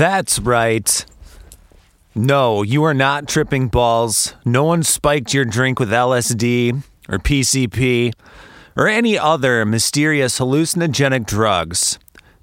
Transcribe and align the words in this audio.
That's 0.00 0.38
right. 0.38 1.04
No, 2.14 2.62
you 2.62 2.84
are 2.84 2.94
not 2.94 3.28
tripping 3.28 3.68
balls. 3.68 4.34
No 4.46 4.64
one 4.64 4.82
spiked 4.82 5.34
your 5.34 5.44
drink 5.44 5.78
with 5.78 5.90
LSD 5.90 6.82
or 7.10 7.18
PCP 7.18 8.14
or 8.78 8.88
any 8.88 9.18
other 9.18 9.66
mysterious 9.66 10.38
hallucinogenic 10.38 11.26
drugs. 11.26 11.98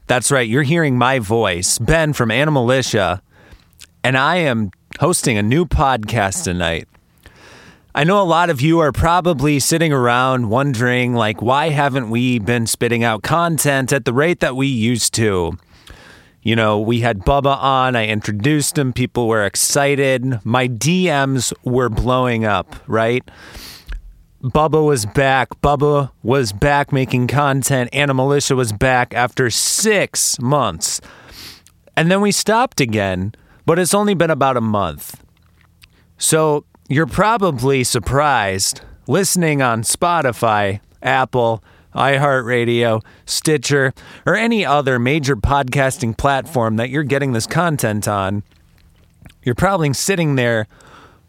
That's 0.05 0.29
right, 0.29 0.47
you're 0.47 0.61
hearing 0.61 0.99
my 0.99 1.17
voice, 1.17 1.79
Ben 1.79 2.13
from 2.13 2.29
Animalitia, 2.29 3.21
and 4.03 4.15
I 4.19 4.35
am 4.35 4.69
hosting 4.99 5.39
a 5.39 5.41
new 5.41 5.65
podcast 5.65 6.43
tonight. 6.43 6.87
I 7.95 8.03
know 8.03 8.21
a 8.21 8.23
lot 8.23 8.51
of 8.51 8.61
you 8.61 8.77
are 8.81 8.91
probably 8.91 9.59
sitting 9.59 9.91
around 9.91 10.51
wondering, 10.51 11.15
like, 11.15 11.41
why 11.41 11.69
haven't 11.69 12.11
we 12.11 12.37
been 12.37 12.67
spitting 12.67 13.03
out 13.03 13.23
content 13.23 13.91
at 13.91 14.05
the 14.05 14.13
rate 14.13 14.41
that 14.41 14.55
we 14.55 14.67
used 14.67 15.11
to? 15.15 15.57
You 16.47 16.55
know, 16.55 16.79
we 16.79 17.01
had 17.01 17.25
Bubba 17.25 17.57
on, 17.57 17.97
I 17.97 18.07
introduced 18.07 18.77
him, 18.77 18.93
people 18.93 19.27
were 19.27 19.43
excited, 19.43 20.39
my 20.45 20.69
DMs 20.69 21.51
were 21.65 21.89
blowing 21.89 22.45
up, 22.45 22.73
right? 22.87 23.21
Bubba 24.41 24.85
was 24.85 25.05
back. 25.05 25.49
Bubba 25.59 26.09
was 26.23 26.53
back 26.53 26.93
making 26.93 27.27
content. 27.27 27.91
Animalitia 27.91 28.55
was 28.55 28.71
back 28.71 29.13
after 29.13 29.49
six 29.49 30.39
months. 30.39 31.01
And 31.97 32.09
then 32.09 32.21
we 32.21 32.31
stopped 32.31 32.79
again, 32.79 33.35
but 33.65 33.77
it's 33.77 33.93
only 33.93 34.13
been 34.13 34.31
about 34.31 34.55
a 34.55 34.61
month. 34.61 35.21
So 36.17 36.63
you're 36.87 37.07
probably 37.07 37.83
surprised 37.83 38.79
listening 39.05 39.61
on 39.61 39.81
Spotify, 39.81 40.79
Apple, 41.03 41.61
iHeartRadio, 41.97 43.03
Stitcher, 43.25 43.93
or 44.25 44.35
any 44.35 44.65
other 44.65 44.99
major 44.99 45.35
podcasting 45.35 46.15
platform 46.17 46.77
that 46.77 46.89
you're 46.89 47.03
getting 47.03 47.33
this 47.33 47.47
content 47.47 48.07
on. 48.07 48.43
You're 49.43 49.55
probably 49.55 49.93
sitting 49.93 50.35
there 50.35 50.67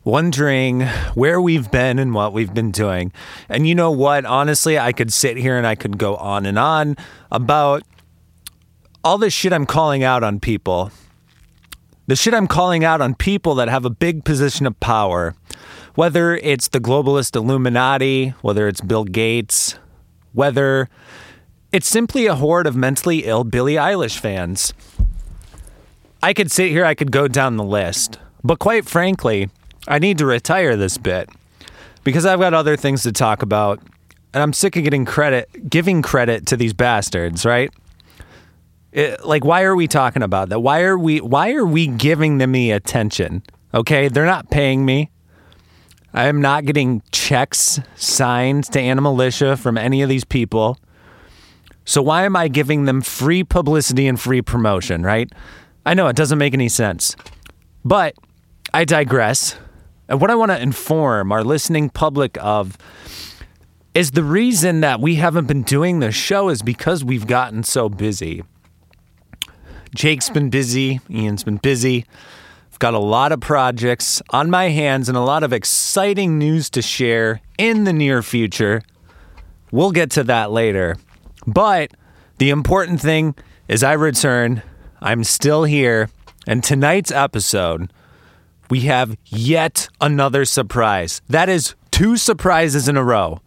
wondering 0.05 0.83
where 1.15 1.41
we've 1.41 1.71
been 1.71 1.99
and 1.99 2.15
what 2.15 2.33
we've 2.33 2.55
been 2.55 2.71
doing. 2.71 3.13
And 3.49 3.67
you 3.69 3.75
know 3.75 3.91
what? 3.91 4.25
Honestly, 4.25 4.79
I 4.79 4.93
could 4.93 5.13
sit 5.13 5.37
here 5.37 5.57
and 5.57 5.67
I 5.67 5.75
could 5.75 5.99
go 5.99 6.17
on 6.17 6.47
and 6.47 6.59
on 6.59 6.97
about 7.31 7.83
all 9.05 9.19
this 9.19 9.33
shit 9.33 9.53
I'm 9.53 9.67
calling 9.67 10.03
out 10.03 10.23
on 10.23 10.41
people. 10.41 10.91
The 12.07 12.17
shit 12.17 12.33
I'm 12.33 12.47
calling 12.47 12.85
out 12.85 13.01
on 13.01 13.15
people 13.15 13.55
that 13.57 13.69
have 13.69 13.85
a 13.85 13.91
big 13.91 14.25
position 14.25 14.67
of 14.67 14.79
power. 14.81 15.35
Whether 15.95 16.37
it's 16.37 16.69
the 16.69 16.81
globalist 16.81 17.37
Illuminati, 17.37 18.31
whether 18.41 18.67
it's 18.67 18.81
Bill 18.81 19.05
Gates, 19.05 19.79
whether 20.33 20.89
it's 21.73 21.89
simply 21.89 22.27
a 22.27 22.35
horde 22.35 22.67
of 22.67 22.77
mentally 22.77 23.25
ill 23.25 23.45
Billie 23.45 23.75
Eilish 23.75 24.19
fans. 24.19 24.73
I 26.23 26.33
could 26.33 26.51
sit 26.51 26.71
here, 26.71 26.85
I 26.85 26.95
could 26.95 27.13
go 27.13 27.29
down 27.29 27.57
the 27.57 27.65
list. 27.65 28.19
But 28.43 28.59
quite 28.59 28.87
frankly, 28.87 29.51
I 29.87 29.99
need 29.99 30.19
to 30.19 30.27
retire 30.27 30.77
this 30.77 30.99
bit 30.99 31.29
because 32.05 32.27
I've 32.27 32.41
got 32.41 32.55
other 32.55 32.77
things 32.77 33.03
to 33.03 33.13
talk 33.13 33.43
about, 33.43 33.81
and 34.33 34.43
I'm 34.43 34.53
sick 34.53 34.77
of 34.77 34.85
getting 34.85 35.05
credit, 35.05 35.69
giving 35.69 36.03
credit 36.03 36.47
to 36.47 36.57
these 36.57 36.73
bastards, 36.73 37.45
right? 37.45 37.71
It, 38.93 39.25
like, 39.25 39.45
why 39.45 39.63
are 39.63 39.77
we 39.77 39.87
talking 39.87 40.23
about 40.23 40.49
that? 40.49 40.61
Why 40.61 40.83
are 40.83 40.99
we? 40.99 41.21
Why 41.21 41.53
are 41.53 41.67
we 41.67 41.87
giving 41.87 42.39
them 42.39 42.53
the 42.53 42.71
attention? 42.71 43.43
Okay, 43.75 44.09
they're 44.09 44.25
not 44.25 44.51
paying 44.51 44.85
me. 44.85 45.11
I 46.15 46.27
am 46.27 46.41
not 46.41 46.65
getting 46.65 47.03
checks 47.13 47.81
signed 47.97 48.65
to 48.73 48.79
Animalitia 48.79 49.59
from 49.59 49.77
any 49.77 50.03
of 50.03 50.09
these 50.09 50.25
people. 50.25 50.79
So 51.85 52.03
why 52.03 52.25
am 52.25 52.37
I 52.37 52.49
giving 52.49 52.85
them 52.85 53.01
free 53.01 53.45
publicity 53.45 54.07
and 54.07 54.19
free 54.21 54.43
promotion, 54.43 55.03
right? 55.03 55.31
I 55.87 55.95
know 55.95 56.09
it 56.09 56.17
doesn't 56.17 56.39
make 56.39 56.55
any 56.55 56.69
sense. 56.69 57.17
But 57.85 58.15
I 58.75 58.85
digress. 58.85 59.57
And 60.09 60.21
what 60.21 60.31
I 60.31 60.35
want 60.35 60.51
to 60.51 60.61
inform 60.61 61.33
our 61.33 61.45
listening 61.45 61.91
public 61.91 62.37
of 62.43 62.77
is 63.95 64.13
the 64.13 64.23
reason 64.23 64.81
that 64.81 65.01
we 65.01 65.17
haven't 65.17 65.47
been 65.47 65.63
doing 65.63 66.01
this 66.01 66.15
show 66.15 66.49
is 66.49 66.63
because 66.63 67.05
we've 67.05 67.27
gotten 67.27 67.63
so 67.63 67.89
busy. 67.89 68.45
Jake's 69.95 70.29
been 70.31 70.51
busy, 70.51 71.01
Ian's 71.11 71.45
been 71.45 71.57
busy. 71.57 72.05
Got 72.79 72.95
a 72.95 72.99
lot 72.99 73.33
of 73.33 73.41
projects 73.41 74.23
on 74.31 74.51
my 74.51 74.69
hands 74.69 75.09
and 75.09 75.19
a 75.19 75.23
lot 75.23 75.43
of 75.43 75.53
exciting 75.53 76.39
news 76.39 76.71
to 76.71 76.83
share 76.83 77.41
in 77.59 77.85
the 77.85 77.93
near 77.93 78.23
future. 78.23 78.83
We'll 79.73 79.93
get 79.93 80.11
to 80.13 80.25
that 80.25 80.51
later. 80.51 80.97
But 81.47 81.93
the 82.39 82.51
important 82.51 83.01
thing 83.01 83.35
is 83.67 83.83
I 83.83 83.95
return. 83.95 84.63
I'm 85.01 85.25
still 85.25 85.65
here. 85.65 86.09
And 86.47 86.63
tonight's 86.63 87.11
episode 87.11 87.91
we 88.71 88.81
have 88.81 89.17
yet 89.27 89.89
another 90.01 90.45
surprise. 90.45 91.23
That 91.29 91.49
is 91.49 91.75
two 91.91 92.17
surprises 92.17 92.89
in 92.89 92.97
a 92.97 93.05
row. 93.05 93.41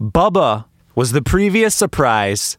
Bubba 0.00 0.66
was 0.94 1.12
the 1.12 1.22
previous 1.22 1.74
surprise, 1.74 2.58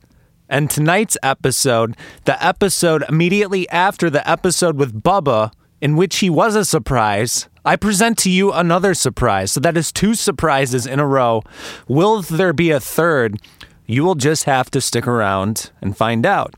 and 0.50 0.70
tonight's 0.70 1.18
episode, 1.24 1.96
the 2.26 2.44
episode 2.44 3.04
immediately 3.08 3.70
after 3.70 4.10
the 4.10 4.28
episode 4.30 4.78
with 4.78 5.02
Bubba, 5.04 5.52
in 5.84 5.98
which 5.98 6.20
he 6.20 6.30
was 6.30 6.56
a 6.56 6.64
surprise, 6.64 7.50
I 7.66 7.76
present 7.76 8.18
to 8.20 8.30
you 8.30 8.54
another 8.54 8.94
surprise. 8.94 9.52
So 9.52 9.60
that 9.60 9.76
is 9.76 9.92
two 9.92 10.14
surprises 10.14 10.88
in 10.88 10.98
a 10.98 11.06
row. 11.06 11.44
Will 11.90 12.22
there 12.22 12.54
be 12.54 12.72
a 12.72 12.80
third? 12.80 13.38
You 13.86 14.06
will 14.06 14.16
just 14.16 14.46
have 14.46 14.72
to 14.72 14.80
stick 14.80 15.06
around 15.06 15.72
and 15.82 15.98
find 15.98 16.26
out. 16.26 16.54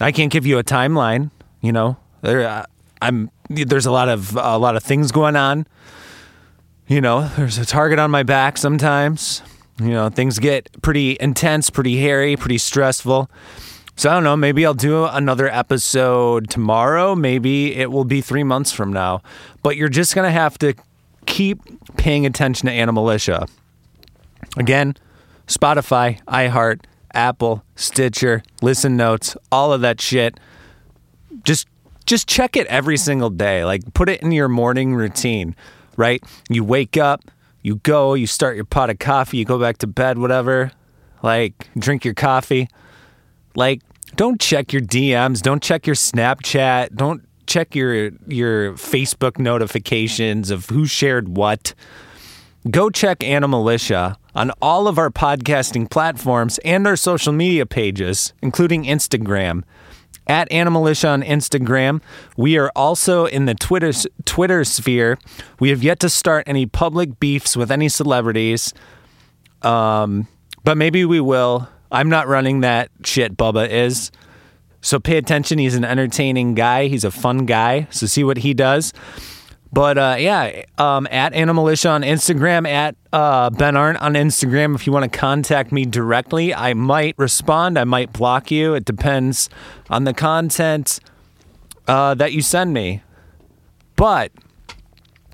I 0.00 0.12
can't 0.12 0.30
give 0.30 0.46
you 0.46 0.56
a 0.58 0.62
timeline, 0.62 1.32
you 1.60 1.72
know. 1.72 1.96
There, 2.20 2.46
uh, 2.48 2.64
I'm 3.02 3.28
there's 3.48 3.86
a 3.86 3.90
lot 3.90 4.08
of 4.08 4.36
a 4.36 4.56
lot 4.56 4.76
of 4.76 4.84
things 4.84 5.10
going 5.10 5.34
on. 5.34 5.66
You 6.86 7.00
know, 7.00 7.26
there's 7.36 7.58
a 7.58 7.66
target 7.66 7.98
on 7.98 8.12
my 8.12 8.22
back 8.22 8.56
sometimes. 8.56 9.42
You 9.80 9.90
know, 9.90 10.10
things 10.10 10.38
get 10.38 10.70
pretty 10.80 11.16
intense, 11.18 11.70
pretty 11.70 11.96
hairy, 11.96 12.36
pretty 12.36 12.58
stressful. 12.58 13.28
So 13.94 14.10
I 14.10 14.14
don't 14.14 14.24
know, 14.24 14.36
maybe 14.36 14.64
I'll 14.64 14.74
do 14.74 15.04
another 15.04 15.48
episode 15.48 16.48
tomorrow, 16.48 17.14
maybe 17.14 17.76
it 17.76 17.92
will 17.92 18.04
be 18.04 18.20
3 18.20 18.42
months 18.42 18.72
from 18.72 18.92
now. 18.92 19.22
But 19.62 19.76
you're 19.76 19.90
just 19.90 20.14
going 20.14 20.26
to 20.26 20.32
have 20.32 20.58
to 20.58 20.74
keep 21.26 21.60
paying 21.98 22.26
attention 22.26 22.68
to 22.68 22.74
Animalitia. 22.74 23.48
Again, 24.56 24.96
Spotify, 25.46 26.20
iHeart, 26.24 26.84
Apple, 27.14 27.62
Stitcher, 27.76 28.42
Listen 28.62 28.96
Notes, 28.96 29.36
all 29.52 29.72
of 29.72 29.82
that 29.82 30.00
shit. 30.00 30.40
Just 31.44 31.68
just 32.06 32.28
check 32.28 32.56
it 32.56 32.66
every 32.66 32.96
single 32.96 33.30
day. 33.30 33.64
Like 33.64 33.94
put 33.94 34.08
it 34.08 34.22
in 34.22 34.32
your 34.32 34.48
morning 34.48 34.94
routine, 34.94 35.54
right? 35.96 36.22
You 36.48 36.64
wake 36.64 36.96
up, 36.96 37.22
you 37.62 37.76
go, 37.76 38.14
you 38.14 38.26
start 38.26 38.56
your 38.56 38.64
pot 38.64 38.90
of 38.90 38.98
coffee, 38.98 39.36
you 39.36 39.44
go 39.44 39.58
back 39.58 39.78
to 39.78 39.86
bed, 39.86 40.18
whatever. 40.18 40.72
Like 41.22 41.68
drink 41.78 42.04
your 42.04 42.14
coffee. 42.14 42.68
Like 43.54 43.82
don't 44.16 44.40
check 44.40 44.72
your 44.72 44.82
DMs, 44.82 45.40
don't 45.42 45.62
check 45.62 45.86
your 45.86 45.96
Snapchat, 45.96 46.94
don't 46.94 47.26
check 47.46 47.74
your 47.74 48.10
your 48.26 48.72
Facebook 48.74 49.38
notifications 49.38 50.50
of 50.50 50.66
who 50.66 50.86
shared 50.86 51.36
what. 51.36 51.74
Go 52.70 52.90
check 52.90 53.18
Animalitia 53.20 54.16
on 54.34 54.52
all 54.62 54.86
of 54.86 54.96
our 54.96 55.10
podcasting 55.10 55.90
platforms 55.90 56.58
and 56.64 56.86
our 56.86 56.94
social 56.94 57.32
media 57.32 57.66
pages, 57.66 58.32
including 58.40 58.84
Instagram 58.84 59.64
at 60.26 60.48
Animalitia 60.50 61.10
on 61.10 61.22
Instagram. 61.22 62.00
We 62.36 62.56
are 62.58 62.70
also 62.76 63.26
in 63.26 63.46
the 63.46 63.54
Twitter 63.54 63.92
Twitter 64.24 64.64
sphere. 64.64 65.18
We 65.58 65.70
have 65.70 65.82
yet 65.82 66.00
to 66.00 66.08
start 66.08 66.44
any 66.46 66.66
public 66.66 67.18
beefs 67.18 67.56
with 67.56 67.70
any 67.70 67.88
celebrities, 67.88 68.72
um, 69.62 70.28
but 70.64 70.76
maybe 70.76 71.04
we 71.04 71.20
will. 71.20 71.68
I'm 71.92 72.08
not 72.08 72.26
running 72.26 72.60
that 72.62 72.90
shit. 73.04 73.36
Bubba 73.36 73.68
is. 73.68 74.10
So 74.80 74.98
pay 74.98 75.16
attention. 75.16 75.58
He's 75.58 75.76
an 75.76 75.84
entertaining 75.84 76.54
guy. 76.54 76.88
He's 76.88 77.04
a 77.04 77.10
fun 77.10 77.46
guy. 77.46 77.86
So 77.90 78.06
see 78.06 78.24
what 78.24 78.38
he 78.38 78.54
does. 78.54 78.92
But 79.72 79.96
uh, 79.96 80.16
yeah, 80.18 80.64
um, 80.76 81.08
at 81.10 81.32
Animalitia 81.32 81.90
on 81.90 82.02
Instagram, 82.02 82.68
at 82.68 82.94
uh, 83.12 83.48
Ben 83.48 83.74
Arndt 83.74 84.00
on 84.02 84.14
Instagram. 84.14 84.74
If 84.74 84.86
you 84.86 84.92
want 84.92 85.10
to 85.10 85.18
contact 85.18 85.72
me 85.72 85.86
directly, 85.86 86.54
I 86.54 86.74
might 86.74 87.14
respond. 87.16 87.78
I 87.78 87.84
might 87.84 88.12
block 88.12 88.50
you. 88.50 88.74
It 88.74 88.84
depends 88.84 89.48
on 89.88 90.04
the 90.04 90.12
content 90.12 91.00
uh, 91.88 92.14
that 92.14 92.32
you 92.32 92.42
send 92.42 92.74
me. 92.74 93.02
But, 93.96 94.32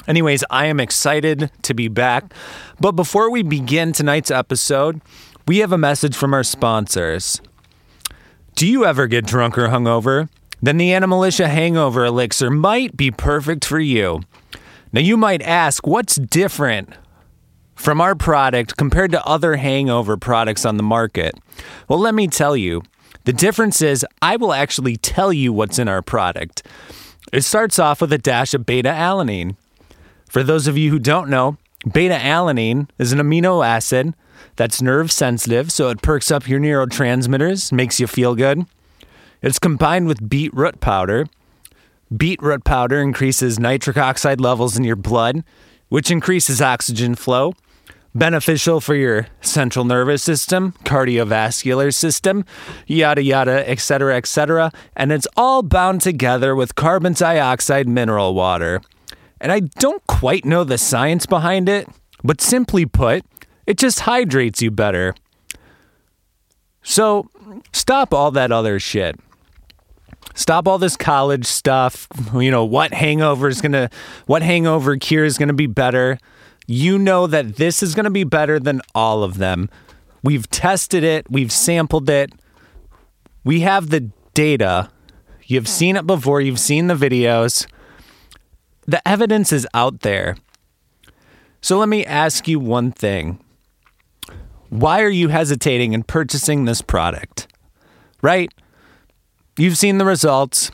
anyways, 0.07 0.45
I 0.51 0.67
am 0.67 0.79
excited 0.79 1.51
to 1.63 1.75
be 1.75 1.89
back. 1.89 2.33
But 2.79 2.93
before 2.93 3.31
we 3.33 3.43
begin 3.43 3.93
tonight's 3.93 4.31
episode, 4.31 5.01
we 5.49 5.59
have 5.59 5.73
a 5.73 5.79
message 5.79 6.15
from 6.15 6.33
our 6.33 6.45
sponsors. 6.45 7.41
Do 8.55 8.69
you 8.69 8.85
ever 8.85 9.07
get 9.07 9.27
drunk 9.27 9.59
or 9.59 9.69
hungover? 9.69 10.29
then 10.61 10.77
the 10.77 10.91
Animalitia 10.91 11.49
Hangover 11.49 12.05
Elixir 12.05 12.51
might 12.51 12.97
be 12.97 13.11
perfect 13.11 13.65
for 13.65 13.79
you. 13.79 14.21
Now, 14.93 15.01
you 15.01 15.17
might 15.17 15.43
ask, 15.43 15.87
what's 15.87 16.17
different 16.17 16.95
from 17.75 18.01
our 18.01 18.15
product 18.15 18.77
compared 18.77 19.13
to 19.13 19.25
other 19.25 19.57
hangover 19.57 20.17
products 20.17 20.65
on 20.65 20.77
the 20.77 20.83
market? 20.83 21.35
Well, 21.89 21.99
let 21.99 22.15
me 22.15 22.27
tell 22.27 22.57
you. 22.57 22.83
The 23.25 23.33
difference 23.33 23.83
is 23.83 24.07
I 24.23 24.37
will 24.37 24.53
actually 24.53 24.97
tell 24.97 25.33
you 25.33 25.53
what's 25.53 25.79
in 25.79 25.87
our 25.87 26.03
product. 26.03 26.67
It 27.33 27.43
starts 27.43 27.79
off 27.79 28.01
with 28.01 28.13
a 28.13 28.19
dash 28.19 28.55
of 28.55 28.65
beta 28.65 28.89
alanine. 28.89 29.57
For 30.29 30.43
those 30.43 30.67
of 30.67 30.79
you 30.79 30.91
who 30.91 30.99
don't 30.99 31.29
know, 31.29 31.59
beta 31.91 32.15
alanine 32.15 32.89
is 32.99 33.13
an 33.13 33.19
amino 33.19 33.65
acid 33.65 34.15
that's 34.59 34.83
nerve 34.83 35.13
sensitive, 35.13 35.71
so 35.71 35.89
it 35.89 36.03
perks 36.03 36.33
up 36.33 36.49
your 36.49 36.59
neurotransmitters, 36.59 37.71
makes 37.71 38.01
you 38.01 38.09
feel 38.09 38.35
good. 38.35 38.67
It's 39.41 39.61
combined 39.61 40.09
with 40.09 40.29
beetroot 40.29 40.81
powder. 40.81 41.27
Beetroot 42.15 42.65
powder 42.65 43.01
increases 43.01 43.61
nitric 43.61 43.97
oxide 43.97 44.41
levels 44.41 44.77
in 44.77 44.83
your 44.83 44.97
blood, 44.97 45.45
which 45.91 46.11
increases 46.11 46.61
oxygen 46.61 47.15
flow. 47.15 47.55
Beneficial 48.17 48.81
for 48.81 48.97
your 48.97 49.29
central 49.43 49.85
nervous 49.85 50.25
system, 50.25 50.73
cardiovascular 50.83 51.95
system, 51.95 52.45
yada 52.89 53.23
yada, 53.23 53.69
etc., 53.71 54.17
etc. 54.17 54.73
And 54.97 55.13
it's 55.13 55.29
all 55.37 55.63
bound 55.63 56.01
together 56.01 56.57
with 56.57 56.75
carbon 56.75 57.13
dioxide 57.13 57.87
mineral 57.87 58.35
water. 58.35 58.81
And 59.41 59.53
I 59.53 59.61
don't 59.61 60.05
quite 60.09 60.45
know 60.45 60.65
the 60.65 60.79
science 60.79 61.27
behind 61.27 61.69
it, 61.69 61.89
but 62.25 62.41
simply 62.41 62.87
put, 62.87 63.25
it 63.69 63.77
just 63.77 64.01
hydrates 64.01 64.63
you 64.63 64.71
better. 64.71 65.15
So 66.83 67.29
stop 67.75 68.15
all 68.15 68.31
that 68.31 68.51
other 68.51 68.81
shit. 68.81 69.21
Stop 70.35 70.67
all 70.67 70.79
this 70.79 70.97
college 70.97 71.45
stuff. 71.45 72.09
You 72.35 72.51
know, 72.51 72.65
what 72.65 72.95
hangover 72.95 73.47
is 73.47 73.61
going 73.61 73.73
to, 73.73 73.91
what 74.25 74.41
hangover 74.41 74.97
cure 74.97 75.27
is 75.27 75.37
going 75.37 75.49
to 75.49 75.55
be 75.55 75.67
better. 75.67 76.19
You 76.67 76.97
know 76.99 77.27
that 77.27 77.57
this 77.57 77.83
is 77.83 77.95
going 77.95 78.05
to 78.05 78.11
be 78.11 78.25
better 78.25 78.59
than 78.59 78.81
all 78.95 79.23
of 79.23 79.37
them. 79.37 79.69
We've 80.23 80.49
tested 80.49 81.05
it, 81.05 81.31
we've 81.31 81.53
sampled 81.53 82.09
it, 82.09 82.33
we 83.45 83.61
have 83.61 83.91
the 83.91 84.11
data. 84.33 84.91
You've 85.45 85.69
seen 85.69 85.95
it 85.97 86.07
before, 86.07 86.41
you've 86.41 86.59
seen 86.59 86.87
the 86.87 86.95
videos. 86.95 87.67
The 88.87 89.07
evidence 89.07 89.53
is 89.53 89.67
out 89.75 90.01
there. 90.01 90.37
So 91.61 91.79
let 91.79 91.91
me 91.91 92.05
ask 92.07 92.49
you 92.49 92.59
one 92.59 92.93
thing. 92.93 93.41
Why 94.71 95.03
are 95.03 95.09
you 95.09 95.29
hesitating 95.29 95.93
in 95.93 96.03
purchasing 96.03 96.65
this 96.65 96.83
product? 96.83 97.47
Right? 98.23 98.53
You've 99.57 99.79
seen 99.79 99.99
the 99.99 100.05
results. 100.05 100.71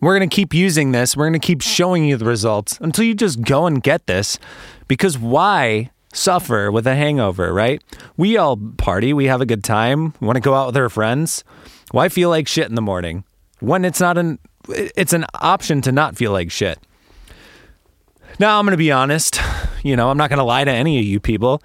We're 0.00 0.16
going 0.16 0.28
to 0.28 0.34
keep 0.34 0.54
using 0.54 0.92
this. 0.92 1.16
We're 1.16 1.28
going 1.28 1.40
to 1.40 1.46
keep 1.46 1.62
showing 1.62 2.04
you 2.04 2.16
the 2.16 2.24
results 2.24 2.78
until 2.80 3.04
you 3.04 3.14
just 3.14 3.42
go 3.42 3.66
and 3.66 3.82
get 3.82 4.06
this. 4.06 4.38
Because 4.88 5.18
why 5.18 5.90
suffer 6.12 6.70
with 6.70 6.86
a 6.86 6.94
hangover, 6.94 7.52
right? 7.52 7.82
We 8.16 8.36
all 8.36 8.56
party, 8.56 9.12
we 9.12 9.26
have 9.26 9.40
a 9.40 9.46
good 9.46 9.64
time, 9.64 10.14
we 10.20 10.26
want 10.26 10.36
to 10.36 10.40
go 10.40 10.54
out 10.54 10.66
with 10.66 10.76
our 10.76 10.88
friends. 10.88 11.44
Why 11.90 12.08
feel 12.08 12.30
like 12.30 12.48
shit 12.48 12.68
in 12.68 12.74
the 12.74 12.82
morning 12.82 13.24
when 13.60 13.84
it's 13.84 14.00
not 14.00 14.18
an 14.18 14.38
it's 14.68 15.12
an 15.12 15.24
option 15.34 15.80
to 15.82 15.92
not 15.92 16.16
feel 16.16 16.32
like 16.32 16.50
shit. 16.50 16.78
Now, 18.38 18.58
I'm 18.58 18.66
going 18.66 18.72
to 18.72 18.76
be 18.76 18.92
honest. 18.92 19.40
You 19.82 19.94
know, 19.94 20.10
I'm 20.10 20.18
not 20.18 20.28
going 20.28 20.38
to 20.38 20.44
lie 20.44 20.64
to 20.64 20.70
any 20.70 20.98
of 20.98 21.04
you 21.04 21.20
people. 21.20 21.62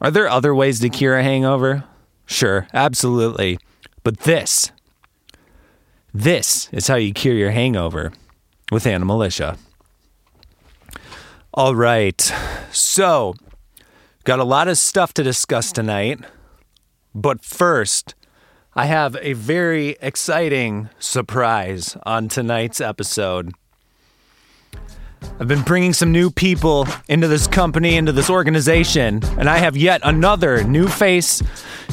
Are 0.00 0.10
there 0.10 0.28
other 0.28 0.54
ways 0.54 0.80
to 0.80 0.88
cure 0.88 1.18
a 1.18 1.22
hangover? 1.22 1.84
Sure, 2.24 2.66
absolutely. 2.72 3.58
But 4.02 4.20
this, 4.20 4.72
this 6.14 6.68
is 6.72 6.86
how 6.86 6.94
you 6.94 7.12
cure 7.12 7.34
your 7.34 7.50
hangover 7.50 8.12
with 8.72 8.84
Animalitia. 8.84 9.58
All 11.52 11.74
right. 11.74 12.20
So, 12.70 13.34
got 14.24 14.38
a 14.38 14.44
lot 14.44 14.68
of 14.68 14.78
stuff 14.78 15.12
to 15.14 15.22
discuss 15.22 15.72
tonight. 15.72 16.20
But 17.14 17.44
first, 17.44 18.14
I 18.74 18.86
have 18.86 19.16
a 19.20 19.32
very 19.32 19.96
exciting 20.00 20.88
surprise 21.00 21.96
on 22.06 22.28
tonight's 22.28 22.80
episode. 22.80 23.52
I've 25.38 25.48
been 25.48 25.62
bringing 25.62 25.92
some 25.92 26.12
new 26.12 26.30
people 26.30 26.86
into 27.08 27.28
this 27.28 27.46
company, 27.46 27.96
into 27.96 28.12
this 28.12 28.28
organization, 28.28 29.22
and 29.38 29.48
I 29.48 29.58
have 29.58 29.76
yet 29.76 30.00
another 30.04 30.62
new 30.64 30.86
face 30.88 31.42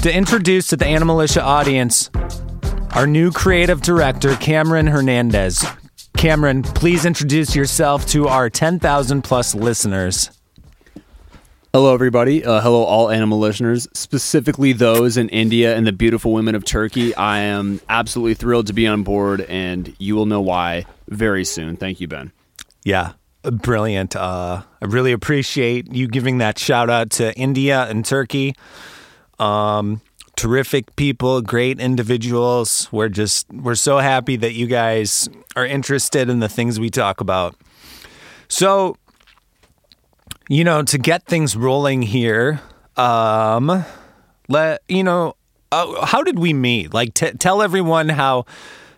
to 0.01 0.13
introduce 0.13 0.68
to 0.68 0.75
the 0.75 0.85
Animalitia 0.85 1.41
audience. 1.41 2.09
Our 2.91 3.07
new 3.07 3.31
creative 3.31 3.81
director, 3.81 4.35
Cameron 4.35 4.88
Hernandez. 4.88 5.65
Cameron, 6.18 6.63
please 6.63 7.06
introduce 7.06 7.56
yourself 7.56 8.06
to 8.07 8.27
our 8.27 8.50
10,000 8.50 9.21
plus 9.21 9.53
listeners. 9.53 10.31
Hello, 11.74 11.94
everybody. 11.94 12.44
Uh, 12.44 12.59
hello, 12.59 12.83
all 12.83 13.12
animal 13.12 13.38
listeners, 13.38 13.88
specifically 13.94 14.74
those 14.74 15.15
in 15.15 15.29
India 15.29 15.75
and 15.75 15.85
the 15.85 15.91
beautiful 15.91 16.31
women 16.33 16.56
of 16.56 16.65
Turkey. 16.65 17.13
I 17.13 17.39
am 17.39 17.81
absolutely 17.88 18.33
thrilled 18.33 18.68
to 18.68 18.74
be 18.74 18.88
on 18.88 19.03
board, 19.03 19.41
and 19.41 19.95
you 20.00 20.15
will 20.15 20.25
know 20.25 20.41
why 20.41 20.85
very 21.07 21.45
soon. 21.45 21.75
Thank 21.75 22.01
you, 22.01 22.07
Ben. 22.07 22.31
Yeah, 22.83 23.13
brilliant. 23.44 24.16
Uh, 24.16 24.63
I 24.81 24.86
really 24.86 25.12
appreciate 25.12 25.94
you 25.94 26.07
giving 26.07 26.39
that 26.39 26.60
shout 26.60 26.89
out 26.89 27.10
to 27.12 27.34
India 27.36 27.86
and 27.89 28.06
Turkey. 28.06 28.56
Um, 29.39 30.01
terrific 30.36 30.95
people, 30.95 31.42
great 31.42 31.80
individuals. 31.80 32.88
We're 32.92 33.10
just 33.10 33.48
we're 33.51 33.75
so 33.75 33.98
happy 33.98 34.36
that 34.38 34.54
you 34.54 34.68
guys 34.68 35.28
are 35.56 35.66
interested 35.66 36.30
in 36.30 36.39
the 36.39 36.50
things 36.50 36.80
we 36.80 36.89
talk 36.89 37.19
about. 37.22 37.56
So, 38.48 38.95
you 40.48 40.63
know, 40.63 40.84
to 40.84 40.98
get 40.98 41.25
things 41.25 41.57
rolling 41.57 42.01
here, 42.01 42.62
um, 42.95 43.84
let 44.48 44.81
you 44.88 45.04
know, 45.04 45.36
uh, 45.72 46.06
how 46.06 46.24
did 46.24 46.39
we 46.39 46.54
meet? 46.54 46.94
Like, 46.94 47.13
t- 47.13 47.31
tell 47.31 47.62
everyone 47.62 48.10
how 48.10 48.45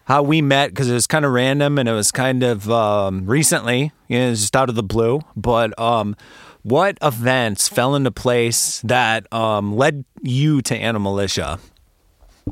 how 0.10 0.24
we 0.24 0.42
met 0.42 0.72
because 0.72 0.90
it 0.90 0.94
was 0.94 1.06
kind 1.06 1.24
of 1.24 1.32
random 1.32 1.78
and 1.78 1.88
it 1.88 1.94
was 1.94 2.12
kind 2.12 2.42
of 2.42 2.70
um, 2.72 3.28
recently, 3.28 3.92
you 4.08 4.18
know, 4.18 4.32
just 4.32 4.56
out 4.56 4.68
of 4.68 4.74
the 4.74 4.82
blue. 4.82 5.22
But 5.36 5.80
um, 5.80 6.16
what 6.64 6.98
events 7.04 7.68
fell 7.68 7.94
into 7.94 8.10
place 8.10 8.82
that 8.82 9.32
um, 9.32 9.78
led 9.78 10.04
you 10.24 10.64
to 10.64 10.78
Animalitia? 10.78 11.60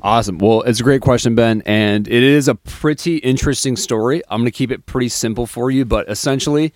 Awesome. 0.03 0.37
Well, 0.37 0.61
it's 0.61 0.79
a 0.79 0.83
great 0.83 1.01
question, 1.01 1.33
Ben, 1.33 1.63
and 1.65 2.07
it 2.07 2.21
is 2.21 2.47
a 2.47 2.53
pretty 2.53 3.17
interesting 3.17 3.75
story. 3.75 4.21
I'm 4.29 4.41
going 4.41 4.45
to 4.45 4.55
keep 4.55 4.69
it 4.69 4.85
pretty 4.85 5.09
simple 5.09 5.47
for 5.47 5.71
you, 5.71 5.83
but 5.83 6.07
essentially, 6.07 6.73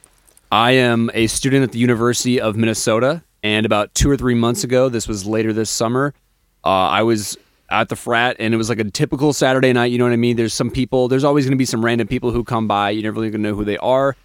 I 0.52 0.72
am 0.72 1.12
a 1.14 1.28
student 1.28 1.62
at 1.62 1.74
the 1.74 1.78
University 1.78 2.42
of 2.42 2.56
Minnesota, 2.56 3.22
and 3.44 3.68
about 3.68 3.94
two 3.94 4.10
or 4.10 4.18
three 4.18 4.34
months 4.34 4.64
ago, 4.64 4.90
this 4.90 5.08
was 5.08 5.28
later 5.28 5.54
this 5.54 5.70
summer, 5.70 6.16
uh, 6.64 6.70
I 6.70 7.04
was 7.04 7.38
at 7.72 7.90
the 7.90 7.96
frat, 7.96 8.36
and 8.40 8.54
it 8.54 8.58
was 8.58 8.70
like 8.70 8.80
a 8.80 8.84
typical 8.84 9.34
Saturday 9.34 9.74
night. 9.74 9.86
You 9.86 9.98
know 9.98 10.04
what 10.04 10.14
I 10.14 10.18
mean? 10.18 10.36
There's 10.36 10.54
some 10.54 10.70
people. 10.70 11.08
There's 11.08 11.24
always 11.24 11.46
going 11.46 11.54
to 11.54 11.58
be 11.58 11.66
some 11.66 11.84
random 11.84 12.08
people 12.08 12.32
who 12.32 12.44
come 12.44 12.68
by. 12.68 12.92
You 12.92 13.02
never 13.02 13.16
really 13.16 13.32
gonna 13.32 13.50
know 13.50 13.56
who 13.56 13.66
they 13.66 13.78
are. 13.78 14.16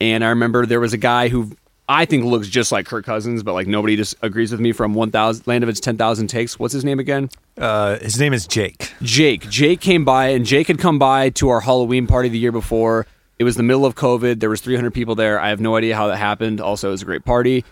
And 0.00 0.24
I 0.24 0.28
remember 0.28 0.66
there 0.66 0.80
was 0.80 0.92
a 0.92 0.98
guy 0.98 1.28
who 1.28 1.52
I 1.88 2.04
think 2.04 2.24
looks 2.24 2.48
just 2.48 2.70
like 2.70 2.86
Kirk 2.86 3.04
Cousins, 3.04 3.42
but 3.42 3.52
like 3.52 3.66
nobody 3.66 3.96
just 3.96 4.14
agrees 4.22 4.52
with 4.52 4.60
me 4.60 4.72
from 4.72 4.94
1,000 4.94 5.46
Land 5.46 5.64
of 5.64 5.68
Its 5.68 5.80
10,000 5.80 6.28
Takes. 6.28 6.58
What's 6.58 6.72
his 6.72 6.84
name 6.84 7.00
again? 7.00 7.30
Uh, 7.58 7.98
his 7.98 8.18
name 8.20 8.32
is 8.32 8.46
Jake. 8.46 8.92
Jake. 9.02 9.48
Jake 9.50 9.80
came 9.80 10.04
by, 10.04 10.28
and 10.28 10.46
Jake 10.46 10.68
had 10.68 10.78
come 10.78 10.98
by 10.98 11.30
to 11.30 11.48
our 11.48 11.60
Halloween 11.60 12.06
party 12.06 12.28
the 12.28 12.38
year 12.38 12.52
before. 12.52 13.06
It 13.38 13.44
was 13.44 13.56
the 13.56 13.62
middle 13.62 13.84
of 13.84 13.94
COVID. 13.94 14.38
There 14.40 14.50
was 14.50 14.60
300 14.60 14.92
people 14.94 15.14
there. 15.14 15.40
I 15.40 15.48
have 15.48 15.60
no 15.60 15.74
idea 15.74 15.96
how 15.96 16.06
that 16.08 16.16
happened. 16.16 16.60
Also, 16.60 16.88
it 16.88 16.92
was 16.92 17.02
a 17.02 17.06
great 17.06 17.24
party. 17.24 17.64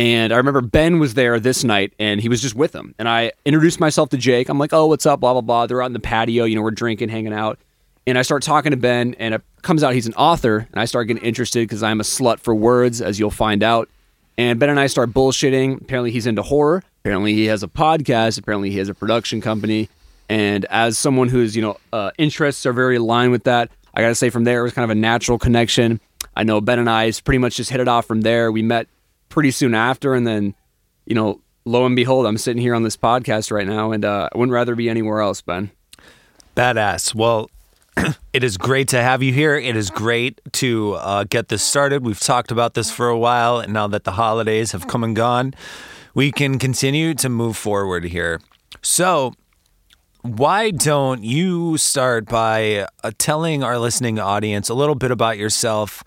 And 0.00 0.32
I 0.32 0.38
remember 0.38 0.62
Ben 0.62 0.98
was 0.98 1.12
there 1.12 1.38
this 1.38 1.62
night 1.62 1.92
and 1.98 2.22
he 2.22 2.30
was 2.30 2.40
just 2.40 2.54
with 2.54 2.72
them. 2.72 2.94
And 2.98 3.06
I 3.06 3.32
introduced 3.44 3.80
myself 3.80 4.08
to 4.08 4.16
Jake. 4.16 4.48
I'm 4.48 4.58
like, 4.58 4.72
oh, 4.72 4.86
what's 4.86 5.04
up? 5.04 5.20
Blah, 5.20 5.34
blah, 5.34 5.42
blah. 5.42 5.66
They're 5.66 5.82
out 5.82 5.88
in 5.88 5.92
the 5.92 6.00
patio. 6.00 6.44
You 6.44 6.56
know, 6.56 6.62
we're 6.62 6.70
drinking, 6.70 7.10
hanging 7.10 7.34
out. 7.34 7.58
And 8.06 8.16
I 8.16 8.22
start 8.22 8.42
talking 8.42 8.70
to 8.70 8.78
Ben 8.78 9.14
and 9.18 9.34
it 9.34 9.42
comes 9.60 9.84
out 9.84 9.92
he's 9.92 10.06
an 10.06 10.14
author. 10.14 10.66
And 10.72 10.80
I 10.80 10.86
start 10.86 11.08
getting 11.08 11.22
interested 11.22 11.68
because 11.68 11.82
I'm 11.82 12.00
a 12.00 12.02
slut 12.02 12.40
for 12.40 12.54
words, 12.54 13.02
as 13.02 13.18
you'll 13.18 13.30
find 13.30 13.62
out. 13.62 13.90
And 14.38 14.58
Ben 14.58 14.70
and 14.70 14.80
I 14.80 14.86
start 14.86 15.10
bullshitting. 15.10 15.82
Apparently, 15.82 16.10
he's 16.10 16.26
into 16.26 16.40
horror. 16.40 16.82
Apparently, 17.02 17.34
he 17.34 17.44
has 17.44 17.62
a 17.62 17.68
podcast. 17.68 18.38
Apparently, 18.38 18.70
he 18.70 18.78
has 18.78 18.88
a 18.88 18.94
production 18.94 19.42
company. 19.42 19.90
And 20.30 20.64
as 20.70 20.96
someone 20.96 21.28
whose, 21.28 21.54
you 21.54 21.60
know, 21.60 21.76
uh, 21.92 22.10
interests 22.16 22.64
are 22.64 22.72
very 22.72 22.96
aligned 22.96 23.32
with 23.32 23.44
that, 23.44 23.70
I 23.92 24.00
got 24.00 24.08
to 24.08 24.14
say 24.14 24.30
from 24.30 24.44
there, 24.44 24.60
it 24.60 24.62
was 24.62 24.72
kind 24.72 24.84
of 24.84 24.96
a 24.96 24.98
natural 24.98 25.38
connection. 25.38 26.00
I 26.34 26.44
know 26.44 26.62
Ben 26.62 26.78
and 26.78 26.88
I 26.88 27.12
pretty 27.22 27.36
much 27.36 27.56
just 27.56 27.68
hit 27.68 27.80
it 27.80 27.88
off 27.88 28.06
from 28.06 28.22
there. 28.22 28.50
We 28.50 28.62
met 28.62 28.88
pretty 29.30 29.50
soon 29.50 29.74
after, 29.74 30.14
and 30.14 30.26
then 30.26 30.54
you 31.06 31.14
know, 31.14 31.40
lo 31.64 31.86
and 31.86 31.96
behold, 31.96 32.26
I'm 32.26 32.38
sitting 32.38 32.60
here 32.60 32.74
on 32.74 32.82
this 32.82 32.96
podcast 32.96 33.50
right 33.50 33.66
now, 33.66 33.92
and 33.92 34.04
uh, 34.04 34.28
I 34.32 34.38
wouldn't 34.38 34.52
rather 34.52 34.74
be 34.74 34.88
anywhere 34.88 35.20
else, 35.20 35.40
Ben. 35.40 35.70
Badass. 36.54 37.14
Well, 37.14 37.50
it 38.32 38.44
is 38.44 38.56
great 38.56 38.88
to 38.88 39.02
have 39.02 39.22
you 39.22 39.32
here. 39.32 39.56
It 39.56 39.76
is 39.76 39.90
great 39.90 40.40
to 40.52 40.94
uh, 40.94 41.24
get 41.24 41.48
this 41.48 41.62
started. 41.62 42.04
We've 42.04 42.20
talked 42.20 42.50
about 42.50 42.74
this 42.74 42.90
for 42.90 43.08
a 43.08 43.18
while, 43.18 43.58
and 43.58 43.72
now 43.72 43.86
that 43.88 44.04
the 44.04 44.12
holidays 44.12 44.72
have 44.72 44.86
come 44.86 45.02
and 45.02 45.16
gone, 45.16 45.54
we 46.14 46.32
can 46.32 46.58
continue 46.58 47.14
to 47.14 47.28
move 47.28 47.56
forward 47.56 48.04
here. 48.04 48.40
So, 48.82 49.32
why 50.22 50.70
don't 50.70 51.24
you 51.24 51.78
start 51.78 52.26
by 52.26 52.86
uh, 53.02 53.10
telling 53.16 53.64
our 53.64 53.78
listening 53.78 54.18
audience 54.18 54.68
a 54.68 54.74
little 54.74 54.94
bit 54.94 55.10
about 55.10 55.38
yourself? 55.38 56.04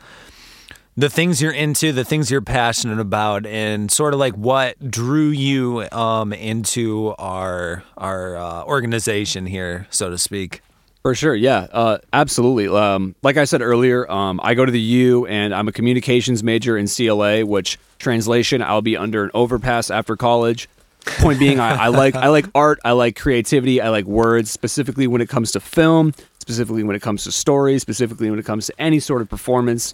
The 0.95 1.09
things 1.09 1.41
you're 1.41 1.51
into, 1.51 1.91
the 1.91 2.05
things 2.05 2.29
you're 2.29 2.41
passionate 2.41 2.99
about, 2.99 3.45
and 3.45 3.91
sort 3.91 4.13
of 4.13 4.19
like 4.19 4.35
what 4.35 4.91
drew 4.91 5.29
you 5.29 5.87
um, 5.91 6.33
into 6.33 7.15
our 7.17 7.83
our 7.97 8.35
uh, 8.35 8.63
organization 8.63 9.45
here, 9.45 9.87
so 9.89 10.09
to 10.09 10.17
speak. 10.17 10.61
For 11.01 11.13
sure, 11.13 11.35
yeah, 11.35 11.67
uh, 11.73 11.97
absolutely. 12.13 12.67
Um, 12.69 13.15
like 13.23 13.35
I 13.35 13.43
said 13.43 13.61
earlier, 13.61 14.09
um, 14.09 14.39
I 14.41 14.53
go 14.53 14.65
to 14.65 14.71
the 14.71 14.79
U, 14.79 15.25
and 15.25 15.53
I'm 15.53 15.67
a 15.67 15.73
communications 15.73 16.43
major 16.43 16.77
in 16.77 16.87
CLA, 16.87 17.45
which 17.45 17.77
translation 17.99 18.61
I'll 18.61 18.81
be 18.81 18.95
under 18.95 19.25
an 19.25 19.31
overpass 19.33 19.91
after 19.91 20.15
college. 20.15 20.69
Point 21.05 21.39
being, 21.39 21.59
I, 21.59 21.85
I 21.85 21.87
like 21.89 22.15
I 22.15 22.29
like 22.29 22.45
art, 22.55 22.79
I 22.85 22.93
like 22.93 23.17
creativity, 23.17 23.81
I 23.81 23.89
like 23.89 24.05
words, 24.05 24.51
specifically 24.51 25.05
when 25.07 25.19
it 25.19 25.27
comes 25.27 25.51
to 25.51 25.59
film, 25.59 26.13
specifically 26.39 26.83
when 26.83 26.95
it 26.95 27.01
comes 27.01 27.25
to 27.25 27.31
stories, 27.33 27.81
specifically 27.81 28.29
when 28.29 28.39
it 28.39 28.45
comes 28.45 28.67
to 28.67 28.73
any 28.79 29.01
sort 29.01 29.21
of 29.21 29.29
performance. 29.29 29.93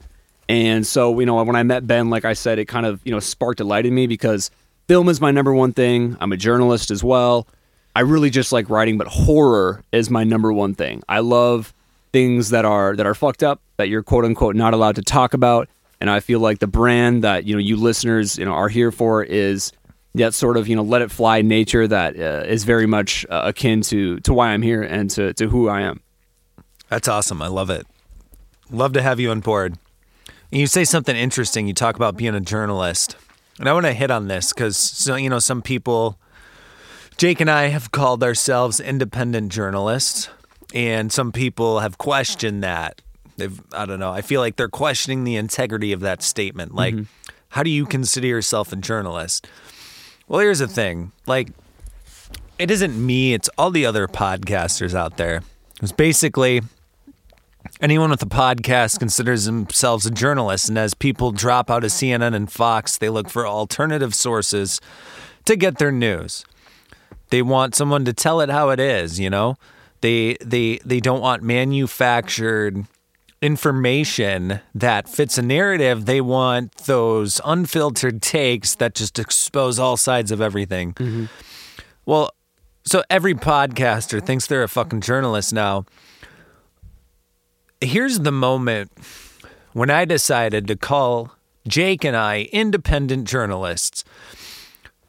And 0.50 0.86
so, 0.86 1.18
you 1.20 1.28
know, 1.28 1.42
when 1.44 1.56
I 1.56 1.62
met 1.62 1.86
Ben, 1.86 2.10
like 2.10 2.26
I 2.26 2.34
said, 2.34 2.58
it 2.58 2.66
kind 2.66 2.88
of 2.88 3.00
you 3.06 3.12
know 3.12 3.20
sparked 3.20 3.62
a 3.62 3.64
light 3.64 3.86
in 3.86 3.94
me 3.94 4.08
because 4.08 4.50
film 4.88 5.08
is 5.08 5.22
my 5.22 5.30
number 5.30 5.54
one 5.54 5.72
thing. 5.72 6.18
I'm 6.20 6.34
a 6.34 6.38
journalist 6.38 6.90
as 6.90 7.04
well. 7.04 7.48
I 7.96 8.02
really 8.02 8.32
just 8.32 8.52
like 8.52 8.70
writing, 8.70 8.98
but 8.98 9.08
horror 9.08 9.84
is 9.92 10.10
my 10.10 10.24
number 10.24 10.52
one 10.52 10.74
thing. 10.74 11.04
I 11.08 11.20
love 11.20 11.74
things 12.12 12.50
that 12.50 12.66
are 12.66 12.96
that 12.96 13.06
are 13.06 13.14
fucked 13.14 13.44
up 13.44 13.62
that 13.78 13.90
you're 13.90 14.02
quote 14.02 14.26
unquote 14.26 14.56
not 14.56 14.74
allowed 14.74 14.96
to 14.96 15.04
talk 15.04 15.36
about. 15.36 15.70
And 16.02 16.10
I 16.10 16.20
feel 16.20 16.40
like 16.40 16.60
the 16.60 16.68
brand 16.68 17.24
that 17.24 17.46
you 17.46 17.54
know 17.54 17.60
you 17.60 17.78
listeners 17.78 18.38
you 18.38 18.46
know 18.46 18.54
are 18.54 18.70
here 18.70 18.92
for 18.92 19.24
is 19.24 19.72
that 20.16 20.34
sort 20.34 20.58
of 20.58 20.68
you 20.68 20.76
know 20.76 20.82
let 20.82 21.04
it 21.04 21.12
fly 21.12 21.44
nature 21.44 21.88
that 21.88 22.20
uh, 22.20 22.44
is 22.48 22.64
very 22.64 22.88
much 22.88 23.24
uh, 23.30 23.44
akin 23.46 23.82
to 23.82 24.20
to 24.22 24.34
why 24.34 24.48
I'm 24.48 24.64
here 24.64 24.82
and 24.82 25.12
to 25.12 25.32
to 25.36 25.48
who 25.48 25.70
I 25.70 25.82
am. 25.82 26.02
That's 26.88 27.08
awesome. 27.08 27.40
I 27.40 27.48
love 27.48 27.70
it. 27.70 27.86
Love 28.72 28.94
to 28.94 29.02
have 29.04 29.20
you 29.20 29.30
on 29.30 29.42
board. 29.42 29.78
You 30.52 30.68
say 30.68 30.84
something 30.84 31.16
interesting. 31.16 31.68
You 31.68 31.74
talk 31.74 31.96
about 31.96 32.18
being 32.18 32.36
a 32.36 32.40
journalist, 32.40 33.16
and 33.60 33.70
I 33.70 33.74
want 33.74 33.86
to 33.86 33.94
hit 33.94 34.10
on 34.10 34.28
this 34.28 34.52
because 34.52 34.78
so 34.78 35.16
you 35.16 35.30
know 35.30 35.40
some 35.40 35.62
people 35.62 36.18
Jake 37.20 37.42
and 37.42 37.52
I 37.52 37.68
have 37.68 37.92
called 37.92 38.24
ourselves 38.24 38.80
independent 38.80 39.52
journalists, 39.52 40.30
and 40.74 41.12
some 41.12 41.34
people 41.34 41.82
have 41.82 41.98
questioned 41.98 42.64
that. 42.64 43.02
They've, 43.36 43.62
I 43.74 43.86
don't 43.86 44.00
know. 44.00 44.14
I 44.14 44.22
feel 44.22 44.40
like 44.40 44.56
they're 44.56 44.70
questioning 44.70 45.26
the 45.26 45.36
integrity 45.36 45.92
of 45.92 46.00
that 46.00 46.24
statement. 46.24 46.74
Like, 46.74 46.94
mm-hmm. 46.94 47.32
how 47.50 47.64
do 47.64 47.70
you 47.70 47.86
consider 47.86 48.26
yourself 48.26 48.72
a 48.72 48.78
journalist? 48.78 49.48
Well, 50.30 50.40
here's 50.40 50.60
the 50.60 50.68
thing. 50.70 51.12
Like, 51.28 51.50
it 52.58 52.72
isn't 52.72 53.06
me, 53.06 53.34
it's 53.34 53.50
all 53.58 53.70
the 53.70 53.86
other 53.86 54.08
podcasters 54.08 54.94
out 54.94 55.18
there. 55.18 55.44
It's 55.82 55.92
basically 55.92 56.62
anyone 57.82 58.10
with 58.10 58.22
a 58.22 58.28
podcast 58.28 59.00
considers 59.00 59.46
themselves 59.46 60.06
a 60.06 60.12
journalist. 60.12 60.70
And 60.70 60.78
as 60.78 60.94
people 60.94 61.32
drop 61.32 61.70
out 61.70 61.84
of 61.84 61.92
CNN 61.92 62.36
and 62.36 62.52
Fox, 62.52 62.98
they 62.98 63.10
look 63.10 63.30
for 63.30 63.48
alternative 63.48 64.14
sources 64.14 64.80
to 65.46 65.56
get 65.56 65.78
their 65.78 65.92
news. 65.92 66.46
They 67.30 67.42
want 67.42 67.76
someone 67.76 68.06
to 68.06 68.14
tell 68.14 68.42
it 68.42 68.50
how 68.50 68.70
it 68.70 68.80
is, 68.80 69.20
you 69.20 69.30
know? 69.30 69.58
They 70.02 70.38
they 70.44 70.80
they 70.86 71.00
don't 71.00 71.22
want 71.22 71.44
manufactured 71.44 72.86
information 73.42 74.60
that 74.76 75.10
fits 75.10 75.38
a 75.38 75.42
narrative. 75.42 76.06
They 76.06 76.22
want 76.22 76.76
those 76.86 77.40
unfiltered 77.46 78.22
takes 78.22 78.76
that 78.76 78.96
just 78.96 79.20
expose 79.20 79.80
all 79.80 79.98
sides 79.98 80.32
of 80.32 80.42
everything. 80.42 80.94
Mm-hmm. 80.94 81.26
Well, 82.06 82.32
so 82.86 83.04
every 83.10 83.36
podcaster 83.36 84.26
thinks 84.26 84.48
they're 84.48 84.64
a 84.64 84.70
fucking 84.70 85.02
journalist 85.02 85.54
now. 85.54 85.86
Here's 87.82 88.20
the 88.20 88.32
moment 88.32 88.92
when 89.74 89.90
I 89.90 90.04
decided 90.04 90.68
to 90.68 90.76
call 90.76 91.32
Jake 91.68 92.04
and 92.04 92.16
I 92.16 92.50
independent 92.52 93.28
journalists 93.28 94.04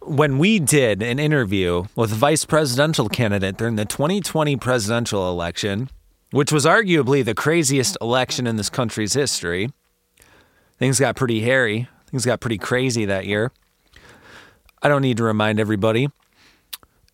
when 0.03 0.39
we 0.39 0.59
did 0.61 1.03
an 1.03 1.19
interview 1.19 1.85
with 1.97 2.13
a 2.13 2.15
vice 2.15 2.45
presidential 2.45 3.09
candidate 3.09 3.57
during 3.57 3.77
the 3.77 3.85
2020 3.85 4.57
presidential 4.57 5.29
election, 5.29 5.91
which 6.31 6.53
was 6.53 6.65
arguably 6.65 7.25
the 7.25 7.35
craziest 7.35 7.99
election 8.01 8.47
in 8.47 8.57
this 8.57 8.71
country's 8.71 9.15
history, 9.15 9.71
things 10.79 11.01
got 11.01 11.17
pretty 11.17 11.41
hairy. 11.41 11.89
Things 12.11 12.27
got 12.27 12.41
pretty 12.41 12.59
crazy 12.59 13.05
that 13.05 13.27
year. 13.27 13.53
I 14.83 14.89
don't 14.89 15.03
need 15.03 15.17
to 15.19 15.25
remind 15.25 15.61
everybody. 15.61 16.09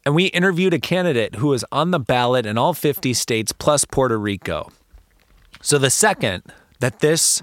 And 0.06 0.14
we 0.14 0.26
interviewed 0.26 0.72
a 0.72 0.78
candidate 0.78 1.34
who 1.36 1.48
was 1.48 1.64
on 1.70 1.90
the 1.90 1.98
ballot 1.98 2.46
in 2.46 2.56
all 2.56 2.72
50 2.72 3.12
states 3.12 3.52
plus 3.52 3.84
Puerto 3.84 4.18
Rico. 4.18 4.70
So 5.66 5.78
the 5.78 5.90
second 5.90 6.44
that 6.78 7.00
this 7.00 7.42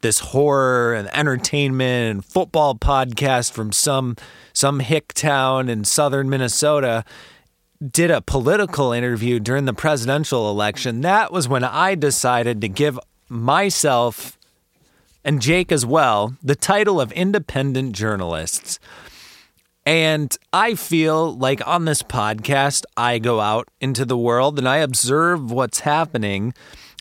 this 0.00 0.20
horror 0.20 0.94
and 0.94 1.08
entertainment 1.12 2.08
and 2.08 2.24
football 2.24 2.76
podcast 2.76 3.50
from 3.50 3.72
some 3.72 4.14
some 4.52 4.78
hick 4.78 5.12
town 5.12 5.68
in 5.68 5.82
southern 5.82 6.30
Minnesota 6.30 7.04
did 7.84 8.12
a 8.12 8.20
political 8.20 8.92
interview 8.92 9.40
during 9.40 9.64
the 9.64 9.74
presidential 9.74 10.48
election. 10.48 11.00
That 11.00 11.32
was 11.32 11.48
when 11.48 11.64
I 11.64 11.96
decided 11.96 12.60
to 12.60 12.68
give 12.68 12.96
myself 13.28 14.38
and 15.24 15.42
Jake 15.42 15.72
as 15.72 15.84
well 15.84 16.36
the 16.44 16.54
title 16.54 17.00
of 17.00 17.10
independent 17.10 17.96
journalists. 17.96 18.78
And 19.84 20.32
I 20.52 20.76
feel 20.76 21.36
like 21.36 21.66
on 21.66 21.86
this 21.86 22.04
podcast, 22.04 22.84
I 22.96 23.18
go 23.18 23.40
out 23.40 23.66
into 23.80 24.04
the 24.04 24.16
world 24.16 24.60
and 24.60 24.68
I 24.68 24.76
observe 24.76 25.50
what's 25.50 25.80
happening 25.80 26.54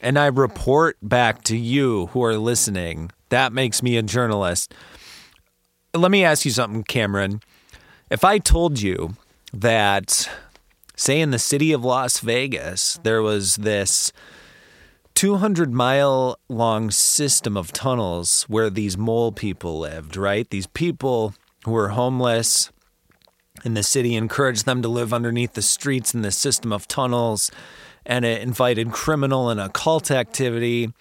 and 0.03 0.19
I 0.19 0.27
report 0.27 0.97
back 1.01 1.43
to 1.45 1.57
you 1.57 2.07
who 2.07 2.23
are 2.23 2.37
listening. 2.37 3.09
That 3.29 3.53
makes 3.53 3.81
me 3.81 3.97
a 3.97 4.03
journalist. 4.03 4.73
Let 5.93 6.11
me 6.11 6.25
ask 6.25 6.45
you 6.45 6.51
something, 6.51 6.83
Cameron. 6.83 7.41
If 8.11 8.23
I 8.23 8.37
told 8.37 8.81
you 8.81 9.15
that, 9.53 10.29
say, 10.95 11.21
in 11.21 11.31
the 11.31 11.39
city 11.39 11.71
of 11.71 11.85
Las 11.85 12.19
Vegas, 12.19 12.99
there 13.03 13.21
was 13.21 13.55
this 13.55 14.11
200 15.15 15.71
mile 15.73 16.37
long 16.49 16.91
system 16.91 17.55
of 17.55 17.71
tunnels 17.71 18.43
where 18.43 18.69
these 18.69 18.97
mole 18.97 19.31
people 19.31 19.79
lived, 19.79 20.17
right? 20.17 20.49
These 20.49 20.67
people 20.67 21.33
who 21.63 21.71
were 21.71 21.89
homeless 21.89 22.71
in 23.63 23.73
the 23.73 23.83
city 23.83 24.15
encouraged 24.15 24.65
them 24.65 24.81
to 24.81 24.89
live 24.89 25.13
underneath 25.13 25.53
the 25.53 25.61
streets 25.61 26.13
in 26.13 26.23
this 26.23 26.35
system 26.35 26.73
of 26.73 26.87
tunnels 26.87 27.51
and 28.05 28.25
it 28.25 28.41
invited 28.41 28.91
criminal 28.91 29.49
and 29.49 29.59
occult 29.59 30.11
activity. 30.11 30.93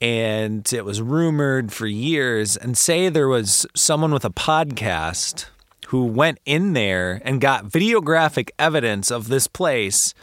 And 0.00 0.70
it 0.72 0.84
was 0.84 1.00
rumored 1.00 1.72
for 1.72 1.86
years. 1.86 2.56
And 2.56 2.76
say 2.76 3.08
there 3.08 3.28
was 3.28 3.66
someone 3.74 4.12
with 4.12 4.24
a 4.24 4.30
podcast 4.30 5.46
who 5.88 6.04
went 6.06 6.38
in 6.44 6.72
there 6.72 7.20
and 7.24 7.40
got 7.40 7.66
videographic 7.66 8.50
evidence 8.58 9.10
of 9.10 9.28
this 9.28 9.46
place 9.46 10.14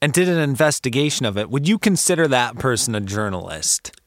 and 0.00 0.12
did 0.12 0.28
an 0.28 0.38
investigation 0.38 1.26
of 1.26 1.36
it. 1.36 1.50
Would 1.50 1.68
you 1.68 1.78
consider 1.78 2.26
that 2.28 2.58
person 2.58 2.94
a 2.94 3.00
journalist? 3.00 3.99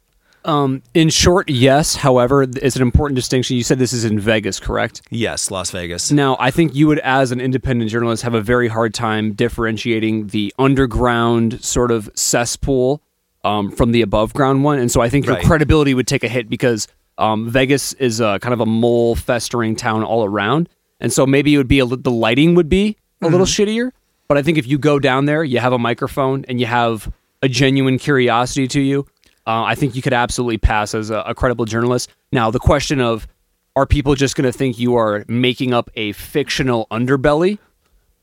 Um, 0.46 0.84
in 0.94 1.10
short, 1.10 1.50
yes. 1.50 1.96
However, 1.96 2.44
it's 2.44 2.76
an 2.76 2.82
important 2.82 3.16
distinction. 3.16 3.56
You 3.56 3.64
said 3.64 3.80
this 3.80 3.94
is 3.94 4.04
in 4.04 4.20
Vegas, 4.20 4.60
correct? 4.60 5.02
Yes, 5.10 5.50
Las 5.50 5.72
Vegas. 5.72 6.12
Now, 6.12 6.36
I 6.40 6.52
think 6.52 6.76
you 6.76 6.88
would, 6.88 7.00
as 7.00 7.32
an 7.32 7.40
independent 7.40 7.90
journalist, 7.90 8.24
have 8.24 8.34
a 8.34 8.42
very 8.42 8.68
hard 8.68 8.94
time 8.94 9.34
differentiating 9.34 10.28
the 10.28 10.54
underground 10.60 11.64
sort 11.64 11.92
of 11.92 12.10
cesspool 12.16 13.02
um, 13.44 13.72
from 13.72 13.92
the 13.92 14.02
above 14.02 14.34
ground 14.34 14.64
one. 14.64 14.80
And 14.80 14.92
so 14.92 15.02
I 15.02 15.10
think 15.10 15.26
your 15.26 15.36
right. 15.36 15.46
credibility 15.46 15.94
would 15.94 16.08
take 16.08 16.24
a 16.24 16.30
hit 16.30 16.50
because 16.50 16.88
um, 17.18 17.50
Vegas 17.50 17.94
is 17.94 18.20
a, 18.20 18.40
kind 18.42 18.54
of 18.54 18.60
a 18.60 18.66
mole 18.66 19.16
festering 19.16 19.76
town 19.76 20.04
all 20.04 20.26
around. 20.26 20.70
And 21.00 21.12
so 21.12 21.26
maybe 21.26 21.54
it 21.54 21.58
would 21.58 21.68
be 21.68 21.80
a, 21.80 21.86
the 21.86 22.12
lighting 22.12 22.56
would 22.56 22.70
be 22.70 22.98
a 23.22 23.26
mm-hmm. 23.26 23.32
little 23.32 23.46
shittier. 23.46 23.92
But 24.28 24.38
I 24.38 24.42
think 24.42 24.58
if 24.58 24.68
you 24.68 24.78
go 24.78 25.00
down 25.00 25.26
there, 25.26 25.44
you 25.44 25.60
have 25.60 25.74
a 25.74 25.80
microphone 25.80 26.46
and 26.48 26.60
you 26.60 26.66
have 26.66 27.12
a 27.42 27.50
genuine 27.50 28.00
curiosity 28.00 28.68
to 28.70 28.80
you 28.80 29.06
uh, 29.46 29.64
I 29.64 29.76
think 29.76 29.96
you 29.96 30.02
could 30.02 30.14
absolutely 30.14 30.58
pass 30.58 30.94
as 30.94 31.10
a, 31.10 31.20
a 31.22 31.36
credible 31.36 31.66
journalist. 31.66 32.10
Now, 32.32 32.52
the 32.52 32.60
question 32.60 33.00
of 33.00 33.28
are 33.76 33.86
people 33.86 34.16
just 34.16 34.36
going 34.36 34.52
to 34.52 34.58
think 34.58 34.78
you 34.78 34.96
are 34.96 35.26
making 35.28 35.74
up 35.74 35.90
a 35.96 36.12
fictional 36.14 36.88
underbelly 36.92 37.58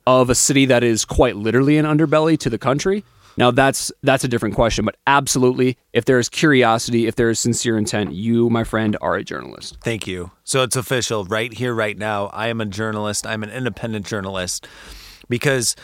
of 0.07 0.31
a 0.31 0.35
city 0.35 0.65
that 0.67 0.83
is 0.83 1.05
quite 1.05 1.37
literally 1.37 1.77
an 1.77 1.85
underbelly 1.85 2.39
to 2.39 2.51
the 2.51 2.59
country? 2.59 3.05
Now 3.37 3.51
that's 3.51 3.93
that's 4.03 4.25
a 4.25 4.29
different 4.29 4.55
question, 4.55 4.85
but 4.85 4.97
absolutely, 5.07 5.79
if 5.93 6.05
there 6.05 6.19
is 6.19 6.29
curiosity, 6.29 7.07
if 7.07 7.17
there 7.17 7.31
is 7.31 7.39
sincere 7.39 7.79
intent, 7.79 8.13
you, 8.13 8.51
my 8.51 8.65
friend, 8.65 8.97
are 9.01 9.15
a 9.15 9.25
journalist. 9.25 9.79
Thank 9.83 10.07
you. 10.07 10.31
So 10.45 10.63
it's 10.63 10.77
official, 10.77 11.25
right 11.25 11.53
here, 11.53 11.73
right 11.73 11.97
now. 11.97 12.27
I 12.27 12.49
am 12.49 12.61
a 12.61 12.67
journalist. 12.67 13.27
I'm 13.27 13.43
an 13.43 13.51
independent 13.51 14.05
journalist 14.05 14.67
because 15.29 15.77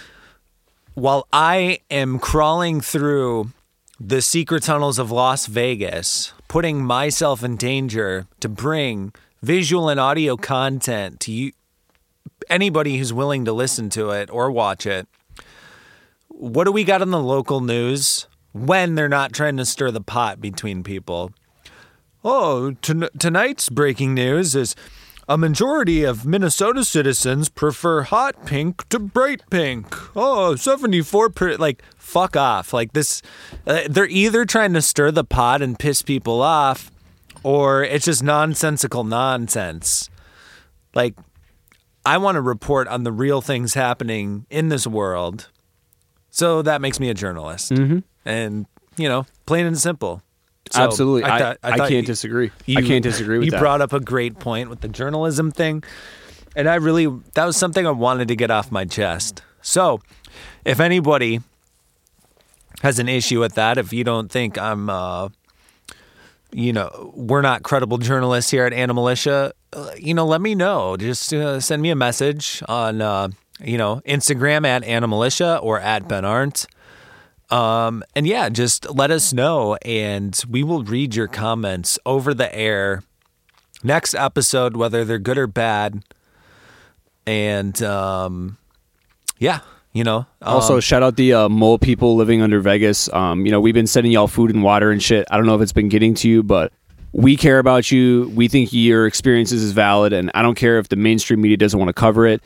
while 0.94 1.28
I 1.32 1.80
am 1.90 2.18
crawling 2.18 2.80
through 2.80 3.52
the 3.98 4.20
secret 4.20 4.62
tunnels 4.62 4.98
of 4.98 5.10
Las 5.10 5.46
Vegas, 5.46 6.32
putting 6.48 6.84
myself 6.84 7.42
in 7.42 7.56
danger 7.56 8.26
to 8.40 8.48
bring 8.48 9.12
visual 9.42 9.88
and 9.88 9.98
audio 9.98 10.36
content 10.36 11.18
to 11.20 11.32
you, 11.32 11.52
anybody 12.50 12.98
who's 12.98 13.12
willing 13.12 13.44
to 13.46 13.52
listen 13.52 13.88
to 13.90 14.10
it 14.10 14.28
or 14.30 14.50
watch 14.50 14.86
it. 14.86 15.08
What 16.28 16.64
do 16.64 16.72
we 16.72 16.84
got 16.84 17.00
in 17.00 17.10
the 17.10 17.22
local 17.22 17.60
news 17.60 18.26
when 18.52 18.94
they're 18.94 19.08
not 19.08 19.32
trying 19.32 19.56
to 19.56 19.64
stir 19.64 19.90
the 19.90 20.02
pot 20.02 20.40
between 20.40 20.82
people? 20.82 21.32
Oh, 22.22 22.72
ton- 22.82 23.08
tonight's 23.18 23.70
breaking 23.70 24.12
news 24.12 24.54
is 24.54 24.74
a 25.28 25.36
majority 25.36 26.04
of 26.04 26.24
Minnesota 26.24 26.84
citizens 26.84 27.48
prefer 27.48 28.02
hot 28.02 28.46
pink 28.46 28.88
to 28.88 28.98
bright 28.98 29.42
pink. 29.50 29.86
Oh, 30.16 30.56
74 30.56 31.30
per 31.30 31.56
like 31.56 31.82
fuck 31.96 32.36
off. 32.36 32.72
Like 32.72 32.92
this 32.92 33.22
uh, 33.66 33.82
they're 33.88 34.06
either 34.06 34.44
trying 34.44 34.72
to 34.74 34.82
stir 34.82 35.10
the 35.10 35.24
pot 35.24 35.62
and 35.62 35.78
piss 35.78 36.02
people 36.02 36.42
off 36.42 36.90
or 37.42 37.82
it's 37.82 38.04
just 38.04 38.22
nonsensical 38.22 39.04
nonsense. 39.04 40.08
Like 40.94 41.14
I 42.04 42.18
want 42.18 42.36
to 42.36 42.40
report 42.40 42.86
on 42.86 43.02
the 43.02 43.10
real 43.10 43.40
things 43.40 43.74
happening 43.74 44.46
in 44.48 44.68
this 44.68 44.86
world. 44.86 45.48
So 46.30 46.62
that 46.62 46.80
makes 46.80 47.00
me 47.00 47.10
a 47.10 47.14
journalist. 47.14 47.72
Mm-hmm. 47.72 47.98
And, 48.24 48.66
you 48.96 49.08
know, 49.08 49.26
plain 49.46 49.66
and 49.66 49.76
simple. 49.76 50.22
So 50.72 50.82
Absolutely. 50.82 51.24
I, 51.24 51.38
thought- 51.38 51.58
I, 51.62 51.70
thought 51.70 51.78
can't 51.88 51.90
you- 51.92 52.02
disagree. 52.02 52.48
I 52.48 52.52
you- 52.66 52.82
can't 52.84 53.02
disagree 53.02 53.38
with 53.38 53.44
you 53.46 53.50
that. 53.52 53.60
brought 53.60 53.80
up 53.80 53.92
a 53.92 54.00
great 54.00 54.38
point 54.38 54.68
with 54.70 54.80
the 54.80 54.88
journalism 54.88 55.50
thing. 55.50 55.82
And 56.56 56.68
I 56.68 56.76
really, 56.76 57.06
that 57.34 57.44
was 57.44 57.56
something 57.56 57.86
I 57.86 57.90
wanted 57.90 58.28
to 58.28 58.36
get 58.36 58.50
off 58.50 58.72
my 58.72 58.84
chest. 58.84 59.42
So 59.62 60.00
if 60.64 60.80
anybody 60.80 61.40
has 62.82 62.98
an 62.98 63.08
issue 63.08 63.40
with 63.40 63.54
that, 63.54 63.78
if 63.78 63.92
you 63.92 64.04
don't 64.04 64.30
think 64.30 64.58
I'm, 64.58 64.88
uh, 64.90 65.28
you 66.52 66.72
know, 66.72 67.12
we're 67.14 67.42
not 67.42 67.62
credible 67.62 67.98
journalists 67.98 68.50
here 68.50 68.64
at 68.64 68.72
Animalitia, 68.72 69.52
uh, 69.72 69.90
you 69.98 70.14
know, 70.14 70.24
let 70.26 70.40
me 70.40 70.54
know. 70.54 70.96
Just 70.96 71.32
uh, 71.34 71.60
send 71.60 71.82
me 71.82 71.90
a 71.90 71.96
message 71.96 72.62
on, 72.68 73.02
uh, 73.02 73.28
you 73.60 73.76
know, 73.76 74.00
Instagram 74.06 74.66
at 74.66 74.82
Animalitia 74.82 75.62
or 75.62 75.78
at 75.80 76.08
Ben 76.08 76.24
Arndt. 76.24 76.66
Um, 77.50 78.02
and 78.14 78.26
yeah, 78.26 78.48
just 78.48 78.90
let 78.90 79.10
us 79.10 79.32
know 79.32 79.76
and 79.76 80.40
we 80.48 80.62
will 80.62 80.82
read 80.82 81.14
your 81.14 81.28
comments 81.28 81.98
over 82.04 82.34
the 82.34 82.52
air 82.54 83.02
next 83.84 84.14
episode, 84.14 84.76
whether 84.76 85.04
they're 85.04 85.18
good 85.18 85.38
or 85.38 85.46
bad. 85.46 86.02
And 87.26 87.80
um, 87.82 88.56
yeah, 89.38 89.60
you 89.92 90.04
know, 90.04 90.26
um, 90.42 90.54
Also, 90.54 90.80
shout 90.80 91.02
out 91.02 91.16
the 91.16 91.32
uh, 91.32 91.48
mole 91.48 91.78
people 91.78 92.16
living 92.16 92.42
under 92.42 92.60
Vegas. 92.60 93.12
Um, 93.12 93.46
you 93.46 93.52
know, 93.52 93.60
we've 93.60 93.74
been 93.74 93.86
sending 93.86 94.12
y'all 94.12 94.28
food 94.28 94.52
and 94.52 94.62
water 94.62 94.90
and 94.90 95.02
shit. 95.02 95.26
I 95.30 95.36
don't 95.36 95.46
know 95.46 95.54
if 95.54 95.62
it's 95.62 95.72
been 95.72 95.88
getting 95.88 96.14
to 96.16 96.28
you, 96.28 96.42
but 96.42 96.72
we 97.12 97.36
care 97.36 97.58
about 97.58 97.90
you. 97.90 98.30
We 98.34 98.48
think 98.48 98.72
your 98.72 99.06
experiences 99.06 99.62
is 99.62 99.72
valid, 99.72 100.12
and 100.12 100.30
I 100.34 100.42
don't 100.42 100.54
care 100.54 100.78
if 100.78 100.88
the 100.88 100.96
mainstream 100.96 101.40
media 101.40 101.56
doesn't 101.56 101.78
want 101.78 101.88
to 101.88 101.94
cover 101.94 102.26
it. 102.26 102.42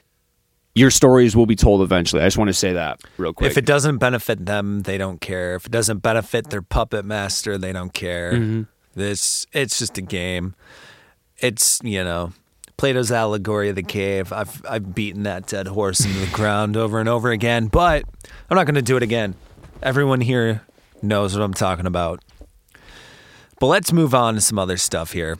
Your 0.74 0.90
stories 0.90 1.34
will 1.34 1.46
be 1.46 1.56
told 1.56 1.82
eventually. 1.82 2.22
I 2.22 2.26
just 2.26 2.38
want 2.38 2.48
to 2.48 2.54
say 2.54 2.72
that 2.74 3.00
real 3.16 3.32
quick. 3.32 3.50
if 3.50 3.58
it 3.58 3.66
doesn't 3.66 3.98
benefit 3.98 4.46
them, 4.46 4.82
they 4.82 4.98
don't 4.98 5.20
care. 5.20 5.56
If 5.56 5.66
it 5.66 5.72
doesn't 5.72 5.98
benefit 5.98 6.50
their 6.50 6.62
puppet 6.62 7.04
master, 7.04 7.58
they 7.58 7.72
don't 7.72 7.92
care. 7.92 8.32
Mm-hmm. 8.32 8.62
This 8.94 9.46
it's 9.52 9.78
just 9.78 9.98
a 9.98 10.02
game. 10.02 10.54
It's 11.38 11.80
you 11.82 12.04
know 12.04 12.32
Plato's 12.76 13.10
allegory 13.12 13.68
of 13.68 13.76
the 13.76 13.82
cave. 13.82 14.32
I've 14.32 14.64
I've 14.66 14.94
beaten 14.94 15.24
that 15.24 15.46
dead 15.46 15.66
horse 15.66 16.04
into 16.04 16.18
the 16.18 16.26
ground 16.32 16.76
over 16.76 17.00
and 17.00 17.08
over 17.08 17.30
again, 17.30 17.66
but 17.66 18.04
I'm 18.48 18.54
not 18.56 18.64
going 18.64 18.74
to 18.76 18.82
do 18.82 18.96
it 18.96 19.02
again. 19.02 19.34
Everyone 19.82 20.20
here 20.20 20.62
knows 21.02 21.36
what 21.36 21.42
I'm 21.42 21.54
talking 21.54 21.86
about. 21.86 22.22
But 23.58 23.66
let's 23.66 23.92
move 23.92 24.14
on 24.14 24.34
to 24.36 24.40
some 24.40 24.58
other 24.58 24.78
stuff 24.78 25.12
here. 25.12 25.36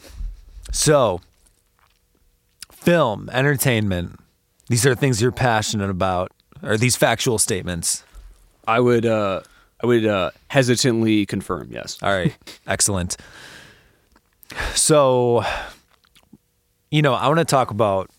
So, 0.72 1.20
film, 2.70 3.30
entertainment. 3.32 4.20
These 4.70 4.86
are 4.86 4.94
things 4.94 5.20
you're 5.20 5.32
passionate 5.32 5.90
about. 5.90 6.30
Are 6.62 6.78
these 6.78 6.94
factual 6.96 7.38
statements? 7.38 8.04
I 8.68 8.78
would, 8.78 9.04
uh, 9.04 9.40
I 9.82 9.86
would 9.86 10.06
uh, 10.06 10.30
hesitantly 10.48 11.26
confirm. 11.26 11.68
Yes. 11.72 11.98
All 12.02 12.12
right. 12.12 12.36
Excellent. 12.68 13.16
So, 14.74 15.44
you 16.92 17.02
know, 17.02 17.14
I 17.14 17.26
want 17.26 17.40
to 17.40 17.44
talk 17.44 17.72
about, 17.72 18.10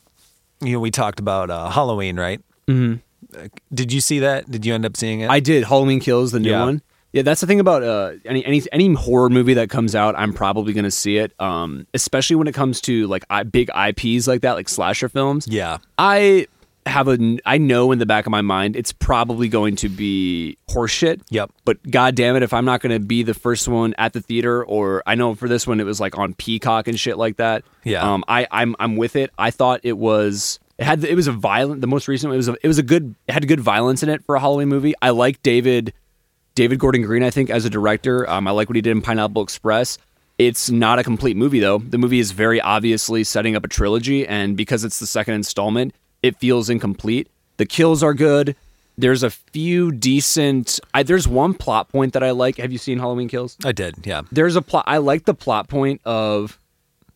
you 0.62 0.74
know, 0.74 0.80
we 0.82 0.92
talked 0.92 1.20
about 1.20 1.50
uh, 1.50 1.70
Halloween, 1.70 2.20
right? 2.20 2.42
Mm-hmm. 2.68 3.46
Did 3.74 3.94
you 3.94 4.02
see 4.02 4.20
that? 4.20 4.52
Did 4.52 4.66
you 4.66 4.74
end 4.74 4.86
up 4.86 4.98
seeing 4.98 5.22
it? 5.22 5.30
I 5.30 5.40
did. 5.40 5.64
Halloween 5.64 6.02
Kills, 6.02 6.34
the 6.34 6.40
new 6.42 6.50
Yeah. 6.52 6.66
one. 6.66 6.82
Yeah, 7.14 7.24
that's 7.24 7.42
the 7.42 7.48
thing 7.48 7.60
about 7.60 7.84
uh, 7.84 8.14
any 8.26 8.46
any 8.46 8.62
any 8.72 8.94
horror 8.94 9.30
movie 9.30 9.54
that 9.56 9.70
comes 9.70 9.96
out. 9.96 10.16
I'm 10.18 10.34
probably 10.34 10.74
gonna 10.74 10.92
see 10.92 11.18
it. 11.18 11.34
Um, 11.40 11.88
especially 11.94 12.38
when 12.38 12.48
it 12.48 12.54
comes 12.54 12.80
to 12.82 13.08
like 13.08 13.26
I, 13.30 13.44
big 13.44 13.70
IPs 13.70 14.28
like 14.28 14.42
that, 14.42 14.54
like 14.54 14.70
slasher 14.70 15.10
films. 15.10 15.48
yeah. 15.48 15.78
I 15.98 16.48
have 16.88 17.08
a 17.08 17.38
I 17.46 17.60
know 17.60 17.92
in 17.92 18.00
the 18.00 18.08
back 18.08 18.26
of 18.26 18.32
my 18.32 18.42
mind 18.42 18.76
it's 18.76 18.92
probably 18.92 19.50
going 19.50 19.76
to 19.78 19.90
be 19.90 20.58
horseshit. 20.70 21.22
Yep. 21.30 21.52
But 21.64 21.78
god 21.90 22.16
damn 22.16 22.36
it, 22.36 22.44
if 22.44 22.54
I'm 22.54 22.66
not 22.66 22.82
going 22.82 22.94
to 22.94 23.06
be 23.06 23.24
the 23.24 23.34
first 23.36 23.68
one 23.68 23.94
at 23.98 24.14
the 24.14 24.22
theater, 24.22 24.66
or 24.66 25.04
I 25.06 25.16
know 25.16 25.36
for 25.36 25.48
this 25.48 25.68
one 25.68 25.80
it 25.80 25.84
was 25.84 26.00
like 26.00 26.18
on 26.18 26.34
Peacock 26.34 26.88
and 26.88 27.00
shit 27.00 27.18
like 27.18 27.38
that. 27.38 27.64
Yeah. 27.84 28.02
Um, 28.02 28.24
I 28.28 28.48
I'm 28.52 28.76
I'm 28.80 28.96
with 28.96 29.16
it. 29.16 29.32
I 29.38 29.52
thought 29.52 29.82
it 29.84 29.98
was 29.98 30.60
it 30.78 30.86
had 30.86 31.04
it 31.04 31.16
was 31.16 31.28
a 31.28 31.32
violent. 31.32 31.82
The 31.82 31.88
most 31.88 32.08
recent 32.08 32.30
one, 32.30 32.36
it 32.36 32.38
was 32.38 32.50
a, 32.50 32.56
it 32.64 32.68
was 32.68 32.80
a 32.80 32.84
good 32.84 33.14
it 33.28 33.34
had 33.34 33.48
good 33.48 33.60
violence 33.60 34.02
in 34.02 34.10
it 34.10 34.24
for 34.26 34.36
a 34.36 34.40
Halloween 34.40 34.70
movie. 34.70 34.96
I 35.02 35.12
like 35.12 35.44
David 35.44 35.94
David 36.62 36.78
Gordon 36.78 37.02
Green. 37.02 37.24
I 37.24 37.32
think 37.32 37.50
as 37.50 37.66
a 37.66 37.72
director, 37.72 38.30
um, 38.30 38.48
I 38.48 38.52
like 38.52 38.70
what 38.70 38.76
he 38.76 38.84
did 38.84 38.92
in 38.92 39.02
Pineapple 39.02 39.42
Express. 39.42 39.98
It's 40.38 40.70
not 40.70 41.00
a 41.00 41.04
complete 41.04 41.36
movie 41.36 41.60
though. 41.60 41.80
The 41.80 41.98
movie 41.98 42.20
is 42.20 42.34
very 42.34 42.62
obviously 42.62 43.24
setting 43.24 43.56
up 43.56 43.66
a 43.66 43.68
trilogy, 43.68 44.28
and 44.28 44.56
because 44.56 44.84
it's 44.84 45.00
the 45.00 45.08
second 45.08 45.34
installment, 45.34 45.96
it 46.22 46.38
feels 46.38 46.70
incomplete. 46.70 47.32
The 47.58 47.66
kills 47.66 48.04
are 48.04 48.14
good. 48.14 48.56
There's 48.96 49.24
a 49.24 49.32
few 49.32 49.92
decent. 49.92 50.80
I, 50.94 51.02
there's 51.02 51.28
one 51.28 51.56
plot 51.56 51.90
point 51.90 52.14
that 52.14 52.22
I 52.22 52.30
like. 52.30 52.58
Have 52.58 52.72
you 52.72 52.78
seen 52.78 53.00
Halloween 53.00 53.28
Kills? 53.28 53.58
I 53.66 53.72
did. 53.72 53.96
Yeah. 54.06 54.22
There's 54.32 54.56
a 54.56 54.62
plot. 54.62 54.84
I 54.86 55.00
like 55.00 55.26
the 55.26 55.34
plot 55.34 55.68
point 55.68 56.00
of 56.06 56.60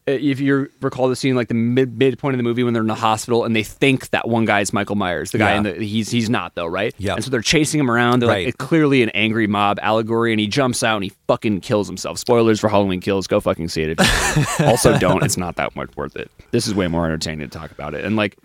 if 0.08 0.40
you 0.40 0.70
recall 0.82 1.10
the 1.10 1.16
scene, 1.16 1.36
like 1.36 1.48
the 1.48 1.56
mid 1.56 1.98
midpoint 1.98 2.36
of 2.36 2.38
the 2.38 2.44
movie 2.44 2.64
when 2.64 2.74
they're 2.74 2.84
in 2.84 2.88
the 2.88 2.94
hospital 2.94 3.44
and 3.44 3.56
they 3.56 3.64
think 3.64 4.10
that 4.12 4.28
one 4.28 4.46
guy 4.46 4.60
is 4.62 4.72
Michael 4.72 4.96
Myers, 4.96 5.32
the 5.32 5.40
guy 5.40 5.52
Yeah. 5.54 5.58
in 5.58 5.64
the 5.64 5.74
he's 5.84 6.12
he's 6.12 6.30
not 6.30 6.54
though, 6.54 6.68
right? 6.68 6.94
Yeah. 7.00 7.16
And 7.16 7.24
so 7.24 7.32
they're 7.32 7.42
chasing 7.42 7.80
him 7.80 7.90
around. 7.90 8.20
They're 8.22 8.30
Right. 8.30 8.46
like 8.46 8.54
it's 8.56 8.64
clearly 8.64 9.02
an 9.02 9.10
angry 9.10 9.48
mob 9.48 9.80
allegory, 9.82 10.32
and 10.32 10.40
he 10.40 10.46
jumps 10.48 10.84
out 10.84 10.96
and 10.98 11.04
he 11.06 11.12
fucking 11.28 11.62
kills 11.62 11.88
himself. 11.88 12.20
Spoilers 12.20 12.60
for 12.60 12.70
Halloween 12.70 13.02
Kills. 13.02 13.26
Go 13.26 13.40
fucking 13.40 13.68
see 13.70 13.82
it. 13.84 14.00
If 14.00 14.60
you- 14.60 14.66
also, 14.68 14.98
don't. 15.00 15.24
It's 15.24 15.38
not 15.38 15.56
that 15.56 15.76
much 15.76 15.96
worth 15.98 16.16
it. 16.16 16.30
This 16.52 16.68
is 16.68 16.76
way 16.76 16.88
more 16.88 17.06
entertaining 17.06 17.50
to 17.50 17.58
talk 17.58 17.72
about 17.72 17.96
it. 17.96 18.06
And 18.06 18.16
like, 18.16 18.38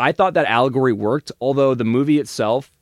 I 0.00 0.10
thought 0.10 0.34
that 0.34 0.46
allegory 0.46 0.92
worked, 0.92 1.30
although 1.40 1.74
the 1.74 1.84
movie 1.84 2.18
itself, 2.18 2.72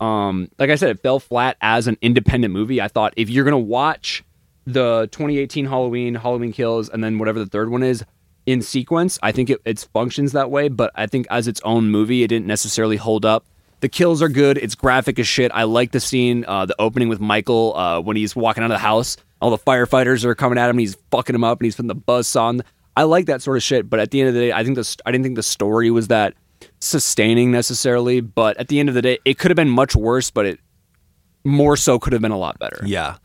um, 0.00 0.48
like 0.58 0.70
I 0.70 0.74
said, 0.76 0.88
it 0.88 1.02
fell 1.02 1.20
flat 1.20 1.58
as 1.60 1.86
an 1.86 1.98
independent 2.00 2.54
movie. 2.54 2.80
I 2.80 2.88
thought 2.88 3.12
if 3.18 3.28
you're 3.28 3.44
gonna 3.44 3.58
watch 3.58 4.24
the 4.66 5.08
2018 5.12 5.66
Halloween, 5.66 6.14
Halloween 6.14 6.52
Kills, 6.52 6.88
and 6.88 7.02
then 7.02 7.18
whatever 7.18 7.38
the 7.38 7.46
third 7.46 7.70
one 7.70 7.82
is 7.82 8.04
in 8.46 8.62
sequence, 8.62 9.18
I 9.22 9.32
think 9.32 9.50
it, 9.50 9.60
it 9.64 9.86
functions 9.92 10.32
that 10.32 10.50
way. 10.50 10.68
But 10.68 10.92
I 10.94 11.06
think 11.06 11.26
as 11.30 11.48
its 11.48 11.60
own 11.64 11.90
movie, 11.90 12.22
it 12.22 12.28
didn't 12.28 12.46
necessarily 12.46 12.96
hold 12.96 13.24
up. 13.24 13.46
The 13.80 13.88
kills 13.88 14.22
are 14.22 14.28
good. 14.28 14.58
It's 14.58 14.76
graphic 14.76 15.18
as 15.18 15.26
shit. 15.26 15.50
I 15.52 15.64
like 15.64 15.90
the 15.90 15.98
scene, 15.98 16.44
uh, 16.46 16.66
the 16.66 16.76
opening 16.78 17.08
with 17.08 17.20
Michael 17.20 17.76
uh, 17.76 18.00
when 18.00 18.16
he's 18.16 18.36
walking 18.36 18.62
out 18.62 18.70
of 18.70 18.74
the 18.74 18.78
house. 18.78 19.16
All 19.40 19.50
the 19.50 19.58
firefighters 19.58 20.24
are 20.24 20.36
coming 20.36 20.56
at 20.56 20.66
him. 20.66 20.74
And 20.74 20.80
he's 20.80 20.96
fucking 21.10 21.34
him 21.34 21.42
up, 21.42 21.58
and 21.58 21.64
he's 21.64 21.74
putting 21.74 21.88
the 21.88 21.96
buzz 21.96 22.36
on. 22.36 22.62
I 22.96 23.04
like 23.04 23.26
that 23.26 23.42
sort 23.42 23.56
of 23.56 23.62
shit. 23.62 23.90
But 23.90 23.98
at 23.98 24.12
the 24.12 24.20
end 24.20 24.28
of 24.28 24.34
the 24.34 24.40
day, 24.40 24.52
I 24.52 24.62
think 24.62 24.76
the 24.76 24.96
I 25.04 25.10
didn't 25.10 25.24
think 25.24 25.34
the 25.34 25.42
story 25.42 25.90
was 25.90 26.08
that 26.08 26.34
sustaining 26.78 27.50
necessarily. 27.50 28.20
But 28.20 28.56
at 28.58 28.68
the 28.68 28.78
end 28.78 28.88
of 28.88 28.94
the 28.94 29.02
day, 29.02 29.18
it 29.24 29.38
could 29.38 29.50
have 29.50 29.56
been 29.56 29.70
much 29.70 29.96
worse. 29.96 30.30
But 30.30 30.46
it 30.46 30.60
more 31.42 31.76
so 31.76 31.98
could 31.98 32.12
have 32.12 32.22
been 32.22 32.30
a 32.30 32.38
lot 32.38 32.60
better. 32.60 32.82
Yeah. 32.84 33.16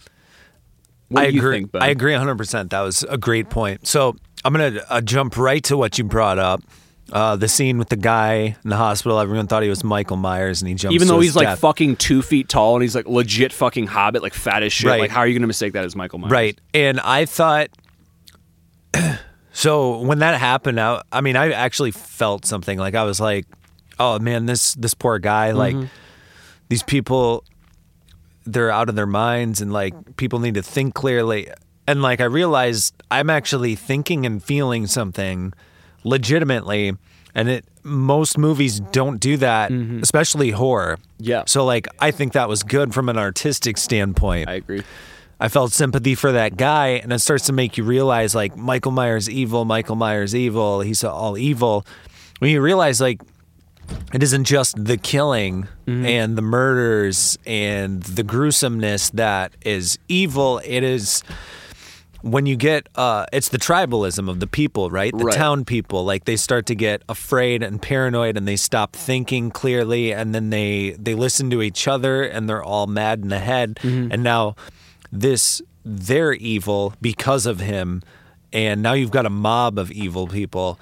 What 1.10 1.24
I 1.24 1.28
agree. 1.28 1.60
think, 1.60 1.76
I 1.76 1.88
agree 1.88 2.14
100%. 2.14 2.70
That 2.70 2.82
was 2.82 3.04
a 3.04 3.18
great 3.18 3.50
point. 3.50 3.88
So 3.88 4.16
I'm 4.44 4.54
going 4.54 4.74
to 4.74 4.92
uh, 4.92 5.02
jump 5.02 5.38
right 5.38 5.64
to 5.66 5.78
what 5.78 5.98
you 5.98 6.04
brought 6.04 6.40
up. 6.40 6.62
Uh, 7.10 7.38
the 7.38 7.48
scene 7.48 7.78
with 7.78 7.88
the 7.88 7.96
guy 7.96 8.58
in 8.62 8.70
the 8.70 8.76
hospital. 8.76 9.18
Everyone 9.18 9.48
thought 9.48 9.64
he 9.64 9.70
was 9.70 9.82
Michael 9.82 10.18
Myers, 10.18 10.62
and 10.62 10.68
he 10.68 10.76
jumps. 10.76 10.94
Even 10.94 11.08
though 11.08 11.22
he's 11.22 11.38
like 11.38 11.48
death. 11.48 11.60
fucking 11.60 11.96
two 11.96 12.22
feet 12.22 12.50
tall 12.50 12.76
and 12.76 12.84
he's 12.84 12.96
like 12.96 13.08
legit 13.08 13.54
fucking 13.54 13.88
hobbit, 13.88 14.22
like 14.22 14.34
fat 14.34 14.62
as 14.62 14.74
shit. 14.74 14.90
Right. 14.90 15.00
Like, 15.00 15.10
how 15.10 15.22
are 15.22 15.28
you 15.28 15.34
going 15.34 15.44
to 15.44 15.48
mistake 15.48 15.72
that 15.72 15.86
as 15.86 15.96
Michael 15.96 16.20
Myers? 16.20 16.32
Right. 16.32 16.60
And 16.74 17.00
I 17.00 17.24
thought 17.24 17.70
so 19.54 20.00
when 20.00 20.20
that 20.20 20.40
happened 20.40 20.80
I, 20.80 21.02
I 21.12 21.22
mean 21.22 21.36
I 21.36 21.52
actually 21.52 21.92
felt 21.92 22.46
something 22.46 22.78
like 22.78 22.96
I 22.96 23.04
was 23.04 23.20
like 23.20 23.46
oh 24.00 24.20
man 24.20 24.46
this 24.46 24.74
this 24.76 24.94
poor 24.94 25.20
guy 25.20 25.52
like 25.52 25.76
these 26.70 26.84
people 26.84 27.44
they're 28.48 28.72
out 28.72 28.90
of 28.90 28.96
their 28.96 29.06
minds 29.06 29.62
and 29.62 29.72
like 29.72 29.94
people 30.18 30.40
need 30.40 30.56
to 30.56 30.64
think 30.64 30.94
clearly 30.96 31.50
and 31.88 32.02
like 32.02 32.20
I 32.22 32.26
realized 32.26 32.94
I'm 33.12 33.30
actually 33.30 33.76
thinking 33.76 34.26
and 34.26 34.42
feeling 34.44 34.88
something 34.88 35.54
legitimately 36.04 36.94
and 37.36 37.50
it 37.50 37.66
most 37.84 38.38
movies 38.38 38.80
don't 38.80 39.20
do 39.20 39.38
that 39.38 39.72
mm-hmm. 39.72 40.02
especially 40.02 40.52
horror 40.52 40.98
Yeah. 41.20 41.44
so 41.46 41.66
like 41.66 41.88
I 42.00 42.12
think 42.12 42.34
that 42.34 42.50
was 42.50 42.64
good 42.64 42.94
from 42.94 43.10
an 43.10 43.18
artistic 43.18 43.78
standpoint 43.78 44.50
I 44.50 44.54
agree. 44.56 44.84
I 45.40 45.50
felt 45.50 45.72
sympathy 45.72 46.16
for 46.16 46.32
that 46.32 46.58
guy, 46.58 46.88
and 47.04 47.14
it 47.14 47.20
starts 47.20 47.46
to 47.46 47.54
make 47.54 47.78
you 47.78 47.84
realize 47.84 48.34
like 48.34 48.58
Michael 48.58 48.92
Myers 48.92 49.30
evil, 49.30 49.66
Michael 49.66 49.96
Myers 49.96 50.34
evil, 50.34 50.82
he's 50.82 51.04
all 51.04 51.38
evil. 51.38 51.86
When 52.40 52.50
you 52.50 52.60
realize 52.60 53.00
like 53.00 53.22
it 54.14 54.24
isn't 54.24 54.46
just 54.46 54.84
the 54.84 54.98
killing 54.98 55.68
and 55.86 56.38
the 56.38 56.42
murders 56.42 57.38
and 57.46 58.04
the 58.04 58.24
gruesomeness 58.24 59.10
that 59.12 59.54
is 59.62 59.98
evil, 60.10 60.60
it 60.66 60.84
is 60.84 61.24
when 62.22 62.46
you 62.46 62.56
get 62.58 62.90
uh 62.96 63.26
it's 63.32 63.50
the 63.50 63.58
tribalism 63.60 64.28
of 64.30 64.40
the 64.40 64.48
people 64.48 64.90
right? 64.90 65.16
The 65.18 65.26
Right. 65.26 65.36
town 65.36 65.66
people. 65.66 66.04
Like 66.04 66.26
they 66.26 66.36
start 66.36 66.66
to 66.66 66.76
get 66.76 67.04
afraid 67.08 67.64
and 67.64 67.82
paranoid 67.82 68.36
and 68.38 68.48
they 68.48 68.56
stop 68.58 68.96
thinking 68.96 69.50
clearly 69.52 70.14
and 70.14 70.34
then 70.36 70.50
they 70.50 70.96
they 71.00 71.14
listen 71.16 71.50
to 71.52 71.62
each 71.62 71.88
other 71.88 72.24
and 72.24 72.50
they're 72.50 72.64
all 72.64 72.88
mad 72.88 73.22
in 73.22 73.30
the 73.30 73.40
head. 73.40 73.76
Mm-hmm. 73.82 74.12
and 74.12 74.24
now 74.24 74.56
this 75.12 75.62
they're 75.86 76.34
evil 76.34 76.94
because 77.02 77.46
of 77.46 77.60
him. 77.62 78.02
And 78.52 78.82
now 78.82 78.94
you've 78.94 79.12
got 79.12 79.26
a 79.26 79.30
mob 79.30 79.78
of 79.78 79.92
evil 79.92 80.28
people 80.28 80.80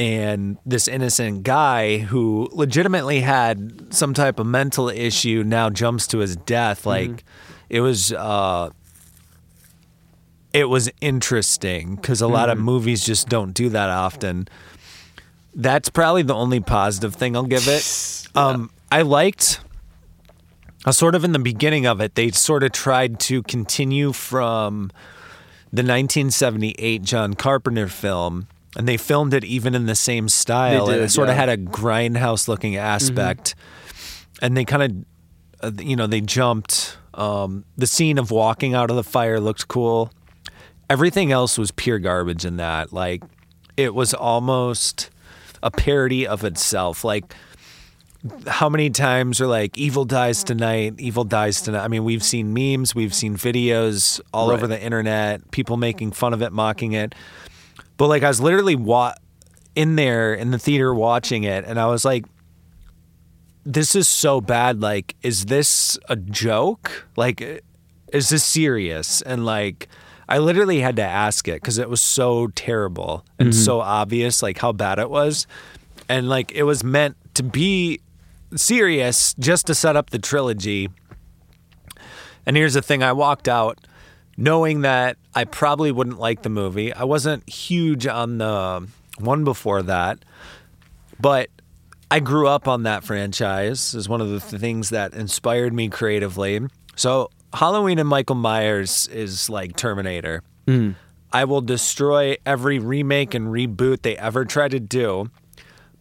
and 0.00 0.56
this 0.64 0.88
innocent 0.88 1.42
guy 1.42 1.98
who 1.98 2.48
legitimately 2.52 3.20
had 3.20 3.92
some 3.92 4.14
type 4.14 4.38
of 4.38 4.46
mental 4.46 4.88
issue 4.88 5.44
now 5.44 5.68
jumps 5.68 6.06
to 6.06 6.18
his 6.20 6.36
death. 6.36 6.86
Like 6.86 7.22
it 7.68 7.82
was 7.82 8.10
uh 8.10 8.70
it 10.54 10.70
was 10.70 10.90
interesting 11.02 11.96
because 11.96 12.22
a 12.22 12.26
lot 12.26 12.48
of 12.48 12.56
movies 12.56 13.04
just 13.04 13.28
don't 13.28 13.52
do 13.52 13.68
that 13.68 13.90
often. 13.90 14.48
That's 15.54 15.90
probably 15.90 16.22
the 16.22 16.34
only 16.34 16.60
positive 16.60 17.14
thing 17.14 17.36
i'll 17.36 17.44
give 17.44 17.68
it. 17.68 18.16
Um 18.36 18.70
i 18.92 19.02
liked 19.02 19.60
uh, 20.86 20.92
sort 20.92 21.16
of 21.16 21.24
in 21.24 21.32
the 21.32 21.40
beginning 21.40 21.84
of 21.84 22.00
it 22.00 22.14
they 22.14 22.30
sort 22.30 22.62
of 22.62 22.70
tried 22.70 23.18
to 23.18 23.42
continue 23.42 24.12
from 24.12 24.92
the 25.72 25.82
1978 25.82 27.02
John 27.02 27.34
Carpenter 27.34 27.86
film, 27.88 28.48
and 28.76 28.86
they 28.86 28.96
filmed 28.96 29.34
it 29.34 29.44
even 29.44 29.74
in 29.74 29.86
the 29.86 29.94
same 29.94 30.28
style. 30.28 30.86
Did, 30.86 31.00
it 31.00 31.08
sort 31.10 31.28
of 31.28 31.34
had 31.36 31.48
a 31.48 31.56
grindhouse 31.56 32.48
looking 32.48 32.76
aspect, 32.76 33.54
and 34.40 34.56
they 34.56 34.64
kind 34.64 35.04
of, 35.62 35.78
uh, 35.78 35.82
you 35.82 35.96
know, 35.96 36.06
they 36.06 36.20
jumped. 36.20 36.96
Um, 37.14 37.64
the 37.76 37.86
scene 37.88 38.18
of 38.18 38.30
walking 38.30 38.74
out 38.74 38.88
of 38.90 38.96
the 38.96 39.02
fire 39.04 39.40
looked 39.40 39.66
cool. 39.68 40.12
Everything 40.88 41.32
else 41.32 41.58
was 41.58 41.70
pure 41.70 41.98
garbage 41.98 42.44
in 42.44 42.56
that. 42.56 42.92
Like, 42.92 43.22
it 43.76 43.94
was 43.94 44.14
almost 44.14 45.10
a 45.62 45.70
parody 45.70 46.26
of 46.26 46.44
itself. 46.44 47.04
Like, 47.04 47.34
how 48.46 48.68
many 48.68 48.90
times 48.90 49.40
are 49.40 49.46
like 49.46 49.78
evil 49.78 50.04
dies 50.04 50.44
tonight 50.44 50.92
evil 50.98 51.24
dies 51.24 51.62
tonight 51.62 51.82
i 51.82 51.88
mean 51.88 52.04
we've 52.04 52.22
seen 52.22 52.52
memes 52.52 52.94
we've 52.94 53.14
seen 53.14 53.34
videos 53.34 54.20
all 54.34 54.50
Right. 54.50 54.56
over 54.56 54.66
the 54.66 54.78
internet 54.78 55.50
people 55.52 55.78
making 55.78 56.12
fun 56.12 56.34
of 56.34 56.42
it 56.42 56.52
mocking 56.52 56.92
it 56.92 57.14
but 58.00 58.08
like 58.08 58.22
i 58.22 58.28
was 58.28 58.40
literally 58.40 58.74
wa- 58.74 59.14
in 59.74 59.94
there 59.96 60.32
in 60.32 60.50
the 60.50 60.58
theater 60.58 60.94
watching 60.94 61.44
it 61.44 61.64
and 61.66 61.78
i 61.78 61.86
was 61.86 62.04
like 62.04 62.24
this 63.64 63.94
is 63.94 64.08
so 64.08 64.40
bad. 64.40 64.80
Like 64.80 65.16
is 65.22 65.46
this 65.46 65.98
a 66.08 66.16
joke? 66.16 67.06
Like 67.16 67.62
is 68.12 68.28
this 68.28 68.44
serious? 68.44 69.22
And 69.22 69.44
like 69.44 69.88
i 70.28 70.38
literally 70.38 70.80
had 70.80 70.96
to 70.96 71.02
ask 71.02 71.48
it 71.48 71.54
because 71.54 71.78
it 71.78 71.90
was 71.90 72.00
so 72.00 72.46
terrible 72.48 73.24
and 73.38 73.48
mm-hmm. 73.48 73.64
so 73.64 73.80
obvious 73.80 74.42
like 74.42 74.58
how 74.58 74.72
bad 74.72 74.98
it 74.98 75.10
was. 75.10 75.46
And 76.08 76.28
like 76.28 76.52
it 76.52 76.64
was 76.64 76.82
meant 76.82 77.16
to 77.34 77.42
be 77.42 78.00
serious 78.56 79.34
just 79.34 79.66
to 79.66 79.74
set 79.74 79.96
up 79.96 80.10
the 80.10 80.18
trilogy. 80.18 80.88
And 82.46 82.56
here's 82.56 82.74
the 82.74 82.82
thing. 82.82 83.02
I 83.02 83.12
walked 83.12 83.48
out 83.48 83.78
knowing 84.40 84.80
that 84.80 85.16
i 85.34 85.44
probably 85.44 85.92
wouldn't 85.92 86.18
like 86.18 86.42
the 86.42 86.48
movie 86.48 86.92
i 86.92 87.04
wasn't 87.04 87.48
huge 87.48 88.06
on 88.06 88.38
the 88.38 88.88
one 89.18 89.44
before 89.44 89.82
that 89.82 90.18
but 91.20 91.50
I 92.10 92.18
grew 92.18 92.48
up 92.48 92.66
on 92.66 92.82
that 92.82 93.04
franchise 93.04 93.94
is 93.94 94.08
one 94.08 94.20
of 94.20 94.30
the 94.30 94.40
th- 94.40 94.60
things 94.60 94.90
that 94.90 95.14
inspired 95.14 95.72
me 95.72 95.88
creatively. 95.88 96.60
So 96.96 97.30
Halloween 97.52 98.00
and 98.00 98.08
Michael 98.08 98.34
Myers 98.34 99.06
is 99.08 99.48
like 99.48 99.76
Terminator. 99.76 100.42
Mm. 100.66 100.96
I 101.32 101.44
will 101.44 101.60
destroy 101.60 102.36
every 102.44 102.80
remake 102.80 103.34
and 103.34 103.46
reboot 103.46 104.02
they 104.02 104.16
ever 104.16 104.44
try 104.44 104.66
to 104.66 104.80
do. 104.80 105.30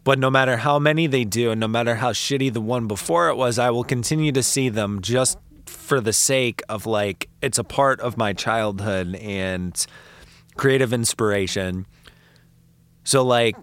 But 0.03 0.17
no 0.17 0.31
matter 0.31 0.57
how 0.57 0.79
many 0.79 1.05
they 1.05 1.25
do, 1.25 1.51
and 1.51 1.59
no 1.59 1.67
matter 1.67 1.95
how 1.95 2.13
shitty 2.13 2.51
the 2.53 2.61
one 2.61 2.87
before 2.87 3.29
it 3.29 3.35
was, 3.35 3.59
I 3.59 3.69
will 3.69 3.83
continue 3.83 4.31
to 4.31 4.41
see 4.41 4.69
them 4.69 5.01
just 5.01 5.37
for 5.69 6.01
the 6.01 6.13
sake 6.13 6.61
of 6.69 6.85
like 6.85 7.29
it's 7.41 7.57
a 7.57 7.63
part 7.63 7.99
of 8.01 8.17
my 8.17 8.33
childhood 8.33 9.15
and 9.15 9.85
creative 10.55 10.93
inspiration. 10.93 11.85
So 13.03 13.23
like 13.23 13.55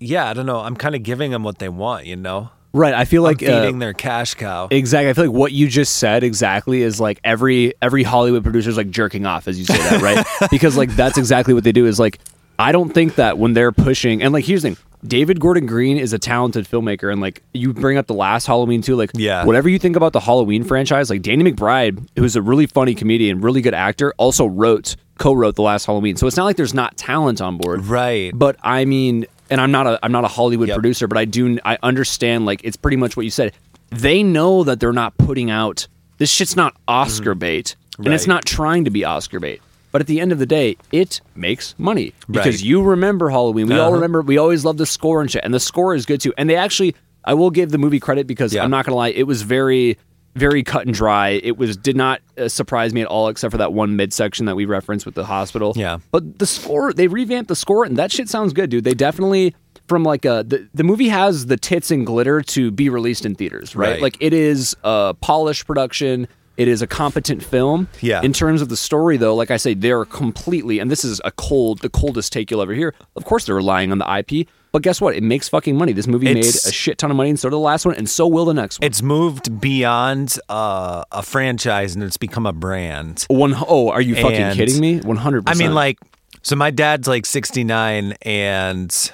yeah, 0.00 0.28
I 0.28 0.32
don't 0.32 0.46
know. 0.46 0.60
I'm 0.60 0.76
kind 0.76 0.94
of 0.94 1.02
giving 1.02 1.30
them 1.30 1.42
what 1.44 1.58
they 1.58 1.68
want, 1.68 2.06
you 2.06 2.16
know. 2.16 2.50
Right. 2.72 2.94
I 2.94 3.04
feel 3.04 3.22
like 3.22 3.42
I'm 3.42 3.48
uh, 3.48 3.60
feeding 3.60 3.78
their 3.80 3.92
cash 3.92 4.34
cow. 4.34 4.68
Exactly. 4.70 5.10
I 5.10 5.12
feel 5.12 5.26
like 5.26 5.34
what 5.34 5.52
you 5.52 5.68
just 5.68 5.96
said 5.96 6.22
exactly 6.22 6.82
is 6.82 7.00
like 7.00 7.20
every 7.24 7.74
every 7.82 8.02
Hollywood 8.02 8.42
producer 8.42 8.70
is 8.70 8.76
like 8.76 8.90
jerking 8.90 9.26
off 9.26 9.48
as 9.48 9.58
you 9.58 9.64
say 9.64 9.76
that, 9.76 10.00
right? 10.00 10.24
because 10.50 10.76
like 10.76 10.90
that's 10.90 11.18
exactly 11.18 11.52
what 11.52 11.64
they 11.64 11.72
do. 11.72 11.86
Is 11.86 11.98
like 11.98 12.18
I 12.60 12.72
don't 12.72 12.92
think 12.92 13.14
that 13.16 13.38
when 13.38 13.54
they're 13.54 13.72
pushing 13.72 14.22
and 14.22 14.32
like 14.32 14.44
here's 14.44 14.62
the 14.62 14.74
thing. 14.74 14.84
David 15.02 15.40
Gordon 15.40 15.64
Green 15.64 15.96
is 15.96 16.12
a 16.12 16.18
talented 16.18 16.68
filmmaker, 16.68 17.10
and 17.10 17.22
like 17.22 17.42
you 17.54 17.72
bring 17.72 17.96
up 17.96 18.06
the 18.06 18.12
last 18.12 18.46
Halloween 18.46 18.82
too, 18.82 18.96
like 18.96 19.10
Yeah. 19.14 19.46
whatever 19.46 19.66
you 19.70 19.78
think 19.78 19.96
about 19.96 20.12
the 20.12 20.20
Halloween 20.20 20.62
franchise, 20.62 21.08
like 21.08 21.22
Danny 21.22 21.50
McBride, 21.50 22.06
who's 22.18 22.36
a 22.36 22.42
really 22.42 22.66
funny 22.66 22.94
comedian, 22.94 23.40
really 23.40 23.62
good 23.62 23.72
actor, 23.72 24.12
also 24.18 24.44
wrote 24.44 24.96
co-wrote 25.16 25.54
the 25.56 25.62
last 25.62 25.86
Halloween. 25.86 26.16
So 26.16 26.26
it's 26.26 26.36
not 26.36 26.44
like 26.44 26.56
there's 26.56 26.74
not 26.74 26.98
talent 26.98 27.40
on 27.40 27.56
board, 27.56 27.86
Right. 27.86 28.30
But 28.34 28.56
I 28.62 28.84
mean, 28.84 29.24
and 29.48 29.58
I'm 29.58 29.70
not 29.72 29.86
a 29.86 29.98
I'm 30.02 30.12
not 30.12 30.24
a 30.24 30.28
Hollywood 30.28 30.68
Yep. 30.68 30.74
producer, 30.76 31.06
but 31.08 31.16
I 31.16 31.24
do 31.24 31.58
I 31.64 31.78
understand 31.82 32.44
like 32.44 32.60
it's 32.62 32.76
pretty 32.76 32.98
much 32.98 33.16
what 33.16 33.24
you 33.24 33.30
said. 33.30 33.52
They 33.88 34.22
know 34.22 34.64
that 34.64 34.80
they're 34.80 34.92
not 34.92 35.16
putting 35.16 35.50
out 35.50 35.88
this 36.18 36.30
shit's 36.30 36.56
not 36.56 36.76
Oscar 36.86 37.34
bait, 37.34 37.74
and 37.96 38.08
it's 38.08 38.24
Mm-hmm. 38.24 38.30
Not 38.32 38.44
trying 38.44 38.84
to 38.84 38.90
be 38.90 39.06
Oscar 39.06 39.40
bait. 39.40 39.62
But 39.92 40.00
at 40.00 40.06
the 40.06 40.20
end 40.20 40.30
of 40.32 40.38
the 40.38 40.46
day, 40.46 40.76
it 40.92 41.20
makes 41.34 41.74
money 41.78 42.12
because 42.30 42.56
Right. 42.56 42.64
you 42.64 42.82
remember 42.82 43.30
Halloween. 43.30 43.66
We 43.68 43.74
all 43.74 43.86
Uh-huh. 43.88 43.94
remember. 43.94 44.22
We 44.22 44.38
always 44.38 44.64
love 44.64 44.76
the 44.76 44.86
score 44.86 45.20
and 45.20 45.30
shit, 45.30 45.42
and 45.44 45.52
the 45.52 45.60
score 45.60 45.94
is 45.94 46.06
good 46.06 46.20
too. 46.20 46.32
And 46.38 46.48
they 46.48 46.56
actually, 46.56 46.94
I 47.24 47.34
will 47.34 47.50
give 47.50 47.70
the 47.70 47.78
movie 47.78 48.00
credit 48.00 48.26
because 48.26 48.54
Yeah. 48.54 48.62
I'm 48.64 48.70
not 48.70 48.84
gonna 48.86 48.96
lie, 48.96 49.08
it 49.08 49.26
was 49.26 49.42
very, 49.42 49.98
very 50.36 50.62
cut 50.62 50.86
and 50.86 50.94
dry. 50.94 51.40
It 51.42 51.58
was 51.58 51.76
did 51.76 51.96
not 51.96 52.20
uh, 52.38 52.46
surprise 52.48 52.94
me 52.94 53.00
at 53.00 53.08
all, 53.08 53.26
except 53.28 53.50
for 53.50 53.58
that 53.58 53.72
one 53.72 53.96
midsection 53.96 54.46
that 54.46 54.54
we 54.54 54.64
referenced 54.64 55.04
with 55.04 55.16
the 55.16 55.24
hospital. 55.24 55.72
Yeah. 55.74 55.98
But 56.12 56.38
the 56.38 56.46
score, 56.46 56.92
they 56.92 57.08
revamped 57.08 57.48
the 57.48 57.56
score, 57.56 57.82
and 57.84 57.96
that 57.96 58.12
shit 58.12 58.28
sounds 58.28 58.52
good, 58.52 58.70
dude. 58.70 58.84
They 58.84 58.94
definitely 58.94 59.54
from 59.88 60.04
like 60.04 60.24
a 60.24 60.44
the, 60.46 60.68
the 60.72 60.84
movie 60.84 61.08
has 61.08 61.46
the 61.46 61.56
tits 61.56 61.90
and 61.90 62.06
glitter 62.06 62.42
to 62.42 62.70
be 62.70 62.88
released 62.88 63.26
in 63.26 63.34
theaters, 63.34 63.74
right? 63.74 63.94
Right. 63.94 64.02
Like 64.02 64.16
it 64.20 64.32
is 64.32 64.76
a 64.84 65.14
polished 65.20 65.66
production. 65.66 66.28
It 66.56 66.68
is 66.68 66.82
a 66.82 66.86
competent 66.86 67.42
film. 67.42 67.88
Yeah. 68.02 68.20
In 68.22 68.32
terms 68.34 68.60
of 68.60 68.68
the 68.68 68.76
story, 68.76 69.16
though, 69.16 69.34
like 69.34 69.50
I 69.50 69.56
say, 69.56 69.72
they're 69.72 70.04
completely, 70.04 70.78
and 70.78 70.90
this 70.90 71.04
is 71.04 71.20
a 71.24 71.30
cold, 71.30 71.78
the 71.80 71.88
coldest 71.88 72.32
take 72.34 72.50
you'll 72.50 72.60
ever 72.60 72.74
hear. 72.74 72.94
Of 73.16 73.24
course, 73.24 73.46
they're 73.46 73.54
relying 73.54 73.92
on 73.92 73.98
the 73.98 74.18
IP, 74.18 74.46
but 74.72 74.82
guess 74.82 75.00
what? 75.00 75.14
It 75.16 75.22
makes 75.22 75.48
fucking 75.48 75.74
money. 75.76 75.92
This 75.92 76.06
movie 76.06 76.26
It's- 76.28 76.64
made 76.66 76.70
a 76.70 76.72
shit 76.74 76.98
ton 76.98 77.10
of 77.10 77.16
money, 77.16 77.30
and 77.30 77.40
so 77.40 77.48
did 77.48 77.54
the 77.54 77.58
last 77.58 77.86
one, 77.86 77.94
and 77.94 78.08
so 78.08 78.26
will 78.26 78.44
the 78.44 78.52
next 78.52 78.78
one. 78.80 78.86
It's 78.86 79.00
moved 79.00 79.58
beyond 79.60 80.38
uh, 80.50 81.04
a 81.10 81.22
franchise 81.22 81.94
and 81.94 82.04
it's 82.04 82.18
become 82.18 82.44
a 82.44 82.52
brand. 82.52 83.24
One, 83.28 83.54
oh, 83.56 83.88
are 83.88 84.02
you 84.02 84.14
fucking 84.16 84.36
And- 84.36 84.56
kidding 84.58 84.78
me? 84.80 84.98
One 85.00 85.16
hundred. 85.16 85.48
I 85.48 85.54
mean, 85.54 85.72
like, 85.74 85.98
so 86.42 86.56
my 86.56 86.70
dad's 86.70 87.08
like 87.08 87.24
69 87.26 88.14
and 88.22 89.12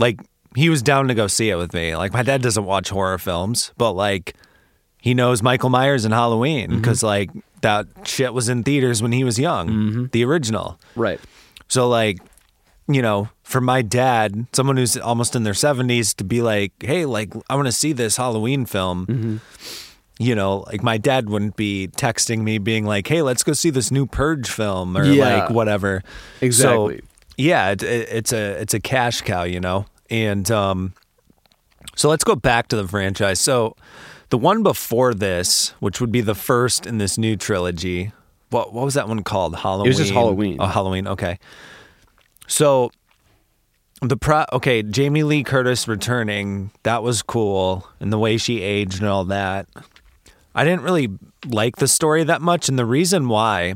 like 0.00 0.20
he 0.56 0.68
was 0.68 0.82
down 0.82 1.08
to 1.08 1.14
go 1.14 1.26
see 1.26 1.50
it 1.50 1.56
with 1.56 1.72
me. 1.74 1.94
Like, 1.96 2.12
my 2.12 2.22
dad 2.22 2.42
doesn't 2.42 2.64
watch 2.64 2.88
horror 2.90 3.18
films, 3.18 3.72
but 3.76 3.92
like 3.92 4.34
he 5.00 5.14
knows 5.14 5.42
Michael 5.42 5.70
Myers 5.70 6.04
and 6.04 6.12
Halloween 6.12 6.68
mm-hmm. 6.70 6.80
because 6.80 7.02
like 7.02 7.30
that 7.62 7.86
shit 8.04 8.32
was 8.32 8.48
in 8.48 8.62
theaters 8.62 9.02
when 9.02 9.12
he 9.12 9.24
was 9.24 9.38
young, 9.38 9.68
mm-hmm. 9.68 10.04
the 10.12 10.24
original. 10.24 10.78
right. 10.94 11.20
So 11.68 11.88
like, 11.88 12.18
you 12.88 13.02
know, 13.02 13.28
for 13.42 13.60
my 13.60 13.82
dad, 13.82 14.46
someone 14.54 14.78
who's 14.78 14.96
almost 14.96 15.36
in 15.36 15.42
their 15.42 15.52
70s 15.52 16.14
to 16.16 16.24
be 16.24 16.40
like, 16.40 16.72
"Hey, 16.80 17.04
like 17.04 17.34
I 17.50 17.56
want 17.56 17.66
to 17.66 17.72
see 17.72 17.92
this 17.92 18.16
Halloween 18.16 18.64
film." 18.64 19.06
Mm-hmm. 19.06 19.36
You 20.20 20.34
know, 20.34 20.64
like 20.66 20.82
my 20.82 20.96
dad 20.98 21.28
wouldn't 21.28 21.56
be 21.56 21.88
texting 21.88 22.40
me 22.40 22.58
being 22.58 22.86
like, 22.86 23.06
"Hey, 23.06 23.20
let's 23.22 23.42
go 23.42 23.52
see 23.52 23.70
this 23.70 23.90
new 23.90 24.06
Purge 24.06 24.48
film" 24.48 24.96
or 24.96 25.04
Yeah. 25.04 25.40
like 25.40 25.50
whatever. 25.50 26.02
Exactly. 26.40 26.98
So, 26.98 27.04
yeah, 27.36 27.70
it, 27.70 27.82
it, 27.82 28.08
it's 28.10 28.32
a 28.32 28.60
it's 28.60 28.74
a 28.74 28.80
cash 28.80 29.20
cow, 29.20 29.42
you 29.44 29.60
know. 29.60 29.84
And 30.10 30.50
um 30.50 30.94
so 31.94 32.08
let's 32.08 32.24
go 32.24 32.34
back 32.34 32.68
to 32.68 32.76
the 32.76 32.88
franchise. 32.88 33.40
So 33.40 33.76
the 34.30 34.38
one 34.38 34.62
before 34.62 35.14
this, 35.14 35.70
which 35.80 36.00
would 36.00 36.12
be 36.12 36.20
the 36.20 36.34
first 36.34 36.86
in 36.86 36.98
this 36.98 37.16
new 37.18 37.36
trilogy, 37.36 38.12
what 38.50 38.72
what 38.72 38.84
was 38.84 38.94
that 38.94 39.08
one 39.08 39.22
called? 39.22 39.56
Halloween. 39.56 39.86
It 39.86 39.90
was 39.90 39.98
just 39.98 40.12
Halloween. 40.12 40.56
Oh, 40.60 40.66
Halloween. 40.66 41.06
Okay. 41.06 41.38
So 42.46 42.90
the 44.00 44.16
pro 44.16 44.44
okay, 44.52 44.82
Jamie 44.82 45.22
Lee 45.22 45.42
Curtis 45.42 45.88
returning, 45.88 46.70
that 46.82 47.02
was 47.02 47.22
cool, 47.22 47.86
and 48.00 48.12
the 48.12 48.18
way 48.18 48.36
she 48.36 48.62
aged 48.62 49.00
and 49.00 49.08
all 49.08 49.24
that. 49.26 49.66
I 50.54 50.64
didn't 50.64 50.82
really 50.82 51.08
like 51.46 51.76
the 51.76 51.88
story 51.88 52.24
that 52.24 52.42
much, 52.42 52.68
and 52.68 52.78
the 52.78 52.86
reason 52.86 53.28
why 53.28 53.74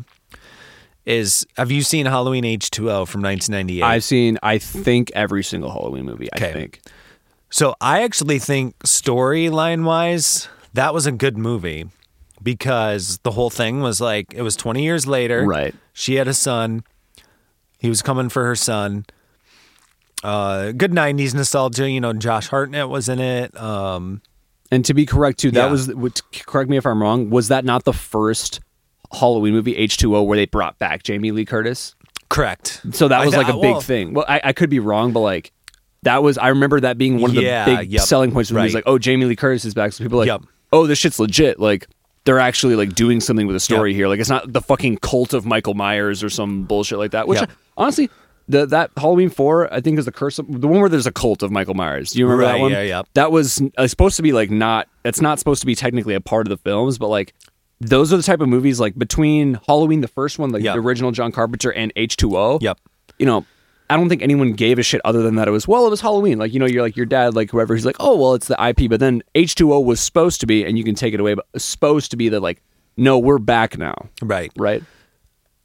is 1.05 1.47
have 1.57 1.71
you 1.71 1.83
seen 1.83 2.07
Halloween 2.07 2.45
H2O 2.45 3.07
from 3.07 3.23
1998? 3.23 3.83
I've 3.83 4.05
seen, 4.05 4.39
I 4.43 4.59
think, 4.59 5.11
every 5.15 5.43
single 5.43 5.71
Halloween 5.71 6.05
movie. 6.05 6.29
I 6.33 6.39
think. 6.39 6.81
So 7.53 7.75
I 7.81 8.03
actually 8.03 8.39
think 8.39 8.79
storyline 8.81 9.85
wise, 9.85 10.49
that 10.73 10.93
was 10.95 11.07
a 11.07 11.13
good 11.13 11.37
movie. 11.37 11.87
because 12.43 13.19
the 13.23 13.31
whole 13.31 13.51
thing 13.51 13.83
was 13.83 14.01
like 14.01 14.35
it 14.35 14.43
was 14.43 14.57
20 14.57 14.83
years 14.83 15.07
later. 15.07 15.45
Right. 15.47 15.75
She 15.93 16.17
had 16.17 16.27
a 16.27 16.35
son. 16.35 16.83
He 17.79 17.89
was 17.89 18.03
coming 18.03 18.29
for 18.31 18.45
her 18.45 18.57
son. 18.57 19.05
Uh, 20.25 20.73
good 20.73 20.91
90s 20.93 21.35
nostalgia. 21.35 21.89
You 21.89 22.01
know, 22.01 22.13
Josh 22.13 22.49
Hartnett 22.49 22.89
was 22.89 23.09
in 23.09 23.21
it. 23.21 23.57
Um, 23.57 24.23
And 24.73 24.85
to 24.87 24.95
be 24.95 25.05
correct 25.07 25.39
too, 25.41 25.51
that 25.53 25.67
Yeah. 25.67 25.95
was 25.95 26.21
correct 26.47 26.69
me 26.71 26.77
if 26.79 26.87
I'm 26.87 27.01
wrong. 27.01 27.31
Was 27.31 27.47
that 27.49 27.65
not 27.65 27.85
the 27.85 27.93
first 27.93 28.59
Halloween 29.13 29.53
movie 29.55 29.75
H2O 29.77 30.25
where 30.27 30.37
they 30.37 30.47
brought 30.47 30.79
back 30.79 31.03
Jamie 31.05 31.31
Lee 31.31 31.45
Curtis? 31.45 31.95
correct. 32.29 32.81
So 32.93 33.09
that 33.09 33.25
was 33.27 33.37
like 33.37 33.49
a 33.49 33.53
big 33.53 33.73
well, 33.73 33.81
thing. 33.83 34.15
Well, 34.15 34.25
I, 34.27 34.41
I 34.43 34.53
could 34.55 34.71
be 34.71 34.79
wrong, 34.81 35.13
but 35.13 35.21
like 35.21 35.53
that 36.03 36.23
was 36.23 36.39
I 36.39 36.49
remember 36.49 36.81
that 36.81 36.99
being 36.99 37.21
one 37.21 37.31
of 37.31 37.37
the 37.37 37.43
Yeah, 37.43 37.65
big 37.65 37.91
yep, 37.93 38.03
selling 38.03 38.33
points 38.33 38.51
of 38.51 38.55
the 38.55 38.61
movie. 38.61 38.67
was. 38.69 38.75
Like, 38.75 38.85
oh, 38.87 38.99
Jamie 38.99 39.25
Lee 39.27 39.37
Curtis 39.37 39.65
is 39.65 39.75
back. 39.75 39.93
So 39.93 40.05
people 40.05 40.19
are 40.19 40.27
like, 40.27 40.41
Yep. 40.41 40.43
oh, 40.73 40.87
this 40.87 40.99
shit's 40.99 41.19
legit. 41.19 41.59
Like 41.61 41.87
they're 42.25 42.39
actually 42.39 42.77
like 42.77 42.95
doing 42.95 43.21
something 43.21 43.47
with 43.47 43.57
a 43.57 43.61
story 43.61 43.95
here. 43.95 44.09
Like 44.09 44.21
it's 44.21 44.29
not 44.31 44.53
the 44.53 44.61
fucking 44.61 44.99
cult 44.99 45.33
of 45.35 45.45
Michael 45.47 45.75
Myers 45.75 46.23
or 46.23 46.31
some 46.31 46.65
bullshit 46.65 46.99
like 46.99 47.11
that. 47.13 47.27
Which 47.29 47.41
Yep. 47.41 47.51
honestly, 47.77 48.11
the 48.49 48.67
that 48.67 48.91
Halloween 48.97 49.29
four 49.31 49.73
I 49.73 49.81
think 49.81 49.99
is 49.99 50.05
the 50.05 50.13
curse 50.13 50.39
of 50.39 50.61
the 50.61 50.67
one 50.69 50.81
where 50.81 50.89
there's 50.89 51.07
a 51.07 51.13
cult 51.13 51.43
of 51.43 51.51
Michael 51.51 51.75
Myers. 51.75 52.11
Do 52.11 52.19
you 52.19 52.27
remember 52.27 52.45
Right, 52.45 52.53
that 52.55 52.61
one? 52.61 52.71
yeah, 52.73 52.83
yeah. 52.83 53.03
That 53.15 53.31
was 53.33 53.63
uh, 53.79 53.87
supposed 53.87 54.17
to 54.17 54.23
be 54.23 54.33
like 54.33 54.51
not. 54.51 54.89
That's 55.05 55.21
not 55.21 55.39
supposed 55.39 55.61
to 55.61 55.67
be 55.67 55.75
technically 55.77 56.15
a 56.15 56.21
part 56.21 56.47
of 56.47 56.51
the 56.51 56.57
films, 56.59 56.99
but 56.99 57.09
like. 57.09 57.35
Those 57.85 58.13
are 58.13 58.17
the 58.17 58.23
type 58.23 58.41
of 58.41 58.49
movies 58.49 58.79
like 58.79 58.97
between 58.97 59.59
Halloween, 59.67 60.03
the 60.03 60.07
first 60.09 60.39
one, 60.39 60.51
like 60.51 60.63
Yep. 60.63 60.75
the 60.77 60.81
original 60.81 61.11
John 61.11 61.33
Carpenter, 61.33 61.73
and 61.73 61.93
H 61.97 62.17
two 62.17 62.37
O 62.37 62.59
Yep. 62.61 62.79
you 63.19 63.27
know, 63.27 63.45
I 63.93 63.97
don't 63.97 64.09
think 64.09 64.23
anyone 64.23 64.53
gave 64.53 64.79
a 64.79 64.83
shit 64.83 65.01
other 65.05 65.23
than 65.23 65.35
that 65.37 65.49
it 65.49 65.51
was 65.51 65.69
well, 65.69 65.87
it 65.87 65.91
was 65.91 66.01
Halloween. 66.01 66.39
Like 66.39 66.53
you 66.53 66.59
know, 66.61 66.67
you're 66.67 66.83
like 66.83 66.97
your 66.97 67.07
dad, 67.07 67.35
like 67.35 67.51
whoever. 67.51 67.75
He's 67.75 67.85
like, 67.87 67.97
oh 68.01 68.17
well, 68.17 68.35
it's 68.35 68.49
the 68.49 68.57
IP. 68.69 68.89
But 68.91 69.01
then 69.01 69.23
H 69.35 69.55
two 69.55 69.73
O 69.73 69.81
was 69.81 70.01
supposed 70.01 70.41
to 70.41 70.47
be, 70.47 70.65
and 70.65 70.79
you 70.79 70.85
can 70.85 70.95
take 70.95 71.15
it 71.15 71.21
away, 71.21 71.35
but 71.35 71.47
supposed 71.57 72.11
to 72.13 72.17
be 72.17 72.29
that 72.31 72.41
like, 72.41 72.63
no, 72.97 73.19
we're 73.19 73.39
back 73.39 73.79
now, 73.79 74.09
Right. 74.23 74.53
right? 74.57 74.83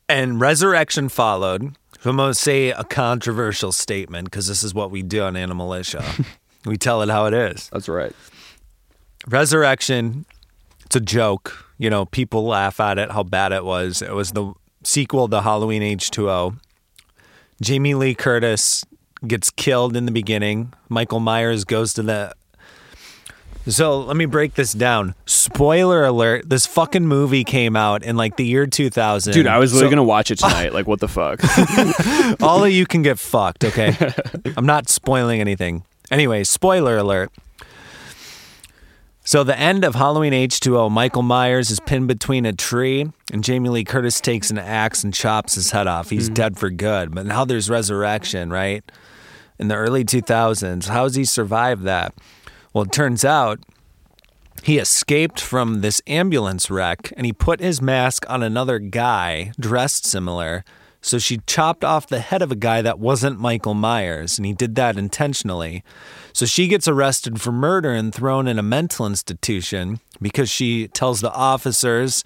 And 0.09 0.39
resurrection 0.39 1.09
followed. 1.09 1.75
So 2.01 2.11
I'm 2.11 2.17
to 2.17 2.33
say 2.33 2.69
a 2.69 2.83
controversial 2.83 3.71
statement 3.71 4.25
because 4.25 4.47
this 4.47 4.63
is 4.63 4.73
what 4.73 4.91
we 4.91 5.01
do 5.01 5.23
on 5.23 5.33
Animalitia. 5.33 6.25
we 6.65 6.77
tell 6.77 7.01
it 7.01 7.09
how 7.09 7.25
it 7.25 7.33
is. 7.33 7.69
That's 7.73 7.89
right. 7.89 8.13
Resurrection, 9.27 10.25
it's 10.85 10.95
a 10.95 10.99
joke. 11.01 11.65
You 11.77 11.89
know, 11.89 12.05
people 12.05 12.45
laugh 12.45 12.79
at 12.79 12.97
it, 12.97 13.11
how 13.11 13.23
bad 13.23 13.51
it 13.51 13.65
was. 13.65 14.01
It 14.01 14.13
was 14.13 14.31
the 14.31 14.53
sequel 14.83 15.27
to 15.27 15.41
Halloween 15.41 15.81
H2O. 15.81 16.57
Jamie 17.61 17.93
Lee 17.95 18.13
Curtis 18.15 18.85
gets 19.25 19.49
killed 19.49 19.95
in 19.95 20.05
the 20.05 20.11
beginning. 20.11 20.73
Michael 20.89 21.19
Myers 21.19 21.63
goes 21.65 21.93
to 21.95 22.03
the. 22.03 22.33
So 23.67 23.99
let 23.99 24.15
me 24.15 24.25
break 24.25 24.53
this 24.53 24.71
down. 24.71 25.13
Spoiler 25.25 26.05
alert: 26.05 26.49
This 26.49 26.65
fucking 26.65 27.05
movie 27.05 27.43
came 27.43 27.75
out 27.75 28.01
in 28.03 28.15
like 28.15 28.37
the 28.37 28.45
year 28.45 28.65
2000. 28.65 29.33
Dude, 29.33 29.45
I 29.47 29.57
was 29.59 29.73
literally 29.73 29.89
So- 29.91 29.95
gonna 29.97 30.03
watch 30.07 30.31
it 30.31 30.39
tonight. 30.39 30.73
like, 30.73 30.87
what 30.87 30.99
the 31.01 31.07
fuck? 31.09 31.41
all 32.41 32.63
of 32.63 32.71
you 32.71 32.85
can 32.85 33.01
get 33.01 33.19
fucked, 33.19 33.65
okay? 33.65 34.13
I'm 34.55 34.65
not 34.65 34.87
spoiling 34.87 35.41
anything. 35.41 35.83
Anyway, 36.09 36.45
spoiler 36.45 36.97
alert. 36.97 37.29
So 39.27 39.43
the 39.43 39.59
end 39.59 39.83
of 39.83 39.93
Halloween 39.93 40.31
H2O, 40.31 40.89
Michael 40.89 41.21
Myers 41.21 41.69
is 41.69 41.81
pinned 41.81 42.07
between 42.07 42.45
a 42.45 42.53
tree, 42.53 43.11
and 43.33 43.43
Jamie 43.43 43.67
Lee 43.67 43.83
Curtis 43.83 44.21
takes 44.21 44.51
an 44.51 44.57
axe 44.57 45.03
and 45.03 45.13
chops 45.13 45.55
his 45.55 45.71
head 45.71 45.85
off. 45.85 46.09
He's 46.09 46.29
hmm. 46.29 46.33
dead 46.33 46.57
for 46.57 46.69
good. 46.69 47.13
But 47.13 47.25
now 47.25 47.43
there's 47.43 47.69
resurrection, 47.69 48.51
right? 48.51 48.89
In 49.59 49.67
the 49.67 49.75
early 49.75 50.05
2000s, 50.05 50.87
how 50.87 51.03
does 51.03 51.15
he 51.15 51.25
survive 51.25 51.81
that? 51.81 52.15
Well, 52.71 52.85
it 52.85 52.93
turns 52.93 53.25
out 53.25 53.59
he 54.63 54.77
escaped 54.77 55.41
from 55.41 55.81
this 55.81 56.01
ambulance 56.07 56.71
wreck 56.71 57.11
and 57.17 57.25
he 57.25 57.33
put 57.33 57.59
his 57.59 57.81
mask 57.81 58.25
on 58.29 58.41
another 58.41 58.79
guy 58.79 59.51
dressed 59.59 60.05
similar. 60.05 60.63
So 61.07 61.19
she 61.19 61.39
chopped 61.47 61.83
off 61.83 62.07
the 62.07 62.19
head 62.19 62.41
of 62.41 62.51
a 62.51 62.55
guy 62.55 62.81
that 62.81 62.99
wasn't 62.99 63.39
Michael 63.39 63.73
Myers, 63.73 64.37
and 64.37 64.45
he 64.45 64.53
did 64.53 64.75
that 64.75 64.97
intentionally. 64.97 65.83
So 66.33 66.45
she 66.45 66.67
gets 66.67 66.87
arrested 66.87 67.39
for 67.41 67.51
murder 67.51 67.91
and 67.91 68.13
thrown 68.13 68.47
in 68.47 68.59
a 68.59 68.63
mental 68.63 69.07
institution 69.07 69.99
because 70.21 70.49
she 70.49 70.89
tells 70.89 71.21
the 71.21 71.31
officers, 71.31 72.23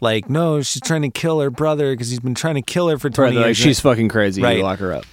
like, 0.00 0.30
no, 0.30 0.62
she's 0.62 0.80
trying 0.80 1.02
to 1.02 1.10
kill 1.10 1.40
her 1.40 1.50
brother 1.50 1.92
because 1.92 2.08
he's 2.08 2.20
been 2.20 2.34
trying 2.34 2.54
to 2.54 2.62
kill 2.62 2.88
her 2.88 2.98
for 2.98 3.10
20 3.10 3.36
like, 3.36 3.44
years. 3.44 3.56
she's 3.56 3.80
fucking 3.80 4.08
crazy. 4.08 4.42
Right. 4.42 4.56
You 4.56 4.62
lock 4.62 4.78
her 4.78 4.92
up. 4.92 5.04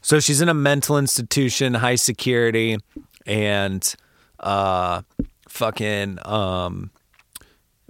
So 0.00 0.18
she's 0.18 0.40
in 0.40 0.48
a 0.48 0.54
mental 0.54 0.98
institution, 0.98 1.74
high 1.74 1.94
security, 1.94 2.78
and 3.24 3.94
uh 4.40 5.02
fucking 5.48 6.18
um 6.26 6.90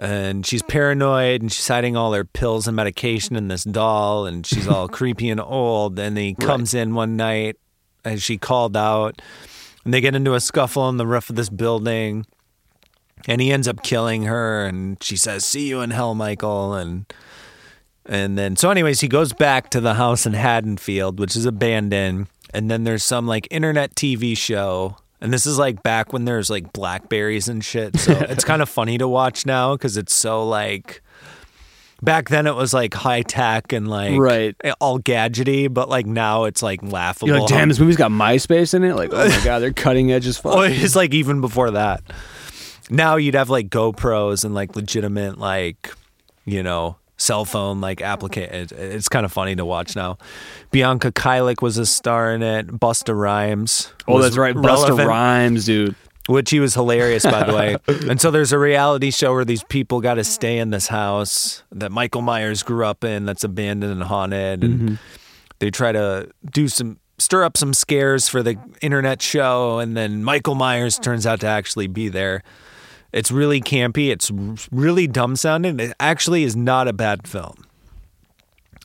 and 0.03 0.45
she's 0.45 0.63
paranoid 0.63 1.43
and 1.43 1.53
she's 1.53 1.69
hiding 1.69 1.97
all 1.97 2.13
her 2.13 2.25
pills 2.25 2.67
and 2.67 2.75
medication 2.75 3.37
in 3.37 3.47
this 3.47 3.63
doll 3.63 4.27
and 4.27 4.45
she's 4.45 4.67
all 4.67 4.89
creepy 4.99 5.31
and 5.31 5.41
old 5.41 5.97
and 5.97 6.19
he 6.19 6.35
comes 6.35 6.75
in 6.75 6.95
one 6.95 7.17
night 7.17 7.57
as 8.05 8.21
she 8.21 8.37
called 8.37 8.77
out 8.77 9.23
and 9.85 9.95
they 9.95 10.01
get 10.01 10.17
into 10.17 10.35
a 10.35 10.41
scuffle 10.41 10.83
on 10.83 10.97
the 10.97 11.07
roof 11.07 11.31
of 11.31 11.37
this 11.37 11.49
building 11.49 12.27
and 13.29 13.41
he 13.41 13.53
ends 13.53 13.69
up 13.69 13.85
killing 13.85 14.25
her 14.25 14.67
and 14.67 15.01
she 15.01 15.17
says 15.17 15.45
see 15.45 15.69
you 15.69 15.81
in 15.81 15.91
hell 15.91 16.17
michael 16.17 16.75
and 16.75 17.07
and 18.05 18.37
then, 18.37 18.57
so, 18.57 18.69
anyways, 18.69 19.01
he 19.01 19.07
goes 19.07 19.33
back 19.33 19.71
to 19.71 19.81
the 19.81 19.95
house 19.95 20.27
in 20.27 20.33
Haddonfield, 20.33 21.21
which 21.21 21.37
is 21.37 21.47
abandoned. 21.47 22.27
And 22.53 22.69
then 22.69 22.83
there's 22.83 23.05
some 23.05 23.29
like 23.29 23.47
internet 23.51 23.95
TV 23.95 24.37
show. 24.37 24.97
And 25.23 25.33
this 25.33 25.47
is 25.47 25.57
like 25.59 25.83
back 25.83 26.13
when 26.13 26.25
there's 26.27 26.51
like 26.51 26.73
Blackberries 26.73 27.49
and 27.49 27.65
shit. 27.65 27.97
So 27.99 28.13
it's 28.29 28.45
kind 28.45 28.61
of 28.61 28.69
funny 28.69 28.99
to 28.99 29.09
watch 29.09 29.47
now 29.47 29.75
because 29.75 29.97
it's 29.97 30.15
so 30.15 30.47
like. 30.47 31.01
Back 32.03 32.31
then 32.31 32.49
it 32.49 32.57
was 32.57 32.75
like 32.75 32.93
high 32.95 33.23
tech 33.23 33.73
and 33.73 33.87
like 33.87 34.19
Right. 34.19 34.57
all 34.81 34.99
gadgety, 34.99 35.73
but 35.73 35.89
like 35.89 36.05
now 36.05 36.45
it's 36.45 36.61
like 36.61 36.83
laughable. 36.83 37.29
You're 37.29 37.39
like, 37.39 37.49
damn, 37.49 37.69
this 37.69 37.79
movie's 37.81 37.97
got 37.97 38.11
MySpace 38.11 38.75
in 38.75 38.83
it. 38.83 38.97
Like, 38.97 39.11
oh 39.13 39.29
my 39.29 39.45
god, 39.45 39.61
they're 39.61 39.73
cutting 39.73 40.11
edge 40.11 40.27
as 40.27 40.37
fuck. 40.37 40.53
Oh, 40.57 40.63
it's 40.63 40.97
like 40.97 41.15
even 41.15 41.41
before 41.41 41.71
that. 41.71 42.03
Now 42.91 43.15
you'd 43.15 43.37
have 43.37 43.51
like 43.51 43.69
GoPros 43.69 44.45
and 44.45 44.53
like 44.53 44.75
legitimate 44.75 45.39
like, 45.39 45.95
you 46.45 46.65
know, 46.65 46.97
cell 47.23 47.45
phone 47.45 47.81
like 47.81 48.03
application. 48.03 48.69
It's 48.77 49.09
kind 49.09 49.25
of 49.25 49.33
funny 49.33 49.57
to 49.57 49.65
watch 49.65 49.97
now. 49.97 50.19
Bianca 50.71 51.13
Kajlich 51.13 51.63
was 51.63 51.79
a 51.79 51.87
star 51.87 52.35
in 52.35 52.43
it. 52.43 52.67
Busta 52.67 53.17
Rhymes. 53.17 53.93
oh, 54.09 54.21
that's 54.21 54.37
right, 54.37 54.55
Busta 54.55 55.07
Rhymes, 55.07 55.67
dude. 55.67 55.95
Which 56.29 56.51
he 56.51 56.61
was 56.61 56.75
hilarious, 56.75 57.25
by 57.25 57.43
the 57.45 57.53
way. 57.53 57.77
And 58.09 58.21
so 58.21 58.31
there's 58.31 58.53
a 58.53 58.59
reality 58.59 59.11
show 59.11 59.33
where 59.33 59.45
these 59.45 59.65
people 59.65 60.01
got 60.01 60.15
to 60.15 60.25
stay 60.25 60.59
in 60.59 60.71
this 60.71 60.87
house 60.87 61.63
that 61.73 61.91
Michael 61.91 62.23
Myers 62.23 62.63
grew 62.63 62.87
up 62.87 63.03
in 63.03 63.25
that's 63.27 63.43
abandoned 63.43 63.93
and 63.93 64.03
haunted. 64.03 64.63
And 64.63 64.81
mm-hmm. 64.81 64.95
they 65.59 65.71
try 65.71 65.91
to 65.93 66.31
do 66.49 66.69
some 66.69 66.99
stir 67.19 67.45
up 67.45 67.57
some 67.57 67.73
scares 67.73 68.29
for 68.29 68.43
the 68.43 68.59
internet 68.81 69.23
show 69.23 69.79
and 69.79 69.97
then 69.97 70.25
Michael 70.25 70.57
Myers 70.57 70.99
turns 70.99 71.25
out 71.27 71.41
to 71.41 71.47
actually 71.47 71.87
be 71.87 72.09
there. 72.09 72.43
It's 73.13 73.31
really 73.31 73.61
campy, 73.61 74.11
it's 74.11 74.31
really 74.71 75.07
dumb 75.07 75.37
sounding. 75.37 75.79
It 75.81 75.93
actually 76.01 76.45
is 76.45 76.57
not 76.57 76.89
a 76.89 76.93
bad 76.93 77.29
film. 77.29 77.67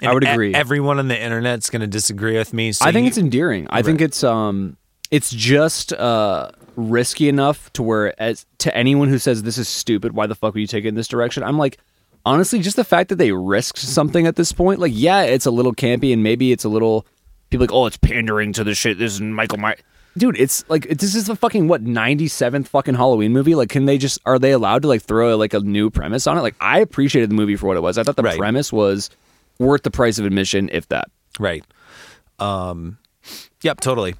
I 0.03 0.13
would 0.13 0.23
e- 0.23 0.27
agree. 0.27 0.53
everyone 0.53 0.99
on 0.99 1.07
the 1.07 1.19
internet's 1.19 1.69
going 1.69 1.79
to 1.81 1.87
disagree 1.87 2.37
with 2.37 2.53
me. 2.53 2.71
So 2.71 2.85
I 2.85 2.91
think 2.91 3.05
you- 3.05 3.07
it's 3.09 3.17
endearing. 3.17 3.67
I 3.69 3.81
think 3.81 4.01
it's 4.01 4.23
um 4.23 4.77
it's 5.09 5.31
just 5.31 5.93
uh 5.93 6.51
risky 6.75 7.27
enough 7.29 7.71
to 7.73 7.81
where 7.81 8.13
as 8.21 8.45
to 8.59 8.75
anyone 8.77 9.07
who 9.09 9.17
says 9.17 9.43
this 9.43 9.57
is 9.57 9.67
stupid, 9.67 10.13
why 10.13 10.27
the 10.27 10.35
fuck 10.35 10.53
would 10.53 10.59
you 10.59 10.67
take 10.67 10.85
it 10.85 10.89
in 10.89 10.95
this 10.95 11.07
direction? 11.07 11.41
I'm 11.43 11.57
like 11.57 11.77
honestly 12.25 12.59
just 12.59 12.75
the 12.75 12.83
fact 12.83 13.09
that 13.09 13.15
they 13.15 13.31
risked 13.31 13.79
something 13.79 14.27
at 14.27 14.35
this 14.35 14.51
point, 14.51 14.79
like 14.79 14.91
yeah, 14.93 15.23
it's 15.23 15.45
a 15.47 15.51
little 15.51 15.73
campy 15.73 16.13
and 16.13 16.21
maybe 16.21 16.51
it's 16.51 16.63
a 16.65 16.69
little 16.69 17.07
people 17.49 17.63
like, 17.63 17.73
"Oh, 17.73 17.85
it's 17.87 17.97
pandering 17.97 18.53
to 18.53 18.63
the 18.63 18.75
shit. 18.75 18.99
This 18.99 19.13
is 19.13 19.21
Michael 19.21 19.57
Myers." 19.57 19.79
Dude, 20.17 20.39
it's 20.39 20.63
like 20.69 20.87
this 20.89 21.13
is 21.15 21.27
the 21.27 21.35
fucking 21.35 21.67
what 21.67 21.83
97th 21.83 22.67
fucking 22.67 22.95
Halloween 22.95 23.33
movie. 23.33 23.53
Like 23.55 23.69
can 23.69 23.85
they 23.85 23.97
just 23.97 24.19
are 24.25 24.39
they 24.39 24.51
allowed 24.51 24.81
to 24.81 24.87
like 24.87 25.01
throw 25.03 25.37
like 25.37 25.53
a 25.53 25.59
new 25.59 25.89
premise 25.89 26.25
on 26.27 26.37
it? 26.37 26.41
Like 26.41 26.55
I 26.59 26.79
appreciated 26.79 27.29
the 27.29 27.35
movie 27.35 27.55
for 27.55 27.67
what 27.67 27.77
it 27.77 27.81
was. 27.81 27.97
I 27.97 28.03
thought 28.03 28.15
the 28.15 28.23
Right. 28.23 28.37
premise 28.37 28.73
was 28.73 29.09
worth 29.59 29.83
the 29.83 29.91
price 29.91 30.17
of 30.17 30.25
admission 30.25 30.69
if 30.71 30.87
that. 30.89 31.09
Right. 31.39 31.63
Um, 32.39 32.97
yep, 33.61 33.79
totally. 33.79 34.15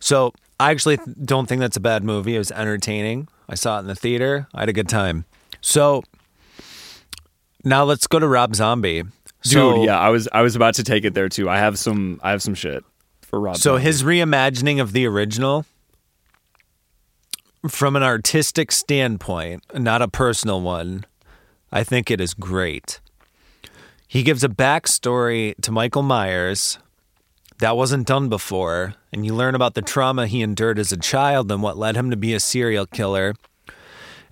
So 0.00 0.32
I 0.60 0.70
actually 0.72 0.98
don't 1.24 1.48
think 1.48 1.60
that's 1.60 1.76
a 1.76 1.80
bad 1.80 2.02
movie. 2.04 2.34
It 2.34 2.38
was 2.38 2.50
entertaining. 2.52 3.28
I 3.48 3.54
saw 3.54 3.76
it 3.78 3.80
in 3.80 3.86
the 3.86 3.94
theater. 3.94 4.48
I 4.54 4.60
had 4.60 4.68
a 4.68 4.72
good 4.72 4.88
time. 4.88 5.24
So 5.60 6.02
now 7.64 7.84
let's 7.84 8.06
go 8.06 8.18
to 8.18 8.26
Rob 8.28 8.54
Zombie. 8.54 9.02
Dude, 9.02 9.52
So, 9.52 9.84
yeah, 9.84 9.98
I 9.98 10.08
was 10.10 10.28
I 10.32 10.42
was 10.42 10.56
about 10.56 10.74
to 10.74 10.84
take 10.84 11.04
it 11.04 11.14
there 11.14 11.28
too. 11.28 11.48
I 11.48 11.58
have 11.58 11.78
some 11.78 12.20
I 12.22 12.30
have 12.32 12.42
some 12.42 12.54
shit 12.54 12.84
for 13.28 13.38
Rob. 13.38 13.56
So 13.56 13.72
Zombie. 13.72 13.82
his 13.84 14.02
reimagining 14.02 14.80
of 14.80 14.92
the 14.92 15.06
original, 15.06 15.66
from 17.68 17.94
an 17.94 18.02
artistic 18.02 18.72
standpoint, 18.72 19.62
not 19.74 20.00
a 20.00 20.08
personal 20.08 20.60
one, 20.60 21.04
I 21.70 21.84
think 21.84 22.10
it 22.10 22.20
is 22.20 22.32
great. 22.32 23.00
He 24.06 24.22
gives 24.22 24.42
a 24.42 24.48
backstory 24.48 25.54
to 25.60 25.70
Michael 25.70 26.02
Myers 26.02 26.78
that 27.58 27.76
wasn't 27.76 28.06
done 28.06 28.30
before, 28.30 28.94
and 29.12 29.26
you 29.26 29.34
learn 29.34 29.54
about 29.54 29.74
the 29.74 29.82
trauma 29.82 30.26
he 30.26 30.40
endured 30.40 30.78
as 30.78 30.92
a 30.92 30.96
child 30.96 31.52
and 31.52 31.62
what 31.62 31.76
led 31.76 31.96
him 31.96 32.10
to 32.10 32.16
be 32.16 32.32
a 32.32 32.40
serial 32.40 32.86
killer. 32.86 33.34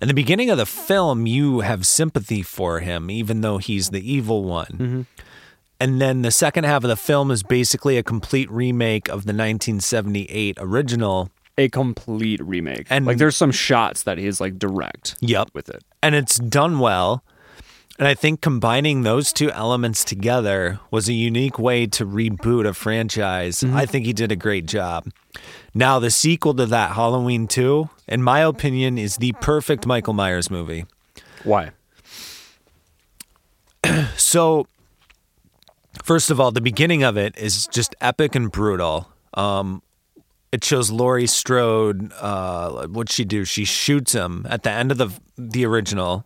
In 0.01 0.07
the 0.07 0.13
beginning 0.13 0.49
of 0.49 0.57
the 0.57 0.65
film, 0.65 1.27
you 1.27 1.59
have 1.59 1.85
sympathy 1.85 2.41
for 2.41 2.79
him, 2.79 3.11
even 3.11 3.41
though 3.41 3.57
he's 3.59 3.89
the 3.89 4.11
evil 4.11 4.43
one. 4.43 4.65
Mm-hmm. 4.65 5.01
And 5.79 6.01
then 6.01 6.23
the 6.23 6.31
second 6.31 6.63
half 6.63 6.83
of 6.83 6.87
the 6.89 6.95
film 6.95 7.29
is 7.31 7.43
basically 7.43 7.97
a 7.97 8.03
complete 8.03 8.49
remake 8.51 9.07
of 9.07 9.25
the 9.25 9.33
1978 9.33 10.57
original. 10.59 11.29
A 11.57 11.69
complete 11.69 12.41
remake. 12.43 12.87
And- 12.89 13.05
like 13.05 13.17
there's 13.17 13.35
some 13.35 13.51
shots 13.51 14.03
that 14.03 14.17
he's 14.17 14.39
like 14.41 14.57
direct 14.59 15.15
Yep. 15.21 15.49
with 15.53 15.69
it. 15.69 15.83
And 16.01 16.15
it's 16.15 16.37
done 16.39 16.79
well. 16.79 17.23
And 17.99 18.07
I 18.07 18.13
think 18.13 18.41
combining 18.41 19.01
those 19.01 19.33
two 19.33 19.49
elements 19.51 20.03
together 20.03 20.79
was 20.91 21.09
a 21.09 21.13
unique 21.13 21.57
way 21.57 21.87
to 21.87 22.05
reboot 22.05 22.67
a 22.67 22.73
franchise. 22.75 23.61
Mm-hmm. 23.61 23.75
I 23.75 23.87
think 23.87 24.05
he 24.05 24.13
did 24.13 24.31
a 24.31 24.35
great 24.35 24.67
job. 24.67 25.07
Now, 25.73 25.97
the 25.97 26.11
sequel 26.11 26.53
to 26.55 26.67
that, 26.67 26.91
Halloween 26.91 27.47
2, 27.47 27.89
in 28.07 28.21
my 28.21 28.41
opinion, 28.41 28.99
is 28.99 29.17
the 29.17 29.33
perfect 29.41 29.87
Michael 29.87 30.13
Myers 30.13 30.51
movie. 30.51 30.85
Why? 31.43 31.71
So, 34.17 34.67
first 36.07 36.31
of 36.31 36.39
all, 36.39 36.51
the 36.51 36.61
beginning 36.61 37.03
of 37.03 37.17
it 37.17 37.37
is 37.37 37.67
just 37.67 37.93
epic 38.01 38.33
and 38.33 38.49
brutal. 38.49 39.11
Um, 39.33 39.83
it 40.53 40.63
shows 40.63 40.89
Laurie 40.89 41.27
Strode. 41.27 42.11
Uh, 42.13 42.87
what'd 42.87 43.11
she 43.11 43.25
do? 43.25 43.43
She 43.43 43.65
shoots 43.65 44.13
him 44.13 44.47
at 44.49 44.63
the 44.63 44.71
end 44.71 44.91
of 44.91 44.97
the 44.97 45.09
the 45.37 45.65
original, 45.65 46.23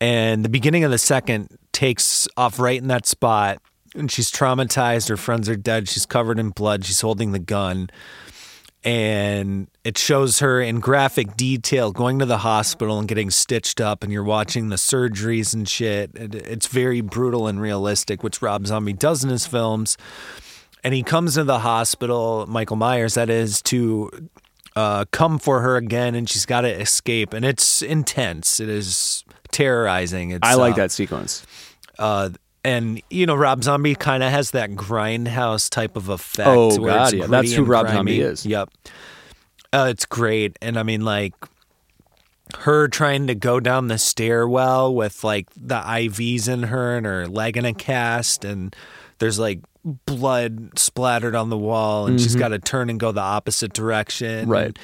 and 0.00 0.44
the 0.44 0.48
beginning 0.48 0.84
of 0.84 0.90
the 0.92 0.98
second 0.98 1.58
takes 1.72 2.28
off 2.36 2.58
right 2.58 2.80
in 2.80 2.88
that 2.88 3.04
spot. 3.04 3.60
And 3.94 4.12
she's 4.12 4.30
traumatized. 4.30 5.08
Her 5.08 5.16
friends 5.16 5.48
are 5.48 5.56
dead. 5.56 5.88
She's 5.88 6.06
covered 6.06 6.38
in 6.38 6.50
blood. 6.50 6.84
She's 6.84 7.00
holding 7.00 7.32
the 7.32 7.38
gun. 7.38 7.88
And 8.84 9.66
it 9.82 9.98
shows 9.98 10.38
her 10.38 10.60
in 10.60 10.78
graphic 10.78 11.36
detail 11.36 11.90
going 11.90 12.20
to 12.20 12.24
the 12.26 12.38
hospital 12.38 12.98
and 12.98 13.08
getting 13.08 13.28
stitched 13.28 13.80
up, 13.80 14.04
and 14.04 14.12
you're 14.12 14.22
watching 14.22 14.68
the 14.68 14.76
surgeries 14.76 15.52
and 15.52 15.68
shit. 15.68 16.12
It's 16.14 16.68
very 16.68 17.00
brutal 17.00 17.48
and 17.48 17.60
realistic, 17.60 18.22
which 18.22 18.40
Rob 18.40 18.66
Zombie 18.66 18.92
does 18.92 19.24
in 19.24 19.30
his 19.30 19.46
films. 19.46 19.98
And 20.84 20.94
he 20.94 21.02
comes 21.02 21.34
to 21.34 21.42
the 21.42 21.58
hospital, 21.58 22.46
Michael 22.48 22.76
Myers, 22.76 23.14
that 23.14 23.28
is, 23.28 23.60
to 23.62 24.30
uh, 24.76 25.06
come 25.10 25.40
for 25.40 25.60
her 25.60 25.76
again, 25.76 26.14
and 26.14 26.30
she's 26.30 26.46
got 26.46 26.60
to 26.60 26.68
escape. 26.68 27.32
And 27.32 27.44
it's 27.44 27.82
intense. 27.82 28.60
It 28.60 28.68
is 28.68 29.24
terrorizing. 29.50 30.30
It's, 30.30 30.48
I 30.48 30.54
like 30.54 30.74
uh, 30.74 30.76
that 30.76 30.92
sequence. 30.92 31.44
uh, 31.98 32.30
and 32.64 33.00
you 33.10 33.26
know, 33.26 33.34
Rob 33.34 33.62
Zombie 33.62 33.94
kind 33.94 34.22
of 34.22 34.30
has 34.30 34.52
that 34.52 34.70
grindhouse 34.70 35.70
type 35.70 35.96
of 35.96 36.08
effect. 36.08 36.48
Oh, 36.48 36.76
God, 36.76 37.12
yeah. 37.12 37.26
That's 37.26 37.52
who 37.52 37.64
Rob 37.64 37.86
grimy. 37.86 37.96
Zombie 37.96 38.20
is. 38.20 38.46
Yep, 38.46 38.70
uh, 39.72 39.86
it's 39.90 40.06
great, 40.06 40.56
and 40.60 40.78
I 40.78 40.82
mean, 40.82 41.04
like 41.04 41.34
her 42.58 42.88
trying 42.88 43.26
to 43.26 43.34
go 43.34 43.60
down 43.60 43.88
the 43.88 43.98
stairwell 43.98 44.94
with 44.94 45.22
like 45.22 45.48
the 45.54 45.80
IVs 45.80 46.48
in 46.48 46.64
her 46.64 46.96
and 46.96 47.06
her 47.06 47.26
leg 47.28 47.56
in 47.56 47.64
a 47.64 47.74
cast, 47.74 48.44
and 48.44 48.74
there's 49.18 49.38
like 49.38 49.60
blood 49.84 50.78
splattered 50.78 51.34
on 51.34 51.50
the 51.50 51.58
wall, 51.58 52.06
and 52.06 52.20
she's 52.20 52.36
got 52.36 52.48
to 52.48 52.58
turn 52.58 52.90
and 52.90 52.98
go 53.00 53.12
the 53.12 53.20
opposite 53.20 53.72
direction. 53.72 54.42
Mm-hmm. 54.42 54.50
Right. 54.50 54.78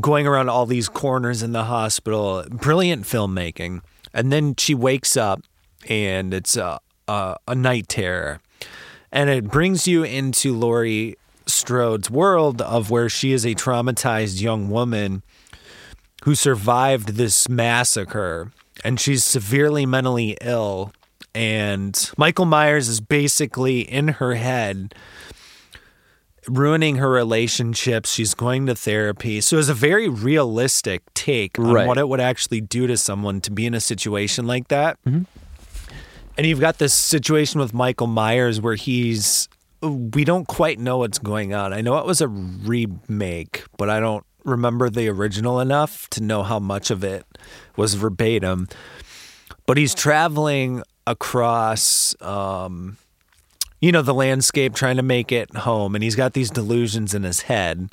Going 0.00 0.26
around 0.26 0.48
all 0.48 0.66
these 0.66 0.88
corners 0.88 1.42
in 1.42 1.52
the 1.52 1.64
hospital. 1.64 2.44
Brilliant 2.50 3.04
filmmaking. 3.04 3.80
And 4.12 4.30
then 4.30 4.54
she 4.56 4.74
wakes 4.74 5.16
up 5.16 5.42
and 5.88 6.34
it's 6.34 6.56
a, 6.56 6.78
a, 7.08 7.36
a 7.48 7.54
night 7.54 7.88
terror. 7.88 8.40
And 9.10 9.30
it 9.30 9.44
brings 9.48 9.88
you 9.88 10.02
into 10.04 10.54
Laurie 10.54 11.16
Strode's 11.46 12.10
world 12.10 12.60
of 12.60 12.90
where 12.90 13.08
she 13.08 13.32
is 13.32 13.46
a 13.46 13.54
traumatized 13.54 14.40
young 14.42 14.68
woman 14.68 15.22
who 16.24 16.34
survived 16.34 17.10
this 17.14 17.48
massacre 17.48 18.52
and 18.84 19.00
she's 19.00 19.24
severely 19.24 19.86
mentally 19.86 20.36
ill. 20.42 20.92
And 21.34 22.10
Michael 22.16 22.44
Myers 22.44 22.88
is 22.88 23.00
basically 23.00 23.80
in 23.80 24.08
her 24.08 24.34
head 24.34 24.94
ruining 26.48 26.96
her 26.96 27.10
relationships. 27.10 28.12
She's 28.12 28.34
going 28.34 28.66
to 28.66 28.74
therapy. 28.74 29.40
So 29.40 29.58
it's 29.58 29.68
a 29.68 29.74
very 29.74 30.08
realistic 30.08 31.02
take 31.14 31.58
on 31.58 31.72
Right. 31.72 31.86
what 31.86 31.98
it 31.98 32.08
would 32.08 32.20
actually 32.20 32.60
do 32.60 32.86
to 32.86 32.96
someone 32.96 33.40
to 33.42 33.50
be 33.50 33.66
in 33.66 33.74
a 33.74 33.80
situation 33.80 34.46
like 34.46 34.68
that. 34.68 34.98
Mm-hmm. 35.06 35.22
And 36.38 36.46
you've 36.46 36.60
got 36.60 36.78
this 36.78 36.94
situation 36.94 37.60
with 37.60 37.74
Michael 37.74 38.06
Myers 38.06 38.60
where 38.60 38.76
he's 38.76 39.48
we 39.82 40.24
don't 40.24 40.46
quite 40.46 40.78
know 40.78 40.98
what's 40.98 41.18
going 41.18 41.52
on. 41.52 41.72
I 41.72 41.80
know 41.80 41.98
it 41.98 42.06
was 42.06 42.20
a 42.20 42.28
remake, 42.28 43.64
but 43.76 43.90
I 43.90 43.98
don't 43.98 44.24
remember 44.44 44.88
the 44.88 45.08
original 45.08 45.58
enough 45.58 46.08
to 46.10 46.22
know 46.22 46.44
how 46.44 46.60
much 46.60 46.92
of 46.92 47.02
it 47.02 47.26
was 47.76 47.94
verbatim. 47.94 48.68
But 49.66 49.78
he's 49.78 49.94
traveling 49.94 50.82
across 51.08 52.14
um 52.22 52.98
you 53.80 53.90
know 53.90 54.02
the 54.02 54.14
landscape 54.14 54.74
trying 54.74 54.96
to 54.96 55.02
make 55.02 55.32
it 55.32 55.56
home 55.56 55.94
and 55.94 56.04
he's 56.04 56.16
got 56.16 56.34
these 56.34 56.50
delusions 56.50 57.14
in 57.14 57.22
his 57.22 57.42
head 57.42 57.92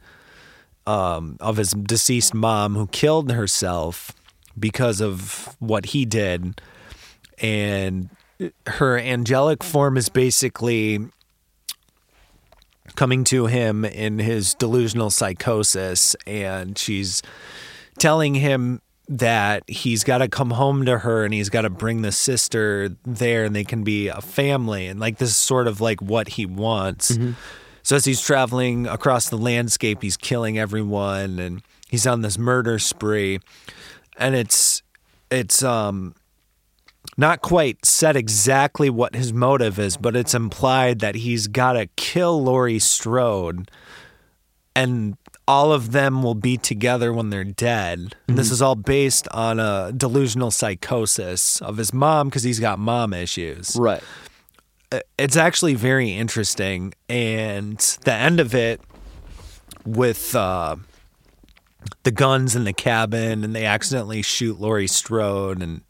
um, 0.86 1.38
of 1.39 1.58
his 1.58 1.71
deceased 1.71 2.34
mom 2.34 2.75
who 2.75 2.88
killed 2.88 3.31
herself 3.31 4.12
because 4.60 4.99
of 4.99 5.55
what 5.60 5.88
he 5.88 6.05
did 6.05 6.60
and 7.39 8.10
her 8.67 8.97
angelic 8.97 9.63
form 9.63 9.97
is 9.97 10.09
basically 10.09 10.99
coming 12.95 13.23
to 13.25 13.47
him 13.47 13.83
in 13.83 14.19
his 14.19 14.53
delusional 14.53 15.09
psychosis 15.09 16.15
and 16.27 16.77
she's 16.77 17.21
telling 17.97 18.35
him 18.35 18.81
that 19.07 19.63
he's 19.69 20.03
got 20.03 20.19
to 20.19 20.27
come 20.27 20.51
home 20.51 20.85
to 20.85 20.99
her 20.99 21.23
and 21.25 21.33
he's 21.33 21.49
got 21.49 21.61
to 21.61 21.69
bring 21.69 22.01
the 22.01 22.11
sister 22.11 22.89
there 23.05 23.43
and 23.45 23.55
they 23.55 23.63
can 23.63 23.83
be 23.83 24.07
a 24.07 24.21
family 24.21 24.87
and 24.87 24.99
like 24.99 25.17
this 25.17 25.29
is 25.29 25.37
sort 25.37 25.67
of 25.67 25.79
like 25.81 26.01
what 26.01 26.29
he 26.29 26.45
wants. 26.45 27.09
So 27.83 27.95
as 27.95 28.05
he's 28.05 28.21
traveling 28.21 28.87
across 28.87 29.29
the 29.29 29.37
landscape 29.37 30.01
he's 30.01 30.17
killing 30.17 30.57
everyone 30.57 31.37
and 31.39 31.61
he's 31.87 32.07
on 32.07 32.21
this 32.21 32.37
murder 32.37 32.79
spree 32.79 33.39
and 34.17 34.35
it's 34.35 34.81
it's 35.29 35.61
um 35.63 36.15
not 37.17 37.41
quite 37.41 37.86
said 37.86 38.15
exactly 38.15 38.89
what 38.89 39.15
his 39.15 39.32
motive 39.32 39.80
is, 39.80 39.97
but 39.97 40.15
it's 40.15 40.34
implied 40.34 40.99
that 40.99 41.15
he's 41.15 41.47
got 41.47 41.73
to 41.73 41.88
kill 41.95 42.43
Laurie 42.43 42.80
Strode 42.80 43.69
and 44.75 45.17
all 45.47 45.71
of 45.71 45.91
them 45.91 46.23
will 46.23 46.36
be 46.36 46.58
together 46.58 47.13
when 47.13 47.30
they're 47.30 47.43
dead. 47.43 48.15
And 48.28 48.38
this 48.38 48.51
is 48.51 48.62
all 48.62 48.75
based 48.75 49.28
on 49.30 49.60
a 49.60 49.91
delusional 49.95 50.51
psychosis 50.51 51.62
of 51.62 51.78
his 51.78 51.93
mom 51.93 52.28
because 52.30 52.43
he's 52.43 52.60
got 52.60 52.80
mom 52.80 53.13
issues. 53.13 53.75
Right. 53.80 54.04
It's 55.17 55.38
actually 55.38 55.75
very 55.75 56.12
interesting. 56.12 56.93
And 57.08 57.78
the 58.04 58.13
end 58.13 58.39
of 58.39 58.56
it 58.56 58.82
with 59.86 60.36
uh, 60.36 60.78
the 62.04 62.12
guns 62.12 62.56
in 62.56 62.63
the 62.63 62.73
cabin 62.73 63.43
and 63.43 63.56
they 63.56 63.65
accidentally 63.65 64.23
shoot 64.23 64.60
Laurie 64.60 64.88
Strode 64.88 65.62
and 65.62 65.82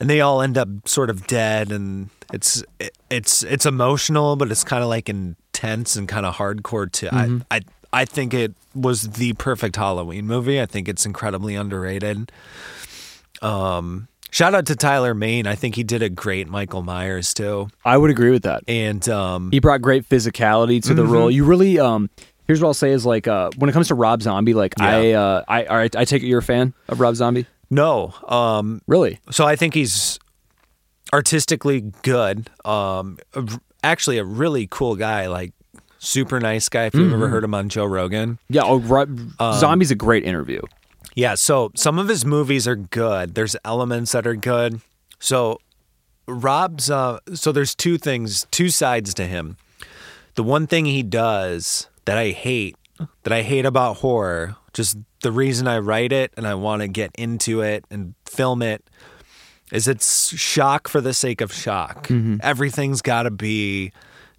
and 0.00 0.08
they 0.10 0.20
all 0.20 0.42
end 0.42 0.56
up 0.58 0.68
sort 0.86 1.10
of 1.10 1.26
dead 1.26 1.72
and 1.72 2.10
it's 2.32 2.62
it, 2.80 2.96
it's 3.10 3.42
it's 3.44 3.64
emotional 3.66 4.36
but 4.36 4.50
it's 4.50 4.64
kind 4.64 4.82
of 4.82 4.88
like 4.88 5.08
intense 5.08 5.96
and 5.96 6.08
kind 6.08 6.26
of 6.26 6.34
hardcore 6.36 6.90
too. 6.90 7.08
I, 7.12 7.40
I 7.50 7.60
I 7.92 8.04
think 8.04 8.34
it 8.34 8.54
was 8.74 9.02
the 9.10 9.32
perfect 9.34 9.76
Halloween 9.76 10.26
movie. 10.26 10.60
I 10.60 10.66
think 10.66 10.88
it's 10.88 11.06
incredibly 11.06 11.54
underrated. 11.54 12.30
Um 13.42 14.08
shout 14.30 14.54
out 14.54 14.66
to 14.66 14.76
Tyler 14.76 15.14
Mane. 15.14 15.46
I 15.46 15.54
think 15.54 15.74
he 15.76 15.84
did 15.84 16.02
a 16.02 16.08
great 16.08 16.48
Michael 16.48 16.82
Myers 16.82 17.32
too. 17.34 17.68
I 17.84 17.96
would 17.96 18.10
agree 18.10 18.30
with 18.30 18.42
that. 18.42 18.62
And 18.68 19.06
um 19.08 19.50
He 19.50 19.60
brought 19.60 19.82
great 19.82 20.08
physicality 20.08 20.82
to 20.84 20.94
the 20.94 21.02
Mm-hmm. 21.02 21.12
role. 21.12 21.30
You 21.30 21.44
really 21.44 21.78
um 21.78 22.10
here's 22.46 22.60
what 22.60 22.68
I'll 22.68 22.74
say 22.74 22.90
is 22.92 23.04
like 23.06 23.26
uh 23.28 23.50
when 23.56 23.70
it 23.70 23.72
comes 23.72 23.88
to 23.88 23.94
Rob 23.94 24.22
Zombie, 24.22 24.54
like 24.54 24.74
I 24.80 25.12
uh 25.12 25.44
I 25.48 25.64
all 25.66 25.76
right, 25.76 25.94
I 25.94 26.04
take 26.04 26.22
it 26.22 26.26
you're 26.26 26.40
a 26.40 26.42
fan 26.42 26.74
of 26.88 27.00
Rob 27.00 27.14
Zombie? 27.14 27.46
No, 27.70 28.14
um 28.28 28.80
Really? 28.86 29.18
So 29.30 29.44
I 29.46 29.56
think 29.56 29.74
he's 29.74 30.18
artistically 31.12 31.92
good. 32.02 32.50
Um, 32.64 33.18
actually, 33.82 34.18
a 34.18 34.24
really 34.24 34.66
cool 34.70 34.96
guy, 34.96 35.28
like 35.28 35.52
super 35.98 36.40
nice 36.40 36.68
guy. 36.68 36.86
If 36.86 36.94
you've 36.94 37.12
ever 37.12 37.28
heard 37.28 37.44
him 37.44 37.54
on 37.54 37.68
Joe 37.68 37.84
Rogan, 37.84 38.38
Yeah, 38.48 38.62
oh, 38.64 38.78
Rob, 38.80 39.18
Um, 39.40 39.54
Zombie's 39.58 39.90
a 39.90 39.94
great 39.94 40.24
interview. 40.24 40.60
yeah. 41.14 41.34
So 41.34 41.70
some 41.74 41.98
of 41.98 42.08
his 42.08 42.24
movies 42.24 42.66
are 42.68 42.76
good. 42.76 43.34
There's 43.34 43.56
elements 43.64 44.12
that 44.12 44.26
are 44.26 44.34
good. 44.36 44.80
So 45.18 45.58
Rob's. 46.28 46.90
Uh, 46.90 47.18
so 47.34 47.52
there's 47.52 47.74
two 47.74 47.98
things, 47.98 48.46
two 48.50 48.68
sides 48.68 49.14
to 49.14 49.26
him. 49.26 49.56
The 50.34 50.42
one 50.42 50.66
thing 50.66 50.84
he 50.86 51.02
does 51.02 51.88
that 52.04 52.18
I 52.18 52.30
hate, 52.30 52.76
that 53.22 53.32
I 53.32 53.42
hate 53.42 53.64
about 53.64 53.98
horror, 53.98 54.56
just 54.74 54.98
the 55.26 55.32
reason 55.32 55.66
I 55.66 55.78
write 55.78 56.12
it 56.12 56.32
and 56.36 56.46
I 56.46 56.54
want 56.54 56.82
to 56.82 56.88
get 56.88 57.10
into 57.18 57.60
it 57.60 57.84
and 57.90 58.14
film 58.26 58.62
it 58.62 58.88
is 59.72 59.88
it's 59.88 60.32
shock 60.38 60.86
for 60.86 61.00
the 61.00 61.12
sake 61.12 61.40
of 61.40 61.52
shock. 61.52 62.06
Mm-hmm. 62.06 62.36
Everything's 62.44 63.02
got 63.02 63.24
to 63.24 63.32
be 63.32 63.90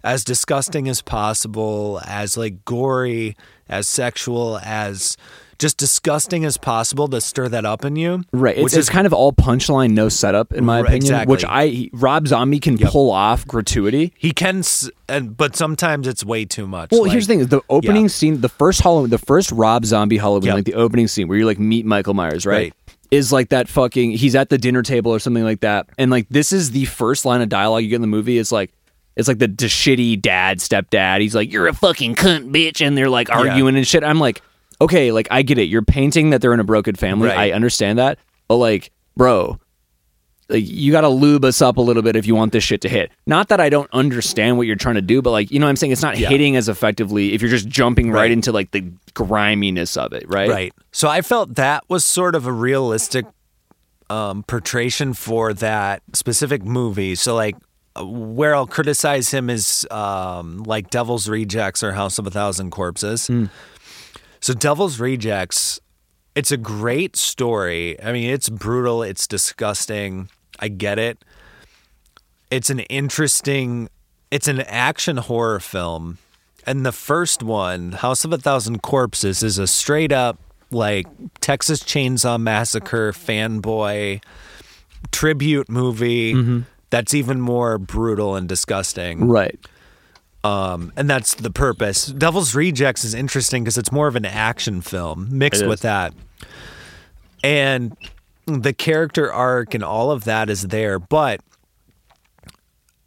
as 0.02 0.24
disgusting 0.24 0.88
as 0.88 1.02
possible, 1.02 2.00
as 2.06 2.38
like 2.38 2.64
gory, 2.64 3.36
as 3.68 3.86
sexual, 3.86 4.60
as 4.62 5.18
just 5.58 5.76
disgusting 5.76 6.44
as 6.44 6.56
possible 6.56 7.08
to 7.08 7.20
stir 7.20 7.48
that 7.48 7.64
up 7.64 7.84
in 7.84 7.96
you. 7.96 8.22
Right. 8.32 8.56
It's, 8.56 8.62
Which 8.64 8.72
it's 8.74 8.78
is 8.86 8.90
kind 8.90 9.06
of 9.06 9.12
all 9.12 9.32
punchline, 9.32 9.90
no 9.90 10.08
setup, 10.08 10.52
in 10.52 10.64
my 10.64 10.76
Right, 10.76 10.84
opinion. 10.86 11.02
exactly. 11.02 11.30
Which 11.32 11.44
I 11.48 11.90
Rob 11.92 12.28
Zombie 12.28 12.60
can 12.60 12.78
pull 12.78 13.10
off 13.10 13.46
gratuity. 13.46 14.12
he 14.16 14.30
can, 14.32 14.62
and 15.08 15.36
but 15.36 15.56
sometimes 15.56 16.06
it's 16.06 16.24
way 16.24 16.44
too 16.44 16.66
much. 16.66 16.90
Well, 16.92 17.02
like- 17.02 17.12
here's 17.12 17.26
the 17.26 17.34
thing: 17.36 17.46
the 17.46 17.60
opening 17.68 18.02
yeah. 18.02 18.08
scene, 18.08 18.40
the 18.40 18.48
first 18.48 18.80
Halloween, 18.82 19.10
the 19.10 19.18
first 19.18 19.50
Rob 19.52 19.84
Zombie 19.84 20.18
Halloween, 20.18 20.46
Yep. 20.46 20.54
like 20.54 20.64
the 20.64 20.74
opening 20.74 21.08
scene 21.08 21.28
where 21.28 21.36
you 21.38 21.46
like 21.46 21.58
meet 21.58 21.84
Michael 21.86 22.14
Myers, 22.14 22.46
right? 22.46 22.54
Right. 22.54 22.72
Is 23.10 23.32
like 23.32 23.48
that 23.48 23.68
fucking. 23.68 24.12
He's 24.12 24.34
at 24.36 24.50
the 24.50 24.58
dinner 24.58 24.82
table 24.82 25.10
or 25.12 25.18
something 25.18 25.42
like 25.44 25.60
that, 25.60 25.86
and 25.98 26.10
like 26.10 26.26
this 26.28 26.52
is 26.52 26.70
the 26.72 26.84
first 26.84 27.24
line 27.24 27.40
of 27.40 27.48
dialogue 27.48 27.82
you 27.82 27.88
get 27.88 27.96
in 27.96 28.00
the 28.02 28.06
movie. 28.06 28.38
It's 28.38 28.52
like. 28.52 28.70
It's 29.16 29.26
like 29.26 29.38
the, 29.38 29.48
the 29.48 29.66
shitty 29.66 30.22
dad, 30.22 30.58
stepdad. 30.58 31.20
He's 31.20 31.34
like, 31.34 31.52
"You're 31.52 31.66
a 31.66 31.74
fucking 31.74 32.14
cunt, 32.14 32.52
bitch," 32.52 32.80
and 32.86 32.96
they're 32.96 33.08
like 33.08 33.28
arguing 33.30 33.74
and 33.76 33.84
shit. 33.84 34.04
I'm 34.04 34.20
like, 34.20 34.40
okay, 34.80 35.12
like 35.12 35.28
I 35.30 35.42
get 35.42 35.58
it. 35.58 35.64
You're 35.64 35.82
painting 35.82 36.30
that 36.30 36.40
they're 36.40 36.54
in 36.54 36.60
a 36.60 36.64
broken 36.64 36.94
family. 36.94 37.28
Right. 37.28 37.38
I 37.38 37.52
understand 37.52 37.98
that, 37.98 38.18
but 38.48 38.56
like, 38.56 38.90
bro, 39.16 39.58
like 40.48 40.64
you 40.66 40.92
got 40.92 41.02
to 41.02 41.08
lube 41.08 41.44
us 41.44 41.60
up 41.60 41.76
a 41.76 41.80
little 41.80 42.02
bit 42.02 42.16
if 42.16 42.26
you 42.26 42.34
want 42.34 42.52
this 42.52 42.64
shit 42.64 42.80
to 42.82 42.88
hit. 42.88 43.10
Not 43.26 43.48
that 43.48 43.60
I 43.60 43.68
don't 43.68 43.90
understand 43.92 44.56
what 44.56 44.66
you're 44.66 44.76
trying 44.76 44.94
to 44.94 45.02
do, 45.02 45.20
but 45.20 45.30
like 45.30 45.50
you 45.50 45.58
know 45.58 45.66
what 45.66 45.70
I'm 45.70 45.76
saying 45.76 45.92
it's 45.92 46.02
not 46.02 46.16
hitting 46.16 46.56
as 46.56 46.68
effectively 46.68 47.34
if 47.34 47.42
you're 47.42 47.50
just 47.50 47.68
jumping 47.68 48.10
right, 48.10 48.20
Right. 48.22 48.30
into 48.30 48.50
like 48.52 48.70
the 48.70 48.90
griminess 49.14 49.96
of 49.96 50.12
it, 50.12 50.24
right? 50.28 50.48
Right. 50.48 50.72
So 50.92 51.08
I 51.08 51.20
felt 51.22 51.56
that 51.56 51.84
was 51.88 52.04
sort 52.04 52.34
of 52.34 52.46
a 52.46 52.52
realistic 52.52 53.26
um, 54.10 54.42
portrayal 54.44 55.12
for 55.12 55.52
that 55.52 56.02
specific 56.14 56.64
movie. 56.64 57.14
So 57.14 57.34
like 57.34 57.56
uh, 57.94 58.06
where 58.06 58.54
I'll 58.54 58.66
criticize 58.66 59.30
him 59.30 59.50
is 59.50 59.86
um, 59.90 60.62
like 60.62 60.88
Devil's 60.88 61.28
Rejects 61.28 61.82
or 61.82 61.92
House 61.92 62.18
of 62.18 62.26
a 62.26 62.30
Thousand 62.30 62.70
Corpses. 62.70 63.28
So 64.40 64.54
Devil's 64.54 65.00
Rejects, 65.00 65.80
it's 66.34 66.50
a 66.50 66.56
great 66.56 67.16
story. 67.16 68.00
I 68.02 68.12
mean, 68.12 68.30
it's 68.30 68.48
brutal, 68.48 69.02
it's 69.02 69.26
disgusting. 69.26 70.28
I 70.58 70.68
get 70.68 70.98
it. 70.98 71.24
It's 72.50 72.70
an 72.70 72.80
interesting 72.80 73.88
it's 74.30 74.48
an 74.48 74.60
action 74.60 75.16
horror 75.16 75.60
film. 75.60 76.18
And 76.66 76.84
the 76.84 76.92
first 76.92 77.42
one, 77.42 77.92
House 77.92 78.24
of 78.24 78.32
a 78.32 78.38
Thousand 78.38 78.82
Corpses, 78.82 79.42
is 79.42 79.58
a 79.58 79.66
straight 79.66 80.12
up 80.12 80.38
like 80.70 81.06
Texas 81.40 81.82
Chainsaw 81.82 82.38
Massacre 82.38 83.12
fanboy 83.12 84.22
tribute 85.10 85.70
movie 85.70 86.34
mm-hmm. 86.34 86.60
that's 86.90 87.14
even 87.14 87.40
more 87.40 87.78
brutal 87.78 88.36
and 88.36 88.48
disgusting. 88.48 89.28
Right. 89.28 89.58
Um, 90.44 90.92
and 90.96 91.10
that's 91.10 91.34
the 91.34 91.50
purpose. 91.50 92.06
Devil's 92.06 92.54
Rejects 92.54 93.04
is 93.04 93.12
interesting 93.12 93.64
because 93.64 93.76
it's 93.76 93.90
more 93.90 94.06
of 94.06 94.16
an 94.16 94.24
action 94.24 94.80
film 94.80 95.28
mixed 95.30 95.66
with 95.66 95.80
that. 95.80 96.14
And 97.42 97.96
the 98.46 98.72
character 98.72 99.32
arc 99.32 99.74
and 99.74 99.84
all 99.84 100.10
of 100.10 100.24
that 100.24 100.48
is 100.48 100.68
there, 100.68 100.98
but 100.98 101.40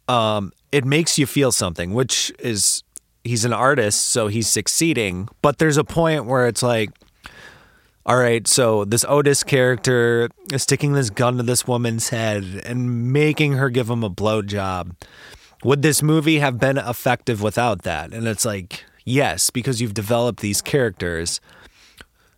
um, 0.08 0.52
it 0.70 0.84
makes 0.84 1.18
you 1.18 1.26
feel 1.26 1.52
something, 1.52 1.94
which 1.94 2.32
is 2.38 2.82
he's 3.24 3.44
an 3.44 3.52
artist, 3.52 4.08
so 4.08 4.28
he's 4.28 4.48
succeeding. 4.48 5.28
But 5.40 5.58
there's 5.58 5.76
a 5.76 5.84
point 5.84 6.26
where 6.26 6.46
it's 6.46 6.62
like, 6.62 6.90
all 8.04 8.16
right, 8.16 8.46
so 8.48 8.84
this 8.84 9.04
Otis 9.08 9.42
character 9.42 10.28
is 10.52 10.62
sticking 10.62 10.92
this 10.92 11.08
gun 11.08 11.36
to 11.36 11.42
this 11.42 11.66
woman's 11.66 12.08
head 12.08 12.62
and 12.64 13.12
making 13.12 13.52
her 13.54 13.70
give 13.70 13.88
him 13.88 14.02
a 14.02 14.10
blowjob. 14.10 14.96
Would 15.64 15.82
this 15.82 16.02
movie 16.02 16.38
have 16.38 16.58
been 16.58 16.78
effective 16.78 17.40
without 17.42 17.82
that? 17.82 18.12
And 18.12 18.26
it's 18.26 18.44
like, 18.44 18.84
yes, 19.04 19.50
because 19.50 19.80
you've 19.80 19.94
developed 19.94 20.40
these 20.40 20.60
characters. 20.60 21.40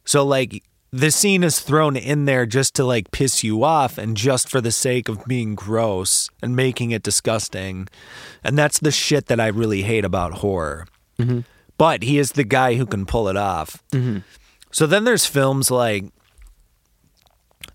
So, 0.04 0.24
like, 0.24 0.62
the 0.92 1.10
scene 1.10 1.42
is 1.42 1.58
thrown 1.60 1.96
in 1.96 2.26
there 2.26 2.44
just 2.46 2.74
to, 2.74 2.84
like, 2.84 3.10
piss 3.10 3.42
you 3.42 3.64
off 3.64 3.96
and 3.98 4.16
just 4.16 4.48
for 4.50 4.60
the 4.60 4.70
sake 4.70 5.08
of 5.08 5.24
being 5.24 5.54
gross 5.54 6.28
and 6.42 6.54
making 6.54 6.90
it 6.90 7.02
disgusting. 7.02 7.88
And 8.44 8.56
that's 8.58 8.78
the 8.78 8.90
shit 8.92 9.26
that 9.26 9.40
I 9.40 9.46
really 9.48 9.82
hate 9.82 10.04
about 10.04 10.34
horror. 10.34 10.86
Mm-hmm. 11.18 11.40
But 11.78 12.02
he 12.04 12.18
is 12.18 12.32
the 12.32 12.44
guy 12.44 12.74
who 12.74 12.86
can 12.86 13.06
pull 13.06 13.28
it 13.28 13.36
off. 13.36 13.82
Mm-hmm. 13.90 14.18
So 14.70 14.86
then 14.86 15.04
there's 15.04 15.26
films 15.26 15.70
like 15.70 16.04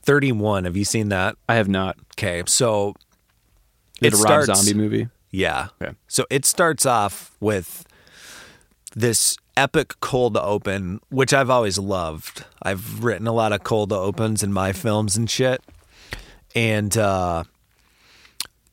31. 0.04 0.66
Have 0.66 0.78
you 0.78 0.86
seen 0.86 1.10
that? 1.10 1.36
I 1.48 1.56
have 1.56 1.68
not. 1.68 1.98
Okay, 2.18 2.44
so 2.46 2.94
It's 4.02 4.20
it 4.20 4.20
a 4.20 4.24
Rob 4.24 4.44
starts- 4.44 4.64
Zombie 4.64 4.80
movie. 4.80 5.08
Yeah. 5.32 5.68
Okay. 5.82 5.94
So 6.08 6.26
it 6.30 6.46
starts 6.46 6.86
off 6.86 7.36
with 7.40 7.86
this 8.96 9.38
epic 9.56 9.94
cold 10.00 10.38
open, 10.38 11.00
which 11.10 11.34
I've 11.34 11.50
always 11.50 11.78
loved. 11.78 12.46
I've 12.62 13.04
written 13.04 13.28
a 13.28 13.34
lot 13.34 13.52
of 13.52 13.64
cold 13.64 13.94
opens 13.94 14.42
in 14.42 14.54
my 14.54 14.74
films 14.74 15.18
and 15.18 15.30
shit. 15.30 15.62
And 16.56 16.98
uh 16.98 17.44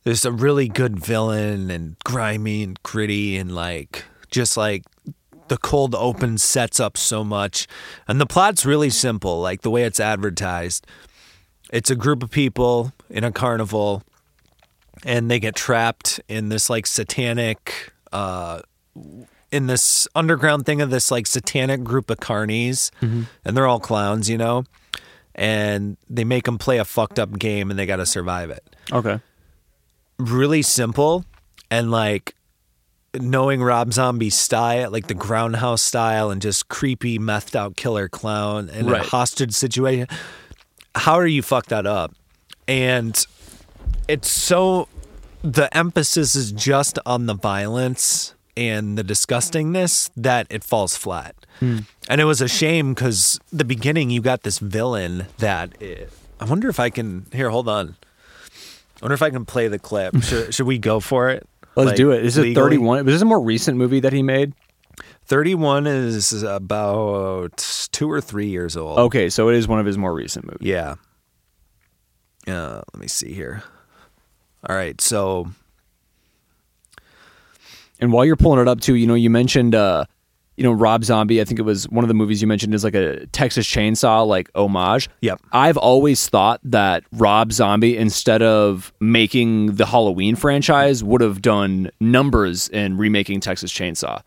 there's 0.03 0.23
a 0.23 0.31
really 0.31 0.69
good 0.69 0.97
villain 0.97 1.69
and 1.69 1.97
grimy 2.05 2.63
and 2.63 2.81
gritty 2.81 3.35
and 3.35 3.53
like 3.53 4.05
just 4.31 4.55
like 4.55 4.83
the 5.49 5.57
cold 5.57 5.93
open 5.95 6.37
sets 6.37 6.79
up 6.79 6.97
so 6.97 7.23
much. 7.23 7.67
And 8.07 8.19
the 8.19 8.25
plot's 8.25 8.65
really 8.65 8.89
simple, 8.89 9.41
like 9.41 9.61
the 9.61 9.69
way 9.69 9.83
it's 9.83 9.99
advertised. 9.99 10.87
It's 11.71 11.89
a 11.89 11.95
group 11.95 12.23
of 12.23 12.31
people 12.31 12.93
in 13.09 13.23
a 13.23 13.31
carnival 13.31 14.03
and 15.05 15.29
they 15.31 15.39
get 15.39 15.55
trapped 15.55 16.19
in 16.27 16.49
this 16.49 16.69
like 16.69 16.87
satanic 16.87 17.91
uh 18.11 18.61
in 19.51 19.67
this 19.67 20.07
underground 20.15 20.65
thing 20.65 20.81
of 20.81 20.89
this 20.89 21.11
like 21.11 21.27
satanic 21.27 21.83
group 21.83 22.09
of 22.09 22.17
carnies 22.19 22.91
and 23.01 23.27
they're 23.57 23.67
all 23.67 23.79
clowns 23.79 24.29
you 24.29 24.37
know 24.37 24.63
and 25.35 25.97
they 26.09 26.23
make 26.23 26.45
them 26.45 26.57
play 26.57 26.77
a 26.79 26.85
fucked 26.85 27.19
up 27.19 27.37
game 27.37 27.69
and 27.69 27.77
they 27.79 27.85
got 27.85 27.97
to 27.97 28.05
survive 28.05 28.49
it 28.49 28.63
Okay. 28.91 29.19
really 30.17 30.61
simple 30.61 31.25
and 31.69 31.91
like 31.91 32.33
knowing 33.19 33.63
Rob 33.63 33.93
Zombie's 33.93 34.35
style, 34.35 34.91
like 34.91 35.07
the 35.07 35.15
grindhouse 35.15 35.79
style 35.79 36.29
and 36.29 36.41
just 36.41 36.67
creepy 36.69 37.17
methed 37.17 37.55
out 37.55 37.75
killer 37.75 38.07
clown 38.07 38.69
and 38.69 38.89
Right. 38.91 39.01
a 39.05 39.09
hostage 39.09 39.53
situation. 39.53 40.07
How 40.93 41.15
are 41.15 41.25
you 41.27 41.41
fuck 41.41 41.67
that 41.67 41.85
up? 41.87 42.13
And 42.67 43.15
it's 44.07 44.29
so 44.29 44.87
the 45.43 45.75
emphasis 45.75 46.35
is 46.35 46.51
just 46.51 46.99
on 47.05 47.25
the 47.25 47.33
violence 47.33 48.33
and 48.55 48.97
the 48.97 49.03
disgustingness 49.03 50.09
that 50.15 50.47
it 50.49 50.63
falls 50.63 50.97
flat. 50.97 51.35
And 51.59 52.21
it 52.21 52.25
was 52.25 52.39
a 52.41 52.47
shame 52.47 52.93
because 52.93 53.39
the 53.51 53.65
beginning 53.65 54.09
you 54.11 54.21
got 54.21 54.43
this 54.43 54.59
villain 54.59 55.25
that 55.39 55.79
it, 55.81 56.11
I 56.39 56.45
wonder 56.45 56.69
if 56.69 56.79
I 56.79 56.89
can 56.91 57.25
here. 57.33 57.49
Hold 57.49 57.67
on. 57.67 57.95
I 59.01 59.05
wonder 59.05 59.13
if 59.15 59.21
I 59.23 59.29
can 59.31 59.45
play 59.45 59.67
the 59.67 59.79
clip. 59.79 60.15
Should, 60.23 60.53
should 60.53 60.67
we 60.67 60.77
go 60.77 60.99
for 60.99 61.29
it? 61.29 61.47
Let's 61.75 61.87
Like, 61.89 61.95
do 61.97 62.11
it. 62.11 62.23
Is 62.25 62.37
it 62.37 62.53
31? 62.55 63.05
Was 63.05 63.15
this 63.15 63.21
a 63.21 63.25
more 63.25 63.41
recent 63.41 63.77
movie 63.77 63.99
that 64.01 64.13
he 64.13 64.21
made? 64.23 64.53
31 65.25 65.85
is 65.87 66.41
about 66.43 67.57
two 67.91 68.09
or 68.09 68.21
three 68.21 68.47
years 68.47 68.75
old. 68.77 68.97
Okay, 68.99 69.29
so 69.29 69.49
it 69.49 69.55
is 69.55 69.67
one 69.67 69.79
of 69.79 69.85
his 69.85 69.97
more 69.97 70.13
recent 70.13 70.45
movies. 70.45 70.59
Yeah. 70.67 70.95
Uh, 72.47 72.81
let 72.93 72.99
me 72.99 73.07
see 73.07 73.33
here. 73.33 73.63
All 74.67 74.75
right. 74.75 74.99
So, 75.01 75.47
And 77.99 78.11
while 78.11 78.25
you're 78.25 78.35
pulling 78.35 78.59
it 78.59 78.67
up 78.67 78.81
too, 78.81 78.95
you 78.95 79.07
know, 79.07 79.15
you 79.15 79.29
mentioned 79.29 79.73
uh 79.75 80.05
you 80.57 80.63
know, 80.63 80.71
Rob 80.71 81.03
Zombie, 81.03 81.39
I 81.39 81.43
think 81.43 81.59
it 81.59 81.63
was 81.63 81.87
one 81.89 82.03
of 82.03 82.07
the 82.07 82.15
movies 82.15 82.41
you 82.41 82.47
mentioned 82.47 82.73
is 82.73 82.83
like 82.83 82.95
a 82.95 83.27
Texas 83.27 83.67
Chainsaw 83.67 84.25
like 84.25 84.49
homage. 84.55 85.07
Yep. 85.21 85.39
I've 85.51 85.77
always 85.77 86.27
thought 86.27 86.59
that 86.63 87.03
Rob 87.11 87.51
Zombie, 87.51 87.95
instead 87.95 88.41
of 88.41 88.91
making 88.99 89.75
the 89.75 89.85
Halloween 89.85 90.35
franchise, 90.35 91.03
would 91.03 91.21
have 91.21 91.43
done 91.43 91.91
numbers 91.99 92.69
in 92.69 92.97
remaking 92.97 93.39
Texas 93.39 93.71
Chainsaw. 93.71 94.23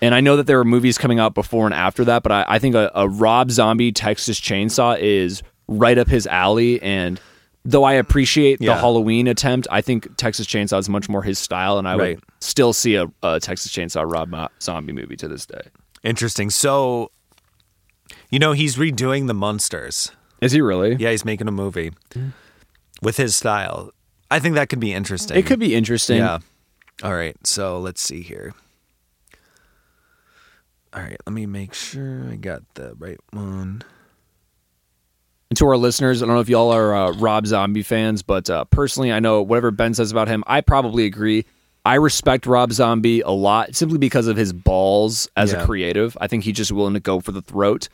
And 0.00 0.14
I 0.14 0.20
know 0.20 0.36
that 0.38 0.46
there 0.46 0.58
are 0.58 0.64
movies 0.64 0.96
coming 0.96 1.18
out 1.18 1.34
before 1.34 1.66
and 1.66 1.74
after 1.74 2.02
that, 2.06 2.22
but 2.22 2.32
I, 2.32 2.44
I 2.48 2.58
think 2.58 2.74
a, 2.74 2.90
a 2.94 3.06
Rob 3.06 3.50
Zombie 3.50 3.92
Texas 3.92 4.40
Chainsaw 4.40 4.98
is 4.98 5.42
right 5.66 5.98
up 5.98 6.08
his 6.08 6.26
alley. 6.26 6.80
And 6.80 7.20
though 7.68 7.84
I 7.84 7.92
appreciate 7.92 8.60
the 8.60 8.74
Halloween 8.74 9.26
attempt, 9.28 9.68
I 9.70 9.82
think 9.82 10.16
Texas 10.16 10.46
Chainsaw 10.46 10.78
is 10.78 10.88
much 10.88 11.08
more 11.08 11.22
his 11.22 11.38
style, 11.38 11.78
and 11.78 11.86
I 11.86 11.96
Right. 11.96 12.16
would 12.16 12.24
still 12.40 12.72
see 12.72 12.94
a, 12.94 13.06
a 13.22 13.38
Texas 13.40 13.70
Chainsaw 13.70 14.10
Rob 14.10 14.50
Zombie 14.62 14.94
movie 14.94 15.16
to 15.16 15.28
this 15.28 15.44
day. 15.44 15.60
interesting. 16.02 16.48
So, 16.48 17.10
you 18.30 18.38
know, 18.38 18.52
he's 18.52 18.76
redoing 18.76 19.26
the 19.26 19.34
Munsters. 19.34 20.12
Is 20.40 20.52
he 20.52 20.60
really? 20.62 20.94
Yeah, 20.94 21.10
he's 21.10 21.24
making 21.24 21.48
a 21.48 21.52
movie 21.52 21.92
hmm. 22.12 22.28
with 23.02 23.16
his 23.18 23.36
style. 23.36 23.90
I 24.30 24.38
think 24.38 24.54
that 24.54 24.68
could 24.68 24.80
be 24.80 24.94
interesting. 24.94 25.36
It 25.36 25.44
could 25.46 25.58
be 25.58 25.74
interesting. 25.74 26.18
Yeah. 26.18 26.38
All 27.02 27.14
right. 27.14 27.36
So 27.46 27.78
let's 27.78 28.00
see 28.00 28.22
here. 28.22 28.54
All 30.94 31.02
right. 31.02 31.16
Let 31.26 31.32
me 31.32 31.46
make 31.46 31.74
sure 31.74 32.28
I 32.30 32.36
got 32.36 32.62
the 32.74 32.94
right 32.98 33.18
one. 33.30 33.82
And 35.50 35.56
to 35.56 35.66
our 35.66 35.76
listeners, 35.78 36.22
I 36.22 36.26
don't 36.26 36.34
know 36.34 36.40
if 36.42 36.48
y'all 36.50 36.70
are 36.72 36.94
uh, 36.94 37.12
Rob 37.12 37.46
Zombie 37.46 37.82
fans, 37.82 38.22
but 38.22 38.50
uh, 38.50 38.64
personally, 38.66 39.10
I 39.12 39.18
know 39.20 39.40
whatever 39.42 39.70
Ben 39.70 39.94
says 39.94 40.12
about 40.12 40.28
him, 40.28 40.44
I 40.46 40.60
probably 40.60 41.06
agree. 41.06 41.46
I 41.86 41.94
respect 41.94 42.44
Rob 42.44 42.70
Zombie 42.72 43.20
a 43.22 43.30
lot 43.30 43.74
simply 43.74 43.96
because 43.96 44.26
of 44.26 44.36
his 44.36 44.52
balls 44.52 45.26
as 45.36 45.52
Yeah. 45.52 45.62
a 45.62 45.64
creative. 45.66 46.18
I 46.20 46.26
think 46.26 46.44
he's 46.44 46.56
just 46.56 46.70
willing 46.70 46.92
to 46.94 47.00
go 47.00 47.20
for 47.20 47.32
the 47.32 47.40
throat. 47.40 47.88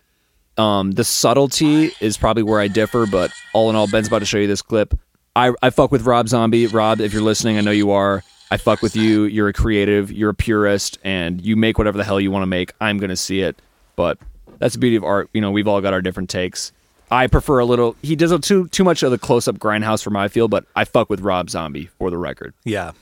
Um, 0.58 0.92
the 0.92 1.04
subtlety 1.04 1.92
is 2.00 2.16
probably 2.16 2.42
where 2.42 2.60
I 2.60 2.66
differ, 2.66 3.06
but 3.06 3.30
all 3.52 3.70
in 3.70 3.76
all, 3.76 3.88
Ben's 3.88 4.08
about 4.08 4.20
to 4.20 4.24
show 4.26 4.38
you 4.38 4.46
this 4.48 4.62
clip. 4.62 4.98
I, 5.36 5.52
I 5.62 5.70
fuck 5.70 5.92
with 5.92 6.02
Rob 6.06 6.28
Zombie. 6.28 6.66
Rob, 6.66 7.00
if 7.00 7.12
you're 7.12 7.22
listening, 7.22 7.56
I 7.56 7.60
know 7.60 7.70
you 7.72 7.92
are. 7.92 8.24
I 8.50 8.56
fuck 8.56 8.82
with 8.82 8.94
you. 8.96 9.24
You're 9.24 9.48
a 9.48 9.52
creative, 9.52 10.10
you're 10.12 10.30
a 10.30 10.34
purist, 10.34 10.98
and 11.04 11.40
you 11.44 11.54
make 11.56 11.78
whatever 11.78 11.98
the 11.98 12.04
hell 12.04 12.20
you 12.20 12.30
want 12.32 12.42
to 12.42 12.46
make. 12.48 12.72
I'm 12.80 12.98
gonna 12.98 13.16
see 13.16 13.40
it. 13.40 13.60
But 13.96 14.18
that's 14.58 14.74
the 14.74 14.80
beauty 14.80 14.96
of 14.96 15.02
art. 15.04 15.28
You 15.32 15.40
know, 15.40 15.50
we've 15.50 15.66
all 15.68 15.80
got 15.80 15.92
our 15.92 16.02
different 16.02 16.30
takes. 16.30 16.72
I 17.10 17.26
prefer 17.26 17.58
a 17.60 17.64
little. 17.64 17.96
He 18.02 18.16
does 18.16 18.32
a 18.32 18.38
too 18.38 18.66
too 18.68 18.82
much 18.84 19.02
of 19.02 19.10
the 19.10 19.18
close 19.18 19.46
up 19.46 19.58
grindhouse 19.58 20.02
for 20.02 20.10
my 20.10 20.28
feel, 20.28 20.48
but 20.48 20.64
I 20.74 20.84
fuck 20.84 21.08
with 21.10 21.20
Rob 21.20 21.50
Zombie 21.50 21.86
for 21.98 22.10
the 22.10 22.18
record. 22.18 22.54
Yeah. 22.64 22.92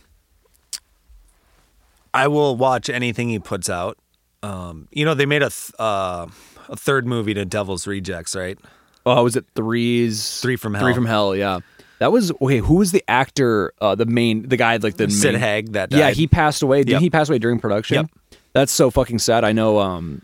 I 2.15 2.29
will 2.29 2.57
watch 2.57 2.91
anything 2.91 3.29
he 3.31 3.39
puts 3.39 3.71
out. 3.71 3.97
Um, 4.43 4.89
you 4.91 5.05
know, 5.05 5.15
they 5.15 5.27
made 5.27 5.43
a 5.43 5.49
th- 5.51 5.71
uh, 5.79 6.27
a 6.69 6.77
third 6.77 7.07
movie 7.07 7.33
to 7.35 7.45
Devil's 7.45 7.87
Rejects, 7.87 8.35
right? 8.37 8.59
Oh, 9.07 9.23
was 9.25 9.37
it 9.37 9.47
threes? 9.55 10.41
Three 10.41 10.57
from 10.57 10.75
hell. 10.75 10.83
Three 10.83 10.95
from 10.95 11.07
Hell. 11.07 11.35
Yeah, 11.35 11.61
that 12.01 12.13
was 12.13 12.31
okay. 12.41 12.59
Who 12.59 12.75
was 12.75 12.93
the 12.93 13.03
actor? 13.09 13.73
Uh, 13.81 13.95
the 13.95 14.05
main, 14.07 14.49
the 14.49 14.57
guy 14.57 14.77
like 14.77 14.97
the 14.97 15.09
Sid 15.11 15.33
main, 15.33 15.41
Haig 15.41 15.73
that 15.73 15.91
Yeah, 15.93 16.11
he 16.11 16.27
passed 16.27 16.63
away. 16.63 16.79
Didn't 16.81 16.91
Yep. 16.93 17.01
he 17.03 17.11
pass 17.11 17.29
away 17.29 17.39
during 17.39 17.59
production? 17.59 17.97
Yep. 17.97 18.39
That's 18.53 18.73
so 18.73 18.91
fucking 18.91 19.19
sad. 19.19 19.45
I 19.45 19.53
know. 19.53 19.79
Um, 19.79 20.23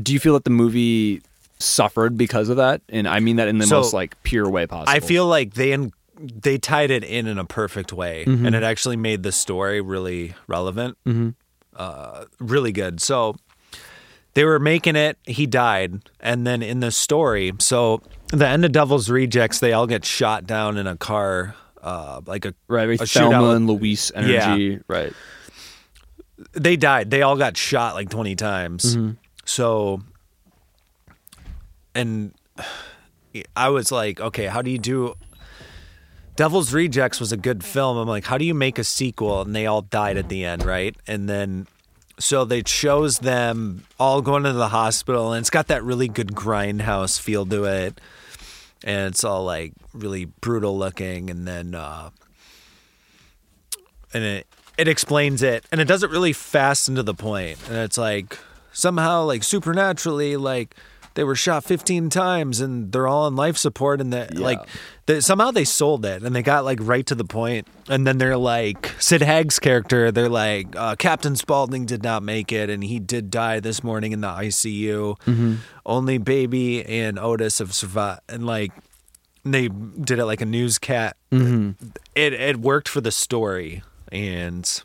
do 0.00 0.12
you 0.12 0.20
feel 0.20 0.34
that 0.34 0.44
the 0.44 0.50
movie 0.50 1.22
suffered 1.64 2.16
because 2.16 2.48
of 2.48 2.56
that? 2.58 2.82
And 2.88 3.08
I 3.08 3.20
mean 3.20 3.36
that 3.36 3.48
in 3.48 3.58
the 3.58 3.66
So, 3.66 3.76
most 3.76 3.92
like 3.92 4.20
pure 4.22 4.48
way 4.48 4.66
possible. 4.66 4.90
I 4.94 5.00
feel 5.00 5.26
like 5.26 5.54
they 5.54 5.72
in, 5.72 5.92
they 6.20 6.58
tied 6.58 6.90
it 6.90 7.04
in 7.04 7.26
in 7.26 7.38
a 7.38 7.44
perfect 7.44 7.92
way, 7.92 8.24
Mm-hmm. 8.26 8.46
and 8.46 8.54
it 8.54 8.62
actually 8.62 8.96
made 8.96 9.22
the 9.22 9.32
story 9.32 9.80
really 9.80 10.34
relevant, 10.46 10.96
mm-hmm. 11.06 11.30
uh, 11.76 12.24
really 12.38 12.72
good. 12.72 13.00
So 13.00 13.34
they 14.34 14.44
were 14.44 14.58
making 14.58 14.96
it. 14.96 15.18
He 15.24 15.46
died, 15.46 16.00
and 16.20 16.46
then 16.46 16.62
in 16.62 16.80
the 16.80 16.90
story, 16.90 17.52
so 17.58 18.02
the 18.28 18.46
end 18.46 18.64
of 18.64 18.72
Devil's 18.72 19.10
Rejects, 19.10 19.58
they 19.58 19.72
all 19.72 19.86
get 19.86 20.04
shot 20.04 20.46
down 20.46 20.76
in 20.78 20.86
a 20.86 20.96
car, 20.96 21.54
uh, 21.82 22.20
like 22.26 22.44
a 22.46 22.54
right. 22.68 22.88
a 23.00 23.06
Thelma 23.06 23.36
shootout. 23.36 23.56
and 23.56 23.66
Louise 23.66 24.10
energy. 24.14 24.80
Right. 24.88 25.12
they 26.52 26.76
died. 26.76 27.10
They 27.10 27.22
all 27.22 27.36
got 27.36 27.56
shot 27.56 27.94
like 27.94 28.08
20 28.10 28.34
times. 28.36 28.96
So, 29.44 30.00
and 31.94 32.34
I 33.56 33.68
was 33.68 33.90
like, 33.90 34.20
okay, 34.20 34.46
how 34.46 34.62
do 34.62 34.70
you 34.70 34.78
do? 34.78 35.14
Devil's 36.36 36.72
Rejects 36.72 37.20
was 37.20 37.32
a 37.32 37.36
good 37.36 37.62
film. 37.62 37.96
I'm 37.96 38.08
like, 38.08 38.24
how 38.24 38.38
do 38.38 38.44
you 38.44 38.54
make 38.54 38.78
a 38.78 38.84
sequel? 38.84 39.42
And 39.42 39.54
they 39.54 39.66
all 39.66 39.82
died 39.82 40.16
at 40.16 40.28
the 40.28 40.44
end, 40.44 40.64
right? 40.64 40.96
And 41.06 41.28
then, 41.28 41.66
so 42.18 42.44
they 42.44 42.62
shows 42.66 43.18
them 43.18 43.84
all 43.98 44.22
going 44.22 44.44
to 44.44 44.52
the 44.52 44.68
hospital, 44.68 45.32
and 45.32 45.40
it's 45.40 45.50
got 45.50 45.68
that 45.68 45.82
really 45.82 46.08
good 46.08 46.28
grindhouse 46.28 47.20
feel 47.20 47.44
to 47.46 47.64
it. 47.64 48.00
And 48.84 49.08
it's 49.12 49.24
all 49.24 49.44
like 49.44 49.72
really 49.92 50.24
brutal 50.24 50.76
looking. 50.76 51.30
And 51.30 51.46
then, 51.46 51.74
uh, 51.74 52.10
and 54.14 54.24
it 54.24 54.46
it 54.78 54.88
explains 54.88 55.42
it 55.42 55.64
and 55.70 55.80
it 55.80 55.84
does 55.84 56.02
it 56.02 56.10
really 56.10 56.32
fast 56.32 56.88
and 56.88 56.96
to 56.96 57.02
the 57.02 57.14
point 57.14 57.58
and 57.68 57.76
it's 57.76 57.98
like 57.98 58.38
somehow 58.72 59.22
like 59.22 59.42
supernaturally 59.44 60.36
like 60.36 60.74
they 61.14 61.24
were 61.24 61.34
shot 61.34 61.64
15 61.64 62.08
times 62.10 62.60
and 62.60 62.90
they're 62.92 63.06
all 63.08 63.24
on 63.26 63.36
life 63.36 63.56
support 63.56 64.00
and 64.00 64.12
that 64.12 64.36
like 64.36 64.58
they, 65.06 65.20
somehow 65.20 65.50
they 65.50 65.64
sold 65.64 66.04
it 66.06 66.22
and 66.22 66.34
they 66.34 66.42
got 66.42 66.64
like 66.64 66.78
right 66.82 67.04
to 67.06 67.14
the 67.14 67.24
point. 67.24 67.66
And 67.88 68.06
then 68.06 68.18
they're 68.18 68.36
like 68.36 68.92
sid 68.98 69.22
haig's 69.22 69.58
character 69.58 70.10
they're 70.12 70.28
like 70.28 70.74
uh, 70.76 70.94
captain 70.96 71.34
spaulding 71.36 71.84
did 71.84 72.02
not 72.02 72.22
make 72.22 72.52
it 72.52 72.70
and 72.70 72.82
he 72.84 72.98
did 72.98 73.30
die 73.30 73.60
this 73.60 73.82
morning 73.82 74.12
in 74.12 74.20
the 74.20 74.28
icu 74.28 75.16
only 75.84 76.18
baby 76.18 76.84
and 76.86 77.18
otis 77.18 77.58
have 77.58 77.74
survived 77.74 78.20
and 78.28 78.46
like 78.46 78.72
they 79.44 79.66
did 79.68 80.18
it 80.20 80.26
like 80.26 80.40
a 80.40 80.44
newscat 80.44 81.12
it 82.14 82.32
it 82.32 82.56
worked 82.58 82.88
for 82.88 83.00
the 83.00 83.10
story 83.10 83.82
and 84.12 84.82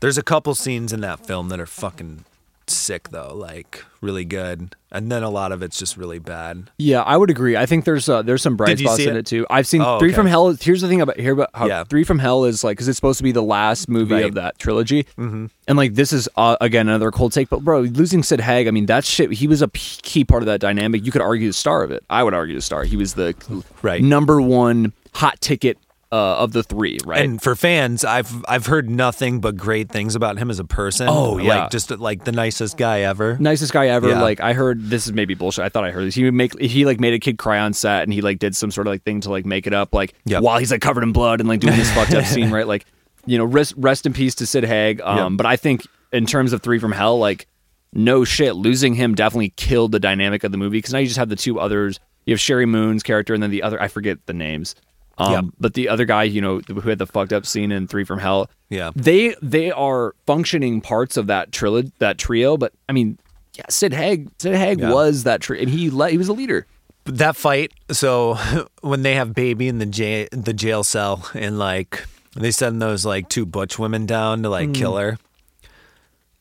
there's 0.00 0.16
a 0.16 0.22
couple 0.22 0.54
scenes 0.54 0.92
in 0.94 1.02
that 1.02 1.24
film 1.26 1.50
that 1.50 1.60
are 1.60 1.66
fucking 1.66 2.24
sick 2.72 3.08
though 3.10 3.34
like 3.34 3.84
really 4.00 4.24
good 4.24 4.74
and 4.92 5.10
then 5.12 5.22
a 5.22 5.28
lot 5.30 5.52
of 5.52 5.62
it's 5.62 5.78
just 5.78 5.96
really 5.96 6.18
bad 6.18 6.70
Yeah, 6.78 7.02
I 7.02 7.16
would 7.16 7.30
agree. 7.30 7.56
I 7.56 7.66
think 7.66 7.84
there's 7.84 8.08
uh, 8.08 8.22
there's 8.22 8.42
some 8.42 8.56
bright 8.56 8.78
spots 8.78 8.98
in 9.00 9.10
it? 9.16 9.20
it 9.20 9.26
too. 9.26 9.46
I've 9.50 9.66
seen 9.66 9.82
Oh, 9.82 9.98
Three 9.98 10.08
okay. 10.08 10.16
from 10.16 10.26
Hell. 10.26 10.52
Here's 10.60 10.80
the 10.80 10.88
thing 10.88 11.00
about 11.00 11.18
here 11.20 11.32
about 11.34 11.50
how 11.54 11.66
Yeah. 11.66 11.84
Three 11.84 12.02
from 12.04 12.18
Hell 12.18 12.44
is 12.44 12.64
like 12.64 12.76
because 12.76 12.88
it's 12.88 12.96
supposed 12.96 13.18
to 13.18 13.22
be 13.24 13.32
the 13.32 13.42
last 13.42 13.88
movie 13.88 14.14
Right. 14.14 14.24
of 14.24 14.34
that 14.34 14.58
trilogy, 14.58 15.04
mm-hmm. 15.18 15.46
and 15.68 15.76
like 15.78 15.94
this 15.94 16.12
is 16.12 16.28
uh, 16.36 16.56
again 16.60 16.88
another 16.88 17.10
cold 17.10 17.32
take. 17.32 17.50
But 17.50 17.60
bro, 17.62 17.80
losing 17.82 18.22
Sid 18.22 18.40
Haig, 18.40 18.66
I 18.66 18.70
mean 18.70 18.86
that 18.86 19.04
shit. 19.04 19.30
He 19.32 19.46
was 19.46 19.60
a 19.62 19.68
key 19.68 20.24
part 20.24 20.42
of 20.42 20.46
that 20.46 20.60
dynamic. 20.60 21.04
You 21.04 21.12
could 21.12 21.22
argue 21.22 21.48
the 21.48 21.52
star 21.52 21.82
of 21.82 21.90
it. 21.90 22.02
I 22.10 22.22
would 22.24 22.34
argue 22.34 22.54
the 22.56 22.62
star. 22.62 22.84
He 22.84 22.96
was 22.96 23.14
the 23.14 23.34
Right. 23.82 24.02
number 24.02 24.40
one 24.40 24.92
hot 25.14 25.40
ticket 25.40 25.76
uh, 26.12 26.36
of 26.38 26.52
the 26.52 26.62
three. 26.62 26.98
Right. 27.04 27.22
and 27.24 27.40
for 27.40 27.54
fans 27.54 28.04
i've 28.04 28.44
i've 28.48 28.66
heard 28.66 28.90
nothing 28.90 29.40
but 29.40 29.56
great 29.56 29.88
things 29.90 30.16
about 30.16 30.38
him 30.38 30.50
as 30.50 30.58
a 30.58 30.64
person 30.64 31.06
Oh, 31.08 31.38
yeah. 31.38 31.60
like 31.62 31.70
just 31.70 31.90
like 31.90 32.24
the 32.24 32.32
nicest 32.32 32.76
guy 32.76 33.00
ever 33.02 33.36
nicest 33.38 33.72
guy 33.72 33.86
ever. 33.88 34.08
Yeah. 34.08 34.20
Like 34.22 34.40
I 34.40 34.52
heard 34.52 34.90
this 34.90 35.06
is 35.06 35.12
maybe 35.12 35.34
bullshit. 35.34 35.64
I 35.64 35.68
thought 35.68 35.84
I 35.84 35.92
heard 35.92 36.06
this. 36.06 36.14
He 36.16 36.24
would 36.24 36.34
make 36.34 36.58
he 36.60 36.84
like 36.84 36.98
made 36.98 37.14
a 37.14 37.18
kid 37.20 37.38
cry 37.38 37.60
on 37.60 37.72
set 37.72 38.02
and 38.02 38.12
he 38.12 38.22
like 38.22 38.38
did 38.40 38.56
some 38.56 38.70
sort 38.72 38.86
of 38.88 38.92
like 38.92 39.02
thing 39.04 39.20
to 39.20 39.30
like 39.30 39.46
make 39.46 39.66
it 39.68 39.72
up 39.72 39.94
like 39.94 40.14
Yep. 40.24 40.42
while 40.42 40.58
he's 40.58 40.72
like 40.72 40.80
covered 40.80 41.04
in 41.04 41.12
blood 41.12 41.38
and 41.40 41.48
like 41.48 41.60
doing 41.60 41.76
this 41.76 41.90
fucked 41.94 42.14
up 42.14 42.24
scene, 42.24 42.50
right? 42.50 42.66
Like, 42.66 42.86
you 43.26 43.38
know, 43.38 43.44
rest 43.44 43.74
rest 43.76 44.04
in 44.06 44.12
peace 44.12 44.34
to 44.36 44.46
Sid 44.46 44.64
Haig. 44.64 45.00
Um 45.02 45.16
Yep. 45.34 45.36
but 45.36 45.46
I 45.46 45.56
think 45.56 45.86
in 46.12 46.26
terms 46.26 46.52
of 46.52 46.60
Three 46.62 46.80
from 46.80 46.90
Hell, 46.92 47.18
like 47.18 47.46
no 47.92 48.24
shit, 48.24 48.56
losing 48.56 48.94
him 48.94 49.14
definitely 49.14 49.50
killed 49.50 49.92
the 49.92 50.00
dynamic 50.00 50.42
of 50.44 50.50
the 50.52 50.58
movie 50.58 50.78
because 50.78 50.92
now 50.92 50.98
you 50.98 51.06
just 51.06 51.18
have 51.18 51.28
the 51.28 51.36
two 51.36 51.60
others. 51.60 52.00
You 52.26 52.32
have 52.34 52.40
Sheri 52.40 52.68
Moon's 52.68 53.02
character 53.04 53.32
and 53.34 53.42
then 53.42 53.50
the 53.50 53.62
other 53.62 53.80
I 53.80 53.86
forget 53.88 54.18
the 54.26 54.32
names. 54.32 54.74
Um, 55.20 55.32
Yep. 55.32 55.44
but 55.60 55.74
the 55.74 55.88
other 55.88 56.04
guy, 56.04 56.22
you 56.24 56.40
know, 56.40 56.60
who 56.66 56.80
had 56.88 56.98
the 56.98 57.06
fucked 57.06 57.32
up 57.32 57.44
scene 57.46 57.70
in 57.72 57.86
Three 57.86 58.04
from 58.04 58.18
Hell, 58.18 58.48
Yeah. 58.70 58.90
they 58.96 59.34
they 59.42 59.70
are 59.70 60.14
functioning 60.26 60.80
parts 60.80 61.16
of 61.16 61.26
that 61.28 61.52
trilogy, 61.52 61.92
that 61.98 62.16
trio. 62.18 62.56
But 62.56 62.72
I 62.88 62.92
mean, 62.92 63.18
yeah, 63.54 63.64
Sid 63.68 63.92
Haig, 63.92 64.28
Sid 64.38 64.54
Haig 64.54 64.80
Yeah. 64.80 64.92
was 64.92 65.24
that 65.24 65.40
trio, 65.40 65.60
and 65.62 65.70
he 65.70 65.90
le- 65.90 66.10
he 66.10 66.18
was 66.18 66.28
a 66.28 66.32
leader. 66.32 66.66
that 67.06 67.34
fight 67.34 67.72
so 67.90 68.34
when 68.82 69.02
they 69.02 69.14
have 69.14 69.34
baby 69.34 69.66
in 69.68 69.78
the 69.78 69.86
jail 69.86 70.28
the 70.32 70.52
jail 70.52 70.84
cell 70.84 71.26
and 71.34 71.58
like 71.58 72.04
they 72.36 72.50
send 72.52 72.80
those 72.80 73.04
like 73.04 73.28
two 73.28 73.44
butch 73.46 73.78
women 73.78 74.06
down 74.06 74.42
to 74.42 74.48
like 74.50 74.72
kill 74.74 74.96
her 74.96 75.18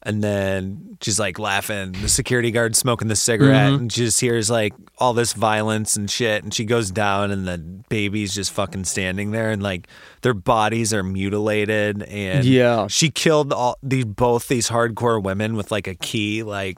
and 0.04 0.24
then 0.24 0.98
she's 1.02 1.20
like 1.20 1.40
laughing. 1.40 1.92
The 1.92 2.08
security 2.08 2.52
guard 2.52 2.76
smoking 2.76 3.10
the 3.10 3.16
cigarette 3.16 3.72
mm-hmm. 3.72 3.82
and 3.82 3.92
she 3.92 4.06
just 4.06 4.22
hears 4.22 4.50
like 4.50 4.74
all 4.98 5.14
this 5.14 5.34
violence 5.34 5.98
and 5.98 6.10
shit 6.10 6.44
and 6.44 6.54
she 6.54 6.64
goes 6.64 6.90
down 6.90 7.32
and 7.32 7.46
the 7.46 7.58
baby's 7.90 8.34
just 8.34 8.52
fucking 8.52 8.86
standing 8.86 9.32
there 9.32 9.52
and 9.52 9.62
like 9.62 9.88
their 10.22 10.34
bodies 10.34 10.94
are 10.94 11.04
mutilated 11.04 12.04
and 12.04 12.46
Yeah. 12.46 12.88
she 12.88 13.10
killed 13.10 13.52
all 13.52 13.78
these 13.84 14.06
both 14.06 14.48
these 14.48 14.70
hardcore 14.70 15.22
women 15.22 15.56
with 15.56 15.70
like 15.70 15.88
a 15.88 15.96
key. 15.96 16.44
Like 16.44 16.78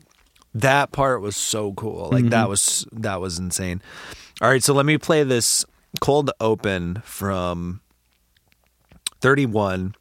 that 0.55 0.91
part 0.91 1.22
was 1.22 1.36
so 1.36 1.74
cool. 1.74 2.09
Like 2.11 2.26
that 2.30 2.41
mm-hmm. 2.41 2.49
was 2.49 2.88
that 2.91 3.22
was 3.22 3.38
insane. 3.38 3.84
All 4.41 4.49
right 4.49 4.63
so 4.63 4.74
let 4.74 4.88
me 4.88 4.97
play 4.97 5.24
this 5.24 5.63
cold 5.99 6.32
open 6.39 7.03
from 7.05 7.82
31 9.19 9.93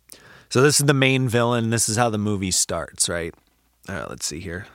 so 0.50 0.60
this 0.62 0.80
is 0.80 0.86
the 0.86 0.94
main 0.94 1.28
villain. 1.28 1.70
This 1.70 1.88
is 1.88 1.96
how 1.96 2.10
the 2.10 2.18
movie 2.18 2.50
starts 2.50 3.08
right? 3.08 3.34
All 3.88 3.94
right 3.94 4.08
let's 4.10 4.26
see 4.26 4.40
here. 4.40 4.66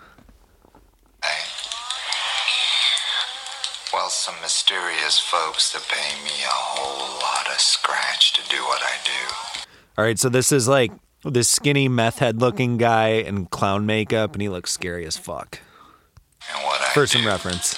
Well, 3.93 4.09
some 4.09 4.35
mysterious 4.41 5.19
folks 5.19 5.71
that 5.71 5.83
pay 5.87 6.21
me 6.23 6.43
a 6.43 6.47
whole 6.49 7.19
lot 7.21 7.47
of 7.47 7.59
scratch 7.61 8.33
to 8.33 8.41
do 8.49 8.57
what 8.63 8.81
I 8.83 8.97
do. 9.05 9.35
all 9.97 10.03
right 10.03 10.19
so 10.19 10.27
this 10.29 10.51
is 10.51 10.67
like 10.67 10.91
this 11.23 11.47
skinny 11.49 11.87
meth 11.87 12.19
head 12.19 12.39
looking 12.41 12.77
guy 12.77 13.07
in 13.09 13.45
clown 13.47 13.85
makeup 13.85 14.33
and 14.33 14.41
he 14.41 14.49
looks 14.49 14.71
scary 14.71 15.05
as 15.05 15.17
fuck. 15.17 15.59
And 16.53 16.63
what 16.65 16.81
I 16.81 16.89
for 16.93 17.03
do, 17.03 17.07
some 17.07 17.25
reference. 17.25 17.73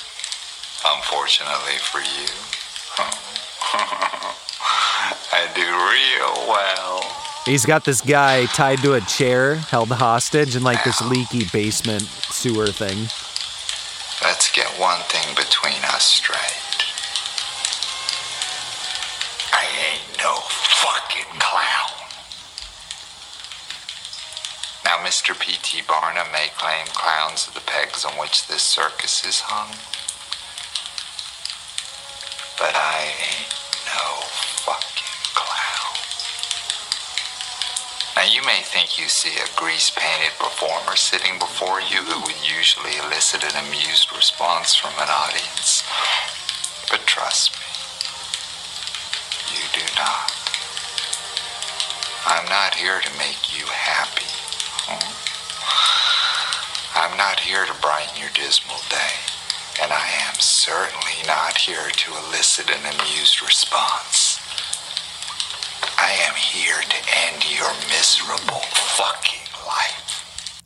unfortunately 0.84 1.78
for 1.80 2.00
you, 2.00 2.28
I 5.32 5.48
do 5.56 5.62
real 5.62 6.48
well. 6.50 6.97
He's 7.48 7.66
got 7.66 7.84
this 7.84 8.02
guy 8.02 8.46
tied 8.48 8.80
to 8.80 8.94
a 8.94 9.02
chair 9.02 9.56
held 9.56 9.90
hostage 9.90 10.56
in 10.56 10.64
like 10.64 10.84
this 10.84 11.02
leaky 11.02 11.46
basement 11.52 12.04
sewer 12.04 12.68
thing 12.68 13.08
Let's 14.24 14.52
get 14.52 14.66
one 14.80 15.00
thing 15.02 15.36
between 15.36 15.78
us 15.94 16.04
straight. 16.04 16.42
I 19.54 19.64
ain't 19.94 20.18
no 20.18 20.34
fucking 20.42 21.40
clown. 21.40 21.94
Now, 24.84 24.98
Mr. 25.06 25.40
P.T. 25.40 25.84
Barnum 25.88 26.26
may 26.32 26.48
claim 26.58 26.88
clowns 26.88 27.48
are 27.48 27.54
the 27.54 27.62
pegs 27.62 28.04
on 28.06 28.14
which 28.14 28.48
this 28.48 28.64
circus 28.64 29.24
is 29.24 29.42
hung. 29.42 29.70
But 32.58 32.74
I 32.76 33.14
ain't 33.22 33.54
no 33.86 34.57
Now, 38.18 38.26
you 38.26 38.42
may 38.50 38.66
think 38.66 38.98
you 38.98 39.08
see 39.08 39.38
a 39.38 39.46
grease 39.56 39.92
painted 39.92 40.34
performer 40.40 40.96
sitting 40.96 41.38
before 41.38 41.82
you 41.82 42.02
who 42.02 42.20
would 42.26 42.42
usually 42.42 42.98
elicit 42.98 43.44
an 43.44 43.54
amused 43.64 44.10
response 44.12 44.74
from 44.74 44.90
an 44.98 45.06
audience. 45.06 45.86
But 46.90 47.06
trust 47.06 47.54
me, 47.54 47.70
you 49.54 49.62
do 49.70 49.86
not. 49.94 50.34
I'm 52.26 52.50
not 52.50 52.74
here 52.74 53.00
to 53.06 53.18
make 53.22 53.54
you 53.54 53.68
happy. 53.70 54.34
I'm 56.98 57.16
not 57.18 57.40
here 57.42 57.68
to 57.68 57.82
brighten 57.86 58.18
your 58.18 58.34
dismal 58.34 58.82
day. 58.90 59.14
And 59.80 59.94
I 59.94 60.10
am 60.26 60.40
certainly 60.40 61.22
not 61.28 61.56
here 61.56 61.92
to 61.94 62.12
elicit 62.26 62.72
an 62.72 62.82
amused 62.82 63.44
response. 63.44 64.27
I 65.98 66.12
am 66.28 66.36
here 66.36 66.76
to 66.82 66.96
end 67.26 67.44
your 67.58 67.70
miserable 67.90 68.62
fucking 68.74 69.66
life. 69.68 70.64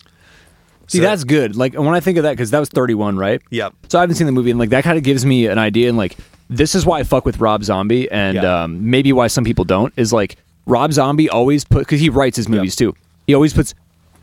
See, 0.87 0.97
So- 0.97 1.03
that's 1.03 1.23
good. 1.23 1.55
Like 1.55 1.73
when 1.75 1.93
I 1.95 1.99
think 1.99 2.17
of 2.17 2.23
that, 2.23 2.31
because 2.31 2.51
that 2.51 2.59
was 2.59 2.69
31, 2.69 3.17
right? 3.17 3.41
Yep. 3.49 3.73
So 3.89 3.99
I 3.99 4.01
haven't 4.01 4.15
seen 4.15 4.25
the 4.27 4.33
movie, 4.33 4.51
and 4.51 4.59
like 4.59 4.69
that 4.69 4.83
kind 4.83 4.97
of 4.97 5.03
gives 5.03 5.25
me 5.25 5.47
an 5.47 5.57
idea. 5.57 5.89
And 5.89 5.97
like 5.97 6.17
this 6.49 6.75
is 6.75 6.85
why 6.85 6.99
I 6.99 7.03
fuck 7.03 7.25
with 7.25 7.39
Rob 7.39 7.63
Zombie, 7.63 8.11
and 8.11 8.35
Yeah. 8.35 8.63
um, 8.63 8.89
maybe 8.89 9.13
why 9.13 9.27
some 9.27 9.43
people 9.45 9.63
don't 9.63 9.93
is 9.95 10.11
like 10.11 10.35
Rob 10.65 10.91
Zombie 10.93 11.29
always 11.29 11.63
put 11.63 11.79
because 11.79 11.99
he 12.01 12.09
writes 12.09 12.35
his 12.37 12.49
movies 12.49 12.75
too. 12.75 12.93
He 13.25 13.33
always 13.33 13.53
puts 13.53 13.73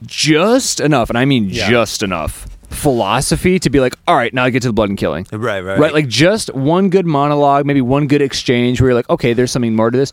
just 0.05 0.79
enough, 0.81 1.09
and 1.09 1.17
I 1.19 1.25
mean 1.25 1.49
Yeah. 1.49 1.69
just 1.71 2.03
enough 2.03 2.47
philosophy 2.71 3.59
to 3.59 3.71
be 3.71 3.81
like, 3.81 3.95
all 4.07 4.15
right, 4.15 4.33
now 4.35 4.45
I 4.45 4.51
get 4.51 4.61
to 4.63 4.69
the 4.69 4.73
blood 4.75 4.91
and 4.91 4.99
killing. 4.99 5.27
Right, 5.33 5.61
right. 5.63 5.79
Right, 5.79 5.93
like 5.95 6.07
just 6.07 6.55
one 6.55 6.91
good 6.91 7.07
monologue, 7.07 7.65
maybe 7.65 7.81
one 7.81 8.07
good 8.07 8.21
exchange 8.23 8.79
where 8.81 8.91
you're 8.91 8.95
like, 8.95 9.09
okay, 9.09 9.33
there's 9.33 9.51
something 9.51 9.75
more 9.75 9.91
to 9.91 9.97
this. 9.97 10.13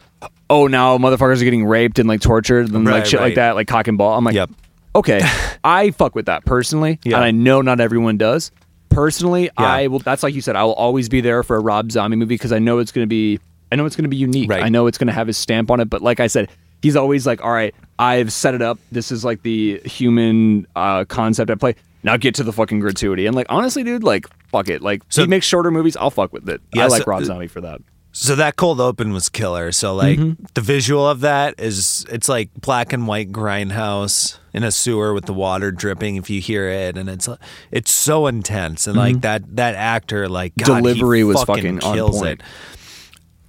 Oh, 0.49 0.67
now 0.67 0.97
motherfuckers 0.97 1.41
are 1.41 1.43
getting 1.43 1.65
raped 1.65 1.97
and 1.99 2.07
like 2.07 2.21
tortured 2.21 2.71
and 2.71 2.85
like 2.85 2.93
Right, 2.93 3.07
shit 3.07 3.19
like 3.19 3.29
right. 3.31 3.35
that, 3.35 3.55
like 3.55 3.67
cock 3.67 3.87
and 3.87 3.97
ball. 3.97 4.15
I'm 4.17 4.23
like, 4.23 4.35
Yep. 4.35 4.51
okay, 4.95 5.21
I 5.63 5.91
fuck 5.91 6.13
with 6.15 6.27
that 6.27 6.45
personally, 6.45 6.99
Yeah. 7.03 7.15
and 7.17 7.25
I 7.25 7.31
know 7.31 7.61
not 7.61 7.79
everyone 7.79 8.17
does. 8.17 8.51
Personally. 8.89 9.49
I 9.57 9.87
will. 9.87 9.99
That's 9.99 10.23
like 10.23 10.33
you 10.35 10.41
said. 10.41 10.55
I 10.55 10.63
will 10.63 10.73
always 10.73 11.09
be 11.09 11.19
there 11.19 11.43
for 11.43 11.57
a 11.57 11.59
Rob 11.59 11.91
Zombie 11.91 12.15
movie 12.15 12.35
because 12.35 12.53
I 12.53 12.59
know 12.59 12.79
it's 12.79 12.91
going 12.93 13.03
to 13.03 13.09
be. 13.09 13.39
I 13.71 13.75
know 13.75 13.85
it's 13.85 13.95
going 13.95 14.03
to 14.03 14.09
be 14.09 14.15
unique. 14.15 14.49
Right. 14.49 14.63
I 14.63 14.69
know 14.69 14.87
it's 14.87 14.97
going 14.97 15.07
to 15.07 15.13
have 15.13 15.27
his 15.27 15.37
stamp 15.37 15.69
on 15.69 15.79
it. 15.81 15.89
But 15.89 16.01
like 16.01 16.19
I 16.21 16.27
said, 16.27 16.49
he's 16.81 16.95
always 16.95 17.25
like, 17.27 17.43
"All 17.43 17.51
right, 17.51 17.75
I've 17.99 18.31
set 18.31 18.53
it 18.53 18.61
up. 18.61 18.79
This 18.93 19.11
is 19.11 19.25
like 19.25 19.41
the 19.41 19.81
human 19.83 20.65
uh, 20.77 21.03
concept 21.05 21.51
I 21.51 21.55
play. 21.55 21.75
Now 22.03 22.15
get 22.15 22.35
to 22.35 22.43
the 22.43 22.53
fucking 22.53 22.79
gratuity." 22.79 23.25
And 23.25 23.35
like 23.35 23.47
honestly, 23.49 23.83
dude, 23.83 24.03
like 24.03 24.27
fuck 24.47 24.69
it. 24.69 24.81
Like 24.81 25.01
So- 25.09 25.23
he 25.23 25.27
makes 25.27 25.45
shorter 25.45 25.71
movies. 25.71 25.97
I'll 25.97 26.11
fuck 26.11 26.31
with 26.31 26.47
it. 26.47 26.61
Yeah, 26.73 26.83
I 26.85 26.87
like 26.87 27.01
so- 27.01 27.07
Rob 27.07 27.25
Zombie 27.25 27.47
for 27.47 27.59
that. 27.61 27.81
So 28.17 28.37
that 28.37 28.55
cold 28.55 28.79
open 28.79 29.11
was 29.11 29.27
killer. 29.27 29.73
So 29.73 29.93
like 29.93 30.17
mm-hmm. 30.17 30.41
the 30.53 30.61
visual 30.61 31.05
of 31.05 31.19
that 31.19 31.59
is 31.59 32.05
it's 32.09 32.29
like 32.29 32.49
black 32.53 32.93
and 32.93 33.07
white 33.07 33.29
grindhouse 33.29 34.37
in 34.53 34.63
a 34.63 34.71
sewer 34.71 35.13
with 35.13 35.25
the 35.25 35.33
water 35.33 35.69
dripping 35.69 36.15
if 36.15 36.29
you 36.29 36.39
hear 36.39 36.69
it 36.69 36.97
and 36.97 37.09
it's 37.09 37.27
it's 37.71 37.91
so 37.91 38.27
intense 38.27 38.87
and 38.87 38.95
like 38.95 39.15
mm-hmm. 39.15 39.21
that 39.21 39.55
that 39.57 39.75
actor 39.75 40.29
like 40.29 40.53
God, 40.55 40.77
Delivery 40.77 41.25
was 41.25 41.43
fucking 41.43 41.81
fucking 41.81 41.83
on 41.83 41.93
kills 41.93 42.19
point. 42.19 42.39
it. 42.39 42.43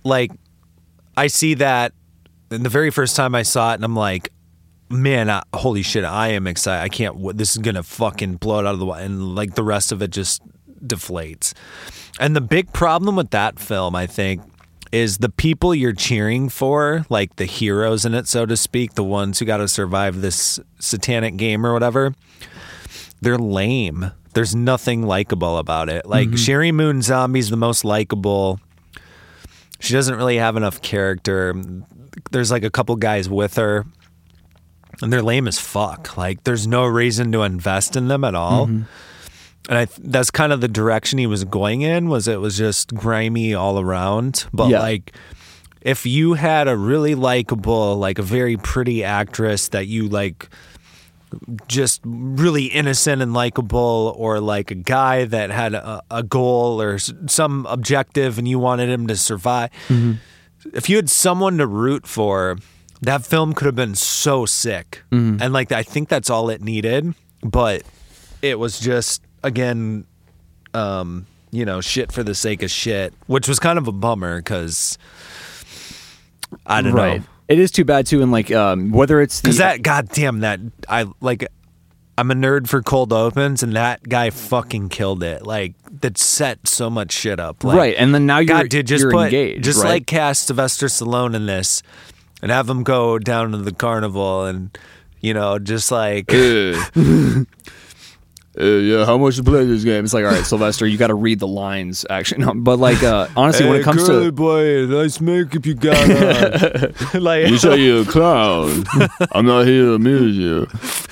Like 0.03 0.33
I 1.17 1.29
see 1.29 1.55
that 1.55 1.93
and 2.51 2.65
the 2.65 2.69
very 2.69 2.91
first 2.91 3.15
time 3.15 3.37
I 3.37 3.45
saw 3.45 3.71
it 3.71 3.77
and 3.77 3.85
I'm 3.85 3.95
like 3.95 4.33
man, 4.89 5.29
I, 5.31 5.43
holy 5.53 5.83
shit, 5.83 6.05
I 6.05 6.29
am 6.29 6.47
excited. 6.47 6.83
I 6.83 6.89
can't. 6.89 7.37
This 7.37 7.53
is 7.53 7.59
gonna 7.59 7.83
fucking 7.85 8.37
blow 8.37 8.61
it 8.61 8.67
out 8.67 8.75
of 8.75 8.79
the 8.79 8.87
water, 8.87 9.03
and 9.03 9.35
like 9.35 9.55
the 9.55 9.65
rest 9.65 9.93
of 9.93 10.03
it 10.03 10.11
just 10.11 10.43
deflates. 10.85 11.55
And 12.19 12.35
the 12.35 12.41
big 12.41 12.73
problem 12.73 13.17
with 13.17 13.31
that 13.31 13.59
film, 13.59 13.95
I 13.95 14.07
think, 14.07 14.43
is 14.97 15.19
the 15.19 15.29
people 15.29 15.75
you're 15.75 15.93
cheering 15.93 16.49
for, 16.49 17.05
like 17.11 17.37
the 17.37 17.45
heroes 17.45 18.05
in 18.05 18.15
it, 18.15 18.27
so 18.27 18.47
to 18.47 18.57
speak, 18.57 18.95
the 18.95 19.05
ones 19.05 19.39
who 19.39 19.45
got 19.45 19.59
to 19.59 19.69
survive 19.69 20.21
this 20.21 20.59
satanic 20.79 21.37
game 21.37 21.67
or 21.67 21.73
whatever. 21.73 22.15
They're 23.21 23.39
lame. 23.39 24.13
There's 24.35 24.55
nothing 24.55 25.03
likable 25.03 25.59
about 25.59 25.89
it. 25.89 26.07
Like 26.07 26.29
mm-hmm. 26.29 26.37
Sheri 26.37 26.73
Moon 26.73 27.03
Zombie's 27.03 27.51
the 27.51 27.57
most 27.57 27.85
likable. 27.85 28.59
She 29.81 29.93
doesn't 29.93 30.17
really 30.17 30.37
have 30.37 30.57
enough 30.57 30.81
character. 30.81 31.55
There's 32.31 32.51
like 32.51 32.65
a 32.65 32.71
couple 32.71 32.97
guys 32.97 33.29
with 33.29 33.57
her 33.57 33.85
and 35.03 35.13
they're 35.13 35.23
lame 35.23 35.47
as 35.49 35.59
fuck. 35.59 36.17
Like 36.17 36.45
there's 36.45 36.67
no 36.67 36.85
reason 36.87 37.33
to 37.33 37.43
invest 37.43 37.97
in 37.97 38.09
them 38.09 38.25
at 38.25 38.35
all. 38.35 38.67
Mm-hmm. 38.67 38.83
And 39.69 39.79
I 39.79 39.85
th- 39.87 39.99
that's 40.11 40.31
kind 40.31 40.53
of 40.53 40.61
the 40.61 40.69
direction 40.69 41.19
he 41.19 41.27
was 41.27 41.45
going 41.45 41.83
in 41.83 42.09
was 42.09 42.29
it 42.29 42.41
was 42.41 42.57
just 42.57 42.95
grimy 42.95 43.55
all 43.55 43.81
around. 43.81 44.47
But 44.53 44.69
Yeah. 44.71 44.81
like 44.81 45.13
if 45.83 46.07
you 46.07 46.35
had 46.35 46.69
a 46.69 46.77
really 46.77 47.15
likable, 47.15 47.97
like 47.97 48.19
a 48.19 48.23
very 48.23 48.57
pretty 48.57 49.03
actress 49.05 49.69
that 49.69 49.87
you 49.87 50.09
like 50.09 50.49
just 51.67 52.01
really 52.05 52.67
innocent 52.67 53.21
and 53.21 53.35
likable 53.35 54.15
or 54.17 54.41
like 54.41 54.71
a 54.71 54.75
guy 54.77 55.25
that 55.25 55.51
had 55.51 55.75
a, 55.75 56.01
a 56.11 56.23
goal 56.23 56.81
or 56.81 56.95
s- 56.95 57.13
some 57.27 57.67
objective 57.67 58.39
and 58.39 58.47
you 58.47 58.59
wanted 58.61 58.89
him 58.89 59.07
to 59.09 59.17
survive 59.17 59.71
mm-hmm. 59.89 60.13
if 60.73 60.89
you 60.89 60.97
had 60.97 61.11
someone 61.11 61.59
to 61.59 61.67
root 61.67 62.07
for, 62.07 62.57
that 63.03 63.27
film 63.27 63.53
could 63.55 63.67
have 63.67 63.75
been 63.75 63.95
so 63.97 64.47
sick. 64.47 65.03
Mm-hmm. 65.11 65.43
And 65.43 65.53
like 65.53 65.73
I 65.73 65.83
think 65.83 66.09
that's 66.09 66.31
all 66.31 66.49
it 66.49 66.63
needed, 66.63 67.13
but 67.43 67.83
it 68.41 68.59
was 68.59 68.79
just 68.81 69.21
again 69.47 70.07
um, 70.75 71.27
you 71.51 71.65
know, 71.65 71.81
shit 71.81 72.13
for 72.13 72.23
the 72.23 72.35
sake 72.35 72.63
of 72.63 72.71
shit, 72.71 73.15
which 73.27 73.49
was 73.49 73.59
kind 73.59 73.79
of 73.79 73.89
a 73.89 73.93
bummer 73.93 74.43
cuz 74.43 74.99
I 76.67 76.83
don't 76.83 76.93
right. 76.93 77.21
know. 77.21 77.27
It 77.49 77.59
is 77.59 77.71
too 77.71 77.85
bad 77.85 78.07
too, 78.07 78.23
and 78.23 78.33
like 78.33 78.51
um, 78.51 78.91
whether 78.91 79.21
it's 79.21 79.41
Cuz 79.41 79.59
that 79.59 79.83
goddamn 79.83 80.41
that 80.41 80.61
I 80.89 81.07
like 81.21 81.47
I'm 82.19 82.31
a 82.31 82.35
nerd 82.35 82.67
for 82.67 82.83
cold 82.83 83.13
opens 83.13 83.63
and 83.63 83.75
that 83.75 84.09
guy 84.09 84.31
fucking 84.31 84.89
killed 84.89 85.23
it. 85.23 85.47
Like 85.47 85.75
that 86.01 86.19
set 86.19 86.67
so 86.67 86.89
much 86.89 87.13
shit 87.13 87.39
up. 87.39 87.63
Like, 87.63 87.77
right, 87.77 87.95
and 87.97 88.15
then 88.15 88.27
now 88.27 88.39
you're 88.39 88.57
God, 88.57 88.69
dude, 88.69 88.87
just 88.87 89.03
you're 89.03 89.13
put 89.13 89.27
engaged, 89.27 89.65
just 89.65 89.83
right? 89.83 89.91
like 89.91 90.07
cast 90.07 90.47
Sylvester 90.47 90.87
Stallone 90.87 91.35
in 91.35 91.47
this, 91.47 91.83
and 92.43 92.51
have 92.51 92.69
him 92.69 92.83
go 92.83 93.19
down 93.19 93.53
to 93.53 93.59
the 93.59 93.73
carnival 93.73 94.45
and 94.45 94.77
you 95.21 95.35
know 95.35 95.59
just 95.59 95.91
like 95.91 96.27
Uh, 98.59 98.65
yeah, 98.65 99.05
how 99.05 99.19
much 99.19 99.37
to 99.37 99.45
play 99.45 99.65
this 99.67 99.85
game? 99.85 100.05
It's 100.05 100.15
like, 100.15 100.25
all 100.25 100.31
right, 100.31 100.45
Sylvester, 100.45 100.87
you 100.87 100.97
got 100.97 101.09
to 101.09 101.15
read 101.15 101.41
the 101.41 101.47
lines. 101.47 102.07
Actually, 102.09 102.45
no, 102.47 102.55
but 102.55 102.79
like, 102.79 103.03
uh, 103.03 103.29
honestly, 103.37 103.69
when 103.69 103.81
it 103.81 103.83
comes 103.83 104.07
to 104.07 104.33
boy, 104.33 104.87
nice 104.87 105.21
makeup 105.21 105.67
you 105.67 105.75
got 105.75 105.97
on. 105.99 106.95
like 107.23 107.49
you're 107.49 108.03
a 108.03 108.05
clown. 108.07 108.85
I'm 109.33 109.45
not 109.47 109.67
here 109.67 109.85
to 109.85 109.95
amuse 109.95 110.37
you. 110.37 110.67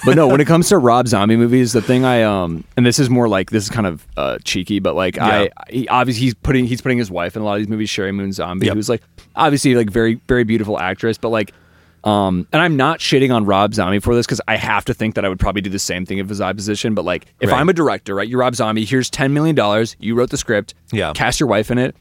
But 0.05 0.17
no, 0.17 0.27
when 0.27 0.41
it 0.41 0.47
comes 0.47 0.69
to 0.69 0.79
Rob 0.79 1.07
Zombie 1.09 1.37
movies, 1.37 1.73
the 1.73 1.83
thing 1.83 2.05
I 2.05 2.23
um, 2.23 2.65
and 2.77 2.87
this 2.87 2.99
is 2.99 3.11
more 3.11 3.29
like 3.29 3.51
this 3.51 3.65
is 3.65 3.71
kind 3.71 3.87
of 3.87 4.07
uh, 4.17 4.39
cheeky, 4.45 4.79
but 4.79 4.95
like 4.95 5.19
I, 5.19 5.51
he, 5.69 5.87
obviously 5.89 6.25
he's 6.25 6.35
putting 6.35 6.67
he's 6.67 6.81
putting 6.81 6.99
his 6.99 7.11
wife 7.11 7.37
in 7.37 7.43
a 7.43 7.45
lot 7.45 7.55
of 7.55 7.59
these 7.61 7.69
movies, 7.69 7.91
Sheri 7.91 8.15
Moon 8.15 8.33
Zombie, 8.33 8.67
Yep. 8.67 8.75
who's 8.77 8.89
like 8.89 9.03
obviously 9.37 9.75
like 9.75 9.91
very 9.91 10.15
very 10.29 10.45
beautiful 10.45 10.79
actress, 10.79 11.19
but 11.19 11.29
like. 11.29 11.53
Um, 12.05 12.47
and 12.53 12.61
I'm 12.61 12.77
not 12.77 13.01
shitting 13.01 13.35
on 13.35 13.47
Rob 13.47 13.73
Zombie 13.75 13.99
for 13.99 14.15
this 14.15 14.27
because 14.27 14.41
I 14.47 14.57
have 14.57 14.85
to 14.85 14.95
think 14.95 15.15
that 15.15 15.25
I 15.25 15.29
would 15.31 15.41
probably 15.41 15.63
do 15.63 15.71
the 15.71 15.79
same 15.79 16.05
thing 16.05 16.19
if 16.19 16.27
it 16.27 16.29
was 16.29 16.41
my 16.41 16.53
position. 16.53 16.95
But 16.95 17.05
like, 17.07 17.27
if 17.41 17.51
Right. 17.51 17.59
I'm 17.59 17.69
a 17.69 17.73
director, 17.73 18.15
right? 18.15 18.29
You're 18.29 18.41
Rob 18.41 18.55
Zombie. 18.55 18.85
Here's 18.85 19.09
ten 19.09 19.33
million 19.33 19.57
dollars. 19.57 19.97
You 19.99 20.15
wrote 20.15 20.29
the 20.31 20.37
script. 20.37 20.75
Yeah. 20.93 21.13
Cast 21.15 21.41
your 21.41 21.49
wife 21.49 21.71
in 21.71 21.79
it. 21.79 21.97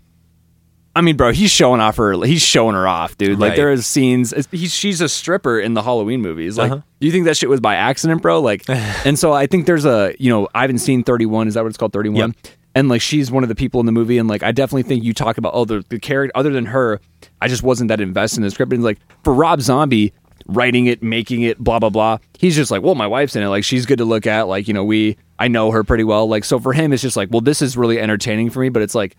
I 0.95 1.01
mean, 1.01 1.17
bro, 1.17 1.31
he's 1.31 1.49
showing 1.49 1.81
off 1.81 1.95
her. 1.97 2.13
He's 2.23 2.43
showing 2.43 2.75
her 2.75 2.87
off, 2.87 3.17
dude. 3.17 3.39
Like 3.39 3.51
Right. 3.51 3.55
there 3.55 3.71
is 3.71 3.87
scenes. 3.87 4.31
He's 4.51 4.73
she's 4.73 5.01
a 5.01 5.09
stripper 5.09 5.59
in 5.59 5.73
the 5.73 5.81
Halloween 5.81 6.21
movies. 6.21 6.57
Like, 6.57 6.71
Uh-huh. 6.71 6.81
do 6.99 7.07
you 7.07 7.11
think 7.11 7.25
that 7.25 7.35
shit 7.37 7.49
was 7.49 7.59
by 7.61 7.75
accident, 7.75 8.21
bro? 8.21 8.41
Like, 8.41 8.63
and 8.69 9.17
so 9.17 9.31
I 9.33 9.47
think 9.47 9.65
there's 9.65 9.85
a 9.85 10.13
you 10.19 10.29
know 10.29 10.47
I 10.53 10.61
haven't 10.61 10.79
seen 10.79 11.03
31. 11.03 11.47
Is 11.47 11.53
that 11.55 11.63
what 11.63 11.69
it's 11.69 11.77
called? 11.77 11.93
31. 11.93 12.35
Yep. 12.43 12.47
And 12.75 12.89
like 12.89 13.01
she's 13.01 13.31
one 13.31 13.43
of 13.43 13.49
the 13.49 13.55
people 13.55 13.79
in 13.79 13.85
the 13.85 13.91
movie, 13.91 14.17
and 14.17 14.27
like 14.27 14.41
I 14.43 14.51
definitely 14.51 14.83
think 14.83 15.03
you 15.03 15.13
talk 15.13 15.37
about 15.37 15.53
oh 15.53 15.65
the 15.65 15.85
the 15.89 15.99
character 15.99 16.31
other 16.35 16.49
than 16.49 16.65
her, 16.67 16.99
I 17.41 17.47
just 17.47 17.63
wasn't 17.63 17.89
that 17.89 18.01
invested 18.01 18.37
in 18.37 18.43
the 18.43 18.51
script. 18.51 18.73
And 18.73 18.83
like 18.83 18.99
for 19.23 19.33
Rob 19.33 19.61
Zombie 19.61 20.13
writing 20.47 20.87
it, 20.87 21.03
making 21.03 21.43
it, 21.43 21.59
blah 21.59 21.79
blah 21.79 21.89
blah. 21.89 22.17
He's 22.37 22.55
just 22.55 22.71
like, 22.71 22.81
well, 22.81 22.95
my 22.95 23.07
wife's 23.07 23.35
in 23.35 23.43
it. 23.43 23.49
Like 23.49 23.63
she's 23.63 23.85
good 23.85 23.99
to 23.99 24.05
look 24.05 24.25
at. 24.25 24.47
Like 24.47 24.67
you 24.67 24.73
know 24.73 24.83
we 24.83 25.17
I 25.37 25.47
know 25.47 25.71
her 25.71 25.83
pretty 25.83 26.03
well. 26.03 26.27
Like 26.27 26.43
so 26.43 26.59
for 26.59 26.73
him, 26.73 26.93
it's 26.93 27.01
just 27.03 27.15
like 27.15 27.29
well 27.31 27.41
this 27.41 27.61
is 27.61 27.77
really 27.77 27.99
entertaining 27.99 28.49
for 28.49 28.59
me, 28.59 28.69
but 28.69 28.81
it's 28.81 28.95
like 28.95 29.15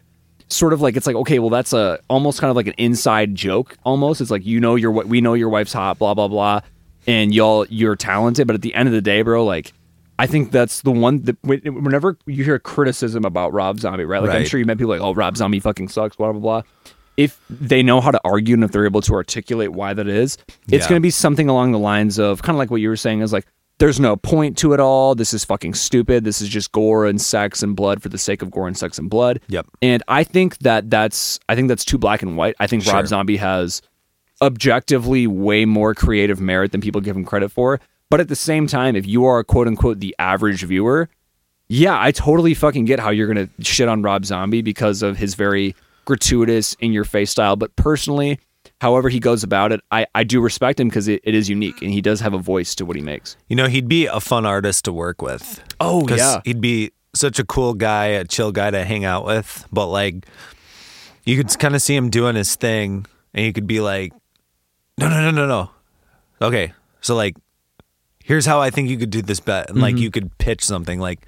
sort 0.48 0.72
of 0.72 0.80
like 0.80 0.96
it's 0.96 1.06
like 1.06 1.16
okay 1.16 1.38
well 1.38 1.50
that's 1.50 1.72
a 1.72 1.98
almost 2.08 2.40
kind 2.40 2.50
of 2.50 2.56
like 2.56 2.66
an 2.66 2.74
inside 2.76 3.34
joke 3.34 3.76
almost 3.84 4.20
it's 4.20 4.30
like 4.30 4.44
you 4.44 4.60
know 4.60 4.74
your 4.74 4.90
we 4.90 5.20
know 5.20 5.34
your 5.34 5.48
wife's 5.48 5.72
hot 5.72 5.98
blah 5.98 6.12
blah 6.12 6.28
blah 6.28 6.60
and 7.06 7.34
y'all 7.34 7.66
you're 7.70 7.96
talented 7.96 8.46
but 8.46 8.54
at 8.54 8.62
the 8.62 8.74
end 8.74 8.86
of 8.86 8.92
the 8.92 9.00
day 9.00 9.22
bro 9.22 9.44
like 9.44 9.72
i 10.18 10.26
think 10.26 10.50
that's 10.50 10.82
the 10.82 10.90
one 10.90 11.22
that 11.22 11.36
whenever 11.42 12.16
you 12.26 12.44
hear 12.44 12.58
criticism 12.58 13.24
about 13.24 13.52
rob 13.52 13.78
zombie 13.80 14.04
right 14.04 14.22
like 14.22 14.30
i'm 14.30 14.44
sure 14.44 14.58
you 14.60 14.66
met 14.66 14.78
people 14.78 14.90
like 14.90 15.00
oh 15.00 15.14
rob 15.14 15.36
zombie 15.36 15.60
fucking 15.60 15.88
sucks 15.88 16.16
blah 16.16 16.32
blah 16.32 16.40
blah 16.40 16.62
if 17.16 17.40
they 17.48 17.82
know 17.82 18.00
how 18.00 18.10
to 18.10 18.20
argue 18.24 18.54
and 18.54 18.64
if 18.64 18.72
they're 18.72 18.86
able 18.86 19.00
to 19.00 19.14
articulate 19.14 19.72
why 19.72 19.94
that 19.94 20.08
is 20.08 20.36
it's 20.68 20.84
Yeah. 20.84 20.88
going 20.88 21.00
to 21.00 21.00
be 21.00 21.10
something 21.10 21.48
along 21.48 21.72
the 21.72 21.78
lines 21.78 22.18
of 22.18 22.42
kind 22.42 22.54
of 22.56 22.58
like 22.58 22.70
what 22.70 22.80
you 22.80 22.88
were 22.88 22.96
saying 22.96 23.20
is 23.20 23.32
like 23.32 23.46
there's 23.78 23.98
no 23.98 24.14
point 24.14 24.56
to 24.58 24.72
it 24.72 24.78
all. 24.78 25.16
This 25.16 25.34
is 25.34 25.44
fucking 25.44 25.74
stupid. 25.74 26.22
This 26.22 26.40
is 26.40 26.48
just 26.48 26.70
gore 26.70 27.06
and 27.06 27.20
sex 27.20 27.60
and 27.60 27.74
blood 27.74 28.00
for 28.00 28.08
the 28.08 28.18
sake 28.18 28.40
of 28.40 28.48
gore 28.52 28.68
and 28.68 28.78
sex 28.78 29.00
and 29.00 29.10
blood. 29.10 29.40
Yep. 29.48 29.66
And 29.82 30.00
I 30.06 30.22
think 30.22 30.58
that 30.58 30.90
that's 30.90 31.40
I 31.48 31.56
think 31.56 31.66
that's 31.66 31.84
too 31.84 31.98
black 31.98 32.22
and 32.22 32.36
white. 32.36 32.54
I 32.60 32.68
think 32.68 32.86
Rob 32.86 33.04
Zombie 33.08 33.36
has 33.36 33.82
objectively 34.40 35.26
way 35.26 35.64
more 35.64 35.94
creative 35.94 36.40
merit 36.40 36.72
than 36.72 36.80
people 36.80 37.00
give 37.00 37.16
him 37.16 37.24
credit 37.24 37.50
for. 37.50 37.80
But 38.14 38.20
at 38.20 38.28
the 38.28 38.36
same 38.36 38.68
time, 38.68 38.94
if 38.94 39.08
you 39.08 39.24
are 39.24 39.42
quote 39.42 39.66
unquote 39.66 39.98
the 39.98 40.14
average 40.20 40.62
viewer, 40.62 41.08
yeah, 41.66 42.00
I 42.00 42.12
totally 42.12 42.54
fucking 42.54 42.84
get 42.84 43.00
how 43.00 43.10
you're 43.10 43.26
gonna 43.26 43.48
shit 43.58 43.88
on 43.88 44.02
Rob 44.02 44.24
Zombie 44.24 44.62
because 44.62 45.02
of 45.02 45.16
his 45.16 45.34
very 45.34 45.74
gratuitous 46.04 46.74
in 46.74 46.92
your 46.92 47.02
face 47.02 47.32
style. 47.32 47.56
But 47.56 47.74
personally, 47.74 48.38
however 48.80 49.08
he 49.08 49.18
goes 49.18 49.42
about 49.42 49.72
it, 49.72 49.80
I, 49.90 50.06
I 50.14 50.22
do 50.22 50.40
respect 50.40 50.78
him 50.78 50.88
because 50.90 51.08
it, 51.08 51.22
it 51.24 51.34
is 51.34 51.50
unique 51.50 51.82
and 51.82 51.90
he 51.90 52.00
does 52.00 52.20
have 52.20 52.34
a 52.34 52.38
voice 52.38 52.76
to 52.76 52.86
what 52.86 52.94
he 52.94 53.02
makes. 53.02 53.36
You 53.48 53.56
know, 53.56 53.66
he'd 53.66 53.88
be 53.88 54.06
a 54.06 54.20
fun 54.20 54.46
artist 54.46 54.84
to 54.84 54.92
work 54.92 55.20
with. 55.20 55.60
Oh 55.80 56.06
yeah. 56.08 56.40
he'd 56.44 56.60
be 56.60 56.92
such 57.16 57.40
a 57.40 57.44
cool 57.44 57.74
guy, 57.74 58.04
a 58.04 58.24
chill 58.24 58.52
guy 58.52 58.70
to 58.70 58.84
hang 58.84 59.04
out 59.04 59.26
with. 59.26 59.66
But 59.72 59.88
like, 59.88 60.24
you 61.24 61.36
could 61.36 61.58
kind 61.58 61.74
of 61.74 61.82
see 61.82 61.96
him 61.96 62.10
doing 62.10 62.36
his 62.36 62.54
thing, 62.54 63.06
and 63.34 63.44
you 63.44 63.52
could 63.52 63.66
be 63.66 63.80
like, 63.80 64.12
"No, 64.98 65.08
no, 65.08 65.20
no, 65.20 65.32
no, 65.32 65.48
no." 65.48 65.70
Okay, 66.46 66.74
so 67.00 67.16
like, 67.16 67.34
here's 68.24 68.46
how 68.46 68.60
I 68.60 68.70
think 68.70 68.88
you 68.90 68.96
could 68.98 69.10
do 69.10 69.22
this 69.22 69.38
bet, 69.40 69.68
and 69.68 69.76
Mm-hmm. 69.76 69.82
like, 69.82 69.98
you 69.98 70.10
could 70.10 70.36
pitch 70.38 70.64
something 70.64 70.98
like, 70.98 71.20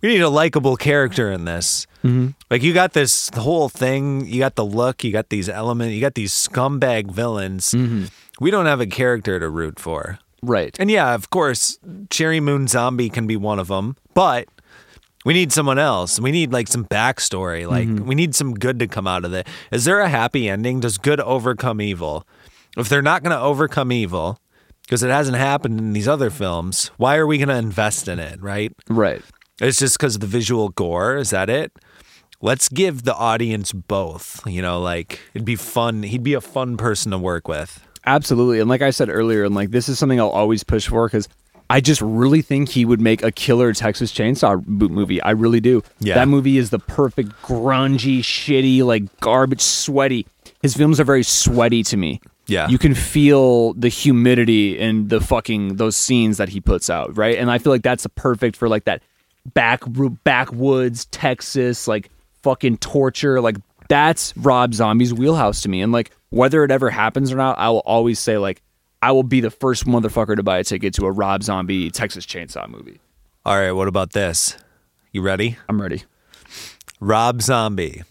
"We 0.00 0.08
need 0.08 0.22
a 0.22 0.30
likable 0.30 0.76
character 0.76 1.30
in 1.30 1.44
this." 1.44 1.86
Mm-hmm. 2.02 2.28
Like, 2.50 2.62
you 2.62 2.72
got 2.72 2.92
this 2.94 3.28
whole 3.34 3.68
thing. 3.68 4.26
You 4.26 4.38
got 4.38 4.54
the 4.54 4.64
look. 4.64 5.04
You 5.04 5.12
got 5.12 5.28
these 5.28 5.48
elements. 5.48 5.94
You 5.94 6.00
got 6.00 6.14
these 6.14 6.32
scumbag 6.32 7.10
villains. 7.10 7.70
Mm-hmm. 7.72 8.04
We 8.40 8.50
don't 8.50 8.66
have 8.66 8.80
a 8.80 8.86
character 8.86 9.38
to 9.40 9.48
root 9.50 9.78
for. 9.78 10.18
Right. 10.42 10.76
And 10.78 10.90
yeah, 10.90 11.14
of 11.14 11.30
course, 11.30 11.78
Sheri 12.08 12.40
Moon 12.42 12.68
Zombie 12.68 13.08
can 13.10 13.26
be 13.26 13.36
one 13.36 13.58
of 13.58 13.68
them, 13.68 13.96
but 14.14 14.46
we 15.24 15.32
need 15.34 15.50
someone 15.50 15.78
else. 15.78 16.20
We 16.20 16.30
need 16.30 16.52
like 16.52 16.68
some 16.68 16.84
backstory. 16.84 17.66
Like 17.68 17.88
we 18.06 18.14
need 18.14 18.34
some 18.34 18.54
good 18.54 18.78
to 18.78 18.86
come 18.86 19.06
out 19.08 19.24
of 19.24 19.32
it. 19.32 19.48
Is 19.72 19.84
there 19.86 19.98
a 20.00 20.08
happy 20.08 20.48
ending? 20.48 20.78
Does 20.80 20.98
good 20.98 21.18
overcome 21.20 21.80
evil? 21.80 22.24
If 22.76 22.88
they're 22.88 23.02
not 23.02 23.22
going 23.24 23.34
to 23.34 23.40
overcome 23.42 23.90
evil, 23.90 24.38
because 24.86 25.02
it 25.02 25.10
hasn't 25.10 25.36
happened 25.36 25.78
in 25.78 25.92
these 25.92 26.08
other 26.08 26.30
films, 26.30 26.90
why 26.96 27.16
are 27.16 27.26
we 27.26 27.38
going 27.38 27.48
to 27.48 27.56
invest 27.56 28.08
in 28.08 28.18
it? 28.18 28.40
Right? 28.40 28.72
Right. 28.88 29.22
It's 29.60 29.78
just 29.78 29.98
because 29.98 30.14
of 30.14 30.20
the 30.20 30.26
visual 30.26 30.68
gore. 30.70 31.16
Is 31.16 31.30
that 31.30 31.50
it? 31.50 31.72
Let's 32.40 32.68
give 32.68 33.02
the 33.02 33.14
audience 33.14 33.72
both. 33.72 34.46
You 34.46 34.62
know, 34.62 34.80
like 34.80 35.20
it'd 35.34 35.46
be 35.46 35.56
fun. 35.56 36.02
He'd 36.02 36.22
be 36.22 36.34
a 36.34 36.40
fun 36.40 36.76
person 36.76 37.10
to 37.12 37.18
work 37.18 37.48
with. 37.48 37.84
Absolutely. 38.04 38.60
And 38.60 38.68
like 38.68 38.82
I 38.82 38.90
said 38.90 39.08
earlier, 39.08 39.44
and 39.44 39.54
like 39.54 39.70
this 39.70 39.88
is 39.88 39.98
something 39.98 40.20
I'll 40.20 40.28
always 40.28 40.62
push 40.62 40.86
for 40.86 41.06
because 41.08 41.28
I 41.68 41.80
just 41.80 42.00
really 42.00 42.42
think 42.42 42.68
he 42.68 42.84
would 42.84 43.00
make 43.00 43.22
a 43.22 43.32
killer 43.32 43.72
Texas 43.72 44.12
Chainsaw 44.12 44.64
boot 44.64 44.92
movie. 44.92 45.20
I 45.22 45.32
really 45.32 45.60
do. 45.60 45.82
Yeah. 45.98 46.14
That 46.14 46.28
movie 46.28 46.58
is 46.58 46.70
the 46.70 46.78
perfect 46.78 47.30
grungy, 47.42 48.20
shitty, 48.20 48.82
like 48.84 49.20
garbage, 49.20 49.62
sweaty. 49.62 50.26
His 50.62 50.76
films 50.76 51.00
are 51.00 51.04
very 51.04 51.24
sweaty 51.24 51.82
to 51.84 51.96
me. 51.96 52.20
Yeah. 52.48 52.68
You 52.68 52.78
can 52.78 52.94
feel 52.94 53.74
the 53.74 53.88
humidity 53.88 54.78
in 54.78 55.08
the 55.08 55.20
fucking 55.20 55.76
those 55.76 55.96
scenes 55.96 56.36
that 56.36 56.48
he 56.48 56.60
puts 56.60 56.88
out, 56.88 57.16
right? 57.16 57.36
And 57.36 57.50
I 57.50 57.58
feel 57.58 57.72
like 57.72 57.82
that's 57.82 58.06
perfect 58.14 58.56
for 58.56 58.68
like 58.68 58.84
that 58.84 59.02
back 59.54 59.82
backwoods 60.24 61.06
Texas 61.06 61.86
like 61.86 62.10
fucking 62.42 62.78
torture 62.78 63.40
like 63.40 63.56
that's 63.88 64.36
Rob 64.36 64.74
Zombie's 64.74 65.14
wheelhouse 65.14 65.62
to 65.62 65.68
me. 65.68 65.82
And 65.82 65.92
like 65.92 66.10
whether 66.30 66.64
it 66.64 66.70
ever 66.70 66.90
happens 66.90 67.32
or 67.32 67.36
not, 67.36 67.58
I 67.58 67.68
will 67.70 67.80
always 67.80 68.18
say 68.18 68.38
like 68.38 68.62
I 69.02 69.12
will 69.12 69.22
be 69.22 69.40
the 69.40 69.50
first 69.50 69.86
motherfucker 69.86 70.36
to 70.36 70.42
buy 70.42 70.58
a 70.58 70.64
ticket 70.64 70.94
to 70.94 71.06
a 71.06 71.12
Rob 71.12 71.42
Zombie 71.42 71.90
Texas 71.90 72.26
Chainsaw 72.26 72.68
movie. 72.68 73.00
All 73.44 73.56
right, 73.56 73.72
what 73.72 73.88
about 73.88 74.12
this? 74.12 74.56
You 75.12 75.22
ready? 75.22 75.56
I'm 75.68 75.80
ready. 75.80 76.02
Rob 76.98 77.42
Zombie 77.42 78.02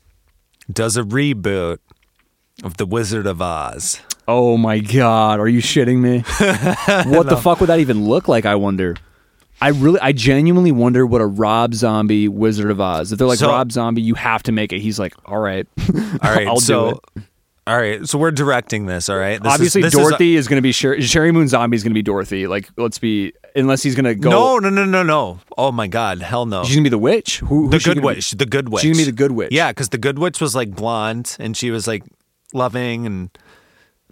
does 0.71 0.95
a 0.95 1.03
reboot 1.03 1.79
of 2.63 2.77
The 2.77 2.85
Wizard 2.85 3.27
of 3.27 3.41
Oz. 3.41 3.99
Oh 4.27 4.57
my 4.57 4.79
god, 4.79 5.39
are 5.39 5.47
you 5.47 5.59
shitting 5.61 5.97
me? 5.99 6.19
what 7.15 7.27
the 7.29 7.37
fuck 7.37 7.59
would 7.59 7.67
that 7.69 7.79
even 7.79 8.05
look 8.05 8.27
like? 8.27 8.45
I 8.45 8.55
wonder. 8.55 8.95
I 9.61 9.69
really, 9.69 9.99
I 10.01 10.11
genuinely 10.11 10.71
wonder 10.71 11.05
what 11.05 11.21
a 11.21 11.25
Rob 11.25 11.73
Zombie 11.73 12.27
Wizard 12.27 12.69
of 12.71 12.81
Oz. 12.81 13.11
If 13.11 13.19
they're 13.19 13.27
like 13.27 13.39
So- 13.39 13.47
Rob 13.49 13.71
Zombie, 13.71 14.01
you 14.01 14.15
have 14.15 14.43
to 14.43 14.51
make 14.51 14.73
it. 14.73 14.79
He's 14.81 14.99
like, 14.99 15.13
all 15.25 15.39
right, 15.39 15.65
All 16.21 16.31
right, 16.35 16.47
I'll 16.47 16.59
so 16.59 16.91
do 16.91 16.99
it. 17.17 17.23
all 17.67 17.77
right, 17.77 18.05
so 18.07 18.17
we're 18.17 18.31
directing 18.31 18.85
this. 18.85 19.07
All 19.07 19.17
right, 19.17 19.41
This 19.41 19.47
is- 19.47 19.53
Obviously, 19.53 19.81
this 19.83 19.93
is- 19.93 19.99
Dorothy 19.99 20.35
is, 20.35 20.47
going 20.49 20.57
to 20.57 20.61
be 20.61 20.73
Sher- 20.73 20.97
Sheri 20.97 21.31
Moon 21.33 21.47
Zombie 21.47 21.75
is 21.77 21.83
going 21.83 21.91
to 21.91 21.97
be 21.97 22.01
Dorothy. 22.03 22.47
Like, 22.47 22.67
let's 22.77 22.99
be 22.99 23.31
unless 23.55 23.81
he's 23.81 23.95
going 23.95 24.03
to 24.05 24.15
go. 24.15 24.29
no, 24.29 24.57
no, 24.59 24.69
no, 24.69 24.83
no, 24.83 25.03
no. 25.03 25.39
Oh 25.57 25.71
my 25.71 25.87
God, 25.87 26.21
hell 26.21 26.45
no. 26.45 26.63
she's 26.65 26.75
going 26.75 26.83
to 26.83 26.89
be 26.89 26.91
the 26.91 26.97
witch. 26.97 27.39
Who? 27.39 27.69
the 27.69 27.79
she 27.79 27.85
good 27.91 27.95
gonna 28.01 28.01
be? 28.01 28.15
witch. 28.17 28.31
The 28.31 28.45
good 28.45 28.69
witch. 28.69 28.81
She's 28.81 28.91
gonna 28.97 29.05
be 29.05 29.11
the 29.11 29.15
good 29.15 29.31
witch. 29.31 29.51
Yeah, 29.53 29.71
because 29.71 29.87
the 29.89 29.97
good 29.97 30.19
witch 30.19 30.41
was 30.41 30.53
like 30.53 30.75
blonde 30.75 31.37
and 31.39 31.55
she 31.55 31.71
was 31.71 31.87
like 31.87 32.03
loving 32.53 33.05
and 33.05 33.29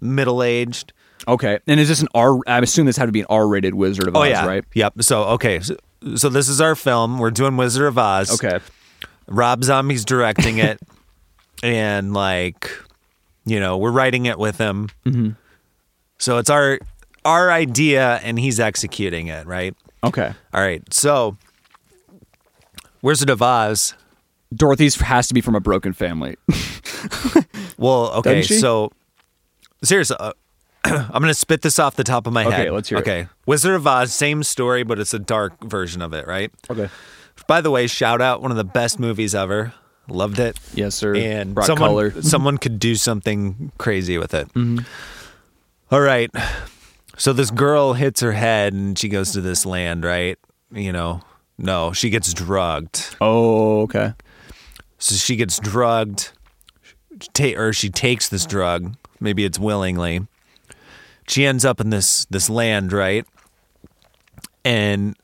middle 0.04 0.42
aged. 0.42 0.92
Okay, 1.26 1.58
and 1.66 1.80
is 1.80 1.88
this 1.88 2.02
an 2.02 2.08
R? 2.14 2.38
I 2.46 2.58
assume 2.58 2.86
this 2.86 2.96
had 2.96 3.06
to 3.06 3.12
be 3.12 3.20
an 3.20 3.26
R-rated 3.30 3.74
Wizard 3.74 4.08
of 4.08 4.16
Oh 4.16 4.22
Oz, 4.22 4.28
yeah, 4.28 4.46
right? 4.46 4.64
Yep. 4.74 5.02
So 5.02 5.24
okay, 5.24 5.60
so, 5.60 5.76
so 6.16 6.28
this 6.28 6.48
is 6.48 6.60
our 6.60 6.74
film. 6.74 7.18
We're 7.18 7.30
doing 7.30 7.56
Wizard 7.56 7.86
of 7.86 7.96
Oz. 7.96 8.30
Okay, 8.32 8.62
Rob 9.26 9.64
Zombie's 9.64 10.04
directing 10.04 10.58
it, 10.58 10.80
and 11.62 12.12
like, 12.12 12.70
you 13.46 13.58
know, 13.58 13.78
we're 13.78 13.90
writing 13.90 14.26
it 14.26 14.38
with 14.38 14.58
him. 14.58 14.90
Mm-hmm. 15.06 15.30
So 16.18 16.38
it's 16.38 16.50
our 16.50 16.78
our 17.24 17.50
idea, 17.50 18.20
and 18.22 18.38
he's 18.38 18.60
executing 18.60 19.28
it, 19.28 19.46
right? 19.46 19.74
okay. 20.04 20.34
All 20.52 20.60
right. 20.60 20.82
So, 20.92 21.38
Wizard 23.00 23.30
of 23.30 23.40
Oz. 23.40 23.94
Dorothy's 24.54 24.94
has 25.00 25.26
to 25.26 25.34
be 25.34 25.40
from 25.40 25.56
a 25.56 25.60
broken 25.60 25.92
family. 25.92 26.36
Well, 27.76 28.12
okay. 28.14 28.42
So, 28.42 28.92
seriously, 29.84 30.16
uh, 30.20 30.32
I'm 30.84 31.20
gonna 31.22 31.34
spit 31.34 31.62
this 31.62 31.78
off 31.78 31.96
the 31.96 32.04
top 32.04 32.26
of 32.26 32.32
my 32.32 32.44
head. 32.44 32.52
Okay, 32.52 32.70
let's 32.70 32.88
hear 32.88 32.98
it. 32.98 33.02
Okay, 33.02 33.28
Wizard 33.46 33.74
of 33.74 33.86
Oz, 33.86 34.12
same 34.12 34.42
story, 34.42 34.82
but 34.82 34.98
it's 34.98 35.14
a 35.14 35.18
dark 35.18 35.62
version 35.64 36.02
of 36.02 36.12
it, 36.12 36.26
right? 36.26 36.50
okay. 36.70 36.88
By 37.48 37.60
the 37.60 37.70
way, 37.70 37.86
shout 37.86 38.20
out 38.20 38.42
one 38.42 38.50
of 38.50 38.56
the 38.56 38.64
best 38.64 38.98
movies 39.00 39.34
ever. 39.34 39.74
Loved 40.06 40.38
it. 40.38 40.58
Yes, 40.74 40.94
sir. 40.94 41.16
and 41.16 41.54
Brought 41.54 41.66
someone 41.66 41.88
color. 41.88 42.10
someone 42.22 42.58
could 42.58 42.78
do 42.78 42.94
something 42.94 43.72
crazy 43.78 44.18
with 44.18 44.34
it. 44.34 44.48
Mm-hmm. 44.54 44.80
All 45.90 46.00
right. 46.00 46.30
So 47.16 47.32
this 47.32 47.50
girl 47.50 47.94
hits 47.94 48.20
her 48.20 48.32
head 48.32 48.72
and 48.72 48.98
she 48.98 49.08
goes 49.08 49.32
to 49.32 49.40
this 49.40 49.64
land, 49.64 50.04
right? 50.04 50.38
You 50.72 50.92
know, 50.92 51.22
no, 51.58 51.92
she 51.92 52.10
gets 52.10 52.32
drugged. 52.34 53.16
Oh, 53.20 53.82
okay. 53.82 54.12
So 54.98 55.14
she 55.14 55.36
gets 55.36 55.58
drugged, 55.58 56.32
ta- 57.32 57.56
or 57.56 57.72
she 57.72 57.88
takes 57.90 58.28
this 58.28 58.46
drug. 58.46 58.96
Maybe 59.24 59.44
it's 59.44 59.58
willingly. 59.58 60.26
She 61.26 61.44
ends 61.46 61.64
up 61.64 61.80
in 61.80 61.90
this 61.90 62.26
this 62.30 62.48
land, 62.50 62.92
right? 62.92 63.26
And 64.64 65.16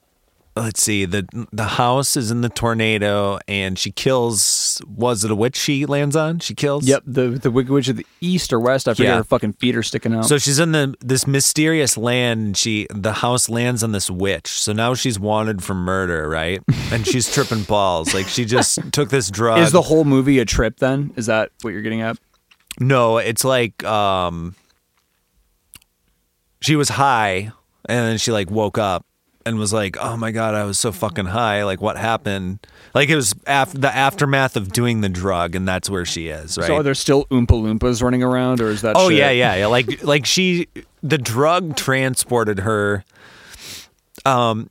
let's 0.56 0.82
see 0.82 1.04
the 1.04 1.26
the 1.52 1.64
house 1.64 2.16
is 2.16 2.30
in 2.30 2.40
the 2.40 2.48
tornado, 2.48 3.38
and 3.46 3.78
she 3.78 3.90
kills. 3.90 4.80
Was 4.86 5.24
it 5.24 5.30
a 5.30 5.34
witch 5.34 5.56
she 5.56 5.84
lands 5.86 6.16
on? 6.16 6.38
She 6.38 6.54
kills. 6.54 6.86
Yep, 6.88 7.02
the 7.06 7.28
the 7.28 7.50
Wicked 7.50 7.70
Witch 7.70 7.88
of 7.88 7.96
the 7.96 8.06
East 8.20 8.52
or 8.52 8.60
West. 8.60 8.88
I 8.88 8.94
forget 8.94 9.10
Yeah. 9.12 9.16
her 9.18 9.24
fucking 9.24 9.54
feet 9.54 9.76
are 9.76 9.82
sticking 9.82 10.14
out. 10.14 10.24
So 10.26 10.38
she's 10.38 10.58
in 10.58 10.72
the 10.72 10.94
this 11.00 11.26
mysterious 11.26 11.96
land. 11.96 12.40
And 12.40 12.56
she 12.56 12.86
the 12.90 13.14
house 13.14 13.48
lands 13.50 13.82
on 13.82 13.92
this 13.92 14.10
witch. 14.10 14.48
So 14.48 14.72
now 14.72 14.94
she's 14.94 15.18
wanted 15.20 15.62
for 15.62 15.74
murder, 15.74 16.28
right? 16.28 16.60
And 16.92 17.06
she's 17.06 17.32
tripping 17.32 17.62
balls. 17.62 18.12
Like 18.14 18.26
she 18.26 18.44
just 18.44 18.78
took 18.92 19.10
this 19.10 19.30
drug. 19.30 19.58
is 19.60 19.70
the 19.70 19.82
whole 19.82 20.04
movie 20.04 20.38
a 20.40 20.44
trip? 20.44 20.78
Then 20.78 21.12
is 21.16 21.26
that 21.26 21.50
what 21.62 21.70
you're 21.70 21.82
getting 21.82 22.00
at? 22.00 22.18
No, 22.80 23.18
it's 23.18 23.44
like 23.44 23.84
um 23.84 24.54
she 26.60 26.76
was 26.76 26.88
high 26.88 27.52
and 27.88 28.06
then 28.08 28.18
she 28.18 28.32
like 28.32 28.50
woke 28.50 28.78
up 28.78 29.04
and 29.46 29.58
was 29.58 29.72
like, 29.72 29.96
"Oh 29.98 30.16
my 30.18 30.32
god, 30.32 30.54
I 30.54 30.64
was 30.64 30.78
so 30.78 30.92
fucking 30.92 31.26
high. 31.26 31.64
Like 31.64 31.80
what 31.80 31.96
happened?" 31.96 32.66
Like 32.94 33.08
it 33.08 33.16
was 33.16 33.34
af- 33.46 33.72
the 33.72 33.94
aftermath 33.94 34.56
of 34.56 34.72
doing 34.72 35.00
the 35.00 35.08
drug 35.08 35.54
and 35.54 35.66
that's 35.66 35.88
where 35.88 36.04
she 36.04 36.28
is, 36.28 36.58
right? 36.58 36.66
So 36.66 36.76
are 36.76 36.82
there 36.82 36.94
still 36.94 37.24
Oompa 37.26 37.46
Loompas 37.48 38.02
running 38.02 38.22
around, 38.22 38.60
or 38.60 38.68
is 38.68 38.82
that? 38.82 38.96
oh 38.96 39.08
shit- 39.08 39.18
yeah, 39.18 39.30
yeah, 39.30 39.54
yeah. 39.56 39.66
Like 39.66 40.02
like 40.02 40.26
she 40.26 40.68
the 41.02 41.18
drug 41.18 41.76
transported 41.76 42.60
her 42.60 43.04
um 44.26 44.68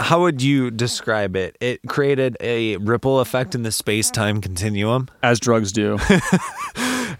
how 0.00 0.20
would 0.22 0.42
you 0.42 0.70
describe 0.72 1.34
it? 1.36 1.56
It 1.60 1.80
created 1.88 2.36
a 2.40 2.76
ripple 2.78 3.20
effect 3.20 3.54
in 3.54 3.62
the 3.62 3.70
space-time 3.72 4.40
continuum 4.40 5.08
as 5.22 5.38
drugs 5.40 5.70
do. 5.72 5.98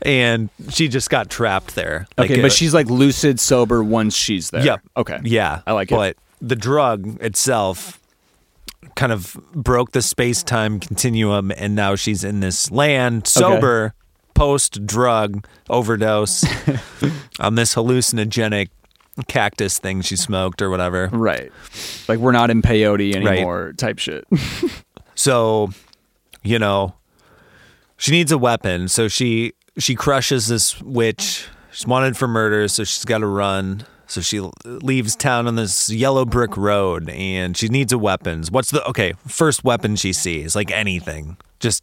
and 0.03 0.51
she 0.71 0.89
just 0.89 1.11
got 1.11 1.31
trapped 1.31 1.75
there. 1.75 2.07
Like, 2.17 2.31
okay, 2.31 2.41
uh, 2.41 2.43
but 2.45 2.53
she's 2.53 2.75
like 2.75 2.89
lucid 2.89 3.41
sober 3.41 3.83
once 3.83 4.15
she's 4.15 4.51
there. 4.51 4.65
Yep. 4.65 4.81
Okay. 4.97 5.21
Yeah. 5.25 5.63
I 5.67 5.73
like 5.73 5.91
it. 5.91 5.95
But 5.95 6.17
the 6.41 6.57
drug 6.57 7.21
itself 7.23 8.01
kind 8.97 9.13
of 9.13 9.37
broke 9.53 9.93
the 9.93 10.03
space 10.03 10.43
time 10.43 10.79
continuum 10.79 11.51
and 11.57 11.75
now 11.75 11.95
she's 11.97 12.23
in 12.23 12.41
this 12.41 12.71
land 12.71 13.27
sober 13.27 13.95
post 14.35 14.87
drug 14.87 15.47
overdose 15.71 16.45
on 17.41 17.55
this 17.55 17.75
hallucinogenic 17.75 18.69
cactus 19.29 19.79
thing 19.79 20.01
she 20.03 20.17
smoked 20.17 20.61
or 20.61 20.71
whatever. 20.71 21.09
Right. 21.13 21.51
Like 22.09 22.19
we're 22.19 22.33
not 22.33 22.51
in 22.51 22.63
peyote 22.63 23.15
anymore, 23.15 23.73
type 23.77 23.99
shit. 23.99 24.27
So, 25.15 25.71
you 26.43 26.59
know, 26.59 26.95
she 27.97 28.13
needs 28.13 28.33
a 28.33 28.39
weapon. 28.39 28.89
So 28.89 29.09
she 29.09 29.53
she 29.79 29.95
crushes 29.95 30.49
this 30.49 30.81
witch. 30.81 31.47
She's 31.70 31.87
wanted 31.87 32.16
for 32.16 32.29
murder, 32.29 32.68
so 32.68 32.85
she's 32.85 33.05
got 33.05 33.18
to 33.18 33.27
run. 33.27 33.85
So 34.07 34.20
she 34.20 34.41
leaves 34.64 35.16
town 35.16 35.47
on 35.47 35.57
this 35.57 35.89
yellow 35.89 36.25
brick 36.25 36.57
road, 36.57 37.09
and 37.09 37.57
she 37.57 37.68
needs 37.68 37.93
a 37.93 37.99
weapons. 37.99 38.51
What's 38.51 38.70
the 38.70 38.87
okay 38.89 39.14
first 39.27 39.64
weapon 39.64 39.97
she 39.97 40.12
sees? 40.12 40.55
Like 40.55 40.70
anything, 40.70 41.37
just 41.59 41.83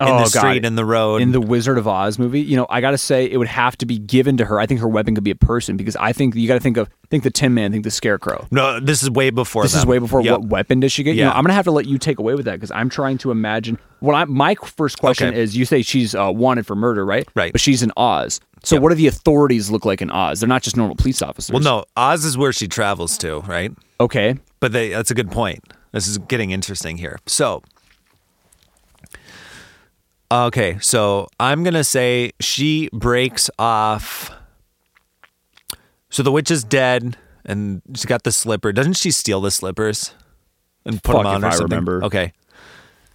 in 0.00 0.06
Oh, 0.06 0.18
the 0.18 0.22
God. 0.24 0.28
street, 0.30 0.64
in 0.64 0.76
the 0.76 0.84
road. 0.84 1.20
in 1.22 1.32
the 1.32 1.40
Wizard 1.40 1.76
of 1.76 1.88
Oz 1.88 2.18
movie, 2.20 2.40
you 2.40 2.56
know, 2.56 2.66
I 2.70 2.80
gotta 2.80 2.98
say 2.98 3.24
it 3.28 3.36
would 3.36 3.48
have 3.48 3.76
to 3.78 3.86
be 3.86 3.98
given 3.98 4.36
to 4.36 4.44
her. 4.44 4.60
I 4.60 4.66
think 4.66 4.80
her 4.80 4.86
weapon 4.88 5.14
could 5.16 5.24
be 5.24 5.30
a 5.32 5.36
person 5.36 5.76
because 5.76 5.96
I 5.96 6.12
think 6.12 6.34
you 6.36 6.46
gotta 6.46 6.60
think 6.60 6.76
of 6.76 6.88
think 7.10 7.24
the 7.24 7.30
Tin 7.30 7.52
Man, 7.54 7.72
think 7.72 7.82
the 7.84 7.90
Scarecrow. 7.90 8.46
no, 8.52 8.78
this 8.80 9.02
is 9.02 9.10
way 9.10 9.30
before. 9.30 9.62
This 9.64 9.74
is 9.74 9.84
way 9.84 9.98
before 9.98 10.20
Yep. 10.20 10.30
what 10.40 10.48
weapon 10.48 10.80
does 10.80 10.92
she 10.92 11.02
get? 11.02 11.16
You 11.16 11.22
know, 11.24 11.30
Yeah. 11.30 11.36
I'm 11.36 11.42
gonna 11.42 11.54
have 11.54 11.64
to 11.64 11.72
let 11.72 11.86
you 11.86 11.98
take 11.98 12.18
away 12.20 12.34
with 12.34 12.44
that 12.44 12.52
because 12.52 12.70
I'm 12.70 12.88
trying 12.88 13.18
to 13.18 13.30
imagine. 13.32 13.78
What 14.00 14.14
I 14.14 14.24
my 14.26 14.54
first 14.54 14.98
question 15.00 15.28
Okay. 15.30 15.40
is: 15.40 15.56
you 15.56 15.64
say 15.64 15.82
she's 15.82 16.14
uh, 16.14 16.30
wanted 16.32 16.64
for 16.66 16.76
murder, 16.76 17.04
right? 17.04 17.26
Right. 17.34 17.50
But 17.50 17.60
she's 17.60 17.82
in 17.82 17.90
Oz. 17.96 18.40
So 18.62 18.76
Yep. 18.76 18.82
what 18.82 18.88
do 18.90 18.94
the 18.94 19.06
authorities 19.08 19.70
look 19.70 19.84
like 19.84 20.00
in 20.00 20.10
Oz? 20.10 20.40
They're 20.40 20.48
not 20.48 20.62
just 20.62 20.76
normal 20.76 20.94
police 20.96 21.22
officers. 21.22 21.52
Well, 21.52 21.62
no, 21.62 21.84
Oz 21.96 22.24
is 22.24 22.38
where 22.38 22.52
she 22.52 22.68
travels 22.68 23.18
to, 23.18 23.40
right? 23.40 23.72
Okay. 24.00 24.36
But 24.60 24.72
they, 24.72 24.90
that's 24.90 25.10
a 25.10 25.14
good 25.14 25.30
point. 25.32 25.64
This 25.92 26.06
is 26.06 26.18
getting 26.18 26.50
interesting 26.50 26.98
here. 26.98 27.18
So, 27.26 27.62
okay, 30.30 30.78
so 30.80 31.28
I'm 31.38 31.64
gonna 31.64 31.84
say 31.84 32.32
she 32.40 32.88
breaks 32.92 33.50
off. 33.58 34.30
So 36.10 36.22
the 36.22 36.32
witch 36.32 36.50
is 36.50 36.64
dead, 36.64 37.16
and 37.44 37.82
she's 37.94 38.06
got 38.06 38.22
the 38.24 38.32
slipper. 38.32 38.72
Doesn't 38.72 38.94
she 38.94 39.10
steal 39.10 39.40
the 39.40 39.50
slippers 39.50 40.14
and 40.84 41.02
put 41.02 41.12
Fuck 41.12 41.22
them 41.24 41.26
on 41.26 41.36
if 41.38 41.44
or 41.44 41.46
I 41.46 41.50
something? 41.50 41.64
remember. 41.70 42.04
Okay. 42.04 42.32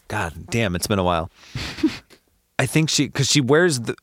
God 0.08 0.34
damn, 0.50 0.76
it's 0.76 0.88
been 0.88 1.00
a 1.00 1.04
while. 1.04 1.32
I 2.60 2.66
think 2.66 2.90
she 2.90 3.08
because 3.08 3.30
she 3.30 3.42
wears 3.42 3.80
the. 3.82 3.96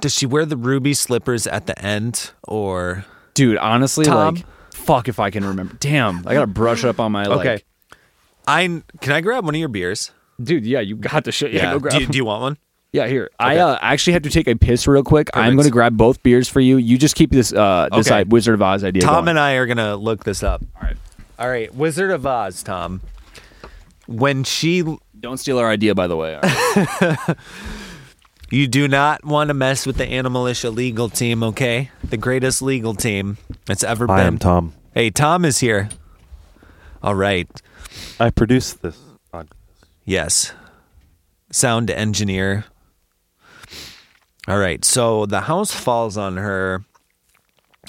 Does 0.00 0.14
she 0.14 0.26
wear 0.26 0.44
the 0.44 0.56
ruby 0.56 0.94
slippers 0.94 1.46
at 1.46 1.66
the 1.66 1.76
end 1.82 2.30
or? 2.46 3.04
Dude, 3.34 3.56
honestly, 3.58 4.04
Tom? 4.04 4.34
like, 4.34 4.44
fuck 4.72 5.08
if 5.08 5.18
I 5.18 5.30
can 5.30 5.44
remember. 5.44 5.76
Damn, 5.80 6.26
I 6.26 6.34
gotta 6.34 6.46
brush 6.46 6.84
up 6.84 7.00
on 7.00 7.12
my 7.12 7.24
like. 7.24 7.40
Okay. 7.40 7.64
I 8.46 8.82
can 9.00 9.12
I 9.12 9.20
grab 9.20 9.44
one 9.44 9.54
of 9.54 9.58
your 9.58 9.68
beers? 9.68 10.10
Dude, 10.42 10.66
yeah, 10.66 10.80
you 10.80 10.96
got 10.96 11.24
the 11.24 11.32
shit. 11.32 11.52
Yeah, 11.52 11.72
go 11.72 11.78
grab 11.80 11.94
do, 11.94 12.00
you, 12.00 12.06
do 12.06 12.16
you 12.18 12.24
want 12.24 12.42
one? 12.42 12.58
Yeah, 12.92 13.06
here. 13.06 13.30
I 13.38 13.58
uh, 13.58 13.78
actually 13.80 14.14
have 14.14 14.22
to 14.22 14.30
take 14.30 14.48
a 14.48 14.56
piss 14.56 14.86
real 14.88 15.04
quick. 15.04 15.30
I'm 15.34 15.54
going 15.54 15.64
to 15.64 15.70
grab 15.70 15.96
both 15.96 16.22
beers 16.22 16.48
for 16.48 16.60
you. 16.60 16.76
You 16.76 16.98
just 16.98 17.14
keep 17.14 17.30
this 17.30 17.52
uh 17.52 17.88
this 17.92 18.08
Okay. 18.10 18.22
uh, 18.22 18.24
Wizard 18.26 18.54
of 18.54 18.62
Oz 18.62 18.82
idea 18.82 19.02
Tom 19.02 19.26
going. 19.26 19.28
and 19.28 19.38
I 19.38 19.52
are 19.54 19.66
gonna 19.66 19.96
look 19.96 20.24
this 20.24 20.42
up. 20.42 20.62
All 20.76 20.82
right. 20.82 20.96
All 21.38 21.48
right, 21.48 21.72
Wizard 21.74 22.10
of 22.10 22.26
Oz, 22.26 22.62
Tom. 22.62 23.00
When 24.06 24.42
she, 24.44 24.82
Don't 25.18 25.38
steal 25.38 25.58
our 25.58 25.68
idea, 25.70 25.94
by 25.94 26.06
the 26.08 26.16
way. 26.16 26.34
All 26.34 26.42
right. 26.42 27.36
you 28.50 28.66
do 28.66 28.88
not 28.88 29.24
want 29.24 29.48
to 29.48 29.54
mess 29.54 29.86
with 29.86 29.96
the 29.96 30.04
Animalitia 30.04 30.74
legal 30.74 31.08
team, 31.08 31.42
okay? 31.44 31.90
The 32.02 32.16
greatest 32.16 32.60
legal 32.60 32.94
team 32.94 33.38
that's 33.66 33.84
ever 33.84 34.06
Hi, 34.08 34.16
been. 34.18 34.26
I'm 34.26 34.38
Tom. 34.38 34.74
Hey, 34.92 35.10
Tom 35.10 35.44
is 35.44 35.58
here. 35.60 35.88
All 37.02 37.14
right. 37.14 37.48
I 38.18 38.30
produced 38.30 38.82
this 38.82 38.96
podcast. 38.96 39.09
Yes. 40.10 40.52
Sound 41.52 41.88
engineer. 41.88 42.64
All 44.48 44.58
right. 44.58 44.84
So 44.84 45.24
the 45.24 45.42
house 45.42 45.70
falls 45.70 46.16
on 46.16 46.36
her. 46.36 46.84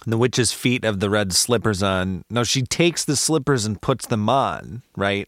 The 0.06 0.20
witch's 0.20 0.52
feet 0.52 0.84
have 0.84 1.00
the 1.00 1.10
red 1.10 1.34
slippers 1.34 1.82
on. 1.82 2.24
No, 2.30 2.44
she 2.44 2.62
takes 2.62 3.04
the 3.04 3.16
slippers 3.16 3.66
and 3.66 3.82
puts 3.82 4.06
them 4.06 4.30
on, 4.30 4.84
right? 4.96 5.28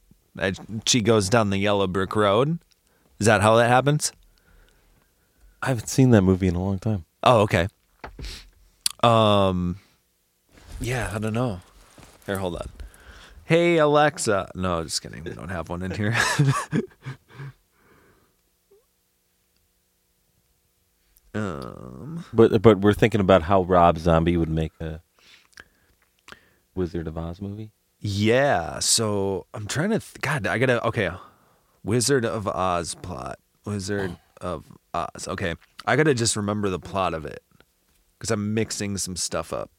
She 0.85 1.01
goes 1.01 1.29
down 1.29 1.49
the 1.49 1.57
yellow 1.57 1.87
brick 1.87 2.15
road. 2.15 2.59
Is 3.19 3.25
that 3.25 3.41
how 3.41 3.55
that 3.55 3.69
happens? 3.69 4.11
I 5.63 5.69
haven't 5.69 5.89
seen 5.89 6.11
that 6.11 6.21
movie 6.21 6.47
in 6.47 6.53
a 6.53 6.63
long 6.63 6.77
time. 6.77 7.05
Oh, 7.23 7.39
okay. 7.39 7.69
Um 9.01 9.79
Yeah, 10.79 11.11
I 11.11 11.17
don't 11.17 11.33
know. 11.33 11.61
Here, 12.27 12.37
hold 12.37 12.57
on. 12.57 12.69
Hey 13.53 13.77
Alexa. 13.77 14.49
No, 14.55 14.83
just 14.83 15.03
kidding. 15.03 15.23
We 15.23 15.29
don't 15.29 15.49
have 15.49 15.69
one 15.69 15.83
in 15.83 15.91
here. 15.91 16.15
um 21.35 22.25
But 22.33 22.63
but 22.63 22.79
we're 22.79 22.93
thinking 22.93 23.21
about 23.21 23.43
how 23.43 23.61
Rob 23.61 23.99
Zombie 23.99 24.37
would 24.37 24.49
make 24.49 24.71
a 24.81 25.01
Wizard 26.73 27.07
of 27.07 27.15
Oz 27.15 27.41
movie. 27.41 27.69
Yeah, 27.99 28.79
so 28.79 29.45
I'm 29.53 29.67
trying 29.67 29.91
to. 29.91 29.99
Th- 29.99 30.19
God, 30.21 30.47
I 30.47 30.57
gotta. 30.57 30.83
Okay, 30.87 31.11
Wizard 31.83 32.25
of 32.25 32.47
Oz 32.47 32.95
plot. 33.03 33.37
Wizard 33.65 34.17
of 34.41 34.65
Oz. 34.95 35.27
Okay, 35.27 35.53
I 35.85 35.95
gotta 35.95 36.15
just 36.15 36.35
remember 36.35 36.71
the 36.71 36.79
plot 36.79 37.13
of 37.13 37.23
it 37.23 37.43
because 38.17 38.31
I'm 38.31 38.55
mixing 38.55 38.97
some 38.97 39.15
stuff 39.15 39.53
up. 39.53 39.69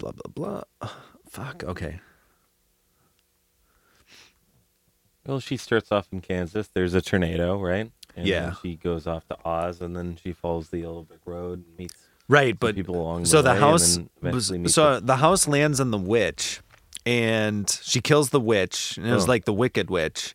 Blah 0.00 0.12
blah 0.12 0.62
blah. 0.80 0.88
Fuck. 1.28 1.62
Okay. 1.64 2.00
Well, 5.26 5.38
she 5.40 5.56
starts 5.56 5.92
off 5.92 6.08
in 6.12 6.20
Kansas. 6.22 6.68
There's 6.68 6.94
a 6.94 7.02
tornado, 7.02 7.60
right? 7.60 7.92
And 8.16 8.26
Yeah. 8.26 8.54
she 8.62 8.76
goes 8.76 9.06
off 9.06 9.26
to 9.28 9.36
Oz, 9.44 9.80
and 9.80 9.94
then 9.94 10.16
she 10.16 10.32
follows 10.32 10.70
the 10.70 10.78
yellow 10.78 11.02
brick 11.02 11.20
road 11.26 11.64
and 11.66 11.76
meets. 11.78 11.94
Right, 12.26 12.58
but 12.58 12.74
people 12.74 12.96
along 13.00 13.26
so 13.26 13.42
the 13.42 13.52
the 13.54 13.60
house 13.60 13.96
then 13.96 14.08
eventually 14.22 14.58
was, 14.58 14.64
meets 14.64 14.74
so 14.74 14.94
her. 14.94 15.00
the 15.00 15.16
house 15.16 15.46
lands 15.46 15.78
on 15.80 15.90
the 15.90 15.98
witch, 15.98 16.60
and 17.04 17.68
she 17.82 18.00
kills 18.00 18.30
the 18.30 18.40
witch, 18.40 18.96
and 18.96 19.06
it 19.06 19.12
was 19.12 19.24
Oh. 19.24 19.28
like 19.28 19.44
the 19.44 19.52
wicked 19.52 19.90
witch, 19.90 20.34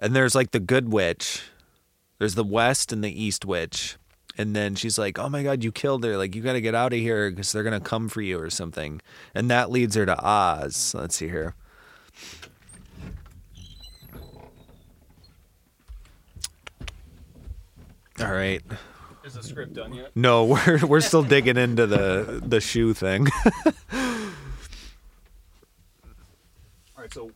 and 0.00 0.16
there's 0.16 0.34
like 0.34 0.50
the 0.50 0.60
good 0.60 0.90
witch, 0.92 1.42
there's 2.18 2.34
the 2.34 2.44
west 2.44 2.90
and 2.92 3.04
the 3.04 3.22
east 3.22 3.44
witch, 3.44 3.96
and 4.38 4.54
then 4.54 4.76
she's 4.76 4.98
like, 4.98 5.18
"Oh 5.18 5.28
my 5.28 5.42
god, 5.42 5.64
you 5.64 5.72
killed 5.72 6.04
her! 6.04 6.16
Like 6.16 6.34
you 6.34 6.42
got 6.42 6.54
to 6.54 6.60
get 6.60 6.74
out 6.74 6.92
of 6.92 6.98
here 7.00 7.28
because 7.30 7.52
they're 7.52 7.64
gonna 7.64 7.80
come 7.80 8.08
for 8.08 8.22
you 8.22 8.38
or 8.40 8.48
something," 8.48 9.02
and 9.34 9.50
that 9.50 9.70
leads 9.70 9.96
her 9.96 10.06
to 10.06 10.16
Oz. 10.24 10.94
Let's 10.96 11.16
see 11.16 11.28
here. 11.28 11.54
All 18.20 18.32
right. 18.32 18.62
Is 19.24 19.34
the 19.34 19.42
script 19.42 19.74
done 19.74 19.92
yet? 19.92 20.10
No, 20.14 20.44
we're 20.66 20.86
we're 20.86 21.00
still 21.00 21.22
digging 21.22 21.56
into 21.56 21.86
the 21.86 22.40
the 22.44 22.60
shoe 22.60 22.94
thing. 22.94 23.26
All 23.92 24.02
right, 26.96 27.12
so 27.12 27.30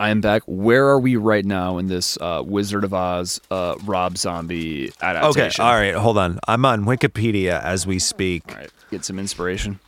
I 0.00 0.08
am 0.08 0.20
back. 0.22 0.42
Where 0.46 0.86
are 0.88 0.98
we 0.98 1.16
right 1.16 1.44
now 1.44 1.76
in 1.76 1.86
this 1.88 2.16
uh, 2.22 2.42
Wizard 2.44 2.84
of 2.84 2.94
Oz 2.94 3.38
uh, 3.50 3.74
Rob 3.84 4.16
Zombie 4.16 4.90
adaptation? 5.02 5.42
okay, 5.42 5.62
all 5.62 5.74
right, 5.74 5.94
hold 5.94 6.16
on. 6.16 6.40
I'm 6.48 6.64
on 6.64 6.86
Wikipedia 6.86 7.62
as 7.62 7.86
we 7.86 7.98
speak. 7.98 8.42
All 8.48 8.54
right, 8.56 8.70
get 8.90 9.04
some 9.04 9.18
inspiration. 9.18 9.78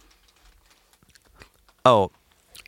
Oh, 1.87 2.11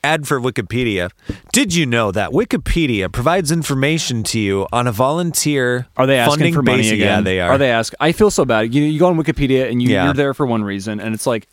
ad 0.03 0.27
for 0.27 0.41
Wikipedia. 0.41 1.11
Did 1.53 1.75
you 1.75 1.85
know 1.85 2.11
that 2.13 2.31
Wikipedia 2.31 3.13
provides 3.13 3.53
information 3.53 4.23
to 4.25 4.41
you 4.41 4.67
on 4.73 4.87
a 4.87 4.93
volunteer 4.93 5.87
Are 5.99 6.07
they 6.07 6.19
asking 6.19 6.31
funding 6.39 6.55
for 6.55 6.63
money 6.63 6.79
basis? 6.79 6.93
again? 6.93 7.19
Yeah, 7.19 7.21
they 7.21 7.41
are. 7.41 7.51
Are 7.51 7.59
they 7.59 7.71
ask? 7.71 7.93
I 8.01 8.13
feel 8.13 8.31
so 8.31 8.45
bad. 8.47 8.75
You 8.75 8.83
you 8.85 8.99
go 8.99 9.09
on 9.09 9.17
Wikipedia 9.23 9.71
and 9.71 9.83
you, 9.83 9.91
Yeah. 9.91 10.05
you're 10.07 10.15
there 10.15 10.33
for 10.33 10.47
one 10.47 10.65
reason, 10.65 10.99
and 10.99 11.15
it's 11.15 11.27
like. 11.27 11.47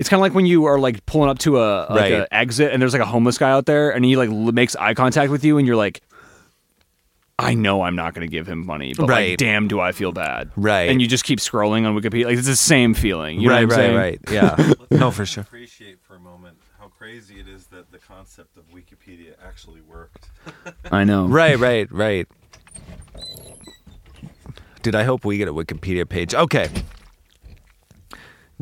It's 0.00 0.08
kind 0.08 0.18
of 0.18 0.22
like 0.22 0.34
when 0.34 0.46
you 0.46 0.64
are 0.64 0.78
like 0.80 1.04
pulling 1.06 1.28
up 1.30 1.38
to 1.40 1.60
a 1.60 1.86
like 1.90 1.90
Right. 1.90 2.12
a 2.14 2.34
exit 2.34 2.72
and 2.72 2.80
there's 2.82 2.92
like 2.94 3.02
a 3.02 3.06
homeless 3.06 3.38
guy 3.38 3.50
out 3.50 3.66
there 3.66 3.90
and 3.90 4.04
he 4.04 4.16
like 4.16 4.30
l- 4.30 4.50
makes 4.50 4.74
eye 4.74 4.94
contact 4.94 5.30
with 5.30 5.44
you 5.44 5.58
and 5.58 5.66
you're 5.66 5.76
like, 5.76 6.00
I 7.38 7.54
know 7.54 7.82
I'm 7.82 7.96
not 7.96 8.14
going 8.14 8.26
to 8.26 8.30
give 8.30 8.46
him 8.48 8.64
money, 8.66 8.92
but 8.94 9.08
Right. 9.08 9.30
like, 9.30 9.38
damn, 9.38 9.68
do 9.68 9.78
I 9.78 9.92
feel 9.92 10.10
bad? 10.12 10.50
Right. 10.56 10.88
And 10.90 11.00
you 11.00 11.06
just 11.06 11.24
keep 11.24 11.38
scrolling 11.38 11.86
on 11.86 11.94
Wikipedia. 11.98 12.24
Like 12.24 12.38
it's 12.38 12.46
the 12.46 12.56
same 12.56 12.94
feeling. 12.94 13.40
You 13.40 13.48
know 13.48 13.54
right, 13.54 13.68
what 13.68 13.78
I'm 13.78 13.94
right, 13.96 14.20
saying? 14.30 14.40
right. 14.40 14.72
Yeah. 14.72 14.72
no, 14.98 15.10
for 15.10 15.24
sure. 15.26 15.42
appreciate 15.42 15.98
for 16.02 16.16
a 16.16 16.20
moment 16.20 16.56
how 16.78 16.88
crazy 16.88 17.38
it 17.38 17.46
is 17.48 17.66
that 17.66 17.92
the 17.92 17.98
concept 17.98 18.56
of 18.56 18.64
Wikipedia 18.70 19.34
actually 19.46 19.82
worked. 19.82 20.28
I 20.90 21.04
know. 21.04 21.26
Right, 21.26 21.58
right, 21.58 21.90
right. 21.92 22.26
Dude, 24.82 24.94
I 24.94 25.04
hope 25.04 25.24
we 25.26 25.36
get 25.36 25.48
a 25.48 25.52
Wikipedia 25.52 26.08
page. 26.08 26.34
Okay. 26.34 26.68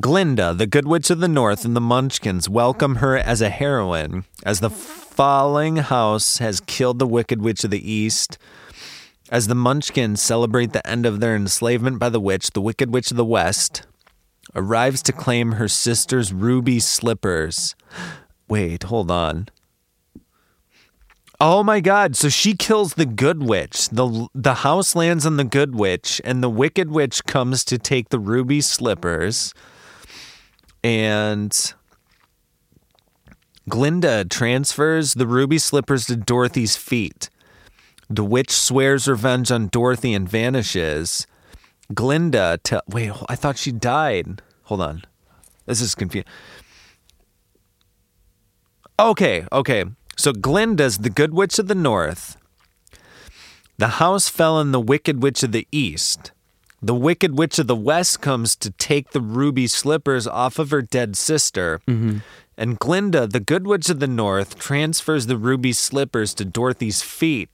Glinda, 0.00 0.54
the 0.54 0.68
Good 0.68 0.86
Witch 0.86 1.10
of 1.10 1.18
the 1.18 1.26
North, 1.26 1.64
and 1.64 1.74
the 1.74 1.80
Munchkins 1.80 2.48
welcome 2.48 2.96
her 2.96 3.16
as 3.16 3.40
a 3.40 3.50
heroine, 3.50 4.24
as 4.44 4.60
the 4.60 4.70
falling 4.70 5.76
house 5.78 6.38
has 6.38 6.60
killed 6.60 7.00
the 7.00 7.06
Wicked 7.06 7.42
Witch 7.42 7.64
of 7.64 7.72
the 7.72 7.90
East. 7.90 8.38
As 9.28 9.48
the 9.48 9.56
Munchkins 9.56 10.22
celebrate 10.22 10.72
the 10.72 10.86
end 10.88 11.04
of 11.04 11.18
their 11.18 11.34
enslavement 11.34 11.98
by 11.98 12.10
the 12.10 12.20
witch, 12.20 12.52
the 12.52 12.60
Wicked 12.60 12.94
Witch 12.94 13.10
of 13.10 13.16
the 13.16 13.24
West 13.24 13.86
arrives 14.54 15.02
to 15.02 15.12
claim 15.12 15.52
her 15.52 15.66
sister's 15.66 16.32
ruby 16.32 16.78
slippers. 16.78 17.74
Wait, 18.48 18.84
hold 18.84 19.10
on. 19.10 19.48
Oh 21.40 21.64
my 21.64 21.80
god, 21.80 22.14
so 22.14 22.28
she 22.28 22.54
kills 22.54 22.94
the 22.94 23.06
good 23.06 23.42
witch. 23.42 23.88
The 23.88 24.28
the 24.32 24.54
house 24.54 24.94
lands 24.94 25.26
on 25.26 25.36
the 25.36 25.44
good 25.44 25.74
witch 25.74 26.20
and 26.24 26.42
the 26.42 26.50
wicked 26.50 26.90
witch 26.90 27.24
comes 27.26 27.64
to 27.64 27.78
take 27.78 28.10
the 28.10 28.18
ruby 28.20 28.60
slippers. 28.60 29.52
And 30.82 31.74
Glinda 33.68 34.24
transfers 34.24 35.14
the 35.14 35.26
ruby 35.26 35.58
slippers 35.58 36.06
to 36.06 36.16
Dorothy's 36.16 36.76
feet. 36.76 37.30
The 38.08 38.24
witch 38.24 38.50
swears 38.50 39.06
revenge 39.06 39.50
on 39.50 39.68
Dorothy 39.68 40.14
and 40.14 40.28
vanishes. 40.28 41.26
Glinda. 41.92 42.58
Wait, 42.88 43.12
I 43.28 43.36
thought 43.36 43.58
she 43.58 43.72
died. 43.72 44.40
Hold 44.64 44.80
on. 44.80 45.02
This 45.66 45.80
is 45.80 45.94
confusing. 45.94 46.28
Okay, 48.98 49.46
okay. 49.52 49.84
So 50.16 50.32
Glinda's 50.32 50.98
the 50.98 51.10
good 51.10 51.32
witch 51.34 51.58
of 51.58 51.68
the 51.68 51.74
north. 51.74 52.36
The 53.76 53.88
house 53.88 54.28
fell 54.28 54.56
on 54.56 54.72
the 54.72 54.80
wicked 54.80 55.22
witch 55.22 55.42
of 55.42 55.52
the 55.52 55.68
east. 55.70 56.32
The 56.80 56.94
wicked 56.94 57.36
witch 57.36 57.58
of 57.58 57.66
the 57.66 57.76
west 57.76 58.20
comes 58.20 58.54
to 58.56 58.70
take 58.70 59.10
the 59.10 59.20
ruby 59.20 59.66
slippers 59.66 60.26
off 60.26 60.58
of 60.58 60.70
her 60.70 60.82
dead 60.82 61.16
sister. 61.16 61.80
Mm-hmm. 61.88 62.18
And 62.56 62.78
Glinda, 62.78 63.26
the 63.26 63.40
good 63.40 63.66
witch 63.66 63.88
of 63.88 64.00
the 64.00 64.06
north, 64.06 64.58
transfers 64.58 65.26
the 65.26 65.36
ruby 65.36 65.72
slippers 65.72 66.34
to 66.34 66.44
Dorothy's 66.44 67.02
feet. 67.02 67.50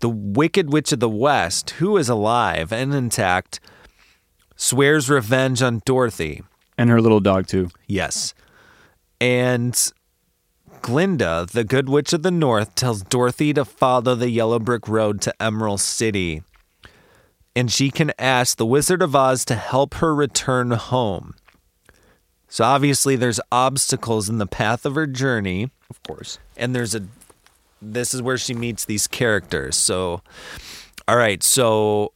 The 0.00 0.08
wicked 0.08 0.72
witch 0.72 0.92
of 0.92 1.00
the 1.00 1.08
west, 1.08 1.70
who 1.70 1.96
is 1.96 2.08
alive 2.08 2.72
and 2.72 2.92
intact, 2.92 3.60
swears 4.56 5.08
revenge 5.08 5.62
on 5.62 5.82
Dorothy. 5.84 6.42
And 6.76 6.90
her 6.90 7.00
little 7.00 7.20
dog 7.20 7.46
too. 7.46 7.70
Yes. 7.86 8.34
And 9.20 9.78
Glinda, 10.82 11.46
the 11.52 11.62
good 11.62 11.88
witch 11.88 12.12
of 12.12 12.22
the 12.22 12.32
north, 12.32 12.74
tells 12.74 13.02
Dorothy 13.02 13.52
to 13.54 13.64
follow 13.64 14.16
the 14.16 14.30
yellow 14.30 14.58
brick 14.58 14.88
road 14.88 15.20
to 15.22 15.42
Emerald 15.42 15.80
City. 15.80 16.42
And 17.54 17.70
she 17.70 17.90
can 17.90 18.12
ask 18.18 18.56
the 18.56 18.64
Wizard 18.66 19.02
of 19.02 19.14
Oz 19.14 19.44
to 19.46 19.54
help 19.54 19.94
her 19.94 20.14
return 20.14 20.70
home. 20.70 21.34
So 22.48 22.64
obviously 22.64 23.16
there's 23.16 23.40
obstacles 23.50 24.28
in 24.28 24.38
the 24.38 24.46
path 24.46 24.84
of 24.86 24.94
her 24.94 25.06
journey, 25.06 25.70
Of 25.90 26.02
course. 26.02 26.38
and 26.56 26.74
there's 26.74 26.94
a 26.94 27.02
this 27.84 28.14
is 28.14 28.22
where 28.22 28.38
she 28.38 28.54
meets 28.54 28.84
these 28.84 29.06
characters. 29.06 29.76
So 29.76 30.22
all 31.08 31.16
right, 31.16 31.42
so 31.42 32.12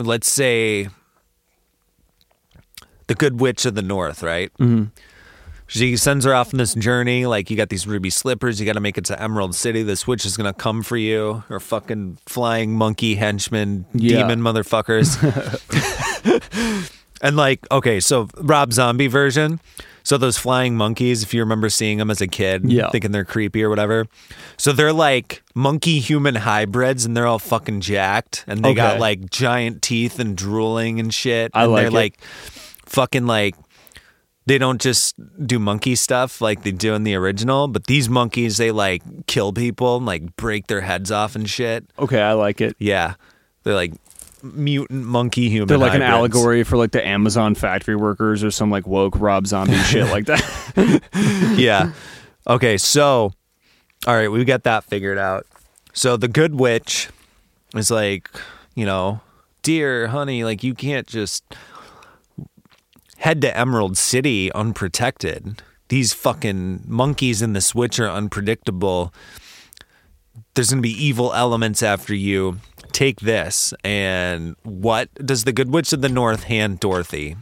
let's 0.00 0.30
say 0.30 0.88
the 3.06 3.14
good 3.14 3.40
witch 3.40 3.64
of 3.66 3.74
the 3.74 3.82
north, 3.82 4.22
right? 4.22 4.52
Mm-hmm. 4.58 4.84
She 5.70 5.96
sends 5.98 6.24
her 6.24 6.34
off 6.34 6.52
on 6.54 6.58
this 6.58 6.74
journey. 6.74 7.26
Like, 7.26 7.50
you 7.50 7.56
got 7.56 7.68
these 7.68 7.86
ruby 7.86 8.08
slippers. 8.10 8.58
You 8.58 8.64
got 8.66 8.72
to 8.72 8.80
make 8.80 8.96
it 8.96 9.04
to 9.04 9.22
Emerald 9.22 9.54
City. 9.54 9.82
This 9.82 10.06
witch 10.06 10.24
is 10.24 10.34
going 10.36 10.52
to 10.52 10.58
come 10.58 10.82
for 10.82 10.96
you. 10.96 11.44
Or 11.50 11.60
fucking 11.60 12.18
flying 12.26 12.72
monkey 12.72 13.16
henchmen, 13.16 13.84
Yeah. 13.92 14.26
demon 14.26 14.40
motherfuckers. 14.40 15.18
and, 17.22 17.36
like, 17.36 17.66
okay, 17.70 18.00
so 18.00 18.28
Rob 18.38 18.72
Zombie 18.72 19.08
version. 19.08 19.60
So, 20.04 20.16
those 20.16 20.38
flying 20.38 20.74
monkeys, 20.74 21.22
if 21.22 21.34
you 21.34 21.40
remember 21.40 21.68
seeing 21.68 21.98
them 21.98 22.10
as 22.10 22.22
a 22.22 22.26
kid, 22.26 22.70
Yeah. 22.72 22.88
thinking 22.88 23.12
they're 23.12 23.26
creepy 23.26 23.62
or 23.62 23.68
whatever. 23.68 24.06
So, 24.56 24.72
they're 24.72 24.92
like 24.94 25.42
monkey 25.54 25.98
human 26.00 26.34
hybrids 26.36 27.04
and 27.04 27.14
they're 27.14 27.26
all 27.26 27.38
fucking 27.38 27.82
jacked. 27.82 28.42
And 28.46 28.64
they 28.64 28.72
got 28.72 29.00
like 29.00 29.28
giant 29.28 29.82
teeth 29.82 30.18
and 30.18 30.34
drooling 30.34 30.98
and 30.98 31.12
shit. 31.12 31.50
I 31.52 31.64
and 31.64 31.72
like 31.72 31.80
they're 31.82 31.88
it. 31.88 31.92
like 31.92 32.20
fucking 32.86 33.26
like 33.26 33.54
they 34.48 34.56
don't 34.56 34.80
just 34.80 35.14
do 35.46 35.58
monkey 35.58 35.94
stuff 35.94 36.40
like 36.40 36.62
they 36.62 36.70
do 36.72 36.94
in 36.94 37.04
the 37.04 37.14
original, 37.14 37.68
but 37.68 37.86
these 37.86 38.08
monkeys 38.08 38.56
they 38.56 38.70
like 38.70 39.02
kill 39.26 39.52
people 39.52 39.98
and 39.98 40.06
like 40.06 40.36
break 40.36 40.68
their 40.68 40.80
heads 40.80 41.12
off 41.12 41.36
and 41.36 41.48
shit. 41.48 41.84
Okay, 41.98 42.20
I 42.20 42.32
like 42.32 42.62
it. 42.62 42.74
Yeah. 42.78 43.14
They're 43.62 43.74
like 43.74 43.92
mutant 44.42 45.04
monkey 45.04 45.50
human. 45.50 45.68
They're 45.68 45.76
like 45.76 45.92
an 45.92 46.00
allegory 46.00 46.64
for 46.64 46.78
like 46.78 46.92
the 46.92 47.06
Amazon 47.06 47.54
factory 47.54 47.94
workers 47.94 48.42
or 48.42 48.50
some 48.50 48.70
like 48.70 48.86
woke 48.86 49.20
Rob 49.20 49.46
Zombie 49.46 49.76
shit 49.82 50.06
like 50.06 50.24
that. 50.24 51.54
yeah. 51.58 51.92
Okay, 52.46 52.78
so 52.78 53.32
all 54.06 54.14
right, 54.14 54.28
we 54.28 54.42
got 54.46 54.62
that 54.62 54.84
figured 54.84 55.18
out. 55.18 55.46
So 55.92 56.16
the 56.16 56.28
good 56.28 56.54
witch 56.54 57.10
is 57.74 57.90
like, 57.90 58.30
you 58.74 58.86
know, 58.86 59.20
dear 59.62 60.06
honey, 60.06 60.42
like 60.42 60.64
you 60.64 60.72
can't 60.72 61.06
just 61.06 61.44
head 63.18 63.40
to 63.42 63.56
Emerald 63.56 63.96
City 63.96 64.50
unprotected. 64.52 65.62
These 65.88 66.12
fucking 66.12 66.82
monkeys 66.86 67.42
in 67.42 67.52
the 67.52 67.60
switch 67.60 67.98
are 67.98 68.10
unpredictable. 68.10 69.12
There's 70.54 70.70
going 70.70 70.82
to 70.82 70.88
be 70.88 71.04
evil 71.04 71.32
elements 71.34 71.82
after 71.82 72.14
you. 72.14 72.58
Take 72.92 73.20
this. 73.20 73.72
And 73.84 74.56
what 74.62 75.12
does 75.14 75.44
the 75.44 75.52
good 75.52 75.72
witch 75.72 75.92
of 75.92 76.00
the 76.00 76.08
north 76.08 76.44
hand 76.44 76.80
Dorothy? 76.80 77.36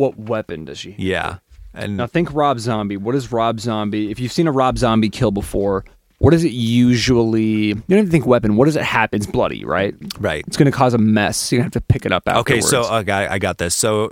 what 0.00 0.18
weapon 0.18 0.64
does 0.64 0.78
she? 0.78 0.94
Yeah. 0.98 1.38
And 1.74 1.98
Now 1.98 2.06
think 2.06 2.32
Rob 2.32 2.58
Zombie. 2.58 2.96
What 2.96 3.14
is 3.14 3.30
Rob 3.30 3.60
Zombie? 3.60 4.10
If 4.10 4.18
you've 4.18 4.32
seen 4.32 4.46
a 4.46 4.52
Rob 4.52 4.78
Zombie 4.78 5.10
kill 5.10 5.30
before, 5.30 5.84
what 6.18 6.30
does 6.30 6.42
it 6.42 6.52
usually? 6.52 7.68
You 7.68 7.74
don't 7.74 7.98
even 7.98 8.10
think 8.10 8.26
weapon. 8.26 8.56
What 8.56 8.64
does 8.64 8.76
it 8.76 8.82
happen? 8.82 9.18
It's 9.18 9.26
bloody, 9.26 9.64
right? 9.64 9.94
right. 10.18 10.42
It's 10.46 10.56
going 10.56 10.72
to 10.72 10.76
cause 10.76 10.94
a 10.94 10.98
mess. 10.98 11.52
You're 11.52 11.58
gonna 11.58 11.66
have 11.66 11.72
to 11.72 11.80
pick 11.82 12.06
it 12.06 12.12
up 12.12 12.26
Okay, 12.26 12.60
so 12.62 12.90
okay, 12.94 13.12
I 13.12 13.38
got 13.38 13.58
this. 13.58 13.74
So 13.74 14.10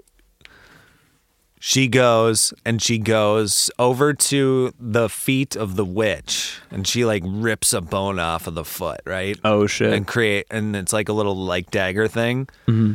she 1.61 1.89
goes 1.89 2.53
and 2.65 2.81
she 2.81 2.99
goes 2.99 3.71
over 3.79 4.15
to 4.15 4.73
the 4.79 5.09
feet 5.09 5.57
of 5.57 5.77
the 5.77 5.85
witch 5.85 6.61
and 6.71 6.87
she 6.87 7.05
like 7.05 7.23
rips 7.27 7.73
a 7.73 7.81
bone 7.81 8.19
off 8.19 8.47
of 8.47 8.55
the 8.55 8.65
foot, 8.65 9.01
right? 9.05 9.39
oh 9.45 9.67
shit. 9.67 9.93
And 9.93 10.07
create 10.07 10.47
and 10.51 10.75
it's 10.77 10.93
like 10.93 11.09
a 11.09 11.13
little 11.13 11.37
like 11.37 11.71
dagger 11.71 12.07
thing. 12.09 12.49
Mm-hmm. 12.67 12.95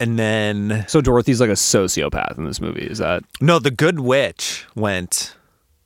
And 0.00 0.18
then 0.18 0.84
so 0.86 1.00
Dorothy's 1.00 1.40
like 1.40 1.50
a 1.50 1.54
sociopath 1.54 2.38
in 2.38 2.44
this 2.44 2.60
movie. 2.60 2.86
Is 2.86 2.98
that? 2.98 3.24
no, 3.40 3.58
the 3.58 3.70
good 3.72 3.98
witch 4.00 4.64
went 4.74 5.34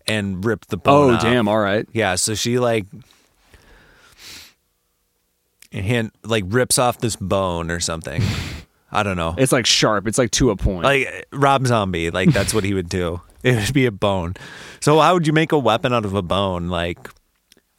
and 0.07 0.45
ripped 0.45 0.69
the 0.69 0.77
bone 0.77 1.13
Oh 1.13 1.15
off. 1.15 1.23
damn! 1.23 1.49
All 1.49 1.61
right. 1.61 1.87
Yeah, 1.93 2.17
so 2.17 2.35
she 2.35 2.59
like 2.59 2.85
hand 5.73 6.11
like 6.25 6.45
rips 6.49 6.79
off 6.79 6.99
this 6.99 7.17
bone 7.17 7.71
or 7.71 7.81
something. 7.81 8.23
I 8.93 9.03
don't 9.03 9.17
know. 9.17 9.35
It's 9.39 9.53
like 9.53 9.67
sharp. 9.67 10.07
It's 10.07 10.19
like 10.19 10.31
to 10.33 10.51
a 10.51 10.57
point. 10.57 10.85
like 10.85 11.27
Rob 11.33 11.67
Zombie, 11.67 12.11
like 12.11 12.31
that's 12.33 12.53
what 12.55 12.65
he 12.65 12.75
would 12.75 12.89
do. 12.89 13.21
It 13.43 13.57
would 13.57 13.75
be 13.75 13.87
a 13.87 13.91
bone. 13.91 14.35
So 14.79 15.01
how 15.01 15.15
would 15.15 15.27
you 15.27 15.33
make 15.33 15.51
a 15.51 15.59
weapon 15.59 15.93
out 15.93 16.05
of 16.05 16.15
a 16.15 16.23
bone? 16.23 16.69
Like 16.69 16.97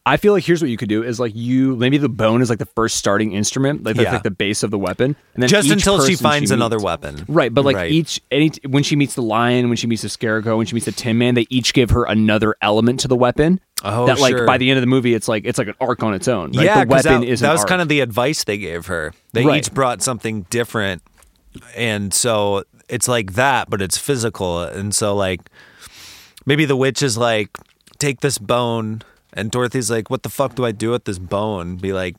I 0.05 0.17
feel 0.17 0.33
like 0.33 0.43
here's 0.43 0.61
what 0.61 0.69
you 0.69 0.75
could 0.75 0.89
do 0.89 1.01
is 1.03 1.21
like 1.21 1.31
you 1.33 1.77
maybe 1.77 1.97
the 1.97 2.09
bone 2.09 2.41
is 2.41 2.49
like 2.49 2.59
the 2.59 2.65
first 2.65 2.97
starting 2.97 3.31
instrument, 3.31 3.85
like 3.85 3.95
that's 3.95 4.03
Yeah. 4.07 4.11
like 4.13 4.23
the 4.23 4.31
base 4.31 4.63
of 4.63 4.71
the 4.71 4.77
weapon, 4.77 5.15
and 5.33 5.41
then 5.41 5.47
just 5.47 5.69
until 5.71 6.05
she 6.05 6.15
finds 6.15 6.51
another 6.51 6.75
meets- 6.75 6.83
weapon. 6.83 7.23
Right, 7.29 7.53
but 7.53 7.63
like 7.63 7.77
Right. 7.77 7.89
each 7.91 8.19
any 8.29 8.51
when 8.67 8.83
she 8.83 8.97
meets 8.97 9.13
the 9.15 9.21
lion, 9.21 9.69
when 9.69 9.77
she 9.77 9.87
meets 9.87 10.01
the 10.01 10.09
scarecrow, 10.09 10.57
when 10.57 10.65
she 10.65 10.73
meets 10.73 10.87
the 10.87 10.91
Tin 10.91 11.17
Man, 11.17 11.35
they 11.35 11.47
each 11.49 11.73
give 11.73 11.91
her 11.91 12.03
another 12.03 12.55
element 12.61 12.99
to 12.99 13.07
the 13.07 13.15
weapon. 13.15 13.61
Oh, 13.83 14.05
that 14.05 14.19
like 14.19 14.35
sure. 14.37 14.45
by 14.47 14.57
the 14.57 14.69
end 14.69 14.77
of 14.77 14.81
the 14.81 14.87
movie, 14.87 15.13
it's 15.13 15.27
like 15.27 15.45
it's 15.45 15.57
like 15.57 15.67
an 15.67 15.75
arc 15.81 16.03
on 16.03 16.13
its 16.13 16.27
own. 16.27 16.51
Right? 16.53 16.65
yeah, 16.65 16.83
the 16.85 16.89
weapon 16.89 17.21
that, 17.21 17.27
is 17.27 17.41
that 17.41 17.51
was 17.51 17.61
arc. 17.61 17.69
kind 17.69 17.81
of 17.81 17.89
the 17.89 17.99
advice 17.99 18.43
they 18.45 18.57
gave 18.57 18.85
her. 18.87 19.13
They 19.33 19.45
Right. 19.45 19.57
each 19.57 19.73
brought 19.73 20.01
something 20.01 20.43
different, 20.49 21.01
and 21.75 22.13
so 22.13 22.63
it's 22.89 23.07
like 23.07 23.33
that, 23.33 23.69
but 23.69 23.81
it's 23.81 23.97
physical. 23.97 24.61
And 24.61 24.93
so 24.95 25.15
like 25.15 25.41
maybe 26.45 26.65
the 26.65 26.75
witch 26.75 27.01
is 27.03 27.17
like, 27.17 27.49
take 27.99 28.21
this 28.21 28.37
bone, 28.37 29.01
and 29.33 29.51
Dorothy's 29.51 29.91
like, 29.91 30.09
what 30.09 30.23
the 30.23 30.29
fuck 30.29 30.55
do 30.55 30.65
I 30.65 30.71
do 30.71 30.91
with 30.91 31.05
this 31.05 31.19
bone? 31.19 31.75
Be 31.77 31.91
like, 31.93 32.15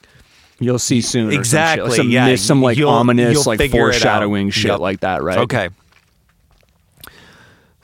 you'll 0.60 0.78
see 0.78 1.00
soon. 1.00 1.28
or 1.28 1.30
some 1.30 1.32
shit. 1.32 1.38
Exactly, 1.40 1.88
Like 1.88 1.96
some, 1.96 2.10
yeah, 2.10 2.26
mis- 2.26 2.42
some 2.44 2.62
like 2.62 2.78
ominous 2.78 3.46
like 3.46 3.58
figure 3.58 3.80
it 3.80 3.84
out. 3.84 3.92
foreshadowing 3.94 4.50
shit 4.50 4.70
Yep. 4.70 4.80
like 4.80 5.00
that. 5.00 5.22
Right. 5.22 5.38
Okay. 5.38 5.68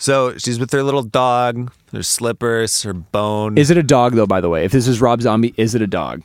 So 0.01 0.37
she's 0.39 0.59
with 0.59 0.73
her 0.73 0.83
little 0.83 1.03
dog, 1.03 1.71
her 1.93 2.03
slippers, 2.03 2.83
her 2.83 2.95
bone. 2.95 3.59
Is 3.59 3.71
it 3.71 3.77
a 3.77 3.83
dog 3.83 4.15
though? 4.15 4.27
By 4.27 4.41
the 4.41 4.49
way, 4.49 4.65
if 4.65 4.73
this 4.73 4.89
is 4.89 5.01
Rob 5.01 5.21
Zombie, 5.23 5.55
is 5.57 5.75
it 5.75 5.83
a 5.83 5.87
dog, 5.87 6.23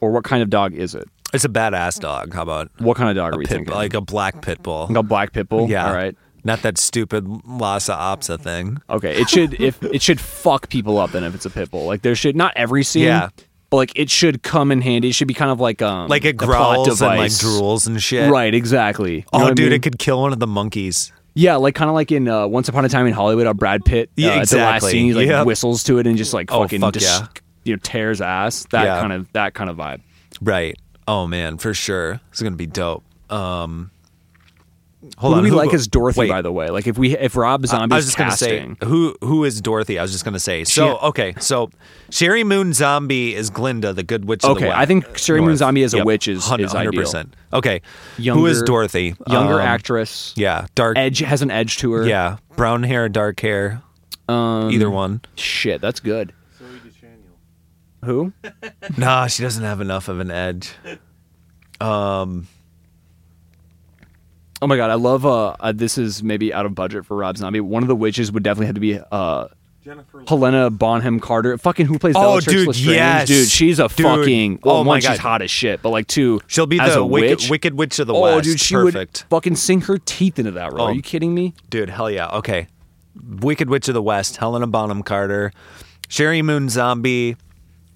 or 0.00 0.10
what 0.10 0.24
kind 0.24 0.42
of 0.42 0.50
dog 0.50 0.74
is 0.74 0.94
it? 0.94 1.08
it's 1.34 1.44
a 1.44 1.48
badass 1.48 2.00
dog. 2.00 2.32
How 2.32 2.42
about 2.42 2.70
What 2.78 2.96
kind 2.96 3.10
of 3.10 3.14
dog 3.16 3.34
are 3.34 3.38
we 3.38 3.44
pit, 3.44 3.58
thinking? 3.58 3.74
like 3.74 3.92
a 3.94 4.00
black 4.00 4.40
pit 4.42 4.62
bull? 4.62 4.86
Like 4.88 4.96
a 4.96 5.02
black 5.02 5.32
pit 5.32 5.48
bull. 5.48 5.68
Yeah. 5.68 5.86
All 5.86 5.92
right. 5.94 6.16
Not 6.42 6.62
that 6.62 6.78
stupid 6.78 7.26
Lhasa 7.46 7.92
Apso 7.92 8.40
thing. 8.40 8.78
Okay. 8.88 9.14
It 9.20 9.28
should 9.28 9.60
if 9.60 9.82
it 9.82 10.00
should 10.02 10.20
fuck 10.20 10.68
people 10.70 10.96
up 10.98 11.10
then 11.12 11.24
if 11.24 11.34
it's 11.34 11.44
a 11.44 11.50
pit 11.50 11.70
bull. 11.70 11.84
Like 11.86 12.00
there 12.02 12.14
should 12.14 12.34
not 12.34 12.52
every 12.56 12.82
scene. 12.82 13.04
Yeah. 13.04 13.28
But 13.70 13.76
like 13.76 13.92
it 13.94 14.08
should 14.08 14.42
come 14.42 14.72
in 14.72 14.80
handy. 14.80 15.10
It 15.10 15.14
should 15.14 15.28
be 15.28 15.34
kind 15.34 15.50
of 15.50 15.60
like 15.60 15.82
um 15.82 16.08
Like 16.08 16.24
it 16.24 16.38
growls 16.38 17.02
and 17.02 17.18
like 17.18 17.30
drools 17.32 17.86
and 17.86 18.02
shit. 18.02 18.30
Right. 18.30 18.54
Exactly. 18.54 19.16
You 19.16 19.24
Oh, 19.34 19.40
what 19.40 19.50
I 19.50 19.54
dude, 19.54 19.66
mean? 19.66 19.72
it 19.74 19.82
could 19.82 19.98
kill 19.98 20.22
one 20.22 20.32
of 20.32 20.38
the 20.38 20.46
monkeys. 20.46 21.12
Yeah, 21.38 21.56
like 21.56 21.74
kind 21.76 21.88
of 21.88 21.94
like 21.94 22.10
in 22.10 22.26
uh, 22.26 22.46
Once 22.48 22.68
Upon 22.68 22.84
a 22.84 22.88
Time 22.88 23.06
in 23.06 23.12
Hollywood, 23.12 23.46
how 23.46 23.52
Brad 23.52 23.84
Pitt, 23.84 24.08
uh, 24.10 24.12
Yeah, 24.16 24.28
at 24.28 24.48
the 24.48 24.56
last 24.56 24.82
exactly. 24.82 24.90
scene, 24.90 25.06
he 25.06 25.14
like 25.14 25.28
Yep. 25.28 25.46
whistles 25.46 25.84
to 25.84 25.98
it 25.98 26.06
and 26.06 26.16
just 26.18 26.34
like 26.34 26.50
Oh, 26.52 26.62
fucking 26.62 26.80
fuck 26.80 26.94
dis- 26.94 27.04
yeah. 27.04 27.26
you 27.64 27.74
know 27.74 27.80
tears 27.82 28.20
ass. 28.20 28.66
That 28.70 28.84
Yeah. 28.84 29.00
kind 29.00 29.12
of 29.12 29.32
that 29.34 29.54
kind 29.54 29.70
of 29.70 29.76
vibe. 29.76 30.00
Right. 30.40 30.76
Oh 31.06 31.26
man, 31.28 31.56
for 31.58 31.74
sure. 31.74 32.20
It's 32.32 32.42
gonna 32.42 32.56
be 32.56 32.66
dope. 32.66 33.04
Um 33.30 33.90
Hold 35.16 35.32
who 35.34 35.38
on. 35.38 35.44
do 35.44 35.50
we 35.50 35.56
like 35.56 35.72
as 35.74 35.88
Dorothy, 35.88 36.20
wait. 36.20 36.28
by 36.28 36.42
the 36.42 36.52
way? 36.52 36.68
Like 36.68 36.86
if 36.86 36.98
we 36.98 37.16
if 37.16 37.34
Rob 37.36 37.66
Zombie 37.66 37.94
I 37.94 37.96
was 37.96 38.04
just 38.06 38.16
casting, 38.16 38.74
gonna 38.74 38.76
say 38.82 38.86
who 38.86 39.14
who 39.22 39.44
is 39.44 39.60
Dorothy. 39.60 39.98
I 39.98 40.02
was 40.02 40.12
just 40.12 40.24
gonna 40.24 40.38
say. 40.38 40.64
So 40.64 40.98
She- 41.00 41.06
okay, 41.06 41.34
so 41.40 41.70
Sheri 42.10 42.44
Moon 42.44 42.72
Zombie 42.72 43.34
is 43.34 43.50
Glinda, 43.50 43.92
the 43.92 44.02
good 44.02 44.26
witch. 44.26 44.44
of 44.44 44.50
the 44.50 44.54
Okay, 44.56 44.68
West. 44.68 44.78
I 44.78 44.86
think 44.86 45.06
Sheri 45.14 45.38
Moon 45.38 45.46
North. 45.46 45.58
Zombie 45.58 45.82
as 45.82 45.94
a 45.94 45.98
Yep. 45.98 46.06
witch 46.06 46.28
is- 46.28 46.44
Hun- 46.46 46.60
is 46.60 46.74
ideal. 46.74 47.02
100%. 47.02 47.34
Okay, 47.52 47.80
who 48.16 48.22
is 48.46 48.58
Younger- 48.58 48.64
Dorothy? 48.64 49.14
younger 49.26 49.54
Um, 49.60 49.66
actress, 49.66 50.32
Yeah, 50.36 50.66
dark. 50.74 50.96
edge 50.98 51.18
has 51.20 51.42
an 51.42 51.50
edge 51.50 51.78
to 51.78 51.92
her. 51.92 52.06
Yeah, 52.06 52.36
brown 52.56 52.82
hair, 52.82 53.08
dark 53.08 53.40
hair. 53.40 53.82
um, 54.28 54.70
Either 54.70 54.90
one. 54.90 55.20
Shit, 55.36 55.80
that's 55.80 56.00
good. 56.00 56.32
Who? 58.04 58.32
Nah, 58.96 59.26
she 59.26 59.42
doesn't 59.42 59.64
have 59.64 59.80
enough 59.80 60.08
of 60.08 60.20
an 60.20 60.30
edge. 60.30 60.70
Oh 64.60 64.66
my 64.66 64.76
god, 64.76 64.90
I 64.90 64.94
love. 64.94 65.24
Uh, 65.24 65.54
uh, 65.60 65.72
this 65.72 65.98
is 65.98 66.22
maybe 66.22 66.52
out 66.52 66.66
of 66.66 66.74
budget 66.74 67.06
for 67.06 67.16
Rob 67.16 67.36
Zombie. 67.36 67.60
One 67.60 67.82
of 67.82 67.88
the 67.88 67.94
witches 67.96 68.32
would 68.32 68.42
definitely 68.42 68.66
have 68.66 68.74
to 68.74 68.80
be 68.80 68.98
uh, 69.12 69.48
Jennifer. 69.84 70.24
Helena 70.26 70.68
Bonham 70.70 71.20
Carter. 71.20 71.56
Fucking 71.58 71.86
who 71.86 71.98
plays 71.98 72.16
Oh, 72.16 72.20
Bellatrix 72.20 72.52
dude, 72.58 72.66
Lestrange? 72.66 72.96
yes. 72.96 73.28
dude, 73.28 73.48
she's 73.48 73.78
a 73.78 73.86
Dude. 73.88 74.04
fucking. 74.06 74.60
Well, 74.64 74.76
Oh 74.78 74.84
my 74.84 74.88
one, 74.88 75.00
she's 75.00 75.10
God. 75.10 75.18
hot 75.18 75.42
as 75.42 75.50
shit, 75.50 75.80
but 75.80 75.90
like 75.90 76.08
two, 76.08 76.40
She'll 76.48 76.66
be 76.66 76.80
as 76.80 76.94
the 76.94 77.00
a 77.00 77.06
wicked, 77.06 77.30
witch. 77.40 77.50
wicked 77.50 77.74
witch 77.74 77.98
of 78.00 78.08
the 78.08 78.14
west. 78.14 78.32
oh, 78.32 78.36
west. 78.36 78.44
dude, 78.48 78.60
she 78.60 78.74
Perfect. 78.74 79.24
would 79.30 79.30
fucking 79.36 79.54
sink 79.56 79.84
her 79.84 79.98
teeth 79.98 80.38
into 80.40 80.50
that 80.52 80.72
role. 80.72 80.82
Oh. 80.82 80.86
Are 80.86 80.92
you 80.92 81.02
kidding 81.02 81.34
me? 81.34 81.54
Dude, 81.70 81.90
hell 81.90 82.10
yeah. 82.10 82.28
Okay. 82.28 82.66
Wicked 83.40 83.68
Witch 83.70 83.88
of 83.88 83.94
the 83.94 84.02
West, 84.02 84.36
Helena 84.36 84.66
Bonham 84.68 85.02
Carter, 85.02 85.52
Sheri 86.08 86.42
Moon 86.44 86.68
Zombie, 86.68 87.36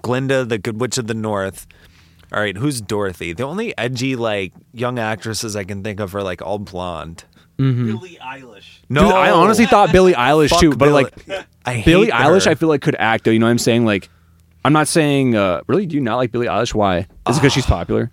Glinda, 0.02 0.44
the 0.44 0.58
Good 0.58 0.80
Witch 0.80 0.98
of 0.98 1.06
the 1.06 1.14
North. 1.14 1.66
All 2.32 2.40
right, 2.40 2.56
who's 2.56 2.80
Dorothy? 2.80 3.32
The 3.32 3.42
only 3.44 3.76
edgy, 3.76 4.16
like, 4.16 4.52
young 4.72 4.98
actresses 4.98 5.54
I 5.54 5.64
can 5.64 5.82
think 5.82 6.00
of 6.00 6.14
are, 6.14 6.22
like, 6.22 6.40
all 6.42 6.58
blonde. 6.58 7.24
Billie 7.58 8.18
Eilish. 8.20 8.78
No, 8.88 9.02
Dude, 9.02 9.12
I 9.12 9.30
honestly 9.30 9.66
thought 9.66 9.92
Billie 9.92 10.14
Eilish 10.14 10.48
Fuck 10.48 10.60
too, 10.60 10.70
but 10.70 10.78
Billie- 10.86 10.92
like 11.04 11.46
I 11.64 11.74
hate 11.74 11.84
Billie 11.84 12.08
Eilish. 12.08 12.46
I 12.48 12.54
feel 12.56 12.68
like 12.68 12.80
could 12.82 12.96
act 12.98 13.24
though. 13.24 13.30
You 13.30 13.38
know 13.38 13.46
what 13.46 13.50
I'm 13.50 13.58
saying? 13.58 13.84
Like, 13.84 14.08
I'm 14.64 14.72
not 14.72 14.88
saying. 14.88 15.36
Uh, 15.36 15.60
really, 15.68 15.86
do 15.86 15.94
you 15.94 16.00
not 16.00 16.16
like 16.16 16.32
Billie 16.32 16.48
Eilish? 16.48 16.74
Why? 16.74 16.98
Is 17.28 17.36
it 17.36 17.40
because 17.40 17.52
she's 17.52 17.66
popular? 17.66 18.10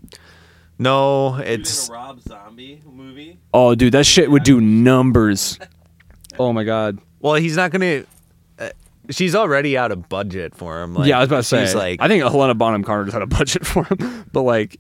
No, 0.78 1.36
Dude, 1.40 1.48
it's. 1.48 1.88
in 1.88 1.94
a 1.96 1.98
Rob 1.98 2.22
Zombie 2.22 2.82
movie. 2.92 3.40
Oh, 3.54 3.74
dude, 3.74 3.94
that 3.94 4.06
shit 4.06 4.30
would 4.30 4.44
do 4.44 4.60
numbers. 4.62 5.58
Oh 6.38 6.54
my 6.54 6.64
god. 6.64 7.00
Well, 7.20 7.34
he's 7.36 7.58
not 7.58 7.70
going 7.72 7.82
to. 7.82 8.02
Uh, 8.04 8.06
she's 9.10 9.36
already 9.36 9.78
out 9.78 9.92
of 9.92 10.10
budget 10.10 10.56
for 10.56 10.82
him. 10.82 10.94
Like, 10.94 11.08
yeah, 11.08 11.18
I 11.18 11.22
was 11.22 11.30
about 11.30 11.38
to 11.38 11.44
say. 11.44 11.66
She's 11.66 11.76
like. 11.76 12.02
I 12.02 12.08
think 12.08 12.24
Helena 12.24 12.56
Bonham 12.56 12.84
Carter 12.84 13.06
just 13.06 13.14
had 13.14 13.22
a 13.22 13.28
budget 13.28 13.66
for 13.68 13.84
him, 13.86 14.26
but 14.32 14.42
like, 14.42 14.80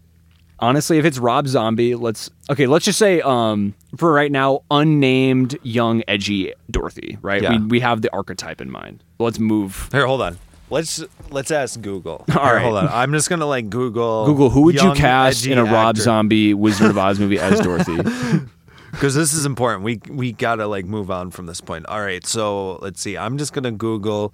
honestly, 0.60 0.98
if 0.98 1.06
it's 1.06 1.18
Rob 1.18 1.48
Zombie, 1.48 1.96
let's 1.96 2.30
okay. 2.50 2.68
Let's 2.68 2.86
just 2.86 3.00
say, 3.00 3.22
um, 3.22 3.74
for 3.98 4.12
right 4.14 4.32
now, 4.32 4.64
unnamed 4.72 5.58
young 5.64 6.04
edgy 6.08 6.54
Dorothy. 6.70 7.18
Right? 7.22 7.42
Yeah. 7.42 7.58
We 7.58 7.66
we 7.66 7.80
have 7.80 8.02
the 8.02 8.12
archetype 8.14 8.62
in 8.62 8.70
mind. 8.72 9.04
Let's 9.20 9.40
move. 9.40 9.90
Here, 9.92 10.06
hold 10.06 10.22
on. 10.22 10.38
Let's 10.72 11.04
let's 11.32 11.50
ask 11.50 11.82
Google. 11.82 12.26
All 12.36 12.44
Here, 12.44 12.56
right. 12.56 12.64
hold 12.64 12.78
on. 12.78 12.88
I'm 12.90 13.12
just 13.12 13.30
gonna 13.30 13.48
like 13.48 13.70
Google. 13.70 14.26
Google, 14.26 14.50
who 14.50 14.62
would 14.62 14.76
you 14.76 14.94
cast 14.94 15.46
in 15.48 15.58
a 15.58 15.64
Rob. 15.64 15.98
Zombie 15.98 16.54
Wizard 16.54 16.92
of 16.92 16.98
Oz 16.98 17.20
movie 17.20 17.40
as 17.40 17.60
Dorothy? 17.60 17.98
because 18.92 19.16
this 19.16 19.34
is 19.34 19.46
important. 19.46 19.84
We 19.84 20.00
we 20.10 20.32
gotta 20.32 20.68
like 20.68 20.86
move 20.86 21.12
on 21.12 21.32
from 21.32 21.46
this 21.46 21.62
point. 21.62 21.86
All 21.88 22.02
right, 22.02 22.26
so 22.26 22.76
let's 22.78 23.02
see. 23.02 23.18
I'm 23.18 23.38
just 23.38 23.54
gonna 23.54 23.72
Google 23.72 24.34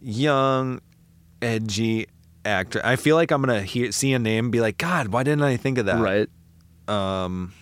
young, 0.00 0.80
edgy 1.42 2.06
actor. 2.44 2.80
I 2.84 2.96
feel 2.96 3.16
like 3.16 3.30
I'm 3.30 3.42
gonna 3.42 3.62
hear 3.62 3.92
see 3.92 4.12
a 4.12 4.18
name, 4.18 4.46
and 4.46 4.52
be 4.52 4.60
like, 4.60 4.78
God, 4.78 5.08
why 5.08 5.22
didn't 5.22 5.42
I 5.42 5.56
think 5.56 5.78
of 5.78 5.86
that? 5.86 6.00
right. 6.00 6.28
Um. 6.88 7.52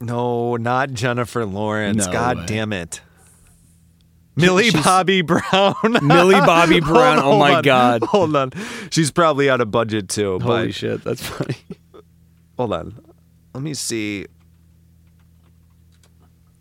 No, 0.00 0.56
not 0.56 0.92
Jennifer 0.92 1.44
Lawrence. 1.44 2.06
No 2.06 2.12
God 2.12 2.36
way. 2.38 2.46
damn 2.46 2.72
it. 2.72 3.00
Millie 4.38 4.70
she's- 4.70 4.84
Bobby 4.84 5.22
Brown. 5.22 5.74
Millie 6.02 6.34
Bobby 6.34 6.80
Brown. 6.80 7.18
Hold 7.18 7.34
oh 7.34 7.38
my 7.38 7.54
on, 7.56 7.62
god. 7.62 8.02
Hold 8.04 8.36
on. 8.36 8.52
She's 8.90 9.10
probably 9.10 9.50
out 9.50 9.60
of 9.60 9.70
budget 9.70 10.08
too. 10.08 10.38
Holy 10.40 10.66
but 10.66 10.74
shit, 10.74 11.04
that's 11.04 11.22
funny. 11.22 11.56
hold 12.56 12.72
on. 12.72 12.98
Let 13.54 13.62
me 13.62 13.74
see. 13.74 14.26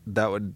That 0.07 0.31
would 0.31 0.53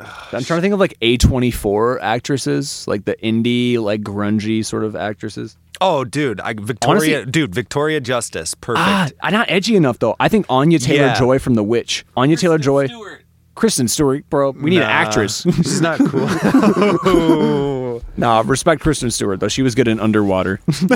I'm 0.00 0.44
trying 0.44 0.58
to 0.58 0.60
think 0.60 0.74
of 0.74 0.80
like 0.80 0.96
A24 1.00 1.98
actresses, 2.00 2.86
like 2.86 3.04
the 3.04 3.16
indie, 3.16 3.78
like 3.78 4.02
grungy 4.02 4.64
sort 4.64 4.84
of 4.84 4.94
actresses. 4.94 5.56
Oh, 5.80 6.04
dude, 6.04 6.40
I 6.40 6.54
Victoria, 6.54 7.16
Honestly- 7.18 7.30
dude, 7.32 7.54
Victoria 7.54 8.00
Justice, 8.00 8.54
perfect. 8.54 8.84
Ah, 8.86 9.08
not 9.30 9.50
edgy 9.50 9.76
enough 9.76 9.98
though. 9.98 10.14
I 10.20 10.28
think 10.28 10.46
Anya 10.48 10.78
Taylor 10.78 11.06
Yeah. 11.06 11.14
Joy 11.18 11.38
from 11.38 11.54
The 11.54 11.64
Witch. 11.64 12.04
Anya 12.16 12.36
Taylor 12.36 12.58
Joy, 12.58 12.86
Stewart. 12.86 13.17
Kristen 13.58 13.88
Stewart, 13.88 14.30
bro. 14.30 14.52
We 14.52 14.70
need 14.70 14.76
an 14.76 14.82
actress. 14.84 15.42
She's 15.42 15.80
not 15.80 15.98
cool. 15.98 18.04
nah, 18.16 18.44
respect 18.46 18.80
Kristen 18.80 19.10
Stewart 19.10 19.40
though. 19.40 19.48
She 19.48 19.62
was 19.62 19.74
good 19.74 19.88
in 19.88 19.98
Underwater. 19.98 20.60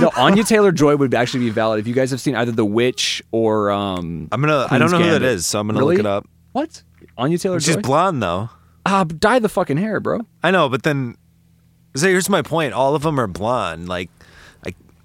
no, 0.00 0.10
Anya 0.16 0.42
Taylor 0.42 0.72
Joy 0.72 0.96
would 0.96 1.14
actually 1.14 1.44
be 1.44 1.50
valid 1.50 1.78
if 1.78 1.86
you 1.86 1.94
guys 1.94 2.10
have 2.10 2.20
seen 2.20 2.34
either 2.34 2.50
The 2.50 2.64
Witch 2.64 3.22
or 3.30 3.70
um. 3.70 4.28
I'm 4.32 4.40
gonna. 4.40 4.66
I 4.68 4.78
don't 4.78 4.90
know 4.90 4.98
who 4.98 5.12
that 5.12 5.22
is, 5.22 5.46
so 5.46 5.60
I'm 5.60 5.68
gonna 5.68 5.78
Really? 5.78 5.94
look 5.94 6.00
it 6.00 6.06
up. 6.06 6.26
What? 6.50 6.82
Anya 7.16 7.38
Taylor 7.38 7.60
Joy. 7.60 7.74
She's 7.74 7.76
blonde 7.76 8.20
though. 8.20 8.50
Ah, 8.84 9.04
dye 9.04 9.38
the 9.38 9.48
fucking 9.48 9.76
hair, 9.76 10.00
bro. 10.00 10.22
I 10.42 10.50
know, 10.50 10.68
but 10.68 10.82
then, 10.82 11.16
so 11.94 12.08
here's 12.08 12.28
my 12.28 12.42
point. 12.42 12.72
All 12.72 12.96
of 12.96 13.02
them 13.02 13.20
are 13.20 13.28
blonde. 13.28 13.88
Like 13.88 14.10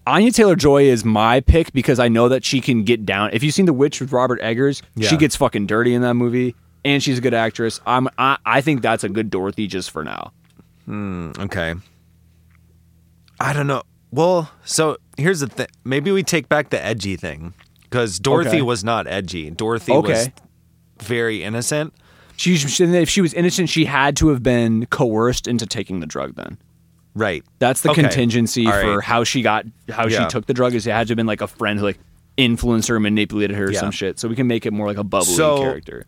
Anya 0.07 0.31
Taylor 0.31 0.55
Joy 0.55 0.83
is 0.83 1.03
my 1.03 1.41
pick 1.41 1.73
because 1.73 1.99
I 1.99 2.07
know 2.07 2.29
that 2.29 2.45
she 2.45 2.61
can 2.61 2.83
get 2.83 3.05
down. 3.05 3.29
If 3.33 3.43
you've 3.43 3.53
seen 3.53 3.65
The 3.65 3.73
Witch 3.73 3.99
with 3.99 4.13
Robert 4.13 4.39
Eggers, 4.41 4.81
Yeah. 4.95 5.09
she 5.09 5.17
gets 5.17 5.35
fucking 5.35 5.67
dirty 5.67 5.93
in 5.93 6.01
that 6.03 6.13
movie, 6.13 6.55
and 6.85 7.03
she's 7.03 7.17
a 7.17 7.21
good 7.21 7.33
actress. 7.33 7.81
I'm 7.85 8.07
I, 8.17 8.37
I 8.45 8.61
think 8.61 8.81
that's 8.81 9.03
a 9.03 9.09
good 9.09 9.29
Dorothy 9.29 9.67
just 9.67 9.91
for 9.91 10.05
now. 10.05 10.31
Hmm, 10.85 11.31
okay. 11.37 11.75
I 13.39 13.51
don't 13.51 13.67
know. 13.67 13.83
Well, 14.11 14.49
so 14.63 14.95
here's 15.17 15.41
the 15.41 15.47
thing. 15.47 15.67
Maybe 15.83 16.11
we 16.11 16.23
take 16.23 16.47
back 16.47 16.69
the 16.69 16.81
edgy 16.83 17.17
thing 17.17 17.53
because 17.83 18.17
Dorothy 18.17 18.49
Okay. 18.49 18.61
was 18.61 18.85
not 18.85 19.07
edgy. 19.07 19.49
Dorothy 19.51 19.91
was 19.91 20.05
Okay. 20.09 20.33
very 21.03 21.43
innocent. 21.43 21.93
She 22.37 22.53
if 22.55 23.09
she 23.09 23.19
was 23.21 23.33
innocent, 23.33 23.67
she 23.67 23.83
had 23.85 24.15
to 24.17 24.29
have 24.29 24.41
been 24.41 24.85
coerced 24.85 25.47
into 25.49 25.65
taking 25.65 25.99
the 25.99 26.05
drug. 26.05 26.35
Then 26.35 26.57
Right. 27.17 27.43
that's 27.59 27.81
the 27.81 27.91
Okay. 27.91 28.01
contingency 28.03 28.65
All 28.67 28.73
for 28.73 28.95
right. 28.97 29.03
how 29.03 29.23
she 29.23 29.41
got 29.41 29.65
how 29.89 30.07
Yeah. 30.07 30.23
she 30.23 30.29
took 30.29 30.45
the 30.45 30.53
drug. 30.53 30.73
Is 30.75 30.85
it 30.87 30.91
had 30.91 31.07
to 31.07 31.11
have 31.11 31.17
been 31.17 31.25
like 31.27 31.41
a 31.41 31.47
friend 31.47 31.79
who 31.79 31.85
like 31.85 31.99
influenced 32.37 32.87
her, 32.89 32.99
manipulated 32.99 33.57
her, 33.57 33.65
or 33.65 33.71
Yeah. 33.71 33.79
some 33.79 33.91
shit. 33.91 34.19
So 34.19 34.27
we 34.27 34.35
can 34.35 34.45
make 34.47 34.65
it 34.65 34.71
more 34.73 34.87
like 34.87 34.97
a 34.97 35.03
bubbly 35.03 35.33
So- 35.33 35.57
character. 35.59 36.05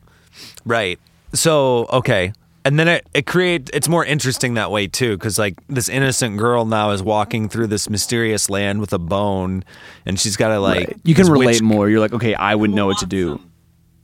Right. 0.65 0.99
So 1.33 1.87
okay, 1.91 2.33
and 2.65 2.77
then 2.79 2.87
it 2.87 3.07
it 3.13 3.25
create 3.25 3.69
it's 3.73 3.87
more 3.89 4.05
interesting 4.05 4.53
that 4.55 4.69
way 4.71 4.87
too, 4.87 5.17
because 5.17 5.37
like 5.39 5.55
this 5.67 5.89
innocent 5.89 6.37
girl 6.37 6.65
now 6.65 6.91
is 6.91 7.01
walking 7.01 7.49
through 7.49 7.67
this 7.67 7.89
mysterious 7.89 8.49
land 8.49 8.79
with 8.79 8.93
a 8.93 8.99
bone, 8.99 9.63
and 10.05 10.19
she's 10.19 10.37
got 10.37 10.49
to 10.49 10.59
like 10.59 10.87
Right. 10.87 10.97
you 11.03 11.15
can 11.15 11.27
relate 11.27 11.45
witch- 11.47 11.61
more. 11.61 11.89
You're 11.89 11.99
like, 11.99 12.13
okay, 12.13 12.33
I 12.35 12.53
would 12.55 12.69
know 12.71 12.85
what 12.87 12.97
to 12.99 13.05
do. 13.05 13.39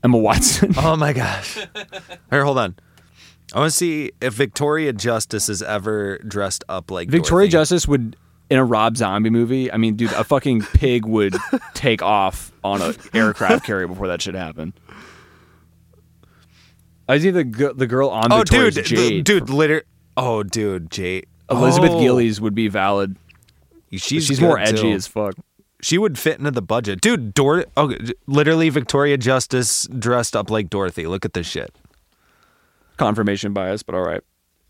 Emma 0.04 0.18
Watson. 0.18 0.74
Oh 0.78 0.96
my 0.96 1.14
gosh! 1.14 1.56
Here, 2.32 2.44
hold 2.46 2.60
on. 2.60 2.76
I 3.56 3.60
want 3.60 3.72
to 3.72 3.78
see 3.78 4.12
if 4.20 4.34
Victoria 4.34 4.92
Justice 4.92 5.48
is 5.48 5.64
ever 5.64 6.18
dressed 6.20 6.66
up 6.68 6.92
like 6.92 7.08
Victoria 7.10 7.48
Dorothy. 7.48 7.52
Justice 7.52 7.88
would 7.88 8.18
in 8.50 8.58
a 8.58 8.66
Rob 8.66 8.98
Zombie 8.98 9.30
movie. 9.30 9.72
I 9.72 9.78
mean, 9.78 9.96
dude, 9.96 10.12
a 10.12 10.26
fucking 10.26 10.62
pig 10.74 11.06
would 11.06 11.38
take 11.74 12.02
off 12.02 12.52
on 12.66 12.82
an 12.82 12.96
aircraft 13.14 13.66
carrier 13.66 13.88
before 13.88 14.10
that 14.10 14.22
shit 14.22 14.36
happened. 14.36 14.74
I 17.08 17.18
see 17.18 17.32
the 17.32 17.46
the 17.76 17.88
girl 17.88 18.10
on 18.10 18.30
the 18.30 18.36
Oh, 18.36 18.40
Victoria's 18.40 18.76
dude, 18.76 18.86
Jade. 18.86 19.24
dude, 19.24 19.50
liter. 19.50 19.84
Oh, 20.18 20.44
dude, 20.44 20.92
Jade. 20.92 21.28
Elizabeth 21.50 21.92
oh, 21.92 22.02
Gillies 22.02 22.42
would 22.42 22.56
be 22.56 22.68
valid. 22.68 23.16
She's 23.92 24.26
She's 24.26 24.42
more 24.42 24.60
edgy 24.60 24.82
too. 24.82 24.92
as 24.92 25.08
fuck. 25.08 25.36
She 25.82 25.98
would 25.98 26.20
fit 26.20 26.40
into 26.40 26.52
the 26.52 26.62
budget, 26.62 27.00
dude. 27.00 27.34
Dor. 27.34 27.66
Oh, 27.78 27.96
literally, 28.28 28.68
Victoria 28.70 29.18
Justice 29.18 29.88
dressed 29.88 30.36
up 30.36 30.50
like 30.50 30.70
Dorothy. 30.70 31.08
Look 31.08 31.24
at 31.24 31.34
this 31.34 31.48
shit. 31.48 31.74
Confirmation 32.98 33.54
bias, 33.54 33.84
but 33.84 33.96
all 33.96 34.04
right. 34.06 34.22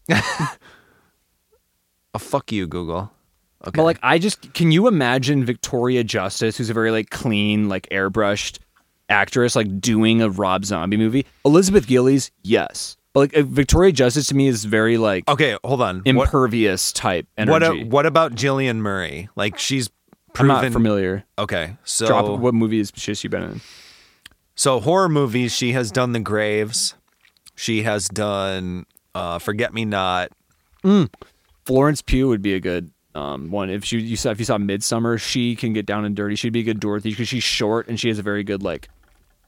Oh, 2.15 2.17
fuck 2.17 2.49
you, 2.53 2.65
Google. 2.65 3.11
Okay. 3.67 3.71
But 3.75 3.83
like, 3.83 3.99
I 4.01 4.19
just 4.19 4.53
can 4.53 4.71
you 4.71 4.87
imagine 4.87 5.43
Victoria 5.43 6.01
Justice, 6.01 6.55
who's 6.55 6.69
a 6.69 6.73
very 6.73 6.89
like 6.89 7.09
clean, 7.09 7.67
like 7.67 7.89
airbrushed 7.89 8.59
actress, 9.09 9.53
like 9.53 9.81
doing 9.81 10.21
a 10.21 10.29
Rob 10.29 10.63
Zombie 10.63 10.95
movie? 10.95 11.25
Elizabeth 11.43 11.87
Gillies, 11.87 12.31
yes, 12.41 12.95
but 13.11 13.19
like 13.19 13.35
uh, 13.35 13.41
Victoria 13.43 13.91
Justice 13.91 14.27
to 14.27 14.35
me 14.35 14.47
is 14.47 14.63
very 14.63 14.97
like 14.97 15.27
okay, 15.27 15.57
hold 15.65 15.81
on. 15.81 15.97
What, 15.97 16.07
impervious 16.07 16.93
type 16.93 17.27
what, 17.37 17.63
a, 17.63 17.83
what 17.83 18.05
about 18.05 18.33
Jillian 18.35 18.77
Murray? 18.77 19.27
Like 19.35 19.57
she's 19.57 19.89
I'm 19.89 20.47
proven. 20.47 20.63
not 20.63 20.71
familiar. 20.71 21.25
Okay, 21.37 21.75
so 21.83 22.07
Drop 22.07 22.39
what 22.39 22.53
movies 22.53 22.93
has 23.05 23.19
she 23.19 23.27
been 23.27 23.43
in? 23.43 23.61
so 24.55 24.79
horror 24.79 25.09
movies. 25.09 25.53
She 25.53 25.73
has 25.73 25.91
done 25.91 26.13
The 26.13 26.21
Graves. 26.21 26.95
She 27.55 27.83
has 27.83 28.07
done 28.07 28.85
uh, 29.13 29.39
Forget 29.39 29.73
Me 29.73 29.85
Not. 29.85 30.31
Florence 31.65 32.01
Pugh 32.01 32.27
would 32.27 32.41
be 32.41 32.53
a 32.53 32.59
good 32.59 32.91
um, 33.15 33.49
one. 33.49 33.69
If 33.69 33.83
she 33.85 33.99
you 33.99 34.17
saw 34.17 34.31
if 34.31 34.39
you 34.39 34.45
saw 34.45 34.57
Midsommar, 34.57 35.19
she 35.19 35.55
can 35.55 35.73
get 35.73 35.85
down 35.85 36.05
and 36.05 36.15
dirty. 36.15 36.35
She'd 36.35 36.53
be 36.53 36.59
a 36.59 36.63
good 36.63 36.79
Dorothy 36.79 37.09
because 37.11 37.27
she's 37.27 37.43
short 37.43 37.87
and 37.87 37.99
she 37.99 38.09
has 38.09 38.19
a 38.19 38.21
very 38.21 38.43
good 38.43 38.61
like 38.61 38.89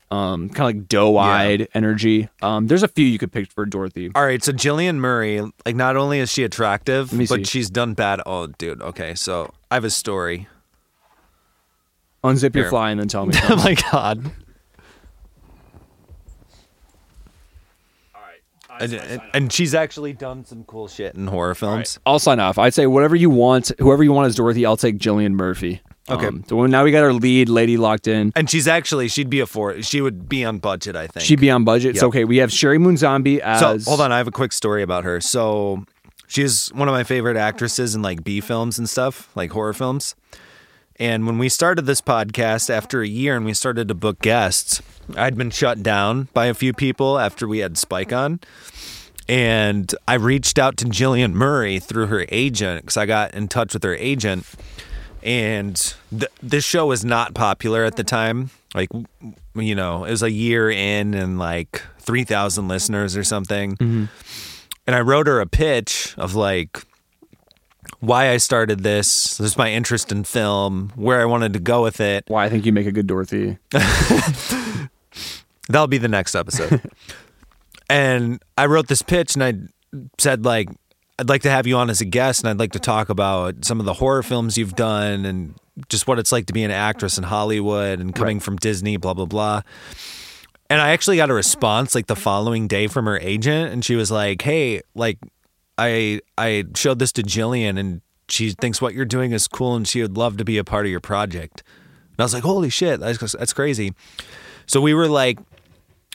um 0.09 0.47
kind 0.49 0.69
of 0.69 0.77
like 0.77 0.87
doe-eyed 0.87 1.67
energy. 1.73 2.29
Um, 2.41 2.67
there's 2.67 2.83
a 2.83 2.87
few 2.87 3.05
you 3.05 3.19
could 3.19 3.31
pick 3.31 3.51
for 3.51 3.65
Dorothy. 3.65 4.09
All 4.15 4.25
right, 4.25 4.41
so 4.41 4.53
Jillian 4.53 4.95
Murray, 4.95 5.41
like 5.65 5.75
not 5.75 5.97
only 5.97 6.19
is 6.19 6.31
she 6.31 6.43
attractive, 6.43 7.11
but 7.11 7.27
see. 7.27 7.43
she's 7.43 7.69
done 7.69 7.93
bad. 7.93 8.21
Oh, 8.25 8.47
dude. 8.47 8.81
Okay, 8.81 9.15
so 9.15 9.53
I 9.69 9.75
have 9.75 9.83
a 9.83 9.89
story. 9.89 10.47
Unzip 12.23 12.55
your 12.55 12.69
fly 12.69 12.91
and 12.91 12.99
then 12.99 13.07
tell 13.07 13.25
me. 13.25 13.35
oh 13.43 13.55
my 13.57 13.75
god. 13.91 14.31
All 18.15 18.21
right, 18.21 18.41
and, 18.79 18.93
and, 18.93 19.21
and 19.33 19.53
she's 19.53 19.73
actually 19.73 20.13
done 20.13 20.45
some 20.45 20.63
cool 20.63 20.87
shit 20.87 21.15
in 21.15 21.27
horror 21.27 21.55
films. 21.55 21.99
I'll 22.05 22.19
sign 22.19 22.39
off. 22.39 22.57
I'd 22.57 22.73
say 22.73 22.87
whatever 22.87 23.15
you 23.15 23.29
want, 23.29 23.71
whoever 23.79 24.03
you 24.03 24.11
want 24.11 24.27
is 24.27 24.35
Dorothy, 24.35 24.65
I'll 24.65 24.77
take 24.77 24.97
Jillian 24.97 25.33
Murphy. 25.33 25.81
Okay. 26.09 26.27
Um, 26.27 26.43
so 26.47 26.65
now 26.67 26.83
we 26.83 26.91
got 26.91 27.03
our 27.03 27.13
lead 27.13 27.49
lady 27.49 27.75
locked 27.75 28.07
in. 28.07 28.31
And 28.35 28.49
she's 28.49 28.67
actually 28.67 29.09
she'd 29.09 29.29
be 29.29 29.41
a 29.41 29.45
four. 29.45 29.81
She 29.81 29.99
would 29.99 30.29
be 30.29 30.45
on 30.45 30.59
budget, 30.59 30.95
I 30.95 31.07
think. 31.07 31.25
She'd 31.25 31.41
be 31.41 31.51
on 31.51 31.63
budget. 31.65 31.95
Yep. 31.95 31.99
So 31.99 32.07
okay, 32.07 32.23
we 32.23 32.37
have 32.37 32.49
Sheri 32.49 32.79
Moon 32.79 32.97
Zombie 32.97 33.39
So 33.39 33.73
as 33.73 33.85
hold 33.85 33.99
on, 33.99 34.11
I 34.11 34.17
have 34.17 34.27
a 34.27 34.31
quick 34.31 34.53
story 34.53 34.83
about 34.83 35.03
her. 35.03 35.19
So 35.19 35.83
she's 36.27 36.69
one 36.69 36.87
of 36.87 36.93
my 36.93 37.03
favorite 37.03 37.35
actresses 37.35 37.93
in 37.93 38.01
like 38.01 38.23
B 38.23 38.39
films 38.39 38.79
and 38.79 38.89
stuff, 38.89 39.29
like 39.35 39.51
horror 39.51 39.73
films. 39.73 40.15
And 40.99 41.27
when 41.27 41.37
we 41.37 41.49
started 41.49 41.85
this 41.85 42.01
podcast 42.01 42.69
after 42.69 43.01
a 43.01 43.07
year 43.07 43.35
and 43.35 43.45
we 43.45 43.53
started 43.53 43.87
to 43.87 43.93
book 43.93 44.19
guests, 44.19 44.81
I'd 45.15 45.37
been 45.37 45.51
shut 45.51 45.83
down 45.83 46.27
by 46.33 46.47
a 46.47 46.53
few 46.53 46.73
people 46.73 47.19
after 47.19 47.47
we 47.47 47.59
had 47.59 47.77
Spike 47.77 48.11
on. 48.11 48.39
And 49.29 49.93
I 50.07 50.15
reached 50.15 50.57
out 50.57 50.77
to 50.77 50.85
Jillian 50.85 51.33
Murray 51.33 51.79
through 51.79 52.07
her 52.07 52.25
agent 52.29 52.81
because 52.81 52.97
I 52.97 53.05
got 53.05 53.33
in 53.35 53.47
touch 53.47 53.73
with 53.73 53.83
her 53.83 53.95
agent. 53.95 54.45
And 55.21 55.75
th- 56.09 56.31
this 56.41 56.63
show 56.63 56.87
was 56.87 57.03
not 57.03 57.33
popular 57.33 57.83
at 57.83 57.95
the 57.95 58.03
time. 58.03 58.49
Like, 58.73 58.89
you 59.53 59.75
know, 59.75 60.05
it 60.05 60.11
was 60.11 60.23
a 60.23 60.31
year 60.31 60.69
in 60.69 61.13
and 61.13 61.37
like 61.37 61.81
3,000 61.99 62.67
listeners 62.67 63.17
or 63.17 63.23
something. 63.23 63.75
Mm-hmm. 63.75 64.05
And 64.87 64.95
I 64.95 65.01
wrote 65.01 65.27
her 65.27 65.41
a 65.41 65.47
pitch 65.47 66.15
of 66.17 66.33
like 66.33 66.83
why 67.99 68.29
I 68.29 68.37
started 68.37 68.83
this, 68.83 69.37
this 69.37 69.51
is 69.51 69.57
my 69.57 69.71
interest 69.71 70.11
in 70.11 70.23
film, 70.23 70.91
where 70.95 71.21
I 71.21 71.25
wanted 71.25 71.53
to 71.53 71.59
go 71.59 71.83
with 71.83 71.99
it. 71.99 72.25
Why 72.27 72.45
I 72.45 72.49
think 72.49 72.65
you 72.65 72.71
make 72.71 72.87
a 72.87 72.91
good 72.91 73.07
Dorothy. 73.07 73.57
That'll 75.69 75.87
be 75.87 75.97
the 75.97 76.07
next 76.07 76.35
episode. 76.35 76.81
and 77.89 78.41
I 78.57 78.67
wrote 78.67 78.87
this 78.87 79.01
pitch 79.01 79.35
and 79.35 79.43
I 79.43 79.53
said 80.17 80.45
like 80.45 80.69
I'd 81.19 81.29
like 81.29 81.41
to 81.43 81.49
have 81.49 81.65
you 81.65 81.75
on 81.77 81.89
as 81.89 81.99
a 81.99 82.05
guest 82.05 82.41
and 82.41 82.49
I'd 82.49 82.59
like 82.59 82.73
to 82.73 82.79
talk 82.79 83.09
about 83.09 83.65
some 83.65 83.79
of 83.79 83.85
the 83.85 83.93
horror 83.93 84.21
films 84.21 84.57
you've 84.57 84.75
done 84.75 85.25
and 85.25 85.55
just 85.89 86.07
what 86.07 86.19
it's 86.19 86.31
like 86.31 86.45
to 86.47 86.53
be 86.53 86.63
an 86.63 86.71
actress 86.71 87.17
in 87.17 87.23
Hollywood 87.23 87.99
and 87.99 88.13
coming 88.13 88.39
from 88.39 88.57
Disney, 88.57 88.97
blah 88.97 89.13
blah 89.13 89.25
blah. 89.25 89.61
And 90.69 90.81
I 90.81 90.91
actually 90.91 91.17
got 91.17 91.29
a 91.29 91.33
response 91.33 91.95
like 91.95 92.07
the 92.07 92.15
following 92.15 92.67
day 92.67 92.87
from 92.87 93.05
her 93.05 93.17
agent 93.19 93.73
and 93.73 93.83
she 93.83 93.95
was 93.95 94.11
like, 94.11 94.41
"Hey, 94.41 94.81
like 94.93 95.17
I 95.77 96.21
I 96.37 96.65
showed 96.75 96.99
this 96.99 97.11
to 97.13 97.23
Jillian 97.23 97.79
and 97.79 98.01
she 98.29 98.51
thinks 98.51 98.81
what 98.81 98.93
you're 98.93 99.05
doing 99.05 99.31
is 99.31 99.47
cool 99.47 99.75
and 99.75 99.87
she 99.87 100.01
would 100.01 100.17
love 100.17 100.37
to 100.37 100.45
be 100.45 100.57
a 100.57 100.63
part 100.63 100.85
of 100.85 100.91
your 100.91 101.01
project." 101.01 101.63
And 102.11 102.19
I 102.19 102.23
was 102.23 102.33
like, 102.33 102.43
"Holy 102.43 102.69
shit, 102.69 102.99
that's 102.99 103.33
that's 103.33 103.53
crazy." 103.53 103.93
So 104.65 104.81
we 104.81 104.93
were 104.93 105.07
like 105.07 105.39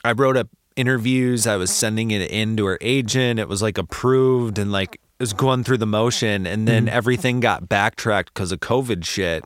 I 0.05 0.13
wrote 0.13 0.37
up 0.37 0.49
interviews. 0.77 1.47
I 1.47 1.57
was 1.57 1.71
sending 1.71 2.11
it 2.11 2.31
in 2.31 2.57
to 2.57 2.67
her 2.67 2.79
agent. 2.81 3.39
It 3.39 3.49
was 3.49 3.63
like 3.63 3.79
approved 3.79 4.59
and 4.59 4.73
like 4.73 4.95
it 4.95 5.21
was 5.21 5.33
going 5.33 5.65
through 5.65 5.79
the 5.79 5.87
motion. 5.87 6.47
And 6.47 6.67
then 6.67 6.89
everything 6.89 7.41
got 7.41 7.69
backtracked 7.69 8.35
because 8.35 8.53
of 8.53 8.61
COVID 8.61 9.05
shit. 9.05 9.45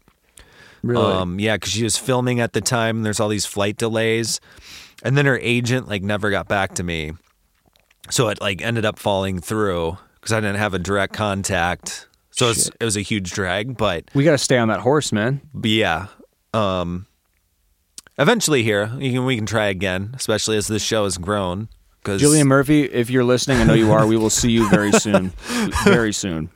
Really? 0.83 1.03
Um, 1.03 1.41
yeah, 1.41 1.57
because 1.57 1.73
she 1.73 1.85
was 1.85 1.99
filming 1.99 2.41
at 2.41 2.53
the 2.53 2.61
time. 2.61 2.99
And 2.99 3.07
there's 3.07 3.21
all 3.21 3.29
these 3.29 3.47
flight 3.47 3.77
delays, 3.77 4.41
and 5.03 5.17
then 5.17 5.27
her 5.27 5.39
agent 5.39 5.89
like 5.89 6.03
never 6.03 6.31
got 6.31 6.49
back 6.49 6.75
to 6.77 6.83
me. 6.83 7.13
So 8.09 8.29
it 8.29 8.41
like 8.41 8.63
ended 8.63 8.85
up 8.85 8.99
falling 8.99 9.41
through 9.41 9.99
because 10.27 10.39
I 10.39 10.40
didn't 10.40 10.57
have 10.57 10.74
a 10.74 10.81
direct 10.81 11.12
contact. 11.12 12.09
So 12.32 12.51
it's, 12.51 12.69
it 12.81 12.85
was 12.85 12.97
a 12.97 13.01
huge 13.01 13.31
drag, 13.31 13.77
but 13.77 14.11
we 14.12 14.24
got 14.24 14.32
to 14.32 14.39
stay 14.39 14.59
on 14.59 14.66
that 14.69 14.81
horse, 14.81 15.12
man. 15.12 15.40
but 15.55 15.70
yeah. 15.70 16.09
Um 16.53 17.07
eventually 18.19 18.65
here, 18.65 18.93
you 18.98 19.12
can, 19.12 19.24
we 19.24 19.36
can 19.36 19.47
try 19.47 19.66
again, 19.66 20.11
especially 20.15 20.57
as 20.57 20.66
this 20.66 20.82
show 20.82 21.05
has 21.05 21.16
grown. 21.16 21.69
Cause, 22.03 22.20
Jillian 22.20 22.47
Murphy, 22.47 22.82
if 22.85 23.09
you're 23.09 23.24
listening, 23.24 23.59
I 23.59 23.65
know 23.65 23.74
you 23.74 23.93
are. 23.93 24.07
We 24.07 24.16
will 24.16 24.31
see 24.31 24.51
you 24.51 24.69
very 24.69 24.90
soon. 24.93 25.28
very 25.85 26.12
soon. 26.12 26.51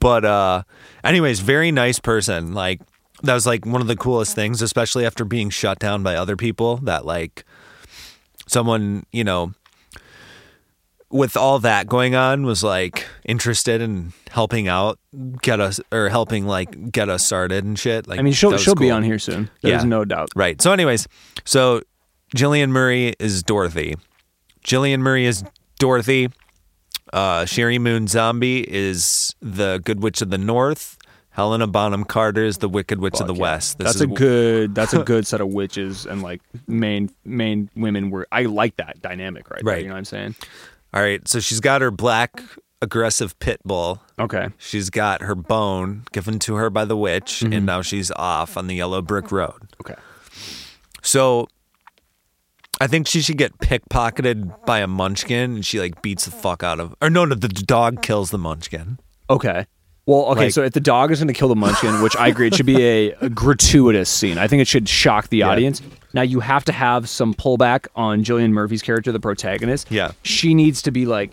but 0.00 0.26
uh 0.26 0.64
anyways, 1.02 1.40
very 1.40 1.72
nice 1.72 1.98
person. 2.00 2.52
Like 2.52 2.82
that 3.22 3.32
was 3.32 3.46
like 3.46 3.64
one 3.64 3.80
of 3.80 3.86
the 3.86 3.96
coolest 3.96 4.34
things, 4.34 4.60
especially 4.60 5.06
after 5.06 5.24
being 5.24 5.48
shut 5.48 5.78
down 5.78 6.02
by 6.02 6.14
other 6.14 6.36
people 6.36 6.76
that 6.78 7.06
like 7.06 7.44
someone, 8.46 9.06
you 9.12 9.24
know, 9.24 9.54
with 11.10 11.36
all 11.36 11.58
that 11.60 11.86
going 11.86 12.14
on 12.14 12.44
was 12.44 12.62
like 12.62 13.06
interested 13.24 13.80
in 13.80 14.12
helping 14.30 14.68
out, 14.68 14.98
get 15.42 15.58
us 15.60 15.80
or 15.90 16.08
helping 16.10 16.46
like 16.46 16.92
get 16.92 17.08
us 17.08 17.24
started 17.24 17.64
and 17.64 17.78
shit. 17.78 18.06
Like 18.06 18.18
I 18.18 18.22
mean, 18.22 18.32
she'll 18.34 18.56
she'll 18.58 18.74
be 18.74 18.90
on 18.90 19.02
here 19.02 19.18
soon. 19.18 19.50
There's 19.62 19.82
Yeah. 19.82 19.88
no 19.88 20.04
doubt. 20.04 20.28
Right. 20.36 20.60
So, 20.60 20.72
anyways, 20.72 21.08
so 21.44 21.80
Jillian 22.36 22.70
Murray 22.70 23.14
is 23.18 23.42
Dorothy. 23.42 23.96
Jillian 24.64 25.00
Murray 25.00 25.24
is 25.26 25.44
Dorothy. 25.78 26.28
Uh, 27.12 27.42
Sheri 27.44 27.80
Moon 27.80 28.06
Zombie 28.06 28.60
is 28.68 29.34
the 29.40 29.80
Good 29.82 30.02
Witch 30.02 30.20
of 30.20 30.28
the 30.28 30.36
North. 30.36 30.98
Helena 31.30 31.66
Bonham 31.68 32.04
Carter 32.04 32.44
is 32.44 32.58
the 32.58 32.68
Wicked 32.68 32.98
Witch 33.00 33.18
of 33.20 33.28
the 33.28 33.34
yeah. 33.34 33.40
West. 33.40 33.78
This 33.78 33.84
That's 33.86 33.96
is 33.96 34.02
a 34.02 34.06
good. 34.08 34.74
That's 34.74 34.92
a 34.92 35.02
good 35.04 35.26
set 35.26 35.40
of 35.40 35.48
witches 35.48 36.04
and 36.04 36.20
like 36.20 36.42
main 36.66 37.08
main 37.24 37.70
women. 37.76 38.10
Were 38.10 38.26
I 38.32 38.42
like 38.42 38.76
that 38.76 39.00
dynamic 39.00 39.48
right? 39.48 39.62
there, 39.64 39.72
Right. 39.74 39.82
you 39.82 39.88
know 39.88 39.94
what 39.94 39.98
I'm 39.98 40.04
saying? 40.04 40.34
All 40.94 41.02
right. 41.02 41.26
So 41.28 41.40
she's 41.40 41.60
got 41.60 41.80
her 41.80 41.90
black 41.90 42.42
aggressive 42.80 43.38
pit 43.40 43.60
bull. 43.64 44.00
Okay. 44.18 44.48
She's 44.58 44.88
got 44.90 45.22
her 45.22 45.34
bone 45.34 46.04
given 46.12 46.38
to 46.40 46.54
her 46.56 46.70
by 46.70 46.84
the 46.84 46.96
witch, 46.96 47.40
Mm-hmm. 47.44 47.52
and 47.52 47.66
now 47.66 47.82
she's 47.82 48.10
off 48.12 48.56
on 48.56 48.66
the 48.68 48.74
yellow 48.76 49.02
brick 49.02 49.30
road. 49.32 49.68
Okay. 49.80 49.94
So 51.02 51.48
I 52.80 52.86
think 52.86 53.06
she 53.08 53.20
should 53.20 53.38
get 53.38 53.58
pickpocketed 53.58 54.64
by 54.64 54.78
a 54.80 54.86
munchkin 54.86 55.56
and 55.56 55.66
she 55.66 55.80
like 55.80 56.00
beats 56.02 56.24
the 56.26 56.30
fuck 56.30 56.62
out 56.62 56.78
of 56.80 56.94
or 57.02 57.10
no 57.10 57.24
no 57.24 57.34
the 57.34 57.48
dog 57.48 58.02
kills 58.02 58.30
the 58.30 58.38
munchkin. 58.38 58.98
Okay. 59.28 59.66
Well, 60.06 60.26
okay. 60.32 60.44
Like- 60.44 60.52
so 60.52 60.62
if 60.62 60.72
the 60.72 60.80
dog 60.80 61.10
is 61.10 61.18
going 61.18 61.28
to 61.28 61.34
kill 61.34 61.48
the 61.48 61.56
munchkin, 61.56 62.00
which 62.02 62.16
I 62.16 62.28
agree, 62.28 62.46
it 62.46 62.54
should 62.54 62.64
be 62.66 62.82
a, 62.82 63.12
a 63.20 63.28
gratuitous 63.28 64.08
scene. 64.08 64.38
I 64.38 64.46
think 64.48 64.62
it 64.62 64.68
should 64.68 64.88
shock 64.88 65.28
the 65.28 65.42
audience. 65.50 65.82
Now 66.18 66.24
you 66.24 66.40
have 66.40 66.64
to 66.64 66.72
have 66.72 67.08
some 67.08 67.32
pullback 67.32 67.86
on 67.94 68.24
Jillian 68.24 68.50
Murphy's 68.50 68.82
character, 68.82 69.12
the 69.12 69.20
protagonist. 69.20 69.86
Yeah. 69.88 70.10
She 70.24 70.52
needs 70.52 70.82
to 70.82 70.90
be 70.90 71.06
like 71.06 71.32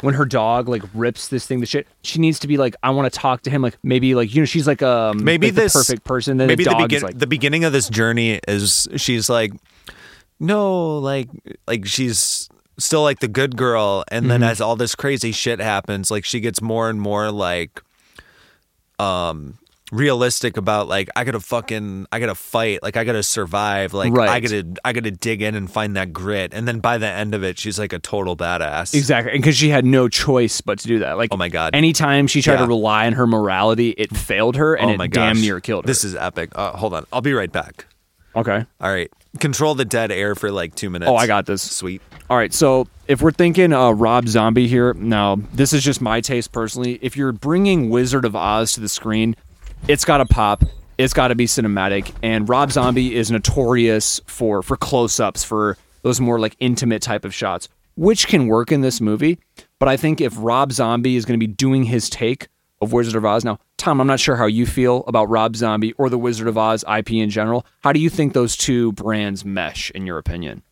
when 0.00 0.14
her 0.14 0.24
dog 0.24 0.66
like 0.66 0.82
rips 0.94 1.28
this 1.28 1.46
thing 1.46 1.60
to 1.60 1.66
shit. 1.66 1.86
She 2.00 2.18
needs 2.18 2.38
to 2.38 2.46
be 2.48 2.56
like, 2.56 2.74
I 2.82 2.88
want 2.88 3.12
to 3.12 3.20
talk 3.20 3.42
to 3.42 3.50
him. 3.50 3.60
Like 3.60 3.76
maybe 3.82 4.14
like 4.14 4.34
you 4.34 4.40
know 4.40 4.46
she's 4.46 4.66
like 4.66 4.80
um 4.80 5.22
Maybe 5.22 5.48
like, 5.48 5.56
the 5.56 5.70
perfect 5.70 6.04
person. 6.04 6.38
Then 6.38 6.46
maybe 6.48 6.64
the 6.64 6.70
the, 6.70 6.76
begin, 6.76 6.96
is 6.96 7.02
like 7.02 7.18
the 7.18 7.26
beginning 7.26 7.64
of 7.64 7.74
this 7.74 7.90
journey 7.90 8.40
is 8.48 8.88
she's 8.96 9.28
like 9.28 9.52
no 10.40 10.96
like 11.00 11.28
like 11.66 11.84
she's 11.84 12.48
still 12.78 13.02
like 13.02 13.18
the 13.18 13.28
good 13.28 13.58
girl 13.58 14.04
and 14.10 14.30
then 14.30 14.40
Mm-hmm. 14.40 14.50
as 14.50 14.62
all 14.62 14.74
this 14.76 14.94
crazy 14.94 15.32
shit 15.32 15.60
happens 15.60 16.10
like 16.10 16.24
she 16.24 16.40
gets 16.40 16.62
more 16.62 16.88
and 16.88 16.98
more 16.98 17.30
like 17.30 17.82
um 18.98 19.58
realistic 19.90 20.56
about 20.56 20.86
like 20.88 21.08
I 21.16 21.24
gotta 21.24 21.40
fucking 21.40 22.06
I 22.12 22.20
gotta 22.20 22.34
fight 22.34 22.82
like 22.82 22.96
I 22.96 23.04
gotta 23.04 23.22
survive 23.22 23.94
like 23.94 24.12
I 24.16 24.40
gotta 24.40 24.66
I 24.84 24.92
gotta 24.92 25.10
dig 25.10 25.40
in 25.40 25.54
and 25.54 25.70
find 25.70 25.96
that 25.96 26.12
grit 26.12 26.52
and 26.52 26.68
then 26.68 26.80
by 26.80 26.98
the 26.98 27.06
end 27.06 27.34
of 27.34 27.42
it 27.42 27.58
she's 27.58 27.78
like 27.78 27.92
a 27.92 27.98
total 27.98 28.36
badass 28.36 28.94
Exactly, 28.94 29.32
and 29.32 29.40
because 29.42 29.56
she 29.56 29.70
had 29.70 29.84
no 29.84 30.08
choice 30.08 30.60
but 30.60 30.78
to 30.80 30.88
do 30.88 30.98
that. 31.00 31.16
Like, 31.16 31.30
Oh 31.32 31.36
my 31.36 31.48
God. 31.48 31.74
anytime 31.74 32.26
she 32.26 32.42
tried 32.42 32.54
Yeah. 32.54 32.60
to 32.62 32.66
rely 32.66 33.06
on 33.06 33.14
her 33.14 33.26
morality, 33.26 33.90
it 33.90 34.14
failed 34.16 34.56
her, 34.56 34.74
and 34.74 34.90
oh 34.90 34.94
it 34.94 34.98
my 34.98 35.06
damn 35.06 35.40
near 35.40 35.60
killed 35.60 35.84
her. 35.84 35.86
this 35.86 36.04
is 36.04 36.14
epic 36.14 36.50
uh, 36.54 36.72
hold 36.72 36.92
on 36.94 37.06
I'll 37.12 37.20
be 37.22 37.32
right 37.32 37.50
back 37.50 37.86
okay. 38.36 38.66
all 38.80 38.90
right 38.92 39.10
control 39.40 39.74
the 39.74 39.84
dead 39.84 40.10
air 40.12 40.34
for 40.34 40.50
like 40.50 40.74
two 40.74 40.90
minutes 40.90 41.08
Oh, 41.10 41.16
I 41.16 41.26
got 41.26 41.46
this. 41.46 41.62
sweet 41.62 42.02
All 42.28 42.36
right, 42.36 42.52
so 42.52 42.88
if 43.06 43.22
we're 43.22 43.30
thinking 43.32 43.72
uh, 43.72 43.90
Rob 43.92 44.28
Zombie 44.28 44.68
here, 44.68 44.92
now 44.94 45.36
this 45.54 45.72
is 45.72 45.82
just 45.82 46.02
my 46.02 46.20
taste 46.20 46.52
personally. 46.52 46.98
If 47.00 47.16
you're 47.16 47.32
bringing 47.32 47.88
Wizard 47.88 48.26
of 48.26 48.36
Oz 48.36 48.72
to 48.72 48.80
the 48.80 48.88
screen, 48.88 49.34
it's 49.86 50.04
got 50.04 50.18
to 50.18 50.26
pop. 50.26 50.64
It's 50.96 51.12
got 51.12 51.28
to 51.28 51.36
be 51.36 51.46
cinematic, 51.46 52.12
and 52.22 52.48
Rob 52.48 52.72
Zombie 52.72 53.14
is 53.14 53.30
notorious 53.30 54.20
for 54.26 54.62
for 54.62 54.76
close-ups, 54.76 55.44
for 55.44 55.76
those 56.02 56.20
more 56.20 56.40
like 56.40 56.56
intimate 56.58 57.02
type 57.02 57.24
of 57.24 57.32
shots, 57.32 57.68
which 57.96 58.26
can 58.26 58.48
work 58.48 58.72
in 58.72 58.80
this 58.80 59.00
movie. 59.00 59.38
But 59.78 59.88
I 59.88 59.96
think 59.96 60.20
if 60.20 60.34
Rob 60.36 60.72
Zombie 60.72 61.16
is 61.16 61.24
going 61.24 61.38
to 61.38 61.46
be 61.46 61.52
doing 61.52 61.84
his 61.84 62.10
take 62.10 62.48
of 62.80 62.92
Wizard 62.92 63.14
of 63.14 63.24
Oz, 63.24 63.44
now 63.44 63.60
Tom, 63.76 64.00
I'm 64.00 64.08
not 64.08 64.18
sure 64.18 64.34
how 64.34 64.46
you 64.46 64.66
feel 64.66 65.04
about 65.06 65.30
Rob 65.30 65.54
Zombie 65.54 65.92
or 65.92 66.10
the 66.10 66.18
Wizard 66.18 66.48
of 66.48 66.58
Oz 66.58 66.84
IP 66.92 67.12
in 67.12 67.30
general. 67.30 67.64
How 67.84 67.92
do 67.92 68.00
you 68.00 68.10
think 68.10 68.32
those 68.32 68.56
two 68.56 68.90
brands 68.92 69.44
mesh, 69.44 69.92
in 69.92 70.04
your 70.04 70.18
opinion? 70.18 70.62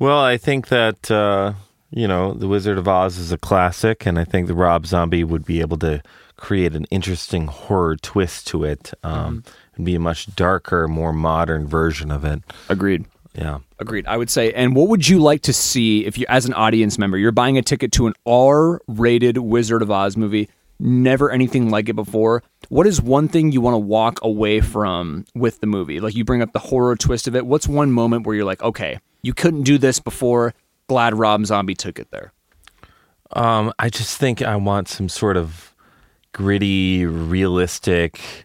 Well, 0.00 0.18
I 0.18 0.36
think 0.36 0.66
that 0.68 1.10
uh, 1.12 1.52
you 1.90 2.08
know 2.08 2.34
the 2.34 2.48
Wizard 2.48 2.76
of 2.76 2.88
Oz 2.88 3.18
is 3.18 3.30
a 3.30 3.38
classic, 3.38 4.04
and 4.04 4.18
I 4.18 4.24
think 4.24 4.48
the 4.48 4.54
Rob 4.54 4.84
Zombie 4.84 5.22
would 5.22 5.44
be 5.44 5.60
able 5.60 5.76
to 5.78 6.02
create 6.42 6.74
an 6.74 6.84
interesting 6.90 7.46
horror 7.46 7.96
twist 7.96 8.48
to 8.48 8.64
it, 8.64 8.92
um, 9.04 9.44
and 9.76 9.86
be 9.86 9.94
a 9.94 10.00
much 10.00 10.34
darker, 10.34 10.88
more 10.88 11.12
modern 11.12 11.68
version 11.68 12.10
of 12.10 12.24
it. 12.24 12.42
Agreed. 12.68 13.04
Yeah. 13.32 13.60
Agreed. 13.78 14.06
I 14.08 14.16
would 14.16 14.28
say. 14.28 14.52
And 14.52 14.74
what 14.74 14.88
would 14.88 15.08
you 15.08 15.20
like 15.20 15.42
to 15.42 15.52
see 15.52 16.04
if 16.04 16.18
you, 16.18 16.26
as 16.28 16.44
an 16.44 16.52
audience 16.52 16.98
member, 16.98 17.16
you're 17.16 17.30
buying 17.30 17.56
a 17.56 17.62
ticket 17.62 17.92
to 17.92 18.08
an 18.08 18.14
R-rated 18.26 19.38
Wizard 19.38 19.82
of 19.82 19.90
Oz 19.90 20.16
movie? 20.16 20.50
Never 20.80 21.30
anything 21.30 21.70
like 21.70 21.88
it 21.88 21.94
before. 21.94 22.42
What 22.68 22.88
is 22.88 23.00
one 23.00 23.28
thing 23.28 23.52
you 23.52 23.60
want 23.60 23.74
to 23.74 23.78
walk 23.78 24.18
away 24.22 24.60
from 24.60 25.24
with 25.36 25.60
the 25.60 25.68
movie? 25.68 26.00
Like 26.00 26.16
you 26.16 26.24
bring 26.24 26.42
up 26.42 26.52
the 26.52 26.58
horror 26.58 26.96
twist 26.96 27.28
of 27.28 27.36
it. 27.36 27.46
What's 27.46 27.68
one 27.68 27.92
moment 27.92 28.26
where 28.26 28.34
you're 28.34 28.44
like, 28.44 28.62
okay, 28.62 28.98
you 29.22 29.32
couldn't 29.32 29.62
do 29.62 29.78
this 29.78 30.00
before. 30.00 30.54
glad 30.88 31.14
Rob 31.14 31.46
Zombie 31.46 31.74
took 31.74 31.98
it 31.98 32.10
there. 32.10 32.32
Um, 33.34 33.72
I 33.78 33.88
just 33.88 34.18
think 34.18 34.42
I 34.42 34.56
want 34.56 34.88
some 34.88 35.08
sort 35.08 35.36
of 35.36 35.71
gritty, 36.32 37.06
realistic, 37.06 38.44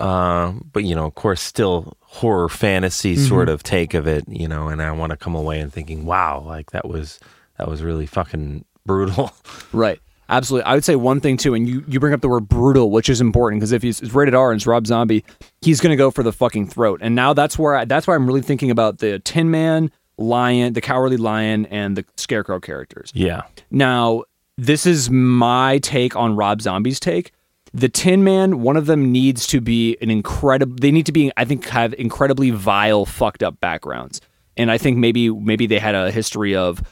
uh, 0.00 0.52
but 0.72 0.84
you 0.84 0.94
know, 0.94 1.06
of 1.06 1.14
course, 1.14 1.40
still 1.40 1.96
horror 2.00 2.48
fantasy 2.48 3.16
sort 3.16 3.48
of 3.48 3.62
take 3.62 3.94
of 3.94 4.06
it. 4.06 4.24
You 4.28 4.48
know, 4.48 4.68
and 4.68 4.82
I 4.82 4.90
want 4.92 5.10
to 5.10 5.16
come 5.16 5.34
away 5.34 5.60
and 5.60 5.72
thinking, 5.72 6.04
wow, 6.04 6.40
like 6.40 6.72
that 6.72 6.88
was 6.88 7.20
that 7.58 7.68
was 7.68 7.82
really 7.82 8.06
fucking 8.06 8.64
brutal. 8.86 9.32
Right. 9.72 10.00
Absolutely. 10.28 10.64
I 10.64 10.74
would 10.74 10.84
say 10.84 10.96
one 10.96 11.20
thing 11.20 11.36
too, 11.36 11.52
and 11.52 11.68
you, 11.68 11.84
you 11.86 12.00
bring 12.00 12.14
up 12.14 12.20
the 12.22 12.28
word 12.28 12.48
brutal, 12.48 12.90
which 12.90 13.10
is 13.10 13.20
important 13.20 13.60
because 13.60 13.72
if 13.72 13.82
he's 13.82 14.00
it's 14.00 14.14
rated 14.14 14.34
R 14.34 14.50
and 14.50 14.58
it's 14.58 14.66
Rob 14.66 14.86
Zombie, 14.86 15.24
he's 15.60 15.80
going 15.80 15.90
to 15.90 15.96
go 15.96 16.10
for 16.10 16.22
the 16.22 16.32
fucking 16.32 16.68
throat. 16.68 17.00
And 17.02 17.14
now 17.14 17.34
that's 17.34 17.58
where 17.58 17.76
I, 17.76 17.84
that's 17.84 18.06
why 18.06 18.14
I'm 18.14 18.26
really 18.26 18.40
thinking 18.40 18.70
about 18.70 18.98
the 18.98 19.18
Tin 19.18 19.50
Man, 19.50 19.90
Lion, 20.16 20.72
the 20.72 20.80
Cowardly 20.80 21.18
Lion, 21.18 21.66
and 21.66 21.96
the 21.96 22.04
Scarecrow 22.16 22.60
characters. 22.60 23.10
yeah. 23.14 23.42
Now, 23.70 24.24
this 24.58 24.86
is 24.86 25.10
my 25.10 25.78
take 25.78 26.14
on 26.16 26.36
Rob 26.36 26.60
Zombie's 26.62 27.00
take. 27.00 27.32
The 27.74 27.88
Tin 27.88 28.22
Man, 28.22 28.60
one 28.60 28.76
of 28.76 28.86
them 28.86 29.10
needs 29.10 29.46
to 29.48 29.60
be 29.60 29.96
an 30.02 30.10
incredible. 30.10 30.76
They 30.78 30.90
need 30.90 31.06
to 31.06 31.12
be, 31.12 31.32
I 31.36 31.44
think, 31.44 31.66
have 31.68 31.94
incredibly 31.94 32.50
vile, 32.50 33.06
fucked 33.06 33.42
up 33.42 33.58
backgrounds, 33.60 34.20
and 34.58 34.70
I 34.70 34.76
think 34.76 34.98
maybe 34.98 35.30
maybe 35.30 35.66
they 35.66 35.78
had 35.78 35.94
a 35.94 36.10
history 36.10 36.54
of 36.54 36.82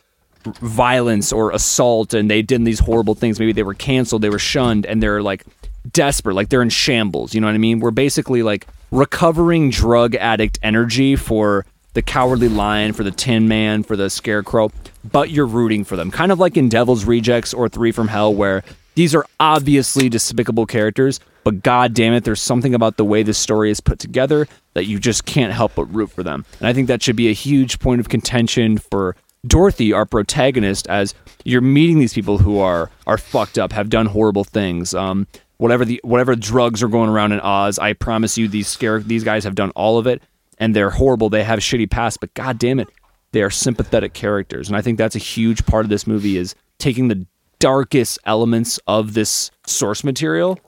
violence 0.45 1.33
or 1.33 1.51
assault, 1.51 2.15
and 2.15 2.31
they 2.31 2.41
did 2.41 2.65
these 2.65 2.79
horrible 2.79 3.15
things. 3.15 3.39
Maybe 3.39 3.53
they 3.53 3.63
were 3.63 3.75
canceled, 3.75 4.23
they 4.23 4.31
were 4.31 4.39
shunned, 4.39 4.87
and 4.87 5.03
they're 5.03 5.23
like 5.23 5.45
desperate, 5.93 6.35
like 6.35 6.49
they're 6.49 6.63
in 6.63 6.71
shambles. 6.71 7.35
You 7.35 7.43
know 7.43 7.47
what 7.47 7.55
I 7.55 7.59
mean? 7.59 7.81
We're 7.81 7.91
basically 7.91 8.43
like 8.43 8.67
recovering 8.91 9.69
drug 9.69 10.15
addict 10.15 10.59
energy 10.63 11.15
for 11.15 11.67
the 11.93 12.03
Cowardly 12.03 12.49
Lion, 12.49 12.95
for 12.95 13.05
the 13.05 13.11
Tin 13.11 13.49
Man, 13.49 13.83
for 13.83 13.97
the 13.97 14.09
Scarecrow, 14.09 14.71
but 15.05 15.31
you're 15.31 15.47
rooting 15.47 15.85
for 15.85 15.97
them. 15.97 16.11
Kind 16.11 16.33
of 16.33 16.39
like 16.39 16.57
in 16.57 16.69
Devil's 16.69 17.05
Rejects 17.05 17.55
or 17.55 17.69
Three 17.69 17.93
from 17.93 18.09
Hell, 18.09 18.35
where 18.35 18.63
these 18.95 19.15
are 19.15 19.25
obviously 19.39 20.09
despicable 20.09 20.67
characters, 20.67 21.21
but 21.45 21.63
god 21.63 21.95
damn 21.95 22.13
it, 22.13 22.25
there's 22.25 22.41
something 22.41 22.75
about 22.75 22.97
the 22.97 23.05
way 23.05 23.23
this 23.23 23.39
story 23.39 23.71
is 23.71 23.81
put 23.81 23.99
together 23.99 24.47
that 24.75 24.87
you 24.87 24.99
just 24.99 25.25
can't 25.25 25.53
help 25.53 25.75
but 25.75 25.85
root 25.87 26.11
for 26.11 26.23
them. 26.23 26.45
And 26.59 26.67
I 26.67 26.73
think 26.73 26.89
that 26.89 27.03
should 27.03 27.17
be 27.17 27.29
a 27.29 27.33
huge 27.33 27.79
point 27.79 28.01
of 28.01 28.09
contention 28.09 28.79
for 28.79 29.17
Dorothy, 29.47 29.93
our 29.93 30.05
protagonist, 30.05 30.87
as 30.89 31.15
you're 31.45 31.63
meeting 31.63 31.99
these 31.99 32.13
people 32.13 32.39
who 32.39 32.59
are 32.59 32.91
are 33.07 33.17
fucked 33.17 33.59
up, 33.59 33.73
have 33.73 33.89
done 33.89 34.07
horrible 34.07 34.45
things. 34.45 34.93
Um, 34.93 35.27
whatever 35.57 35.85
the 35.85 35.99
whatever 36.05 36.37
drugs 36.37 36.83
are 36.83 36.89
going 36.89 37.09
around 37.09 37.33
in 37.33 37.41
Oz, 37.41 37.79
I 37.79 37.95
promise 37.95 38.37
you, 38.37 38.49
these 38.49 38.69
scare 38.69 39.01
these 39.01 39.25
guys 39.25 39.45
have 39.45 39.55
done 39.55 39.71
all 39.71 39.97
of 39.97 40.07
it, 40.07 40.23
and 40.59 40.77
they're 40.77 40.91
horrible. 40.91 41.31
They 41.31 41.45
have 41.45 41.61
shitty 41.61 41.91
past, 41.91 42.21
but 42.21 42.35
god 42.35 42.59
damn 42.59 42.81
it, 42.81 42.89
they 43.33 43.43
are 43.43 43.51
sympathetic 43.51 44.13
characters, 44.13 44.69
and 44.69 44.77
I 44.77 44.83
think 44.83 44.99
that's 44.99 45.17
a 45.17 45.21
huge 45.21 45.65
part 45.67 45.85
of 45.85 45.91
this 45.91 46.07
movie 46.07 46.37
is 46.37 46.55
taking 46.79 47.09
the 47.09 47.27
darkest 47.59 48.19
elements 48.25 48.79
of 48.87 49.15
this 49.15 49.51
source 49.67 50.03
material, 50.03 50.59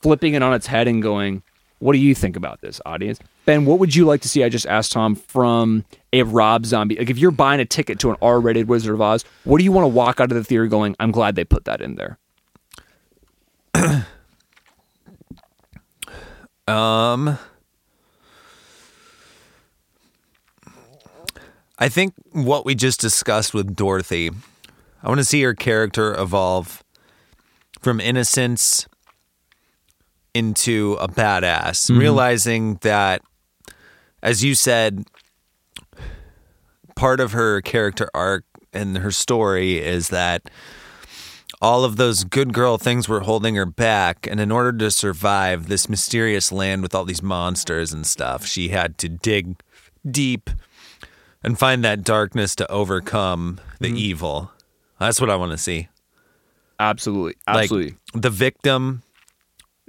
flipping 0.00 0.34
it 0.34 0.42
on 0.42 0.54
its 0.54 0.66
head, 0.66 0.86
and 0.88 1.02
going, 1.02 1.42
"What 1.78 1.94
do 1.94 1.98
you 1.98 2.14
think 2.14 2.36
about 2.36 2.60
this, 2.60 2.80
audience?" 2.86 3.18
Ben, 3.44 3.64
what 3.64 3.78
would 3.80 3.94
you 3.94 4.04
like 4.04 4.20
to 4.20 4.28
see? 4.28 4.44
I 4.44 4.48
just 4.48 4.66
asked 4.66 4.92
Tom 4.92 5.16
from 5.16 5.84
a 6.12 6.22
Rob 6.22 6.64
Zombie. 6.64 6.96
Like, 6.96 7.10
if 7.10 7.18
you're 7.18 7.32
buying 7.32 7.60
a 7.60 7.64
ticket 7.64 7.98
to 8.00 8.10
an 8.10 8.16
R-rated 8.22 8.68
Wizard 8.68 8.94
of 8.94 9.00
Oz, 9.00 9.24
what 9.44 9.58
do 9.58 9.64
you 9.64 9.72
want 9.72 9.84
to 9.84 9.88
walk 9.88 10.20
out 10.20 10.30
of 10.30 10.36
the 10.36 10.44
theater 10.44 10.68
going? 10.68 10.94
I'm 11.00 11.10
glad 11.10 11.34
they 11.34 11.44
put 11.44 11.64
that 11.64 11.80
in 11.80 11.96
there. 11.96 12.18
Um, 16.68 17.38
I 21.78 21.88
think 21.88 22.14
what 22.32 22.64
we 22.64 22.74
just 22.74 23.00
discussed 23.00 23.54
with 23.54 23.74
Dorothy, 23.74 24.30
I 25.02 25.08
want 25.08 25.18
to 25.18 25.24
see 25.24 25.42
her 25.42 25.54
character 25.54 26.14
evolve 26.14 26.82
from 27.80 28.00
innocence 28.00 28.86
into 30.34 30.96
a 31.00 31.08
badass, 31.08 31.90
mm-hmm. 31.90 31.98
realizing 31.98 32.74
that, 32.82 33.22
as 34.22 34.44
you 34.44 34.54
said, 34.54 35.04
part 36.94 37.20
of 37.20 37.32
her 37.32 37.60
character 37.60 38.08
arc 38.14 38.44
and 38.72 38.98
her 38.98 39.10
story 39.10 39.78
is 39.78 40.08
that 40.08 40.50
all 41.60 41.84
of 41.84 41.96
those 41.96 42.24
good 42.24 42.52
girl 42.52 42.76
things 42.76 43.08
were 43.08 43.20
holding 43.20 43.54
her 43.54 43.66
back. 43.66 44.26
And 44.28 44.40
in 44.40 44.50
order 44.50 44.72
to 44.78 44.90
survive 44.90 45.68
this 45.68 45.88
mysterious 45.88 46.50
land 46.50 46.82
with 46.82 46.94
all 46.94 47.04
these 47.04 47.22
monsters 47.22 47.92
and 47.92 48.06
stuff, 48.06 48.46
she 48.46 48.70
had 48.70 48.98
to 48.98 49.08
dig 49.08 49.60
deep 50.08 50.50
and 51.42 51.58
find 51.58 51.84
that 51.84 52.04
darkness 52.04 52.54
to 52.56 52.70
overcome 52.70 53.60
the 53.80 53.88
evil. 53.90 54.50
That's 54.98 55.20
what 55.20 55.30
I 55.30 55.36
want 55.36 55.52
to 55.52 55.58
see. 55.58 55.88
Absolutely, 56.78 57.34
Like, 57.46 57.64
absolutely. 57.64 57.96
the 58.14 58.30
victim 58.30 59.02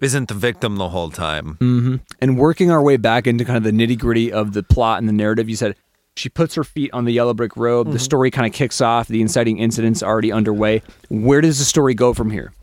isn't 0.01 0.27
the 0.27 0.33
victim 0.33 0.75
the 0.77 0.89
whole 0.89 1.09
time. 1.09 1.55
Mm. 1.61 1.99
and 2.19 2.37
working 2.37 2.69
our 2.71 2.81
way 2.81 2.97
back 2.97 3.25
into 3.25 3.45
kind 3.45 3.57
of 3.57 3.63
the 3.63 3.71
nitty 3.71 3.97
gritty 3.97 4.31
of 4.31 4.53
the 4.53 4.63
plot 4.63 4.99
and 4.99 5.07
the 5.07 5.13
narrative, 5.13 5.49
you 5.49 5.55
said 5.55 5.75
she 6.15 6.29
puts 6.29 6.53
her 6.55 6.63
feet 6.63 6.91
on 6.93 7.05
the 7.05 7.11
yellow 7.13 7.33
brick 7.33 7.55
road. 7.57 7.91
The 7.91 7.97
story 7.99 8.29
kind 8.29 8.45
of 8.45 8.53
kicks 8.53 8.81
off. 8.81 9.07
The 9.07 9.21
inciting 9.21 9.57
incident's 9.57 10.03
already 10.03 10.31
underway. 10.31 10.81
Where 11.09 11.41
does 11.41 11.57
the 11.57 11.65
story 11.65 11.95
go 11.95 12.13
from 12.13 12.29
here? 12.29 12.53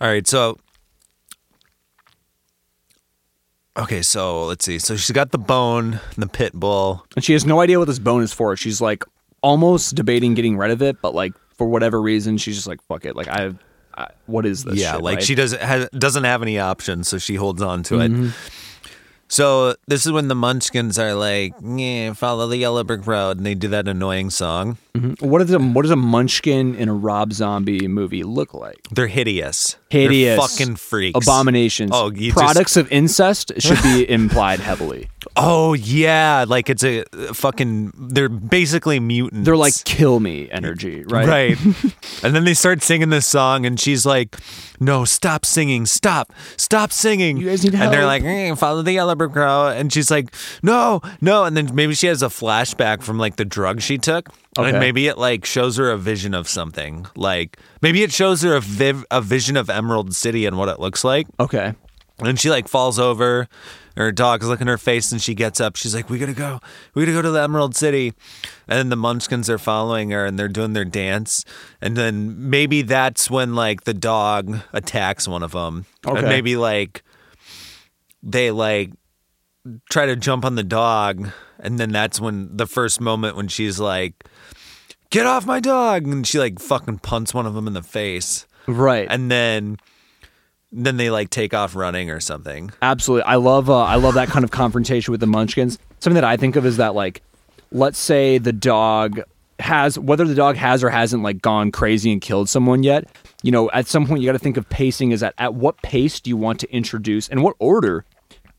All 0.00 0.08
right, 0.08 0.26
so 0.26 0.58
Okay, 3.80 4.02
so 4.02 4.44
let's 4.46 4.64
see. 4.64 4.78
So 4.78 4.96
she's 4.96 5.10
got 5.12 5.30
the 5.32 5.38
bone, 5.38 5.98
the 6.16 6.26
pit 6.28 6.52
bull. 6.52 7.04
And 7.16 7.24
she 7.24 7.32
has 7.32 7.46
no 7.46 7.60
idea 7.60 7.78
what 7.78 7.86
this 7.88 7.98
bone 7.98 8.22
is 8.22 8.32
for. 8.32 8.54
She's 8.56 8.80
like 8.80 9.04
almost 9.42 9.94
debating 9.94 10.34
getting 10.34 10.56
rid 10.58 10.70
of 10.70 10.82
it, 10.82 11.00
but 11.00 11.14
like 11.14 11.32
for 11.56 11.66
whatever 11.66 12.00
reason, 12.00 12.36
she's 12.36 12.56
just 12.56 12.66
like, 12.66 12.82
"Fuck 12.82 13.04
it." 13.06 13.16
Like 13.16 13.28
I, 13.28 13.52
I 13.96 14.08
what 14.26 14.44
is 14.46 14.64
this? 14.64 14.74
yeah, 14.78 14.92
shit, 14.94 15.02
like 15.02 15.14
right? 15.16 15.24
she 15.24 15.34
doesn't 15.34 15.62
has, 15.62 15.88
doesn't 15.90 16.24
have 16.24 16.42
any 16.42 16.58
options, 16.58 17.08
so 17.08 17.16
she 17.18 17.36
holds 17.36 17.62
on 17.62 17.82
to 17.84 17.94
Mm-hmm. 17.94 18.26
it. 18.26 18.32
So 19.28 19.76
this 19.86 20.06
is 20.06 20.10
when 20.12 20.26
the 20.26 20.34
Munchkins 20.34 20.98
are 20.98 21.14
like, 21.14 21.54
"Yeah, 21.62 22.12
follow 22.14 22.48
the 22.48 22.56
yellow 22.56 22.82
brick 22.84 23.06
road," 23.06 23.36
and 23.36 23.46
they 23.46 23.54
do 23.54 23.68
that 23.68 23.86
annoying 23.88 24.28
song. 24.30 24.76
What 25.20 25.40
is 25.42 25.52
a 25.52 25.58
what 25.60 25.82
does 25.82 25.90
a 25.92 25.96
Munchkin 25.96 26.74
in 26.74 26.88
a 26.88 26.94
Rob 26.94 27.32
Zombie 27.32 27.86
movie 27.86 28.24
look 28.24 28.52
like? 28.54 28.78
They're 28.90 29.06
hideous, 29.06 29.76
Hideous, 29.88 30.36
They're 30.38 30.48
fucking 30.48 30.76
freaks, 30.76 31.24
abominations. 31.26 31.90
Oh, 31.94 32.10
you 32.10 32.32
just- 32.32 32.36
products 32.36 32.76
of 32.76 32.90
incest 32.90 33.52
should 33.58 33.80
be 33.82 34.08
implied 34.10 34.58
heavily. 34.58 35.08
Oh 35.36 35.74
yeah, 35.74 36.44
like 36.48 36.68
it's 36.70 36.82
a 36.82 37.04
fucking. 37.34 37.92
They're 37.96 38.28
basically 38.28 38.98
mutants. 38.98 39.44
They're 39.44 39.56
like 39.56 39.74
kill 39.84 40.18
me 40.18 40.50
energy, 40.50 41.04
right? 41.04 41.26
Right. 41.28 41.58
and 42.24 42.34
then 42.34 42.44
they 42.44 42.54
start 42.54 42.82
singing 42.82 43.10
this 43.10 43.26
song, 43.26 43.64
and 43.66 43.78
she's 43.78 44.04
like, 44.04 44.36
No, 44.80 45.04
stop 45.04 45.44
singing. 45.44 45.86
Stop. 45.86 46.32
Stop 46.56 46.90
singing. 46.92 47.36
You 47.36 47.48
guys 47.50 47.62
need 47.62 47.74
help. 47.74 47.92
And 47.92 47.94
they're 47.94 48.06
like, 48.06 48.24
"Eh, 48.24 48.54
Follow 48.56 48.82
the 48.82 48.92
yellow 48.92 49.14
brick 49.14 49.36
road. 49.36 49.76
And 49.76 49.92
she's 49.92 50.10
like, 50.10 50.34
No, 50.62 51.00
no. 51.20 51.44
And 51.44 51.56
then 51.56 51.74
maybe 51.74 51.94
she 51.94 52.06
has 52.08 52.22
a 52.22 52.28
flashback 52.28 53.02
from 53.02 53.18
like 53.18 53.36
the 53.36 53.44
drug 53.44 53.82
she 53.82 53.98
took. 53.98 54.30
Okay. 54.58 54.70
And 54.70 54.80
maybe 54.80 55.06
it 55.06 55.16
like 55.16 55.44
shows 55.44 55.76
her 55.76 55.90
a 55.90 55.96
vision 55.96 56.34
of 56.34 56.48
something. 56.48 57.06
Like 57.14 57.58
maybe 57.82 58.02
it 58.02 58.12
shows 58.12 58.42
her 58.42 58.56
a, 58.56 58.60
viv- 58.60 59.06
a 59.10 59.20
vision 59.20 59.56
of 59.56 59.70
Emerald 59.70 60.14
City 60.14 60.46
and 60.46 60.58
what 60.58 60.68
it 60.68 60.80
looks 60.80 61.04
like. 61.04 61.26
Okay. 61.38 61.74
And 62.18 62.38
she 62.38 62.50
like 62.50 62.68
falls 62.68 62.98
over. 62.98 63.48
Her 63.96 64.12
dog's 64.12 64.46
looking 64.46 64.66
her 64.66 64.78
face, 64.78 65.10
and 65.12 65.20
she 65.20 65.34
gets 65.34 65.60
up. 65.60 65.76
She's 65.76 65.94
like, 65.94 66.08
"We 66.08 66.18
gotta 66.18 66.32
go. 66.32 66.60
We 66.94 67.02
gotta 67.02 67.16
go 67.16 67.22
to 67.22 67.30
the 67.30 67.42
Emerald 67.42 67.74
City." 67.74 68.12
And 68.68 68.78
then 68.78 68.88
the 68.88 68.96
Munchkins 68.96 69.50
are 69.50 69.58
following 69.58 70.10
her, 70.10 70.24
and 70.24 70.38
they're 70.38 70.48
doing 70.48 70.72
their 70.72 70.84
dance. 70.84 71.44
And 71.80 71.96
then 71.96 72.50
maybe 72.50 72.82
that's 72.82 73.30
when 73.30 73.54
like 73.54 73.84
the 73.84 73.94
dog 73.94 74.58
attacks 74.72 75.26
one 75.26 75.42
of 75.42 75.52
them. 75.52 75.86
Okay. 76.06 76.18
And 76.18 76.28
maybe 76.28 76.56
like 76.56 77.02
they 78.22 78.50
like 78.50 78.92
try 79.90 80.06
to 80.06 80.16
jump 80.16 80.44
on 80.44 80.54
the 80.54 80.62
dog, 80.62 81.28
and 81.58 81.78
then 81.78 81.90
that's 81.90 82.20
when 82.20 82.56
the 82.56 82.66
first 82.66 83.00
moment 83.00 83.36
when 83.36 83.48
she's 83.48 83.80
like, 83.80 84.24
"Get 85.10 85.26
off 85.26 85.46
my 85.46 85.60
dog!" 85.60 86.06
and 86.06 86.26
she 86.26 86.38
like 86.38 86.58
fucking 86.58 86.98
punts 86.98 87.34
one 87.34 87.46
of 87.46 87.54
them 87.54 87.66
in 87.66 87.72
the 87.72 87.82
face, 87.82 88.46
Right. 88.66 89.06
and 89.10 89.30
then 89.30 89.78
then 90.72 90.96
they 90.96 91.10
like 91.10 91.30
take 91.30 91.52
off 91.52 91.74
running 91.74 92.10
or 92.10 92.20
something. 92.20 92.70
Absolutely. 92.80 93.24
I 93.24 93.34
love 93.36 93.68
uh, 93.68 93.78
I 93.78 93.96
love 93.96 94.14
that 94.14 94.28
kind 94.28 94.44
of 94.44 94.50
confrontation 94.50 95.10
with 95.12 95.20
the 95.20 95.26
munchkins. 95.26 95.78
Something 95.98 96.14
that 96.14 96.24
I 96.24 96.36
think 96.36 96.56
of 96.56 96.64
is 96.64 96.76
that 96.78 96.94
like 96.94 97.22
let's 97.72 97.98
say 97.98 98.38
the 98.38 98.52
dog 98.52 99.20
has 99.58 99.98
whether 99.98 100.24
the 100.26 100.34
dog 100.34 100.56
has 100.56 100.82
or 100.82 100.90
hasn't 100.90 101.22
like 101.22 101.42
gone 101.42 101.70
crazy 101.72 102.12
and 102.12 102.20
killed 102.20 102.48
someone 102.48 102.82
yet. 102.82 103.08
You 103.42 103.52
know, 103.52 103.70
at 103.72 103.86
some 103.88 104.06
point 104.06 104.20
you 104.22 104.26
got 104.28 104.32
to 104.32 104.38
think 104.38 104.56
of 104.56 104.68
pacing 104.68 105.10
is 105.10 105.20
that 105.20 105.34
at 105.38 105.54
what 105.54 105.80
pace 105.82 106.20
do 106.20 106.30
you 106.30 106.36
want 106.36 106.60
to 106.60 106.70
introduce 106.72 107.28
and 107.28 107.42
what 107.42 107.56
order 107.58 108.04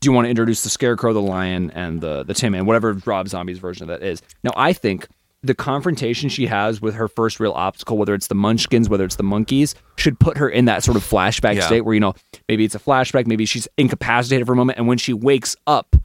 do 0.00 0.08
you 0.08 0.12
want 0.12 0.26
to 0.26 0.30
introduce 0.30 0.62
the 0.64 0.68
scarecrow, 0.68 1.12
the 1.12 1.20
lion 1.20 1.70
and 1.70 2.00
the 2.00 2.24
the 2.24 2.34
tin 2.34 2.52
man, 2.52 2.66
whatever 2.66 2.92
Rob 3.06 3.26
Zombie's 3.28 3.58
version 3.58 3.88
of 3.88 3.88
that 3.88 4.06
is. 4.06 4.20
Now, 4.44 4.50
I 4.56 4.72
think 4.72 5.08
the 5.42 5.54
confrontation 5.54 6.28
she 6.28 6.46
has 6.46 6.80
with 6.80 6.94
her 6.94 7.08
first 7.08 7.40
real 7.40 7.52
obstacle, 7.52 7.98
whether 7.98 8.14
it's 8.14 8.28
the 8.28 8.34
munchkins, 8.34 8.88
whether 8.88 9.04
it's 9.04 9.16
the 9.16 9.22
monkeys, 9.24 9.74
should 9.96 10.18
put 10.20 10.36
her 10.38 10.48
in 10.48 10.66
that 10.66 10.84
sort 10.84 10.96
of 10.96 11.02
flashback 11.02 11.56
Yeah. 11.56 11.66
state 11.66 11.80
where, 11.80 11.94
you 11.94 12.00
know, 12.00 12.14
maybe 12.48 12.64
it's 12.64 12.74
a 12.74 12.78
flashback, 12.78 13.26
maybe 13.26 13.44
she's 13.44 13.66
incapacitated 13.76 14.46
for 14.46 14.52
a 14.52 14.56
moment. 14.56 14.78
And 14.78 14.86
when 14.86 14.98
she 14.98 15.12
wakes 15.12 15.56
up 15.66 15.96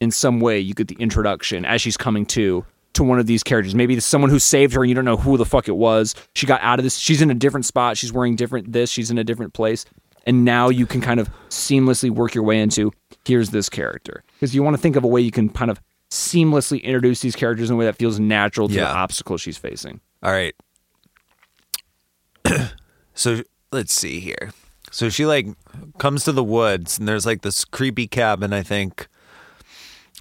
in 0.00 0.10
some 0.10 0.40
way, 0.40 0.58
you 0.58 0.72
get 0.74 0.88
the 0.88 0.96
introduction 0.98 1.64
as 1.66 1.80
she's 1.82 1.96
coming 1.96 2.24
to 2.26 2.64
to 2.94 3.04
one 3.04 3.20
of 3.20 3.26
these 3.26 3.44
characters. 3.44 3.72
Maybe 3.74 3.94
it's 3.94 4.04
someone 4.04 4.30
who 4.30 4.40
saved 4.40 4.72
her 4.74 4.82
and 4.82 4.88
you 4.88 4.96
don't 4.96 5.04
know 5.04 5.16
who 5.16 5.36
the 5.36 5.44
fuck 5.44 5.68
it 5.68 5.76
was. 5.76 6.14
She 6.34 6.44
got 6.44 6.60
out 6.60 6.80
of 6.80 6.82
this. 6.82 6.96
She's 6.98 7.22
in 7.22 7.30
a 7.30 7.34
different 7.34 7.64
spot. 7.64 7.96
She's 7.96 8.12
wearing 8.12 8.34
different 8.34 8.72
this. 8.72 8.90
She's 8.90 9.12
in 9.12 9.18
a 9.18 9.22
different 9.22 9.52
place. 9.52 9.84
And 10.26 10.44
now 10.44 10.70
you 10.70 10.86
can 10.86 11.00
kind 11.00 11.20
of 11.20 11.30
seamlessly 11.50 12.10
work 12.10 12.34
your 12.34 12.42
way 12.42 12.60
into 12.60 12.92
here's 13.24 13.50
this 13.50 13.68
character. 13.68 14.24
Because 14.34 14.54
you 14.56 14.62
want 14.64 14.74
to 14.74 14.82
think 14.82 14.96
of 14.96 15.04
a 15.04 15.06
way 15.06 15.20
you 15.20 15.30
can 15.30 15.48
kind 15.50 15.70
of 15.70 15.80
seamlessly 16.10 16.82
introduce 16.82 17.20
these 17.20 17.36
characters 17.36 17.70
in 17.70 17.74
a 17.74 17.76
way 17.78 17.84
that 17.84 17.96
feels 17.96 18.18
natural 18.18 18.68
to 18.68 18.74
the 18.74 18.80
Yeah. 18.80 18.92
obstacle 18.92 19.36
she's 19.38 19.56
facing. 19.56 20.00
All 20.22 20.32
right. 20.32 20.54
so 23.14 23.42
let's 23.72 23.92
see 23.92 24.20
here. 24.20 24.50
So 24.90 25.08
she 25.08 25.24
like 25.26 25.46
comes 25.98 26.24
to 26.24 26.32
the 26.32 26.42
woods 26.44 26.98
and 26.98 27.06
there's 27.06 27.26
like 27.26 27.42
this 27.42 27.64
creepy 27.64 28.06
cabin, 28.06 28.52
I 28.52 28.62
think. 28.62 29.06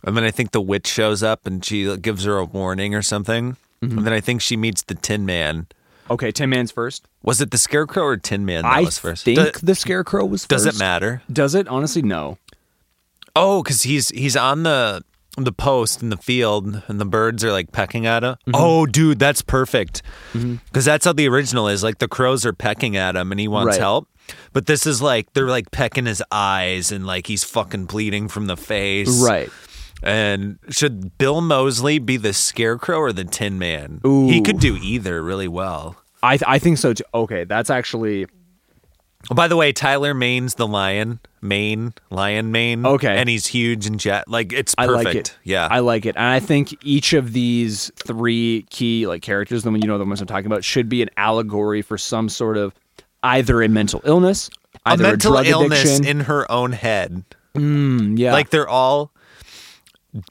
And 0.03 0.15
then 0.15 0.23
I 0.23 0.31
think 0.31 0.51
the 0.51 0.61
witch 0.61 0.87
shows 0.87 1.23
up 1.23 1.45
and 1.45 1.63
she 1.65 1.95
gives 1.97 2.23
her 2.23 2.37
a 2.37 2.45
warning 2.45 2.93
or 2.95 3.01
something. 3.01 3.57
Mm-hmm. 3.81 3.97
And 3.97 4.07
then 4.07 4.13
I 4.13 4.19
think 4.21 4.41
she 4.41 4.55
meets 4.55 4.83
the 4.83 4.95
Tin 4.95 5.25
Man. 5.25 5.67
Okay, 6.09 6.31
Tin 6.31 6.49
Man's 6.49 6.71
first. 6.71 7.07
Was 7.23 7.41
it 7.41 7.51
the 7.51 7.57
Scarecrow 7.57 8.03
or 8.03 8.17
Tin 8.17 8.45
Man 8.45 8.63
that 8.63 8.71
I 8.73 8.81
was 8.81 8.97
first? 8.99 9.27
I 9.27 9.35
think 9.35 9.59
Do- 9.59 9.65
the 9.65 9.75
Scarecrow 9.75 10.25
was 10.25 10.41
first. 10.43 10.49
does 10.49 10.65
it 10.65 10.77
matter? 10.79 11.21
Does 11.31 11.55
it? 11.55 11.67
Honestly, 11.67 12.01
no. 12.01 12.37
Oh, 13.35 13.61
because 13.63 13.83
he's 13.83 14.09
he's 14.09 14.35
on 14.35 14.63
the 14.63 15.03
the 15.43 15.51
post 15.51 16.01
in 16.01 16.09
the 16.09 16.17
field, 16.17 16.81
and 16.87 16.99
the 16.99 17.05
birds 17.05 17.43
are 17.43 17.51
like 17.51 17.71
pecking 17.71 18.05
at 18.05 18.23
him. 18.23 18.33
Mm-hmm. 18.33 18.51
Oh, 18.55 18.85
dude, 18.85 19.19
that's 19.19 19.41
perfect. 19.41 20.01
Mm-hmm. 20.33 20.55
Because 20.65 20.85
that's 20.85 21.05
how 21.05 21.13
the 21.13 21.27
original 21.27 21.67
is. 21.67 21.83
Like 21.83 21.97
the 21.99 22.07
crows 22.07 22.45
are 22.45 22.53
pecking 22.53 22.95
at 22.97 23.15
him, 23.15 23.31
and 23.31 23.39
he 23.39 23.47
wants 23.47 23.73
Right. 23.75 23.79
help. 23.79 24.07
But 24.53 24.67
this 24.67 24.85
is 24.85 25.01
like 25.01 25.33
they're 25.33 25.47
like 25.47 25.71
pecking 25.71 26.05
his 26.05 26.21
eyes, 26.31 26.91
and 26.91 27.05
like 27.07 27.27
he's 27.27 27.43
fucking 27.43 27.85
bleeding 27.85 28.27
from 28.27 28.47
the 28.47 28.57
face. 28.57 29.21
Right. 29.23 29.49
And 30.01 30.59
should 30.69 31.17
Bill 31.17 31.41
Moseley 31.41 31.99
be 31.99 32.15
the 32.17 32.31
Scarecrow 32.31 32.99
or 32.99 33.11
the 33.11 33.25
Tin 33.25 33.59
Man? 33.59 33.99
He 34.03 34.41
could 34.41 34.59
do 34.59 34.77
either 34.77 35.21
really 35.21 35.47
well. 35.49 35.97
I 36.23 36.37
th- 36.37 36.47
I 36.47 36.59
think 36.59 36.77
so 36.77 36.93
too. 36.93 37.03
Okay, 37.13 37.43
that's 37.43 37.69
actually 37.69 38.27
Oh, 39.29 39.35
by 39.35 39.47
the 39.49 39.57
way, 39.57 39.73
Tyler 39.73 40.13
Mane's 40.13 40.55
the 40.55 40.65
lion, 40.67 41.19
Maine, 41.41 41.93
lion 42.09 42.51
Maine. 42.51 42.85
Okay. 42.85 43.17
and 43.17 43.27
he's 43.27 43.45
huge 43.47 43.85
and 43.85 43.99
jet. 43.99 44.27
Like 44.27 44.53
it's 44.53 44.73
I 44.77 44.87
perfect. 44.87 45.05
like 45.05 45.15
it. 45.17 45.37
Yeah, 45.43 45.67
I 45.69 45.79
like 45.79 46.05
it, 46.05 46.15
and 46.15 46.25
I 46.25 46.39
think 46.39 46.73
each 46.85 47.11
of 47.13 47.33
these 47.33 47.91
three 47.95 48.65
key 48.69 49.07
like 49.07 49.21
characters, 49.21 49.63
the 49.63 49.71
one 49.71 49.81
you 49.81 49.87
know 49.87 49.97
the 49.97 50.05
ones 50.05 50.21
I'm 50.21 50.27
talking 50.27 50.45
about, 50.47 50.63
should 50.63 50.87
be 50.89 51.01
an 51.01 51.09
allegory 51.17 51.81
for 51.81 51.97
some 51.97 52.29
sort 52.29 52.55
of 52.57 52.73
either 53.21 53.61
a 53.61 53.67
mental 53.67 54.01
illness, 54.05 54.49
either 54.85 55.03
a, 55.03 55.07
mental 55.09 55.31
drug 55.33 55.47
illness 55.47 55.83
addiction. 55.83 56.05
in 56.05 56.19
her 56.25 56.49
own 56.51 56.71
head. 56.71 57.23
yeah, 57.55 58.31
Like 58.31 58.51
they're 58.51 58.69
all. 58.69 59.11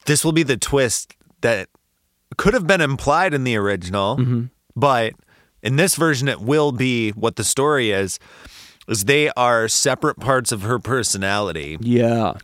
This 0.06 0.24
will 0.24 0.32
be 0.32 0.42
the 0.42 0.56
twist 0.56 1.14
that 1.42 1.68
could 2.36 2.54
have 2.54 2.66
been 2.66 2.80
implied 2.80 3.34
in 3.34 3.44
the 3.44 3.54
original, 3.56 4.16
Mm-hmm. 4.16 4.44
but 4.74 5.12
in 5.62 5.76
this 5.76 5.94
version, 5.94 6.26
it 6.28 6.40
will 6.40 6.72
be 6.72 7.10
what 7.10 7.36
the 7.36 7.44
story 7.44 7.90
is. 7.90 8.18
Is 8.88 9.04
they 9.04 9.30
are 9.36 9.68
separate 9.68 10.18
parts 10.18 10.50
of 10.50 10.62
her 10.62 10.78
personality, 10.78 11.76
yeah, 11.80 12.34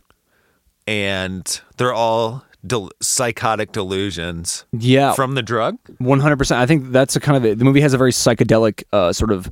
and 0.87 1.61
they're 1.77 1.93
all 1.93 2.43
del- 2.65 2.91
psychotic 3.01 3.71
delusions 3.71 4.65
yeah, 4.71 5.13
from 5.13 5.35
the 5.35 5.41
drug. 5.43 5.77
one 5.97 6.19
hundred 6.19 6.37
percent. 6.37 6.61
I 6.61 6.65
think 6.65 6.91
that's 6.91 7.15
a 7.15 7.19
kind 7.19 7.37
of 7.37 7.45
a, 7.51 7.55
the 7.55 7.65
movie 7.65 7.81
has 7.81 7.93
a 7.93 7.97
very 7.97 8.11
psychedelic 8.11 8.83
uh, 8.93 9.11
sort 9.13 9.31
of 9.31 9.49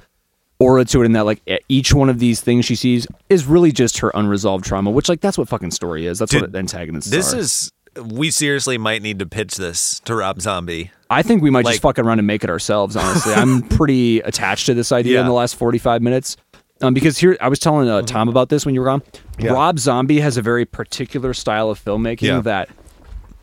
aura 0.60 0.86
to 0.86 1.02
it, 1.02 1.06
in 1.06 1.14
that 1.14 1.26
like 1.26 1.42
each 1.68 1.94
one 1.94 2.10
of 2.10 2.20
these 2.20 2.42
things 2.42 2.66
she 2.66 2.76
sees 2.76 3.08
is 3.30 3.46
really 3.46 3.72
just 3.72 3.98
her 4.00 4.12
unresolved 4.14 4.64
trauma, 4.66 4.92
which 4.92 5.10
like 5.10 5.22
that's 5.22 5.38
what 5.38 5.48
fucking 5.48 5.72
story 5.72 6.06
is. 6.06 6.20
That's 6.20 6.32
Dude, 6.32 6.42
what 6.42 6.56
antagonists. 6.56 7.10
This 7.10 7.34
are. 7.34 7.38
is. 7.40 7.72
We 8.04 8.32
seriously 8.32 8.80
might 8.80 9.04
need 9.04 9.20
to 9.20 9.28
pitch 9.28 9.56
this 9.58 10.00
to 10.06 10.16
Rob 10.16 10.42
Zombie. 10.42 10.90
I 11.12 11.22
think 11.22 11.44
we 11.44 11.52
might 11.52 11.64
Like- 11.64 11.74
just 11.74 11.84
fuck 11.84 12.00
around 12.00 12.18
and 12.18 12.26
make 12.26 12.44
it 12.44 12.50
ourselves. 12.50 12.96
Honestly, 12.96 13.36
I'm 13.36 13.62
pretty 13.70 14.20
attached 14.22 14.66
to 14.66 14.74
this 14.74 14.92
idea 14.92 15.12
in 15.12 15.14
Yeah. 15.14 15.20
Mm-hmm. 15.22 15.28
the 15.30 15.34
last 15.36 15.56
45 15.58 16.02
minutes. 16.02 16.36
Um, 16.82 16.94
because 16.94 17.18
here, 17.18 17.38
I 17.40 17.48
was 17.50 17.60
telling 17.60 17.88
uh, 17.88 18.02
Tom 18.02 18.28
about 18.30 18.50
this 18.50 18.66
when 18.66 18.76
you 18.76 18.82
were 18.82 18.88
gone. 18.88 19.04
Rob 19.42 19.80
Zombie 19.80 20.20
has 20.20 20.38
a 20.38 20.42
very 20.42 20.66
particular 20.66 21.34
style 21.34 21.70
of 21.70 21.84
filmmaking 21.84 22.22
Yeah. 22.24 22.40
that 22.42 22.70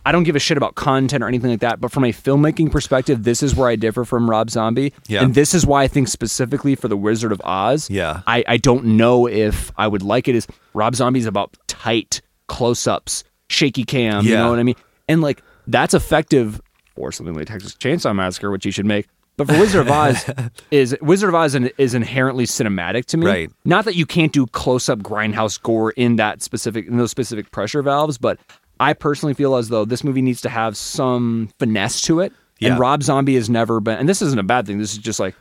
I 0.04 0.12
don't 0.12 0.24
give 0.24 0.34
a 0.36 0.38
shit 0.40 0.56
about 0.56 0.74
content 0.74 1.22
or 1.22 1.28
anything 1.28 1.50
like 1.50 1.60
that. 1.60 1.80
But 1.80 1.92
from 1.92 2.04
a 2.04 2.12
filmmaking 2.12 2.72
perspective, 2.72 3.22
this 3.24 3.42
is 3.42 3.54
where 3.54 3.68
I 3.68 3.76
differ 3.76 4.04
from 4.04 4.28
Rob 4.28 4.50
Zombie. 4.50 4.92
Yeah. 5.08 5.22
And 5.22 5.34
this 5.34 5.54
is 5.54 5.64
why 5.66 5.82
I 5.84 5.88
think 5.88 6.08
specifically 6.08 6.74
for 6.74 6.88
The 6.88 6.96
Wizard 6.96 7.32
of 7.32 7.40
Oz, 7.44 7.88
Yeah. 7.90 8.22
I, 8.26 8.42
I 8.48 8.56
don't 8.56 8.84
know 8.84 9.26
if 9.28 9.70
I 9.76 9.86
would 9.86 10.02
like 10.02 10.26
it. 10.26 10.34
Is 10.34 10.46
Rob 10.74 10.94
Zombie's 10.94 11.26
about 11.26 11.56
tight 11.66 12.20
close 12.48 12.86
ups, 12.86 13.24
shaky 13.48 13.84
cam, 13.84 14.24
you 14.24 14.34
know 14.34 14.50
what 14.50 14.58
I 14.58 14.62
mean? 14.64 14.76
And 15.08 15.20
like 15.22 15.42
that's 15.66 15.94
effective 15.94 16.60
or 16.96 17.12
something 17.12 17.34
like 17.34 17.46
Texas 17.46 17.74
Chainsaw 17.74 18.14
Massacre, 18.14 18.50
which 18.50 18.66
you 18.66 18.72
should 18.72 18.86
make. 18.86 19.06
But 19.46 19.54
for 19.54 19.60
Wizard 19.60 19.80
of 19.86 19.90
Oz, 19.90 20.24
is 20.70 20.96
Wizard 21.00 21.28
of 21.30 21.34
Oz 21.34 21.54
is 21.78 21.94
inherently 21.94 22.44
cinematic 22.44 23.06
to 23.06 23.16
me. 23.16 23.26
Right. 23.26 23.50
Not 23.64 23.84
that 23.86 23.96
you 23.96 24.06
can't 24.06 24.32
do 24.32 24.46
close 24.46 24.88
up 24.88 24.98
grindhouse 25.00 25.60
gore 25.62 25.92
in 25.92 26.16
that 26.16 26.42
specific 26.42 26.86
in 26.86 26.96
those 26.98 27.10
specific 27.10 27.50
pressure 27.50 27.82
valves, 27.82 28.18
but 28.18 28.38
I 28.78 28.92
personally 28.92 29.34
feel 29.34 29.56
as 29.56 29.68
though 29.68 29.84
this 29.84 30.04
movie 30.04 30.22
needs 30.22 30.40
to 30.42 30.48
have 30.48 30.76
some 30.76 31.50
finesse 31.58 32.00
to 32.02 32.20
it. 32.20 32.32
Yeah. 32.58 32.70
And 32.72 32.78
Rob 32.78 33.02
Zombie 33.02 33.36
has 33.36 33.48
never 33.48 33.80
been, 33.80 33.98
and 33.98 34.08
this 34.08 34.20
isn't 34.20 34.38
a 34.38 34.42
bad 34.42 34.66
thing. 34.66 34.78
This 34.78 34.92
is 34.92 34.98
just 34.98 35.18
like 35.20 35.34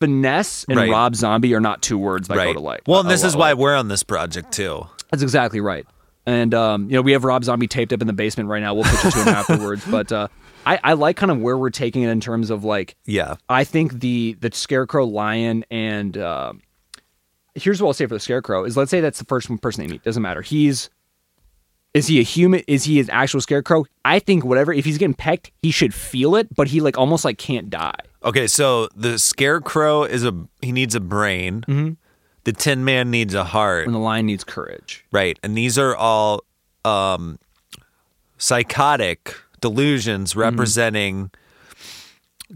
finesse 0.00 0.64
and 0.68 0.78
Right. 0.78 0.90
Rob 0.90 1.14
Zombie 1.16 1.54
are 1.54 1.60
not 1.60 1.82
two 1.82 1.98
words 1.98 2.28
that 2.28 2.34
go 2.36 2.52
to 2.52 2.60
like. 2.60 2.82
Well, 2.86 3.00
and 3.00 3.10
this 3.10 3.24
is 3.24 3.36
why 3.36 3.54
we're 3.54 3.74
on 3.74 3.88
this 3.88 4.02
project 4.02 4.52
too. 4.52 4.86
that's 5.10 5.22
exactly 5.22 5.60
right. 5.60 5.86
And 6.26 6.54
um, 6.54 6.86
you 6.90 6.96
know, 6.96 7.02
we 7.02 7.12
have 7.12 7.24
Rob 7.24 7.44
Zombie 7.44 7.68
taped 7.68 7.92
up 7.92 8.00
in 8.00 8.06
the 8.06 8.12
basement 8.12 8.48
right 8.48 8.60
now. 8.60 8.74
We'll 8.74 8.84
pitch 8.84 9.04
it 9.04 9.10
to 9.12 9.18
him 9.22 9.28
afterwards. 9.34 9.84
But 9.88 10.10
uh, 10.10 10.28
I, 10.66 10.80
I 10.82 10.92
like 10.94 11.16
kind 11.16 11.30
of 11.30 11.40
where 11.40 11.56
we're 11.56 11.70
taking 11.70 12.02
it 12.02 12.10
in 12.10 12.20
terms 12.20 12.50
of 12.50 12.64
like 12.64 12.96
Yeah. 13.06 13.36
I 13.48 13.64
think 13.64 14.00
the 14.00 14.36
the 14.40 14.50
Scarecrow 14.52 15.06
Lion 15.06 15.64
and 15.70 16.18
uh, 16.18 16.52
here's 17.54 17.80
what 17.80 17.88
I'll 17.88 17.94
say 17.94 18.06
for 18.06 18.14
the 18.14 18.20
Scarecrow 18.20 18.64
is 18.64 18.76
let's 18.76 18.90
say 18.90 19.00
that's 19.00 19.18
the 19.18 19.24
first 19.24 19.48
person 19.62 19.86
they 19.86 19.90
meet. 19.90 20.02
Doesn't 20.02 20.22
matter. 20.22 20.42
He's 20.42 20.90
is 21.94 22.08
he 22.08 22.20
a 22.20 22.22
human? 22.22 22.60
Is 22.66 22.84
he 22.84 23.00
an 23.00 23.08
actual 23.08 23.40
Scarecrow? 23.40 23.86
I 24.04 24.18
think 24.18 24.44
whatever. 24.44 24.70
If 24.70 24.84
he's 24.84 24.98
getting 24.98 25.14
pecked, 25.14 25.50
he 25.62 25.70
should 25.70 25.94
feel 25.94 26.36
it, 26.36 26.54
but 26.54 26.68
he 26.68 26.80
like 26.82 26.98
almost 26.98 27.24
like 27.24 27.38
can't 27.38 27.70
die. 27.70 27.98
Okay, 28.22 28.46
so 28.48 28.88
the 28.94 29.18
scarecrow 29.18 30.02
is 30.02 30.24
a 30.24 30.34
he 30.60 30.72
needs 30.72 30.94
a 30.94 31.00
brain. 31.00 31.62
Mm-hmm. 31.62 31.92
The 32.44 32.52
Tin 32.52 32.84
Man 32.84 33.10
needs 33.10 33.34
a 33.34 33.44
heart. 33.44 33.86
And 33.86 33.94
the 33.94 33.98
lion 33.98 34.26
needs 34.26 34.44
courage. 34.44 35.04
Right. 35.10 35.38
And 35.42 35.56
these 35.56 35.78
are 35.78 35.96
all 35.96 36.42
um 36.84 37.38
psychotic 38.36 39.34
delusions 39.68 40.30
Mm-hmm. 40.30 40.40
representing 40.40 41.30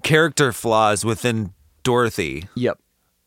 character 0.02 0.52
flaws 0.52 1.04
within 1.04 1.52
Dorothy. 1.82 2.48
Yep. 2.54 2.78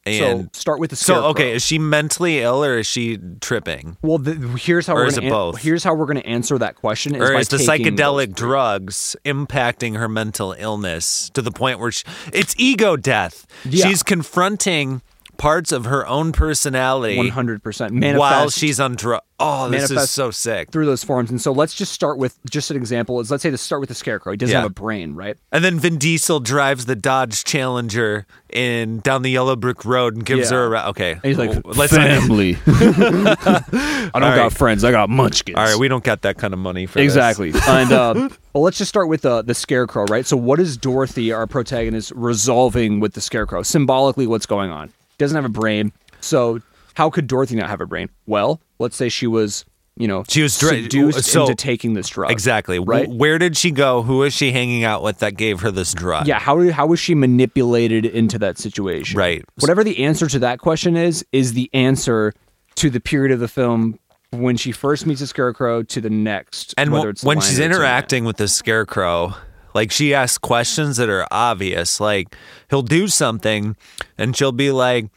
And 0.06 0.16
so 0.54 0.60
start 0.60 0.80
with 0.82 0.90
the 0.90 0.98
so 0.98 1.28
okay, 1.28 1.54
is 1.54 1.64
she 1.66 1.80
mentally 1.80 2.40
ill 2.42 2.62
or 2.64 2.78
is 2.80 2.88
she 2.88 3.18
tripping? 3.40 3.96
Well, 4.02 4.18
the, 4.18 4.34
here's 4.60 4.86
how 4.86 4.96
Or 4.96 5.04
we're 5.04 5.06
is 5.08 5.16
gonna 5.16 5.28
it 5.28 5.30
an- 5.30 5.34
both? 5.34 5.62
here's 5.62 5.82
how 5.84 5.94
we're 5.94 6.06
going 6.08 6.18
to 6.18 6.28
answer 6.28 6.58
that 6.58 6.76
question. 6.76 7.16
Is 7.16 7.22
Or 7.22 7.34
by 7.34 7.40
is 7.40 7.48
the 7.48 7.56
psychedelic 7.58 8.36
drugs 8.36 9.16
impacting 9.24 9.98
her 9.98 10.10
mental 10.10 10.54
illness 10.60 11.30
to 11.36 11.42
the 11.42 11.52
point 11.52 11.80
where 11.80 11.92
she, 11.92 12.04
it's 12.34 12.54
ego 12.58 12.98
death? 12.98 13.46
Yeah. 13.64 13.88
She's 13.88 14.04
confronting 14.04 15.02
parts 15.38 15.72
of 15.72 15.86
her 15.86 16.06
own 16.08 16.32
personality 16.32 17.18
100% 17.18 17.92
manifest 17.92 18.20
while 18.20 18.50
she's 18.50 18.80
on 18.80 18.96
drugs. 18.96 19.26
Oh, 19.40 19.68
this 19.70 19.92
is 19.92 20.10
so 20.10 20.32
sick. 20.32 20.72
through 20.72 20.86
those 20.86 21.04
forms. 21.04 21.30
And 21.30 21.42
so 21.42 21.52
let's 21.52 21.74
just 21.74 21.92
start 21.92 22.18
with 22.18 22.38
just 22.50 22.72
an 22.72 22.78
example. 22.78 23.20
Is 23.20 23.30
let's 23.30 23.44
say 23.44 23.50
to 23.50 23.58
start 23.58 23.82
with 23.82 23.90
the 23.90 23.96
scarecrow. 23.96 24.32
He 24.32 24.38
doesn't 24.38 24.54
Yeah. 24.54 24.62
have 24.62 24.70
a 24.72 24.74
brain, 24.74 25.16
right? 25.16 25.36
And 25.52 25.66
then 25.66 25.80
Vin 25.80 25.98
Diesel 25.98 26.40
drives 26.40 26.86
the 26.86 26.96
Dodge 26.96 27.44
Challenger 27.44 28.26
in 28.52 29.00
down 29.00 29.22
the 29.24 29.32
yellow 29.32 29.56
brick 29.58 29.84
road 29.84 30.16
and 30.16 30.26
gives 30.26 30.50
Yeah. 30.50 30.58
her 30.58 30.66
a 30.66 30.70
ra- 30.70 30.88
okay. 30.90 31.12
And 31.14 31.24
he's 31.24 31.38
like, 31.38 31.50
Oh, 31.58 31.62
let's 31.74 31.92
family. 31.94 32.58
I 32.68 34.10
don't 34.14 34.22
got 34.22 34.54
friends. 34.54 34.84
I 34.84 34.92
got 34.92 35.10
munchkins. 35.10 35.58
all 35.58 35.66
right, 35.66 35.78
we 35.78 35.88
don't 35.88 36.04
got 36.04 36.22
that 36.22 36.38
kind 36.38 36.54
of 36.54 36.60
money 36.60 36.86
for. 36.86 37.00
Exactly. 37.00 37.52
and 37.68 37.92
uh, 37.92 38.30
well, 38.54 38.64
let's 38.64 38.78
just 38.78 38.90
start 38.90 39.10
with 39.10 39.26
uh, 39.26 39.42
the 39.42 39.56
scarecrow, 39.56 40.06
right? 40.06 40.26
So, 40.26 40.38
what 40.38 40.60
is 40.60 40.78
Dorothy, 40.78 41.32
our 41.34 41.48
protagonist, 41.48 42.12
resolving 42.16 43.00
with 43.00 43.14
the 43.14 43.22
scarecrow? 43.22 43.64
Symbolically, 43.64 44.28
what's 44.28 44.46
going 44.46 44.72
on? 44.72 44.92
Doesn't 45.18 45.36
have 45.36 45.46
a 45.46 45.50
brain. 45.50 45.92
So, 46.22 46.60
how 46.96 47.10
could 47.10 47.28
Dorothy 47.28 47.56
not 47.56 47.70
have 47.70 47.82
a 47.82 47.86
brain? 47.86 48.10
Well, 48.26 48.62
let's 48.80 48.96
say 48.96 49.10
she 49.10 49.28
was, 49.28 49.66
you 49.98 50.08
know, 50.08 50.24
She 50.30 50.42
was 50.42 50.58
dra- 50.58 50.70
seduced 50.82 51.24
so- 51.26 51.42
into 51.44 51.56
taking 51.56 51.94
this 51.94 52.10
drug. 52.10 52.32
Exactly. 52.32 52.80
Right. 52.80 53.08
Where 53.10 53.38
did 53.40 53.58
she 53.58 53.72
go? 53.72 54.04
Who 54.04 54.18
was 54.20 54.34
she 54.34 54.52
hanging 54.52 54.84
out 54.84 55.04
with 55.04 55.20
that 55.20 55.36
gave 55.36 55.62
her 55.62 55.72
this 55.72 55.94
drug? 55.94 56.28
Yeah, 56.28 56.40
how 56.40 56.70
how 56.72 56.88
was 56.88 57.00
she 57.00 57.16
manipulated 57.16 58.06
into 58.06 58.40
that 58.40 58.58
situation? 58.58 59.18
Right. 59.18 59.44
Whatever 59.60 59.84
the 59.84 60.04
answer 60.04 60.28
to 60.28 60.40
that 60.40 60.60
question 60.60 60.96
is, 60.96 61.26
is 61.32 61.54
the 61.54 61.70
answer 61.74 62.34
to 62.76 62.90
the 62.90 63.00
period 63.00 63.32
of 63.32 63.40
the 63.40 63.48
film 63.48 64.00
when 64.32 64.58
she 64.58 64.72
first 64.72 65.06
meets 65.06 65.20
the 65.20 65.28
scarecrow 65.28 65.84
to 65.84 66.02
the 66.02 66.10
next. 66.10 66.74
And 66.78 66.92
whether 66.92 67.10
it's 67.10 67.24
when 67.24 67.40
she's 67.40 67.52
or 67.52 67.54
the 67.54 67.62
tin 67.62 67.70
man. 67.72 67.80
interacting 67.80 68.26
with 68.26 68.38
the 68.38 68.48
scarecrow, 68.48 69.36
like 69.74 69.92
she 69.92 70.14
asks 70.14 70.38
questions 70.38 70.98
that 70.98 71.10
are 71.10 71.28
obvious. 71.32 72.00
Like 72.00 72.36
he'll 72.70 72.82
do 72.82 73.08
something 73.08 73.76
and 74.18 74.36
she'll 74.36 74.52
be 74.52 74.72
like, 74.72 75.08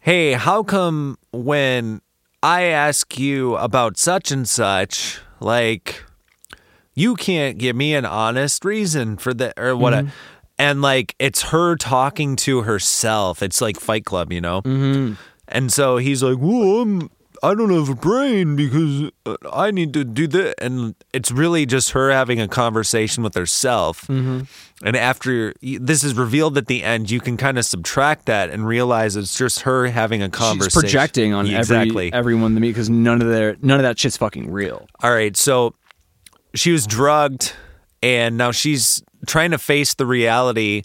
Hey, 0.00 0.32
how 0.32 0.62
come 0.62 1.18
when 1.32 2.00
I 2.42 2.62
ask 2.64 3.18
you 3.18 3.56
about 3.56 3.96
such 3.98 4.30
and 4.30 4.48
such, 4.48 5.20
like 5.40 6.04
you 6.94 7.14
can't 7.14 7.58
give 7.58 7.76
me 7.76 7.94
an 7.94 8.04
honest 8.06 8.64
reason 8.64 9.16
for 9.16 9.34
that 9.34 9.54
or 9.58 9.76
what. 9.76 9.94
I- 9.94 10.06
and 10.58 10.80
like 10.80 11.14
it's 11.18 11.42
her 11.50 11.76
talking 11.76 12.34
to 12.36 12.62
herself. 12.62 13.42
It's 13.42 13.60
like 13.60 13.78
Fight 13.78 14.04
Club, 14.06 14.32
you 14.32 14.40
know. 14.40 14.62
Mm-hmm. 14.62 15.14
And 15.48 15.72
so 15.72 15.98
he's 15.98 16.22
like, 16.22 16.38
"Well, 16.40 16.80
I'm, 16.80 17.10
I 17.42 17.54
don't 17.54 17.70
have 17.72 17.88
a 17.88 17.94
brain 17.94 18.56
because 18.56 19.10
uh, 19.24 19.36
I 19.52 19.70
need 19.70 19.92
to 19.94 20.04
do 20.04 20.26
that." 20.28 20.62
And 20.62 20.94
it's 21.12 21.30
really 21.30 21.66
just 21.66 21.90
her 21.90 22.10
having 22.10 22.40
a 22.40 22.48
conversation 22.48 23.22
with 23.22 23.34
herself. 23.34 24.02
Mm-hmm. 24.02 24.42
And 24.84 24.96
after 24.96 25.54
this 25.62 26.04
is 26.04 26.14
revealed 26.14 26.58
at 26.58 26.66
the 26.66 26.82
end, 26.82 27.10
you 27.10 27.20
can 27.20 27.36
kind 27.36 27.58
of 27.58 27.64
subtract 27.64 28.26
that 28.26 28.50
and 28.50 28.66
realize 28.66 29.16
it's 29.16 29.36
just 29.36 29.60
her 29.60 29.86
having 29.86 30.22
a 30.22 30.28
conversation. 30.28 30.80
She's 30.82 30.92
projecting 30.92 31.32
on 31.32 31.46
Yeah, 31.46 31.60
every 31.60 31.76
exactly. 31.76 32.12
everyone 32.12 32.54
to 32.54 32.60
me 32.60 32.68
because 32.68 32.90
none 32.90 33.22
of 33.22 33.28
their 33.28 33.56
none 33.62 33.78
of 33.78 33.84
that 33.84 33.98
shit's 33.98 34.16
fucking 34.16 34.50
real. 34.50 34.86
All 35.02 35.12
right, 35.12 35.36
so 35.36 35.74
she 36.54 36.72
was 36.72 36.86
drugged, 36.86 37.52
and 38.02 38.36
now 38.36 38.50
she's 38.52 39.02
trying 39.26 39.50
to 39.52 39.58
face 39.58 39.94
the 39.94 40.06
reality 40.06 40.82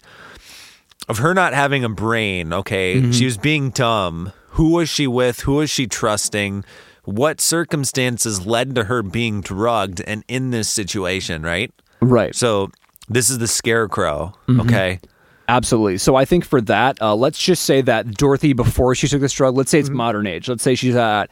of 1.08 1.18
her 1.18 1.34
not 1.34 1.52
having 1.52 1.84
a 1.84 1.88
brain. 1.88 2.52
Okay, 2.52 3.10
she 3.12 3.24
was 3.24 3.36
being 3.36 3.70
dumb. 3.70 4.32
Who 4.52 4.70
was 4.70 4.88
she 4.88 5.06
with? 5.06 5.40
Who 5.40 5.54
was 5.56 5.70
she 5.70 5.86
trusting? 5.86 6.64
What 7.04 7.40
circumstances 7.40 8.46
led 8.46 8.74
to 8.74 8.84
her 8.84 9.02
being 9.02 9.40
drugged 9.40 10.00
and 10.06 10.24
in 10.28 10.50
this 10.50 10.68
situation? 10.68 11.42
Right. 11.42 11.72
Right. 12.00 12.34
So 12.34 12.70
this 13.08 13.30
is 13.30 13.38
the 13.38 13.48
scarecrow. 13.48 14.34
Okay. 14.48 15.00
Absolutely. 15.48 15.98
So 15.98 16.14
I 16.16 16.24
think 16.24 16.44
for 16.44 16.60
that, 16.62 17.00
uh, 17.02 17.14
let's 17.14 17.38
just 17.38 17.64
say 17.64 17.80
that 17.82 18.12
Dorothy, 18.16 18.52
before 18.52 18.94
she 18.94 19.08
took 19.08 19.20
this 19.20 19.32
drug, 19.32 19.56
let's 19.56 19.70
say 19.70 19.78
Mm-hmm. 19.78 19.86
it's 19.86 19.96
modern 19.96 20.26
age. 20.26 20.48
Let's 20.48 20.62
say 20.62 20.74
she's 20.74 20.94
at 20.96 21.30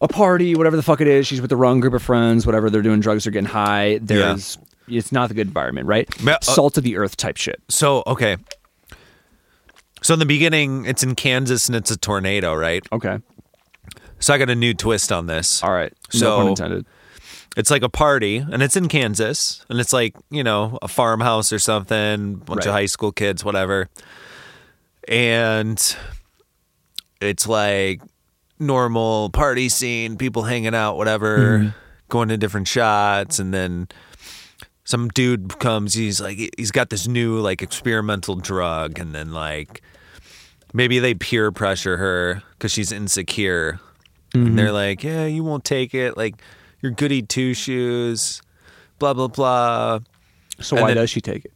a 0.00 0.08
party, 0.08 0.54
whatever 0.54 0.76
the 0.76 0.82
fuck 0.82 1.00
it 1.00 1.08
is. 1.08 1.26
She's 1.26 1.40
with 1.40 1.50
the 1.50 1.56
wrong 1.56 1.80
group 1.80 1.94
of 1.94 2.02
friends, 2.02 2.46
whatever 2.46 2.70
they're 2.70 2.82
doing, 2.82 3.00
drugs 3.00 3.26
are 3.26 3.30
getting 3.30 3.48
high. 3.48 3.98
There's, 4.02 4.56
it's 4.88 5.10
not 5.12 5.28
the 5.28 5.34
good 5.34 5.46
environment, 5.48 5.86
right? 5.86 6.08
Uh, 6.26 6.38
Salt 6.42 6.76
of 6.78 6.84
the 6.84 6.96
earth 6.96 7.16
type 7.16 7.36
shit. 7.36 7.60
So 7.68 8.02
okay. 8.06 8.36
So 10.10 10.14
in 10.14 10.18
the 10.18 10.26
beginning, 10.26 10.86
it's 10.86 11.04
in 11.04 11.14
Kansas 11.14 11.68
and 11.68 11.76
it's 11.76 11.92
a 11.92 11.96
tornado, 11.96 12.52
right? 12.52 12.84
Okay. 12.90 13.20
So 14.18 14.34
I 14.34 14.38
got 14.38 14.50
a 14.50 14.56
new 14.56 14.74
twist 14.74 15.12
on 15.12 15.26
this. 15.26 15.62
All 15.62 15.70
right. 15.70 15.92
So- 16.08 16.26
no 16.26 16.36
pun 16.38 16.46
intended. 16.48 16.86
it's 17.56 17.70
like 17.70 17.84
a 17.84 17.88
party 17.88 18.38
and 18.38 18.60
it's 18.60 18.74
in 18.74 18.88
Kansas 18.88 19.64
and 19.70 19.78
it's 19.78 19.92
like, 19.92 20.16
you 20.28 20.42
know, 20.42 20.80
a 20.82 20.88
farmhouse 20.88 21.52
or 21.52 21.60
something, 21.60 22.34
bunch 22.34 22.66
of 22.66 22.72
high 22.72 22.86
school 22.86 23.12
kids, 23.12 23.44
whatever. 23.44 23.88
And 25.06 25.78
it's 27.20 27.46
like 27.46 28.02
normal 28.58 29.30
party 29.30 29.68
scene, 29.68 30.16
people 30.16 30.42
hanging 30.42 30.74
out, 30.74 30.96
whatever, 30.96 31.58
hmm. 31.60 31.68
going 32.08 32.30
to 32.30 32.36
different 32.36 32.66
shots 32.66 33.38
and 33.38 33.54
then 33.54 33.86
some 34.82 35.06
dude 35.06 35.60
comes, 35.60 35.94
he's 35.94 36.20
like 36.20 36.36
he's 36.56 36.72
got 36.72 36.90
this 36.90 37.06
new 37.06 37.38
like 37.38 37.62
experimental 37.62 38.34
drug 38.34 38.98
and 38.98 39.14
then 39.14 39.32
like 39.32 39.82
maybe 40.72 40.98
they 40.98 41.14
peer 41.14 41.50
pressure 41.52 41.96
her 41.96 42.42
cuz 42.58 42.72
she's 42.72 42.92
insecure 42.92 43.80
and 44.34 44.48
mm-hmm. 44.48 44.56
they're 44.56 44.72
like, 44.72 45.02
"Yeah, 45.02 45.26
you 45.26 45.42
won't 45.44 45.64
take 45.64 45.94
it. 45.94 46.16
Like, 46.16 46.40
you're 46.80 46.92
goody 46.92 47.22
two 47.22 47.54
shoes." 47.54 48.42
Blah 48.98 49.14
blah 49.14 49.28
blah. 49.28 50.00
So 50.60 50.76
and 50.76 50.82
why 50.82 50.88
then- 50.88 50.98
does 50.98 51.10
she 51.10 51.20
take 51.20 51.44
it? 51.44 51.52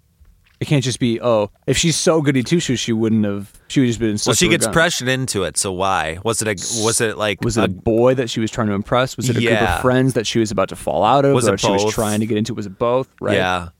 It 0.60 0.68
can't 0.68 0.84
just 0.84 1.00
be, 1.00 1.20
oh, 1.20 1.50
if 1.66 1.76
she's 1.76 1.96
so 1.96 2.22
goody 2.22 2.42
two 2.42 2.60
shoes, 2.60 2.80
she 2.80 2.92
wouldn't 2.92 3.24
have, 3.24 3.52
she 3.68 3.80
would 3.80 3.86
just 3.86 3.98
been 3.98 4.16
Well, 4.24 4.34
she 4.34 4.48
gets 4.48 4.64
gun. 4.64 4.72
pressured 4.72 5.08
into 5.08 5.42
it. 5.42 5.58
So 5.58 5.72
why? 5.72 6.18
Was 6.24 6.40
it 6.40 6.48
a? 6.48 6.52
Was 6.82 7.02
it 7.02 7.18
like? 7.18 7.42
Was 7.42 7.58
it 7.58 7.62
a 7.62 7.64
a, 7.64 7.68
boy 7.68 8.14
that 8.14 8.30
she 8.30 8.40
was 8.40 8.50
trying 8.50 8.68
to 8.68 8.72
impress? 8.72 9.16
Was 9.16 9.28
it 9.28 9.36
a 9.36 9.40
group 9.40 9.60
of 9.60 9.80
friends 9.82 10.14
that 10.14 10.26
she 10.26 10.38
was 10.38 10.50
about 10.50 10.68
to 10.70 10.76
fall 10.76 11.04
out 11.04 11.24
of? 11.24 11.34
Was 11.34 11.48
or 11.48 11.54
it 11.54 11.60
she 11.60 11.70
was 11.70 11.92
trying 11.92 12.20
to 12.20 12.26
get 12.26 12.38
into? 12.38 12.54
Was 12.54 12.66
it 12.66 12.78
both? 12.78 13.08
Right. 13.20 13.36
Yeah. 13.36 13.70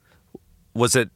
Was 0.75 0.95
it 0.95 1.09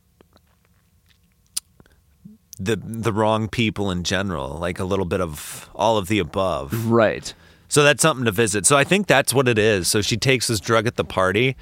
the 2.60 2.76
the 2.76 3.14
wrong 3.14 3.48
people 3.48 3.90
in 3.90 4.03
general? 4.03 4.57
Like 4.57 4.80
a 4.80 4.84
little 4.84 5.06
bit 5.06 5.22
of 5.22 5.69
all 5.73 5.98
of 5.98 6.07
the 6.07 6.19
above. 6.19 6.88
Right. 6.90 7.34
So 7.69 7.84
that's 7.84 8.02
something 8.02 8.26
to 8.26 8.31
visit. 8.31 8.65
So 8.65 8.76
I 8.77 8.84
think 8.84 9.07
that's 9.07 9.34
what 9.34 9.48
it 9.48 9.60
is. 9.60 9.88
So 9.88 10.02
she 10.02 10.18
takes 10.18 10.48
this 10.48 10.60
drug 10.60 10.88
at 10.88 10.95
the 10.95 11.06
party, 11.06 11.56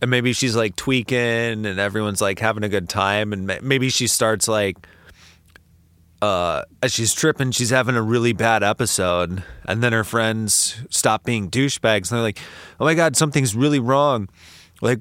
and 0.00 0.10
maybe 0.10 0.32
she's 0.32 0.54
like 0.54 0.76
tweaking, 0.76 1.66
and 1.66 1.78
everyone's 1.78 2.20
like 2.20 2.38
having 2.38 2.62
a 2.62 2.68
good 2.68 2.88
time, 2.88 3.32
and 3.32 3.60
maybe 3.60 3.88
she 3.88 4.06
starts 4.06 4.46
like, 4.46 4.76
uh, 6.22 6.62
as 6.82 6.92
she's 6.92 7.12
tripping, 7.12 7.50
she's 7.50 7.70
having 7.70 7.96
a 7.96 8.02
really 8.02 8.32
bad 8.32 8.62
episode, 8.62 9.42
and 9.66 9.82
then 9.82 9.92
her 9.92 10.04
friends 10.04 10.76
stop 10.88 11.24
being 11.24 11.50
douchebags, 11.50 12.10
and 12.10 12.16
they're 12.16 12.22
like, 12.22 12.38
"Oh 12.78 12.84
my 12.84 12.94
god, 12.94 13.16
something's 13.16 13.54
really 13.54 13.80
wrong," 13.80 14.28
like. 14.80 15.00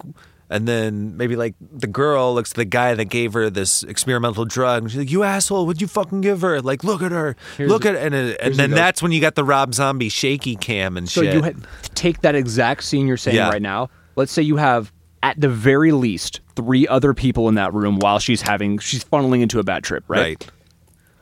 And 0.53 0.67
then 0.67 1.17
maybe 1.17 1.35
like 1.35 1.55
the 1.59 1.87
girl 1.87 2.35
looks 2.35 2.51
at 2.51 2.57
the 2.57 2.65
guy 2.65 2.93
that 2.93 3.05
gave 3.05 3.33
her 3.33 3.49
this 3.49 3.81
experimental 3.81 4.45
drug, 4.45 4.83
and 4.83 4.91
she's 4.91 4.99
like, 4.99 5.09
"You 5.09 5.23
asshole! 5.23 5.65
What'd 5.65 5.81
you 5.81 5.87
fucking 5.87 6.21
give 6.21 6.41
her? 6.41 6.61
Like, 6.61 6.83
look 6.83 7.01
at 7.01 7.11
her, 7.11 7.35
look 7.57 7.87
at." 7.87 7.95
And, 7.95 8.13
it, 8.13 8.37
and 8.39 8.53
then 8.53 8.69
that's 8.69 9.01
when 9.01 9.11
you 9.11 9.19
got 9.19 9.33
the 9.33 9.43
Rob 9.43 9.73
Zombie 9.73 10.09
shaky 10.09 10.55
cam 10.55 10.95
and 10.95 11.09
So 11.09 11.21
shit. 11.23 11.31
So 11.31 11.37
you 11.37 11.41
had, 11.41 11.67
take 11.95 12.21
that 12.21 12.35
exact 12.35 12.83
scene 12.83 13.07
you're 13.07 13.17
saying 13.17 13.35
Yeah. 13.35 13.49
right 13.49 13.63
now. 13.63 13.89
Let's 14.15 14.31
say 14.31 14.43
you 14.43 14.57
have 14.57 14.93
at 15.23 15.41
the 15.41 15.49
very 15.49 15.91
least 15.91 16.41
three 16.55 16.87
other 16.87 17.15
people 17.15 17.49
in 17.49 17.55
that 17.55 17.73
room 17.73 17.97
while 17.97 18.19
she's 18.19 18.43
having 18.43 18.77
she's 18.77 19.03
funneling 19.03 19.41
into 19.41 19.57
a 19.57 19.63
bad 19.63 19.83
trip, 19.83 20.03
right? 20.07 20.21
right. 20.39 20.47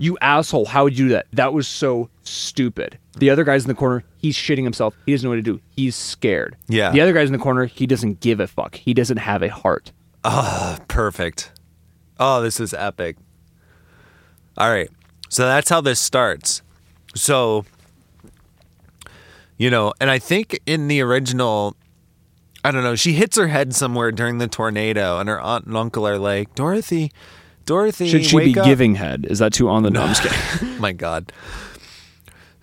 You 0.02 0.18
asshole! 0.20 0.66
How 0.66 0.84
would 0.84 0.98
you 0.98 1.06
do 1.06 1.14
that? 1.14 1.28
That 1.34 1.54
was 1.54 1.68
so 1.68 2.10
stupid. 2.24 2.98
The 3.18 3.30
other 3.30 3.44
guy's 3.44 3.64
in 3.64 3.68
the 3.68 3.76
corner. 3.76 4.04
He's 4.18 4.36
shitting 4.36 4.64
himself. 4.64 4.96
He 5.06 5.12
doesn't 5.12 5.24
know 5.24 5.30
what 5.30 5.36
to 5.36 5.42
do. 5.44 5.62
He's 5.76 5.96
scared. 5.96 6.58
Yeah. 6.68 6.92
The 6.92 7.02
other 7.02 7.14
guy's 7.14 7.28
in 7.28 7.34
the 7.34 7.40
corner. 7.40 7.66
He 7.66 7.86
doesn't 7.86 8.20
give 8.20 8.40
a 8.40 8.48
fuck. 8.48 8.76
He 8.76 8.96
doesn't 8.96 9.18
have 9.18 9.44
a 9.44 9.50
heart. 9.50 9.92
Ah, 10.24 10.80
perfect. 10.88 11.52
Oh, 12.20 12.42
this 12.42 12.60
is 12.60 12.74
epic. 12.74 13.18
All 14.58 14.72
right. 14.72 14.90
So 15.30 15.44
that's 15.44 15.70
how 15.70 15.82
this 15.82 16.00
starts. 16.00 16.64
So, 17.14 17.66
you 19.58 19.70
know, 19.70 19.94
and 20.02 20.10
I 20.10 20.18
think 20.18 20.60
in 20.66 20.88
the 20.88 21.02
original, 21.02 21.76
I 22.64 22.72
don't 22.72 22.84
know, 22.84 22.96
she 22.96 23.14
hits 23.14 23.38
her 23.38 23.48
head 23.48 23.76
somewhere 23.76 24.12
during 24.12 24.40
the 24.40 24.48
tornado, 24.48 25.20
and 25.20 25.30
her 25.30 25.40
aunt 25.40 25.66
and 25.68 25.78
uncle 25.78 26.08
are 26.08 26.18
like, 26.18 26.56
Dorothy, 26.56 27.12
Dorothy, 27.66 28.10
Should 28.10 28.26
she 28.26 28.38
be 28.54 28.60
up." 28.60 28.66
giving 28.66 28.96
head? 28.96 29.26
Is 29.30 29.40
that 29.40 29.54
too 29.54 29.70
on 29.70 29.84
the 29.84 29.92
nose? 29.92 30.20
My 30.80 30.92
God. 30.92 31.32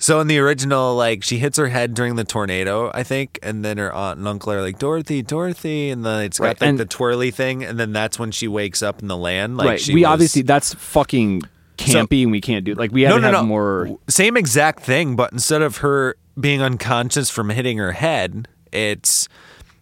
So 0.01 0.21
in 0.21 0.29
the 0.29 0.39
original, 0.39 0.95
like 0.95 1.25
she 1.25 1.39
hits 1.39 1.59
her 1.59 1.69
head 1.69 1.93
during 1.95 2.15
the 2.15 2.23
tornado, 2.25 2.91
I 2.95 3.03
think, 3.03 3.39
and 3.43 3.65
then 3.65 3.79
her 3.79 3.93
aunt 3.93 4.19
and 4.19 4.29
uncle 4.29 4.53
are 4.53 4.63
like, 4.63 4.79
Dorothy, 4.79 5.23
Dorothy, 5.23 5.91
and 5.91 6.05
then 6.05 6.23
it's 6.23 6.39
got 6.39 6.45
Right, 6.45 6.61
like 6.61 6.69
and- 6.69 6.79
the 6.79 6.85
twirly 6.87 7.31
thing, 7.33 7.65
and 7.65 7.81
then 7.81 7.93
that's 7.93 8.17
when 8.19 8.31
she 8.31 8.47
wakes 8.47 8.81
up 8.83 9.03
in 9.03 9.09
the 9.09 9.17
land. 9.17 9.57
Like 9.57 9.69
right. 9.69 9.81
she 9.81 9.95
We 9.95 10.03
was- 10.03 10.07
obviously 10.09 10.43
that's 10.43 10.73
fucking 10.75 11.43
campy, 11.79 12.23
and 12.23 12.31
we 12.31 12.41
can't 12.41 12.65
do 12.65 12.75
like 12.75 12.93
we 12.93 13.03
have 13.03 13.11
no, 13.11 13.17
to 13.17 13.21
no, 13.23 13.27
have 13.27 13.43
no. 13.43 13.47
more. 13.47 13.99
Same 14.09 14.37
exact 14.37 14.81
thing, 14.85 15.17
but 15.17 15.33
instead 15.33 15.63
of 15.63 15.79
her 15.79 16.15
being 16.39 16.63
unconscious 16.63 17.29
from 17.29 17.51
hitting 17.51 17.79
her 17.79 17.91
head, 17.93 18.47
it's 18.73 19.29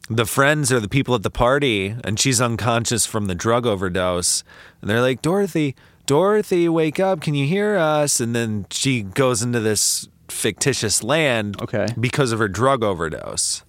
the 0.09 0.27
friends 0.27 0.73
or 0.73 0.81
the 0.81 0.89
people 0.89 1.15
at 1.15 1.23
the 1.23 1.31
party, 1.31 1.95
and 2.05 2.19
she's 2.21 2.41
unconscious 2.41 3.07
from 3.07 3.27
the 3.27 3.35
drug 3.35 3.67
overdose. 3.67 4.45
And 4.81 4.89
they're 4.91 5.01
like, 5.01 5.23
Dorothy, 5.23 5.75
Dorothy, 6.07 6.69
wake 6.69 7.01
up. 7.01 7.21
Can 7.21 7.35
you 7.35 7.47
hear 7.47 7.77
us? 7.77 8.21
And 8.21 8.35
then 8.35 8.67
she 8.71 9.03
goes 9.03 9.43
into 9.43 9.59
this 9.61 10.09
fictitious 10.29 11.03
land 11.03 11.61
Okay. 11.63 11.87
because 11.99 12.33
of 12.33 12.39
her 12.39 12.49
drug 12.49 12.83
overdose. 12.85 13.63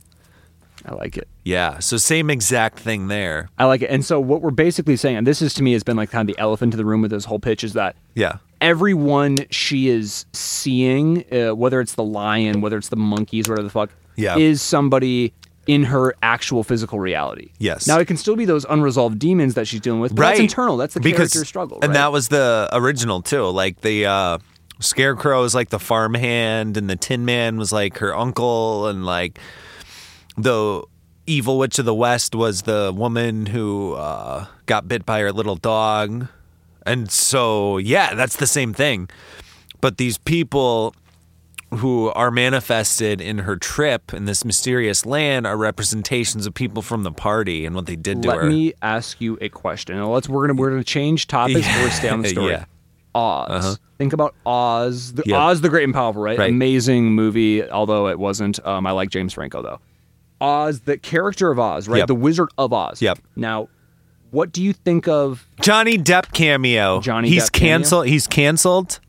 I 0.85 0.93
like 0.93 1.17
it. 1.17 1.27
Yeah. 1.43 1.79
So 1.79 1.97
same 1.97 2.29
exact 2.29 2.79
thing 2.79 3.07
there. 3.07 3.49
I 3.57 3.65
like 3.65 3.81
it. 3.81 3.89
And 3.89 4.05
so 4.05 4.19
what 4.19 4.41
we're 4.41 4.51
basically 4.51 4.95
saying, 4.95 5.17
and 5.17 5.27
this 5.27 5.41
is 5.41 5.53
to 5.55 5.63
me 5.63 5.73
has 5.73 5.83
been 5.83 5.97
like 5.97 6.11
kind 6.11 6.29
of 6.29 6.33
the 6.35 6.39
elephant 6.41 6.73
in 6.73 6.77
the 6.77 6.85
room 6.85 7.01
with 7.01 7.11
this 7.11 7.25
whole 7.25 7.39
pitch, 7.39 7.63
is 7.63 7.73
that 7.73 7.95
Yeah. 8.15 8.37
everyone 8.61 9.37
she 9.49 9.89
is 9.89 10.25
seeing, 10.33 11.25
uh, 11.33 11.55
whether 11.55 11.81
it's 11.81 11.95
the 11.95 12.03
lion, 12.03 12.61
whether 12.61 12.77
it's 12.77 12.89
the 12.89 12.95
monkeys, 12.95 13.49
whatever 13.49 13.63
the 13.63 13.71
fuck, 13.71 13.89
Yeah. 14.15 14.37
is 14.37 14.61
somebody 14.61 15.33
in 15.67 15.83
her 15.83 16.15
actual 16.23 16.63
physical 16.63 16.99
reality. 16.99 17.51
Yes. 17.59 17.87
Now 17.87 17.99
it 17.99 18.07
can 18.07 18.17
still 18.17 18.35
be 18.35 18.45
those 18.45 18.65
unresolved 18.65 19.19
demons 19.19 19.53
that 19.55 19.67
she's 19.67 19.81
dealing 19.81 19.99
with, 19.99 20.15
but 20.15 20.23
that's 20.23 20.39
internal. 20.39 20.77
That's 20.77 20.93
the 20.93 21.01
character's 21.01 21.47
struggle. 21.47 21.79
And 21.81 21.89
right? 21.89 21.95
that 21.95 22.11
was 22.11 22.29
the 22.29 22.69
original 22.71 23.21
too. 23.21 23.43
Like 23.43 23.81
the 23.81 24.05
uh 24.05 24.37
Scarecrow 24.79 25.43
is 25.43 25.53
like 25.53 25.69
the 25.69 25.79
farmhand 25.79 26.77
and 26.77 26.89
the 26.89 26.95
Tin 26.95 27.25
Man 27.25 27.57
was 27.57 27.71
like 27.71 27.97
her 27.97 28.15
uncle 28.15 28.87
and 28.87 29.05
like 29.05 29.39
the 30.37 30.83
evil 31.25 31.57
witch 31.57 31.77
of 31.79 31.85
the 31.85 31.95
west 31.95 32.33
was 32.33 32.61
the 32.61 32.93
woman 32.95 33.47
who 33.47 33.93
uh 33.93 34.45
got 34.65 34.87
bit 34.87 35.05
by 35.05 35.19
her 35.19 35.33
little 35.33 35.57
dog. 35.57 36.27
And 36.85 37.11
so 37.11 37.77
yeah, 37.77 38.15
that's 38.15 38.37
the 38.37 38.47
same 38.47 38.73
thing. 38.73 39.09
But 39.81 39.97
these 39.97 40.17
people 40.17 40.95
who 41.75 42.09
are 42.11 42.31
manifested 42.31 43.19
in 43.19 43.39
her 43.39 43.57
trip 43.57 44.13
in 44.13 44.25
this 44.25 44.45
mysterious 44.45 45.05
land 45.05 45.45
are 45.45 45.57
representations 45.57 46.45
of 46.45 46.53
people 46.53 46.81
from 46.81 47.03
the 47.03 47.11
party 47.11 47.65
and 47.65 47.75
what 47.75 47.85
they 47.87 47.95
did 47.97 48.21
to 48.23 48.29
Let 48.29 48.37
her. 48.37 48.43
Let 48.43 48.49
me 48.49 48.73
ask 48.81 49.19
you 49.19 49.37
a 49.41 49.49
question. 49.49 49.97
Now 49.97 50.07
let's 50.09 50.29
we're 50.29 50.47
gonna 50.47 50.59
we're 50.59 50.69
gonna 50.69 50.83
change 50.83 51.27
topics 51.27 51.67
Yeah. 51.67 51.85
or 51.85 51.89
stay 51.89 52.09
on 52.09 52.21
the 52.21 52.29
story. 52.37 52.51
Yeah. 52.53 52.65
Oz. 53.13 53.79
Think 53.97 54.13
about 54.13 54.35
Oz. 54.45 55.13
The, 55.13 55.23
Yeah. 55.25 55.37
Oz 55.45 55.61
the 55.61 55.69
Great 55.69 55.83
and 55.83 55.93
Powerful, 55.93 56.21
right? 56.21 56.37
Right. 56.37 56.51
Amazing 56.51 57.11
movie, 57.11 57.67
although 57.69 58.07
it 58.07 58.19
wasn't. 58.19 58.65
Um, 58.65 58.85
I 58.85 58.91
like 58.91 59.09
James 59.09 59.33
Franco 59.33 59.61
though. 59.61 59.79
Oz, 60.39 60.81
the 60.81 60.97
character 60.97 61.49
of 61.51 61.59
Oz, 61.59 61.87
right? 61.89 61.97
Yep. 61.99 62.07
The 62.07 62.15
Wizard 62.15 62.49
of 62.57 62.71
Oz. 62.71 63.01
Yep. 63.01 63.19
Now, 63.35 63.69
what 64.29 64.51
do 64.51 64.61
you 64.63 64.71
think 64.71 65.07
of? 65.07 65.47
Johnny 65.61 65.97
Depp 65.97 66.31
cameo. 66.31 67.01
Johnny 67.01 67.27
he's 67.29 67.49
Depp 67.49 67.53
cameo? 67.53 67.69
canceled. 67.77 68.07
He's 68.07 68.27
canceled. 68.27 68.99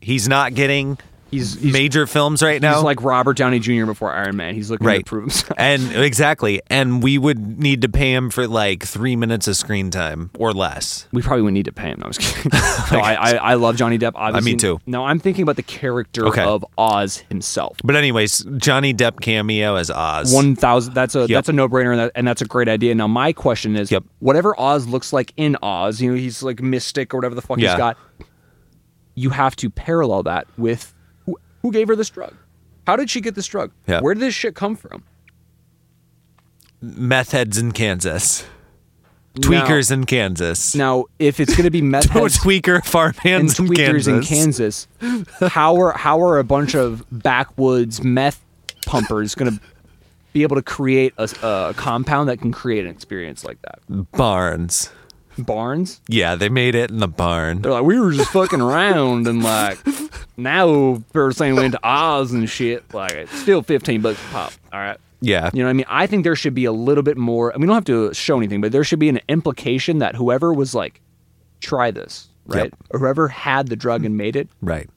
He's 0.00 0.28
not 0.28 0.54
getting 0.54 0.98
He's, 1.32 1.54
he's 1.58 1.72
major 1.72 2.06
films 2.06 2.42
right 2.42 2.60
now. 2.60 2.74
He's 2.74 2.82
like 2.84 3.02
Robert 3.02 3.38
Downey 3.38 3.58
Jr. 3.58 3.86
before 3.86 4.12
Iron 4.12 4.36
Man. 4.36 4.54
He's 4.54 4.70
looking 4.70 4.86
right. 4.86 4.98
to 4.98 5.04
prove 5.04 5.22
himself. 5.24 5.52
and 5.58 5.90
exactly. 5.96 6.60
And 6.68 7.02
we 7.02 7.16
would 7.16 7.58
need 7.58 7.80
to 7.82 7.88
pay 7.88 8.12
him 8.12 8.28
for 8.28 8.46
like 8.46 8.84
three 8.84 9.16
minutes 9.16 9.48
of 9.48 9.56
screen 9.56 9.90
time 9.90 10.30
or 10.38 10.52
less. 10.52 11.08
We 11.10 11.22
probably 11.22 11.40
wouldn't 11.42 11.54
need 11.54 11.64
to 11.64 11.72
pay 11.72 11.88
him. 11.88 12.00
No, 12.00 12.04
I 12.04 12.08
was 12.08 12.18
kidding. 12.18 12.50
no, 12.92 12.98
I, 13.00 13.14
I, 13.14 13.30
I 13.36 13.54
love 13.54 13.76
Johnny 13.76 13.98
Depp. 13.98 14.08
Uh, 14.14 14.18
obviously. 14.36 14.56
too. 14.56 14.78
No, 14.86 15.04
I'm 15.06 15.18
thinking 15.18 15.42
about 15.42 15.56
the 15.56 15.62
character 15.62 16.26
Okay. 16.26 16.42
of 16.44 16.66
Oz 16.76 17.24
himself. 17.30 17.78
But 17.82 17.96
anyways, 17.96 18.44
Johnny 18.58 18.92
Depp 18.92 19.20
cameo 19.20 19.76
as 19.76 19.90
Oz. 19.90 20.34
One 20.34 20.54
thousand. 20.54 20.92
That's 20.92 21.14
a 21.14 21.26
that's 21.26 21.48
a 21.48 21.52
no 21.54 21.66
brainer, 21.66 21.92
and, 21.92 22.00
that, 22.00 22.12
and 22.14 22.28
that's 22.28 22.42
a 22.42 22.46
great 22.46 22.68
idea. 22.68 22.94
Now, 22.94 23.06
my 23.06 23.32
question 23.32 23.74
is, 23.74 23.90
Yep. 23.90 24.04
whatever 24.18 24.54
Oz 24.60 24.86
looks 24.86 25.12
like 25.14 25.32
in 25.38 25.56
Oz, 25.62 26.00
you 26.02 26.10
know, 26.10 26.16
he's 26.16 26.42
like 26.42 26.60
mystic 26.60 27.14
or 27.14 27.16
whatever 27.16 27.34
the 27.34 27.40
fuck 27.42 27.58
Yeah. 27.58 27.70
he's 27.70 27.78
got. 27.78 27.96
You 29.14 29.30
have 29.30 29.56
to 29.56 29.70
parallel 29.70 30.22
that 30.24 30.46
with 30.56 30.94
who, 31.62 31.72
gave 31.72 31.88
her 31.88 31.96
this 31.96 32.10
drug. 32.10 32.34
How 32.86 32.96
did 32.96 33.08
she 33.10 33.20
get 33.20 33.34
this 33.34 33.46
drug? 33.46 33.70
Yeah. 33.86 34.00
Where 34.00 34.14
did 34.14 34.20
this 34.20 34.34
shit 34.34 34.54
come 34.54 34.76
from? 34.76 35.04
meth 36.82 37.30
heads 37.32 37.56
in 37.56 37.72
Kansas. 37.72 38.44
Tweakers 39.36 39.90
in 39.90 40.04
Kansas. 40.04 40.74
Now, 40.74 41.06
if 41.18 41.40
it's 41.40 41.52
going 41.52 41.64
to 41.64 41.70
be 41.70 41.80
meth 41.82 42.10
heads 42.10 42.38
tweaker 42.38 42.74
and 42.76 42.84
farmhands 42.84 43.58
in 43.58 43.66
tweakers 43.66 44.04
Kansas. 44.04 44.08
in 44.08 44.22
Kansas, 44.22 44.88
how 45.52 45.80
are 45.80 45.96
how 45.96 46.20
are 46.20 46.38
a 46.38 46.44
bunch 46.44 46.74
of 46.74 47.04
backwoods 47.10 48.04
meth 48.04 48.44
pumpers 48.84 49.34
going 49.34 49.56
to 49.56 49.60
be 50.34 50.42
able 50.42 50.56
to 50.56 50.62
create 50.62 51.14
a, 51.16 51.30
a 51.42 51.72
compound 51.76 52.28
that 52.28 52.40
can 52.40 52.52
create 52.52 52.84
an 52.84 52.90
experience 52.90 53.42
like 53.42 53.62
that? 53.62 53.78
Barns. 54.12 54.90
Barns. 55.38 56.00
Yeah, 56.08 56.34
they 56.36 56.48
made 56.48 56.74
it 56.74 56.90
in 56.90 56.98
the 56.98 57.08
barn. 57.08 57.62
They're 57.62 57.72
like, 57.72 57.84
we 57.84 57.98
were 57.98 58.12
just 58.12 58.30
fucking 58.30 58.60
around, 58.60 59.26
and 59.26 59.42
like, 59.42 59.78
now 60.36 61.02
we're 61.14 61.32
saying 61.32 61.54
we 61.54 61.60
went 61.62 61.72
to 61.72 61.80
Oz 61.86 62.32
and 62.32 62.48
shit. 62.48 62.92
Like, 62.94 63.12
it's 63.12 63.38
still 63.40 63.62
fifteen 63.62 64.00
bucks 64.02 64.18
a 64.28 64.32
pop. 64.32 64.52
All 64.72 64.80
right. 64.80 64.98
Yeah. 65.20 65.50
You 65.52 65.60
know 65.60 65.66
what 65.66 65.70
I 65.70 65.74
mean? 65.74 65.86
I 65.88 66.06
think 66.06 66.24
there 66.24 66.34
should 66.36 66.54
be 66.54 66.64
a 66.64 66.72
little 66.72 67.04
bit 67.04 67.16
more. 67.16 67.52
I 67.52 67.56
mean, 67.56 67.62
we 67.62 67.66
don't 67.68 67.76
have 67.76 67.84
to 67.84 68.12
show 68.12 68.36
anything, 68.38 68.60
but 68.60 68.72
there 68.72 68.82
should 68.84 68.98
be 68.98 69.08
an 69.08 69.20
implication 69.28 69.98
that 69.98 70.16
whoever 70.16 70.52
was 70.52 70.74
like, 70.74 71.00
try 71.60 71.90
this, 71.92 72.28
right? 72.46 72.64
Yep. 72.64 72.74
Or 72.90 72.98
whoever 73.00 73.28
had 73.28 73.68
the 73.68 73.76
drug 73.76 74.04
and 74.04 74.16
made 74.16 74.34
it, 74.34 74.48
Right. 74.60 74.90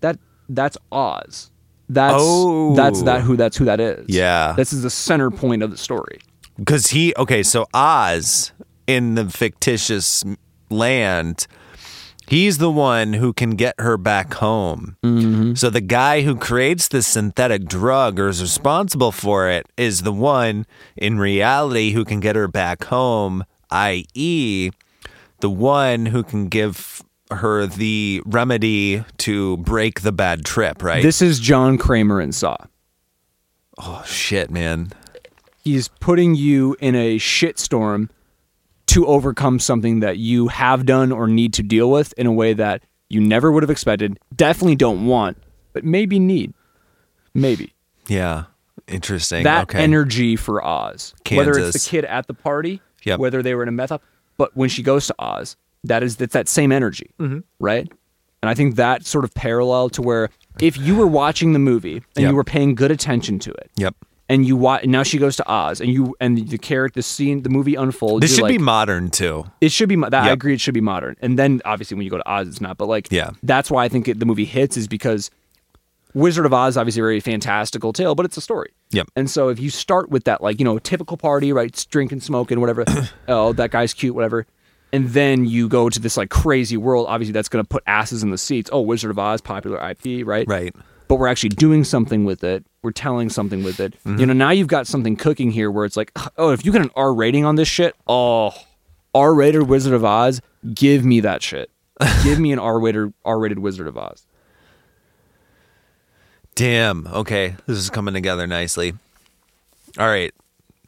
that 0.00 0.18
that's 0.48 0.78
Oz. 0.92 1.50
That's 1.88 2.14
Oh. 2.16 2.74
that's 2.76 3.02
that 3.02 3.22
who 3.22 3.36
that's 3.36 3.56
who 3.56 3.64
that 3.64 3.80
is. 3.80 4.06
Yeah. 4.08 4.54
This 4.56 4.72
is 4.72 4.82
the 4.82 4.90
center 4.90 5.30
point 5.30 5.62
of 5.64 5.70
the 5.72 5.76
story. 5.76 6.20
Because 6.56 6.86
he, 6.88 7.12
okay, 7.16 7.42
so 7.42 7.66
Oz 7.74 8.52
in 8.92 9.14
the 9.14 9.28
fictitious 9.28 10.22
land, 10.68 11.46
he's 12.28 12.58
the 12.58 12.70
one 12.70 13.14
who 13.14 13.32
can 13.32 13.50
get 13.50 13.74
her 13.78 13.96
back 13.96 14.34
home. 14.34 14.96
Mm-hmm. 15.02 15.54
So 15.54 15.70
the 15.70 15.80
guy 15.80 16.22
who 16.22 16.36
creates 16.36 16.88
the 16.88 17.02
synthetic 17.02 17.64
drug 17.64 18.20
or 18.20 18.28
is 18.28 18.42
responsible 18.42 19.12
for 19.12 19.48
it 19.48 19.66
is 19.76 20.02
the 20.02 20.12
one 20.12 20.66
in 20.96 21.18
reality 21.18 21.92
who 21.92 22.04
can 22.04 22.20
get 22.20 22.36
her 22.36 22.48
back 22.48 22.84
home, 22.84 23.44
i.e., 23.70 24.70
the 25.40 25.50
one 25.50 26.06
who 26.06 26.22
can 26.22 26.48
give 26.48 27.02
her 27.30 27.66
the 27.66 28.22
remedy 28.26 29.04
to 29.16 29.56
break 29.58 30.02
the 30.02 30.12
bad 30.12 30.44
trip, 30.44 30.82
right? 30.82 31.02
This 31.02 31.22
is 31.22 31.40
John 31.40 31.78
Kramer 31.78 32.20
in 32.20 32.32
Saw. 32.32 32.56
oh, 33.78 34.02
shit, 34.06 34.50
man. 34.50 34.92
He's 35.64 35.88
putting 35.88 36.34
you 36.34 36.76
in 36.80 36.94
a 36.94 37.18
shitstorm 37.18 38.08
to 38.88 39.06
overcome 39.06 39.58
something 39.58 40.00
that 40.00 40.18
you 40.18 40.48
have 40.48 40.84
done 40.86 41.12
or 41.12 41.26
need 41.26 41.52
to 41.54 41.62
deal 41.62 41.90
with 41.90 42.12
in 42.14 42.26
a 42.26 42.32
way 42.32 42.52
that 42.52 42.82
you 43.08 43.20
never 43.20 43.50
would 43.52 43.62
have 43.62 43.70
expected, 43.70 44.18
definitely 44.34 44.76
don't 44.76 45.06
want, 45.06 45.36
but 45.72 45.84
maybe 45.84 46.18
need. 46.18 46.52
Maybe. 47.34 47.72
Yeah. 48.08 48.44
Interesting. 48.88 49.44
that 49.44 49.64
okay. 49.64 49.78
energy 49.82 50.36
for 50.36 50.64
Oz. 50.64 51.14
Whether 51.30 51.52
it's 51.58 51.84
the 51.84 51.90
kid 51.90 52.04
at 52.04 52.26
the 52.26 52.34
party, 52.34 52.80
Yep. 53.04 53.18
whether 53.18 53.42
they 53.42 53.54
were 53.54 53.62
in 53.62 53.68
a 53.68 53.72
meth 53.72 53.90
up, 53.92 54.02
but 54.36 54.56
when 54.56 54.68
she 54.68 54.82
goes 54.82 55.06
to 55.08 55.14
Oz, 55.18 55.56
that 55.84 56.02
is 56.02 56.16
that's 56.16 56.32
that 56.34 56.48
same 56.48 56.70
energy, 56.72 57.10
Mm-hmm. 57.18 57.40
right? 57.60 57.90
And 58.42 58.50
I 58.50 58.54
think 58.54 58.74
that 58.76 59.06
sort 59.06 59.24
of 59.24 59.32
parallel 59.34 59.88
to 59.90 60.02
where 60.02 60.28
if 60.60 60.76
you 60.76 60.96
were 60.96 61.06
watching 61.06 61.52
the 61.52 61.58
movie 61.60 61.96
and 62.16 62.22
Yep. 62.22 62.30
you 62.30 62.34
were 62.36 62.44
paying 62.44 62.74
good 62.74 62.90
attention 62.90 63.38
to 63.40 63.50
it, 63.52 63.70
Yep. 63.76 63.94
And 64.32 64.46
you 64.46 64.56
watch, 64.56 64.84
now 64.86 65.02
she 65.02 65.18
goes 65.18 65.36
to 65.36 65.46
Oz, 65.48 65.80
and 65.80 65.90
you 65.92 66.16
and 66.18 66.48
the 66.48 66.56
character, 66.56 66.98
the 66.98 67.02
scene, 67.02 67.42
the 67.42 67.50
movie 67.50 67.74
unfolds. 67.74 68.22
This 68.22 68.34
should 68.34 68.48
be 68.48 68.56
modern 68.56 69.10
too. 69.10 69.44
it 69.60 69.70
should 69.70 69.90
be 69.90 69.96
that 69.96 70.14
I 70.14 70.30
agree. 70.30 70.54
It 70.54 70.60
should 70.60 70.72
be 70.74 70.80
modern, 70.80 71.16
and 71.20 71.38
then 71.38 71.60
obviously 71.66 71.96
when 71.96 72.04
you 72.04 72.10
go 72.10 72.16
to 72.16 72.28
Oz, 72.30 72.48
it's 72.48 72.60
not. 72.60 72.78
But 72.78 72.86
like, 72.86 73.08
Yeah. 73.10 73.32
that's 73.42 73.70
why 73.70 73.84
I 73.84 73.88
think 73.88 74.08
it, 74.08 74.18
the 74.18 74.26
movie 74.26 74.46
hits 74.46 74.76
is 74.78 74.88
because 74.88 75.30
Wizard 76.14 76.46
of 76.46 76.52
Oz 76.52 76.76
obviously 76.76 77.00
a 77.00 77.04
very 77.04 77.20
fantastical 77.20 77.92
tale, 77.92 78.14
but 78.14 78.24
it's 78.24 78.36
a 78.36 78.40
story. 78.40 78.70
Yep. 78.90 79.08
And 79.16 79.30
so 79.30 79.48
if 79.48 79.60
you 79.60 79.68
start 79.70 80.08
with 80.10 80.24
that, 80.24 80.42
like 80.42 80.58
you 80.58 80.64
know, 80.64 80.78
typical 80.78 81.16
party, 81.18 81.52
right, 81.52 81.68
it's 81.68 81.84
drinking, 81.84 82.20
smoking, 82.20 82.58
whatever. 82.60 82.84
oh, 83.28 83.52
that 83.54 83.70
guy's 83.70 83.92
cute, 83.94 84.14
whatever. 84.14 84.46
And 84.94 85.08
then 85.10 85.46
you 85.46 85.68
go 85.68 85.88
to 85.88 85.98
this 86.00 86.16
like 86.16 86.28
crazy 86.30 86.76
world. 86.76 87.06
Obviously, 87.08 87.32
that's 87.32 87.48
going 87.48 87.64
to 87.64 87.68
put 87.68 87.82
asses 87.86 88.22
in 88.22 88.30
the 88.30 88.38
seats. 88.38 88.68
Oh, 88.72 88.80
Wizard 88.82 89.10
of 89.10 89.18
Oz, 89.18 89.40
popular 89.40 89.78
IP, 89.90 90.26
right? 90.26 90.46
Right. 90.46 90.74
But 91.08 91.16
we're 91.16 91.28
actually 91.28 91.50
doing 91.50 91.84
something 91.84 92.24
with 92.24 92.44
it. 92.44 92.64
We're 92.82 92.90
telling 92.90 93.30
something 93.30 93.62
with 93.62 93.78
it. 93.78 93.94
Mm-hmm. 94.00 94.18
You 94.18 94.26
know, 94.26 94.32
now 94.32 94.50
you've 94.50 94.68
got 94.68 94.86
something 94.86 95.16
cooking 95.16 95.52
here 95.52 95.70
where 95.70 95.84
it's 95.84 95.96
like, 95.96 96.12
oh, 96.36 96.50
if 96.50 96.64
you 96.64 96.72
get 96.72 96.82
an 96.82 96.90
R 96.96 97.14
rating 97.14 97.44
on 97.44 97.54
this 97.54 97.68
shit, 97.68 97.94
oh, 98.08 98.52
R 99.14 99.34
rated 99.34 99.62
Wizard 99.64 99.94
of 99.94 100.04
Oz, 100.04 100.40
give 100.74 101.04
me 101.04 101.20
that 101.20 101.42
shit. 101.42 101.70
give 102.24 102.38
me 102.38 102.52
an 102.52 102.58
R 102.58 102.80
rated 102.80 103.12
R 103.24 103.38
rated 103.38 103.60
Wizard 103.60 103.86
of 103.86 103.96
Oz. 103.96 104.26
Damn. 106.54 107.06
Okay. 107.06 107.56
This 107.66 107.78
is 107.78 107.90
coming 107.90 108.14
together 108.14 108.46
nicely. 108.46 108.94
All 109.98 110.06
right. 110.06 110.32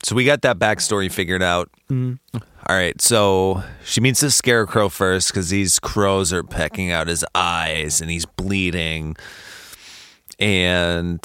So 0.02 0.14
we 0.14 0.24
got 0.24 0.42
that 0.42 0.58
backstory 0.58 1.10
figured 1.10 1.42
out. 1.42 1.70
Mm-hmm. 1.90 2.38
All 2.66 2.76
right. 2.76 3.00
So 3.00 3.62
she 3.84 4.00
meets 4.00 4.20
the 4.20 4.30
scarecrow 4.30 4.88
first 4.88 5.28
because 5.28 5.48
these 5.48 5.78
crows 5.78 6.32
are 6.32 6.42
pecking 6.42 6.90
out 6.90 7.08
his 7.08 7.24
eyes 7.34 8.00
and 8.00 8.10
he's 8.10 8.26
bleeding. 8.26 9.16
And 10.38 11.22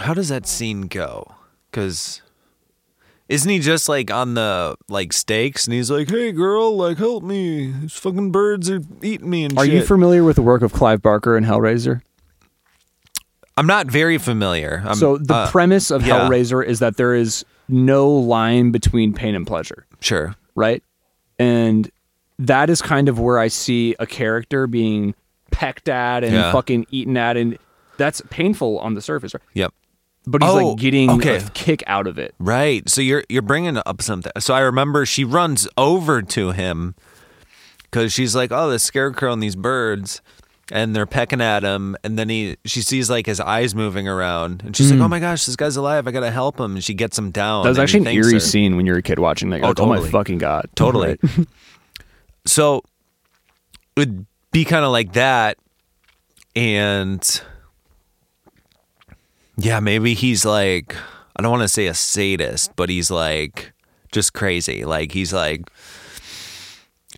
how 0.00 0.14
does 0.14 0.28
that 0.28 0.46
scene 0.46 0.82
go? 0.82 1.34
Because 1.70 2.22
isn't 3.28 3.50
he 3.50 3.58
just 3.58 3.88
like 3.88 4.10
on 4.10 4.34
the 4.34 4.76
like 4.88 5.12
stakes 5.12 5.66
and 5.66 5.74
he's 5.74 5.90
like, 5.90 6.10
"Hey, 6.10 6.32
girl, 6.32 6.76
like 6.76 6.98
help 6.98 7.22
me! 7.24 7.70
These 7.72 7.94
fucking 7.94 8.30
birds 8.32 8.70
are 8.70 8.80
eating 9.02 9.30
me 9.30 9.44
and 9.44 9.58
Are 9.58 9.64
shit." 9.64 9.74
you 9.74 9.82
familiar 9.82 10.24
with 10.24 10.36
the 10.36 10.42
work 10.42 10.62
of 10.62 10.72
Clive 10.72 11.00
Barker 11.02 11.36
and 11.36 11.46
Hellraiser? 11.46 12.02
I'm 13.56 13.66
not 13.66 13.86
very 13.86 14.18
familiar. 14.18 14.82
I'm, 14.84 14.96
so 14.96 15.16
the 15.16 15.34
uh, 15.34 15.50
premise 15.50 15.90
of 15.90 16.04
yeah. 16.06 16.20
Hellraiser 16.20 16.64
is 16.64 16.80
that 16.80 16.96
there 16.96 17.14
is 17.14 17.44
no 17.68 18.08
line 18.10 18.72
between 18.72 19.12
pain 19.14 19.34
and 19.34 19.46
pleasure, 19.46 19.86
sure. 20.00 20.34
right? 20.54 20.82
And 21.38 21.90
that 22.38 22.68
is 22.68 22.82
kind 22.82 23.08
of 23.08 23.20
where 23.20 23.38
I 23.38 23.48
see 23.48 23.94
a 24.00 24.06
character 24.06 24.66
being 24.66 25.14
pecked 25.52 25.88
at 25.88 26.24
and 26.24 26.32
Yeah. 26.34 26.52
fucking 26.52 26.86
eaten 26.90 27.16
at, 27.16 27.36
and 27.36 27.56
that's 27.96 28.20
painful 28.28 28.78
on 28.80 28.94
the 28.94 29.00
surface, 29.00 29.34
right? 29.34 29.42
Yep. 29.54 29.72
But 30.26 30.42
he's 30.42 30.50
Oh, 30.50 30.68
like 30.70 30.78
getting 30.78 31.10
okay. 31.10 31.36
a 31.36 31.50
kick 31.50 31.82
out 31.86 32.06
of 32.06 32.18
it. 32.18 32.34
Right. 32.38 32.88
So 32.88 33.00
you're 33.00 33.24
you're 33.28 33.42
bringing 33.42 33.78
up 33.84 34.00
something. 34.02 34.32
So 34.38 34.54
I 34.54 34.60
remember 34.60 35.04
she 35.06 35.22
runs 35.24 35.68
over 35.76 36.22
to 36.22 36.52
him 36.52 36.94
because 37.82 38.12
she's 38.12 38.34
like, 38.34 38.50
"Oh, 38.50 38.70
the 38.70 38.78
scarecrow 38.78 39.32
and 39.32 39.42
these 39.42 39.56
birds." 39.56 40.20
And 40.72 40.96
they're 40.96 41.04
pecking 41.04 41.42
at 41.42 41.62
him, 41.62 41.94
and 42.02 42.18
then 42.18 42.30
he 42.30 42.56
she 42.64 42.80
sees 42.80 43.10
like 43.10 43.26
his 43.26 43.38
eyes 43.38 43.74
moving 43.74 44.08
around, 44.08 44.62
and 44.64 44.74
she's 44.74 44.90
like, 44.90 44.96
hmm. 44.96 45.04
"Oh 45.04 45.08
my 45.08 45.20
gosh, 45.20 45.44
this 45.44 45.56
guy's 45.56 45.76
alive! 45.76 46.08
I 46.08 46.10
gotta 46.10 46.30
help 46.30 46.58
him!" 46.58 46.76
And 46.76 46.82
she 46.82 46.94
gets 46.94 47.18
him 47.18 47.30
down. 47.30 47.64
That 47.64 47.68
was 47.68 47.78
actually 47.78 48.00
an 48.06 48.16
eerie 48.16 48.32
her. 48.32 48.40
scene 48.40 48.74
when 48.76 48.86
you're 48.86 48.96
a 48.96 49.02
kid 49.02 49.18
watching 49.18 49.50
that. 49.50 49.58
You're 49.58 49.66
Oh, 49.66 49.84
like, 49.84 50.00
oh 50.00 50.02
my 50.04 50.08
fucking 50.08 50.38
god! 50.38 50.70
Totally. 50.74 51.18
Right. 51.22 51.46
So 52.46 52.78
it 53.94 53.98
would 54.00 54.24
be 54.52 54.64
kind 54.64 54.86
of 54.86 54.90
like 54.90 55.12
that. 55.12 55.58
And 56.56 57.42
yeah, 59.56 59.80
maybe 59.80 60.14
he's 60.14 60.44
like, 60.44 60.96
I 61.36 61.42
don't 61.42 61.50
want 61.50 61.62
to 61.62 61.68
say 61.68 61.86
a 61.86 61.94
sadist, 61.94 62.72
but 62.76 62.88
he's 62.88 63.10
like 63.10 63.72
just 64.12 64.32
crazy. 64.32 64.84
Like 64.84 65.12
he's 65.12 65.32
like, 65.32 65.62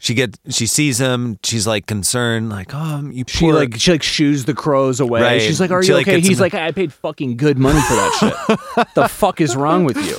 she 0.01 0.15
get 0.15 0.39
she 0.51 0.67
sees 0.67 0.99
him. 0.99 1.39
She's 1.43 1.67
like 1.67 1.87
concerned, 1.87 2.51
like, 2.51 2.71
oh, 2.75 3.09
you 3.11 3.25
She 3.27 3.47
poor 3.47 3.55
like 3.55 3.77
she 3.77 3.93
like 3.93 4.03
shoos 4.03 4.45
the 4.45 4.55
crows 4.55 5.01
away. 5.01 5.23
Right. 5.23 5.43
She's 5.43 5.61
like, 5.61 5.71
"Are 5.71 5.83
She, 5.83 5.89
you 5.89 5.95
like, 5.95 6.07
okay?" 6.07 6.21
He's 6.21 6.41
like, 6.41 6.53
"I 6.55 6.71
paid 6.73 6.93
fucking 6.93 7.37
good 7.39 7.59
money 7.59 7.81
for 7.81 7.95
that 7.95 8.57
shit. 8.77 8.87
the 8.95 9.09
fuck 9.09 9.41
is 9.41 9.57
wrong 9.57 9.85
with 9.85 9.97
you?" 9.97 10.19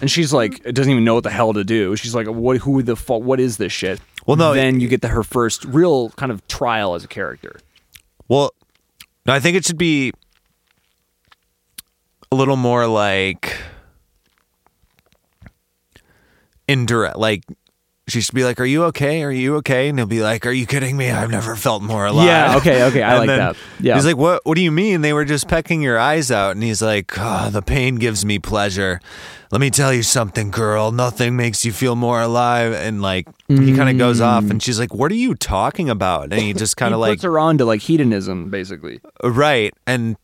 And 0.00 0.10
she's 0.10 0.32
like, 0.32 0.64
it 0.64 0.72
doesn't 0.74 0.90
even 0.90 1.04
know 1.04 1.14
what 1.14 1.24
the 1.24 1.30
hell 1.30 1.52
to 1.52 1.64
do. 1.64 1.96
She's 1.96 2.14
like, 2.14 2.28
"What? 2.28 2.58
Who 2.58 2.82
the 2.82 2.94
fuck? 2.96 3.22
What 3.22 3.40
is 3.40 3.56
this 3.56 3.72
shit?" 3.72 4.00
Well, 4.26 4.36
no, 4.36 4.54
Then 4.54 4.76
it- 4.76 4.82
you 4.82 4.88
get 4.88 5.02
to 5.02 5.08
her 5.08 5.22
first 5.24 5.64
real 5.64 6.10
kind 6.10 6.30
of 6.30 6.46
trial 6.46 6.94
as 6.94 7.02
a 7.04 7.08
character. 7.08 7.58
Well, 8.28 8.54
no, 9.26 9.32
I 9.32 9.40
think 9.40 9.56
it 9.56 9.64
should 9.64 9.78
be 9.78 10.12
a 12.32 12.36
little 12.36 12.56
more 12.56 12.86
like 12.86 13.56
indirect 16.68 17.16
like 17.16 17.42
she 18.10 18.20
should 18.20 18.34
be 18.34 18.44
like, 18.44 18.60
"Are 18.60 18.64
you 18.64 18.84
okay? 18.86 19.22
Are 19.22 19.30
you 19.30 19.56
okay?" 19.56 19.88
And 19.88 19.98
he'll 19.98 20.06
be 20.06 20.20
like, 20.20 20.44
"Are 20.44 20.50
you 20.50 20.66
kidding 20.66 20.96
me? 20.96 21.10
I've 21.10 21.30
never 21.30 21.54
felt 21.56 21.82
more 21.82 22.06
alive." 22.06 22.26
Yeah, 22.26 22.56
okay, 22.56 22.82
okay, 22.84 23.02
I 23.02 23.18
like 23.24 23.28
that. 23.28 23.56
Yeah. 23.78 23.94
He's 23.94 24.04
like, 24.04 24.16
"What? 24.16 24.44
What 24.44 24.56
do 24.56 24.62
you 24.62 24.72
mean? 24.72 25.00
They 25.00 25.12
were 25.12 25.24
just 25.24 25.48
pecking 25.48 25.80
your 25.80 25.98
eyes 25.98 26.30
out?" 26.30 26.52
And 26.56 26.62
he's 26.62 26.82
like, 26.82 27.12
oh, 27.16 27.50
"The 27.50 27.62
pain 27.62 27.96
gives 27.96 28.24
me 28.24 28.38
pleasure. 28.38 29.00
Let 29.52 29.60
me 29.60 29.70
tell 29.70 29.92
you 29.94 30.02
something, 30.02 30.50
girl. 30.50 30.90
Nothing 30.92 31.36
makes 31.36 31.64
you 31.64 31.72
feel 31.72 31.94
more 31.94 32.20
alive." 32.20 32.72
And 32.72 33.00
like, 33.00 33.28
he 33.48 33.74
kind 33.76 33.88
of 33.88 33.96
goes 33.96 34.20
off, 34.20 34.50
and 34.50 34.60
she's 34.60 34.78
like, 34.80 34.92
"What 34.92 35.12
are 35.12 35.16
you 35.16 35.34
talking 35.34 35.88
about?" 35.88 36.32
And 36.32 36.42
he 36.42 36.52
just 36.52 36.76
kind 36.82 36.92
of 36.92 37.00
like, 37.00 37.12
puts 37.12 37.22
her 37.22 37.38
on 37.38 37.58
to 37.58 37.64
like 37.64 37.80
hedonism, 37.80 38.50
basically. 38.50 39.00
right. 39.22 39.72
And 39.86 40.16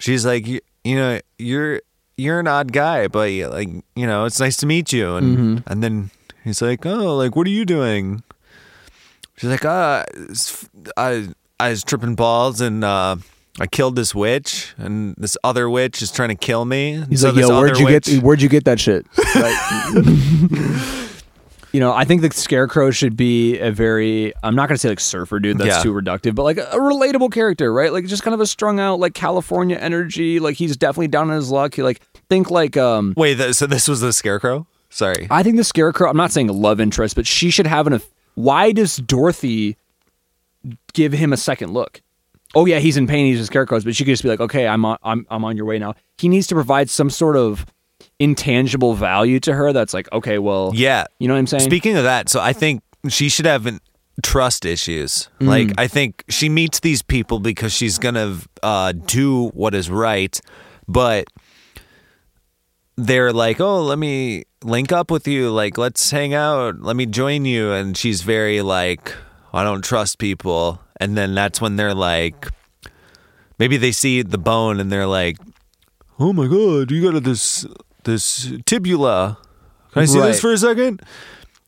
she's 0.00 0.26
like, 0.26 0.64
"You, 0.88 0.96
know, 0.96 1.20
you're." 1.38 1.80
You're 2.20 2.40
an 2.40 2.48
odd 2.48 2.72
guy, 2.72 3.06
but 3.06 3.30
like 3.30 3.68
you 3.94 4.04
know, 4.08 4.24
it's 4.24 4.40
nice 4.40 4.56
to 4.56 4.66
meet 4.66 4.92
you. 4.92 5.14
And 5.14 5.62
and 5.68 5.84
then 5.84 6.10
he's 6.42 6.60
like, 6.60 6.84
"Oh, 6.84 7.14
like 7.16 7.36
what 7.36 7.46
are 7.46 7.50
you 7.50 7.64
doing?" 7.64 8.24
She's 9.36 9.48
like, 9.50 9.64
uh, 9.64 10.04
I 10.96 11.28
I 11.60 11.68
was 11.70 11.84
tripping 11.84 12.16
balls 12.16 12.60
and 12.60 12.82
uh, 12.82 13.14
I 13.60 13.66
killed 13.68 13.94
this 13.94 14.16
witch, 14.16 14.74
and 14.78 15.14
this 15.16 15.36
other 15.44 15.70
witch 15.70 16.02
is 16.02 16.10
trying 16.10 16.30
to 16.30 16.34
kill 16.34 16.64
me. 16.64 17.04
He's 17.08 17.20
so 17.20 17.30
like, 17.30 17.38
yo, 17.38 17.56
where'd 17.60 17.78
you 17.78 17.84
witch- 17.84 18.06
get 18.06 18.20
where'd 18.24 18.42
you 18.42 18.48
get 18.48 18.64
that 18.64 18.80
shit? 18.80 19.06
Right. 19.36 21.04
you 21.72 21.80
know, 21.80 21.92
I 21.92 22.04
think 22.04 22.22
the 22.22 22.30
scarecrow 22.30 22.90
should 22.90 23.16
be 23.16 23.58
a 23.58 23.70
very 23.70 24.32
I'm 24.42 24.54
not 24.54 24.68
gonna 24.68 24.78
say 24.78 24.88
like 24.88 25.00
surfer 25.00 25.38
dude, 25.40 25.58
that's 25.58 25.76
Yeah. 25.78 25.82
too 25.82 25.92
reductive, 25.92 26.34
but 26.34 26.42
like 26.44 26.56
a, 26.58 26.66
relatable 26.76 27.32
character, 27.32 27.72
right? 27.72 27.92
Like 27.92 28.06
just 28.06 28.22
kind 28.22 28.34
of 28.34 28.40
a 28.40 28.46
strung 28.46 28.80
out, 28.80 29.00
like 29.00 29.14
California 29.14 29.76
energy, 29.76 30.40
like 30.40 30.56
he's 30.56 30.76
definitely 30.76 31.08
down 31.08 31.30
on 31.30 31.36
his 31.36 31.50
luck. 31.50 31.74
He 31.74 31.82
like 31.82 32.00
think 32.28 32.50
like 32.50 32.76
um 32.76 33.14
Wait, 33.16 33.36
th- 33.36 33.54
so 33.54 33.66
this 33.66 33.86
was 33.88 34.00
the 34.00 34.12
scarecrow? 34.12 34.66
Sorry. 34.90 35.26
I 35.30 35.42
think 35.42 35.56
the 35.56 35.64
scarecrow 35.64 36.08
I'm 36.08 36.16
not 36.16 36.32
saying 36.32 36.48
a 36.48 36.52
love 36.52 36.80
interest, 36.80 37.14
but 37.16 37.26
she 37.26 37.50
should 37.50 37.66
have 37.66 37.86
an 37.86 38.00
why 38.34 38.72
does 38.72 38.96
Dorothy 38.96 39.76
give 40.92 41.12
him 41.12 41.32
a 41.32 41.36
second 41.36 41.72
look? 41.72 42.00
Oh 42.54 42.64
yeah, 42.64 42.78
he's 42.78 42.96
in 42.96 43.06
pain, 43.06 43.26
he's 43.26 43.40
a 43.40 43.46
scarecrow, 43.46 43.80
but 43.80 43.94
she 43.94 44.04
could 44.04 44.12
just 44.12 44.22
be 44.22 44.28
like, 44.30 44.40
Okay, 44.40 44.66
I'm 44.66 44.84
on 44.84 44.96
I'm 45.02 45.26
I'm 45.30 45.44
on 45.44 45.56
your 45.56 45.66
way 45.66 45.78
now. 45.78 45.94
He 46.16 46.28
needs 46.28 46.46
to 46.48 46.54
provide 46.54 46.88
some 46.88 47.10
sort 47.10 47.36
of 47.36 47.66
intangible 48.18 48.94
value 48.94 49.38
to 49.40 49.54
her 49.54 49.72
that's 49.72 49.94
like, 49.94 50.10
okay, 50.12 50.38
well 50.38 50.72
yeah. 50.74 51.04
You 51.18 51.28
know 51.28 51.34
what 51.34 51.38
I'm 51.38 51.46
saying? 51.46 51.64
Speaking 51.64 51.96
of 51.96 52.04
that, 52.04 52.28
so 52.28 52.40
I 52.40 52.52
think 52.52 52.82
she 53.08 53.28
should 53.28 53.46
have 53.46 53.66
an, 53.66 53.80
trust 54.22 54.64
issues. 54.64 55.28
Mm. 55.40 55.46
Like 55.46 55.72
I 55.78 55.88
think 55.88 56.24
she 56.28 56.48
meets 56.48 56.80
these 56.80 57.02
people 57.02 57.38
because 57.38 57.72
she's 57.72 57.98
gonna 57.98 58.38
uh, 58.62 58.92
do 58.92 59.48
what 59.48 59.74
is 59.74 59.90
right, 59.90 60.38
but 60.86 61.28
they're 62.96 63.32
like, 63.32 63.60
"Oh, 63.60 63.82
let 63.82 63.98
me 63.98 64.44
link 64.64 64.90
up 64.92 65.10
with 65.10 65.28
you. 65.28 65.50
Like, 65.50 65.78
let's 65.78 66.10
hang 66.10 66.34
out. 66.34 66.80
Let 66.80 66.96
me 66.96 67.06
join 67.06 67.44
you." 67.44 67.72
And 67.72 67.96
she's 67.96 68.22
very 68.22 68.60
like, 68.62 69.14
"I 69.52 69.62
don't 69.62 69.84
trust 69.84 70.18
people." 70.18 70.80
And 71.00 71.16
then 71.16 71.34
that's 71.34 71.60
when 71.60 71.76
they're 71.76 71.94
like, 71.94 72.48
maybe 73.60 73.76
they 73.76 73.92
see 73.92 74.22
the 74.22 74.38
bone 74.38 74.80
and 74.80 74.90
they're 74.90 75.06
like, 75.06 75.36
"Oh 76.18 76.32
my 76.32 76.48
god, 76.48 76.90
you 76.90 77.12
got 77.12 77.22
this 77.22 77.64
this 78.08 78.50
tibula. 78.66 79.38
Can 79.92 80.02
I 80.02 80.04
see 80.06 80.18
Right. 80.18 80.28
this 80.28 80.40
for 80.40 80.52
a 80.52 80.58
second? 80.58 81.02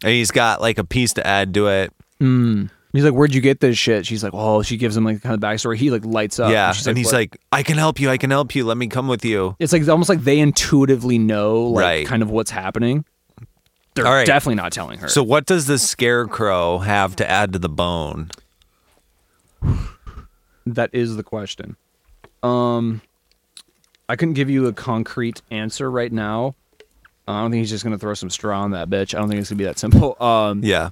And 0.03 0.12
he's 0.12 0.31
got 0.31 0.61
like 0.61 0.79
a 0.79 0.85
piece 0.85 1.12
to 1.15 1.27
add 1.27 1.55
to 1.55 1.69
it. 1.69 1.93
He's 2.93 3.05
like, 3.05 3.12
Where'd 3.15 3.35
you 3.35 3.41
get 3.41 3.61
this 3.61 3.79
shit? 3.79 4.05
She's 4.07 4.25
like, 4.25 4.33
Oh, 4.35 4.62
she 4.62 4.77
gives 4.77 4.97
him 4.97 5.05
like 5.05 5.23
kind 5.23 5.35
of 5.35 5.41
backstory. 5.41 5.77
He 5.77 5.91
like 5.91 6.05
lights 6.05 6.41
up. 6.41 6.51
yeah, 6.51 6.69
And, 6.69 6.77
she's 6.77 6.87
and 6.87 6.99
he's 6.99 7.07
"What?" 7.07 7.15
like, 7.15 7.41
"I 7.53 7.62
can 7.62 7.79
help 7.79 8.01
you. 8.01 8.11
I 8.11 8.17
can 8.17 8.31
help 8.31 8.55
you. 8.55 8.65
Let 8.65 8.77
me 8.77 8.89
come 8.89 9.07
with 9.09 9.25
you." 9.25 9.55
It's 9.61 9.73
like 9.73 9.87
almost 9.89 10.09
like 10.09 10.25
they 10.25 10.39
intuitively 10.41 11.19
know 11.19 11.62
like 11.65 11.83
Right. 11.85 12.07
kind 12.07 12.23
of 12.23 12.31
what's 12.31 12.51
happening. 12.51 13.05
They're 13.95 14.07
All 14.07 14.12
right. 14.15 14.27
definitely 14.27 14.55
not 14.57 14.73
telling 14.73 14.99
her. 15.01 15.09
So, 15.09 15.23
what 15.23 15.47
does 15.47 15.67
the 15.67 15.79
scarecrow 15.79 16.79
have 16.79 17.15
to 17.17 17.29
add 17.29 17.53
to 17.53 17.59
the 17.59 17.69
bone? 17.69 18.31
That 20.67 20.91
is 20.93 21.17
the 21.17 21.23
question. 21.23 21.77
Um, 22.43 23.03
I 24.11 24.16
couldn't 24.16 24.35
give 24.35 24.51
you 24.51 24.66
a 24.66 24.73
concrete 24.73 25.41
answer 25.51 25.91
right 25.91 26.11
now. 26.12 26.55
I 27.28 27.41
don't 27.43 27.51
think 27.53 27.61
he's 27.61 27.70
just 27.70 27.85
gonna 27.85 27.99
throw 27.99 28.15
some 28.15 28.28
straw 28.31 28.61
on 28.61 28.73
that 28.73 28.91
bitch. 28.91 29.15
I 29.15 29.19
don't 29.20 29.28
think 29.28 29.41
it's 29.41 29.51
gonna 29.51 29.59
be 29.59 29.65
that 29.65 29.78
simple. 29.78 30.16
Um, 30.20 30.62
Yeah, 30.65 30.91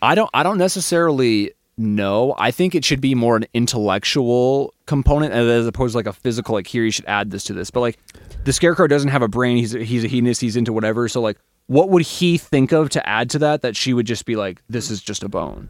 I 0.00 0.14
don't. 0.14 0.30
I 0.32 0.42
don't 0.42 0.56
necessarily 0.58 1.52
know. 1.76 2.34
I 2.38 2.50
think 2.52 2.74
it 2.74 2.84
should 2.84 3.00
be 3.02 3.14
more 3.14 3.36
an 3.36 3.44
intellectual 3.52 4.72
component 4.86 5.34
as 5.34 5.66
opposed 5.66 5.92
to 5.92 5.98
like 5.98 6.06
a 6.06 6.12
physical. 6.12 6.54
Like 6.54 6.66
here, 6.66 6.84
you 6.84 6.90
should 6.90 7.04
add 7.06 7.30
this 7.30 7.44
to 7.44 7.52
this. 7.52 7.70
But 7.70 7.80
like, 7.80 7.98
the 8.44 8.52
scarecrow 8.52 8.86
doesn't 8.86 9.10
have 9.10 9.22
a 9.22 9.28
brain. 9.28 9.56
He's 9.58 9.72
he's 9.72 10.04
a 10.04 10.08
hedonist. 10.08 10.40
He's 10.40 10.56
into 10.56 10.72
whatever. 10.72 11.06
So 11.08 11.20
like, 11.20 11.36
what 11.66 11.90
would 11.90 12.02
he 12.02 12.38
think 12.38 12.72
of 12.72 12.88
to 12.90 13.06
add 13.06 13.28
to 13.30 13.38
that? 13.40 13.60
That 13.62 13.76
she 13.76 13.92
would 13.92 14.06
just 14.06 14.24
be 14.24 14.36
like, 14.36 14.62
this 14.70 14.90
is 14.90 15.02
just 15.02 15.22
a 15.22 15.28
bone, 15.28 15.68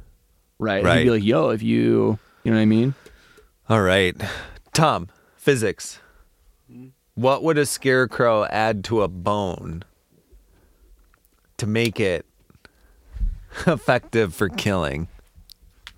right? 0.60 0.84
And 0.84 0.98
He'd 0.98 1.04
be 1.04 1.10
Right. 1.10 1.14
like, 1.16 1.24
yo, 1.24 1.48
if 1.50 1.62
you, 1.62 2.18
you 2.44 2.52
know 2.52 2.56
what 2.58 2.62
I 2.62 2.66
mean? 2.66 2.94
All 3.68 3.80
right. 3.82 4.14
Tom, 4.72 5.08
physics. 5.36 5.98
What 7.14 7.44
would 7.44 7.58
a 7.58 7.66
scarecrow 7.66 8.44
add 8.44 8.82
to 8.84 9.02
a 9.02 9.08
bone 9.08 9.84
to 11.58 11.66
make 11.66 12.00
it 12.00 12.26
effective 13.66 14.34
for 14.34 14.48
killing? 14.48 15.06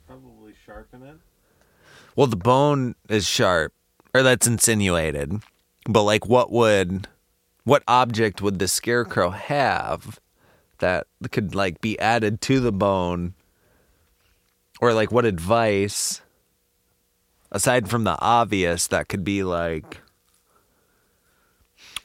Probably 0.07 0.53
sharpen 0.67 1.03
it. 1.03 1.17
Well, 2.15 2.27
the 2.27 2.37
bone 2.37 2.97
is 3.09 3.27
sharp, 3.27 3.73
or 4.13 4.23
that's 4.23 4.47
insinuated. 4.47 5.41
But 5.89 6.03
like, 6.03 6.27
what 6.27 6.53
would, 6.53 7.09
what 7.65 7.83
object 7.89 8.43
would 8.43 8.59
the 8.59 8.69
scarecrow 8.69 9.31
have 9.31 10.21
that 10.79 11.07
could 11.31 11.55
like 11.55 11.81
be 11.81 11.99
added 11.99 12.43
to 12.43 12.61
the 12.61 12.73
bone, 12.73 13.33
or 14.83 14.93
like 14.93 15.11
what 15.11 15.25
advice, 15.25 16.21
aside 17.51 17.89
from 17.89 18.05
the 18.05 18.21
obvious, 18.21 18.87
that 18.89 19.09
could 19.09 19.25
be 19.25 19.43
like, 19.43 20.03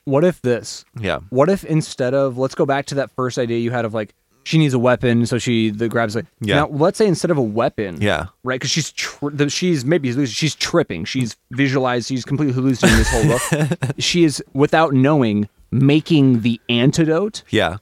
What 0.06 0.24
if 0.24 0.42
this? 0.42 0.84
yeah, 1.00 1.20
What 1.30 1.50
if 1.50 1.64
instead 1.64 2.14
of 2.14 2.38
let's 2.38 2.56
go 2.56 2.66
back 2.66 2.86
to 2.88 2.96
that 2.96 3.12
first 3.12 3.38
idea 3.38 3.60
you 3.60 3.72
had 3.72 3.86
of 3.86 3.94
like 3.94 4.14
she 4.44 4.58
needs 4.58 4.74
a 4.74 4.80
weapon, 4.80 5.26
so 5.28 5.38
she 5.38 5.70
the 5.70 5.88
grabs 5.88 6.16
like 6.16 6.26
Yeah. 6.40 6.56
Now 6.56 6.68
let's 6.70 6.98
say 6.98 7.06
instead 7.08 7.30
of 7.32 7.38
a 7.38 7.44
weapon, 7.44 8.02
yeah, 8.02 8.28
right? 8.44 8.60
Because 8.60 8.72
she's 8.72 8.92
tr- 8.92 9.30
the, 9.30 9.50
she's 9.50 9.86
maybe 9.86 10.26
she's 10.26 10.56
tripping, 10.56 11.06
she's 11.06 11.36
visualized, 11.52 12.08
she's 12.08 12.26
completely 12.26 12.54
hallucinating 12.54 12.98
this 12.98 13.12
whole 13.12 13.68
book. 13.68 13.80
she 14.00 14.24
is 14.24 14.44
without 14.54 14.94
knowing 14.94 15.48
making 15.72 16.42
the 16.42 16.60
antidote, 16.70 17.44
yeah, 17.50 17.78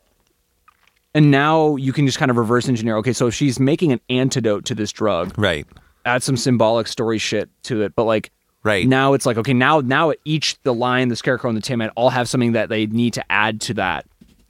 and 1.14 1.32
now 1.32 1.76
you 1.78 1.94
can 1.94 2.06
just 2.06 2.20
kind 2.20 2.30
of 2.30 2.38
reverse 2.38 2.68
engineer. 2.68 2.98
Okay, 2.98 3.14
so 3.14 3.28
if 3.28 3.34
she's 3.34 3.60
making 3.60 3.92
an 3.94 4.02
antidote 4.10 4.66
to 4.66 4.76
this 4.76 4.92
drug, 4.92 5.34
right, 5.38 5.66
add 6.06 6.24
some 6.24 6.36
symbolic 6.36 6.88
story 6.88 7.18
shit 7.18 7.50
to 7.64 7.82
it, 7.82 7.96
but 7.96 8.04
like. 8.04 8.32
Right, 8.70 8.88
Now 8.88 9.14
it's 9.14 9.26
like 9.26 9.38
okay, 9.38 9.54
now 9.54 9.82
now 9.82 10.14
each 10.26 10.62
the 10.64 10.74
lion, 10.74 11.10
the 11.10 11.16
scarecrow, 11.16 11.50
and 11.50 11.58
the 11.58 11.62
tin 11.62 11.80
man 11.80 11.90
all 11.96 12.10
have 12.12 12.30
something 12.30 12.54
that 12.54 12.70
they 12.70 12.86
need 12.86 13.14
to 13.14 13.32
add 13.32 13.60
to 13.62 13.74
that 13.76 14.06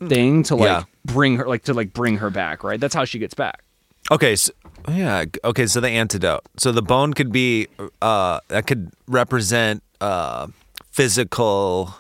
thing 0.07 0.43
to 0.43 0.55
like 0.55 0.67
Yeah. 0.67 0.83
bring 1.05 1.37
her 1.37 1.47
like 1.47 1.63
to 1.63 1.73
like 1.73 1.93
bring 1.93 2.17
her 2.17 2.29
back, 2.29 2.63
right? 2.63 2.79
That's 2.79 2.93
how 2.95 3.05
she 3.05 3.17
gets 3.19 3.33
back. 3.33 3.63
Okay, 4.11 4.35
so, 4.35 4.51
yeah, 4.89 5.25
okay. 5.43 5.67
So 5.67 5.79
the 5.81 5.89
antidote. 5.89 6.41
So 6.57 6.71
the 6.71 6.81
bone 6.81 7.13
could 7.13 7.31
be, 7.31 7.67
uh, 8.01 8.39
that 8.47 8.65
could 8.65 8.89
represent 9.07 9.83
uh, 10.01 10.47
physical, 10.91 11.93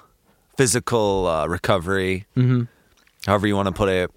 physical 0.57 1.27
uh, 1.27 1.45
recovery. 1.47 2.25
Mm-hmm. 2.35 2.63
However 3.27 3.45
you 3.47 3.55
want 3.55 3.67
to 3.67 3.73
put 3.73 3.89
it. 3.89 4.09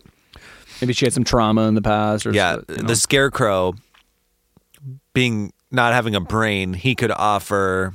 Maybe 0.80 0.92
she 0.94 1.04
had 1.04 1.12
some 1.12 1.24
trauma 1.24 1.62
in 1.68 1.74
the 1.74 1.82
past, 1.82 2.24
or 2.24 2.32
Yeah, 2.32 2.58
you 2.68 2.76
know. 2.76 2.82
the 2.88 2.96
scarecrow, 2.96 3.74
being 5.12 5.52
not 5.73 5.93
having 5.93 6.15
a 6.15 6.20
brain, 6.20 6.74
he 6.74 6.94
could 6.94 7.11
offer 7.11 7.94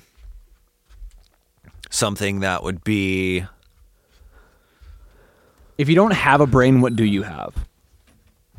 something 1.89 2.41
that 2.41 2.63
would 2.63 2.83
be 2.83 3.45
If 5.77 5.87
you 5.89 5.95
don't 5.95 6.11
have 6.13 6.41
a 6.41 6.47
brain, 6.47 6.81
what 6.81 6.95
do 6.95 7.03
you 7.05 7.23
have? 7.23 7.53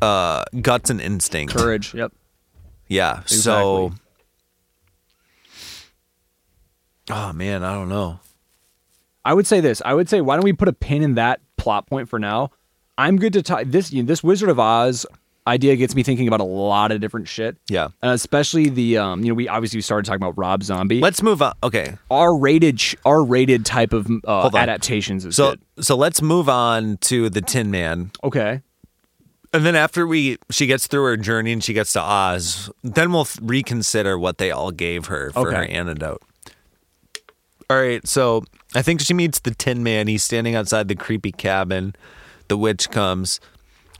uh, 0.01 0.45
guts 0.61 0.89
and 0.89 1.01
instinct. 1.01 1.53
Courage. 1.53 1.93
Yep. 1.93 2.13
Yeah. 2.87 3.21
So. 3.25 3.91
Oh 7.11 7.33
man, 7.33 7.63
I 7.63 7.73
don't 7.73 7.89
know. 7.89 8.19
I 9.25 9.33
would 9.33 9.45
say 9.45 9.59
this. 9.59 9.81
I 9.83 9.93
would 9.93 10.07
say, 10.07 10.21
why 10.21 10.35
don't 10.35 10.45
we 10.45 10.53
put 10.53 10.69
a 10.69 10.73
pin 10.73 11.01
in 11.03 11.15
that 11.15 11.41
plot 11.57 11.87
point 11.87 12.07
for 12.07 12.17
now? 12.17 12.51
I'm 12.97 13.17
good 13.17 13.33
to 13.33 13.41
talk. 13.41 13.63
This 13.65 13.91
you 13.91 14.03
know, 14.03 14.07
this 14.07 14.23
Wizard 14.23 14.47
of 14.49 14.59
Oz 14.59 15.05
idea 15.49 15.75
gets 15.75 15.95
me 15.95 16.03
thinking 16.03 16.27
about 16.27 16.39
a 16.39 16.45
lot 16.45 16.91
of 16.91 17.01
different 17.01 17.27
shit. 17.27 17.57
Yeah. 17.67 17.85
Uh, 18.03 18.09
especially 18.09 18.69
the 18.69 18.97
um, 18.97 19.23
you 19.23 19.29
know, 19.29 19.33
we 19.35 19.47
obviously 19.47 19.81
started 19.81 20.05
talking 20.05 20.21
about 20.23 20.37
Rob 20.37 20.63
Zombie. 20.63 20.99
Let's 21.01 21.21
move 21.21 21.41
on. 21.41 21.53
Okay. 21.63 21.97
R 22.09 22.35
rated 22.37 22.81
R 23.05 23.23
rated 23.23 23.65
type 23.65 23.91
of 23.93 24.07
uh, 24.25 24.49
adaptations 24.55 25.35
So 25.35 25.51
good. 25.75 25.83
so 25.85 25.95
let's 25.97 26.21
move 26.21 26.47
on 26.47 26.97
to 27.01 27.29
the 27.29 27.41
Tin 27.41 27.71
Man. 27.71 28.11
Okay. 28.23 28.61
And 29.51 29.65
then 29.65 29.75
after 29.75 30.05
we 30.05 30.37
she 30.51 30.67
gets 30.67 30.85
through 30.87 31.05
her 31.05 31.17
journey 31.17 31.51
and 31.51 31.63
she 31.63 31.73
gets 31.73 31.91
to 31.93 32.01
Oz, 32.01 32.69
then 32.83 33.11
we'll 33.11 33.27
reconsider 33.41 34.17
what 34.17 34.37
they 34.37 34.51
all 34.51 34.69
gave 34.71 35.07
her 35.07 35.31
for 35.31 35.51
her 35.51 35.63
Okay. 35.63 35.73
antidote. 35.73 36.21
All 37.71 37.77
right, 37.79 38.07
so 38.07 38.43
I 38.75 38.81
think 38.81 38.99
she 39.01 39.13
meets 39.13 39.39
the 39.39 39.51
Tin 39.51 39.83
Man. 39.83 40.07
He's 40.07 40.23
standing 40.23 40.55
outside 40.55 40.87
the 40.87 40.95
creepy 40.95 41.31
cabin. 41.31 41.95
The 42.47 42.57
witch 42.57 42.89
comes. 42.89 43.39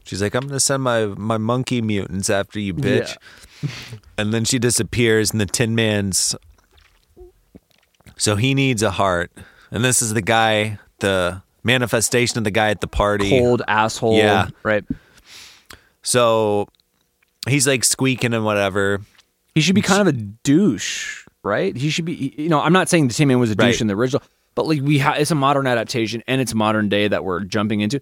She's 0.09 0.23
like, 0.23 0.33
"I'm 0.33 0.47
gonna 0.47 0.59
send 0.59 0.81
my 0.81 1.05
my 1.05 1.37
monkey 1.37 1.83
mutants 1.83 2.31
after 2.31 2.59
you, 2.59 2.73
bitch." 2.73 3.15
and 4.17 4.33
then 4.33 4.43
she 4.43 4.57
disappears, 4.57 5.29
and 5.29 5.39
the 5.39 5.45
Tin 5.45 5.75
Man's. 5.75 6.35
So 8.17 8.35
he 8.35 8.55
needs 8.55 8.81
a 8.81 8.89
heart, 8.89 9.31
and 9.69 9.85
this 9.85 10.01
is 10.01 10.15
the 10.15 10.21
guy, 10.23 10.79
the 10.99 11.43
manifestation 11.63 12.39
of 12.39 12.43
the 12.43 12.49
guy 12.49 12.69
at 12.71 12.81
the 12.81 12.87
party. 12.87 13.29
Cold 13.29 13.61
asshole. 13.67 14.17
Yeah. 14.17 14.47
Right. 14.63 14.83
So 16.01 16.67
he's 17.47 17.67
like 17.67 17.83
squeaking 17.83 18.33
and 18.33 18.43
whatever. 18.43 19.01
He 19.53 19.61
should 19.61 19.75
be 19.75 19.83
kind 19.83 20.01
of 20.01 20.07
a 20.07 20.13
douche, 20.17 21.23
right? 21.43 21.75
He 21.75 21.91
should 21.91 22.05
be. 22.05 22.33
You 22.35 22.49
know, 22.49 22.61
I'm 22.61 22.73
not 22.73 22.89
saying 22.89 23.09
the 23.09 23.13
Tin 23.13 23.27
Man 23.27 23.39
was 23.39 23.51
a 23.51 23.55
douche 23.55 23.65
Right. 23.75 23.81
in 23.81 23.85
the 23.87 23.95
original, 23.95 24.23
but 24.55 24.65
like 24.65 24.81
we, 24.81 24.97
ha- 24.97 25.17
it's 25.19 25.29
a 25.29 25.35
modern 25.35 25.67
adaptation 25.67 26.23
and 26.27 26.41
it's 26.41 26.55
modern 26.55 26.89
day 26.89 27.07
that 27.07 27.23
we're 27.23 27.41
jumping 27.41 27.81
into. 27.81 27.99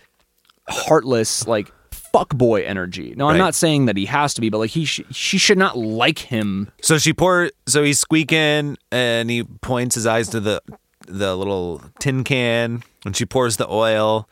Heartless, 0.70 1.48
like 1.48 1.72
fuck 2.18 2.30
boy 2.36 2.64
energy. 2.64 3.14
No, 3.16 3.28
I'm 3.28 3.34
Right. 3.34 3.38
not 3.40 3.56
saying 3.56 3.86
that 3.86 3.98
he 3.98 4.06
has 4.06 4.34
to 4.36 4.42
be, 4.42 4.50
but 4.50 4.58
like 4.58 4.72
he, 4.72 4.86
sh- 4.86 5.02
she 5.12 5.38
should 5.38 5.58
not 5.58 5.78
like 5.78 6.20
him. 6.20 6.72
So 6.82 6.98
she 6.98 7.14
pour. 7.14 7.52
So 7.68 7.84
he's 7.84 8.00
squeaking, 8.00 8.78
and 8.92 9.30
he 9.30 9.44
points 9.44 9.96
his 9.96 10.06
eyes 10.08 10.30
to 10.30 10.40
the 10.40 10.62
the 11.08 11.36
little 11.38 11.82
tin 12.00 12.24
can, 12.24 12.84
and 13.06 13.16
she 13.16 13.26
pours 13.26 13.58
the 13.58 13.70
oil. 13.70 14.28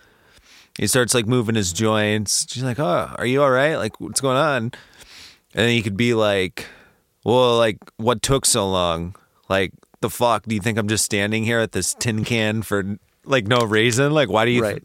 He 0.78 0.88
starts 0.88 1.14
like 1.14 1.26
moving 1.26 1.56
his 1.56 1.72
joints. 1.72 2.45
She's 2.52 2.64
like, 2.64 2.80
"Oh, 2.80 3.14
are 3.18 3.26
you 3.26 3.41
all 3.44 3.52
right? 3.52 3.76
Like, 3.76 3.99
what's 4.02 4.20
going 4.22 4.38
on?" 4.38 4.64
And 4.64 4.74
then 5.53 5.70
he 5.70 5.82
could 5.82 5.95
be 5.95 6.14
like, 6.14 6.66
"Well, 7.24 7.57
like, 7.57 7.78
what 7.98 8.22
took 8.22 8.45
so 8.45 8.70
long? 8.70 9.16
Like, 9.48 9.72
the 10.02 10.10
fuck? 10.10 10.44
Do 10.48 10.53
you 10.56 10.62
think 10.62 10.78
I'm 10.78 10.88
just 10.90 11.06
standing 11.06 11.44
here 11.45 11.60
at 11.60 11.72
this 11.72 11.94
tin 11.94 12.26
can 12.26 12.62
for 12.62 12.98
like 13.24 13.48
no 13.48 13.60
reason? 13.60 14.12
Like, 14.12 14.30
why 14.30 14.44
do 14.45 14.52
you?" 14.52 14.62
Right. 14.64 14.84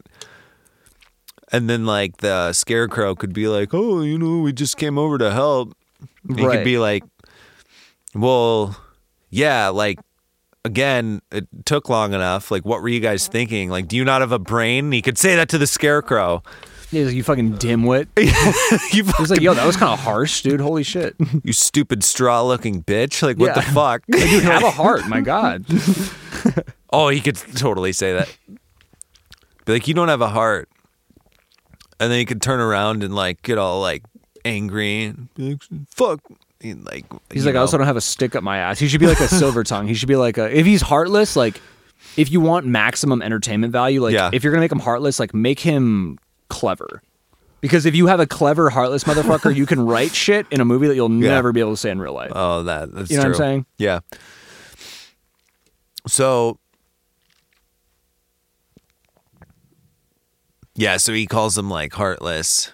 And 1.51 1.69
then 1.69 1.85
like 1.85 2.17
the 2.17 2.53
scarecrow 2.53 3.15
could 3.15 3.33
be 3.33 3.47
like, 3.47 3.73
"Oh, 3.73 4.01
you 4.01 4.17
know, 4.17 4.39
we 4.39 4.53
just 4.53 4.77
came 4.77 4.97
over 4.97 5.17
to 5.17 5.31
help." 5.31 5.73
He 6.35 6.45
Right. 6.45 6.57
could 6.57 6.65
be 6.65 6.77
like, 6.77 7.03
"Well, 8.13 8.75
yeah, 9.29 9.69
like 9.69 9.99
again, 10.63 11.21
it 11.31 11.47
took 11.65 11.89
long 11.89 12.13
enough. 12.13 12.51
Like, 12.51 12.65
what 12.65 12.81
were 12.81 12.89
you 12.89 12.99
guys 12.99 13.27
thinking? 13.27 13.69
Like, 13.69 13.87
do 13.87 13.95
you 13.95 14.03
not 14.05 14.21
have 14.21 14.31
a 14.31 14.39
brain?" 14.39 14.91
He 14.91 15.01
could 15.01 15.17
say 15.17 15.35
that 15.35 15.49
to 15.49 15.57
the 15.57 15.67
scarecrow. 15.67 16.43
He's 16.91 17.05
like, 17.07 17.15
you 17.15 17.23
fucking 17.23 17.53
dimwit. 17.53 18.07
you, 18.93 19.05
He's 19.17 19.31
like, 19.31 19.39
yo, 19.39 19.53
that 19.53 19.65
was 19.65 19.77
kind 19.77 19.93
of 19.93 19.99
harsh, 19.99 20.41
dude. 20.41 20.59
Holy 20.59 20.83
shit. 20.83 21.15
you 21.45 21.53
stupid 21.53 22.03
straw-looking 22.03 22.83
bitch! 22.83 23.23
Like, 23.23 23.37
what 23.37 23.55
the 23.55 23.61
fuck? 23.61 24.03
Like, 24.09 24.21
dude, 24.29 24.43
have 24.43 24.63
a 24.65 24.71
heart. 24.71 25.07
My 25.07 25.21
God. 25.21 25.63
oh, 26.91 27.07
he 27.07 27.21
could 27.21 27.37
totally 27.55 27.93
say 27.93 28.11
that. 28.11 28.37
Be 29.63 29.71
like, 29.73 29.87
you 29.87 29.93
don't 29.93 30.09
have 30.09 30.19
a 30.19 30.27
heart, 30.27 30.67
and 32.01 32.11
then 32.11 32.19
he 32.19 32.25
could 32.25 32.41
turn 32.41 32.59
around 32.59 33.03
and 33.03 33.15
like 33.15 33.41
get 33.43 33.57
all 33.57 33.79
like 33.79 34.03
angry 34.43 35.05
and 35.05 35.33
be 35.35 35.51
like, 35.51 35.63
fuck. 35.89 36.19
He, 36.59 36.73
like 36.73 37.05
He's 37.31 37.45
like, 37.45 37.55
I 37.55 37.59
also 37.59 37.77
don't 37.77 37.87
have 37.87 37.97
a 37.97 38.01
stick 38.01 38.35
up 38.35 38.43
my 38.43 38.57
ass. 38.57 38.77
He 38.79 38.87
should 38.87 38.99
be 38.99 39.07
like 39.07 39.19
a 39.19 39.27
silver 39.27 39.63
tongue. 39.63 39.87
He 39.87 39.93
should 39.93 40.07
be 40.09 40.15
like 40.15 40.37
a. 40.37 40.55
If 40.55 40.65
he's 40.65 40.81
heartless, 40.81 41.35
like, 41.35 41.59
if 42.17 42.31
you 42.31 42.39
want 42.41 42.65
maximum 42.67 43.21
entertainment 43.21 43.71
value, 43.71 44.01
like, 44.03 44.13
Yeah. 44.13 44.29
if 44.33 44.43
you're 44.43 44.51
gonna 44.53 44.61
make 44.61 44.71
him 44.71 44.79
heartless, 44.79 45.19
like, 45.19 45.33
make 45.33 45.59
him 45.59 46.19
clever. 46.49 47.01
Because 47.61 47.85
if 47.85 47.95
you 47.95 48.07
have 48.07 48.19
a 48.19 48.25
clever, 48.27 48.69
heartless 48.71 49.03
motherfucker, 49.05 49.55
you 49.55 49.65
can 49.67 49.79
write 49.85 50.11
shit 50.13 50.45
in 50.51 50.61
a 50.61 50.65
movie 50.65 50.87
that 50.87 50.95
you'll 50.95 51.11
Yeah. 51.11 51.29
never 51.29 51.51
be 51.51 51.59
able 51.59 51.71
to 51.71 51.77
say 51.77 51.89
in 51.91 51.99
real 51.99 52.13
life. 52.13 52.31
Oh, 52.35 52.63
that 52.63 52.91
that's 52.93 53.09
You 53.11 53.17
know 53.17 53.23
what 53.23 53.27
I'm 53.29 53.33
saying? 53.35 53.65
Yeah. 53.77 53.99
So 56.07 56.57
Yeah, 60.81 60.97
so 60.97 61.13
he 61.13 61.27
calls 61.27 61.53
them 61.55 61.69
like 61.69 61.93
heartless. 61.93 62.71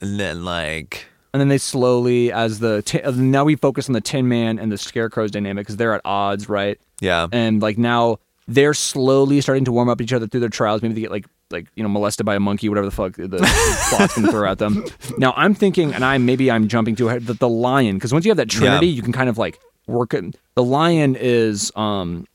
And 0.00 0.18
then 0.18 0.44
like 0.44 1.06
and 1.32 1.40
then 1.40 1.48
they 1.48 1.58
slowly, 1.58 2.32
as 2.32 2.58
the 2.58 2.82
ti- 2.82 3.02
uh, 3.02 3.12
now 3.12 3.44
we 3.44 3.54
focus 3.54 3.88
on 3.88 3.92
the 3.92 4.00
Tin 4.00 4.26
Man 4.28 4.58
and 4.58 4.72
the 4.72 4.76
Scarecrow's 4.78 5.30
dynamic 5.30 5.64
because 5.66 5.76
they're 5.76 5.94
at 5.94 6.00
odds, 6.04 6.48
right? 6.48 6.78
yeah. 7.00 7.28
and 7.32 7.62
like 7.62 7.78
now 7.78 8.18
they're 8.48 8.74
slowly 8.74 9.40
starting 9.40 9.64
to 9.64 9.70
warm 9.72 9.88
up 9.88 10.00
each 10.00 10.12
other 10.12 10.26
through 10.26 10.40
their 10.40 10.48
trials. 10.48 10.82
Maybe 10.82 10.94
they 10.94 11.00
get 11.02 11.10
like 11.12 11.26
like 11.50 11.66
you 11.76 11.82
know 11.84 11.88
molested 11.88 12.26
by 12.26 12.34
a 12.34 12.40
monkey, 12.40 12.68
whatever 12.68 12.86
the 12.86 12.90
fuck 12.90 13.12
the, 13.14 13.28
the 13.28 13.38
plot's 13.90 14.16
gonna 14.16 14.32
throw 14.32 14.50
at 14.50 14.58
them. 14.58 14.84
Now 15.18 15.32
I'm 15.36 15.54
thinking, 15.54 15.94
and 15.94 16.04
I 16.04 16.18
maybe 16.18 16.50
I'm 16.50 16.66
jumping 16.66 16.96
to 16.96 17.08
ahead 17.08 17.26
that 17.26 17.38
the 17.38 17.48
lion 17.48 17.94
because 17.96 18.12
once 18.12 18.24
you 18.24 18.30
have 18.30 18.38
that 18.38 18.50
trinity, 18.50 18.88
Yeah. 18.88 18.94
you 18.94 19.02
can 19.02 19.12
kind 19.12 19.28
of 19.28 19.38
like 19.38 19.60
work 19.86 20.14
it. 20.14 20.34
The 20.56 20.64
lion 20.64 21.14
is 21.14 21.70
um 21.76 22.26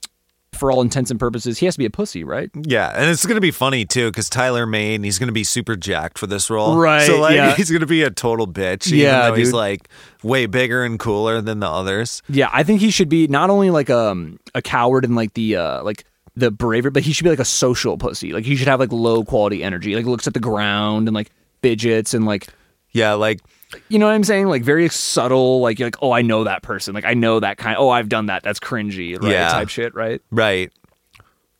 for 0.56 0.72
all 0.72 0.82
intents 0.82 1.12
and 1.12 1.20
purposes, 1.20 1.58
he 1.60 1.66
has 1.66 1.76
to 1.76 1.80
be 1.80 1.86
a 1.86 1.90
pussy, 1.90 2.24
right? 2.24 2.50
Yeah, 2.56 2.92
and 2.96 3.10
it's 3.10 3.26
gonna 3.26 3.42
be 3.42 3.52
funny 3.52 3.86
too 3.86 4.10
because 4.12 4.30
Tyler 4.30 4.66
Mane, 4.66 5.04
he's 5.04 5.20
gonna 5.20 5.32
be 5.32 5.44
super 5.44 5.76
jacked 5.76 6.18
for 6.18 6.28
this 6.28 6.50
role, 6.50 6.78
Right, 6.78 7.06
So 7.06 7.20
like, 7.20 7.36
yeah. 7.36 7.54
he's 7.58 7.72
gonna 7.72 7.86
be 7.86 8.04
a 8.04 8.10
total 8.12 8.48
bitch. 8.48 8.92
Yeah, 8.92 9.36
he's 9.36 9.54
like 9.54 9.90
way 10.24 10.46
bigger 10.46 10.84
and 10.84 11.00
cooler 11.00 11.42
than 11.42 11.60
the 11.60 11.68
others. 11.70 12.22
Yeah, 12.30 12.50
I 12.52 12.64
think 12.64 12.82
he 12.82 12.90
should 12.92 13.10
be 13.10 13.28
not 13.28 13.50
only 13.50 13.70
like 13.70 13.90
um 13.90 14.40
a 14.54 14.62
coward 14.62 15.06
and 15.06 15.16
like 15.16 15.34
the 15.34 15.56
uh 15.58 15.84
like 15.84 16.06
the 16.36 16.52
braver, 16.52 16.92
but 16.92 17.04
he 17.04 17.14
should 17.14 17.24
be 17.24 17.30
like 17.30 17.40
a 17.40 17.46
social 17.46 17.98
pussy. 17.98 18.34
Like 18.34 18.44
he 18.46 18.56
should 18.56 18.68
have 18.68 18.80
like 18.80 18.92
low 18.92 19.24
quality 19.24 19.64
energy. 19.64 19.96
Like 19.96 20.06
looks 20.06 20.28
at 20.28 20.34
the 20.34 20.40
ground 20.40 21.08
and 21.08 21.16
like 21.16 21.32
fidgets 21.62 22.14
and 22.14 22.26
like 22.26 22.48
Yeah, 22.92 23.14
like 23.14 23.40
you 23.90 24.00
know 24.00 24.06
what 24.06 24.14
I'm 24.14 24.24
saying? 24.24 24.48
Like 24.48 24.64
very 24.64 24.88
subtle, 24.90 25.62
like 25.62 25.80
you're 25.80 25.88
like, 25.88 25.98
oh, 26.02 26.12
I 26.12 26.22
know 26.22 26.44
that 26.44 26.64
person. 26.64 26.94
Like 26.94 27.06
I 27.06 27.14
know 27.14 27.40
that 27.40 27.58
kind. 27.58 27.76
Oh, 27.80 27.90
I've 27.90 28.10
done 28.10 28.28
that. 28.28 28.44
That's 28.44 28.60
cringy, 28.60 29.22
right? 29.22 29.32
Yeah. 29.32 29.50
Type 29.50 29.70
shit, 29.70 29.94
right? 29.96 30.22
right. 30.32 30.72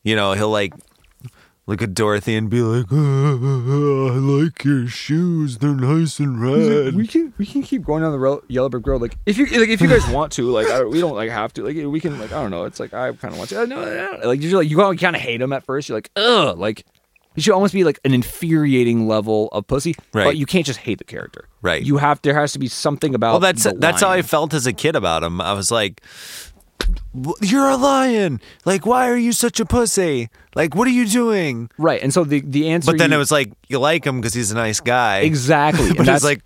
You 0.04 0.16
know, 0.16 0.34
he'll 0.34 0.50
like 0.50 0.74
look 1.68 1.82
at 1.82 1.94
Dorothy 1.94 2.36
and 2.36 2.50
be 2.50 2.62
like, 2.62 2.92
"Uh, 2.92 2.96
"I 2.96 4.18
like 4.18 4.64
your 4.64 4.88
shoes. 4.88 5.58
They're 5.58 5.74
nice 5.74 6.20
and 6.20 6.42
red." 6.42 6.96
We 6.96 7.08
can 7.08 7.34
we 7.38 7.46
can 7.46 7.64
keep 7.64 7.84
going 7.84 8.04
down 8.04 8.12
the 8.12 8.42
yellow 8.48 8.70
brick 8.70 8.86
road. 8.86 9.02
Like 9.02 9.18
if 9.26 9.38
you 9.38 9.46
like 9.48 9.70
if 9.70 9.82
you 9.82 9.88
guys 9.88 10.08
want 10.10 10.32
to, 10.34 10.50
like 10.50 10.68
I, 10.68 10.84
we 10.84 11.00
don't 11.00 11.16
like 11.16 11.32
have 11.32 11.54
to. 11.54 11.64
Like 11.64 11.76
we 11.76 12.00
can 12.00 12.20
like 12.20 12.32
I 12.32 12.42
don't 12.42 12.52
know. 12.52 12.66
It's 12.66 12.80
like 12.80 12.94
I 12.94 13.12
kind 13.14 13.34
of 13.34 13.38
want 13.38 13.50
to. 13.50 13.62
Uh, 13.62 13.66
no, 13.66 13.84
no, 13.84 14.18
no. 14.18 14.28
like 14.28 14.42
you're 14.42 14.60
like 14.60 14.70
you 14.70 14.78
kind 14.98 15.16
of 15.16 15.22
hate 15.22 15.42
him 15.42 15.54
at 15.54 15.66
first. 15.66 15.90
You're 15.90 15.98
like 15.98 16.12
ugh, 16.16 16.58
like. 16.58 16.86
He 17.36 17.42
should 17.42 17.54
almost 17.54 17.74
be 17.74 17.84
like 17.84 18.00
an 18.06 18.14
infuriating 18.14 19.08
level 19.08 19.50
of 19.52 19.68
pussy, 19.68 19.96
Right. 20.14 20.24
but 20.26 20.38
you 20.38 20.46
can't 20.46 20.66
just 20.66 20.80
hate 20.80 20.98
the 21.00 21.04
character. 21.04 21.48
Right. 21.62 21.84
You 21.84 21.98
have 21.98 22.22
there 22.22 22.34
has 22.40 22.54
to 22.54 22.60
be 22.60 22.68
something 22.68 23.14
about. 23.14 23.32
Well, 23.34 23.40
that's 23.42 23.68
that's 23.78 24.02
how 24.02 24.10
I 24.10 24.22
felt 24.22 24.54
as 24.54 24.66
a 24.66 24.74
kid 24.74 24.96
about 24.96 25.22
him. 25.24 25.42
I 25.42 25.54
was 25.54 25.70
like, 25.72 26.02
"You're 27.42 27.70
a 27.70 27.78
lion. 27.78 28.40
Like, 28.66 28.86
why 28.86 29.10
are 29.10 29.18
you 29.18 29.32
such 29.32 29.60
a 29.60 29.66
pussy? 29.66 30.30
Like, 30.56 30.76
what 30.76 30.88
are 30.88 30.92
you 30.92 31.08
doing?" 31.08 31.70
right. 31.78 32.02
And 32.02 32.14
so 32.14 32.24
the 32.24 32.42
the 32.42 32.70
answer. 32.70 32.92
But 32.92 33.00
then 33.00 33.10
you- 33.12 33.16
it 33.16 33.20
was 33.20 33.32
like, 33.32 33.52
"You 33.68 33.80
like 33.80 34.06
him 34.06 34.20
because 34.22 34.34
he's 34.34 34.52
a 34.52 34.56
nice 34.56 34.80
guy." 34.80 35.20
exactly. 35.20 35.88
and 35.90 35.98
But 35.98 36.06
that's 36.06 36.24
it's 36.24 36.26
like. 36.26 36.42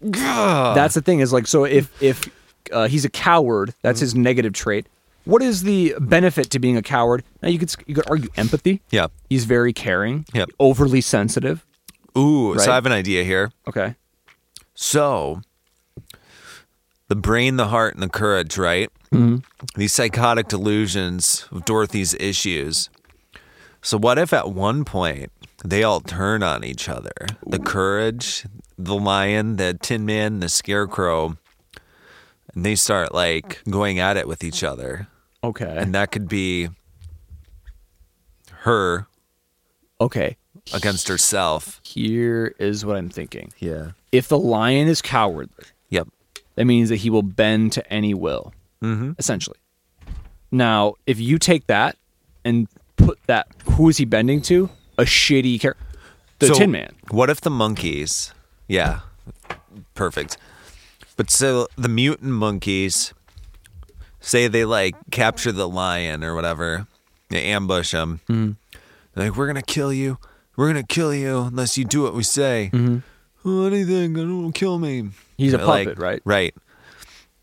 That's 0.75 0.93
the 0.95 1.01
thing 1.01 1.19
is 1.19 1.33
like 1.33 1.47
so 1.47 1.65
if 1.65 1.91
if 2.01 2.29
uh, 2.71 2.87
he's 2.87 3.05
a 3.05 3.09
coward, 3.09 3.73
that's 3.81 3.99
his 3.99 4.15
negative 4.15 4.53
trait. 4.53 4.87
What 5.29 5.43
is 5.43 5.61
the 5.63 5.93
benefit 5.99 6.49
to 6.51 6.59
being 6.59 6.75
a 6.77 6.81
coward? 6.81 7.23
Now 7.43 7.49
you 7.49 7.59
could 7.59 7.71
you 7.85 7.93
could 7.95 8.09
argue 8.09 8.29
empathy. 8.35 8.81
yeah. 8.89 9.07
He's 9.29 9.45
very 9.45 9.73
caring. 9.73 10.25
Yeah. 10.33 10.45
Overly 10.59 11.01
sensitive. 11.01 11.65
Ooh, 12.17 12.53
Right. 12.53 12.61
so 12.61 12.71
I 12.71 12.75
have 12.75 12.87
an 12.87 12.91
idea 12.91 13.23
here. 13.23 13.51
Okay. 13.67 13.95
So, 14.73 15.41
the 17.09 17.15
brain, 17.15 17.57
the 17.57 17.67
heart, 17.67 17.93
and 17.93 18.01
the 18.01 18.09
courage, 18.09 18.57
right? 18.57 18.89
Mm-hmm. 19.13 19.37
These 19.75 19.93
psychotic 19.93 20.47
delusions 20.47 21.45
of 21.51 21.65
Dorothy's 21.65 22.13
issues. 22.19 22.89
So, 23.81 23.97
what 23.97 24.17
if 24.17 24.33
at 24.33 24.51
one 24.51 24.83
point 24.85 25.31
they 25.63 25.83
all 25.83 25.99
turn 26.01 26.41
on 26.43 26.63
each 26.63 26.89
other? 26.89 27.11
The 27.45 27.59
courage, 27.59 28.45
the 28.77 28.95
lion, 28.95 29.57
the 29.57 29.75
tin 29.79 30.05
man, 30.05 30.39
the 30.39 30.49
scarecrow, 30.49 31.37
and 32.55 32.65
they 32.65 32.75
start 32.75 33.13
like 33.13 33.61
going 33.69 33.99
at 33.99 34.17
it 34.17 34.27
with 34.27 34.43
each 34.43 34.63
other. 34.63 35.07
Okay. 35.43 35.73
And 35.77 35.93
that 35.95 36.11
could 36.11 36.27
be 36.27 36.69
her 38.61 39.07
okay. 40.01 40.37
against 40.73 41.07
herself. 41.07 41.79
Here 41.83 42.53
is 42.59 42.85
what 42.85 42.97
I'm 42.97 43.09
thinking. 43.09 43.51
Yeah. 43.59 43.91
If 44.11 44.27
the 44.27 44.37
lion 44.39 44.87
is 44.87 45.01
cowardly, 45.01 45.65
Yep. 45.89 46.07
that 46.55 46.65
means 46.65 46.89
that 46.89 46.97
he 46.97 47.09
will 47.09 47.23
bend 47.23 47.71
to 47.73 47.93
any 47.93 48.13
will. 48.13 48.53
Mm-hmm. 48.83 49.11
Essentially. 49.17 49.57
Now, 50.51 50.95
if 51.05 51.19
you 51.19 51.37
take 51.37 51.67
that 51.67 51.95
and 52.43 52.67
put 52.97 53.19
that, 53.27 53.47
who 53.65 53.87
is 53.89 53.97
he 53.97 54.05
bending 54.05 54.41
to? 54.43 54.69
A 54.97 55.03
shitty 55.03 55.59
character. 55.61 55.83
The 56.39 56.47
So, 56.47 56.53
Tin 56.55 56.71
Man. 56.71 56.95
What 57.11 57.29
if 57.29 57.41
the 57.41 57.49
monkeys? 57.49 58.33
Yeah, 58.67 59.01
perfect. 59.93 60.37
But 61.17 61.29
so 61.29 61.67
the 61.77 61.89
mutant 61.89 62.31
monkeys 62.31 63.13
say 64.19 64.47
they 64.47 64.65
like 64.65 64.95
capture 65.11 65.51
the 65.51 65.67
lion 65.67 66.23
or 66.23 66.35
whatever, 66.35 66.87
they 67.29 67.43
ambush 67.45 67.91
him. 67.93 68.19
Mm-hmm. 68.29 68.51
They're 69.13 69.29
like, 69.29 69.37
we're 69.37 69.47
gonna 69.47 69.61
kill 69.61 69.91
you. 69.93 70.17
We're 70.55 70.67
gonna 70.67 70.83
kill 70.83 71.13
you 71.13 71.39
unless 71.43 71.77
you 71.77 71.85
do 71.85 72.03
what 72.03 72.13
we 72.13 72.23
say. 72.23 72.69
Mm-hmm. 72.73 72.97
Oh, 73.45 73.65
anything, 73.65 74.13
don't 74.13 74.51
kill 74.51 74.79
me. 74.79 75.09
He's 75.37 75.53
a 75.53 75.57
Like, 75.57 75.87
puppet, 75.87 75.99
right? 75.99 76.21
Right. 76.25 76.53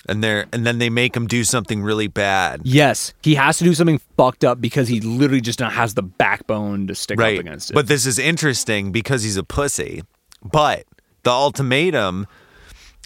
and 0.09 0.23
they're 0.23 0.47
and 0.53 0.67
then 0.67 0.79
they 0.79 0.91
make 0.91 1.17
him 1.17 1.27
do 1.27 1.43
something 1.43 1.83
really 1.83 2.07
bad. 2.07 2.61
Yes, 2.65 3.15
he 3.23 3.35
has 3.37 3.59
to 3.59 3.65
do 3.65 3.73
something 3.75 4.01
fucked 4.17 4.45
up 4.45 4.61
because 4.61 4.89
he 4.89 5.01
literally 5.01 5.41
just 5.41 5.59
not 5.59 5.73
has 5.73 5.95
the 5.95 6.03
backbone 6.03 6.87
to 6.89 6.95
stick 6.95 7.19
right. 7.19 7.39
up 7.39 7.41
against 7.41 7.71
it. 7.71 7.75
But 7.75 7.89
this 7.89 8.05
is 8.07 8.19
interesting 8.19 8.93
because 8.93 9.23
he's 9.23 9.37
a 9.39 9.43
pussy. 9.45 10.03
But 10.45 10.85
the 11.23 11.31
ultimatum 11.31 12.27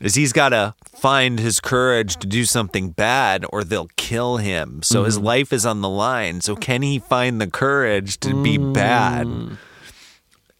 is 0.00 0.14
he's 0.14 0.32
got 0.32 0.50
to 0.50 0.74
find 0.84 1.38
his 1.38 1.60
courage 1.60 2.16
to 2.16 2.26
do 2.26 2.44
something 2.44 2.90
bad 2.90 3.44
or 3.50 3.64
they'll 3.64 3.90
kill 3.96 4.38
him. 4.38 4.82
So 4.82 5.04
his 5.04 5.16
mm-hmm. 5.16 5.26
life 5.26 5.52
is 5.52 5.66
on 5.66 5.80
the 5.80 5.88
line. 5.88 6.40
So 6.40 6.56
can 6.56 6.82
he 6.82 6.98
find 6.98 7.40
the 7.40 7.46
courage 7.46 8.18
to 8.20 8.42
be 8.42 8.58
bad? 8.58 9.26
Mm. 9.26 9.56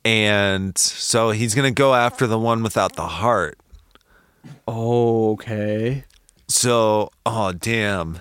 And 0.05 0.79
so 0.79 1.31
he's 1.31 1.55
going 1.55 1.73
to 1.73 1.77
go 1.77 1.95
after 1.95 2.27
the 2.27 2.39
one 2.39 2.63
without 2.63 2.97
the 2.97 3.07
heart. 3.07 3.59
Oh, 4.67 5.33
okay. 5.33 6.05
So, 6.49 7.11
oh 7.27 7.53
damn. 7.53 8.21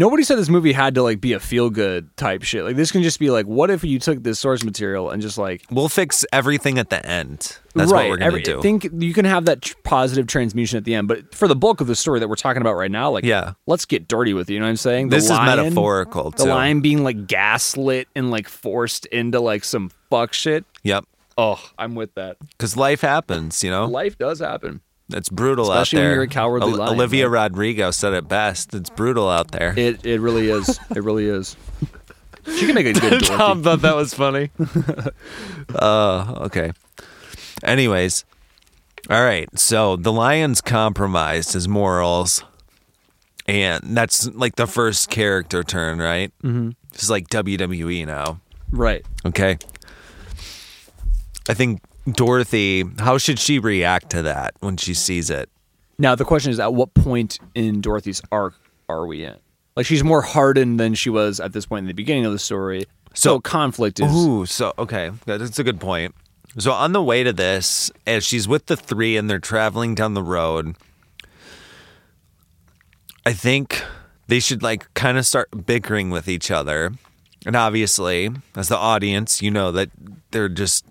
Nobody 0.00 0.22
said 0.22 0.38
this 0.38 0.48
movie 0.48 0.72
had 0.72 0.94
to 0.94 1.02
like 1.02 1.20
be 1.20 1.34
a 1.34 1.38
feel 1.38 1.68
good 1.68 2.16
type 2.16 2.42
shit. 2.42 2.64
Like 2.64 2.74
this 2.74 2.90
can 2.90 3.02
just 3.02 3.18
be 3.20 3.28
like, 3.28 3.44
what 3.44 3.68
if 3.70 3.84
you 3.84 3.98
took 3.98 4.22
this 4.22 4.40
source 4.40 4.64
material 4.64 5.10
and 5.10 5.20
just 5.20 5.36
like 5.36 5.62
We'll 5.70 5.90
fix 5.90 6.24
everything 6.32 6.78
at 6.78 6.88
the 6.88 7.04
end. 7.06 7.58
That's 7.74 7.92
right, 7.92 8.04
what 8.04 8.08
we're 8.08 8.16
going 8.16 8.18
to 8.18 8.24
every- 8.24 8.42
do. 8.42 8.62
Think 8.62 8.88
you 8.98 9.12
can 9.12 9.26
have 9.26 9.44
that 9.44 9.60
tr- 9.60 9.74
positive 9.84 10.26
transmutation 10.26 10.78
at 10.78 10.84
the 10.84 10.94
end, 10.94 11.06
but 11.06 11.34
for 11.34 11.46
the 11.46 11.54
bulk 11.54 11.82
of 11.82 11.86
the 11.86 11.94
story 11.94 12.18
that 12.18 12.28
we're 12.28 12.34
talking 12.36 12.62
about 12.62 12.76
right 12.76 12.90
now, 12.90 13.10
like 13.10 13.24
Yeah. 13.24 13.52
let's 13.66 13.84
get 13.84 14.08
dirty 14.08 14.32
with 14.32 14.48
you. 14.48 14.54
You 14.54 14.60
know 14.60 14.66
what 14.66 14.70
I'm 14.70 14.76
saying? 14.76 15.10
The 15.10 15.16
this 15.16 15.24
is 15.26 15.30
metaphorical 15.32 16.30
The 16.30 16.44
too. 16.44 16.48
lion 16.50 16.80
being 16.80 17.04
like 17.04 17.26
gaslit 17.26 18.08
and 18.16 18.30
like 18.30 18.48
forced 18.48 19.04
into 19.06 19.38
like 19.38 19.64
some 19.64 19.90
fuck 20.08 20.32
shit. 20.32 20.64
Yep. 20.82 21.04
Oh, 21.36 21.62
I'm 21.78 21.94
with 21.94 22.14
that. 22.14 22.38
Because 22.52 22.74
life 22.76 23.02
happens, 23.02 23.62
you 23.62 23.70
know? 23.70 23.84
Life 23.84 24.16
does 24.18 24.40
happen. 24.40 24.80
It's 25.12 25.28
brutal 25.28 25.70
Especially 25.72 25.98
out 25.98 26.00
when 26.02 26.08
there. 26.08 26.14
you're 26.16 26.22
a 26.24 26.28
cowardly 26.28 26.72
lion, 26.72 26.94
Olivia 26.94 27.28
right? 27.28 27.50
Rodrigo 27.50 27.90
said 27.90 28.12
it 28.14 28.28
best. 28.28 28.74
It's 28.74 28.90
brutal 28.90 29.28
out 29.28 29.50
there. 29.52 29.74
It 29.78 30.04
it 30.06 30.20
really 30.20 30.50
is. 30.50 30.78
it 30.94 31.02
really 31.02 31.26
is. 31.26 31.56
She 32.46 32.66
can 32.66 32.74
make 32.74 32.86
a 32.86 32.92
good 33.00 33.22
Dorothy. 33.22 33.62
thought 33.62 33.82
that 33.82 33.96
was 33.96 34.14
funny. 34.14 34.50
uh, 35.74 36.34
okay. 36.46 36.72
Anyways, 37.62 38.24
all 39.08 39.22
right. 39.22 39.48
So 39.58 39.96
the 39.96 40.12
lion's 40.12 40.60
compromised 40.60 41.52
his 41.52 41.68
morals, 41.68 42.42
and 43.46 43.96
that's 43.96 44.26
like 44.28 44.56
the 44.56 44.66
first 44.66 45.10
character 45.10 45.62
turn, 45.62 45.98
right? 45.98 46.32
Mm-hmm. 46.42 46.70
It's 46.94 47.10
like 47.10 47.28
WWE 47.28 48.06
now. 48.06 48.40
Right. 48.70 49.04
Okay. 49.26 49.58
I 51.48 51.54
think 51.54 51.80
Dorothy. 52.12 52.84
How 52.98 53.18
should 53.18 53.38
she 53.38 53.58
react 53.58 54.10
to 54.10 54.22
that 54.22 54.54
when 54.60 54.76
she 54.76 54.94
sees 54.94 55.30
it? 55.30 55.48
Now 55.98 56.14
the 56.14 56.24
question 56.24 56.50
is, 56.52 56.58
at 56.60 56.72
what 56.74 56.94
point 56.94 57.38
in 57.54 57.80
Dorothy's 57.80 58.22
arc 58.32 58.54
are 58.88 59.06
we 59.06 59.24
in? 59.24 59.36
Like 59.76 59.86
she's 59.86 60.02
more 60.04 60.22
hardened 60.22 60.80
than 60.80 60.94
she 60.94 61.10
was 61.10 61.40
at 61.40 61.52
this 61.52 61.66
point 61.66 61.84
in 61.84 61.86
the 61.88 61.94
beginning 61.94 62.26
of 62.26 62.32
the 62.32 62.38
story. 62.38 62.84
So, 63.14 63.34
So- 63.36 63.40
conflict 63.40 64.00
is 64.00 64.12
Ooh, 64.14 64.46
so 64.46 64.72
okay, 64.78 65.10
that's 65.26 65.58
a 65.58 65.64
good 65.64 65.80
point. 65.80 66.14
So 66.58 66.72
on 66.72 66.92
the 66.92 67.02
way 67.02 67.22
to 67.22 67.32
this, 67.32 67.90
as 68.06 68.24
she's 68.24 68.48
with 68.48 68.66
the 68.66 68.76
three 68.76 69.16
and 69.16 69.30
they're 69.30 69.38
traveling 69.38 69.94
down 69.94 70.14
the 70.14 70.22
road, 70.22 70.74
I 73.24 73.32
think 73.32 73.82
they 74.26 74.40
should 74.40 74.62
like 74.62 74.92
kind 74.94 75.16
of 75.18 75.26
start 75.26 75.66
bickering 75.66 76.10
with 76.10 76.28
each 76.28 76.50
other. 76.50 76.92
And 77.46 77.56
obviously, 77.56 78.30
as 78.56 78.68
the 78.68 78.76
audience, 78.76 79.40
you 79.40 79.50
know 79.50 79.70
that 79.72 79.90
they're 80.30 80.48
just 80.48 80.84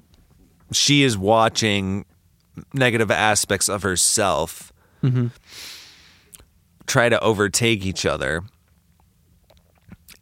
she 0.72 1.04
is 1.04 1.18
watching 1.18 2.06
negative 2.74 3.12
aspects 3.12 3.70
of 3.70 3.84
herself 3.84 4.72
mm-hmm. 5.04 5.28
try 6.86 7.10
to 7.10 7.20
overtake 7.22 7.86
each 7.86 8.06
other. 8.06 8.44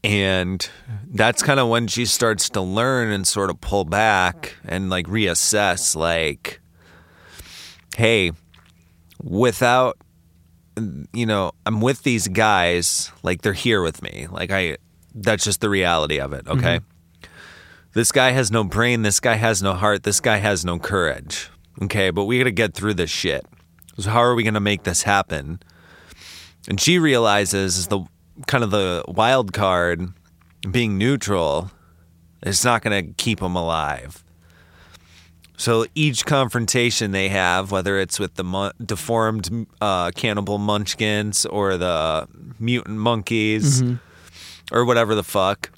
And 0.03 0.67
that's 1.07 1.41
kind 1.43 1.59
of 1.59 1.67
when 1.67 1.87
she 1.87 2.05
starts 2.05 2.49
to 2.51 2.61
learn 2.61 3.11
and 3.11 3.27
sort 3.27 3.49
of 3.49 3.59
pull 3.59 3.83
back 3.83 4.55
and 4.63 4.89
like 4.89 5.07
reassess 5.07 5.95
like, 5.95 6.61
hey, 7.95 8.31
without, 9.21 9.97
you 11.13 11.25
know, 11.25 11.51
I'm 11.65 11.81
with 11.81 12.03
these 12.03 12.27
guys, 12.27 13.11
like 13.23 13.41
they're 13.41 13.53
here 13.53 13.81
with 13.81 14.01
me. 14.01 14.27
Like, 14.29 14.51
I, 14.51 14.77
that's 15.13 15.43
just 15.43 15.59
the 15.59 15.69
reality 15.69 16.19
of 16.19 16.31
it. 16.31 16.47
Okay. 16.47 16.77
Mm-hmm. 16.77 16.96
This 17.97 18.11
guy 18.11 18.29
has 18.29 18.51
no 18.51 18.63
brain. 18.63 19.01
This 19.01 19.19
guy 19.19 19.37
has 19.37 19.63
no 19.63 19.73
heart. 19.73 20.03
This 20.03 20.19
guy 20.19 20.37
has 20.37 20.63
no 20.63 20.77
courage. 20.77 21.49
Okay. 21.81 22.11
But 22.11 22.25
we 22.25 22.37
got 22.37 22.43
to 22.43 22.51
get 22.51 22.75
through 22.75 22.93
this 22.93 23.09
shit. 23.09 23.43
So, 23.97 24.11
how 24.11 24.19
are 24.19 24.35
we 24.35 24.43
going 24.43 24.53
to 24.53 24.59
make 24.59 24.83
this 24.83 25.01
happen? 25.01 25.59
And 26.69 26.79
she 26.79 26.99
realizes 26.99 27.75
is 27.75 27.87
the 27.87 28.01
kind 28.45 28.63
of 28.63 28.69
the 28.69 29.03
wild 29.07 29.51
card 29.51 30.13
being 30.69 30.99
neutral 30.99 31.71
is 32.43 32.63
not 32.63 32.83
going 32.83 33.07
to 33.07 33.13
keep 33.13 33.39
them 33.39 33.55
alive. 33.55 34.23
So 35.57 35.87
each 35.95 36.23
confrontation 36.23 37.09
they 37.09 37.29
have, 37.29 37.71
whether 37.71 37.97
it's 37.97 38.19
with 38.19 38.35
the 38.35 38.43
mon- 38.43 38.73
deformed 38.79 39.65
uh, 39.81 40.11
cannibal 40.11 40.59
munchkins 40.59 41.47
or 41.47 41.77
the 41.77 42.27
mutant 42.59 42.99
monkeys 42.99 43.81
or 44.71 44.85
whatever 44.85 45.15
the 45.15 45.23
fuck, 45.23 45.71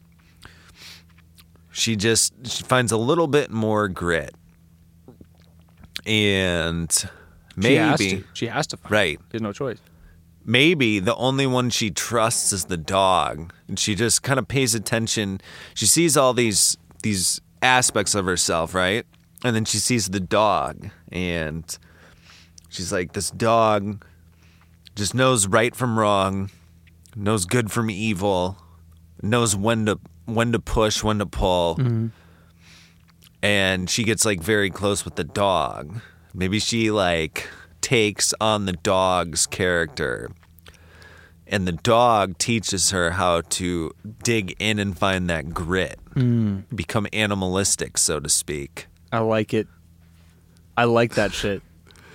she 1.71 1.95
just 1.95 2.33
she 2.47 2.63
finds 2.63 2.91
a 2.91 2.97
little 2.97 3.27
bit 3.27 3.51
more 3.51 3.87
grit. 3.87 4.33
And 6.05 6.91
she 7.61 7.75
has 7.75 7.99
maybe 7.99 8.21
to. 8.21 8.23
She 8.33 8.47
has 8.47 8.67
to. 8.67 8.77
Find 8.77 8.91
right 8.91 9.19
There's 9.29 9.41
no 9.41 9.51
choice. 9.51 9.79
maybe 10.45 10.99
the 10.99 11.15
only 11.15 11.45
one 11.45 11.69
she 11.69 11.91
trusts 11.91 12.53
is 12.53 12.65
the 12.65 12.77
dog 12.77 13.53
and 13.67 13.77
she 13.77 13.93
just 13.95 14.23
kind 14.23 14.39
of 14.39 14.47
pays 14.47 14.73
attention 14.73 15.41
she 15.73 15.85
sees 15.85 16.15
all 16.15 16.33
these 16.33 16.77
these 17.03 17.41
aspects 17.61 18.15
of 18.15 18.25
herself 18.25 18.73
right 18.73 19.05
and 19.43 19.55
then 19.55 19.65
she 19.65 19.77
sees 19.77 20.07
the 20.09 20.19
dog 20.21 20.89
and 21.11 21.77
she's 22.69 22.91
like 22.93 23.11
this 23.13 23.29
dog 23.31 24.03
just 24.95 25.13
knows 25.13 25.45
right 25.47 25.75
from 25.75 25.99
wrong 25.99 26.49
knows 27.15 27.45
good 27.45 27.69
from 27.69 27.89
evil 27.89 28.57
knows 29.21 29.55
when 29.55 29.85
to 29.85 29.99
when 30.29 30.51
to 30.51 30.59
push 30.59 31.03
when 31.03 31.19
to 31.19 31.25
pull 31.25 31.75
mm-hmm. 31.75 32.07
and 33.41 33.89
she 33.89 34.03
gets 34.03 34.25
like 34.25 34.41
very 34.41 34.69
close 34.69 35.05
with 35.05 35.15
the 35.15 35.23
dog. 35.23 35.99
Maybe 36.33 36.59
she 36.59 36.91
like 36.91 37.47
takes 37.81 38.33
on 38.39 38.65
the 38.65 38.73
dog's 38.73 39.47
character. 39.47 40.31
And 41.51 41.67
the 41.67 41.71
dog 41.71 42.37
teaches 42.37 42.91
her 42.91 43.09
how 43.11 43.41
to 43.41 43.91
dig 44.23 44.55
in 44.59 44.77
and 44.77 44.95
find 44.95 45.27
that 45.31 45.51
grit, 45.51 45.99
mm. 46.13 46.63
become 46.75 47.07
animalistic, 47.11 47.97
so 47.97 48.19
to 48.19 48.29
speak. 48.29 48.85
I 49.11 49.19
like 49.19 49.55
it. 49.55 49.67
I 50.77 50.83
like 50.83 51.15
that 51.15 51.33
shit. 51.33 51.63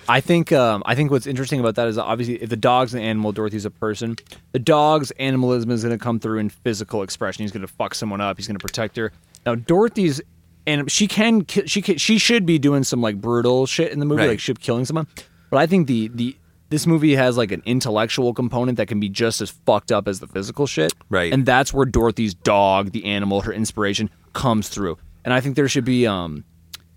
I 0.09 0.21
think 0.21 0.53
um, 0.53 0.83
I 0.87 0.95
think 0.95 1.11
what's 1.11 1.27
interesting 1.27 1.61
about 1.61 1.75
that 1.77 1.89
is 1.89 1.99
obviously 1.99 2.43
if 2.43 2.51
the 2.51 2.57
dog's 2.57 2.95
an 2.95 3.01
animal, 3.01 3.33
Dorothy's 3.33 3.65
a 3.65 3.71
person. 3.71 4.17
The 4.53 4.59
dog's 4.59 5.11
animalism 5.13 5.71
is 5.71 5.83
going 5.83 5.97
to 5.99 6.03
come 6.03 6.21
through 6.21 6.39
in 6.39 6.49
physical 6.51 7.03
expression. 7.03 7.43
He's 7.43 7.53
going 7.53 7.67
to 7.67 7.73
fuck 7.73 7.95
someone 7.95 8.21
up. 8.21 8.37
He's 8.37 8.47
going 8.47 8.59
to 8.59 8.63
protect 8.65 8.97
her. 8.97 9.13
Now 9.47 9.55
Dorothy's 9.55 10.21
and 10.67 10.91
she 10.91 11.07
can 11.07 11.47
she 11.47 11.83
can, 11.83 11.99
she 11.99 12.19
should 12.19 12.47
be 12.47 12.59
doing 12.59 12.85
some 12.85 13.01
like 13.01 13.21
brutal 13.21 13.67
shit 13.67 13.93
in 13.93 13.99
the 13.99 14.07
movie, 14.07 14.23
Right. 14.23 14.29
like 14.31 14.41
ship 14.41 14.59
killing 14.61 14.85
someone. 14.85 15.07
But 15.51 15.59
I 15.59 15.67
think 15.67 15.87
the 15.87 16.09
the 16.09 16.37
this 16.71 16.87
movie 16.87 17.15
has 17.15 17.37
like 17.37 17.53
an 17.53 17.63
intellectual 17.67 18.33
component 18.35 18.79
that 18.79 18.87
can 18.89 18.99
be 18.99 19.09
just 19.09 19.41
as 19.41 19.51
fucked 19.51 19.93
up 19.93 20.09
as 20.09 20.21
the 20.21 20.27
physical 20.27 20.67
shit. 20.67 20.93
Right. 21.11 21.33
And 21.33 21.45
that's 21.47 21.73
where 21.73 21.85
Dorothy's 21.87 22.35
dog, 22.35 22.91
the 22.93 23.05
animal, 23.05 23.43
her 23.43 23.53
inspiration 23.53 24.11
comes 24.33 24.69
through. 24.69 24.99
And 25.25 25.33
I 25.33 25.41
think 25.41 25.55
there 25.57 25.69
should 25.69 25.85
be 25.85 26.07
um 26.07 26.45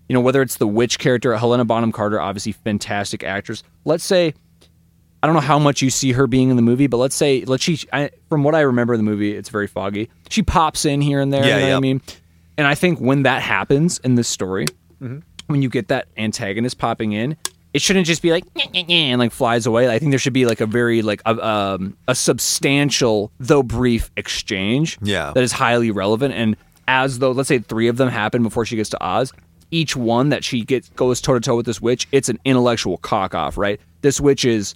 you 0.09 0.13
know, 0.13 0.21
whether 0.21 0.41
it's 0.41 0.57
the 0.57 0.67
witch 0.67 0.99
character, 0.99 1.35
Helena 1.37 1.65
Bonham 1.65 1.91
Carter, 1.91 2.19
obviously 2.19 2.51
fantastic 2.51 3.23
actress. 3.23 3.63
Let's 3.85 4.03
say, 4.03 4.33
I 5.21 5.27
don't 5.27 5.33
know 5.33 5.41
how 5.41 5.59
much 5.59 5.81
you 5.81 5.89
see 5.89 6.11
her 6.13 6.27
being 6.27 6.49
in 6.49 6.55
the 6.55 6.61
movie, 6.61 6.87
but 6.87 6.97
let's 6.97 7.15
say, 7.15 7.43
let's 7.45 7.63
she, 7.63 7.79
I, 7.91 8.11
from 8.29 8.43
what 8.43 8.55
I 8.55 8.61
remember 8.61 8.93
in 8.93 8.99
the 8.99 9.03
movie, 9.09 9.35
it's 9.35 9.49
very 9.49 9.67
foggy. 9.67 10.09
She 10.29 10.43
pops 10.43 10.85
in 10.85 11.01
here 11.01 11.19
and 11.19 11.33
there. 11.33 11.41
Yeah, 11.43 11.47
you 11.47 11.53
know 11.55 11.61
what 11.63 11.69
yeah. 11.69 11.77
I 11.77 11.79
mean? 11.79 12.01
And 12.57 12.67
I 12.67 12.75
think 12.75 12.99
when 12.99 13.23
that 13.23 13.41
happens 13.41 13.99
in 13.99 14.15
this 14.15 14.27
story, 14.27 14.65
Mm-hmm. 15.01 15.19
when 15.45 15.61
you 15.61 15.69
get 15.69 15.89
that 15.89 16.07
antagonist 16.17 16.79
popping 16.79 17.11
in, 17.11 17.37
it 17.73 17.83
shouldn't 17.83 18.07
just 18.07 18.23
be 18.23 18.31
like 18.31 18.45
"Nyeh, 18.55 18.71
nyeh, 18.73 18.87
nyeh," 18.87 18.91
and 19.09 19.19
like 19.19 19.31
flies 19.31 19.67
away. 19.67 19.87
I 19.89 19.99
think 19.99 20.11
there 20.11 20.17
should 20.17 20.33
be 20.33 20.47
like 20.47 20.59
a 20.59 20.65
very 20.65 21.03
like 21.03 21.21
a, 21.27 21.45
um, 21.47 21.95
a 22.07 22.15
substantial 22.15 23.31
though 23.39 23.61
brief 23.61 24.09
exchange. 24.17 24.97
Yeah. 25.03 25.31
that 25.35 25.43
is 25.43 25.51
highly 25.51 25.91
relevant. 25.91 26.33
And 26.33 26.57
as 26.87 27.19
though 27.19 27.31
let's 27.31 27.47
say 27.49 27.59
three 27.59 27.87
of 27.89 27.97
them 27.97 28.09
happen 28.09 28.41
before 28.41 28.65
she 28.65 28.75
gets 28.75 28.89
to 28.89 29.03
Oz, 29.03 29.33
each 29.71 29.95
one 29.95 30.29
that 30.29 30.43
she 30.43 30.63
gets 30.63 30.89
goes 30.89 31.21
toe 31.21 31.33
to 31.33 31.39
toe 31.39 31.55
with 31.57 31.65
this 31.65 31.81
witch, 31.81 32.07
it's 32.11 32.29
an 32.29 32.39
intellectual 32.45 32.97
cock 32.97 33.33
off. 33.35 33.57
Right, 33.57 33.79
this 34.01 34.19
witch 34.21 34.45
is 34.45 34.75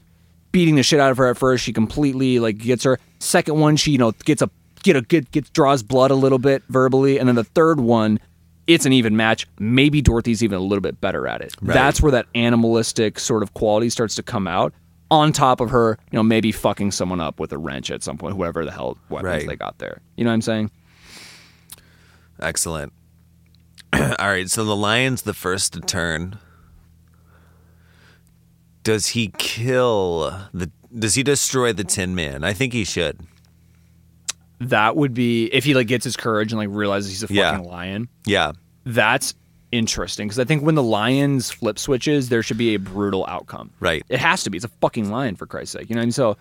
beating 0.51 0.76
the 0.76 0.84
shit 0.84 0.99
out 0.99 1.11
of 1.11 1.18
her 1.18 1.27
at 1.27 1.38
first. 1.38 1.63
She 1.63 1.73
completely 1.73 2.39
like 2.39 2.57
gets 2.57 2.84
her. 2.84 2.99
Second 3.19 3.59
one, 3.59 3.76
she 3.77 3.91
you 3.91 3.97
know 3.97 4.11
gets 4.11 4.41
a 4.41 4.49
get 4.84 4.95
a 4.95 5.01
get 5.01 5.31
gets 5.31 5.49
draws 5.51 5.84
blood 5.84 6.11
a 6.11 6.15
little 6.15 6.39
bit 6.39 6.63
verbally, 6.69 7.18
and 7.19 7.27
then 7.27 7.35
the 7.35 7.43
third 7.43 7.80
one, 7.80 8.19
it's 8.68 8.85
an 8.85 8.93
even 8.93 9.15
match. 9.15 9.47
Maybe 9.59 10.01
Dorothy's 10.01 10.43
even 10.43 10.57
a 10.57 10.61
little 10.61 10.81
bit 10.81 10.99
better 10.99 11.27
at 11.27 11.41
it. 11.41 11.55
That's 11.61 12.01
where 12.01 12.11
that 12.11 12.26
animalistic 12.35 13.19
sort 13.19 13.43
of 13.43 13.53
quality 13.53 13.89
starts 13.89 14.15
to 14.15 14.23
come 14.23 14.47
out. 14.47 14.73
on 15.09 15.34
top 15.34 15.59
of 15.59 15.69
her, 15.72 15.97
you 16.09 16.15
know, 16.15 16.23
maybe 16.23 16.53
fucking 16.53 16.89
someone 16.89 17.19
up 17.19 17.38
with 17.38 17.51
a 17.51 17.57
wrench 17.57 17.91
at 17.91 18.01
some 18.01 18.18
point, 18.18 18.34
whoever 18.34 18.63
the 18.63 18.72
hell 18.72 18.97
weapons 19.09 19.26
Right. 19.26 19.45
they 19.45 19.57
got 19.57 19.77
there. 19.77 19.99
You 20.15 20.23
know 20.23 20.30
what 20.30 20.35
I'm 20.35 20.41
saying? 20.41 20.72
Excellent. 22.39 22.93
All 23.93 24.27
right, 24.27 24.49
so 24.49 24.63
the 24.63 24.76
lion's 24.76 25.23
the 25.23 25.34
first 25.34 25.73
to 25.73 25.81
turn. 25.81 26.38
Does 28.84 29.07
he 29.09 29.31
kill 29.38 30.31
the? 30.53 30.72
Does 30.97 31.15
he 31.15 31.23
destroy 31.23 31.72
the 31.72 31.84
Tin 31.84 32.15
Man? 32.15 32.43
I 32.43 32.53
think 32.53 32.73
he 32.73 32.84
should. 32.84 33.19
That 34.59 34.95
would 34.95 35.13
be 35.13 35.45
if 35.45 35.63
he 35.63 35.73
like 35.73 35.88
gets 35.88 36.03
his 36.03 36.15
courage 36.18 36.51
and 36.51 36.59
like 36.59 36.69
realizes 36.72 37.11
he's 37.11 37.23
a 37.23 37.27
fucking 37.27 37.38
Yeah. 37.38 37.57
lion. 37.59 38.07
Yeah, 38.26 38.51
That's 38.85 39.34
interesting 39.72 40.27
because 40.27 40.39
I 40.39 40.43
think 40.43 40.63
when 40.63 40.76
the 40.76 40.84
lions 40.84 41.49
flip 41.49 41.80
switches, 41.80 42.30
there 42.30 42.43
should 42.43 42.57
be 42.57 42.73
a 42.76 42.80
brutal 42.80 43.26
outcome. 43.27 43.72
right. 43.80 44.03
It 44.09 44.19
has 44.19 44.43
to 44.43 44.49
be. 44.49 44.57
It's 44.57 44.65
a 44.65 44.72
fucking 44.81 45.09
lion 45.09 45.35
for 45.35 45.45
Christ's 45.45 45.73
sake, 45.73 45.89
you 45.89 45.95
know. 45.95 46.01
And 46.01 46.13
so, 46.13 46.38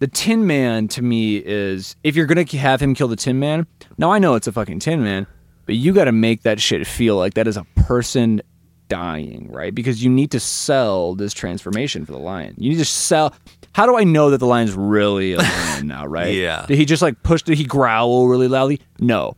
the 0.00 0.06
Tin 0.06 0.46
Man 0.46 0.86
to 0.88 1.02
me 1.02 1.36
is 1.38 1.96
if 2.04 2.14
you're 2.16 2.26
gonna 2.26 2.44
have 2.58 2.80
him 2.82 2.94
kill 2.94 3.08
the 3.08 3.16
Tin 3.16 3.38
Man. 3.38 3.66
Now 3.96 4.12
I 4.12 4.18
know 4.18 4.34
it's 4.34 4.46
a 4.46 4.52
fucking 4.52 4.80
Tin 4.80 5.02
Man, 5.02 5.26
but 5.68 5.76
you 5.76 5.92
got 5.92 6.06
to 6.06 6.12
make 6.12 6.44
that 6.44 6.58
shit 6.58 6.86
feel 6.86 7.16
like 7.18 7.34
that 7.34 7.46
is 7.46 7.58
a 7.58 7.64
person 7.76 8.40
dying, 8.88 9.52
right? 9.52 9.74
Because 9.74 10.02
you 10.02 10.08
need 10.08 10.30
to 10.30 10.40
sell 10.40 11.14
this 11.14 11.34
transformation 11.34 12.06
for 12.06 12.12
the 12.12 12.18
lion. 12.18 12.54
You 12.56 12.70
need 12.70 12.78
to 12.78 12.86
sell. 12.86 13.34
How 13.74 13.84
do 13.84 13.94
I 13.94 14.04
know 14.04 14.30
that 14.30 14.38
the 14.38 14.46
lion's 14.46 14.72
really 14.72 15.34
a 15.34 15.36
lion 15.36 15.86
now, 15.86 16.06
right? 16.06 16.32
Yeah. 16.32 16.64
Did 16.66 16.78
he 16.78 16.86
just 16.86 17.02
like 17.02 17.22
push? 17.22 17.42
Did 17.42 17.58
he 17.58 17.64
growl 17.64 18.28
really 18.28 18.48
loudly? 18.48 18.80
No. 18.98 19.36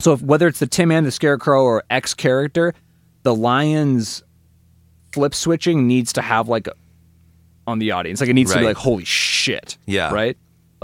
So 0.00 0.12
if, 0.12 0.20
whether 0.20 0.46
it's 0.48 0.58
the 0.58 0.66
Tin 0.66 0.90
Man, 0.90 1.04
the 1.04 1.10
Scarecrow, 1.10 1.64
or 1.64 1.82
X 1.88 2.12
character, 2.12 2.74
the 3.22 3.34
lion's 3.34 4.22
flip 5.12 5.34
switching 5.34 5.86
needs 5.86 6.12
to 6.12 6.20
have 6.20 6.46
like 6.46 6.66
a, 6.66 6.74
on 7.66 7.78
the 7.78 7.92
audience. 7.92 8.20
Like 8.20 8.28
it 8.28 8.34
needs 8.34 8.52
to 8.52 8.58
be 8.58 8.66
like, 8.66 8.76
holy 8.76 9.06
shit. 9.06 9.78
Yeah. 9.86 10.12
Right? 10.12 10.36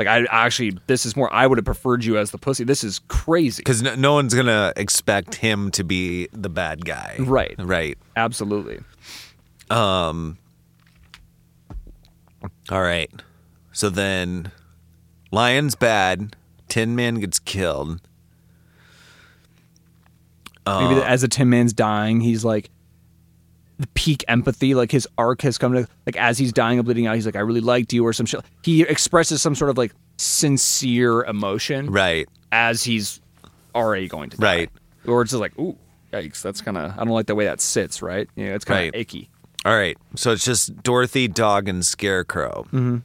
Like 0.06 0.08
I 0.08 0.24
actually 0.46 0.78
this 0.86 1.04
is 1.04 1.14
more 1.14 1.30
I 1.30 1.46
would 1.46 1.58
have 1.58 1.64
preferred 1.66 2.04
you 2.06 2.16
as 2.16 2.30
the 2.30 2.38
pussy. 2.38 2.64
This 2.64 2.82
is 2.82 3.00
crazy. 3.08 3.60
Because 3.60 3.82
no, 3.82 3.94
no 3.96 4.14
one's 4.14 4.32
gonna 4.34 4.72
expect 4.76 5.34
him 5.34 5.70
to 5.72 5.84
be 5.84 6.26
the 6.32 6.48
bad 6.48 6.86
guy. 6.86 7.16
Right. 7.18 7.54
Right. 7.58 7.98
Absolutely. 8.16 8.80
Um. 9.68 10.38
All 12.70 12.80
right. 12.80 13.10
So 13.72 13.90
then, 13.90 14.50
lion's 15.30 15.74
bad. 15.74 16.34
Tin 16.68 16.96
Man 16.96 17.16
gets 17.16 17.38
killed. 17.38 18.00
Maybe 20.66 20.94
Uh. 20.94 21.02
as 21.02 21.20
the 21.22 21.28
Tin 21.28 21.50
Man's 21.50 21.72
dying, 21.72 22.20
he's 22.20 22.44
like 22.44 22.70
peak 23.88 24.24
empathy, 24.28 24.74
like 24.74 24.90
his 24.92 25.06
arc 25.18 25.42
has 25.42 25.58
come 25.58 25.72
to 25.74 25.86
like 26.06 26.16
as 26.16 26.38
he's 26.38 26.52
dying 26.52 26.78
and 26.78 26.84
bleeding 26.84 27.06
out, 27.06 27.14
he's 27.14 27.26
like, 27.26 27.36
I 27.36 27.40
really 27.40 27.60
liked 27.60 27.92
you 27.92 28.04
or 28.06 28.12
some 28.12 28.26
shit. 28.26 28.40
He 28.62 28.82
expresses 28.82 29.40
some 29.42 29.54
sort 29.54 29.70
of 29.70 29.78
like 29.78 29.92
sincere 30.16 31.22
emotion 31.24 31.90
Right. 31.90 32.28
as 32.52 32.84
he's 32.84 33.20
already 33.74 34.08
going 34.08 34.30
to 34.30 34.36
die. 34.36 34.44
Right. 34.56 34.70
Or 35.06 35.22
it's 35.22 35.30
just 35.30 35.40
like, 35.40 35.58
ooh, 35.58 35.76
yikes, 36.12 36.42
that's 36.42 36.60
kinda 36.60 36.94
I 36.96 37.04
don't 37.04 37.14
like 37.14 37.26
the 37.26 37.34
way 37.34 37.44
that 37.44 37.60
sits, 37.60 38.02
right? 38.02 38.28
Yeah, 38.36 38.48
it's 38.54 38.64
kinda 38.64 38.82
Right. 38.82 38.94
icky. 38.94 39.30
All 39.64 39.76
right. 39.76 39.96
So 40.16 40.32
it's 40.32 40.44
just 40.44 40.82
Dorothy, 40.82 41.28
Dog, 41.28 41.68
and 41.68 41.84
Scarecrow. 41.84 42.64
Mm-hmm. 42.72 42.98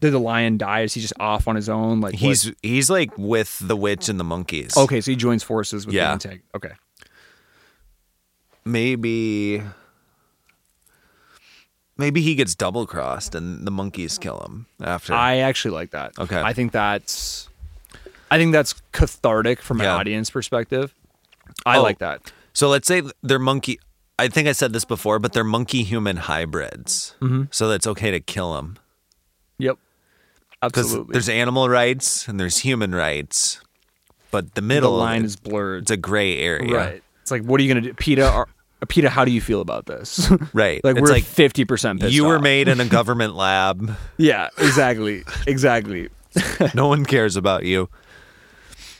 Did 0.00 0.12
the 0.12 0.20
lion 0.20 0.58
die? 0.58 0.82
Is 0.82 0.94
he 0.94 1.00
just 1.00 1.14
off 1.18 1.48
on 1.48 1.56
his 1.56 1.68
own? 1.68 2.00
Like 2.00 2.12
what- 2.14 2.20
He's 2.20 2.52
he's 2.62 2.88
like 2.88 3.10
with 3.18 3.58
the 3.60 3.76
witch 3.76 4.08
and 4.08 4.18
the 4.20 4.24
monkeys. 4.24 4.76
Okay, 4.76 5.00
so 5.00 5.10
he 5.10 5.16
joins 5.16 5.42
forces 5.42 5.86
with 5.86 5.94
Yeah. 5.94 6.16
the 6.16 6.28
antag- 6.28 6.40
Okay. 6.54 6.70
Maybe. 8.64 9.62
Maybe 11.98 12.22
he 12.22 12.34
gets 12.36 12.54
double 12.54 12.86
crossed 12.86 13.34
and 13.34 13.66
the 13.66 13.70
monkeys 13.72 14.18
kill 14.18 14.40
him 14.40 14.66
after. 14.80 15.12
I 15.12 15.38
actually 15.38 15.72
like 15.72 15.90
that. 15.90 16.12
Okay. 16.18 16.40
I 16.40 16.52
think 16.52 16.72
that's 16.72 17.48
I 18.30 18.38
think 18.38 18.52
that's 18.52 18.74
cathartic 18.92 19.60
from 19.60 19.80
an 19.80 19.86
audience 19.86 20.30
perspective. 20.30 20.94
I 21.66 21.78
Oh. 21.78 21.82
like 21.82 21.98
that. 21.98 22.32
So 22.52 22.68
let's 22.68 22.86
say 22.86 23.02
they're 23.22 23.38
monkey. 23.38 23.80
I 24.18 24.28
think 24.28 24.48
I 24.48 24.52
said 24.52 24.72
this 24.72 24.84
before, 24.84 25.18
but 25.18 25.32
they're 25.32 25.44
monkey 25.44 25.82
human 25.82 26.16
hybrids. 26.16 27.14
Mm-hmm. 27.20 27.44
So 27.50 27.68
that's 27.68 27.86
okay 27.86 28.10
to 28.10 28.20
kill 28.20 28.54
them 28.54 28.78
Yep. 29.58 29.78
Absolutely. 30.62 31.12
there's 31.12 31.28
animal 31.28 31.68
rights 31.68 32.26
and 32.28 32.38
there's 32.38 32.58
human 32.58 32.94
rights, 32.94 33.60
but 34.30 34.54
the 34.54 34.60
the 34.60 34.62
middle 34.66 34.96
line 34.96 35.24
it's 35.24 35.34
is 35.34 35.36
blurred. 35.36 35.82
It's 35.82 35.90
a 35.90 35.96
gray 35.96 36.38
area. 36.38 36.74
Right. 36.76 37.02
It's 37.22 37.30
like, 37.30 37.42
what 37.42 37.60
are 37.60 37.62
you 37.64 37.68
gonna 37.68 37.80
do, 37.80 37.94
PETA? 37.94 38.44
PETA, 38.86 39.10
how 39.10 39.24
do 39.24 39.30
you 39.30 39.40
feel 39.40 39.60
about 39.60 39.86
this? 39.86 40.30
Right. 40.52 40.82
like 40.84 40.96
It's 40.96 41.02
we're 41.02 41.12
like, 41.14 41.24
fifty 41.24 41.64
percent 41.64 42.02
You 42.02 42.24
were 42.24 42.36
off. 42.36 42.42
made 42.42 42.68
in 42.68 42.80
a 42.80 42.84
government 42.98 43.34
lab. 43.34 43.96
Yeah. 44.16 44.48
Exactly. 44.58 45.24
exactly. 45.46 46.08
No 46.74 46.86
one 46.88 47.04
cares 47.04 47.36
about 47.36 47.64
you. 47.64 47.88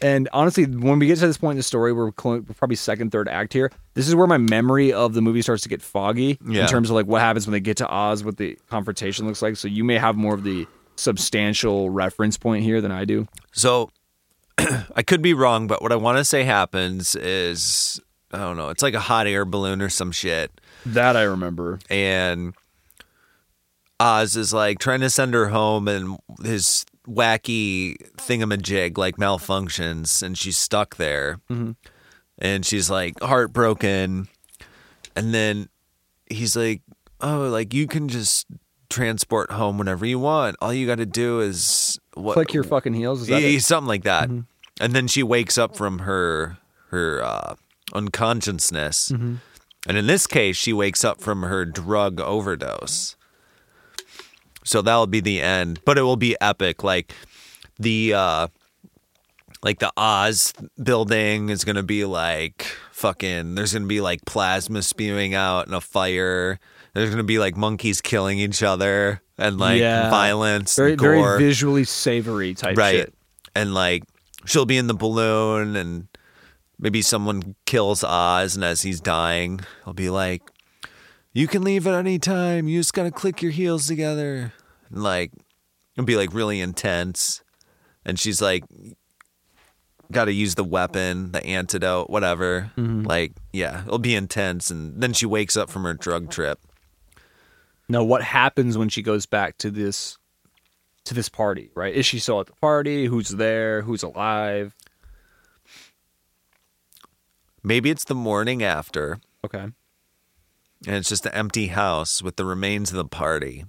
And 0.01 0.29
honestly, 0.33 0.65
when 0.65 0.99
we 1.01 1.07
get 1.09 1.19
to 1.19 1.27
this 1.27 1.39
point 1.39 1.53
in 1.53 1.57
the 1.57 1.63
story, 1.65 1.93
we're 1.93 2.13
probably 2.13 2.77
second, 2.77 3.11
third 3.11 3.29
act 3.29 3.53
here. 3.53 3.71
This 3.95 4.07
is 4.09 4.15
where 4.15 4.29
my 4.29 4.39
memory 4.39 4.93
of 4.93 5.13
the 5.15 5.21
movie 5.21 5.43
starts 5.43 5.63
to 5.65 5.69
get 5.69 5.83
foggy 5.83 6.39
Yeah. 6.47 6.63
in 6.63 6.69
terms 6.69 6.89
of 6.89 6.95
like 6.97 7.07
what 7.07 7.21
happens 7.21 7.47
when 7.47 7.53
they 7.53 7.61
get 7.61 7.77
to 7.79 7.89
Oz, 7.93 8.23
what 8.23 8.37
the 8.37 8.57
confrontation 8.71 9.27
looks 9.27 9.43
like. 9.43 9.57
So 9.57 9.67
you 9.67 9.83
may 9.85 9.99
have 9.99 10.15
more 10.17 10.35
of 10.35 10.45
the 10.45 10.67
substantial 10.95 11.91
reference 11.91 12.37
point 12.37 12.63
here 12.65 12.81
than 12.81 12.93
I 12.93 13.05
do. 13.05 13.27
So 13.53 13.91
I 14.59 15.03
could 15.05 15.21
be 15.23 15.35
wrong, 15.35 15.67
but 15.67 15.83
what 15.83 15.91
I 15.93 15.97
want 15.97 16.19
to 16.19 16.25
say 16.25 16.45
happens 16.45 17.17
is 17.17 18.01
I 18.33 18.39
don't 18.39 18.57
know. 18.57 18.69
It's 18.69 18.83
like 18.83 18.95
a 18.95 19.01
hot 19.01 19.27
air 19.27 19.45
balloon 19.45 19.81
or 19.81 19.89
some 19.89 20.13
shit. 20.13 20.51
That 20.85 21.17
I 21.17 21.23
remember. 21.23 21.79
and 21.89 22.55
Oz 24.01 24.37
is 24.37 24.53
like 24.53 24.79
trying 24.79 25.01
to 25.01 25.11
send 25.11 25.35
her 25.35 25.49
home, 25.49 25.89
and 25.89 26.19
his 26.45 26.85
wacky 27.07 27.97
thingamajig 28.17 28.97
like 28.97 29.17
malfunctions, 29.17 30.23
and 30.23 30.37
she's 30.39 30.59
stuck 30.59 30.97
there, 30.97 31.41
and 32.39 32.65
she's 32.65 32.91
like 32.91 33.21
heartbroken, 33.21 34.29
and 35.17 35.35
then 35.35 35.69
he's 36.31 36.55
like, 36.55 36.83
"Oh, 37.21 37.49
like 37.49 37.75
you 37.75 37.87
can 37.89 38.09
just 38.09 38.47
transport 38.89 39.51
home 39.51 39.79
whenever 39.79 40.07
you 40.07 40.19
want. 40.19 40.57
All 40.61 40.73
you 40.73 40.87
got 40.87 40.99
to 40.99 41.07
do 41.07 41.41
is 41.41 41.99
what 42.15 42.35
Click 42.35 42.55
your 42.55 42.65
fucking 42.65 42.95
heels. 42.95 43.23
Is 43.23 43.27
that 43.29 43.43
yeah, 43.43 43.49
it? 43.49 43.63
something 43.63 43.89
like 43.89 44.05
that. 44.05 44.31
And 44.81 44.93
then 44.93 45.09
she 45.09 45.23
wakes 45.23 45.59
up 45.59 45.77
from 45.77 46.01
her 46.01 46.59
her 46.91 47.23
uh, 47.23 47.55
unconsciousness, 47.93 49.11
and 49.11 49.41
in 49.87 50.07
this 50.07 50.27
case, 50.27 50.57
she 50.57 50.73
wakes 50.73 51.05
up 51.05 51.21
from 51.21 51.43
her 51.43 51.65
drug 51.65 52.21
overdose. 52.21 53.17
So 54.65 54.83
that'll 54.83 55.07
be 55.07 55.21
the 55.21 55.41
end, 55.41 55.81
but 55.85 55.97
it 55.99 56.03
will 56.03 56.17
be 56.17 56.37
epic. 56.41 56.85
Like 56.85 57.15
the 57.79 58.13
uh, 58.15 58.49
like 59.63 59.79
the 59.79 59.93
Oz 59.97 60.53
building 60.83 61.49
is 61.49 61.65
gonna 61.65 61.83
be 61.83 62.05
like 62.05 62.67
fucking. 62.93 63.55
There's 63.55 63.73
gonna 63.73 63.87
be 63.87 64.01
like 64.01 64.25
plasma 64.27 64.83
spewing 64.83 65.35
out 65.35 65.67
and 65.67 65.75
a 65.75 65.81
fire. 65.81 66.59
There's 66.95 67.11
gonna 67.11 67.23
be 67.23 67.39
like 67.39 67.57
monkeys 67.57 68.01
killing 68.01 68.39
each 68.41 68.63
other 68.63 69.23
and 69.39 69.59
like 69.59 69.81
Yeah. 69.81 70.11
violence, 70.11 70.77
very, 70.77 70.91
and 70.93 70.99
gore 70.99 71.39
very 71.39 71.39
visually 71.45 71.85
savory 71.85 72.55
type 72.55 72.77
right 72.77 72.97
shit. 72.97 73.15
and 73.55 73.73
like 73.73 74.03
she'll 74.45 74.67
be 74.67 74.77
in 74.77 74.87
the 74.89 74.95
balloon 74.95 75.77
and 75.77 76.09
maybe 76.79 77.03
someone 77.03 77.55
kills 77.67 78.05
oz 78.05 78.55
and 78.55 78.65
as 78.65 78.83
he's 78.83 79.01
dying 79.01 79.61
he'll 79.85 79.95
be 79.95 80.11
like 80.11 80.43
you 81.33 81.47
can 81.47 81.63
leave 81.63 81.87
at 81.87 81.95
any 81.95 82.19
time 82.19 82.69
you 82.69 82.81
just 82.81 82.95
gotta 82.95 83.11
click 83.11 83.43
your 83.43 83.53
heels 83.53 83.87
together 83.87 84.53
and 84.91 85.03
like 85.03 85.33
it'll 85.95 86.07
be 86.07 86.17
like 86.17 86.33
really 86.33 86.61
intense 86.61 87.43
and 88.05 88.19
she's 88.19 88.41
like 88.41 88.65
gotta 90.11 90.33
use 90.33 90.55
the 90.55 90.65
weapon 90.65 91.33
the 91.33 91.45
antidote 91.45 92.09
whatever 92.09 92.71
mm-hmm. 92.77 93.03
like 93.03 93.33
yeah 93.53 93.83
it'll 93.83 93.99
be 93.99 94.15
intense 94.15 94.71
and 94.71 95.03
then 95.03 95.13
she 95.13 95.27
wakes 95.27 95.57
up 95.57 95.69
from 95.69 95.83
her 95.83 95.95
drug 95.95 96.31
trip 96.31 96.59
Now, 97.89 98.05
what 98.05 98.23
happens 98.23 98.77
when 98.77 98.91
she 98.91 99.03
goes 99.03 99.25
back 99.27 99.57
to 99.59 99.71
this 99.71 100.19
to 101.05 101.15
this 101.15 101.29
party? 101.29 101.71
Right? 101.75 101.95
Is 101.95 102.05
she 102.05 102.19
still 102.19 102.41
at 102.41 102.47
the 102.47 102.53
party? 102.53 103.07
Who's 103.07 103.31
there? 103.31 103.83
Who's 103.83 104.03
alive? 104.03 104.75
Maybe 107.63 107.91
it's 107.91 108.05
the 108.05 108.15
morning 108.15 108.63
after 108.63 109.19
Okay. 109.45 109.59
and 109.63 109.75
it's 110.97 111.09
just 111.09 111.27
an 111.27 111.33
empty 111.35 111.69
house 111.69 112.23
with 112.23 112.37
the 112.37 112.45
remains 112.45 112.91
of 112.91 112.97
the 112.97 113.05
party 113.05 113.65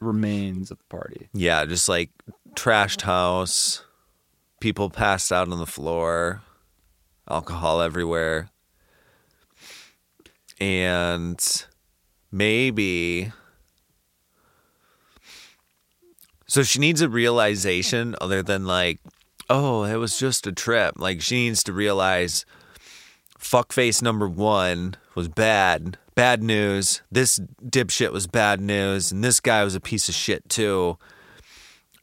Remains 0.00 0.70
of 0.70 0.78
the 0.78 0.84
party. 0.84 1.28
Yeah, 1.34 1.66
just 1.66 1.86
like 1.86 2.08
trashed 2.54 3.02
house, 3.02 3.84
people 4.58 4.88
passed 4.88 5.30
out 5.30 5.50
on 5.50 5.58
the 5.58 5.66
floor, 5.66 6.40
alcohol 7.28 7.82
everywhere. 7.82 8.48
And 10.58 11.38
maybe 12.32 13.30
so 16.46 16.62
she 16.62 16.78
needs 16.78 17.02
a 17.02 17.08
realization 17.10 18.16
other 18.22 18.42
than 18.42 18.64
like, 18.66 19.00
oh, 19.50 19.82
it 19.82 19.96
was 19.96 20.18
just 20.18 20.46
a 20.46 20.52
trip. 20.52 20.94
Like 20.96 21.20
she 21.20 21.48
needs 21.48 21.62
to 21.64 21.72
realize 21.72 22.46
fuckface 23.38 24.00
number 24.00 24.28
one 24.28 24.94
was 25.14 25.28
bad, 25.28 25.98
bad 26.14 26.42
news. 26.42 27.02
This 27.10 27.38
dipshit 27.62 28.12
was 28.12 28.26
bad 28.26 28.60
news, 28.60 29.12
and 29.12 29.22
this 29.22 29.40
guy 29.40 29.64
was 29.64 29.74
a 29.74 29.80
piece 29.80 30.08
of 30.08 30.14
shit 30.14 30.48
too. 30.48 30.96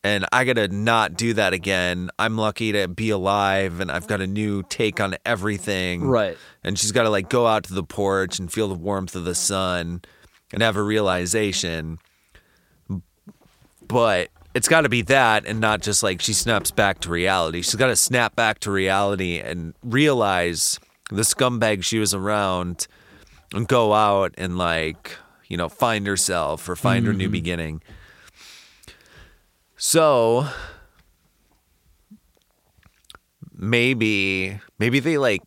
And 0.03 0.25
I 0.31 0.43
gotta 0.43 0.67
not 0.67 1.15
do 1.15 1.33
that 1.33 1.53
again. 1.53 2.11
I'm 2.19 2.37
lucky 2.37 2.71
to 2.73 2.87
be 2.87 3.09
alive, 3.09 3.79
and 3.79 3.89
I've 3.89 4.07
got 4.07 4.21
a 4.21 4.27
new 4.27 4.63
take 4.63 4.99
on 4.99 5.15
everything. 5.25 6.05
Right. 6.05 6.37
And 6.63 6.77
she's 6.77 6.91
gotta 6.91 7.09
like 7.09 7.29
go 7.29 7.47
out 7.47 7.63
to 7.65 7.73
the 7.73 7.83
porch 7.83 8.39
and 8.39 8.51
feel 8.51 8.67
the 8.67 8.75
warmth 8.75 9.15
of 9.15 9.23
the 9.25 9.35
sun, 9.35 10.01
and 10.51 10.61
have 10.61 10.75
a 10.75 10.83
realization. 10.83 11.99
But 13.87 14.29
it's 14.57 14.67
got 14.67 14.81
to 14.81 14.89
be 14.89 15.03
that 15.03 15.45
and 15.45 15.59
not 15.59 15.83
just 15.83 16.01
like 16.01 16.19
she 16.19 16.33
snaps 16.33 16.71
back 16.71 16.99
to 17.01 17.11
reality. 17.11 17.61
She's 17.61 17.75
got 17.75 17.87
to 17.87 17.95
snap 17.95 18.35
back 18.35 18.57
to 18.61 18.71
reality 18.71 19.37
and 19.37 19.75
realize 19.83 20.79
the 21.11 21.21
scumbag 21.21 21.83
she 21.83 21.99
was 21.99 22.11
around 22.11 22.87
and 23.53 23.67
go 23.67 23.93
out 23.93 24.33
and 24.35 24.57
like, 24.57 25.15
you 25.47 25.57
know, 25.57 25.69
find 25.69 26.07
herself 26.07 26.67
or 26.67 26.75
find 26.75 27.05
her 27.05 27.13
new 27.13 27.29
mm. 27.29 27.33
beginning. 27.33 27.83
So 29.75 30.47
maybe 33.53 34.59
maybe 34.79 34.99
they 34.99 35.19
like 35.19 35.41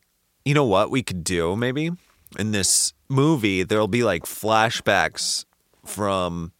you 0.44 0.54
know 0.54 0.64
what 0.64 0.90
we 0.90 1.00
could 1.00 1.22
do 1.22 1.54
maybe 1.54 1.90
in 2.40 2.50
this 2.50 2.92
movie 3.08 3.62
there'll 3.62 3.86
be 3.86 4.02
like 4.02 4.24
flashbacks 4.24 5.44
from 5.84 6.50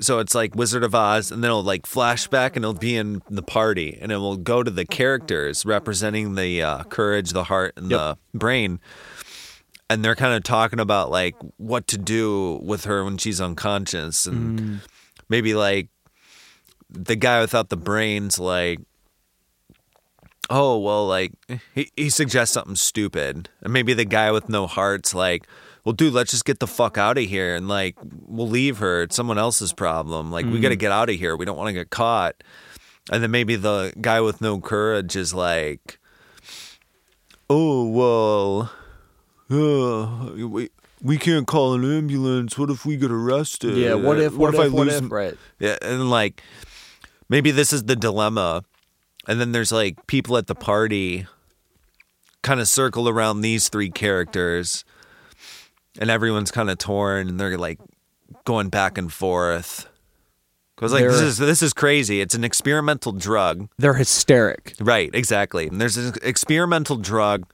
so 0.00 0.18
it's 0.18 0.34
like 0.34 0.54
Wizard 0.54 0.82
of 0.82 0.94
Oz, 0.94 1.30
and 1.30 1.44
then 1.44 1.50
it'll 1.50 1.62
like 1.62 1.82
flashback, 1.82 2.56
and 2.56 2.64
it'll 2.64 2.74
be 2.74 2.96
in 2.96 3.22
the 3.28 3.42
party, 3.42 3.98
and 4.00 4.10
it 4.10 4.16
will 4.16 4.36
go 4.36 4.62
to 4.62 4.70
the 4.70 4.86
characters 4.86 5.66
representing 5.66 6.34
the 6.34 6.62
uh, 6.62 6.82
courage, 6.84 7.30
the 7.30 7.44
heart, 7.44 7.74
and 7.76 7.90
the 7.90 8.16
brain, 8.32 8.80
and 9.90 10.04
they're 10.04 10.16
kind 10.16 10.34
of 10.34 10.42
talking 10.42 10.80
about 10.80 11.10
like 11.10 11.34
what 11.58 11.86
to 11.88 11.98
do 11.98 12.60
with 12.62 12.84
her 12.84 13.04
when 13.04 13.18
she's 13.18 13.40
unconscious, 13.40 14.26
and 14.26 14.80
maybe 15.28 15.54
like 15.54 15.88
the 16.88 17.16
guy 17.16 17.40
without 17.40 17.68
the 17.68 17.76
brains, 17.76 18.38
like, 18.38 18.80
oh 20.48 20.78
well, 20.78 21.06
like 21.06 21.32
he 21.74 21.90
he 21.96 22.08
suggests 22.08 22.54
something 22.54 22.76
stupid, 22.76 23.50
and 23.60 23.72
maybe 23.72 23.92
the 23.92 24.06
guy 24.06 24.30
with 24.30 24.48
no 24.48 24.66
heart's 24.66 25.14
like 25.14 25.46
well, 25.90 25.96
dude, 25.96 26.12
let's 26.12 26.30
just 26.30 26.44
get 26.44 26.60
the 26.60 26.68
fuck 26.68 26.98
out 26.98 27.18
of 27.18 27.24
here 27.24 27.56
and 27.56 27.66
like 27.66 27.96
we'll 28.28 28.48
leave 28.48 28.78
her. 28.78 29.02
It's 29.02 29.16
someone 29.16 29.38
else's 29.38 29.72
problem. 29.72 30.30
Like 30.30 30.46
we 30.46 30.60
got 30.60 30.68
to 30.68 30.76
get 30.76 30.92
out 30.92 31.10
of 31.10 31.16
here. 31.16 31.34
We 31.36 31.44
don't 31.44 31.56
want 31.56 31.66
to 31.66 31.72
get 31.72 31.90
caught. 31.90 32.44
And 33.10 33.20
then 33.20 33.32
maybe 33.32 33.56
the 33.56 33.92
guy 34.00 34.20
with 34.20 34.40
no 34.40 34.60
courage 34.60 35.16
is 35.16 35.34
like, 35.34 35.98
oh 37.48 37.88
well, 37.88 38.70
uh, 39.50 40.30
we 40.46 40.70
we 41.02 41.18
can't 41.18 41.48
call 41.48 41.74
an 41.74 41.82
ambulance. 41.84 42.56
What 42.56 42.70
if 42.70 42.86
we 42.86 42.96
get 42.96 43.10
arrested? 43.10 43.76
Yeah. 43.76 43.94
What 43.94 44.20
if? 44.20 44.36
What, 44.36 44.54
if? 44.54 44.60
I 44.60 44.68
what 44.68 44.86
lose? 44.86 44.94
if? 44.94 45.10
Right. 45.10 45.36
Yeah, 45.58 45.76
and 45.82 46.08
like 46.08 46.40
maybe 47.28 47.50
this 47.50 47.72
is 47.72 47.82
the 47.82 47.96
dilemma. 47.96 48.62
And 49.26 49.40
then 49.40 49.50
there's 49.50 49.72
like 49.72 50.06
people 50.06 50.36
at 50.36 50.46
the 50.46 50.54
party 50.54 51.26
kind 52.42 52.60
of 52.60 52.68
circle 52.68 53.08
around 53.08 53.40
these 53.40 53.68
three 53.68 53.90
characters 53.90 54.84
and 55.98 56.10
everyone's 56.10 56.50
kind 56.50 56.70
of 56.70 56.78
torn 56.78 57.28
and 57.28 57.40
they're 57.40 57.58
like 57.58 57.78
going 58.44 58.68
back 58.68 58.96
and 58.98 59.12
forth. 59.12 59.86
Cuz 60.76 60.92
like 60.92 61.04
this 61.04 61.18
They're- 61.18 61.26
is 61.28 61.38
this 61.38 61.62
is 61.62 61.72
crazy. 61.72 62.20
It's 62.20 62.34
an 62.34 62.44
experimental 62.44 63.12
drug. 63.12 63.68
They're 63.78 63.94
hysteric. 63.94 64.74
Right, 64.80 65.10
exactly. 65.14 65.66
And 65.66 65.80
there's 65.80 65.96
an 65.96 66.14
experimental 66.22 66.96
drug. 66.96 67.46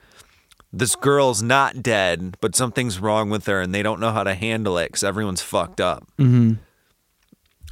This 0.72 0.94
girl's 0.94 1.42
not 1.42 1.82
dead, 1.82 2.36
but 2.40 2.54
something's 2.54 3.00
wrong 3.00 3.30
with 3.30 3.46
her 3.46 3.60
and 3.60 3.74
they 3.74 3.82
don't 3.82 3.98
know 4.00 4.12
how 4.12 4.22
to 4.24 4.34
handle 4.34 4.76
it 4.78 4.92
cuz 4.92 5.02
everyone's 5.02 5.42
fucked 5.42 5.80
up 5.80 6.06
Mm-hmm. 6.18 6.54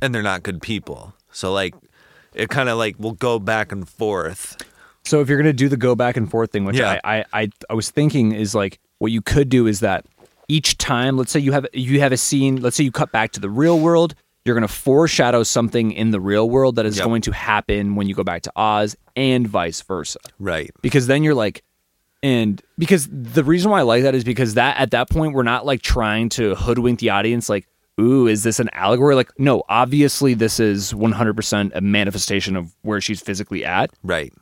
and 0.03 0.15
they're 0.15 0.23
not 0.23 0.43
good 0.43 0.61
people. 0.63 1.15
So 1.31 1.53
like 1.53 1.75
it 2.35 2.49
kind 2.49 2.69
of 2.69 2.79
like 2.79 2.97
will 2.99 3.13
go 3.13 3.39
back 3.39 3.71
and 3.71 3.89
forth. 3.89 4.57
So 5.05 5.21
if 5.21 5.29
you're 5.29 5.39
gonna 5.39 5.53
do 5.53 5.69
the 5.69 5.77
go 5.77 5.95
back 5.95 6.17
and 6.17 6.29
forth 6.31 6.51
thing, 6.53 6.65
which 6.65 6.77
Yeah. 6.77 6.99
I, 7.05 7.19
I, 7.21 7.25
I 7.43 7.49
I 7.71 7.75
was 7.75 7.91
thinking 7.91 8.33
is 8.33 8.55
like 8.55 8.81
what 8.99 9.13
you 9.13 9.21
could 9.23 9.49
do 9.51 9.67
is 9.67 9.81
that 9.81 10.05
each 10.49 10.77
time, 10.79 11.17
let's 11.17 11.33
say 11.33 11.41
you 11.41 11.53
have 11.53 11.67
you 11.73 12.01
have 12.01 12.13
a 12.13 12.17
scene, 12.17 12.61
let's 12.61 12.77
say 12.77 12.85
you 12.85 12.93
cut 12.93 13.13
back 13.13 13.33
to 13.33 13.41
the 13.41 13.51
real 13.51 13.79
world, 13.79 14.15
you're 14.45 14.55
gonna 14.55 14.69
foreshadow 14.69 15.43
something 15.43 15.93
in 15.93 16.11
the 16.11 16.21
real 16.21 16.49
world 16.51 16.77
that 16.77 16.87
is 16.87 16.97
Yep. 16.99 17.07
going 17.07 17.23
to 17.23 17.33
happen 17.33 17.95
when 17.97 18.09
you 18.09 18.15
go 18.15 18.25
back 18.25 18.43
to 18.43 18.53
Oz, 18.57 18.97
and 19.17 19.47
vice 19.49 19.81
versa. 19.83 20.19
Right. 20.39 20.71
Because 20.83 21.07
then 21.07 21.23
you're 21.23 21.35
like, 21.35 21.63
and 22.23 22.61
because 22.79 23.09
the 23.11 23.45
reason 23.45 23.71
why 23.71 23.81
I 23.81 23.83
like 23.83 24.03
that 24.03 24.15
is 24.15 24.25
because 24.25 24.55
that 24.55 24.79
at 24.79 24.91
that 24.93 25.11
point 25.11 25.35
we're 25.35 25.43
not 25.43 25.67
like 25.67 25.83
trying 25.83 26.29
to 26.31 26.55
hoodwink 26.55 26.99
the 27.01 27.11
audience, 27.11 27.49
like, 27.49 27.67
ooh, 28.01 28.27
is 28.27 28.43
this 28.43 28.59
an 28.61 28.69
allegory? 28.73 29.15
Like, 29.15 29.31
no, 29.39 29.63
obviously 29.69 30.35
this 30.35 30.59
is 30.59 30.93
100% 30.93 31.73
a 31.75 31.81
manifestation 31.81 32.57
of 32.57 32.75
where 32.83 33.01
she's 33.01 33.21
physically 33.21 33.65
at. 33.65 33.91
Right. 34.03 34.33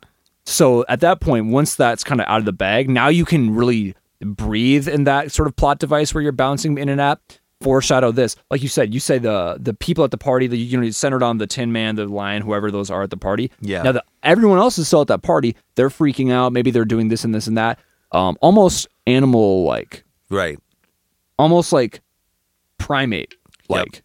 So 0.45 0.83
at 0.89 0.99
that 1.01 1.21
point, 1.21 1.47
once 1.47 1.75
that's 1.75 2.03
kind 2.03 2.19
of 2.19 2.27
out 2.27 2.39
of 2.39 2.45
the 2.45 2.51
bag, 2.53 2.89
now 2.89 3.07
you 3.09 3.25
can 3.25 3.53
really 3.55 3.95
breathe 4.23 4.87
in 4.87 5.03
that 5.05 5.31
sort 5.31 5.47
of 5.47 5.55
plot 5.55 5.79
device 5.79 6.13
where 6.13 6.21
you're 6.21 6.31
bouncing 6.31 6.77
in 6.77 6.89
and 6.89 6.99
out. 7.01 7.19
Foreshadow 7.61 8.11
this, 8.11 8.35
like 8.51 8.61
you 8.61 8.67
said. 8.67 8.93
You 8.93 8.99
say 8.99 9.19
the 9.19 9.55
the 9.57 9.73
people 9.73 10.03
at 10.03 10.11
the 10.11 10.17
party, 10.17 10.47
the 10.47 10.57
you 10.57 10.77
know, 10.77 10.89
centered 10.89 11.23
on 11.23 11.37
the 11.37 11.47
Tin 11.47 11.71
Man, 11.71 11.95
the 11.95 12.05
Lion, 12.07 12.41
whoever 12.41 12.69
those 12.69 12.89
are 12.89 13.03
at 13.03 13.09
the 13.09 13.15
party. 13.15 13.51
Yeah. 13.61 13.83
Now, 13.83 13.93
the, 13.93 14.03
everyone 14.21 14.57
else 14.57 14.77
is 14.77 14.87
still 14.87 14.99
at 14.99 15.07
that 15.07 15.21
party. 15.21 15.55
They're 15.75 15.87
freaking 15.89 16.29
out. 16.29 16.51
Maybe 16.51 16.71
they're 16.71 16.83
doing 16.83 17.07
this 17.07 17.23
and 17.23 17.33
this 17.33 17.47
and 17.47 17.57
that. 17.57 17.79
Um, 18.11 18.37
almost 18.41 18.87
animal 19.07 19.63
like, 19.63 20.03
Right. 20.29 20.59
almost 21.39 21.71
like 21.71 22.01
primate 22.77 23.33
like, 23.69 24.03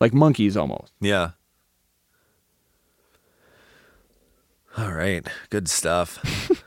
like 0.00 0.12
monkeys 0.12 0.56
almost. 0.56 0.92
Yeah. 1.00 1.30
All 4.76 4.92
right. 4.92 5.24
Good 5.50 5.68
stuff. 5.68 6.18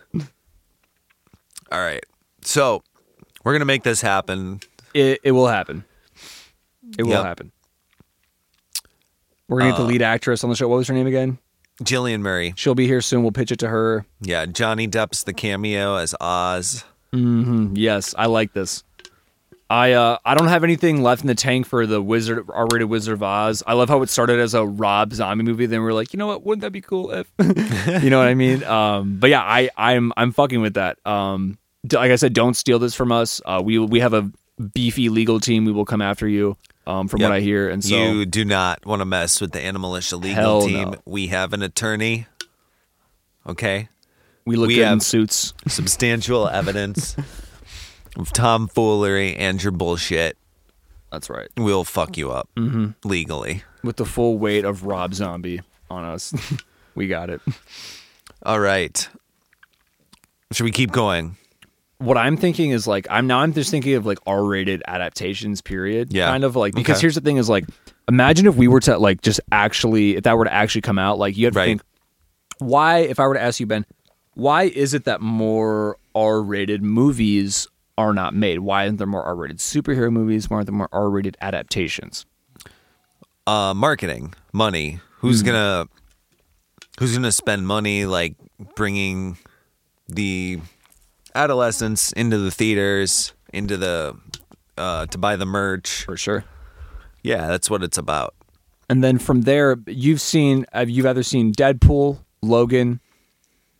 All 1.72 1.80
right. 1.80 2.04
So 2.44 2.84
we're 3.44 3.54
going 3.54 3.60
to 3.62 3.66
make 3.66 3.84
this 3.84 4.02
happen. 4.02 4.60
It 4.94 5.20
it 5.24 5.32
will 5.32 5.48
happen. 5.48 5.84
It 6.98 7.04
will 7.04 7.12
Yep. 7.12 7.24
happen. 7.26 7.52
We're 9.48 9.60
gonna 9.60 9.72
get 9.72 9.78
the 9.78 9.84
uh, 9.84 9.88
lead 9.88 10.02
actress 10.02 10.44
on 10.44 10.50
the 10.50 10.56
show. 10.56 10.68
What 10.68 10.78
was 10.78 10.88
her 10.88 10.94
name 10.94 11.08
again? 11.08 11.38
Jillian 11.84 12.22
Murray. 12.22 12.54
She'll 12.58 12.76
be 12.76 12.88
here 12.88 13.02
soon. 13.02 13.22
We'll 13.22 13.32
pitch 13.32 13.52
it 13.52 13.60
to 13.60 13.68
her. 13.70 14.06
Yeah. 14.20 14.46
Johnny 14.46 14.88
Depp's 14.88 15.24
the 15.24 15.34
cameo 15.34 15.96
as 15.96 16.16
Oz. 16.20 16.84
Mm-hmm. 17.14 17.74
Yes, 17.76 18.14
I 18.18 18.26
like 18.26 18.54
this. 18.54 18.84
I 19.70 19.92
uh 19.94 20.18
I 20.24 20.34
don't 20.36 20.48
have 20.48 20.64
anything 20.64 21.02
left 21.04 21.22
in 21.22 21.28
the 21.28 21.36
tank 21.36 21.66
for 21.66 21.86
the 21.86 22.02
Wizard 22.02 22.46
R-rated 22.54 22.88
Wizard 22.90 23.16
of 23.16 23.24
Oz. 23.24 23.64
I 23.68 23.74
love 23.74 23.90
how 23.90 24.02
it 24.02 24.10
started 24.10 24.40
as 24.40 24.54
a 24.54 24.66
Rob 24.66 25.12
Zombie 25.14 25.44
movie. 25.44 25.66
Then 25.66 25.82
we're 25.82 25.92
like, 25.94 26.14
you 26.14 26.18
know 26.18 26.28
what? 26.28 26.46
Wouldn't 26.46 26.62
that 26.62 26.72
be 26.72 26.80
cool 26.82 27.12
if 27.12 27.28
you 28.04 28.10
know 28.10 28.20
what 28.20 28.28
I 28.30 28.34
mean? 28.34 28.64
Um, 28.64 29.18
but 29.20 29.30
yeah, 29.30 29.42
I 29.42 29.70
I'm 29.76 30.14
I'm 30.16 30.32
fucking 30.32 30.62
with 30.62 30.76
that. 30.76 31.06
Um, 31.06 31.58
d- 31.86 31.98
like 31.98 32.12
I 32.12 32.16
said, 32.16 32.34
don't 32.34 32.54
steal 32.54 32.80
this 32.80 32.96
from 32.96 33.12
us. 33.12 33.42
Uh, 33.46 33.62
we 33.64 33.78
we 33.80 34.00
have 34.00 34.14
a 34.14 34.32
beefy 34.74 35.10
legal 35.10 35.40
team. 35.42 35.66
We 35.66 35.72
will 35.74 35.86
come 35.86 36.02
after 36.02 36.28
you. 36.28 36.56
Um, 36.86 37.10
from 37.10 37.20
Yep. 37.20 37.30
what 37.30 37.36
I 37.36 37.42
hear, 37.42 37.70
and 37.70 37.84
so 37.84 37.98
you 37.98 38.26
do 38.26 38.46
not 38.46 38.86
want 38.86 39.02
to 39.02 39.06
mess 39.06 39.42
with 39.42 39.52
the 39.52 39.60
Animalitia 39.60 40.22
legal 40.24 40.62
team. 40.62 40.92
no. 40.92 40.98
We 41.06 41.28
have 41.28 41.52
an 41.52 41.62
attorney. 41.62 42.28
Okay. 43.46 43.90
we 44.46 44.56
look 44.56 44.70
we 44.70 44.76
good 44.76 44.92
in 44.94 45.00
suits. 45.02 45.54
Substantial 45.68 46.48
evidence 46.48 47.18
of 48.18 48.34
tomfoolery 48.34 49.36
and 49.36 49.62
your 49.62 49.72
bullshit. 49.72 50.38
That's 51.12 51.30
right. 51.30 51.48
We'll 51.56 51.84
fuck 51.86 52.18
you 52.18 52.32
up 52.32 52.50
mm-hmm. 52.58 52.90
legally. 53.08 53.64
with 53.84 53.96
the 53.98 54.06
full 54.06 54.38
weight 54.38 54.66
of 54.66 54.84
Rob 54.84 55.14
Zombie 55.14 55.62
on 55.90 56.04
us. 56.04 56.34
we 56.96 57.08
got 57.08 57.30
it. 57.30 57.42
All 58.44 58.60
right. 58.60 59.08
Should 60.52 60.64
we 60.66 60.72
keep 60.72 60.92
going? 60.92 61.38
What 62.00 62.18
I'm 62.18 62.38
thinking 62.38 62.72
is 62.72 62.88
like 62.88 63.08
I'm 63.10 63.26
now 63.26 63.40
I'm 63.40 63.54
just 63.54 63.72
thinking 63.72 63.96
of 63.96 64.06
like 64.06 64.20
R-rated 64.28 64.84
adaptations 64.88 65.62
period. 65.62 66.14
Yeah. 66.14 66.28
Kind 66.30 66.44
of 66.44 66.56
like 66.56 66.76
because 66.76 66.98
Okay. 66.98 67.02
here's 67.02 67.16
the 67.16 67.22
thing 67.22 67.38
is 67.38 67.50
like 67.50 67.66
imagine 68.08 68.46
if 68.46 68.56
we 68.56 68.68
were 68.68 68.80
to 68.82 68.98
like 69.00 69.22
just 69.22 69.40
actually 69.52 70.16
if 70.18 70.24
that 70.24 70.38
were 70.38 70.46
to 70.46 70.54
actually 70.54 70.82
come 70.82 71.00
out 71.00 71.18
like 71.18 71.36
you 71.38 71.46
have 71.46 71.54
to 71.54 71.60
Right. 71.60 71.66
think 71.66 71.82
why 72.60 73.00
if 73.00 73.20
I 73.20 73.28
were 73.28 73.34
to 73.34 73.42
ask 73.42 73.60
you 73.60 73.66
Ben 73.66 73.86
why 74.36 74.64
is 74.64 74.94
it 74.94 75.06
that 75.06 75.22
more 75.22 75.98
R-rated 76.14 76.84
movies 76.84 77.68
are 77.98 78.14
not 78.14 78.34
made? 78.36 78.60
Why 78.60 78.86
aren't 78.86 78.98
there 79.00 79.08
more 79.08 79.24
R-rated 79.24 79.58
superhero 79.58 80.12
movies? 80.12 80.50
Why 80.50 80.58
aren't 80.58 80.68
there 80.68 80.76
more 80.76 80.90
R-rated 80.92 81.38
adaptations? 81.42 82.26
uh 83.46 83.74
marketing 83.74 84.34
money 84.52 85.00
who's 85.20 85.42
gonna 85.42 85.86
who's 87.00 87.14
gonna 87.16 87.32
spend 87.32 87.66
money 87.66 88.06
like 88.06 88.36
bringing 88.76 89.38
the 90.10 90.60
adolescents 91.34 92.12
into 92.12 92.38
the 92.38 92.52
theaters 92.52 93.34
into 93.54 93.78
the 93.78 94.18
uh 94.78 95.06
to 95.06 95.18
buy 95.18 95.38
the 95.38 95.46
merch 95.46 96.04
For 96.04 96.18
sure. 96.18 96.44
yeah 97.24 97.48
that's 97.48 97.70
what 97.70 97.84
it's 97.84 97.98
about 97.98 98.34
And 98.90 99.02
then 99.04 99.18
from 99.18 99.42
there, 99.44 99.78
you've 99.88 100.22
seen, 100.22 100.66
have 100.74 100.90
you've 100.90 101.06
either 101.06 101.24
seen 101.24 101.52
Deadpool, 101.54 102.20
Logan, 102.42 103.00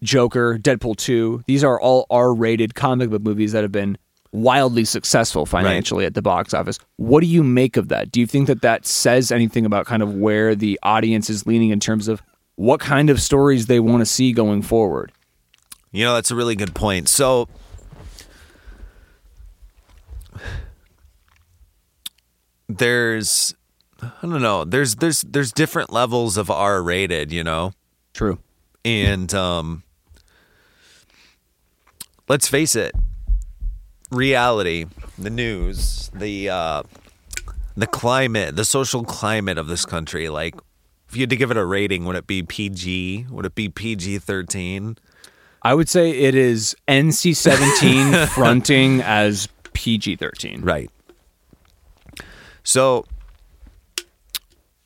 Joker, 0.04 0.58
Deadpool 0.60 0.96
2. 0.98 1.44
These 1.48 1.64
are 1.64 1.80
all 1.80 2.06
R 2.10 2.34
rated 2.34 2.74
comic 2.76 3.10
book 3.10 3.22
movies 3.24 3.52
that 3.54 3.64
have 3.64 3.72
been 3.72 3.98
wildly 4.32 4.86
successful 4.86 5.46
financially 5.46 6.06
at 6.06 6.14
the 6.14 6.22
box 6.22 6.54
office. 6.54 6.80
What 6.98 7.22
do 7.22 7.28
you 7.28 7.44
make 7.44 7.78
of 7.78 7.88
that? 7.90 8.12
Do 8.12 8.20
you 8.20 8.28
think 8.28 8.48
that 8.48 8.62
that 8.62 8.86
says 8.86 9.32
anything 9.32 9.66
about 9.66 9.86
kind 9.86 10.04
of 10.04 10.14
where 10.14 10.56
the 10.56 10.80
audience 10.84 11.30
is 11.30 11.46
leaning 11.46 11.70
in 11.70 11.80
terms 11.80 12.08
of 12.08 12.22
what 12.56 12.80
kind 12.80 13.10
of 13.10 13.22
stories 13.22 13.68
they 13.68 13.80
want 13.80 14.02
to 14.02 14.06
see 14.06 14.34
going 14.34 14.62
forward? 14.62 15.12
You 15.92 16.06
know, 16.06 16.16
that's 16.16 16.32
a 16.32 16.36
really 16.36 16.56
good 16.56 16.76
point. 16.76 17.08
So, 17.08 17.48
there's, 22.68 23.56
I 24.02 24.12
don't 24.22 24.42
know, 24.42 24.64
there's 24.66 24.96
there's 24.96 25.22
there's 25.22 25.52
different 25.52 25.92
levels 25.92 26.38
of 26.38 26.52
R 26.52 26.82
rated, 26.82 27.32
you 27.32 27.44
know, 27.44 27.74
True. 28.14 28.40
and 28.84 29.34
um, 29.34 29.84
let's 32.28 32.48
face 32.48 32.76
it, 32.76 32.94
reality, 34.12 34.86
the 35.18 35.30
news, 35.30 36.10
the 36.14 36.50
uh, 36.50 36.84
the 37.76 37.88
climate, 37.88 38.56
the 38.56 38.66
social 38.66 39.04
climate 39.04 39.58
of 39.58 39.68
this 39.68 39.86
country, 39.86 40.30
like. 40.30 40.56
If 41.10 41.16
you 41.16 41.22
had 41.22 41.30
to 41.30 41.38
give 41.38 41.52
it 41.52 41.56
a 41.56 41.64
rating, 41.64 42.04
would 42.04 42.18
it 42.18 42.28
be 42.28 42.44
PG? 42.44 43.28
Would 43.30 43.46
it 43.46 43.56
be 43.56 43.70
PG 43.70 44.18
13? 44.18 44.98
I 45.62 45.74
would 45.74 45.88
say 45.88 46.10
it 46.12 46.36
is 46.36 46.76
NC 46.90 47.34
17 47.34 48.28
fronting 48.36 49.00
as 49.00 49.48
PG 49.72 50.18
13. 50.18 50.64
Right. 50.64 50.92
So, 52.64 53.06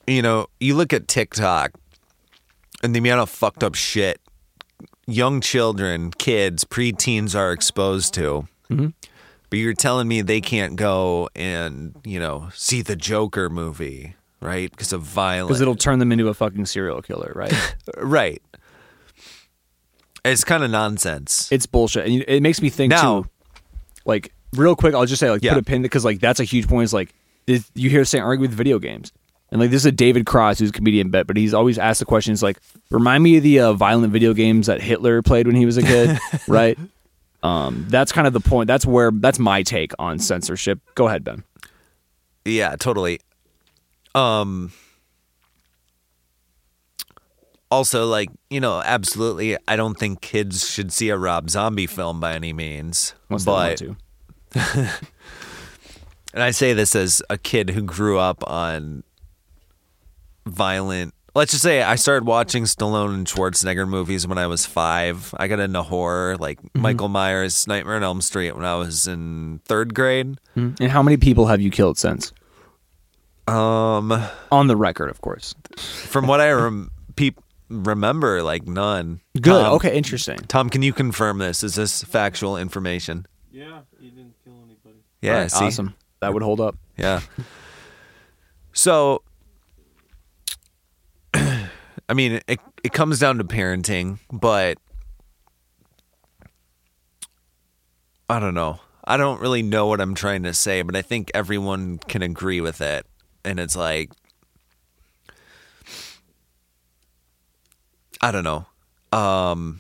you 0.06 0.22
know, 0.22 0.45
you 0.60 0.76
look 0.76 0.93
at 0.93 1.07
TikTok 1.07 1.72
and 2.84 2.93
the 2.93 2.99
amount 2.99 3.22
of 3.22 3.31
fucked 3.31 3.64
up 3.64 3.73
shit 3.73 4.22
young 5.07 5.41
children, 5.41 6.11
kids, 6.11 6.64
preteens 6.64 7.35
are 7.38 7.52
exposed 7.52 8.14
to. 8.15 8.48
But 9.52 9.60
you're 9.60 9.73
telling 9.76 10.07
me 10.07 10.22
they 10.22 10.41
can't 10.41 10.76
go 10.76 11.30
and, 11.36 11.94
you 12.03 12.19
know, 12.19 12.49
see 12.56 12.82
the 12.82 12.95
Joker 12.95 13.49
movie, 13.49 14.15
right? 14.41 14.72
Because 14.72 14.91
of 14.94 15.02
violence. 15.03 15.49
Because 15.49 15.61
it'll 15.61 15.76
turn 15.76 15.99
them 15.99 16.11
into 16.11 16.28
a 16.30 16.34
fucking 16.34 16.65
serial 16.65 17.02
killer, 17.03 17.32
right? 17.36 17.76
Right. 17.98 18.41
It's 20.23 20.44
kind 20.44 20.64
of 20.64 20.72
nonsense. 20.72 21.52
it's 21.52 21.65
bullshit. 21.65 22.07
And 22.07 22.23
it 22.28 22.41
makes 22.41 22.61
me 22.61 22.69
think 22.69 22.91
Now- 22.91 23.23
too. 23.23 23.30
Like 24.06 24.34
real 24.56 24.76
quick, 24.76 24.95
I'll 24.95 25.06
just 25.06 25.19
say 25.19 25.30
like 25.30 25.44
Yeah. 25.44 25.53
put 25.53 25.61
a 25.61 25.65
pin 25.65 25.82
because 25.84 26.03
like 26.06 26.19
that's 26.19 26.40
a 26.40 26.44
huge 26.44 26.68
point. 26.68 26.86
Is 26.86 26.94
like 26.94 27.14
this, 27.45 27.69
you 27.76 27.90
hear 27.90 28.03
saying 28.03 28.23
argue 28.23 28.41
with 28.41 28.52
video 28.52 28.80
games, 28.80 29.11
and 29.52 29.61
like 29.61 29.69
this 29.69 29.82
is 29.82 29.86
a 29.86 29.91
David 29.91 30.26
Cross 30.26 30.57
who's 30.60 30.69
a 30.69 30.73
comedian 30.73 31.10
bet, 31.11 31.28
but 31.28 31.38
he's 31.38 31.53
always 31.53 31.78
asked 31.78 31.99
the 31.99 32.06
questions 32.06 32.41
like, 32.41 32.57
remind 32.90 33.23
me 33.23 33.38
of 33.38 33.44
the 33.44 33.60
uh, 33.60 33.73
violent 33.73 34.11
video 34.11 34.34
games 34.34 34.65
that 34.68 34.82
Hitler 34.82 35.22
played 35.22 35.45
when 35.45 35.56
he 35.56 35.68
was 35.68 35.78
a 35.78 35.84
kid, 35.84 36.18
right? 36.48 36.80
Um, 37.43 37.85
that's 37.89 38.11
kind 38.11 38.27
of 38.27 38.34
the 38.34 38.39
point. 38.39 38.68
That's 38.68 38.85
where 38.85 39.11
that's 39.11 39.39
my 39.39 39.63
take 39.63 39.93
on 39.97 40.19
censorship. 40.19 40.80
Go 40.95 41.07
ahead, 41.07 41.23
Ben. 41.23 41.43
Yeah, 42.45 42.76
totally. 42.76 43.19
Um 44.13 44.72
also 47.69 48.05
like, 48.05 48.30
you 48.49 48.59
know, 48.59 48.81
absolutely 48.84 49.57
I 49.68 49.76
don't 49.76 49.97
think 49.97 50.22
kids 50.22 50.69
should 50.69 50.91
see 50.91 51.09
a 51.09 51.18
Rob 51.18 51.49
Zombie 51.49 51.88
film 51.88 52.19
by 52.19 52.34
any 52.34 52.53
means. 52.53 53.13
Unless 53.30 53.45
they 53.45 53.51
want 53.51 53.80
but 53.80 54.59
to. 54.59 54.69
and 56.34 56.43
I 56.43 56.51
say 56.51 56.73
this 56.73 56.95
as 56.95 57.22
a 57.30 57.38
kid 57.38 57.69
who 57.69 57.81
grew 57.81 58.19
up 58.19 58.43
on 58.47 59.03
violent 60.45 61.13
Let's 61.34 61.52
just 61.52 61.64
say 61.64 61.82
I 61.82 61.95
started 61.95 62.26
watching 62.26 62.64
Stallone 62.66 63.14
and 63.14 63.26
Schwarzenegger 63.26 63.88
movies 63.88 64.28
when 64.28 64.38
I 64.38 64.48
was 64.48 64.66
5. 64.66 65.34
I 65.38 65.48
got 65.48 65.60
into 65.62 65.82
horror 65.82 66.36
like 66.38 66.60
Michael 66.76 67.08
Myers, 67.08 67.66
Nightmare 67.68 67.95
on 67.95 68.03
Elm 68.03 68.20
Street 68.22 68.53
when 68.53 68.66
I 68.66 68.76
was 68.76 69.08
in 69.08 69.62
3rd 69.68 69.94
grade. 69.94 70.40
And 70.56 70.78
how 70.91 71.02
many 71.02 71.16
people 71.16 71.45
have 71.48 71.62
you 71.62 71.72
killed 71.72 71.98
since? 71.98 72.34
Um 73.48 74.12
On 74.52 74.68
the 74.68 74.76
record, 74.76 75.10
of 75.10 75.22
course. 75.22 75.56
From 75.78 76.28
what 76.28 76.41
I 76.41 76.52
rem- 76.52 76.91
peop- 77.16 77.40
remember, 77.70 78.44
like 78.44 78.68
none. 78.68 79.22
Good. 79.40 79.64
Tom, 79.64 79.74
okay, 79.76 79.95
interesting. 79.98 80.38
Tom, 80.49 80.70
can 80.70 80.82
you 80.82 80.91
confirm 80.91 81.38
this? 81.38 81.64
Is 81.64 81.76
this 81.76 82.03
factual 82.03 82.58
information? 82.58 83.26
Yeah, 83.52 83.82
you 83.99 84.12
didn't 84.12 84.36
kill 84.44 84.56
anybody. 84.66 85.03
Yeah. 85.22 85.34
All 85.34 85.40
right, 85.40 85.52
see? 85.52 85.66
awesome. 85.66 85.95
That 86.20 86.34
would 86.34 86.44
hold 86.44 86.60
up. 86.60 86.76
Yeah. 86.98 87.22
So, 88.74 89.24
I 92.11 92.13
mean, 92.13 92.41
it 92.45 92.59
it 92.83 92.91
comes 92.91 93.19
down 93.19 93.38
to 93.38 93.45
parenting, 93.45 94.19
but 94.33 94.77
I 98.29 98.38
don't 98.38 98.53
know. 98.53 98.81
I 99.05 99.15
don't 99.15 99.39
really 99.39 99.63
know 99.63 99.88
what 99.88 100.01
I'm 100.01 100.13
trying 100.13 100.43
to 100.43 100.53
say, 100.53 100.81
but 100.81 100.97
I 100.97 101.03
think 101.03 101.31
everyone 101.33 101.99
can 101.99 102.21
agree 102.21 102.59
with 102.59 102.81
it. 102.81 103.05
And 103.45 103.61
it's 103.61 103.77
like, 103.77 104.11
I 108.19 108.33
don't 108.33 108.43
know. 108.43 108.65
Um, 109.17 109.79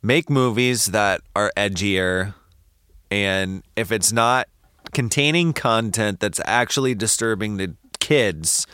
make 0.00 0.30
movies 0.30 0.86
that 0.86 1.22
are 1.34 1.50
edgier, 1.56 2.34
and 3.10 3.64
if 3.74 3.90
it's 3.90 4.12
not 4.12 4.46
containing 4.92 5.52
content 5.52 6.20
that's 6.20 6.40
actually 6.44 6.94
disturbing 6.94 7.58
to 7.58 7.74
kids, 7.98 8.64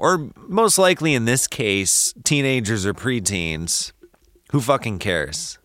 or 0.00 0.30
most 0.48 0.78
likely 0.78 1.14
in 1.14 1.26
this 1.26 1.46
case, 1.46 2.12
teenagers 2.24 2.84
or 2.84 2.94
preteens, 2.94 3.92
who 4.50 4.60
fucking 4.60 4.98
cares? 4.98 5.58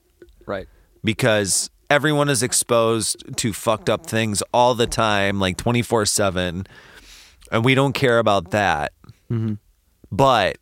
Right. 0.45 0.67
because 1.03 1.69
everyone 1.89 2.29
is 2.29 2.43
exposed 2.43 3.37
to 3.37 3.53
fucked 3.53 3.89
up 3.89 4.05
things 4.05 4.43
all 4.53 4.75
the 4.75 4.87
time, 4.87 5.39
like 5.39 5.55
24 5.57 6.05
7. 6.05 6.67
And 7.51 7.63
we 7.63 7.75
don't 7.75 7.93
care 7.93 8.19
about 8.19 8.51
that. 8.51 8.91
Mm-hmm. 9.31 9.53
But 10.11 10.57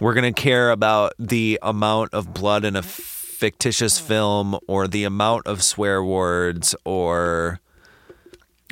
we're 0.00 0.14
going 0.14 0.34
to 0.34 0.40
care 0.40 0.70
about 0.70 1.12
the 1.18 1.58
amount 1.62 2.12
of 2.14 2.34
blood 2.34 2.64
in 2.64 2.74
a 2.74 2.82
fictitious 2.82 3.98
film 3.98 4.58
or 4.66 4.88
the 4.88 5.04
amount 5.04 5.46
of 5.46 5.62
swear 5.62 6.02
words 6.02 6.74
or 6.84 7.60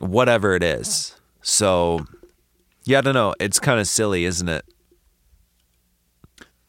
whatever 0.01 0.55
it 0.55 0.63
is. 0.63 1.17
So, 1.43 2.07
yeah, 2.85 2.99
I 2.99 3.01
don't 3.01 3.15
know. 3.15 3.35
It's 3.39 3.59
kind 3.59 3.81
of 3.81 3.87
silly, 3.87 4.25
isn't 4.25 4.49
it? 4.49 4.65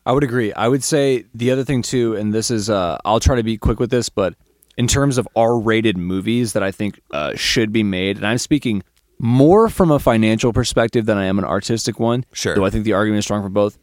I 0.05 0.13
would 0.13 0.23
agree. 0.23 0.51
I 0.53 0.67
would 0.67 0.83
say 0.83 1.25
the 1.33 1.51
other 1.51 1.63
thing 1.63 1.81
too, 1.81 2.15
and 2.15 2.33
this 2.33 2.49
is 2.49 2.69
uh, 2.69 2.97
I'll 3.05 3.19
try 3.19 3.35
to 3.35 3.43
be 3.43 3.57
quick 3.57 3.79
with 3.79 3.91
this, 3.91 4.09
but 4.09 4.33
in 4.77 4.87
terms 4.87 5.17
of 5.17 5.27
R-rated 5.35 5.97
movies 5.97 6.53
that 6.53 6.63
I 6.63 6.71
think 6.71 6.99
uh, 7.11 7.35
should 7.35 7.71
be 7.71 7.83
made, 7.83 8.17
and 8.17 8.25
I'm 8.25 8.39
speaking 8.39 8.83
more 9.19 9.69
from 9.69 9.91
a 9.91 9.99
financial 9.99 10.51
perspective 10.51 11.05
than 11.05 11.17
I 11.17 11.25
am 11.25 11.37
an 11.37 11.45
artistic 11.45 11.99
one. 11.99 12.25
Sure. 12.33 12.55
Though 12.55 12.65
I 12.65 12.71
think 12.71 12.85
the 12.85 12.93
argument 12.93 13.19
is 13.19 13.25
strong 13.25 13.43
for 13.43 13.49
both. 13.49 13.77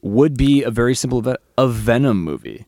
Would 0.00 0.36
be 0.38 0.62
a 0.62 0.70
very 0.70 0.94
simple 0.94 1.20
ve- 1.20 1.36
a 1.58 1.68
Venom 1.68 2.24
movie. 2.24 2.64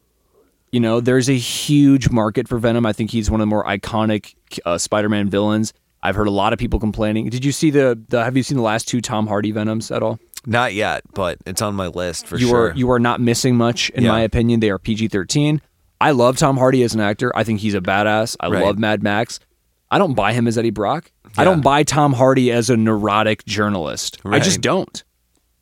You 0.72 0.80
know, 0.80 1.00
there's 1.00 1.30
a 1.30 1.36
huge 1.36 2.10
market 2.10 2.48
for 2.48 2.58
Venom. 2.58 2.84
I 2.84 2.92
think 2.92 3.10
he's 3.10 3.30
one 3.30 3.40
of 3.40 3.42
the 3.42 3.50
more 3.50 3.64
iconic 3.64 4.34
uh, 4.66 4.76
Spider-Man 4.76 5.30
villains. 5.30 5.72
I've 6.02 6.14
heard 6.16 6.28
a 6.28 6.32
lot 6.32 6.52
of 6.52 6.59
people 6.59 6.81
complaining. 6.81 7.28
Did 7.28 7.44
you 7.44 7.52
see 7.52 7.70
the, 7.70 8.01
the 8.09 8.24
Have 8.24 8.36
you 8.36 8.43
seen 8.43 8.56
the 8.56 8.62
last 8.62 8.89
two 8.89 9.01
Tom 9.01 9.27
Hardy 9.27 9.52
Venoms 9.52 9.90
at 9.90 10.02
all? 10.02 10.18
Not 10.47 10.72
yet, 10.72 11.02
but 11.12 11.36
it's 11.47 11.60
on 11.60 11.74
my 11.74 11.89
list 11.89 12.27
for 12.27 12.39
you 12.39 12.48
sure. 12.48 12.70
are 12.70 12.74
you 12.74 12.90
are 12.90 12.98
not 12.98 13.20
missing 13.20 13.56
much 13.56 13.90
in 13.90 14.05
Yeah. 14.05 14.12
my 14.12 14.20
opinion. 14.20 14.60
They 14.60 14.70
are 14.70 14.78
PG 14.78 15.09
thirteen. 15.09 15.60
I 16.01 16.12
love 16.12 16.39
Tom 16.39 16.56
Hardy 16.56 16.82
as 16.82 16.94
an 16.94 17.01
actor. 17.01 17.31
I 17.36 17.44
think 17.44 17.60
he's 17.60 17.74
a 17.74 17.81
badass. 17.82 18.36
I 18.40 18.48
Right. 18.48 18.64
love 18.64 18.78
Mad 18.78 19.02
Max. 19.02 19.39
I 19.90 19.98
don't 19.98 20.14
buy 20.14 20.32
him 20.32 20.47
as 20.48 20.56
Eddie 20.56 20.70
Brock. 20.70 21.10
I 21.36 21.44
don't 21.44 21.60
buy 21.62 21.82
Tom 21.82 22.14
Hardy 22.14 22.51
as 22.51 22.70
a 22.70 22.77
neurotic 22.77 23.44
journalist. 23.44 24.18
I 24.24 24.39
just 24.39 24.62
don't. 24.62 25.02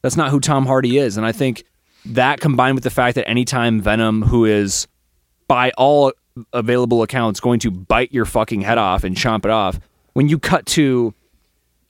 That's 0.03 0.17
not 0.17 0.31
who 0.31 0.39
Tom 0.39 0.67
Hardy 0.67 0.99
is. 0.99 1.17
And 1.17 1.27
I 1.27 1.33
think 1.33 1.65
that 2.07 2.39
combined 2.41 2.77
with 2.77 2.85
the 2.85 2.91
fact 2.91 3.17
that 3.17 3.29
anytime 3.29 3.81
Venom, 3.81 4.23
who 4.23 4.45
is 4.45 4.87
by 5.49 5.73
all 5.77 6.13
available 6.53 7.03
accounts 7.03 7.41
going 7.41 7.59
to 7.61 7.71
bite 7.73 8.13
your 8.13 8.25
fucking 8.25 8.61
head 8.61 8.79
off 8.79 9.03
and 9.03 9.17
chomp 9.17 9.45
it 9.45 9.51
off, 9.51 9.81
when 10.19 10.29
you 10.29 10.37
cut 10.37 10.67
to 10.67 11.15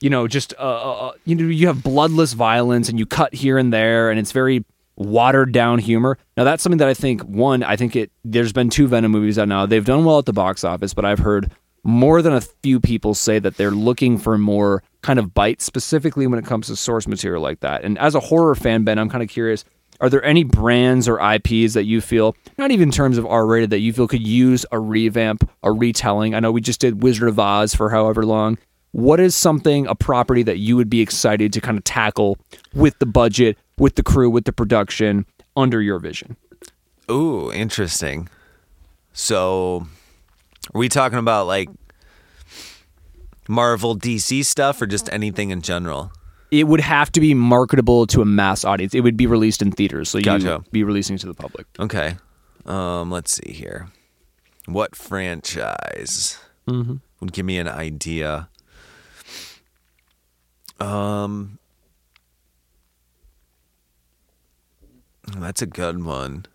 you 0.01 0.09
know, 0.11 0.27
just 0.27 0.53
uh, 0.59 0.61
uh, 0.61 1.07
uh, 1.07 1.11
you 1.25 1.33
know, 1.33 1.45
you 1.45 1.65
have 1.65 1.81
bloodless 1.81 2.33
violence, 2.33 2.87
and 2.87 2.99
you 2.99 3.07
cut 3.07 3.33
here 3.33 3.57
and 3.57 3.73
there, 3.73 4.11
and 4.11 4.19
it's 4.19 4.31
very 4.31 4.63
watered 4.95 5.51
down 5.51 5.79
humor. 5.79 6.15
Now, 6.37 6.43
that's 6.43 6.61
something 6.61 6.77
that 6.77 6.87
I 6.87 6.93
think 6.93 7.23
one, 7.23 7.63
I 7.63 7.75
think 7.75 7.95
it. 7.95 8.11
There's 8.23 8.53
been 8.53 8.69
two 8.69 8.87
Venom 8.87 9.11
movies 9.11 9.39
out 9.39 9.47
now. 9.47 9.65
They've 9.65 9.83
done 9.83 10.05
well 10.05 10.19
at 10.19 10.25
the 10.27 10.31
box 10.31 10.63
office, 10.63 10.93
but 10.93 11.05
I've 11.05 11.17
heard 11.17 11.51
more 11.83 12.21
than 12.21 12.33
a 12.33 12.41
few 12.41 12.79
people 12.79 13.15
say 13.15 13.39
that 13.39 13.57
they're 13.57 13.71
looking 13.71 14.19
for 14.19 14.37
more 14.37 14.83
kind 15.01 15.17
of 15.17 15.33
bite, 15.33 15.59
specifically 15.59 16.27
when 16.27 16.37
it 16.37 16.45
comes 16.45 16.67
to 16.67 16.75
source 16.75 17.07
material 17.07 17.41
like 17.41 17.61
that. 17.61 17.83
And 17.83 17.97
as 17.97 18.13
a 18.13 18.19
horror 18.19 18.53
fan, 18.53 18.83
Ben, 18.83 18.99
I'm 18.99 19.09
kind 19.09 19.23
of 19.23 19.29
curious. 19.29 19.65
Are 20.01 20.09
there 20.09 20.23
any 20.23 20.43
brands 20.43 21.07
or 21.07 21.19
IPs 21.19 21.73
that 21.73 21.83
you 21.85 21.99
feel, 21.99 22.35
not 22.57 22.71
even 22.71 22.89
in 22.89 22.91
terms 22.91 23.17
of 23.17 23.25
R 23.25 23.45
rated, 23.45 23.69
that 23.71 23.79
you 23.79 23.91
feel 23.91 24.07
could 24.07 24.25
use 24.25 24.65
a 24.71 24.79
revamp, 24.79 25.49
a 25.61 25.71
retelling? 25.71 26.33
I 26.33 26.39
know 26.39 26.51
we 26.51 26.61
just 26.61 26.79
did 26.79 27.03
Wizard 27.03 27.27
of 27.27 27.37
Oz 27.37 27.75
for 27.75 27.89
however 27.89 28.25
long. 28.25 28.57
What 28.91 29.19
is 29.19 29.35
something, 29.35 29.85
a 29.87 29.95
property 29.95 30.41
that 30.43 30.57
you 30.57 30.75
would 30.75 30.89
be 30.89 31.01
excited 31.01 31.53
to 31.53 31.61
kind 31.61 31.77
of 31.77 31.83
tackle 31.83 32.37
with 32.73 32.97
the 32.99 33.05
budget, 33.05 33.57
with 33.77 33.95
the 33.95 34.03
crew, 34.03 34.29
with 34.29 34.45
the 34.45 34.53
production 34.53 35.25
under 35.55 35.81
your 35.81 35.99
vision? 35.99 36.37
Ooh, 37.11 37.51
interesting. 37.51 38.29
So, 39.13 39.87
are 40.73 40.79
we 40.79 40.89
talking 40.89 41.19
about 41.19 41.45
like 41.45 41.69
Marvel 43.47 43.97
DC 43.97 44.45
stuff 44.45 44.81
or 44.81 44.87
just 44.87 45.11
anything 45.11 45.49
in 45.49 45.61
general? 45.61 46.11
It 46.51 46.67
would 46.67 46.81
have 46.81 47.11
to 47.11 47.19
be 47.19 47.33
marketable 47.33 48.07
to 48.07 48.21
a 48.21 48.25
mass 48.25 48.65
audience. 48.65 48.95
It 48.95 49.01
would 49.01 49.17
be 49.17 49.27
released 49.27 49.61
in 49.61 49.71
theaters, 49.71 50.09
so 50.09 50.19
Gotcha. 50.19 50.57
would 50.59 50.71
be 50.71 50.83
releasing 50.83 51.15
it 51.15 51.19
to 51.19 51.27
the 51.27 51.33
public. 51.35 51.67
Okay. 51.79 52.15
Um, 52.65 53.11
let's 53.11 53.31
see 53.31 53.51
here. 53.51 53.89
What 54.65 54.95
franchise 54.95 56.39
would 56.67 57.33
give 57.33 57.45
me 57.45 57.57
an 57.57 57.67
idea? 57.67 58.49
Um, 60.79 61.59
that's 65.37 65.61
a 65.61 65.65
good 65.67 66.03
one. 66.03 66.45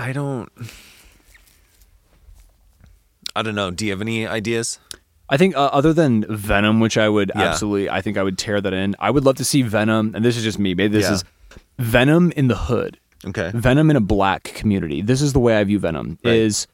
I 0.00 0.12
don't. 0.12 0.48
I 3.36 3.42
don't 3.42 3.54
know. 3.54 3.70
Do 3.70 3.84
you 3.84 3.92
have 3.92 4.00
any 4.00 4.26
ideas? 4.26 4.78
I 5.28 5.36
think 5.36 5.54
uh, 5.56 5.66
other 5.72 5.92
than 5.92 6.24
Venom, 6.28 6.80
which 6.80 6.98
I 6.98 7.08
would 7.08 7.30
Yeah. 7.34 7.42
absolutely, 7.42 7.88
I 7.90 8.00
think 8.00 8.16
I 8.16 8.22
would 8.22 8.38
tear 8.38 8.60
that 8.60 8.72
in. 8.72 8.96
I 8.98 9.10
would 9.10 9.24
love 9.24 9.36
to 9.36 9.44
see 9.44 9.62
Venom, 9.62 10.12
and 10.14 10.24
this 10.24 10.36
is 10.36 10.42
just 10.42 10.58
me. 10.58 10.74
Maybe 10.74 10.88
this 10.88 11.04
Yeah. 11.04 11.14
is 11.14 11.24
Venom 11.78 12.32
in 12.32 12.48
the 12.48 12.56
hood. 12.56 12.98
Okay. 13.26 13.50
Venom 13.54 13.90
in 13.90 13.96
a 13.96 14.00
black 14.00 14.44
community. 14.44 15.02
This 15.02 15.20
is 15.20 15.32
the 15.34 15.38
way 15.38 15.56
I 15.58 15.64
view 15.64 15.78
Venom. 15.78 16.18
Right. 16.24 16.34
Is 16.34 16.66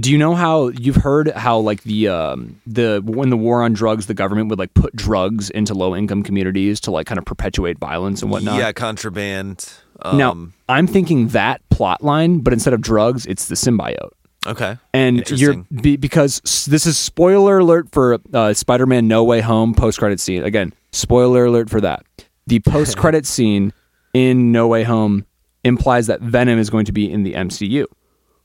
do 0.00 0.10
you 0.10 0.16
know 0.16 0.34
how 0.34 0.68
you've 0.68 0.96
heard 0.96 1.28
how 1.32 1.58
like 1.58 1.82
the 1.82 2.08
um 2.08 2.60
the 2.66 3.02
when 3.04 3.28
the 3.28 3.36
war 3.36 3.62
on 3.62 3.74
drugs, 3.74 4.06
the 4.06 4.14
government 4.14 4.48
would 4.48 4.58
like 4.58 4.72
put 4.72 4.96
drugs 4.96 5.50
into 5.50 5.74
low 5.74 5.94
income 5.94 6.22
communities 6.22 6.80
to 6.80 6.90
like 6.90 7.06
kind 7.06 7.18
of 7.18 7.26
perpetuate 7.26 7.78
violence 7.78 8.22
and 8.22 8.30
whatnot. 8.30 8.58
Yeah, 8.58 8.72
contraband. 8.72 9.70
Um, 10.04 10.18
Now 10.18 10.48
I'm 10.68 10.86
thinking 10.86 11.28
that 11.28 11.60
plot 11.70 12.02
line, 12.02 12.38
but 12.40 12.52
instead 12.52 12.74
of 12.74 12.80
drugs, 12.80 13.26
it's 13.26 13.46
the 13.48 13.54
symbiote. 13.54 14.10
okay. 14.46 14.78
And 14.92 15.28
you're 15.30 15.64
be, 15.82 15.96
because 15.96 16.40
this 16.68 16.86
is 16.86 16.98
spoiler 16.98 17.58
alert 17.58 17.88
for 17.92 18.18
uh, 18.32 18.52
Spider-Man: 18.54 19.06
No 19.08 19.24
Way 19.24 19.40
Home 19.40 19.74
post 19.74 19.98
credit 19.98 20.20
scene. 20.20 20.42
Again, 20.42 20.72
spoiler 20.92 21.44
alert 21.46 21.70
for 21.70 21.80
that. 21.80 22.04
The 22.46 22.60
post 22.66 22.96
credit 22.96 23.26
scene 23.26 23.72
in 24.14 24.52
No 24.52 24.66
Way 24.68 24.82
Home 24.84 25.24
implies 25.64 26.08
that 26.08 26.20
Venom 26.20 26.58
is 26.58 26.70
going 26.70 26.84
to 26.86 26.92
be 26.92 27.10
in 27.10 27.22
the 27.22 27.34
MCU. 27.34 27.84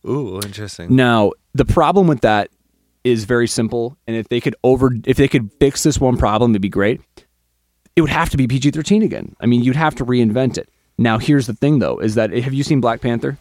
Ooh, 0.07 0.39
interesting. 0.41 0.95
Now, 0.95 1.31
the 1.53 1.65
problem 1.65 2.07
with 2.07 2.21
that 2.21 2.49
is 3.03 3.23
very 3.25 3.47
simple, 3.47 3.97
and 4.05 4.15
if 4.15 4.29
they 4.29 4.39
could 4.39 4.55
over 4.63 4.91
if 5.05 5.17
they 5.17 5.27
could 5.27 5.51
fix 5.59 5.83
this 5.83 5.99
one 5.99 6.17
problem, 6.17 6.51
it'd 6.51 6.61
be 6.61 6.69
great. 6.69 7.01
It 7.95 8.01
would 8.01 8.11
have 8.11 8.29
to 8.29 8.37
be 8.37 8.47
PG-13 8.47 9.03
again. 9.03 9.35
I 9.39 9.47
mean, 9.47 9.63
you'd 9.63 9.75
have 9.75 9.95
to 9.95 10.05
reinvent 10.05 10.59
it. 10.59 10.69
Now, 10.97 11.17
here's 11.19 11.47
the 11.47 11.53
thing 11.53 11.79
though, 11.79 11.99
is 11.99 12.15
that 12.15 12.31
have 12.31 12.53
you 12.53 12.63
seen 12.63 12.81
Black 12.81 13.01
Panther? 13.01 13.37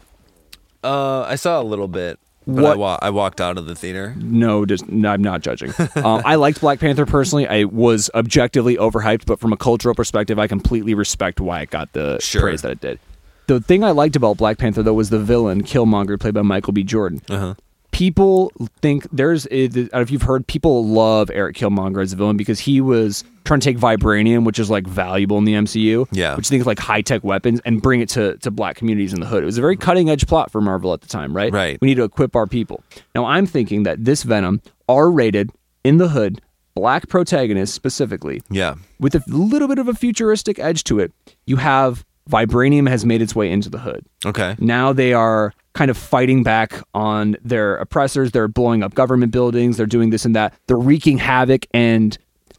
Uh, 0.83 1.21
I 1.21 1.35
saw 1.35 1.59
a 1.61 1.63
little 1.63 1.87
bit, 1.87 2.19
but 2.45 2.65
I, 2.65 2.75
wa- 2.75 2.99
I 3.01 3.09
walked 3.09 3.41
out 3.41 3.57
of 3.57 3.65
the 3.65 3.75
theater. 3.75 4.13
No, 4.17 4.65
just 4.65 4.87
no, 4.87 5.09
I'm 5.09 5.21
not 5.23 5.41
judging. 5.41 5.73
um, 5.95 6.21
I 6.23 6.35
liked 6.35 6.61
Black 6.61 6.79
Panther 6.79 7.05
personally. 7.05 7.47
I 7.47 7.63
was 7.65 8.09
objectively 8.13 8.77
overhyped, 8.77 9.25
but 9.25 9.39
from 9.39 9.53
a 9.53 9.57
cultural 9.57 9.95
perspective, 9.95 10.37
I 10.39 10.47
completely 10.47 10.93
respect 10.93 11.39
why 11.39 11.61
it 11.61 11.71
got 11.71 11.91
the 11.93 12.19
Sure. 12.19 12.41
praise 12.43 12.61
that 12.61 12.71
it 12.71 12.79
did. 12.81 12.99
The 13.47 13.59
thing 13.59 13.83
I 13.83 13.91
liked 13.91 14.15
about 14.15 14.37
Black 14.37 14.57
Panther 14.59 14.83
though 14.83 14.93
was 14.93 15.09
the 15.09 15.19
villain 15.19 15.63
Killmonger, 15.63 16.19
played 16.19 16.33
by 16.35 16.41
Michael 16.43 16.73
B. 16.73 16.83
Jordan. 16.83 17.21
Uh-huh. 17.29 17.55
People 17.97 18.51
think 18.79 19.07
there's, 19.11 19.47
I 19.47 19.65
don't 19.65 19.91
know 19.91 20.01
if 20.01 20.11
you've 20.11 20.21
heard, 20.21 20.45
people 20.45 20.85
love 20.85 21.31
Eric 21.33 21.55
Killmonger 21.55 21.99
as 22.03 22.13
a 22.13 22.15
villain 22.15 22.37
because 22.37 22.59
he 22.59 22.79
was 22.79 23.23
trying 23.43 23.59
to 23.59 23.63
take 23.63 23.79
vibranium, 23.79 24.45
which 24.45 24.59
is 24.59 24.69
like 24.69 24.85
valuable 24.85 25.39
in 25.39 25.45
the 25.45 25.53
MCU, 25.53 26.07
Yeah. 26.11 26.35
which 26.35 26.47
things 26.47 26.67
like 26.67 26.77
high 26.77 27.01
tech 27.01 27.23
weapons, 27.23 27.59
and 27.65 27.81
bring 27.81 28.01
it 28.01 28.09
to 28.09 28.37
to 28.37 28.51
black 28.51 28.75
communities 28.75 29.13
in 29.13 29.19
the 29.19 29.25
hood. 29.25 29.41
It 29.41 29.47
was 29.47 29.57
a 29.57 29.61
very 29.61 29.75
cutting 29.77 30.11
edge 30.11 30.27
plot 30.27 30.51
for 30.51 30.61
Marvel 30.61 30.93
at 30.93 31.01
the 31.01 31.07
time, 31.07 31.35
right? 31.35 31.51
Right. 31.51 31.79
We 31.81 31.87
need 31.87 31.95
to 31.95 32.03
equip 32.03 32.35
our 32.35 32.45
people. 32.45 32.83
Now, 33.15 33.25
I'm 33.25 33.47
thinking 33.47 33.81
that 33.81 34.05
this 34.05 34.21
Venom, 34.21 34.61
R 34.87 35.09
rated, 35.09 35.49
in 35.83 35.97
the 35.97 36.09
hood, 36.09 36.39
black 36.75 37.07
protagonist 37.07 37.73
specifically, 37.73 38.43
Yeah. 38.51 38.75
with 38.99 39.15
a 39.15 39.23
little 39.27 39.67
bit 39.67 39.79
of 39.79 39.87
a 39.87 39.95
futuristic 39.95 40.59
edge 40.59 40.83
to 40.83 40.99
it, 40.99 41.11
you 41.47 41.55
have 41.55 42.05
vibranium 42.27 42.89
has 42.89 43.05
made 43.05 43.21
its 43.21 43.35
way 43.35 43.51
into 43.51 43.69
the 43.69 43.79
hood. 43.79 44.05
Okay. 44.25 44.55
Now 44.59 44.93
they 44.93 45.13
are 45.13 45.53
kind 45.73 45.91
of 45.91 45.97
fighting 45.97 46.43
back 46.43 46.73
on 46.93 47.35
their 47.43 47.75
oppressors. 47.77 48.31
They're 48.31 48.47
blowing 48.47 48.83
up 48.83 48.93
government 48.95 49.31
buildings. 49.31 49.77
They're 49.77 49.85
doing 49.85 50.09
this 50.09 50.25
and 50.25 50.35
that. 50.35 50.53
They're 50.67 50.77
wreaking 50.77 51.19
havoc, 51.19 51.65
and 51.73 52.17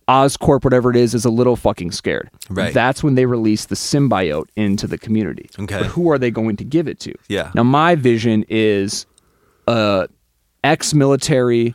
Oscorp, 0.08 0.64
whatever 0.64 0.88
it 0.90 0.96
is, 0.96 1.14
is 1.14 1.24
a 1.24 1.30
little 1.30 1.56
fucking 1.56 1.90
scared. 1.92 2.30
Right. 2.48 2.72
That's 2.72 3.02
when 3.02 3.14
they 3.14 3.26
release 3.26 3.66
the 3.66 3.74
symbiote 3.74 4.46
into 4.56 4.86
the 4.86 4.96
community. 4.98 5.50
Okay. 5.58 5.78
But 5.78 5.86
who 5.86 6.10
are 6.10 6.18
they 6.18 6.30
going 6.30 6.56
to 6.56 6.64
give 6.64 6.88
it 6.88 6.98
to? 7.00 7.14
Yeah. 7.28 7.50
Now, 7.54 7.62
my 7.64 7.94
vision 7.94 8.44
is 8.48 9.04
a 9.66 10.08
ex-military 10.64 11.74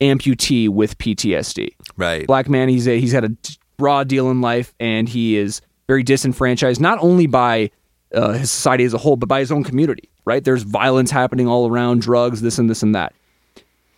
amputee 0.00 0.68
with 0.68 0.98
PTSD 0.98 1.70
Right. 1.96 2.26
black 2.26 2.48
man. 2.48 2.68
He's 2.68 2.86
a, 2.86 3.00
he's 3.00 3.12
had 3.12 3.24
a 3.24 3.30
raw 3.78 4.04
deal 4.04 4.30
in 4.30 4.40
life, 4.40 4.74
and 4.78 5.08
he 5.08 5.36
is 5.36 5.60
very 5.88 6.02
disenfranchised, 6.04 6.80
not 6.80 6.98
only 7.00 7.26
by 7.26 7.70
uh, 8.14 8.32
his 8.32 8.50
society 8.50 8.84
as 8.84 8.94
a 8.94 8.98
whole, 8.98 9.16
but 9.16 9.28
by 9.28 9.40
his 9.40 9.50
own 9.50 9.64
community. 9.64 10.08
Right? 10.24 10.44
There's 10.44 10.62
violence 10.62 11.10
happening 11.10 11.48
all 11.48 11.68
around, 11.70 12.02
drugs, 12.02 12.42
this 12.42 12.58
and 12.58 12.68
this 12.68 12.82
and 12.82 12.94
that. 12.94 13.14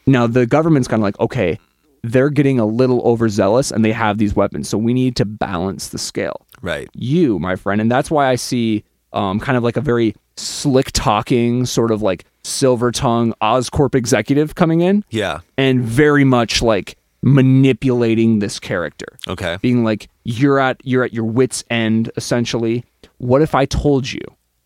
Now 0.06 0.26
the 0.28 0.46
government's 0.46 0.86
kind 0.88 1.00
of 1.00 1.04
like, 1.04 1.18
okay, 1.20 1.58
they're 2.02 2.30
getting 2.30 2.58
a 2.58 2.64
little 2.64 3.02
overzealous, 3.02 3.70
and 3.70 3.84
they 3.84 3.92
have 3.92 4.16
these 4.18 4.34
weapons, 4.34 4.68
so 4.68 4.78
we 4.78 4.94
need 4.94 5.16
to 5.16 5.24
balance 5.26 5.88
the 5.88 5.98
scale 5.98 6.46
Right. 6.62 6.88
you, 6.94 7.38
my 7.38 7.56
friend. 7.56 7.80
And 7.80 7.90
that's 7.90 8.10
why 8.10 8.28
I 8.28 8.36
see 8.36 8.84
um, 9.12 9.38
kind 9.40 9.58
of 9.58 9.64
like 9.64 9.76
a 9.76 9.80
very 9.82 10.14
slick 10.36 10.92
talking, 10.92 11.66
sort 11.66 11.90
of 11.90 12.00
like 12.00 12.24
silver 12.44 12.90
tongue 12.92 13.34
Oscorp 13.42 13.94
executive 13.94 14.54
coming 14.54 14.80
in 14.80 15.04
Yeah. 15.10 15.40
and 15.58 15.82
very 15.82 16.24
much 16.24 16.62
like 16.62 16.96
manipulating 17.22 18.38
this 18.38 18.58
character. 18.58 19.06
Okay. 19.28 19.58
Being 19.60 19.84
like, 19.84 20.08
you're 20.30 20.58
at 20.58 20.80
you're 20.84 21.04
at 21.04 21.12
your 21.12 21.24
wits 21.24 21.64
end 21.70 22.10
essentially. 22.16 22.84
What 23.18 23.42
if 23.42 23.54
I 23.54 23.64
told 23.66 24.10
you 24.10 24.20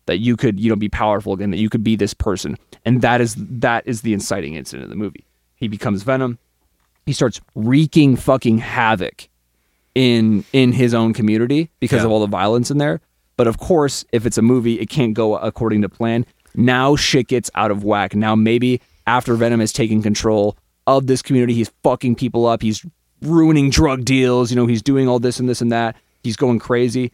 that 0.05 0.19
you 0.19 0.37
could, 0.37 0.59
you 0.59 0.69
know, 0.69 0.75
be 0.75 0.89
powerful 0.89 1.33
again, 1.33 1.51
that 1.51 1.57
you 1.57 1.69
could 1.69 1.83
be 1.83 1.95
this 1.95 2.13
person? 2.13 2.57
And 2.85 3.01
that 3.01 3.21
is 3.21 3.35
that 3.37 3.85
is 3.87 4.01
the 4.01 4.13
inciting 4.13 4.53
incident 4.55 4.83
of 4.85 4.89
the 4.89 4.95
movie. 4.95 5.25
He 5.55 5.67
becomes 5.67 6.03
Venom. 6.03 6.37
He 7.05 7.13
starts 7.13 7.39
wreaking 7.55 8.15
fucking 8.15 8.59
havoc 8.59 9.27
in 9.93 10.43
in 10.53 10.71
his 10.73 10.93
own 10.93 11.13
community 11.13 11.69
because 11.79 11.99
Yeah. 12.01 12.05
of 12.05 12.11
all 12.11 12.19
the 12.19 12.27
violence 12.27 12.69
in 12.71 12.77
there. 12.77 13.01
But 13.37 13.47
of 13.47 13.57
course, 13.57 14.05
if 14.11 14.25
it's 14.25 14.37
a 14.37 14.41
movie, 14.41 14.79
it 14.79 14.89
can't 14.89 15.13
go 15.13 15.35
according 15.37 15.81
to 15.81 15.89
plan. 15.89 16.25
Now 16.55 16.95
shit 16.95 17.27
gets 17.27 17.51
out 17.55 17.71
of 17.71 17.83
whack. 17.83 18.15
Now 18.15 18.35
maybe 18.35 18.81
after 19.07 19.35
Venom 19.35 19.59
has 19.59 19.73
taken 19.73 20.01
control 20.01 20.57
of 20.87 21.07
this 21.07 21.21
community, 21.21 21.53
he's 21.53 21.71
fucking 21.83 22.15
people 22.15 22.45
up. 22.45 22.61
He's 22.61 22.85
ruining 23.21 23.69
drug 23.69 24.05
deals. 24.05 24.51
You 24.51 24.55
know, 24.55 24.65
he's 24.65 24.81
doing 24.81 25.07
all 25.07 25.19
this 25.19 25.39
and 25.39 25.47
this 25.47 25.61
and 25.61 25.71
that. 25.71 25.95
He's 26.23 26.35
going 26.35 26.59
crazy. 26.59 27.11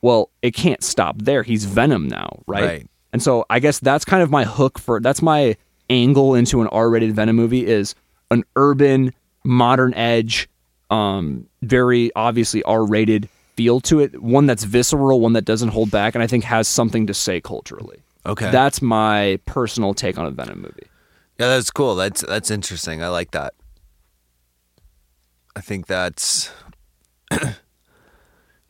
Well, 0.00 0.30
it 0.42 0.52
can't 0.52 0.82
stop 0.82 1.16
there. 1.18 1.42
He's 1.42 1.64
Venom 1.64 2.08
now, 2.08 2.42
right? 2.46 2.64
Right. 2.64 2.86
And 3.12 3.22
so 3.22 3.46
I 3.50 3.58
guess 3.58 3.78
that's 3.78 4.04
kind 4.04 4.22
of 4.22 4.30
my 4.30 4.44
hook 4.44 4.78
for 4.78 5.00
that's 5.00 5.22
my 5.22 5.56
angle 5.90 6.34
into 6.34 6.60
an 6.60 6.68
R-rated 6.68 7.14
Venom 7.14 7.36
movie 7.36 7.66
is 7.66 7.94
an 8.30 8.44
urban, 8.56 9.12
modern 9.44 9.94
edge, 9.94 10.48
um, 10.90 11.46
very 11.62 12.10
obviously 12.14 12.62
R-rated 12.64 13.28
feel 13.56 13.80
to 13.80 14.00
it. 14.00 14.22
One 14.22 14.46
that's 14.46 14.64
visceral, 14.64 15.20
one 15.20 15.32
that 15.32 15.44
doesn't 15.44 15.70
hold 15.70 15.90
back, 15.90 16.14
and 16.14 16.22
I 16.22 16.26
think 16.26 16.44
has 16.44 16.68
something 16.68 17.06
to 17.06 17.14
say 17.14 17.40
culturally. 17.40 18.02
Okay. 18.26 18.50
That's 18.50 18.82
my 18.82 19.40
personal 19.46 19.94
take 19.94 20.18
on 20.18 20.26
a 20.26 20.30
Venom 20.30 20.60
movie. 20.60 20.86
Yeah, 21.38 21.48
that's 21.48 21.70
cool. 21.70 21.94
That's 21.94 22.20
that's 22.22 22.50
interesting. 22.50 23.02
I 23.02 23.08
like 23.08 23.30
that. 23.30 23.54
I 25.58 25.60
think 25.60 25.88
that's 25.88 26.52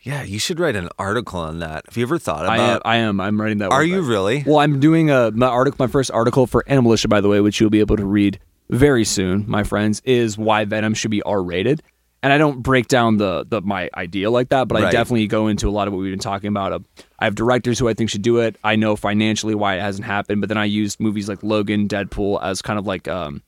Yeah, 0.00 0.22
you 0.22 0.38
should 0.38 0.58
write 0.58 0.74
an 0.74 0.88
article 0.98 1.38
on 1.38 1.58
that. 1.58 1.84
Have 1.86 1.98
you 1.98 2.02
ever 2.02 2.18
thought 2.18 2.46
I 2.46 2.56
am, 2.56 2.64
about 2.64 2.82
I 2.86 2.96
am. 2.96 3.20
I'm 3.20 3.38
writing 3.38 3.58
that. 3.58 3.70
Are 3.70 3.84
you 3.84 4.00
back. 4.00 4.08
really? 4.08 4.44
Well, 4.46 4.58
I'm 4.58 4.80
doing 4.80 5.10
a 5.10 5.30
my 5.32 5.48
article. 5.48 5.76
My 5.78 5.90
first 5.90 6.10
article 6.10 6.46
for 6.46 6.64
Animalistia, 6.66 7.10
by 7.10 7.20
the 7.20 7.28
way, 7.28 7.42
which 7.42 7.60
you'll 7.60 7.68
be 7.68 7.80
able 7.80 7.98
to 7.98 8.06
read 8.06 8.40
very 8.70 9.04
soon, 9.04 9.44
my 9.46 9.64
friends, 9.64 10.00
is 10.06 10.38
why 10.38 10.64
Venom 10.64 10.94
should 10.94 11.10
be 11.10 11.20
R-rated. 11.22 11.82
And 12.22 12.32
I 12.32 12.38
don't 12.38 12.62
break 12.62 12.88
down 12.88 13.18
the 13.18 13.44
the 13.46 13.60
my 13.60 13.90
idea 13.94 14.30
like 14.30 14.48
that, 14.48 14.66
but 14.66 14.82
I 14.82 14.90
definitely 14.90 15.26
go 15.26 15.46
into 15.48 15.68
a 15.68 15.70
lot 15.70 15.88
of 15.88 15.92
what 15.92 16.00
we've 16.00 16.12
been 16.12 16.18
talking 16.18 16.48
about. 16.48 16.72
Uh, 16.72 16.78
I 17.18 17.24
have 17.26 17.34
directors 17.34 17.78
who 17.78 17.86
I 17.86 17.92
think 17.92 18.08
should 18.08 18.22
do 18.22 18.38
it. 18.38 18.56
I 18.64 18.76
know 18.76 18.96
financially 18.96 19.54
why 19.54 19.76
it 19.76 19.82
hasn't 19.82 20.06
happened, 20.06 20.40
but 20.40 20.48
then 20.48 20.56
I 20.56 20.64
used 20.64 21.00
movies 21.00 21.28
like 21.28 21.42
Logan, 21.42 21.86
Deadpool 21.86 22.42
as 22.42 22.62
kind 22.62 22.78
of 22.78 22.86
like 22.86 23.08
um, 23.08 23.42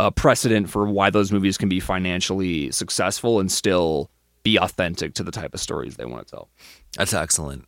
a 0.00 0.10
precedent 0.10 0.68
for 0.70 0.86
why 0.86 1.10
those 1.10 1.30
movies 1.32 1.56
can 1.56 1.68
be 1.68 1.80
financially 1.80 2.70
successful 2.72 3.40
and 3.40 3.50
still 3.50 4.10
be 4.42 4.56
authentic 4.58 5.14
to 5.14 5.22
the 5.22 5.30
type 5.30 5.54
of 5.54 5.60
stories 5.60 5.96
they 5.96 6.04
want 6.04 6.26
to 6.26 6.30
tell. 6.30 6.48
That's 6.96 7.14
excellent. 7.14 7.64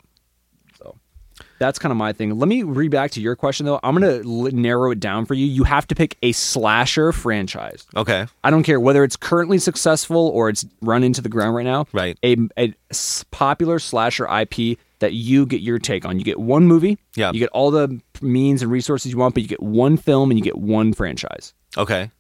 So 0.78 0.96
That's 1.58 1.78
kind 1.78 1.90
of 1.92 1.96
my 1.96 2.12
thing. 2.12 2.38
Let 2.38 2.48
me 2.48 2.62
read 2.64 2.90
back 2.90 3.12
to 3.12 3.20
your 3.20 3.34
question 3.36 3.64
though. 3.64 3.80
I'm 3.82 3.94
gonna 3.94 4.18
l- 4.24 4.50
narrow 4.52 4.90
it 4.90 5.00
down 5.00 5.24
for 5.24 5.34
you. 5.34 5.46
You 5.46 5.64
have 5.64 5.86
to 5.88 5.94
pick 5.94 6.18
a 6.22 6.32
slasher 6.32 7.12
franchise. 7.12 7.86
Okay. 7.96 8.26
I 8.44 8.50
don't 8.50 8.62
care 8.64 8.78
whether 8.80 9.04
it's 9.04 9.16
currently 9.16 9.58
successful 9.58 10.28
or 10.28 10.48
it's 10.48 10.66
run 10.82 11.02
into 11.04 11.22
the 11.22 11.28
ground 11.30 11.54
right 11.54 11.64
now. 11.64 11.86
Right. 11.92 12.18
A 12.22 12.74
popular 13.30 13.78
slasher 13.78 14.26
IP 14.26 14.78
that 14.98 15.12
you 15.12 15.46
get 15.46 15.60
your 15.60 15.78
take 15.78 16.04
on. 16.04 16.18
You 16.18 16.24
get 16.24 16.40
one 16.40 16.66
movie. 16.66 16.98
Yeah. 17.14 17.30
You 17.32 17.38
get 17.38 17.50
all 17.50 17.70
the 17.70 18.00
means 18.20 18.62
and 18.62 18.70
resources 18.70 19.12
you 19.12 19.18
want, 19.18 19.34
but 19.34 19.42
you 19.42 19.48
get 19.48 19.62
one 19.62 19.96
film 19.96 20.30
and 20.30 20.38
you 20.38 20.44
get 20.44 20.56
one 20.58 20.92
franchise. 20.92 21.54
Okay. 21.76 22.10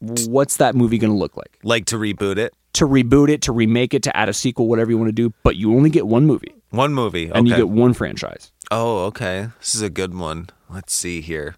What's 0.00 0.56
that 0.56 0.74
movie 0.74 0.98
going 0.98 1.12
to 1.12 1.16
look 1.18 1.36
like? 1.36 1.58
Like 1.62 1.84
to 1.86 1.96
reboot 1.96 2.38
it. 2.38 2.54
To 2.74 2.86
reboot 2.86 3.28
it, 3.28 3.42
to 3.42 3.52
remake 3.52 3.92
it, 3.94 4.02
to 4.04 4.16
add 4.16 4.28
a 4.28 4.32
sequel, 4.32 4.66
whatever 4.68 4.90
you 4.90 4.96
want 4.98 5.08
to 5.08 5.12
do, 5.12 5.32
but 5.42 5.56
you 5.56 5.74
only 5.74 5.90
get 5.90 6.06
one 6.06 6.24
movie 6.26 6.54
One 6.70 6.94
movie. 6.94 7.28
Okay. 7.30 7.38
and 7.38 7.48
you 7.48 7.56
get 7.56 7.68
one 7.68 7.92
franchise. 7.94 8.52
Oh, 8.70 9.06
okay. 9.06 9.48
This 9.58 9.74
is 9.74 9.82
a 9.82 9.90
good 9.90 10.14
one. 10.14 10.48
Let's 10.70 10.92
see 10.94 11.20
here. 11.20 11.56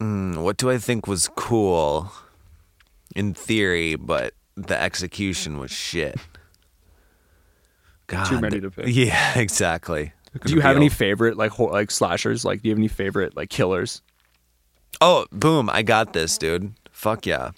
Mm, 0.00 0.42
what 0.42 0.56
do 0.56 0.70
I 0.70 0.78
think 0.78 1.06
was 1.06 1.28
cool 1.36 2.10
in 3.14 3.34
theory, 3.34 3.96
but 3.96 4.32
the 4.56 4.80
execution 4.80 5.58
was 5.58 5.70
shit? 5.70 6.16
God. 8.06 8.26
Too 8.26 8.40
many 8.40 8.60
to 8.60 8.70
pick. 8.70 8.86
Yeah, 8.88 9.38
exactly. 9.38 10.12
Do 10.44 10.54
you 10.54 10.60
have 10.60 10.76
any 10.76 10.88
favorite 10.88 11.36
like 11.36 11.50
hor- 11.50 11.72
like 11.72 11.90
slashers? 11.90 12.44
Like, 12.44 12.62
do 12.62 12.68
you 12.68 12.72
have 12.72 12.78
any 12.78 12.88
favorite 12.88 13.36
like 13.36 13.50
killers? 13.50 14.00
Oh, 15.00 15.26
boom! 15.32 15.70
I 15.70 15.82
got 15.82 16.12
this, 16.12 16.36
dude. 16.36 16.74
Fuck 16.90 17.26
yeah, 17.26 17.52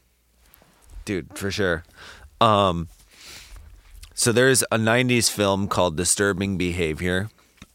dude, 1.05 1.37
for 1.37 1.51
sure. 1.51 1.83
Um, 2.41 2.89
so 4.15 4.31
there's 4.31 4.63
a 4.71 4.79
'90s 4.79 5.31
film 5.31 5.67
called 5.67 5.97
Disturbing 5.97 6.57
Behavior. 6.57 7.29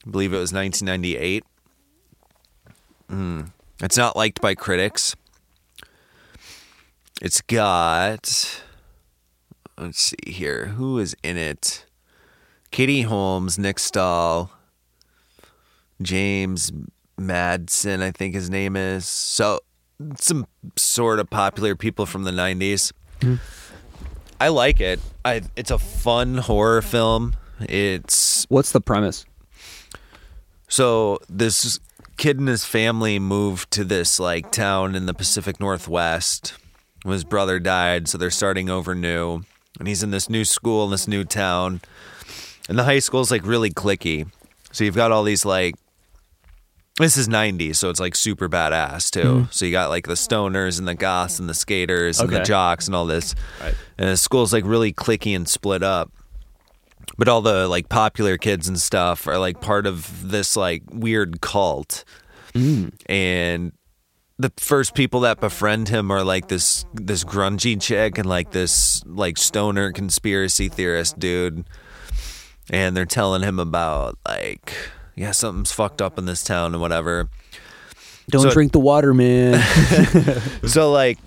I 0.05 0.09
believe 0.09 0.31
it 0.31 0.37
was 0.37 0.53
1998. 0.53 1.43
Mm. 3.11 3.51
It's 3.81 3.97
not 3.97 4.15
liked 4.15 4.41
by 4.41 4.55
critics. 4.55 5.15
It's 7.21 7.41
got. 7.41 8.63
Let's 9.77 9.99
see 9.99 10.31
here. 10.31 10.67
Who 10.67 10.97
is 10.97 11.15
in 11.23 11.37
it? 11.37 11.85
Katie 12.71 13.03
Holmes, 13.03 13.59
Nick 13.59 13.79
Stahl, 13.79 14.51
James 16.01 16.71
Madsen, 17.19 18.01
I 18.01 18.11
think 18.11 18.33
his 18.35 18.49
name 18.49 18.75
is. 18.75 19.05
So 19.05 19.59
some 20.17 20.45
sort 20.75 21.19
of 21.19 21.29
popular 21.29 21.75
people 21.75 22.05
from 22.05 22.23
the 22.23 22.31
90s. 22.31 22.91
Hmm. 23.21 23.35
I 24.39 24.49
like 24.49 24.79
it. 24.79 24.99
I 25.25 25.41
it's 25.55 25.71
a 25.71 25.79
fun 25.79 26.37
horror 26.37 26.81
film. 26.81 27.35
It's 27.61 28.45
What's 28.49 28.71
the 28.71 28.81
premise? 28.81 29.25
so 30.69 31.17
this 31.29 31.79
kid 32.17 32.37
and 32.39 32.47
his 32.47 32.65
family 32.65 33.19
moved 33.19 33.71
to 33.71 33.83
this 33.83 34.19
like 34.19 34.51
town 34.51 34.95
in 34.95 35.05
the 35.05 35.13
Pacific 35.13 35.59
Northwest. 35.59 36.53
His 37.05 37.23
brother 37.23 37.59
died, 37.59 38.07
so 38.07 38.17
they're 38.17 38.29
starting 38.29 38.69
over 38.69 38.93
new. 38.93 39.43
And 39.79 39.87
he's 39.87 40.03
in 40.03 40.11
this 40.11 40.29
new 40.29 40.43
school 40.43 40.85
in 40.85 40.91
this 40.91 41.07
new 41.07 41.23
town. 41.23 41.81
And 42.67 42.77
the 42.77 42.83
high 42.83 42.99
school's 42.99 43.31
like 43.31 43.45
really 43.45 43.71
clicky. 43.71 44.29
So 44.71 44.83
you've 44.83 44.95
got 44.95 45.11
all 45.11 45.23
these 45.23 45.45
like 45.45 45.75
this 46.97 47.15
is 47.15 47.27
90s, 47.27 47.75
so 47.75 47.89
it's 47.89 47.99
like 47.99 48.15
super 48.15 48.49
badass 48.49 49.11
too. 49.11 49.21
Mm-hmm. 49.21 49.51
So 49.51 49.65
you 49.65 49.71
got 49.71 49.89
like 49.89 50.07
the 50.07 50.13
stoners 50.13 50.79
and 50.79 50.87
the 50.87 50.95
goths 50.95 51.39
and 51.39 51.47
the 51.47 51.53
skaters 51.53 52.19
and 52.19 52.29
the 52.29 52.39
jocks 52.41 52.87
and 52.87 52.95
all 52.95 53.05
this. 53.05 53.35
Right. 53.61 53.75
And 53.97 54.09
the 54.09 54.17
school's 54.17 54.51
like 54.51 54.65
really 54.65 54.93
clicky 54.93 55.35
and 55.35 55.47
split 55.47 55.83
up. 55.83 56.11
But 57.17 57.27
all 57.27 57.41
the 57.41 57.67
like 57.67 57.87
popular 57.87 58.37
kids 58.37 58.67
and 58.67 58.79
stuff 58.79 59.27
are 59.27 59.37
like 59.37 59.61
part 59.61 59.85
of 59.85 60.29
this 60.29 60.55
like 60.55 60.83
weird 60.91 61.39
cult. 61.39 62.03
Mm. 62.53 62.93
And 63.05 63.71
the 64.39 64.51
first 64.57 64.93
people 64.93 65.21
that 65.21 65.39
befriend 65.39 65.89
him 65.89 66.11
are 66.11 66.23
like 66.23 66.47
this 66.47 66.85
this 66.93 67.23
grungy 67.23 67.79
chick 67.81 68.17
and 68.17 68.27
like 68.27 68.51
this 68.51 69.03
like 69.05 69.37
stoner 69.37 69.91
conspiracy 69.91 70.67
theorist 70.67 71.19
dude. 71.19 71.63
And 72.69 72.97
they're 72.97 73.05
telling 73.05 73.43
him 73.43 73.59
about 73.59 74.17
like 74.27 74.73
yeah 75.17 75.31
something's 75.31 75.71
fucked 75.73 76.01
up 76.01 76.17
in 76.17 76.25
this 76.25 76.43
town 76.43 76.73
and 76.73 76.81
whatever 76.81 77.27
Don't 78.29 78.43
So- 78.43 78.51
drink 78.51 78.71
the 78.73 78.79
water, 78.79 79.13
man. 79.13 79.61
so 80.67 80.91
like 80.91 81.17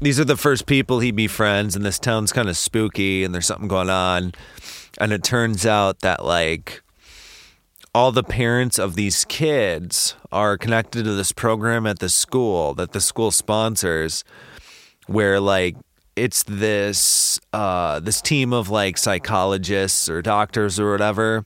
these 0.00 0.18
are 0.18 0.24
the 0.24 0.36
first 0.36 0.64
people 0.66 1.00
he 1.00 1.10
befriends 1.10 1.76
and 1.76 1.84
this 1.84 1.98
town's 1.98 2.32
kind 2.32 2.48
of 2.48 2.56
spooky 2.56 3.22
and 3.24 3.34
there's 3.34 3.46
something 3.46 3.68
going 3.68 3.90
on 3.90 4.32
and 4.98 5.12
it 5.12 5.22
turns 5.22 5.66
out 5.66 6.00
that 6.00 6.24
like 6.24 6.82
all 7.94 8.12
the 8.12 8.22
parents 8.22 8.78
of 8.78 8.94
these 8.94 9.24
kids 9.26 10.14
are 10.30 10.56
connected 10.56 11.04
to 11.04 11.12
this 11.14 11.32
program 11.32 11.86
at 11.86 11.98
the 11.98 12.08
school 12.08 12.72
that 12.74 12.92
the 12.92 13.00
school 13.00 13.30
sponsors 13.30 14.22
where 15.06 15.40
like 15.40 15.74
it's 16.16 16.42
this 16.44 17.40
uh 17.52 17.98
this 18.00 18.20
team 18.20 18.52
of 18.52 18.68
like 18.70 18.96
psychologists 18.96 20.08
or 20.08 20.22
doctors 20.22 20.78
or 20.78 20.92
whatever 20.92 21.44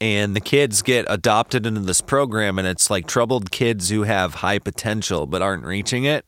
and 0.00 0.34
the 0.34 0.40
kids 0.40 0.82
get 0.82 1.06
adopted 1.08 1.66
into 1.66 1.80
this 1.80 2.00
program 2.00 2.58
and 2.58 2.68
it's 2.68 2.90
like 2.90 3.06
troubled 3.06 3.50
kids 3.50 3.88
who 3.88 4.02
have 4.02 4.36
high 4.36 4.58
potential 4.58 5.26
but 5.26 5.42
aren't 5.42 5.64
reaching 5.64 6.04
it. 6.04 6.26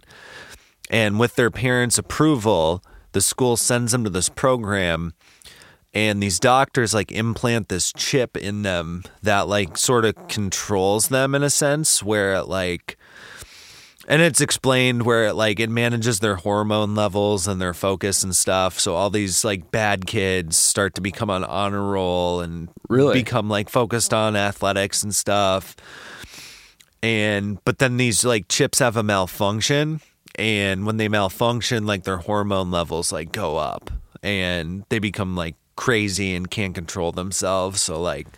And 0.91 1.19
with 1.19 1.37
their 1.37 1.51
parents 1.51 1.99
approval 1.99 2.83
the 3.13 3.21
school 3.21 3.57
sends 3.57 3.93
them 3.93 4.05
to 4.05 4.11
this 4.11 4.29
program 4.29 5.15
and 5.95 6.23
these 6.23 6.39
doctors 6.39 6.93
like 6.93 7.11
implant 7.11 7.71
this 7.71 7.91
chip 7.95 8.37
in 8.37 8.61
them 8.61 9.03
that 9.23 9.49
like 9.49 9.79
sort 9.79 10.05
of 10.05 10.29
controls 10.29 11.09
them 11.09 11.35
in 11.35 11.43
a 11.43 11.49
sense 11.49 12.03
where 12.03 12.35
it 12.35 12.47
like 12.47 12.99
and 14.09 14.23
it's 14.23 14.41
explained 14.41 15.03
where 15.05 15.27
it 15.27 15.35
like 15.35 15.59
it 15.61 15.71
manages 15.71 16.21
their 16.21 16.37
hormone 16.37 16.95
levels 16.95 17.49
and 17.49 17.61
their 17.61 17.75
focus 17.75 18.23
and 18.23 18.35
stuff. 18.35 18.79
So 18.79 18.95
all 18.95 19.11
these 19.11 19.45
like 19.45 19.71
bad 19.71 20.07
kids 20.07 20.57
start 20.57 20.95
to 20.95 21.01
become 21.01 21.31
on 21.31 21.45
honor 21.45 21.83
roll 21.83 22.41
and 22.41 22.69
Really? 22.89 23.15
become 23.15 23.49
like 23.49 23.69
focused 23.69 24.15
on 24.15 24.37
athletics 24.37 25.03
and 25.03 25.15
stuff. 25.15 25.75
And 27.03 27.63
but 27.65 27.79
then 27.79 27.97
these 27.97 28.25
like 28.25 28.49
chips 28.49 28.79
have 28.79 28.97
a 28.97 29.03
malfunction. 29.03 30.01
And 30.39 30.85
when 30.87 30.99
they 30.99 31.09
malfunction 31.09 31.87
like 31.87 32.05
their 32.05 32.19
hormone 32.19 32.71
levels 32.71 33.11
like 33.13 33.33
go 33.33 33.57
up. 33.57 33.91
And 34.23 34.85
they 34.89 34.99
become 34.99 35.37
like 35.37 35.57
crazy 35.77 36.35
and 36.35 36.51
can't 36.51 36.75
control 36.75 37.13
themselves. 37.13 37.83
So 37.83 38.01
like 38.01 38.29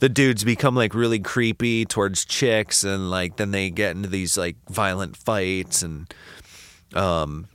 the 0.00 0.08
dudes 0.08 0.44
become 0.44 0.74
like 0.74 0.94
really 0.94 1.18
creepy 1.20 1.84
towards 1.84 2.24
chicks 2.24 2.84
and 2.84 3.10
like 3.10 3.36
then 3.36 3.50
they 3.52 3.70
get 3.70 3.94
into 3.96 4.08
these 4.08 4.36
like 4.36 4.56
violent 4.68 5.16
fights 5.16 5.82
and 5.82 6.12
um 6.94 7.46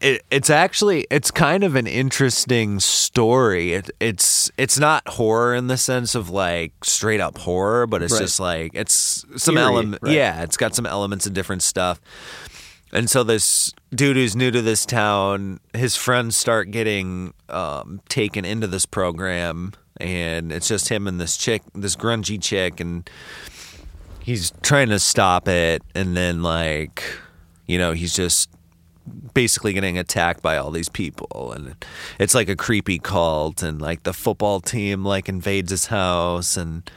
it, 0.00 0.22
it's 0.30 0.48
actually 0.48 1.06
it's 1.10 1.30
kind 1.30 1.62
of 1.62 1.76
an 1.76 1.86
interesting 1.86 2.80
story. 2.80 3.74
It, 3.74 3.90
it's 4.00 4.50
it's 4.56 4.78
not 4.78 5.06
horror 5.06 5.54
in 5.54 5.66
the 5.66 5.76
sense 5.76 6.14
of 6.14 6.30
like 6.30 6.72
straight 6.82 7.20
up 7.20 7.36
horror, 7.36 7.86
but 7.86 8.02
it's 8.02 8.14
Right. 8.14 8.20
just 8.20 8.40
like 8.40 8.70
it's 8.74 9.26
some 9.36 9.58
element. 9.58 9.98
right. 10.02 10.14
Yeah, 10.14 10.42
it's 10.42 10.56
got 10.56 10.74
some 10.74 10.86
elements 10.86 11.26
of 11.26 11.34
different 11.34 11.62
stuff. 11.62 12.00
And 12.94 13.10
so 13.10 13.22
this 13.24 13.74
dude 13.94 14.16
who's 14.16 14.34
new 14.34 14.50
to 14.50 14.62
this 14.62 14.86
town, 14.86 15.60
his 15.74 15.96
friends 15.96 16.34
start 16.36 16.70
getting 16.70 17.34
um, 17.50 18.00
taken 18.08 18.44
into 18.46 18.66
this 18.66 18.86
program, 18.86 19.72
and 19.98 20.52
it's 20.52 20.68
just 20.68 20.88
him 20.88 21.06
and 21.06 21.20
this 21.20 21.36
chick, 21.36 21.62
this 21.74 21.96
grungy 21.96 22.40
chick, 22.40 22.80
and 22.80 23.08
he's 24.20 24.52
trying 24.62 24.88
to 24.88 24.98
stop 24.98 25.48
it, 25.48 25.82
and 25.94 26.16
then 26.16 26.42
like, 26.42 27.04
you 27.66 27.78
know, 27.78 27.92
he's 27.92 28.14
just 28.14 28.50
basically 29.34 29.72
getting 29.72 29.98
attacked 29.98 30.42
by 30.42 30.56
all 30.56 30.70
these 30.70 30.88
people. 30.88 31.52
And 31.52 31.76
it's 32.18 32.34
like 32.34 32.48
a 32.48 32.56
creepy 32.56 32.98
cult. 32.98 33.62
And 33.62 33.80
like 33.80 34.02
the 34.02 34.12
football 34.12 34.60
team 34.60 35.04
like 35.04 35.28
invades 35.28 35.70
his 35.70 35.86
house. 35.86 36.56
And 36.56 36.88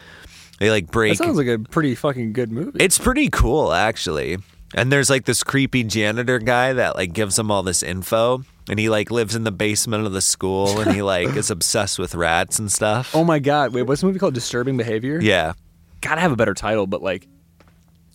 they 0.59 0.69
like 0.71 0.87
that 0.87 0.91
break 0.91 1.17
sounds 1.17 1.37
like 1.37 1.47
a 1.47 1.59
pretty 1.59 1.95
fucking 1.95 2.33
good 2.33 2.51
movie. 2.51 2.79
it's 2.83 2.97
pretty 2.97 3.29
cool 3.29 3.73
actually. 3.73 4.37
And 4.73 4.91
there's 4.91 5.09
like 5.09 5.25
this 5.25 5.43
creepy 5.43 5.83
janitor 5.83 6.39
guy 6.39 6.73
that 6.73 6.95
like 6.95 7.13
gives 7.13 7.37
him 7.39 7.51
all 7.51 7.63
this 7.63 7.83
info 7.83 8.43
and 8.69 8.79
he 8.79 8.89
like 8.89 9.09
lives 9.11 9.35
in 9.35 9.43
the 9.43 9.51
basement 9.51 10.05
of 10.05 10.13
the 10.13 10.21
school 10.21 10.79
and 10.79 10.93
he 10.93 11.01
like 11.01 11.35
is 11.35 11.49
obsessed 11.51 11.97
with 11.99 12.15
rats 12.15 12.59
and 12.59 12.71
stuff 12.71 13.15
oh 13.15 13.23
my 13.23 13.39
god! 13.39 13.73
Wait, 13.73 13.83
what's 13.83 14.01
the 14.01 14.07
movie 14.07 14.19
called? 14.19 14.33
Disturbing 14.33 14.77
Behavior. 14.77 15.19
yeah 15.21 15.53
Gotta 16.01 16.21
have 16.21 16.31
a 16.31 16.35
better 16.35 16.53
title, 16.53 16.85
but 16.85 17.01
like, 17.01 17.27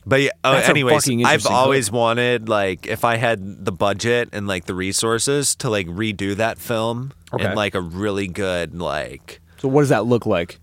But 0.07 0.21
yeah, 0.23 0.31
uh, 0.45 0.63
anyways, 0.65 1.09
I've 1.25 1.47
always 1.47 1.91
wanted 1.91 2.49
like 2.49 2.87
if 2.87 3.05
I 3.05 3.17
had 3.17 3.65
the 3.65 3.73
budget 3.73 4.29
and 4.33 4.47
like 4.47 4.67
the 4.67 4.75
resources 4.75 5.57
to 5.57 5.69
like 5.69 5.89
redo 5.89 6.37
that 6.37 6.59
film 6.59 7.13
Okay. 7.33 7.45
in 7.51 7.55
like 7.57 7.75
a 7.75 7.81
really 7.81 8.29
good 8.29 8.75
like 8.75 9.41
so 9.59 9.67
what 9.69 9.83
does 9.83 9.89
that 9.89 10.07
look 10.07 10.27
like? 10.27 10.59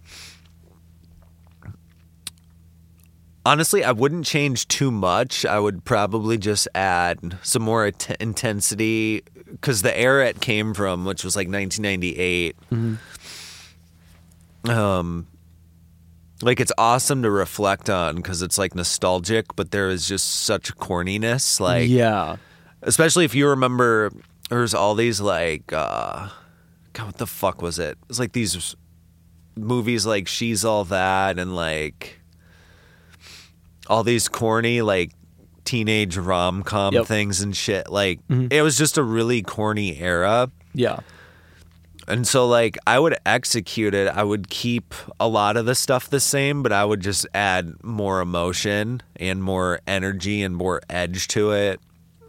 honestly, 3.46 3.84
I 3.84 3.92
wouldn't 3.92 4.26
change 4.26 4.68
too 4.68 4.92
much. 4.92 5.46
I 5.46 5.60
would 5.60 5.84
probably 5.86 6.38
just 6.38 6.68
add 6.76 7.38
some 7.42 7.64
more 7.64 7.86
at- 7.88 8.16
intensity 8.20 9.24
because 9.52 9.82
the 9.82 9.98
era 9.98 10.28
it 10.28 10.42
came 10.42 10.74
from, 10.74 11.06
which 11.06 11.24
was 11.24 11.36
like 11.36 11.48
1998, 11.48 12.56
Mm-hmm. 12.72 14.70
um, 14.70 15.28
like 16.42 16.60
it's 16.60 16.72
awesome 16.78 17.24
to 17.24 17.32
reflect 17.32 17.90
on 17.90 18.16
because 18.16 18.42
it's 18.42 18.58
like 18.58 18.74
nostalgic, 18.76 19.56
but 19.56 19.72
there 19.72 19.90
is 19.90 20.08
just 20.08 20.44
such 20.44 20.76
corniness. 20.78 21.60
Like, 21.60 21.90
yeah. 21.90 22.38
especially 22.82 23.26
if 23.26 23.36
you 23.36 23.48
remember, 23.50 24.12
there's 24.50 24.74
all 24.74 24.96
these 24.96 25.20
like, 25.20 25.72
uh, 25.74 26.30
God, 26.94 27.06
what 27.06 27.18
the 27.18 27.28
fuck 27.28 27.62
was 27.62 27.78
it? 27.80 27.98
It's 28.10 28.20
like 28.20 28.32
these 28.32 28.76
movies 29.58 30.06
like 30.06 30.28
She's 30.28 30.64
All 30.64 30.86
That 30.86 31.38
and 31.40 31.56
like 31.56 32.20
all 33.88 34.04
these 34.04 34.30
corny 34.30 34.82
like 34.82 35.12
teenage 35.70 36.18
rom 36.18 36.64
com 36.64 36.94
Yep. 36.96 37.06
things 37.06 37.42
and 37.42 37.56
shit. 37.56 37.90
Like, 37.92 38.20
it 38.30 38.62
was 38.64 38.76
just 38.78 38.98
a 38.98 39.04
really 39.04 39.42
corny 39.44 40.00
era. 40.00 40.50
Yeah. 40.74 41.00
And 42.08 42.28
so, 42.28 42.48
like, 42.48 42.76
I 42.88 42.98
would 42.98 43.16
execute 43.24 43.94
it. 43.94 44.08
I 44.08 44.24
would 44.24 44.50
keep 44.50 44.96
a 45.20 45.28
lot 45.28 45.58
of 45.58 45.68
the 45.68 45.76
stuff 45.76 46.10
the 46.10 46.20
same, 46.20 46.64
but 46.64 46.72
I 46.72 46.84
would 46.84 47.02
just 47.02 47.28
add 47.36 47.74
more 47.84 48.20
emotion 48.20 49.02
and 49.18 49.44
more 49.44 49.80
energy 49.86 50.42
and 50.42 50.56
more 50.56 50.82
edge 50.90 51.28
to 51.30 51.52
it. 51.52 51.80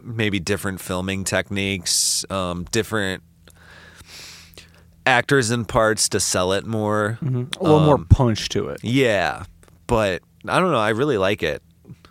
Maybe 0.03 0.39
different 0.39 0.81
filming 0.81 1.23
techniques, 1.23 2.23
um, 2.29 2.65
different 2.71 3.23
actors 5.05 5.49
and 5.49 5.67
parts 5.67 6.07
to 6.09 6.19
sell 6.19 6.53
it 6.53 6.65
more. 6.65 7.17
A 7.23 7.25
little 7.63 7.79
more 7.79 7.95
Um, 7.95 8.05
punch 8.05 8.49
to 8.49 8.67
it. 8.67 8.79
Yeah, 8.83 9.43
but 9.87 10.21
I 10.47 10.59
don't 10.59 10.71
know. 10.71 10.77
I 10.77 10.89
really 10.89 11.17
like 11.17 11.41
it. 11.43 11.61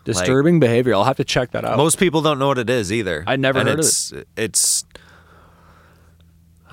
Disturbing 0.05 0.61
behavior. 0.61 0.95
I'll 0.95 1.05
have 1.05 1.19
to 1.19 1.25
check 1.25 1.51
that 1.53 1.65
out. 1.65 1.77
Most 1.77 1.99
people 1.99 2.23
don't 2.23 2.39
know 2.39 2.49
what 2.49 2.59
it 2.59 2.71
is 2.71 2.93
either. 2.93 3.25
I'd 3.27 3.41
never 3.41 3.59
And 3.61 3.69
heard 3.69 3.81
of 3.81 3.85
it. 3.87 4.29
It's. 4.37 4.85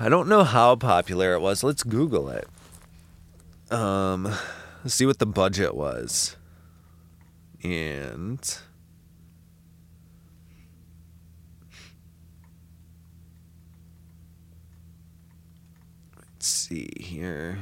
I 0.00 0.08
don't 0.08 0.28
know 0.28 0.44
how 0.44 0.76
popular 0.76 1.34
it 1.34 1.40
was. 1.40 1.62
Let's 1.62 1.82
Google 1.82 2.28
it. 2.30 2.48
Um, 3.70 4.24
let's 4.84 4.94
see 4.94 5.06
what 5.06 5.18
the 5.18 5.26
budget 5.26 5.74
was. 5.74 6.36
And 7.62 8.38
let's 16.16 16.46
see 16.46 16.88
here. 16.98 17.58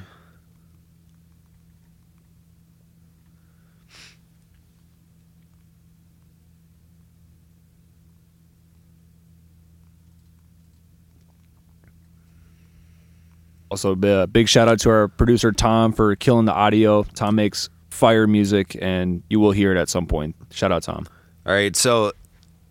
Also, 13.77 13.95
a 13.95 14.23
uh, 14.23 14.27
big 14.27 14.49
shout 14.49 14.69
out 14.69 14.79
to 14.79 14.89
our 14.89 15.07
producer 15.07 15.53
Tom 15.53 15.93
for 15.93 16.17
killing 16.17 16.47
the 16.47 16.53
audio. 16.55 17.03
Tom 17.03 17.35
makes 17.35 17.69
fire 17.91 18.27
music, 18.27 18.75
and 18.81 19.23
you 19.29 19.39
will 19.39 19.51
hear 19.51 19.71
it 19.71 19.77
at 19.77 19.91
some 19.91 20.07
point. 20.07 20.35
Shout 20.51 20.73
out 20.73 20.83
Tom. 20.83 21.07
All 21.45 21.53
right, 21.53 21.77
so 21.77 22.13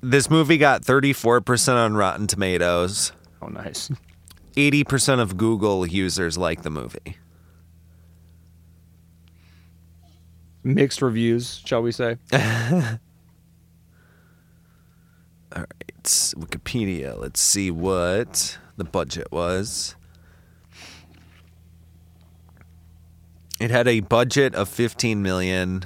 this 0.02 0.32
movie 0.32 0.58
got 0.58 0.82
34% 0.82 1.76
on 1.76 1.94
Rotten 1.94 2.26
Tomatoes. 2.26 3.12
Oh, 3.40 3.50
nice. 3.50 3.92
80% 4.56 5.20
of 5.20 5.38
Google 5.38 5.86
users 5.86 6.40
like 6.40 6.64
the 6.64 6.72
movie. 6.72 7.18
Mixed 10.64 11.04
reviews, 11.04 11.62
shall 11.64 11.84
we 11.84 11.92
say? 11.92 12.18
It's 15.88 16.34
Wikipedia. 16.34 17.18
Let's 17.18 17.40
see 17.40 17.72
what 17.72 18.58
the 18.76 18.84
budget 18.84 19.28
was. 19.32 19.96
It 23.60 23.72
had 23.72 23.88
a 23.88 24.02
budget 24.02 24.54
of 24.54 24.68
15 24.68 25.22
million, 25.22 25.86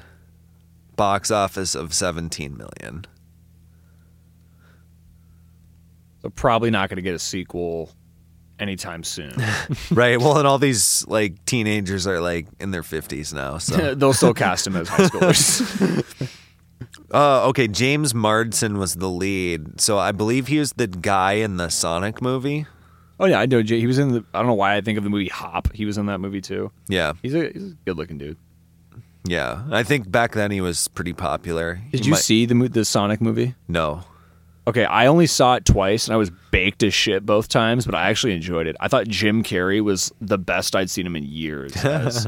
box 0.96 1.30
office 1.30 1.76
of 1.76 1.94
17 1.94 2.58
million. 2.58 3.06
So 6.22 6.30
probably 6.30 6.72
not 6.72 6.90
going 6.90 6.98
to 6.98 7.02
get 7.02 7.14
a 7.16 7.20
sequel 7.20 7.92
anytime 8.60 9.04
soon. 9.04 9.34
right. 9.92 10.20
Well, 10.20 10.38
and 10.38 10.48
all 10.48 10.58
these 10.58 11.06
like 11.08 11.46
teenagers 11.46 12.08
are 12.08 12.20
like 12.20 12.48
in 12.60 12.72
their 12.72 12.82
50s 12.82 13.34
now. 13.34 13.58
So, 13.58 13.96
They'll 13.96 14.14
still 14.14 14.34
cast 14.34 14.68
him 14.68 14.76
as 14.76 14.90
high 14.90 15.06
schoolers. 15.06 16.28
uh, 17.14 17.48
okay. 17.50 17.68
James 17.68 18.14
Marsden 18.14 18.78
was 18.78 18.96
the 18.96 19.10
lead. 19.10 19.80
So 19.80 19.98
I 19.98 20.12
believe 20.12 20.48
he 20.48 20.60
was 20.60 20.74
the 20.74 20.88
guy 20.88 21.34
in 21.34 21.58
the 21.58 21.70
Sonic 21.70 22.22
movie. 22.22 22.66
Oh 23.20 23.26
yeah, 23.26 23.40
I 23.40 23.46
know. 23.46 23.62
Jay. 23.62 23.80
He 23.80 23.88
was 23.88 23.98
in 24.00 24.12
the. 24.12 24.26
I 24.34 24.40
don't 24.40 24.48
know 24.48 24.54
why 24.54 24.76
I 24.76 24.82
think 24.82 24.98
of 24.98 25.04
the 25.04 25.10
movie 25.10 25.30
Hop. 25.30 25.72
He 25.74 25.86
was 25.86 25.98
in 25.98 26.06
that 26.08 26.20
movie 26.20 26.42
too. 26.42 26.72
Yeah. 26.88 27.14
He's 27.22 27.36
a, 27.36 27.50
he's 27.52 27.64
a 27.72 27.76
good 27.86 27.98
looking 27.98 28.18
dude. 28.18 28.38
Yeah. 29.26 29.64
I 29.72 29.84
think 29.84 30.10
back 30.10 30.34
then 30.34 30.52
he 30.52 30.62
was 30.62 30.88
pretty 30.88 31.14
popular. 31.14 31.82
Did 31.92 32.00
He 32.02 32.06
you 32.08 32.12
might- 32.12 32.20
see 32.22 32.46
the 32.46 32.56
mo- 32.56 32.68
the 32.68 32.86
Sonic 32.86 33.22
movie? 33.22 33.56
No. 33.68 34.04
Okay, 34.68 34.86
I 34.86 35.08
only 35.08 35.26
saw 35.26 35.56
it 35.56 35.66
twice 35.66 36.08
and 36.08 36.14
I 36.14 36.18
was 36.18 36.30
baked 36.52 36.84
as 36.84 36.94
shit 36.94 37.26
both 37.26 37.48
times, 37.48 37.86
but 37.88 37.96
I 37.96 38.10
actually 38.10 38.34
enjoyed 38.34 38.68
it. 38.68 38.76
I 38.80 38.88
thought 38.88 39.08
Jim 39.08 39.42
Carrey 39.44 39.82
was 39.82 40.12
the 40.22 40.38
best 40.38 40.76
I'd 40.76 40.92
seen 40.92 41.06
him 41.08 41.16
in 41.16 41.24
years. 41.24 41.74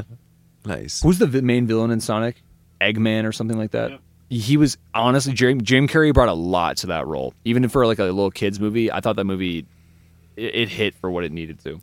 Nice. 0.64 1.02
Who's 1.02 1.18
the 1.18 1.26
main 1.42 1.66
villain 1.66 1.90
in 1.90 2.00
Sonic? 2.00 2.42
Eggman 2.80 3.24
or 3.26 3.32
something 3.32 3.58
like 3.58 3.72
that? 3.72 3.98
He 4.30 4.56
was 4.56 4.78
honestly 4.94 5.32
Jim, 5.32 5.60
Jim 5.60 5.88
Carrey 5.88 6.14
brought 6.14 6.28
a 6.28 6.32
lot 6.34 6.76
to 6.78 6.86
that 6.86 7.06
role. 7.06 7.34
Even 7.44 7.68
for 7.68 7.84
like 7.86 7.98
a 7.98 8.04
little 8.04 8.30
kids 8.30 8.60
movie, 8.60 8.90
I 8.90 9.00
thought 9.00 9.16
that 9.16 9.24
movie 9.24 9.66
it, 10.36 10.54
it 10.54 10.68
hit 10.68 10.94
for 10.94 11.10
what 11.10 11.24
it 11.24 11.32
needed 11.32 11.58
to. 11.64 11.80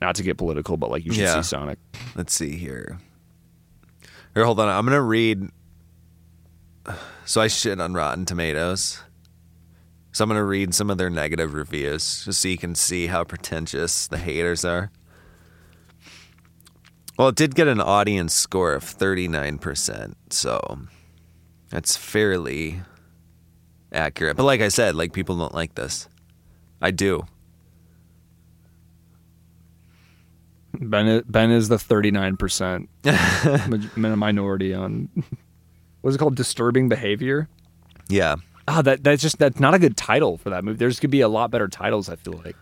Not 0.00 0.14
to 0.16 0.22
get 0.22 0.38
political, 0.38 0.76
but 0.76 0.90
like 0.90 1.04
you 1.04 1.12
should 1.12 1.22
Yeah. 1.22 1.40
see 1.42 1.48
Sonic. 1.48 1.78
Let's 2.14 2.32
see 2.34 2.56
here. 2.56 2.98
Here, 4.34 4.44
hold 4.44 4.60
on. 4.60 4.68
I'm 4.68 4.84
gonna 4.86 5.02
read. 5.02 5.48
So 7.26 7.40
I 7.40 7.48
shit 7.48 7.80
on 7.80 7.92
Rotten 7.94 8.24
Tomatoes. 8.24 9.02
So 10.12 10.24
I'm 10.24 10.28
gonna 10.30 10.44
read 10.44 10.74
some 10.74 10.90
of 10.90 10.98
their 10.98 11.10
negative 11.10 11.52
reviews, 11.54 12.24
just 12.24 12.40
so 12.40 12.48
you 12.48 12.56
can 12.58 12.74
see 12.74 13.06
how 13.08 13.24
pretentious 13.24 14.06
the 14.08 14.18
haters 14.18 14.64
are. 14.64 14.90
Well, 17.18 17.28
it 17.28 17.36
did 17.36 17.54
get 17.54 17.68
an 17.68 17.80
audience 17.80 18.32
score 18.32 18.72
of 18.72 18.82
39%, 18.82 20.14
so 20.30 20.80
that's 21.68 21.94
fairly 21.96 22.80
accurate. 23.92 24.36
But 24.36 24.44
like 24.44 24.60
I 24.60 24.68
said, 24.68 24.94
like 24.94 25.12
people 25.12 25.36
don't 25.36 25.54
like 25.54 25.74
this. 25.74 26.08
I 26.82 26.90
do. 26.90 27.26
Ben 30.74 31.06
is, 31.08 31.22
Ben 31.26 31.50
is 31.50 31.68
the 31.68 31.78
thirty 31.78 32.10
nine 32.10 32.36
percent 32.36 32.88
minority 33.96 34.72
on 34.72 35.08
what's 36.00 36.14
it 36.14 36.18
called? 36.18 36.36
Disturbing 36.36 36.88
behavior. 36.88 37.48
Yeah. 38.08 38.36
Ah, 38.68 38.82
that 38.82 39.02
that's 39.02 39.20
just 39.20 39.38
that's 39.38 39.58
not 39.58 39.74
a 39.74 39.78
good 39.78 39.96
title 39.96 40.38
for 40.38 40.50
that 40.50 40.64
movie. 40.64 40.78
There's 40.78 41.00
could 41.00 41.10
be 41.10 41.20
a 41.22 41.28
lot 41.28 41.50
better 41.50 41.68
titles. 41.68 42.08
I 42.08 42.16
feel 42.16 42.40
like 42.44 42.56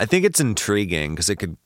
I 0.00 0.06
think 0.06 0.24
it's 0.24 0.40
intriguing 0.40 1.12
because 1.12 1.28
it 1.28 1.36
could 1.36 1.56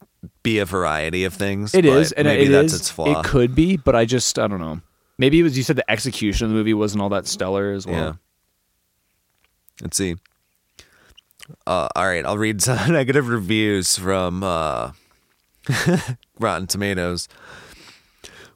be 0.42 0.58
a 0.58 0.64
variety 0.64 1.24
of 1.24 1.32
things. 1.32 1.74
It 1.74 1.84
is, 1.84 2.10
and 2.12 2.26
maybe 2.26 2.46
it 2.46 2.48
that's 2.48 2.72
is- 2.72 2.80
its 2.80 2.90
flaw. 2.90 3.20
It 3.20 3.24
could 3.24 3.54
be, 3.54 3.76
but 3.76 3.94
I 3.94 4.04
just 4.04 4.38
I 4.38 4.48
don't 4.48 4.60
know. 4.60 4.80
Maybe 5.16 5.40
it 5.40 5.42
was 5.44 5.56
you 5.56 5.62
said 5.62 5.76
the 5.76 5.88
execution 5.90 6.46
of 6.46 6.50
the 6.50 6.56
movie 6.56 6.74
wasn't 6.74 7.02
all 7.02 7.08
that 7.10 7.26
stellar 7.26 7.72
as 7.72 7.86
well. 7.86 7.94
Yeah. 7.96 8.12
Let's 9.80 9.96
see. 9.96 10.16
Uh, 11.66 11.88
all 11.94 12.06
right, 12.06 12.24
I'll 12.26 12.38
read 12.38 12.62
some 12.62 12.92
negative 12.92 13.28
reviews 13.28 13.96
from 13.96 14.42
uh, 14.42 14.92
Rotten 16.38 16.66
Tomatoes. 16.66 17.28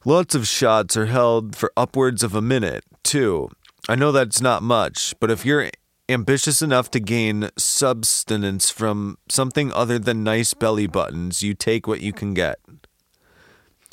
Lots 0.05 0.35
of 0.35 0.49
shots 0.49 0.97
are 0.97 1.07
held 1.07 1.55
for 1.55 1.73
upwards 1.77 2.23
of 2.23 2.35
a 2.35 2.43
minute, 2.43 2.85
too. 3.05 3.51
I 3.89 3.95
know 3.95 4.13
that's 4.13 4.41
not 4.41 4.63
much, 4.63 5.15
but 5.21 5.31
if 5.31 5.45
you're 5.45 5.71
ambitious 6.09 6.61
enough 6.61 6.91
to 6.91 7.01
gain 7.01 7.49
substance 7.57 8.71
from 8.71 9.19
something 9.29 9.73
other 9.73 9.99
than 9.99 10.25
nice 10.25 10.55
belly 10.55 10.87
buttons, 10.87 11.43
you 11.43 11.55
take 11.55 11.87
what 11.87 12.01
you 12.01 12.13
can 12.13 12.35
get. 12.35 12.59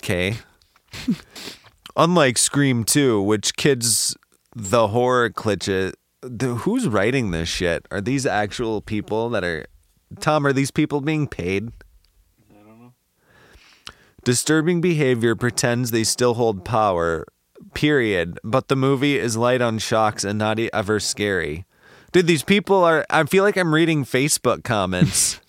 Okay. 0.01 0.37
Unlike 1.95 2.37
Scream 2.37 2.83
2, 2.83 3.21
which 3.21 3.55
kids 3.55 4.15
the 4.55 4.87
horror 4.87 5.29
cliché, 5.29 5.93
the, 6.21 6.55
who's 6.55 6.87
writing 6.87 7.31
this 7.31 7.49
shit? 7.49 7.85
Are 7.91 8.01
these 8.01 8.25
actual 8.25 8.81
people 8.81 9.29
that 9.29 9.43
are 9.43 9.65
Tom, 10.19 10.45
are 10.45 10.53
these 10.53 10.71
people 10.71 11.01
being 11.01 11.27
paid? 11.27 11.71
I 12.49 12.63
don't 12.63 12.79
know. 12.81 12.93
Disturbing 14.23 14.81
behavior 14.81 15.35
pretends 15.35 15.91
they 15.91 16.03
still 16.03 16.33
hold 16.33 16.65
power, 16.65 17.25
period. 17.73 18.39
But 18.43 18.67
the 18.67 18.75
movie 18.75 19.19
is 19.19 19.37
light 19.37 19.61
on 19.61 19.77
shocks 19.77 20.23
and 20.23 20.39
not 20.39 20.59
ever 20.59 20.99
scary. 20.99 21.65
Dude, 22.11 22.25
these 22.27 22.43
people 22.43 22.83
are. 22.83 23.05
I 23.09 23.23
feel 23.25 23.43
like 23.43 23.55
I'm 23.55 23.73
reading 23.73 24.03
Facebook 24.03 24.63
comments 24.63 25.39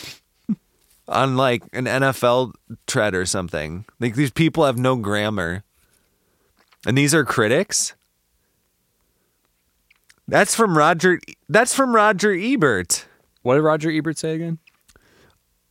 on 1.09 1.37
like 1.37 1.63
an 1.73 1.87
NFL 1.87 2.53
tread 2.87 3.15
or 3.15 3.25
something. 3.25 3.87
Like 3.99 4.15
these 4.15 4.31
people 4.31 4.67
have 4.67 4.79
no 4.79 4.97
grammar. 4.97 5.65
And 6.87 6.97
these 6.97 7.15
are 7.15 7.25
critics? 7.25 7.95
That's 10.31 10.55
from 10.55 10.79
Roger. 10.79 11.19
That's 11.49 11.75
from 11.75 11.93
Roger 11.93 12.33
Ebert. 12.33 13.07
What 13.43 13.57
did 13.57 13.63
Roger 13.63 13.91
Ebert 13.91 14.17
say 14.17 14.35
again? 14.35 14.59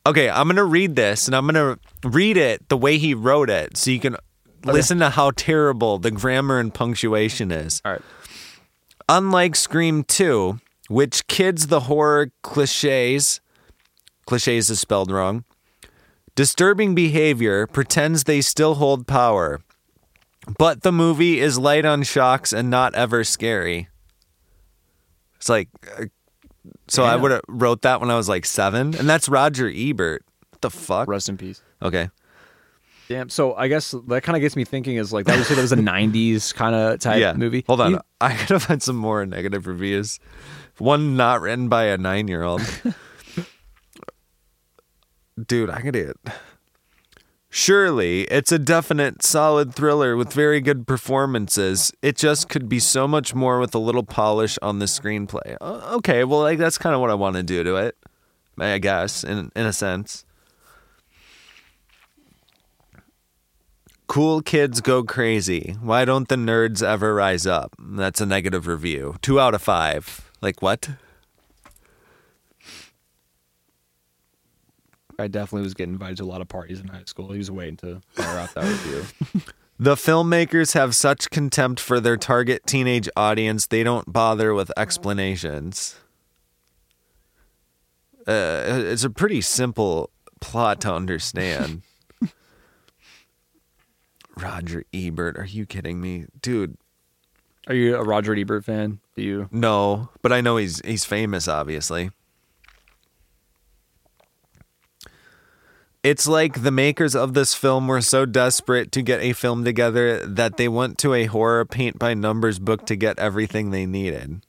Okay, 0.06 0.30
I'm 0.30 0.48
gonna 0.48 0.66
read 0.66 0.98
this, 0.98 1.28
and 1.28 1.36
I'm 1.36 1.46
gonna 1.46 1.80
read 2.04 2.36
it 2.36 2.68
the 2.68 2.78
way 2.78 2.98
he 2.98 3.14
wrote 3.14 3.50
it, 3.50 3.78
so 3.78 3.90
you 3.90 4.02
can 4.02 4.18
listen 4.66 5.00
to 5.00 5.12
how 5.12 5.32
terrible 5.32 5.98
the 5.98 6.12
grammar 6.12 6.60
and 6.60 6.74
punctuation 6.74 7.52
is. 7.52 7.82
All 7.86 7.94
right. 7.94 8.02
Unlike 9.08 9.56
Scream 9.56 10.04
2, 10.04 10.60
which 10.90 11.26
kids 11.28 11.68
the 11.68 11.82
horror 11.82 12.32
cliches, 12.42 13.40
cliches 14.26 14.70
is 14.70 14.82
spelled 14.82 15.10
wrong, 15.10 15.46
disturbing 16.36 16.94
behavior 16.96 17.66
pretends 17.66 18.26
they 18.26 18.42
still 18.42 18.76
hold 18.76 19.08
power. 19.08 19.62
But 20.58 20.82
the 20.82 20.92
movie 20.92 21.40
is 21.40 21.58
light 21.58 21.86
on 21.86 22.04
shocks 22.04 22.52
and 22.52 22.70
not 22.70 22.94
ever 22.96 23.24
scary. 23.24 23.88
It's 25.40 25.50
like, 25.50 25.70
uh, 25.98 26.06
so 26.88 27.04
I 27.04 27.16
would 27.16 27.32
have 27.32 27.42
wrote 27.48 27.84
that 27.84 28.02
when 28.02 28.12
I 28.12 28.16
was 28.16 28.28
like 28.28 28.46
seven, 28.46 28.94
and 28.96 29.10
that's 29.10 29.30
Roger 29.30 29.72
Ebert. 29.74 30.24
What 30.52 30.62
the 30.62 30.70
fuck? 30.70 31.08
Rest 31.08 31.30
in 31.30 31.38
peace. 31.38 31.62
Okay. 31.82 32.10
Damn. 33.08 33.30
So 33.30 33.56
I 33.56 33.70
guess 33.70 33.96
that 34.08 34.24
kind 34.24 34.36
of 34.36 34.42
gets 34.42 34.56
me 34.56 34.66
thinking 34.66 34.98
is 34.98 35.14
like 35.14 35.26
that 35.26 35.38
was 35.38 35.48
that 35.50 35.58
was 35.58 35.72
a 35.72 35.78
'90s 35.78 36.54
kind 36.54 36.76
of 36.76 37.00
type 37.00 37.20
yeah. 37.20 37.34
movie. 37.34 37.64
Hold 37.68 37.82
on. 37.82 37.92
You- 37.92 38.02
I 38.22 38.36
gotta 38.36 38.60
find 38.60 38.84
some 38.84 38.98
more 38.98 39.26
negative 39.26 39.66
reviews. 39.66 40.20
One 40.78 41.16
not 41.16 41.42
written 41.42 41.70
by 41.70 41.86
a 41.86 41.98
nine 41.98 42.28
year 42.28 42.44
old. 42.44 42.62
Dude, 45.48 45.70
I 45.70 45.82
gotta. 45.82 46.14
Surely, 47.52 48.24
it's 48.26 48.52
a 48.52 48.60
definite 48.60 49.24
solid 49.24 49.74
thriller 49.74 50.16
with 50.16 50.32
very 50.32 50.62
good 50.62 50.86
performances. 50.86 51.92
It 52.02 52.16
just 52.16 52.48
could 52.48 52.70
be 52.70 52.78
so 52.78 53.08
much 53.08 53.34
more 53.34 53.60
with 53.60 53.74
a 53.74 53.80
little 53.80 54.04
polish 54.04 54.60
on 54.62 54.78
the 54.78 54.86
screenplay. 54.86 55.58
Okay, 55.62 56.24
well, 56.24 56.42
like 56.42 56.60
that's 56.60 56.78
kind 56.78 56.94
of 56.94 57.02
what 57.02 57.10
I 57.10 57.16
want 57.16 57.38
to 57.38 57.44
do 57.44 57.64
to 57.64 57.76
it, 57.78 57.98
I 58.60 58.78
guess, 58.78 59.24
in 59.24 59.52
in 59.56 59.66
a 59.66 59.74
sense. 59.74 60.26
Cool 64.06 64.42
kids 64.42 64.82
go 64.82 65.04
crazy. 65.04 65.76
Why 65.82 66.06
don't 66.06 66.28
the 66.30 66.36
nerds 66.36 66.84
ever 66.84 67.14
rise 67.14 67.48
up? 67.48 67.76
That's 67.80 68.22
a 68.22 68.26
negative 68.26 68.68
review. 68.68 69.16
Two 69.22 69.40
out 69.40 69.54
of 69.56 69.62
five. 69.62 70.30
Like 70.42 70.62
what? 70.62 70.90
I 75.20 75.28
definitely 75.28 75.64
was 75.64 75.74
getting 75.74 75.94
invited 75.94 76.18
to 76.18 76.24
a 76.24 76.26
lot 76.26 76.42
of 76.42 76.48
parties 76.48 76.80
in 76.80 76.88
high 76.88 77.04
school. 77.06 77.32
He 77.32 77.38
was 77.38 77.52
waiting 77.52 77.78
to 77.78 78.02
fire 78.12 78.40
out 78.40 78.54
that 78.56 78.64
review. 78.64 79.42
The 79.82 79.96
filmmakers 79.96 80.74
have 80.74 80.94
such 80.94 81.30
contempt 81.30 81.80
for 81.80 82.02
their 82.02 82.18
target 82.18 82.68
teenage 82.68 83.08
audience, 83.16 83.66
they 83.66 83.82
don't 83.82 84.12
bother 84.12 84.54
with 84.54 84.74
explanations. 84.76 85.96
Uh, 88.28 88.64
it's 88.68 89.06
a 89.06 89.10
pretty 89.10 89.40
simple 89.40 90.10
plot 90.42 90.82
to 90.82 90.94
understand. 90.94 91.84
Roger 94.38 94.84
Ebert, 94.94 95.38
are 95.38 95.46
you 95.46 95.66
kidding 95.66 96.02
me? 96.02 96.26
Dude, 96.42 96.78
Are 97.68 97.74
you 97.74 97.96
a 97.96 98.04
Roger 98.04 98.36
Ebert 98.36 98.66
fan? 98.66 99.00
Do 99.16 99.22
you? 99.22 99.48
no, 99.50 100.10
but 100.22 100.32
I 100.34 100.42
know 100.42 100.58
he's 100.58 100.82
he's 100.86 101.06
famous 101.06 101.48
obviously. 101.48 102.12
It's 106.02 106.28
like 106.28 106.64
the 106.64 106.72
makers 106.72 107.14
of 107.14 107.34
this 107.34 107.54
film 107.54 107.88
were 107.88 108.02
so 108.02 108.26
desperate 108.26 108.92
to 108.94 109.02
get 109.02 109.22
a 109.22 109.34
film 109.34 109.66
together 109.66 110.26
that 110.26 110.56
they 110.56 110.70
went 110.70 110.98
to 111.00 111.14
a 111.14 111.26
horror 111.26 111.66
paint 111.66 112.00
by 112.00 112.14
numbers 112.14 112.58
book 112.58 112.86
to 112.86 112.96
get 112.96 113.20
everything 113.20 113.72
they 113.72 113.86
needed. 113.86 114.42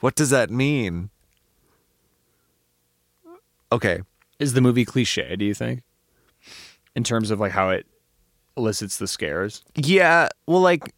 What 0.00 0.16
does 0.16 0.30
that 0.30 0.50
mean? 0.50 1.10
Okay. 3.70 4.00
Is 4.40 4.54
the 4.54 4.60
movie 4.60 4.84
cliche? 4.84 5.36
Do 5.36 5.44
you 5.44 5.54
think? 5.54 5.82
In 6.96 7.04
terms 7.04 7.30
of 7.30 7.38
like 7.38 7.52
how 7.52 7.70
it 7.70 7.86
elicits 8.56 8.98
the 8.98 9.06
scares. 9.06 9.62
Yeah, 9.76 10.30
well 10.46 10.60
like 10.60 10.92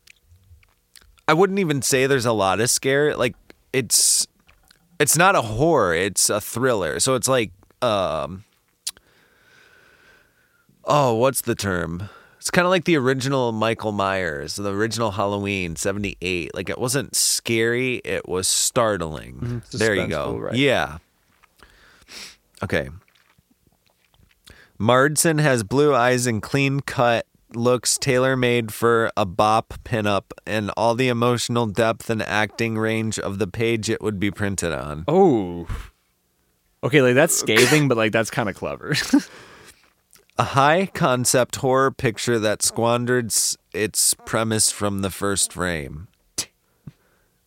I 1.29 1.35
wouldn't 1.35 1.59
even 1.59 1.83
say 1.83 2.07
there's 2.07 2.27
a 2.27 2.33
lot 2.33 2.61
of 2.61 2.71
scare. 2.71 3.15
Like 3.17 3.35
it's 3.75 4.27
it's 4.99 5.19
not 5.19 5.35
a 5.35 5.43
horror, 5.43 5.95
it's 5.95 6.31
a 6.31 6.41
thriller. 6.41 7.01
So 7.01 7.17
it's 7.17 7.29
like 7.29 7.53
um 7.83 8.45
Oh, 10.85 11.15
what's 11.15 11.43
the 11.43 11.55
term? 11.55 12.09
It's 12.39 12.51
kind 12.51 12.67
of 12.67 12.70
like 12.70 12.86
the 12.86 12.97
original 12.97 13.52
Michael 13.52 13.93
Myers, 13.93 14.57
the 14.57 14.73
original 14.75 15.12
Halloween 15.12 15.77
78. 15.77 16.55
Like 16.55 16.69
it 16.69 16.78
wasn't 16.78 17.15
scary, 17.15 18.02
it 18.05 18.28
was 18.28 18.49
startling. 18.49 19.35
Mm-hmm. 19.36 19.78
There 19.78 19.94
you 19.94 20.09
go. 20.09 20.36
Right. 20.36 20.57
Yeah. 20.57 20.99
Okay. 22.62 22.91
Marsden 24.78 25.39
has 25.39 25.62
blue 25.62 25.94
eyes 25.94 26.27
and 26.27 26.43
clean 26.43 26.81
cut 26.81 27.27
looks 27.55 27.99
tailor 27.99 28.36
made 28.36 28.73
for 28.73 29.11
a 29.17 29.25
bop 29.25 29.75
pinup 29.85 30.33
and 30.47 30.70
all 30.77 30.94
the 30.94 31.09
emotional 31.09 31.67
depth 31.67 32.11
and 32.11 32.23
acting 32.23 32.77
range 32.77 33.19
of 33.19 33.39
the 33.39 33.47
page 33.47 33.89
it 33.89 34.02
would 34.02 34.19
be 34.19 34.31
printed 34.31 34.73
on. 34.73 35.05
Oh. 35.07 35.69
Okay, 36.83 37.02
like 37.02 37.15
that's 37.15 37.36
scathing, 37.36 37.86
but 37.86 37.97
like 37.97 38.11
that's 38.11 38.31
kind 38.31 38.49
of 38.49 38.57
clever. 38.57 38.94
A 40.39 40.44
high 40.44 40.86
concept 40.86 41.57
horror 41.57 41.91
picture 41.91 42.39
that 42.39 42.62
squandered 42.62 43.33
its 43.75 44.15
premise 44.25 44.70
from 44.70 45.02
the 45.02 45.11
first 45.11 45.52
frame. 45.52 46.09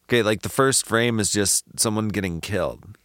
Okay, 0.07 0.21
like 0.21 0.43
the 0.43 0.49
first 0.49 0.85
frame 0.85 1.19
is 1.19 1.31
just 1.31 1.79
someone 1.79 2.09
getting 2.09 2.41
killed. 2.41 2.95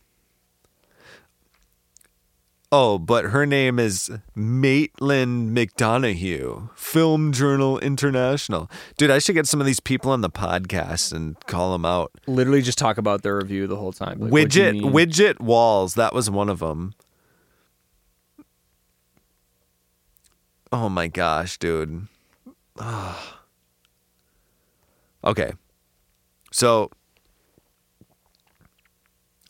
Oh, 2.72 2.98
but 2.98 3.26
her 3.26 3.46
name 3.46 3.80
is 3.80 4.12
Maitland 4.36 5.56
McDonagh, 5.56 6.70
Film 6.76 7.32
Journal 7.32 7.80
International. 7.80 8.70
Dude, 8.96 9.10
I 9.10 9.18
should 9.18 9.34
get 9.34 9.48
some 9.48 9.60
of 9.60 9.66
these 9.66 9.80
people 9.80 10.12
on 10.12 10.20
the 10.20 10.30
podcast 10.30 11.12
and 11.12 11.40
call 11.46 11.72
them 11.72 11.84
out. 11.84 12.12
Literally 12.28 12.62
just 12.62 12.78
talk 12.78 12.96
about 12.96 13.22
their 13.22 13.36
review 13.36 13.66
the 13.66 13.76
whole 13.76 13.92
time. 13.92 14.20
Like, 14.20 14.30
widget 14.30 14.82
widget 14.82 15.40
walls, 15.40 15.94
that 15.94 16.14
was 16.14 16.30
one 16.30 16.48
of 16.48 16.60
them. 16.60 16.94
Oh 20.72 20.88
my 20.88 21.08
gosh, 21.08 21.58
dude. 21.58 22.06
Ah. 22.78 23.40
Okay. 25.24 25.52
So 26.52 26.90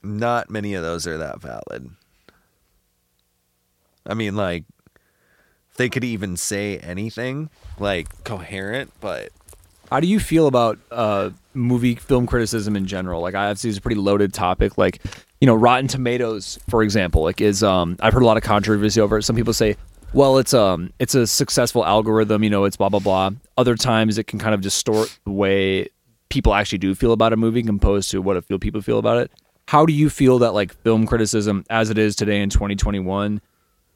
not 0.02 0.50
many 0.50 0.74
of 0.74 0.82
those 0.82 1.06
are 1.06 1.18
that 1.18 1.40
valid. 1.40 1.90
I 4.06 4.14
mean 4.14 4.34
like 4.36 4.64
they 5.76 5.88
could 5.88 6.04
even 6.04 6.36
say 6.36 6.78
anything 6.78 7.50
like 7.78 8.24
coherent, 8.24 8.92
but 9.00 9.30
How 9.90 10.00
do 10.00 10.06
you 10.06 10.20
feel 10.20 10.46
about 10.46 10.78
uh, 10.90 11.30
movie 11.54 11.96
film 11.96 12.26
criticism 12.26 12.76
in 12.76 12.86
general? 12.86 13.20
Like, 13.22 13.34
obviously 13.34 13.70
it's 13.70 13.78
a 13.78 13.82
pretty 13.82 14.00
loaded 14.00 14.32
topic. 14.32 14.78
Like, 14.78 15.02
you 15.40 15.46
know, 15.46 15.54
Rotten 15.54 15.88
Tomatoes, 15.88 16.58
for 16.68 16.82
example, 16.82 17.22
like 17.22 17.40
is 17.40 17.62
um, 17.64 17.96
I've 18.00 18.12
heard 18.12 18.22
a 18.22 18.26
lot 18.26 18.36
of 18.36 18.44
controversy 18.44 19.00
over 19.00 19.18
it. 19.18 19.24
Some 19.24 19.36
people 19.36 19.52
say, 19.54 19.76
well, 20.12 20.38
it's 20.38 20.54
um, 20.54 20.92
it's 20.98 21.14
a 21.14 21.26
successful 21.26 21.84
algorithm. 21.84 22.42
You 22.42 22.50
know, 22.50 22.64
it's 22.64 22.76
blah 22.76 22.88
blah 22.88 23.00
blah. 23.00 23.30
Other 23.56 23.76
times, 23.76 24.18
it 24.18 24.26
can 24.26 24.38
kind 24.38 24.54
of 24.54 24.60
distort 24.60 25.18
the 25.24 25.32
way 25.32 25.88
people 26.28 26.54
actually 26.54 26.78
do 26.78 26.94
feel 26.94 27.12
about 27.12 27.32
a 27.32 27.36
movie, 27.36 27.62
composed 27.62 28.10
to 28.12 28.22
what 28.22 28.36
it 28.36 28.44
feel 28.44 28.58
people 28.58 28.80
feel 28.80 28.98
about 28.98 29.18
it. 29.18 29.30
How 29.68 29.86
do 29.86 29.92
you 29.92 30.10
feel 30.10 30.38
that 30.38 30.52
like 30.52 30.72
film 30.82 31.06
criticism, 31.06 31.64
as 31.70 31.90
it 31.90 31.98
is 31.98 32.16
today 32.16 32.40
in 32.40 32.50
2021, 32.50 33.40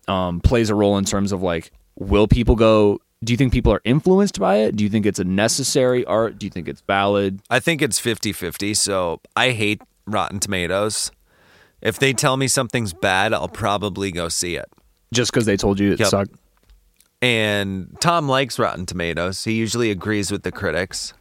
um, 0.07 0.41
plays 0.41 0.71
a 0.71 0.75
role 0.75 0.99
in 0.99 1.05
terms 1.05 1.33
of 1.33 1.43
like, 1.43 1.73
will 1.97 2.29
people 2.29 2.55
go? 2.55 3.01
Do 3.23 3.33
you 3.33 3.37
think 3.39 3.53
people 3.53 3.73
are 3.73 3.81
influenced 3.85 4.39
by 4.39 4.57
it? 4.57 4.77
Do 4.77 4.85
you 4.85 4.91
think 4.91 5.07
it's 5.07 5.19
a 5.19 5.25
necessary 5.25 6.05
art? 6.05 6.39
Do 6.39 6.45
you 6.45 6.51
think 6.51 6.69
it's 6.69 6.83
valid? 6.83 7.41
I 7.49 7.59
think 7.59 7.81
it's 7.81 7.99
50-50, 7.99 8.77
so 8.77 9.21
I 9.35 9.53
hate 9.53 9.81
Rotten 10.07 10.41
Tomatoes. 10.41 11.11
If 11.81 11.99
they 11.99 12.13
tell 12.13 12.37
me 12.37 12.49
something's 12.49 12.93
bad, 12.93 13.33
I'll 13.33 13.49
probably 13.49 14.13
go 14.13 14.29
see 14.29 14.57
it. 14.57 14.71
Just 15.15 15.33
because 15.33 15.47
they 15.47 15.57
told 15.57 15.79
you 15.81 15.93
it 15.93 16.01
Yep. 16.01 16.09
sucked? 16.09 16.35
And 17.23 17.97
Tom 18.01 18.29
likes 18.29 18.59
Rotten 18.59 18.85
Tomatoes. 18.85 19.45
He 19.45 19.53
usually 19.53 19.91
agrees 19.91 20.31
with 20.31 20.43
the 20.43 20.53
critics. 20.53 21.15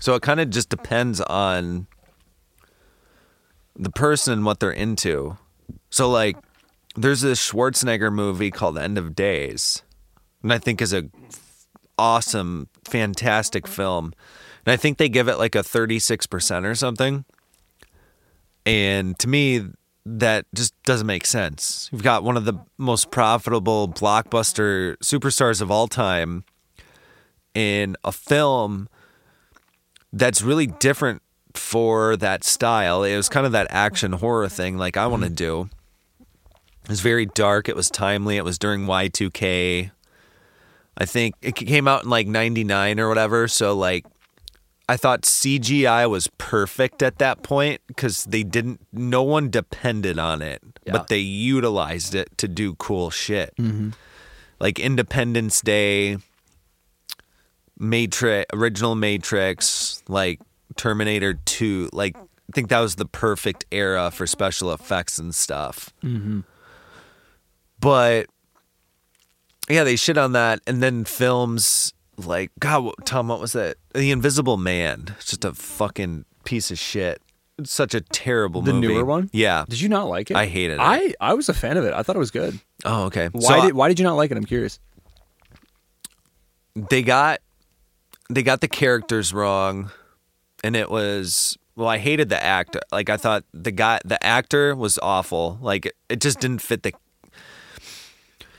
So 0.00 0.14
it 0.14 0.22
kind 0.22 0.38
of 0.38 0.50
just 0.50 0.68
depends 0.68 1.20
on 1.22 1.88
the 3.74 3.90
person 3.90 4.32
and 4.34 4.44
what 4.44 4.60
they're 4.60 4.70
into. 4.70 5.36
So 5.90 6.08
like 6.10 6.36
there's 6.94 7.22
this 7.22 7.50
Schwarzenegger 7.50 8.12
movie 8.12 8.50
called 8.50 8.78
End 8.78 8.98
of 8.98 9.16
Days. 9.16 9.82
And 10.42 10.52
I 10.52 10.58
think 10.58 10.80
is 10.80 10.92
a 10.92 11.04
awesome, 11.98 12.68
fantastic 12.84 13.66
film. 13.66 14.12
And 14.64 14.72
I 14.72 14.76
think 14.76 14.98
they 14.98 15.08
give 15.08 15.28
it 15.28 15.38
like 15.38 15.54
a 15.54 15.60
36% 15.64 16.64
or 16.64 16.74
something. 16.74 17.24
And 18.66 19.18
to 19.18 19.28
me, 19.28 19.64
that 20.16 20.46
just 20.54 20.80
doesn't 20.84 21.06
make 21.06 21.26
sense. 21.26 21.88
You've 21.92 22.02
got 22.02 22.24
one 22.24 22.36
of 22.36 22.44
the 22.44 22.54
most 22.78 23.10
profitable 23.10 23.88
blockbuster 23.88 24.96
superstars 24.98 25.60
of 25.60 25.70
all 25.70 25.86
time 25.86 26.44
in 27.54 27.96
a 28.04 28.12
film 28.12 28.88
that's 30.12 30.40
really 30.40 30.66
different 30.66 31.22
for 31.54 32.16
that 32.16 32.44
style. 32.44 33.04
It 33.04 33.16
was 33.16 33.28
kind 33.28 33.44
of 33.44 33.52
that 33.52 33.66
action 33.70 34.12
horror 34.12 34.48
thing 34.48 34.78
like 34.78 34.96
I 34.96 35.06
want 35.06 35.22
to 35.24 35.28
mm-hmm. 35.28 35.34
do. 35.34 35.70
It 36.84 36.88
was 36.88 37.00
very 37.00 37.26
dark. 37.26 37.68
It 37.68 37.76
was 37.76 37.90
timely. 37.90 38.38
It 38.38 38.44
was 38.44 38.58
during 38.58 38.86
Y2K. 38.86 39.90
I 40.96 41.04
think 41.04 41.34
it 41.42 41.54
came 41.54 41.86
out 41.86 42.04
in 42.04 42.10
like 42.10 42.26
99 42.26 42.98
or 42.98 43.08
whatever. 43.08 43.46
So, 43.46 43.76
like, 43.76 44.06
I 44.88 44.96
thought 44.96 45.22
CGI 45.22 46.08
was 46.08 46.28
perfect 46.38 47.02
at 47.02 47.18
that 47.18 47.42
point 47.42 47.82
because 47.88 48.24
they 48.24 48.42
didn't, 48.42 48.80
no 48.92 49.22
one 49.22 49.50
depended 49.50 50.18
on 50.18 50.40
it, 50.40 50.62
Yeah. 50.86 50.92
but 50.92 51.08
they 51.08 51.18
utilized 51.18 52.14
it 52.14 52.36
to 52.38 52.48
do 52.48 52.74
cool 52.76 53.10
shit. 53.10 53.54
Mm-hmm. 53.56 53.90
Like 54.58 54.78
Independence 54.78 55.60
Day, 55.60 56.16
Matrix, 57.78 58.46
original 58.52 58.94
Matrix, 58.94 60.02
like 60.08 60.40
Terminator 60.76 61.34
2. 61.34 61.90
Like, 61.92 62.16
I 62.16 62.52
think 62.54 62.70
that 62.70 62.80
was 62.80 62.94
the 62.96 63.04
perfect 63.06 63.66
era 63.70 64.10
for 64.10 64.26
special 64.26 64.72
effects 64.72 65.18
and 65.18 65.34
stuff. 65.34 65.90
Mm-hmm. 66.02 66.40
But 67.78 68.26
yeah, 69.68 69.84
they 69.84 69.96
shit 69.96 70.16
on 70.16 70.32
that, 70.32 70.60
and 70.66 70.82
then 70.82 71.04
films 71.04 71.92
like 72.18 72.50
God, 72.58 72.84
what- 72.84 73.06
Tom, 73.06 73.28
what 73.28 73.40
was 73.40 73.52
that? 73.52 73.76
The 73.94 74.10
Invisible 74.10 74.56
Man. 74.56 75.14
It's 75.16 75.26
just 75.26 75.44
a 75.44 75.54
fucking 75.54 76.24
piece 76.44 76.70
of 76.70 76.78
shit. 76.78 77.20
It's 77.58 77.72
such 77.72 77.92
a 77.94 78.00
terrible 78.00 78.60
movie. 78.62 78.70
The 78.72 78.80
movie. 78.80 78.94
newer 78.94 79.04
one? 79.04 79.30
Yeah. 79.32 79.64
Did 79.68 79.80
you 79.80 79.88
not 79.88 80.08
like 80.08 80.30
it? 80.30 80.36
I 80.36 80.46
hated 80.46 80.74
it. 80.74 80.80
I 80.80 81.14
I 81.20 81.34
was 81.34 81.48
a 81.48 81.54
fan 81.54 81.76
of 81.76 81.84
it. 81.84 81.92
I 81.92 82.02
thought 82.02 82.14
it 82.16 82.20
was 82.20 82.30
good. 82.30 82.58
Oh, 82.84 83.04
okay. 83.06 83.28
Why 83.32 83.40
So, 83.60 83.66
did 83.66 83.74
Why 83.74 83.88
did 83.88 83.98
you 83.98 84.04
not 84.04 84.14
like 84.14 84.30
it? 84.30 84.36
I'm 84.36 84.44
curious. 84.44 84.78
they 86.74 87.02
got 87.02 87.40
they 88.30 88.42
got 88.42 88.60
the 88.60 88.68
characters 88.68 89.32
wrong, 89.32 89.90
and 90.62 90.76
it 90.76 90.90
was 90.90 91.56
well. 91.74 91.88
I 91.88 91.98
hated 91.98 92.28
the 92.28 92.42
actor. 92.42 92.80
Like 92.92 93.10
I 93.10 93.16
thought 93.16 93.44
the 93.52 93.72
guy, 93.72 94.00
the 94.04 94.22
actor 94.24 94.76
was 94.76 94.98
awful. 95.02 95.58
Like 95.60 95.86
it, 95.86 95.94
it 96.08 96.20
just 96.20 96.38
didn't 96.40 96.60
fit 96.62 96.82
the. 96.82 96.92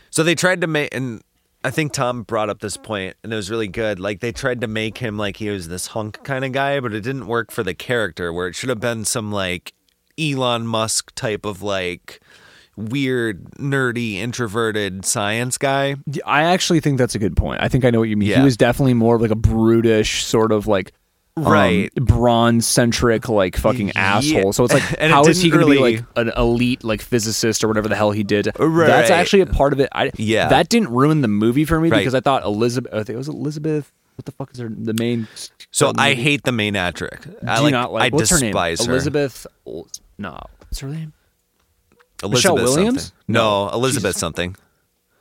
So 0.10 0.24
they 0.24 0.36
tried 0.36 0.62
to 0.62 0.68
make, 0.68 0.94
and 0.94 1.22
I 1.64 1.72
think 1.72 1.92
Tom 1.92 2.24
brought 2.24 2.50
up 2.50 2.60
this 2.60 2.78
point, 2.78 3.18
and 3.24 3.34
it 3.34 3.36
was 3.36 3.52
really 3.52 3.68
good. 3.68 4.00
Like 4.00 4.22
they 4.22 4.32
tried 4.32 4.62
to 4.62 4.68
make 4.68 5.00
him 5.00 5.18
like 5.18 5.38
he 5.38 5.50
was 5.50 5.68
this 5.68 5.88
hunk 5.88 6.24
kind 6.24 6.46
of 6.46 6.54
guy, 6.54 6.80
but 6.80 6.94
it 6.94 7.02
didn't 7.02 7.28
work 7.28 7.52
for 7.52 7.64
the 7.64 7.74
character. 7.74 8.32
Where 8.32 8.48
it 8.48 8.56
should 8.56 8.70
have 8.70 8.80
been 8.80 9.04
some 9.04 9.32
like 9.32 9.74
Elon 10.18 10.66
Musk 10.66 11.14
type 11.16 11.46
of 11.46 11.62
like 11.62 12.22
weird, 12.78 13.44
nerdy, 13.56 14.16
introverted 14.16 15.04
science 15.04 15.58
guy. 15.58 15.96
I 16.26 16.44
actually 16.44 16.80
think 16.80 16.98
that's 16.98 17.16
a 17.16 17.20
good 17.20 17.36
point. 17.36 17.62
I 17.62 17.68
think 17.68 17.84
I 17.84 17.90
know 17.90 18.00
what 18.00 18.10
you 18.10 18.18
mean. 18.18 18.30
Yeah. 18.30 18.38
He 18.38 18.44
was 18.46 18.56
definitely 18.56 18.94
more 18.94 19.16
of 19.16 19.22
like 19.22 19.32
a 19.32 19.36
brutish 19.36 20.24
sort 20.24 20.52
of 20.52 20.66
like 20.66 20.94
um, 21.38 21.44
Right. 21.46 21.94
bronze 21.96 22.68
centric 22.68 23.30
like 23.30 23.56
fucking 23.56 23.88
Yeah. 23.90 24.18
asshole. 24.18 24.52
So 24.54 24.64
it's 24.66 24.74
like 24.74 24.84
And 25.00 25.12
it 25.12 25.14
how 25.14 25.24
is 25.26 25.42
he 25.42 25.50
going 25.50 25.62
to 25.62 25.68
really- 25.72 25.98
be 25.98 25.98
like 26.00 26.06
an 26.18 26.32
elite 26.36 26.84
like 26.84 27.02
physicist 27.02 27.64
or 27.64 27.68
whatever 27.68 27.88
the 27.88 27.96
hell 27.96 28.12
he 28.12 28.24
did? 28.24 28.50
Right. 28.60 28.88
That's 28.88 29.10
actually 29.10 29.42
a 29.42 29.46
part 29.46 29.72
of 29.74 29.80
it. 29.80 29.90
I 29.94 30.12
Yeah. 30.18 30.50
that 30.50 30.70
didn't 30.70 30.90
ruin 30.90 31.22
the 31.22 31.28
movie 31.28 31.66
for 31.66 31.80
me 31.80 31.90
Right. 31.90 32.00
because 32.00 32.14
I 32.16 32.20
thought 32.20 32.44
Elizabeth. 32.44 32.94
I 32.94 32.98
think 32.98 33.10
it 33.12 33.18
was 33.18 33.30
Elizabeth. 33.30 33.92
What 34.16 34.26
the 34.26 34.32
fuck 34.34 34.52
is 34.54 34.60
her 34.60 34.68
the 34.70 34.94
main? 35.00 35.28
So 35.72 35.94
the 35.94 36.02
I 36.02 36.14
hate 36.14 36.44
the 36.44 36.52
main 36.52 36.76
actress. 36.76 37.22
I 37.48 37.62
like, 37.62 37.72
not 37.72 37.94
like 37.94 38.12
I 38.12 38.16
what's 38.16 38.30
her 38.32 38.40
name? 38.40 38.52
despise 38.52 38.84
her. 38.86 38.92
Elizabeth. 38.92 39.48
No, 40.18 40.38
what's 40.60 40.80
her 40.82 40.90
name? 40.90 41.14
Elizabeth 42.22 42.32
Michelle 42.52 42.56
Williams? 42.56 43.02
something. 43.04 43.18
No, 43.30 43.68
No. 43.68 43.74
Elizabeth 43.74 44.10
Jesus. 44.10 44.20
something. 44.20 44.56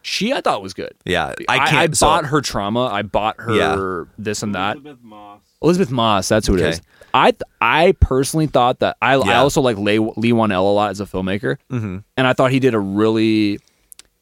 She 0.03 0.33
I 0.33 0.41
thought 0.41 0.62
was 0.62 0.75
good. 0.75 0.95
Yeah, 1.05 1.33
I, 1.49 1.59
I 1.59 1.59
I, 1.65 1.69
can't. 1.69 1.97
so- 1.97 2.07
bought 2.07 2.27
her 2.27 2.41
trauma. 2.41 2.87
I 2.87 3.03
bought 3.03 3.37
her 3.39 3.55
Yeah. 3.55 4.05
this 4.19 4.43
and 4.43 4.55
that. 4.57 4.77
Elisabeth 4.78 4.99
Moss. 5.05 5.43
Elisabeth 5.62 5.91
Moss, 5.91 6.28
that's 6.28 6.47
who 6.47 6.55
it 6.55 6.61
Okay. 6.61 6.70
is. 6.70 6.83
I 7.15 7.31
th- 7.33 7.43
I 7.61 7.95
personally 8.01 8.47
thought 8.47 8.81
that 8.81 8.97
I 9.03 9.15
I 9.15 9.37
also 9.37 9.61
like 9.61 9.77
Leigh, 9.78 9.99
Leigh 9.99 10.33
Whannell 10.33 10.61
a 10.61 10.73
lot 10.73 10.91
as 10.91 11.01
a 11.01 11.07
filmmaker, 11.07 11.57
mm-hmm. 11.70 11.99
and 12.17 12.27
I 12.27 12.33
thought 12.35 12.51
he 12.53 12.61
did 12.61 12.75
a 12.75 12.78
really 12.78 13.59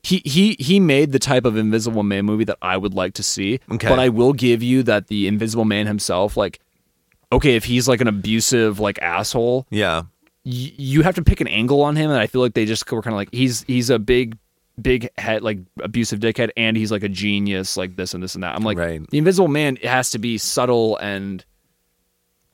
he 0.02 0.22
he 0.24 0.56
he 0.60 0.78
made 0.78 1.10
the 1.12 1.18
type 1.18 1.44
of 1.44 1.56
Invisible 1.56 2.04
Man 2.04 2.24
movie 2.24 2.44
that 2.44 2.58
I 2.62 2.76
would 2.76 2.94
like 2.94 3.14
to 3.14 3.22
see. 3.24 3.58
Okay. 3.70 3.88
But 3.88 3.98
I 3.98 4.08
will 4.08 4.32
give 4.32 4.62
you 4.62 4.82
that 4.84 5.08
the 5.08 5.26
Invisible 5.26 5.64
Man 5.64 5.86
himself, 5.88 6.36
like, 6.36 6.60
okay, 7.32 7.56
if 7.56 7.64
he's 7.64 7.88
like 7.88 8.00
an 8.00 8.06
abusive 8.08 8.78
like 8.78 9.00
asshole, 9.02 9.66
Yeah, 9.68 10.02
y- 10.44 10.72
you 10.76 11.02
have 11.02 11.16
to 11.16 11.22
pick 11.22 11.40
an 11.40 11.48
angle 11.48 11.82
on 11.82 11.96
him, 11.96 12.08
and 12.10 12.20
I 12.20 12.28
feel 12.28 12.40
like 12.40 12.54
they 12.54 12.66
just 12.66 12.90
were 12.90 13.02
kind 13.02 13.14
of 13.14 13.18
like 13.18 13.30
he's 13.32 13.64
he's 13.64 13.90
a 13.90 13.98
big 13.98 14.38
big 14.80 15.08
head 15.18 15.42
like 15.42 15.58
abusive 15.82 16.20
dickhead 16.20 16.50
and 16.56 16.76
he's 16.76 16.92
like 16.92 17.02
a 17.02 17.08
genius 17.08 17.76
like 17.76 17.96
this 17.96 18.12
and 18.12 18.22
this 18.22 18.34
and 18.34 18.44
that 18.44 18.54
i'm 18.54 18.62
like 18.62 18.76
Right. 18.76 19.00
the 19.10 19.18
invisible 19.18 19.48
man 19.48 19.76
has 19.76 20.10
to 20.10 20.18
be 20.18 20.36
subtle 20.36 20.96
and 20.98 21.44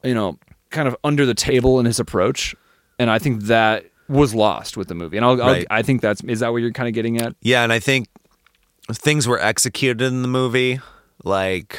you 0.05 0.15
know 0.15 0.39
kind 0.71 0.87
of 0.87 0.97
under 1.03 1.27
the 1.27 1.35
table 1.35 1.81
in 1.81 1.87
his 1.87 1.99
approach 1.99 2.55
and 2.99 3.11
i 3.11 3.19
think 3.19 3.43
that 3.45 3.87
was 4.09 4.35
lost 4.35 4.77
with 4.77 4.87
the 4.89 4.95
movie 4.95 5.17
and 5.17 5.27
I'll, 5.27 5.43
I'll 5.43 5.65
i 5.71 5.83
think 5.83 6.01
that's 6.01 6.23
is 6.25 6.41
that 6.41 6.53
what 6.53 6.59
you're 6.59 6.71
kind 6.73 6.89
of 6.89 6.95
getting 6.95 7.21
at 7.21 7.35
yeah, 7.41 7.65
and 7.65 7.73
I 7.73 7.79
think 7.81 8.09
things 8.93 9.27
were 9.27 9.41
executed 9.41 10.03
in 10.03 10.23
the 10.23 10.29
movie 10.29 10.81
like. 11.25 11.79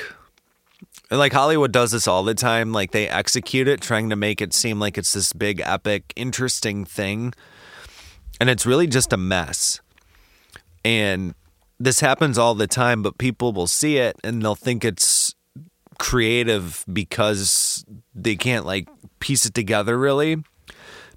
and, 1.10 1.20
Like 1.20 1.34
Hollywood 1.34 1.72
does 1.72 1.92
this 1.92 2.08
all 2.08 2.24
the 2.24 2.34
time. 2.34 2.72
Like 2.72 2.92
they 2.92 3.08
execute 3.10 3.68
it, 3.68 3.82
trying 3.82 4.10
to 4.10 4.16
make 4.16 4.42
it 4.42 4.54
seem 4.54 4.80
like 4.80 4.98
it's 4.98 5.14
this 5.14 5.32
big, 5.34 5.62
epic, 5.64 6.12
interesting 6.16 6.86
thing, 6.86 7.34
and 8.40 8.50
it's 8.50 8.66
really 8.66 8.88
just 8.88 9.12
a 9.14 9.18
mess. 9.18 9.80
And 10.86 11.34
this 11.80 12.00
happens 12.00 12.38
all 12.38 12.56
the 12.56 12.68
time, 12.68 13.02
but 13.02 13.18
people 13.18 13.54
will 13.54 13.68
see 13.68 13.98
it 13.98 14.18
and 14.24 14.42
they'll 14.42 14.56
think 14.56 14.84
it's 14.84 15.36
creative 15.98 16.84
because 16.92 17.86
they 18.14 18.36
can't 18.36 18.66
like 18.66 18.88
piece 19.20 19.46
it 19.46 19.54
together 19.54 19.98
really. 19.98 20.38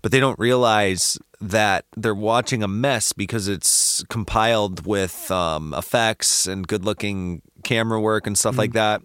But 0.02 0.12
they 0.12 0.20
don't 0.20 0.38
realize 0.38 1.18
that 1.40 1.84
they're 1.96 2.14
watching 2.14 2.62
a 2.62 2.68
mess 2.68 3.12
because 3.12 3.48
it's 3.48 4.04
compiled 4.08 4.86
with 4.86 5.30
um, 5.30 5.74
effects 5.74 6.46
and 6.46 6.66
good 6.66 6.84
looking 6.84 7.42
camera 7.64 8.00
work 8.00 8.26
and 8.26 8.38
stuff 8.38 8.56
like 8.56 8.72
that. 8.72 9.02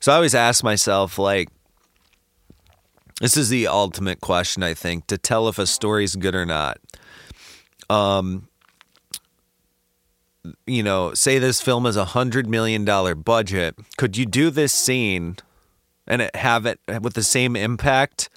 So 0.00 0.10
I 0.10 0.16
always 0.16 0.34
ask 0.34 0.64
myself, 0.64 1.18
like, 1.18 1.48
this 3.20 3.36
is 3.36 3.50
the 3.50 3.68
ultimate 3.68 4.20
question, 4.20 4.64
I 4.64 4.74
think, 4.74 5.06
to 5.06 5.16
tell 5.16 5.46
if 5.48 5.58
a 5.58 5.66
story's 5.66 6.16
good 6.16 6.34
or 6.34 6.44
not. 6.44 6.78
Um, 7.88 8.48
you 10.66 10.82
know, 10.82 11.14
say 11.14 11.38
this 11.38 11.60
film 11.60 11.86
is 11.86 11.96
a 11.96 12.06
hundred 12.06 12.48
million 12.48 12.84
dollar 12.84 13.14
budget. 13.14 13.76
Could 13.96 14.16
you 14.16 14.26
do 14.26 14.50
this 14.50 14.72
scene 14.72 15.36
and 16.06 16.22
it 16.22 16.34
have 16.36 16.66
it 16.66 16.80
with 17.00 17.14
the 17.14 17.22
same 17.22 17.54
impact 17.56 18.28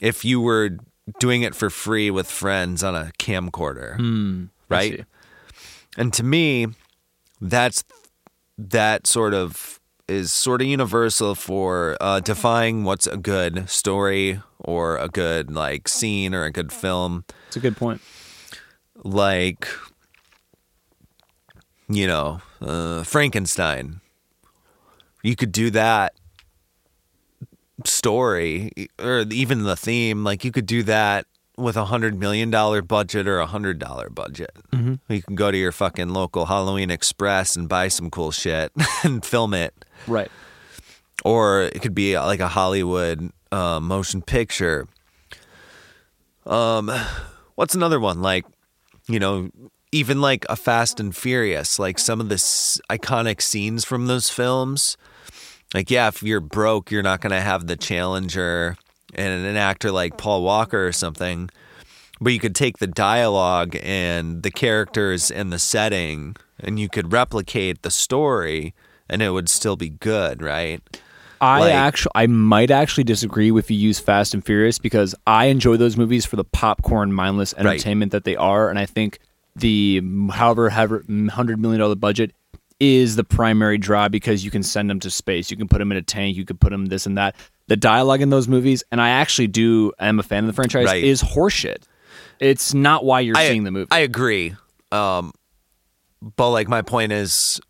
if 0.00 0.24
you 0.24 0.40
were 0.40 0.78
doing 1.18 1.42
it 1.42 1.54
for 1.54 1.70
free 1.70 2.10
with 2.10 2.30
friends 2.30 2.84
on 2.84 2.94
a 2.94 3.12
camcorder? 3.18 3.96
I 3.98 4.48
right? 4.68 5.04
And 5.96 6.12
to 6.14 6.22
me, 6.22 6.68
that's 7.40 7.84
that 8.56 9.06
sort 9.06 9.34
of 9.34 9.80
is 10.08 10.32
sort 10.32 10.60
of 10.60 10.66
universal 10.68 11.34
for 11.34 11.96
uh, 12.00 12.20
defining 12.20 12.84
what's 12.84 13.06
a 13.06 13.16
good 13.16 13.68
story 13.68 14.40
or 14.58 14.96
a 14.96 15.08
good 15.08 15.50
like 15.50 15.88
scene 15.88 16.34
or 16.34 16.44
a 16.44 16.50
good 16.50 16.72
film. 16.72 17.24
it's 17.48 17.56
a 17.56 17.60
good 17.60 17.76
point 17.76 18.00
Like, 19.04 19.66
you 21.88 22.06
know, 22.06 22.40
uh, 22.60 23.02
Frankenstein. 23.04 24.00
You 25.22 25.36
could 25.36 25.52
do 25.52 25.70
that 25.70 26.14
story 27.84 28.72
or 28.98 29.20
even 29.30 29.62
the 29.62 29.76
theme. 29.76 30.24
Like, 30.24 30.44
you 30.44 30.52
could 30.52 30.66
do 30.66 30.82
that 30.84 31.26
with 31.56 31.76
a 31.76 31.84
hundred 31.86 32.18
million 32.18 32.50
dollar 32.50 32.82
budget 32.82 33.28
or 33.28 33.38
a 33.38 33.46
hundred 33.46 33.78
dollar 33.78 34.08
budget. 34.08 34.50
Mm-hmm. 34.72 35.12
You 35.12 35.22
can 35.22 35.34
go 35.34 35.50
to 35.50 35.56
your 35.56 35.72
fucking 35.72 36.08
local 36.08 36.46
Halloween 36.46 36.90
Express 36.90 37.56
and 37.56 37.68
buy 37.68 37.88
some 37.88 38.10
cool 38.10 38.30
shit 38.30 38.72
and 39.04 39.24
film 39.24 39.54
it. 39.54 39.84
right 40.06 40.30
Or 41.24 41.62
it 41.62 41.82
could 41.82 41.94
be 41.94 42.18
like 42.18 42.40
a 42.40 42.48
Hollywood 42.48 43.30
uh, 43.50 43.80
motion 43.80 44.22
picture. 44.22 44.88
Um, 46.46 46.90
what's 47.54 47.74
another 47.74 48.00
one? 48.00 48.22
Like, 48.22 48.44
you 49.08 49.20
know, 49.20 49.50
even 49.92 50.20
like 50.20 50.44
a 50.48 50.56
Fast 50.56 50.98
and 50.98 51.14
Furious, 51.14 51.78
like 51.78 51.98
some 51.98 52.20
of 52.20 52.28
the 52.28 52.34
s- 52.36 52.80
iconic 52.90 53.40
scenes 53.42 53.84
from 53.84 54.06
those 54.06 54.30
films. 54.30 54.96
Like, 55.74 55.90
yeah, 55.90 56.08
if 56.08 56.22
you're 56.22 56.40
broke, 56.40 56.90
you're 56.90 57.02
not 57.02 57.20
going 57.20 57.30
to 57.32 57.40
have 57.40 57.66
the 57.66 57.76
Challenger 57.76 58.76
and 59.14 59.46
an 59.46 59.56
actor 59.56 59.90
like 59.90 60.16
Paul 60.18 60.42
Walker 60.42 60.86
or 60.86 60.92
something. 60.92 61.50
But 62.20 62.32
you 62.32 62.38
could 62.40 62.54
take 62.54 62.78
the 62.78 62.86
dialogue 62.86 63.76
and 63.82 64.42
the 64.42 64.50
characters 64.50 65.30
and 65.30 65.52
the 65.52 65.58
setting, 65.58 66.36
and 66.60 66.78
you 66.78 66.88
could 66.88 67.12
replicate 67.12 67.82
the 67.82 67.90
story, 67.90 68.74
and 69.08 69.20
it 69.22 69.30
would 69.30 69.48
still 69.48 69.76
be 69.76 69.88
good, 69.90 70.40
right? 70.42 70.80
I 71.40 71.58
Like- 71.60 71.74
actually, 71.74 72.12
I 72.14 72.26
might 72.28 72.70
actually 72.70 73.04
disagree 73.04 73.50
with 73.50 73.70
you 73.70 73.76
use 73.76 73.98
Fast 73.98 74.32
and 74.34 74.44
Furious 74.44 74.78
because 74.78 75.14
I 75.26 75.46
enjoy 75.46 75.76
those 75.76 75.96
movies 75.96 76.24
for 76.24 76.36
the 76.36 76.44
popcorn, 76.44 77.12
mindless 77.12 77.52
entertainment 77.58 78.12
that 78.12 78.24
they 78.24 78.36
are, 78.36 78.70
and 78.70 78.78
I 78.78 78.86
think 78.86 79.18
the 79.56 80.00
however 80.30 80.70
however 80.70 81.04
hundred 81.30 81.60
million 81.60 81.80
dollar 81.80 81.94
budget 81.94 82.32
is 82.80 83.14
the 83.16 83.22
primary 83.24 83.78
draw 83.78 84.08
because 84.08 84.44
you 84.44 84.50
can 84.50 84.62
send 84.62 84.90
them 84.90 84.98
to 85.00 85.10
space, 85.10 85.50
you 85.50 85.56
can 85.56 85.68
put 85.68 85.78
them 85.78 85.92
in 85.92 85.98
a 85.98 86.02
tank, 86.02 86.36
you 86.36 86.44
could 86.44 86.60
put 86.60 86.70
them 86.70 86.86
this 86.86 87.06
and 87.06 87.16
that. 87.16 87.36
The 87.68 87.76
dialogue 87.76 88.20
in 88.22 88.30
those 88.30 88.48
movies, 88.48 88.82
and 88.90 89.00
I 89.00 89.10
actually 89.10 89.46
do, 89.46 89.92
am 90.00 90.18
a 90.18 90.22
fan 90.24 90.42
of 90.42 90.48
the 90.48 90.52
franchise, 90.52 90.86
Right. 90.86 91.04
is 91.04 91.22
horseshit. 91.22 91.84
It's 92.40 92.74
not 92.74 93.04
why 93.04 93.20
you're 93.20 93.36
I, 93.36 93.46
seeing 93.48 93.62
the 93.62 93.70
movie. 93.70 93.86
I 93.92 94.00
agree. 94.00 94.56
Um, 94.90 95.32
but 96.36 96.50
like 96.50 96.68
my 96.68 96.82
point 96.82 97.12
is, 97.12 97.60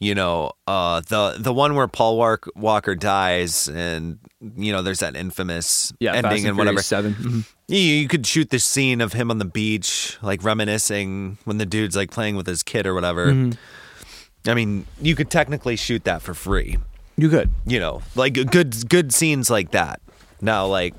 you 0.00 0.14
know, 0.14 0.52
uh, 0.66 1.02
the 1.08 1.36
the 1.38 1.52
one 1.52 1.74
where 1.76 1.86
Paul 1.86 2.16
Walk- 2.16 2.48
Walker 2.56 2.94
dies, 2.96 3.68
and 3.68 4.18
you 4.56 4.72
know, 4.72 4.80
there's 4.82 5.00
that 5.00 5.14
infamous 5.14 5.92
yeah, 6.00 6.14
ending 6.14 6.38
and 6.38 6.48
and 6.48 6.58
whatever. 6.58 6.80
Furious 6.82 6.86
7 6.86 7.14
Mhm. 7.14 7.44
You, 7.68 7.78
you 7.78 8.08
could 8.08 8.26
shoot 8.26 8.50
the 8.50 8.58
scene 8.58 9.00
of 9.00 9.12
him 9.12 9.30
on 9.30 9.38
the 9.38 9.44
beach, 9.44 10.16
like 10.22 10.42
reminiscing 10.42 11.38
when 11.44 11.58
the 11.58 11.66
dude's 11.66 11.94
like 11.94 12.10
playing 12.10 12.34
with 12.34 12.46
his 12.46 12.62
kid 12.64 12.86
or 12.86 12.94
whatever. 12.94 13.26
Mm-hmm. 13.28 14.50
I 14.50 14.54
mean, 14.54 14.86
you 15.00 15.14
could 15.14 15.30
technically 15.30 15.76
shoot 15.76 16.02
that 16.04 16.22
for 16.22 16.32
free. 16.34 16.78
You 17.18 17.28
could. 17.28 17.50
You 17.66 17.78
know, 17.78 18.00
like 18.16 18.32
good 18.32 18.88
good 18.88 19.12
scenes 19.12 19.50
like 19.50 19.72
that. 19.72 20.00
Now, 20.40 20.66
like 20.66 20.94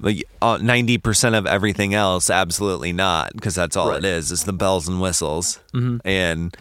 like 0.00 0.22
ninety 0.42 0.98
percent 0.98 1.34
of 1.34 1.46
everything 1.46 1.94
else, 1.94 2.28
absolutely 2.30 2.92
not, 2.92 3.32
because 3.32 3.54
that's 3.54 3.76
all 3.76 3.88
Right. 3.88 3.98
it 3.98 4.04
is. 4.04 4.30
It's 4.30 4.44
the 4.44 4.52
bells 4.52 4.86
and 4.86 5.00
whistles, 5.00 5.58
and 6.04 6.54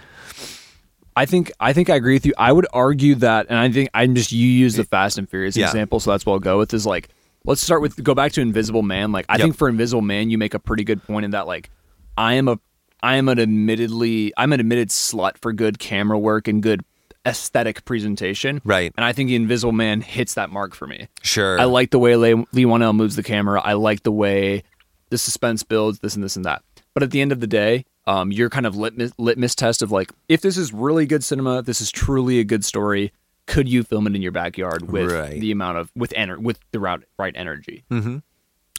I 1.18 1.26
think 1.26 1.52
I 1.60 1.74
think 1.74 1.90
I 1.90 1.96
agree 1.96 2.14
with 2.14 2.26
you. 2.26 2.34
I 2.38 2.52
would 2.52 2.68
argue 2.74 3.16
that, 3.16 3.48
and 3.50 3.58
I 3.58 3.70
think 3.72 3.90
I'm 3.94 4.14
just 4.16 4.32
you 4.32 4.48
use 4.48 4.76
the 4.76 4.84
Fast 4.84 5.18
and 5.18 5.28
Furious 5.30 5.58
Yeah. 5.58 5.66
example, 5.66 6.00
so 6.00 6.12
that's 6.12 6.26
what 6.26 6.34
I'll 6.34 6.40
go 6.40 6.58
with. 6.60 6.74
Is 6.74 6.86
like 6.86 7.10
let's 7.46 7.62
start 7.62 7.82
with 7.82 8.02
go 8.04 8.14
back 8.14 8.32
to 8.34 8.42
Invisible 8.42 8.84
Man. 8.84 9.12
Like 9.12 9.26
I 9.28 9.34
Yep. 9.34 9.42
think 9.42 9.58
for 9.58 9.68
Invisible 9.68 10.02
Man, 10.02 10.30
you 10.30 10.38
make 10.38 10.54
a 10.54 10.60
pretty 10.60 10.84
good 10.84 11.04
point 11.04 11.26
in 11.26 11.32
that 11.32 11.48
like 11.48 11.70
I 12.18 12.34
am 12.36 12.48
a 12.48 12.60
I 13.04 13.16
am 13.16 13.28
an 13.30 13.40
admittedly 13.40 14.32
I'm 14.38 14.54
an 14.54 14.60
admitted 14.60 14.90
slut 14.90 15.38
for 15.42 15.54
good 15.54 15.80
camera 15.80 16.18
work 16.20 16.48
and 16.48 16.62
good 16.64 16.82
aesthetic 17.26 17.84
presentation. 17.84 18.62
Right. 18.64 18.94
And 18.96 19.04
I 19.04 19.12
think 19.12 19.30
Invisible 19.32 19.72
Man 19.74 20.02
hits 20.02 20.36
that 20.36 20.50
mark 20.50 20.74
for 20.76 20.88
me. 20.88 21.08
sure, 21.24 21.60
I 21.60 21.66
like 21.66 21.92
the 21.92 22.00
way 22.00 22.16
Le- 22.16 22.46
Leigh 22.54 22.64
Whannell 22.66 22.96
moves 22.96 23.16
the 23.16 23.24
camera. 23.24 23.60
I 23.62 23.74
like 23.74 24.04
the 24.04 24.12
way 24.12 24.64
the 25.10 25.18
suspense 25.18 25.64
builds, 25.64 26.00
this 26.00 26.16
and 26.16 26.24
this 26.24 26.36
and 26.36 26.46
that. 26.46 26.62
But 26.94 27.04
at 27.04 27.12
the 27.12 27.22
end 27.22 27.32
of 27.32 27.40
the 27.40 27.48
day, 27.48 27.86
um, 28.08 28.32
your 28.32 28.50
kind 28.50 28.66
of 28.66 28.76
litmus, 28.76 29.12
litmus 29.20 29.54
test 29.54 29.82
of 29.84 29.92
like, 29.92 30.12
if 30.30 30.42
this 30.42 30.58
is 30.58 30.74
really 30.74 31.06
good 31.06 31.24
cinema, 31.24 31.62
this 31.62 31.82
is 31.82 31.92
truly 31.92 32.40
a 32.40 32.44
good 32.44 32.66
story, 32.66 33.12
could 33.46 33.70
you 33.70 33.84
film 33.84 34.08
it 34.08 34.16
in 34.16 34.22
your 34.22 34.32
backyard 34.32 34.90
with 34.92 35.12
Right. 35.12 35.40
the 35.40 35.52
amount 35.52 35.78
of 35.78 35.92
with 35.96 36.12
ener- 36.14 36.40
with 36.42 36.60
the 36.72 36.80
right, 36.80 37.00
right 37.20 37.34
energy? 37.36 37.84
Mm-hmm. 37.92 38.18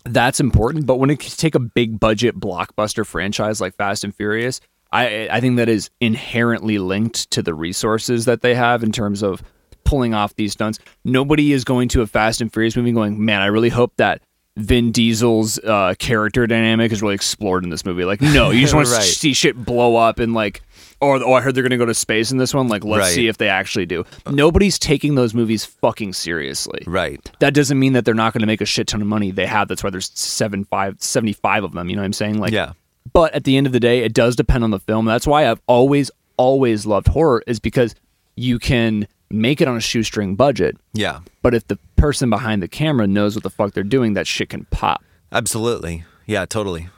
That's 0.05 0.40
important. 0.40 0.86
But 0.86 0.97
when 0.97 1.10
it 1.10 1.20
can 1.20 1.31
take 1.31 1.55
a 1.55 1.60
big 1.60 2.00
budget 2.00 2.40
blockbuster 2.40 3.07
franchise 3.07 3.60
like 3.60 3.76
Fast 3.76 4.05
and 4.05 4.15
Furious, 4.15 4.60
I 4.92 5.28
I 5.31 5.40
think 5.40 5.57
that 5.58 5.68
is 5.68 5.90
inherently 6.00 6.78
linked 6.78 7.31
to 7.32 7.42
the 7.42 7.55
resources 7.55 8.24
that 8.24 8.40
they 8.40 8.55
have 8.55 8.82
in 8.82 8.92
terms 8.92 9.23
of 9.23 9.42
pulling 9.84 10.15
off 10.15 10.34
these 10.36 10.52
stunts. 10.52 10.78
Nobody 11.05 11.52
is 11.52 11.65
going 11.65 11.89
to 11.90 12.02
a 12.02 12.07
Fast 12.07 12.40
and 12.40 12.52
Furious 12.52 12.76
movie 12.76 12.92
going, 12.92 13.23
man, 13.24 13.40
I 13.42 13.47
really 13.47 13.68
hope 13.70 13.92
that 13.97 14.23
Vin 14.59 14.91
Diesel's 14.93 15.59
uh, 15.61 15.95
character 15.99 16.47
dynamic 16.47 16.93
is 16.93 17.01
really 17.01 17.15
explored 17.15 17.65
in 17.65 17.70
this 17.70 17.85
movie. 17.85 18.05
Like, 18.05 18.20
no, 18.20 18.51
you 18.51 18.61
just 18.62 18.75
want 18.75 18.89
Right. 18.89 18.97
to 18.97 19.03
see 19.07 19.33
shit 19.33 19.57
blow 19.57 19.97
up 19.97 20.19
and 20.19 20.35
like, 20.35 20.62
or 21.01 21.17
oh, 21.23 21.33
I 21.35 21.41
heard 21.41 21.55
they're 21.55 21.62
going 21.62 21.70
to 21.70 21.77
go 21.77 21.87
to 21.87 21.95
space 21.95 22.33
in 22.33 22.39
this 22.39 22.53
one. 22.53 22.67
Like, 22.69 22.85
let's 22.85 23.07
Right. 23.07 23.15
see 23.15 23.28
if 23.28 23.39
they 23.39 23.49
actually 23.49 23.87
do. 23.87 24.05
Nobody's 24.28 24.78
taking 24.78 25.15
those 25.15 25.33
movies 25.33 25.65
fucking 25.65 26.12
seriously. 26.12 26.83
right, 26.87 27.20
That 27.39 27.55
doesn't 27.55 27.78
mean 27.78 27.93
that 27.93 28.05
they're 28.05 28.15
not 28.15 28.33
going 28.33 28.41
to 28.41 28.47
make 28.47 28.61
a 28.61 28.67
shit 28.67 28.89
ton 28.89 29.01
of 29.01 29.07
money. 29.07 29.31
They 29.31 29.47
have. 29.47 29.69
That's 29.69 29.85
why 29.85 29.91
there's 29.91 30.11
seven, 30.19 30.65
five, 30.65 30.97
75 31.01 31.62
of 31.65 31.73
them. 31.73 31.89
You 31.89 31.97
know 31.97 32.03
what 32.03 32.07
I'm 32.07 32.12
saying? 32.12 32.39
Like, 32.39 32.53
yeah, 32.53 32.73
but 33.12 33.33
at 33.35 33.45
the 33.45 33.57
end 33.57 33.67
of 33.69 33.73
the 33.73 33.81
day, 33.81 34.01
it 34.01 34.12
does 34.12 34.35
depend 34.35 34.65
on 34.65 34.70
the 34.70 34.81
film. 34.81 35.05
That's 35.07 35.27
why 35.27 35.49
I've 35.49 35.61
always, 35.69 36.11
always 36.37 36.85
loved 36.85 37.07
horror, 37.07 37.43
is 37.47 37.61
because 37.61 37.95
you 38.35 38.59
can 38.59 39.07
make 39.31 39.60
it 39.60 39.68
on 39.68 39.76
a 39.76 39.81
shoestring 39.81 40.34
budget. 40.36 40.76
yeah, 40.94 41.20
But 41.42 41.55
if 41.55 41.66
the 41.68 41.78
person 41.97 42.31
behind 42.31 42.62
the 42.62 42.68
camera 42.68 43.07
knows 43.07 43.34
what 43.34 43.42
the 43.42 43.50
fuck 43.50 43.73
they're 43.74 43.82
doing, 43.84 44.15
that 44.15 44.26
shit 44.26 44.48
can 44.50 44.65
pop. 44.70 45.02
absolutely, 45.32 46.05
yeah, 46.26 46.44
totally. 46.47 46.89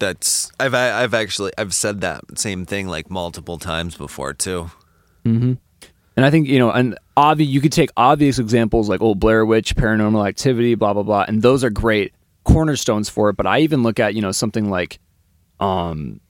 That's 0.00 0.50
I've 0.58 0.74
I've 0.74 1.14
actually 1.14 1.52
I've 1.56 1.72
said 1.72 2.00
that 2.00 2.22
same 2.38 2.66
thing 2.66 2.88
like 2.88 3.08
multiple 3.10 3.58
times 3.58 3.96
before 3.96 4.34
too. 4.34 4.70
And 5.24 6.24
I 6.24 6.30
think 6.30 6.48
you 6.48 6.58
know, 6.58 6.70
and 6.70 6.98
obvious 7.16 7.48
you 7.50 7.60
could 7.60 7.72
take 7.72 7.90
obvious 7.96 8.38
examples 8.38 8.88
like 8.88 9.00
old 9.00 9.18
Blair 9.20 9.44
Witch, 9.46 9.74
Paranormal 9.76 10.26
Activity, 10.26 10.74
blah 10.74 10.92
blah 10.94 11.02
blah, 11.04 11.24
and 11.26 11.42
those 11.42 11.62
are 11.64 11.70
great 11.70 12.12
cornerstones 12.44 13.08
for 13.08 13.30
it. 13.30 13.36
But 13.36 13.46
I 13.46 13.60
even 13.60 13.82
look 13.82 13.98
at 14.00 14.14
you 14.14 14.20
know 14.22 14.32
something 14.32 14.68
like, 14.68 14.98
um, 15.60 16.20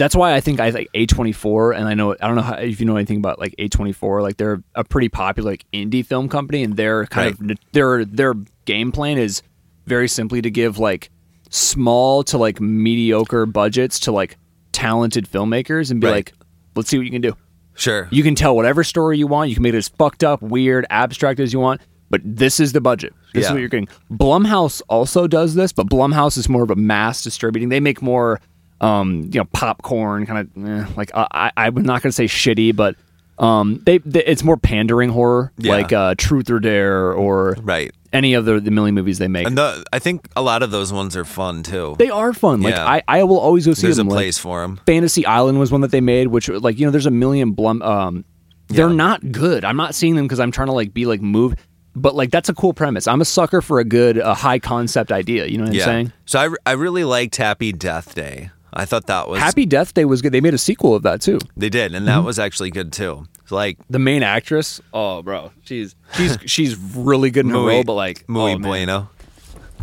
that's 0.00 0.16
why 0.16 0.34
I 0.34 0.40
think 0.40 0.58
I 0.60 0.70
like 0.70 0.88
A 0.94 1.06
twenty 1.06 1.32
four, 1.32 1.72
and 1.72 1.86
I 1.86 1.94
know 1.94 2.16
I 2.20 2.26
don't 2.26 2.34
know 2.36 2.42
how, 2.42 2.54
if 2.54 2.80
you 2.80 2.86
know 2.86 2.96
anything 2.96 3.18
about 3.18 3.38
like 3.38 3.54
A 3.58 3.68
twenty 3.68 3.92
four, 3.92 4.22
like 4.22 4.36
they're 4.38 4.62
a 4.74 4.82
pretty 4.82 5.08
popular 5.10 5.50
like 5.52 5.64
indie 5.72 6.04
film 6.04 6.28
company, 6.28 6.62
and 6.64 6.76
their 6.76 7.06
kind 7.06 7.28
of 7.28 7.58
their 7.72 8.04
their 8.04 8.34
game 8.64 8.90
plan 8.92 9.18
is 9.18 9.42
very 9.86 10.08
simply 10.08 10.40
to 10.42 10.50
give 10.50 10.78
like 10.78 11.10
small 11.50 12.22
to 12.24 12.38
like 12.38 12.60
mediocre 12.60 13.44
budgets 13.46 13.98
to 14.00 14.12
like 14.12 14.38
talented 14.72 15.28
filmmakers 15.28 15.90
and 15.90 16.00
be 16.00 16.06
Right. 16.06 16.12
like, 16.14 16.32
let's 16.76 16.88
see 16.88 16.96
what 16.98 17.04
you 17.04 17.10
can 17.12 17.22
do. 17.22 17.36
Sure, 17.74 18.08
You 18.10 18.22
can 18.22 18.34
tell 18.34 18.54
whatever 18.54 18.84
story 18.84 19.16
you 19.18 19.26
want. 19.26 19.48
You 19.48 19.54
can 19.56 19.62
make 19.62 19.72
it 19.74 19.78
as 19.78 19.88
fucked 19.88 20.22
up, 20.22 20.42
weird, 20.42 20.86
abstract 20.90 21.40
as 21.40 21.52
you 21.52 21.60
want. 21.60 21.80
But 22.10 22.20
this 22.24 22.60
is 22.60 22.72
the 22.72 22.80
budget. 22.80 23.14
This 23.32 23.46
is 23.46 23.50
what 23.52 23.60
you're 23.60 23.68
getting. 23.68 23.88
Blumhouse 24.12 24.82
also 24.88 25.26
does 25.28 25.54
this, 25.54 25.72
but 25.72 25.86
Blumhouse 25.88 26.36
is 26.36 26.48
more 26.48 26.62
of 26.64 26.70
a 26.70 26.76
mass 26.76 27.22
distributing. 27.22 27.68
They 27.68 27.78
make 27.80 28.02
more, 28.02 28.40
um, 28.80 29.22
you 29.32 29.40
know, 29.40 29.44
popcorn 29.52 30.26
kind 30.26 30.38
of 30.56 30.68
eh, 30.68 30.92
like 30.96 31.10
uh, 31.14 31.26
I. 31.30 31.52
I'm 31.56 31.74
not 31.74 32.02
going 32.02 32.10
to 32.10 32.12
say 32.12 32.24
shitty, 32.26 32.74
but 32.74 32.96
um, 33.38 33.82
they, 33.84 33.98
they 33.98 34.24
it's 34.24 34.42
more 34.44 34.56
pandering 34.56 35.10
horror, 35.10 35.52
Yeah. 35.58 35.72
like 35.72 35.92
uh, 35.92 36.14
Truth 36.18 36.50
or 36.50 36.60
Dare 36.60 37.12
or 37.12 37.56
right. 37.62 37.90
any 38.12 38.34
of 38.34 38.44
the, 38.44 38.60
the 38.60 38.70
million 38.70 38.94
movies 38.94 39.18
they 39.18 39.28
make. 39.28 39.46
And 39.46 39.56
the, 39.56 39.82
I 39.92 39.98
think 39.98 40.28
a 40.36 40.42
lot 40.42 40.62
of 40.62 40.70
those 40.70 40.92
ones 40.92 41.16
are 41.16 41.24
fun 41.24 41.62
too. 41.62 41.94
they 41.98 42.10
are 42.10 42.32
fun. 42.34 42.60
Like 42.60 42.74
Yeah. 42.74 42.86
I, 42.86 43.02
I 43.08 43.22
will 43.24 43.38
always 43.38 43.64
go 43.66 43.72
see 43.72 43.82
them. 43.82 43.88
There's 43.88 43.98
a 43.98 44.00
them. 44.00 44.08
Like, 44.08 44.16
place 44.16 44.38
for 44.38 44.60
them. 44.60 44.78
Fantasy 44.86 45.24
Island 45.24 45.58
was 45.58 45.72
one 45.72 45.80
that 45.80 45.90
they 45.90 46.02
made, 46.02 46.28
which 46.28 46.48
like 46.50 46.78
you 46.78 46.84
know, 46.86 46.90
there's 46.90 47.06
a 47.06 47.10
million 47.10 47.52
Blum. 47.52 47.80
Um, 47.82 48.24
they're 48.68 48.88
Yeah. 48.90 48.94
not 48.94 49.32
good. 49.32 49.64
I'm 49.64 49.76
not 49.76 49.94
seeing 49.94 50.16
them 50.16 50.26
because 50.26 50.38
I'm 50.40 50.50
trying 50.52 50.68
to 50.68 50.72
like 50.74 50.92
be 50.92 51.06
like 51.06 51.22
move, 51.22 51.54
but 51.96 52.14
like 52.14 52.30
that's 52.30 52.50
a 52.50 52.54
cool 52.54 52.74
premise. 52.74 53.06
I'm 53.08 53.22
a 53.22 53.24
sucker 53.24 53.62
for 53.62 53.78
a 53.80 53.84
good, 53.84 54.18
a 54.18 54.34
high 54.34 54.58
concept 54.58 55.12
idea. 55.12 55.46
You 55.46 55.56
know 55.58 55.64
what 55.64 55.74
I'm 55.74 55.80
saying? 55.80 56.12
So 56.26 56.38
I, 56.40 56.70
I 56.70 56.72
really 56.72 57.04
liked 57.04 57.36
Happy 57.36 57.72
Death 57.72 58.14
Day. 58.14 58.50
I 58.72 58.84
thought 58.84 59.06
that 59.06 59.28
was 59.28 59.40
Happy 59.40 59.66
Death 59.66 59.94
Day 59.94 60.04
was 60.04 60.22
good. 60.22 60.32
They 60.32 60.40
made 60.40 60.54
a 60.54 60.58
sequel 60.58 60.94
of 60.94 61.02
that 61.02 61.20
too. 61.20 61.38
They 61.56 61.68
did, 61.68 61.94
and 61.94 62.06
Mm-hmm. 62.06 62.20
that 62.20 62.24
was 62.24 62.38
actually 62.38 62.70
good 62.70 62.92
too. 62.92 63.26
Like 63.50 63.78
The 63.90 63.98
main 63.98 64.22
actress, 64.22 64.80
oh 64.94 65.22
bro, 65.22 65.50
she's 65.64 65.96
she's 66.14 66.38
she's 66.46 66.76
really 66.76 67.30
good 67.32 67.46
in 67.46 67.50
her 67.50 67.58
muy, 67.58 67.74
role, 67.74 67.84
but 67.84 67.94
like 67.94 68.28
muy 68.28 68.52
oh, 68.52 68.58
man. 68.58 69.08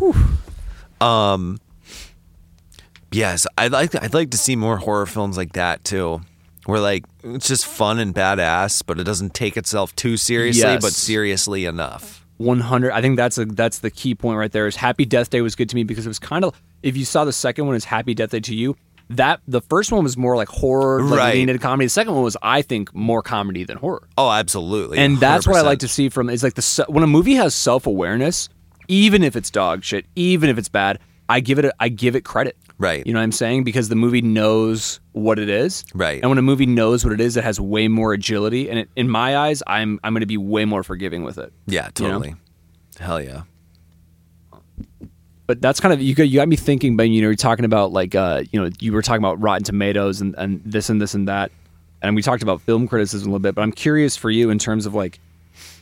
bueno. 0.00 0.16
Um. 1.00 1.58
Yes, 3.10 3.46
I'd 3.56 3.72
like 3.72 3.94
I'd 4.02 4.14
like 4.14 4.30
to 4.30 4.38
see 4.38 4.56
more 4.56 4.76
horror 4.78 5.06
films 5.06 5.36
like 5.36 5.52
that 5.54 5.82
too, 5.84 6.20
where 6.66 6.80
like 6.80 7.04
it's 7.24 7.48
just 7.48 7.66
fun 7.66 7.98
and 7.98 8.14
badass, 8.14 8.82
but 8.86 8.98
it 9.00 9.04
doesn't 9.04 9.32
take 9.34 9.56
itself 9.56 9.94
too 9.96 10.16
seriously, 10.16 10.62
Yes. 10.62 10.82
but 10.82 10.92
seriously 10.92 11.64
enough. 11.64 12.17
100 12.38 12.92
i 12.92 13.00
think 13.00 13.16
that's 13.16 13.36
a 13.38 13.44
that's 13.44 13.80
the 13.80 13.90
key 13.90 14.14
point 14.14 14.38
right 14.38 14.52
there 14.52 14.66
is 14.66 14.76
happy 14.76 15.04
death 15.04 15.28
day 15.30 15.40
was 15.40 15.54
good 15.54 15.68
to 15.68 15.76
me 15.76 15.82
because 15.84 16.06
it 16.06 16.08
was 16.08 16.18
kind 16.18 16.44
of 16.44 16.54
if 16.82 16.96
you 16.96 17.04
saw 17.04 17.24
the 17.24 17.32
second 17.32 17.66
one 17.66 17.74
as 17.74 17.84
happy 17.84 18.14
death 18.14 18.30
day 18.30 18.40
to 18.40 18.54
you 18.54 18.76
that 19.10 19.40
the 19.48 19.60
first 19.62 19.90
one 19.90 20.04
was 20.04 20.16
more 20.16 20.36
like 20.36 20.48
horror 20.48 21.02
like 21.02 21.18
Right. 21.18 21.34
leaned 21.36 21.48
into 21.50 21.62
comedy. 21.62 21.86
The 21.86 21.90
second 21.90 22.14
one 22.14 22.22
was 22.22 22.36
i 22.42 22.62
think 22.62 22.94
more 22.94 23.22
comedy 23.22 23.64
than 23.64 23.76
horror. 23.78 24.06
Oh, 24.18 24.30
absolutely, 24.30 24.98
and 24.98 25.18
that's 25.18 25.46
what 25.46 25.56
i 25.56 25.62
like 25.62 25.78
to 25.80 25.88
see 25.88 26.08
from 26.10 26.28
is 26.30 26.42
like 26.42 26.54
the 26.54 26.84
when 26.88 27.02
a 27.02 27.06
movie 27.06 27.34
has 27.34 27.54
self-awareness 27.54 28.48
even 28.88 29.22
if 29.22 29.34
it's 29.36 29.50
dog 29.50 29.82
shit 29.84 30.06
even 30.16 30.48
if 30.50 30.58
it's 30.58 30.68
bad 30.68 30.98
i 31.28 31.40
give 31.40 31.58
it 31.58 31.64
a, 31.64 31.74
i 31.80 31.88
give 31.88 32.14
it 32.16 32.24
credit 32.24 32.56
Right. 32.78 33.04
you 33.06 33.12
know 33.12 33.18
what 33.18 33.24
i'm 33.24 33.32
saying 33.32 33.64
because 33.64 33.88
the 33.88 33.96
movie 33.96 34.22
knows 34.22 35.00
what 35.12 35.38
it 35.38 35.48
is 35.48 35.84
Right. 35.94 36.20
and 36.22 36.30
when 36.30 36.38
a 36.38 36.42
movie 36.42 36.66
knows 36.66 37.04
what 37.04 37.12
it 37.12 37.20
is 37.20 37.36
it 37.36 37.42
has 37.44 37.60
way 37.60 37.88
more 37.88 38.12
agility 38.12 38.70
and 38.70 38.78
it, 38.78 38.88
in 38.94 39.08
my 39.08 39.36
eyes 39.36 39.62
i'm 39.66 39.98
i'm 40.04 40.12
going 40.14 40.20
to 40.20 40.26
be 40.26 40.36
way 40.36 40.64
more 40.64 40.82
forgiving 40.82 41.24
with 41.24 41.38
it 41.38 41.52
Yeah, 41.66 41.90
you 41.98 42.04
know? 42.06 42.10
totally. 42.14 42.34
Hell 43.00 43.20
yeah. 43.20 43.42
but 45.46 45.60
that's 45.62 45.80
kind 45.80 45.92
of 45.94 46.00
you 46.02 46.14
got 46.14 46.24
you 46.24 46.36
got 46.40 46.48
me 46.48 46.56
thinking. 46.56 46.96
But 46.96 47.04
you 47.04 47.22
know, 47.22 47.28
you're 47.28 47.34
talking 47.36 47.64
about 47.64 47.92
like 47.92 48.14
uh, 48.14 48.42
you 48.52 48.60
know, 48.60 48.70
you 48.80 48.92
were 48.92 49.02
talking 49.02 49.22
about 49.22 49.40
Rotten 49.40 49.62
Tomatoes 49.64 50.20
and, 50.20 50.34
and 50.36 50.60
this 50.64 50.90
and 50.90 51.00
this 51.00 51.14
and 51.14 51.28
that, 51.28 51.50
and 52.02 52.14
we 52.14 52.22
talked 52.22 52.42
about 52.42 52.60
film 52.62 52.86
criticism 52.88 53.28
a 53.28 53.30
little 53.32 53.42
bit. 53.42 53.54
But 53.54 53.62
I'm 53.62 53.72
curious 53.72 54.16
for 54.16 54.30
you 54.30 54.50
in 54.50 54.58
terms 54.58 54.84
of 54.84 54.94
like, 54.94 55.20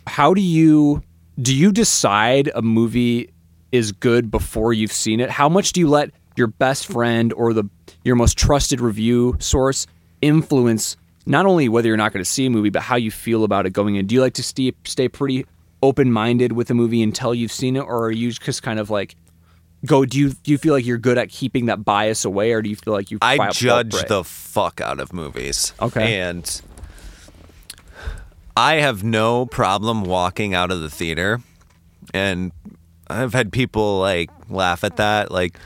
how 0.06 0.34
do 0.34 0.40
you 0.40 1.02
do 1.40 1.54
you 1.54 1.72
decide 1.72 2.50
a 2.54 2.62
movie 2.62 3.30
is 3.72 3.92
good 3.92 4.30
before 4.30 4.72
you've 4.72 4.92
seen 4.92 5.20
it? 5.20 5.30
How 5.30 5.48
much 5.48 5.72
do 5.72 5.80
you 5.80 5.88
let 5.88 6.10
your 6.36 6.46
best 6.46 6.86
friend 6.86 7.32
or 7.32 7.52
the 7.52 7.64
your 8.04 8.16
most 8.16 8.38
trusted 8.38 8.80
review 8.80 9.36
source 9.38 9.86
influence 10.22 10.96
not 11.26 11.44
only 11.44 11.68
whether 11.68 11.88
you're 11.88 11.96
not 11.96 12.12
going 12.12 12.24
to 12.24 12.30
see 12.30 12.46
a 12.46 12.50
movie, 12.50 12.70
but 12.70 12.82
how 12.82 12.94
you 12.96 13.10
feel 13.10 13.42
about 13.42 13.66
it 13.66 13.70
going 13.70 13.96
in? 13.96 14.06
Do 14.06 14.14
you 14.14 14.20
like 14.20 14.34
to 14.34 14.42
stay 14.42 14.72
stay 14.84 15.08
pretty 15.08 15.46
open 15.82 16.12
minded 16.12 16.52
with 16.52 16.70
a 16.70 16.74
movie 16.74 17.02
until 17.02 17.34
you've 17.34 17.52
seen 17.52 17.76
it, 17.76 17.80
or 17.80 18.06
are 18.06 18.12
you 18.12 18.30
just 18.30 18.62
kind 18.62 18.78
of 18.78 18.90
like 18.90 19.16
go? 19.84 20.04
Do 20.04 20.18
you 20.18 20.30
do 20.30 20.50
you 20.52 20.58
feel 20.58 20.74
like 20.74 20.86
you're 20.86 20.98
good 20.98 21.18
at 21.18 21.28
keeping 21.28 21.66
that 21.66 21.84
bias 21.84 22.24
away, 22.24 22.52
or 22.52 22.62
do 22.62 22.70
you 22.70 22.76
feel 22.76 22.94
like 22.94 23.10
you? 23.10 23.18
I 23.20 23.50
judge 23.50 23.94
the 24.06 24.24
fuck 24.24 24.80
out 24.80 25.00
of 25.00 25.12
movies. 25.12 25.72
Okay. 25.80 26.20
And 26.20 26.62
I 28.56 28.76
have 28.76 29.02
no 29.02 29.46
problem 29.46 30.04
walking 30.04 30.54
out 30.54 30.70
of 30.70 30.80
the 30.80 30.88
theater 30.88 31.40
and 32.14 32.52
I've 33.08 33.32
had 33.32 33.52
people 33.52 34.00
like 34.00 34.30
laugh 34.48 34.84
at 34.84 34.96
that, 34.96 35.30
like, 35.30 35.58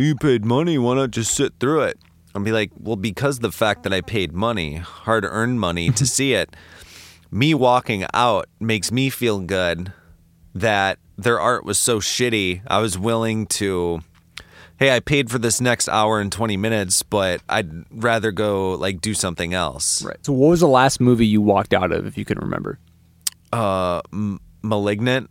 well, 0.00 0.06
you 0.06 0.14
paid 0.14 0.46
money, 0.46 0.78
why 0.78 0.94
not 0.94 1.10
just 1.10 1.34
sit 1.34 1.52
through 1.60 1.82
it? 1.82 1.98
I'll 2.34 2.40
be 2.42 2.52
like, 2.52 2.70
well, 2.78 2.96
because 2.96 3.40
the 3.40 3.52
fact 3.52 3.82
that 3.82 3.92
I 3.92 4.00
paid 4.00 4.32
money, 4.32 4.76
hard 4.76 5.26
earned 5.26 5.60
money 5.60 5.90
to 5.90 6.06
see 6.16 6.32
it, 6.32 6.56
me 7.30 7.52
walking 7.52 8.06
out 8.14 8.48
makes 8.58 8.90
me 8.90 9.10
feel 9.10 9.40
good 9.40 9.92
that 10.54 10.98
their 11.18 11.38
art 11.38 11.66
was 11.66 11.78
so 11.78 12.00
shitty. 12.00 12.62
I 12.66 12.78
was 12.78 12.98
willing 12.98 13.46
to, 13.48 14.00
hey, 14.78 14.96
I 14.96 15.00
paid 15.00 15.30
for 15.30 15.38
this 15.38 15.60
next 15.60 15.86
hour 15.86 16.18
and 16.18 16.32
20 16.32 16.56
minutes, 16.56 17.02
but 17.02 17.42
I'd 17.46 17.70
rather 17.90 18.32
go 18.32 18.72
like 18.72 19.02
do 19.02 19.12
something 19.12 19.52
else. 19.52 20.02
Right. 20.02 20.16
So, 20.24 20.32
what 20.32 20.48
was 20.48 20.60
the 20.60 20.68
last 20.68 20.98
movie 20.98 21.26
you 21.26 21.42
walked 21.42 21.74
out 21.74 21.92
of, 21.92 22.06
if 22.06 22.16
you 22.16 22.24
can 22.24 22.38
remember? 22.38 22.78
Uh, 23.52 24.00
M- 24.14 24.40
Malignant. 24.62 25.28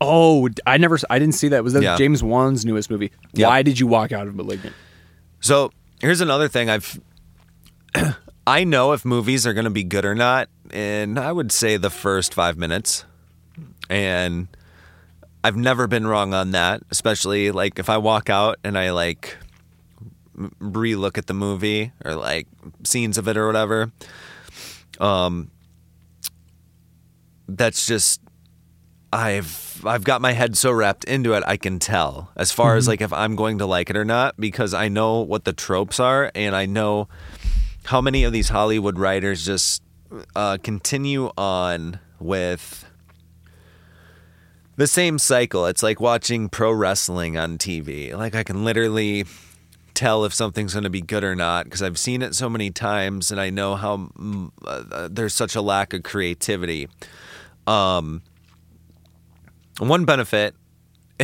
Oh, 0.00 0.48
I 0.66 0.76
never, 0.76 0.98
I 1.08 1.18
didn't 1.18 1.34
see 1.34 1.48
that. 1.48 1.62
Was 1.64 1.72
that 1.72 1.82
Yeah. 1.82 1.96
James 1.96 2.22
Wan's 2.22 2.64
newest 2.64 2.90
movie? 2.90 3.10
Yeah. 3.32 3.48
Why 3.48 3.62
did 3.62 3.78
you 3.78 3.86
walk 3.86 4.12
out 4.12 4.26
of 4.26 4.34
*Malignant*? 4.34 4.74
So 5.40 5.70
here's 6.00 6.20
another 6.20 6.48
thing 6.48 6.68
I've 6.70 7.00
I 8.46 8.64
know 8.64 8.92
if 8.92 9.04
movies 9.04 9.46
are 9.46 9.54
going 9.54 9.64
to 9.64 9.70
be 9.70 9.84
good 9.84 10.04
or 10.04 10.14
not, 10.14 10.48
and 10.70 11.18
I 11.18 11.32
would 11.32 11.50
say 11.52 11.76
the 11.76 11.90
first 11.90 12.34
five 12.34 12.58
minutes, 12.58 13.04
and 13.88 14.48
I've 15.42 15.56
never 15.56 15.86
been 15.86 16.06
wrong 16.06 16.34
on 16.34 16.50
that. 16.50 16.82
Especially 16.90 17.50
like 17.52 17.78
if 17.78 17.88
I 17.88 17.96
walk 17.98 18.28
out 18.28 18.58
and 18.64 18.76
I 18.76 18.90
like 18.90 19.36
relook 20.60 21.16
at 21.16 21.26
the 21.26 21.34
movie 21.34 21.92
or 22.04 22.14
like 22.16 22.48
scenes 22.84 23.16
of 23.18 23.28
it 23.28 23.36
or 23.36 23.46
whatever. 23.46 23.92
Um, 25.00 25.50
that's 27.48 27.86
just 27.86 28.20
I've 29.12 29.46
I've 29.86 30.04
got 30.04 30.20
my 30.20 30.32
head 30.32 30.56
so 30.56 30.72
wrapped 30.72 31.04
into 31.04 31.34
it 31.34 31.42
I 31.46 31.56
can 31.56 31.78
tell 31.78 32.30
as 32.36 32.52
far 32.52 32.76
as 32.76 32.88
like 32.88 33.00
if 33.00 33.12
I'm 33.12 33.36
going 33.36 33.58
to 33.58 33.66
like 33.66 33.90
it 33.90 33.96
or 33.96 34.04
not 34.04 34.38
because 34.38 34.74
I 34.74 34.88
know 34.88 35.20
what 35.20 35.44
the 35.44 35.52
tropes 35.52 36.00
are 36.00 36.30
and 36.34 36.54
I 36.56 36.66
know 36.66 37.08
how 37.86 38.00
many 38.00 38.24
of 38.24 38.32
these 38.32 38.48
Hollywood 38.48 38.98
writers 38.98 39.44
just 39.44 39.82
uh, 40.34 40.58
continue 40.62 41.30
on 41.36 41.98
with 42.18 42.84
the 44.76 44.86
same 44.86 45.18
cycle. 45.18 45.66
It's 45.66 45.82
like 45.82 46.00
watching 46.00 46.48
pro 46.48 46.72
wrestling 46.72 47.36
on 47.36 47.58
TV. 47.58 48.14
Like 48.14 48.34
I 48.34 48.42
can 48.42 48.64
literally 48.64 49.24
tell 49.94 50.24
if 50.24 50.34
something's 50.34 50.72
going 50.72 50.84
to 50.84 50.90
be 50.90 51.00
good 51.00 51.22
or 51.22 51.36
not 51.36 51.64
because 51.64 51.82
I've 51.82 51.98
seen 51.98 52.22
it 52.22 52.34
so 52.34 52.50
many 52.50 52.70
times 52.70 53.30
and 53.30 53.40
I 53.40 53.50
know 53.50 53.76
how 53.76 53.96
mm, 54.18 54.50
uh, 54.66 55.08
there's 55.10 55.34
such 55.34 55.54
a 55.54 55.60
lack 55.60 55.92
of 55.92 56.02
creativity. 56.02 56.88
Um, 57.66 58.22
one 59.78 60.04
benefit 60.04 60.54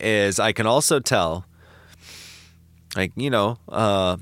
is 0.00 0.38
I 0.38 0.52
can 0.52 0.66
also 0.66 1.00
tell, 1.00 1.46
like 2.96 3.12
you 3.16 3.30
know, 3.30 3.58
uh, 3.68 4.16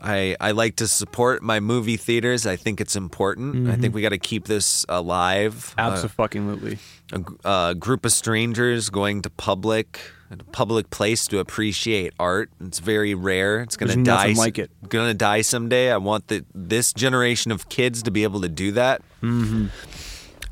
I 0.00 0.36
I 0.40 0.52
like 0.52 0.76
to 0.76 0.88
support 0.88 1.42
my 1.42 1.60
movie 1.60 1.96
theaters. 1.96 2.46
I 2.46 2.56
think 2.56 2.80
it's 2.80 2.96
important. 2.96 3.68
I 3.68 3.76
think 3.76 3.94
we 3.94 4.02
got 4.02 4.10
to 4.10 4.18
keep 4.18 4.46
this 4.46 4.84
alive. 4.88 5.74
Uh, 5.78 5.82
Absolutely. 5.82 6.78
a, 7.12 7.22
a 7.44 7.74
group 7.74 8.04
of 8.04 8.12
strangers 8.12 8.90
going 8.90 9.22
to 9.22 9.30
public 9.30 10.00
a 10.30 10.36
public 10.36 10.90
place 10.90 11.26
to 11.28 11.38
appreciate 11.38 12.12
art. 12.18 12.50
It's 12.60 12.78
very 12.78 13.14
rare. 13.14 13.60
It's 13.60 13.76
gonna 13.76 13.94
There's 13.94 14.06
die. 14.06 14.32
like 14.32 14.58
it. 14.58 14.70
Gonna 14.88 15.14
die 15.14 15.42
someday. 15.42 15.92
I 15.92 15.98
want 15.98 16.28
the 16.28 16.44
this 16.54 16.92
generation 16.92 17.52
of 17.52 17.68
kids 17.68 18.02
to 18.04 18.10
be 18.10 18.24
able 18.24 18.40
to 18.40 18.48
do 18.48 18.72
that. 18.72 19.02
Mm-hmm. 19.22 19.66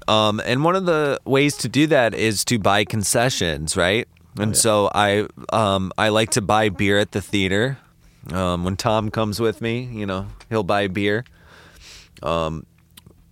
Um, 0.09 0.41
and 0.45 0.65
one 0.65 0.77
of 0.77 0.87
the 0.87 1.21
ways 1.25 1.57
to 1.59 1.69
do 1.69 1.87
that 1.89 2.15
is 2.15 2.45
to 2.47 2.59
buy 2.59 2.85
concessions, 2.85 3.77
right? 3.77 4.07
And 4.39 4.57
so 4.57 4.91
I 4.95 5.27
um, 5.53 5.93
I 5.97 6.09
like 6.09 6.31
to 6.31 6.43
buy 6.43 6.69
beer 6.69 6.99
at 6.99 7.13
the 7.13 7.21
theater. 7.23 7.79
Um, 8.33 8.65
when 8.65 8.77
Tom 8.77 9.11
comes 9.11 9.39
with 9.39 9.61
me, 9.61 9.85
you 9.85 10.07
know, 10.07 10.27
he'll 10.49 10.65
buy 10.65 10.89
beer 10.89 11.25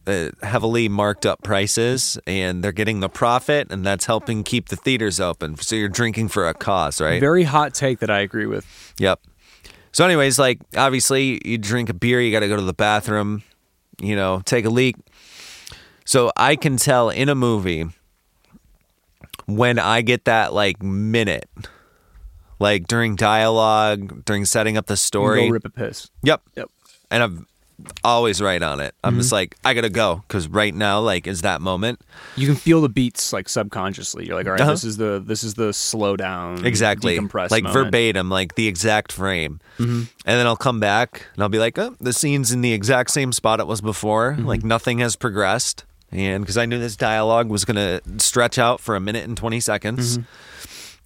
uh, 0.06 0.30
heavily 0.42 0.88
marked 0.88 1.24
up 1.26 1.42
prices 1.42 2.18
and 2.26 2.62
they're 2.62 2.72
getting 2.72 3.00
the 3.00 3.08
profit 3.08 3.68
and 3.70 3.84
that's 3.86 4.06
helping 4.06 4.42
keep 4.42 4.68
the 4.68 4.76
theaters 4.76 5.20
open 5.20 5.56
so 5.56 5.76
you're 5.76 5.88
drinking 5.88 6.28
for 6.28 6.48
a 6.48 6.54
cause 6.54 7.00
right 7.00 7.20
Very 7.20 7.44
hot 7.44 7.72
take 7.74 8.00
that 8.00 8.10
I 8.10 8.20
agree 8.20 8.46
with. 8.46 8.66
yep 8.98 9.20
so 9.92 10.04
anyways 10.04 10.38
like 10.38 10.58
obviously 10.76 11.40
you 11.44 11.56
drink 11.58 11.88
a 11.88 11.94
beer 11.94 12.20
you 12.20 12.32
got 12.32 12.40
to 12.40 12.48
go 12.48 12.56
to 12.56 12.62
the 12.62 12.72
bathroom 12.74 13.42
you 14.00 14.16
know 14.16 14.42
take 14.44 14.64
a 14.64 14.70
leak 14.70 14.96
so 16.12 16.30
i 16.36 16.54
can 16.56 16.76
tell 16.76 17.08
in 17.10 17.28
a 17.28 17.34
movie 17.34 17.84
when 19.46 19.78
i 19.78 20.02
get 20.02 20.24
that 20.26 20.52
like 20.52 20.82
minute 20.82 21.48
like 22.58 22.86
during 22.86 23.16
dialogue 23.16 24.24
during 24.24 24.44
setting 24.44 24.76
up 24.76 24.86
the 24.86 24.92
You 24.94 24.96
story 24.96 25.46
Go 25.46 25.52
rip 25.52 25.64
a 25.64 25.70
piss. 25.70 26.10
yep 26.22 26.42
Yep. 26.56 26.68
and 27.10 27.22
I'm 27.22 27.46
always 28.04 28.40
right 28.40 28.62
on 28.62 28.78
it. 28.78 28.94
I'm 29.02 29.14
Mm-hmm. 29.14 29.20
just 29.22 29.32
like, 29.32 29.56
I 29.64 29.74
gotta 29.74 29.88
go 29.90 30.22
because 30.28 30.46
right 30.46 30.72
now, 30.72 31.00
like, 31.00 31.26
is 31.26 31.40
that 31.42 31.60
moment 31.60 32.00
You 32.36 32.46
can 32.46 32.54
feel 32.54 32.80
the 32.80 32.88
beats 32.88 33.32
like 33.32 33.48
subconsciously. 33.48 34.24
You're 34.26 34.36
like, 34.36 34.46
all 34.46 34.52
right, 34.52 34.60
Uh-huh. 34.60 34.70
this 34.70 34.84
is 34.84 34.98
the 34.98 35.20
this 35.26 35.42
is 35.42 35.54
the 35.54 35.72
slow 35.72 36.14
down, 36.16 36.64
exactly, 36.64 37.18
decompress 37.18 37.50
like 37.50 37.64
moment. 37.64 37.74
Mm-hmm. 37.78 37.84
verbatim, 37.86 38.30
like 38.30 38.54
the 38.54 38.68
exact 38.68 39.10
frame, 39.10 39.58
and 39.78 40.06
then 40.24 40.46
I'll 40.46 40.54
come 40.68 40.78
back 40.78 41.26
and 41.34 41.42
I'll 41.42 41.48
be 41.48 41.58
like, 41.58 41.76
oh, 41.76 41.96
the 41.98 42.12
scene's 42.12 42.52
in 42.52 42.60
the 42.60 42.72
exact 42.72 43.10
same 43.10 43.32
spot 43.32 43.58
it 43.58 43.66
was 43.66 43.80
before. 43.80 44.34
Mm-hmm. 44.34 44.46
Like 44.46 44.62
nothing 44.62 44.98
has 45.00 45.16
progressed, 45.16 45.84
and 46.12 46.42
because 46.42 46.56
I 46.58 46.66
knew 46.66 46.78
this 46.78 46.96
dialogue 46.96 47.48
was 47.48 47.64
gonna 47.64 48.00
stretch 48.18 48.58
out 48.58 48.80
for 48.80 48.94
a 48.96 49.00
minute 49.00 49.24
and 49.24 49.36
twenty 49.36 49.60
seconds, 49.60 50.18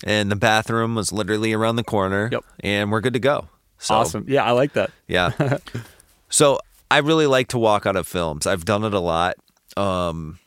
and 0.04 0.30
the 0.30 0.36
bathroom 0.36 0.94
was 0.94 1.12
literally 1.12 1.52
around 1.52 1.76
the 1.76 1.84
corner, 1.84 2.26
Mm-hmm. 2.26 2.34
Yep. 2.34 2.44
and 2.60 2.92
we're 2.92 3.00
good 3.00 3.12
to 3.14 3.18
go. 3.20 3.48
So, 3.78 3.94
Awesome. 3.94 4.24
Yeah, 4.28 4.44
I 4.44 4.50
like 4.52 4.72
that. 4.74 4.90
Yeah. 5.06 5.58
so 6.28 6.58
I 6.90 6.98
really 6.98 7.26
like 7.26 7.48
to 7.48 7.58
walk 7.58 7.86
out 7.86 7.94
of 7.96 8.06
films. 8.08 8.46
I've 8.46 8.64
done 8.64 8.84
it 8.84 8.94
a 8.94 9.00
lot. 9.00 9.36
Um, 9.76 10.38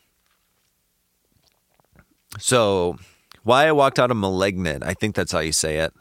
so 2.38 2.98
why 3.44 3.68
I 3.68 3.72
walked 3.72 4.00
out 4.00 4.12
of 4.12 4.18
Malignant, 4.18 4.84
I 4.84 4.94
think 4.94 5.16
that's 5.16 5.32
how 5.32 5.40
you 5.40 5.52
say 5.52 5.78
it. 5.78 5.94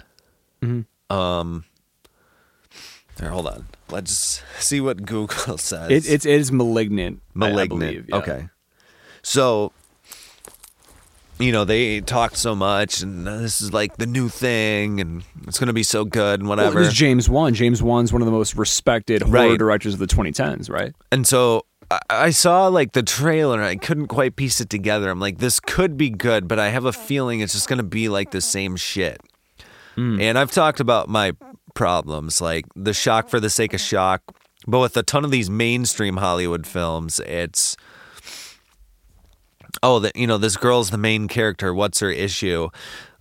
Um, 1.10 1.64
there, 3.16 3.30
hold 3.30 3.46
on. 3.46 3.66
Let's 3.90 4.42
see 4.58 4.80
what 4.80 5.04
Google 5.06 5.58
says. 5.58 5.90
It, 5.90 6.08
it's 6.12 6.26
it 6.26 6.34
is 6.40 6.52
malignant. 6.52 7.20
I- 7.34 7.46
I 7.46 7.48
malignant. 7.50 7.80
believe, 7.80 8.06
yeah. 8.08 8.16
Okay. 8.16 8.48
So, 9.22 9.72
you 11.38 11.52
know, 11.52 11.64
they 11.64 12.00
talked 12.00 12.36
so 12.36 12.54
much, 12.56 13.00
and 13.02 13.28
uh, 13.28 13.38
this 13.38 13.62
is 13.62 13.72
like 13.72 13.96
the 13.96 14.06
new 14.06 14.28
thing, 14.28 15.00
and 15.00 15.22
it's 15.46 15.58
going 15.58 15.68
to 15.68 15.72
be 15.72 15.82
so 15.84 16.04
good, 16.04 16.40
and 16.40 16.48
Well, 16.48 16.56
whatever. 16.58 16.78
it 16.80 16.86
was 16.86 16.92
James 16.94 17.28
Wan. 17.28 17.54
James 17.54 17.82
Wan's 17.82 18.12
one 18.12 18.22
of 18.22 18.26
the 18.26 18.32
most 18.32 18.56
respected 18.56 19.22
horror 19.22 19.50
Right. 19.50 19.58
directors 19.58 19.94
of 19.94 20.00
the 20.00 20.06
2010s, 20.06 20.68
right? 20.68 20.94
And 21.12 21.26
so 21.26 21.64
I- 21.90 22.00
I 22.10 22.30
saw 22.30 22.66
like 22.68 22.92
the 22.92 23.02
trailer 23.02 23.54
and 23.56 23.64
I 23.64 23.76
couldn't 23.76 24.08
quite 24.08 24.36
piece 24.36 24.60
it 24.60 24.68
together. 24.68 25.10
I'm 25.10 25.20
like, 25.20 25.38
this 25.38 25.60
could 25.60 25.96
be 25.96 26.10
good, 26.10 26.48
but 26.48 26.58
I 26.58 26.68
have 26.70 26.84
a 26.84 26.92
feeling 26.92 27.40
it's 27.40 27.52
just 27.54 27.68
going 27.68 27.78
to 27.78 27.82
be 27.84 28.08
like 28.08 28.30
the 28.32 28.40
same 28.40 28.76
shit. 28.76 29.20
Hmm. 29.94 30.20
And 30.20 30.38
I've 30.38 30.50
talked 30.50 30.80
about 30.80 31.08
my 31.08 31.32
problems, 31.78 32.40
like 32.40 32.66
the 32.74 32.92
shock 32.92 33.28
for 33.28 33.38
the 33.38 33.48
sake 33.48 33.72
of 33.72 33.80
shock. 33.80 34.20
But 34.66 34.80
with 34.80 34.96
a 34.96 35.04
ton 35.04 35.24
of 35.24 35.30
these 35.30 35.48
mainstream 35.48 36.16
Hollywood 36.16 36.66
films, 36.66 37.20
it's 37.20 37.76
oh, 39.82 40.00
that 40.00 40.16
you 40.16 40.26
know, 40.26 40.38
this 40.38 40.56
girl's 40.56 40.90
the 40.90 40.98
main 40.98 41.28
character. 41.28 41.72
What's 41.72 42.00
her 42.00 42.10
issue? 42.10 42.68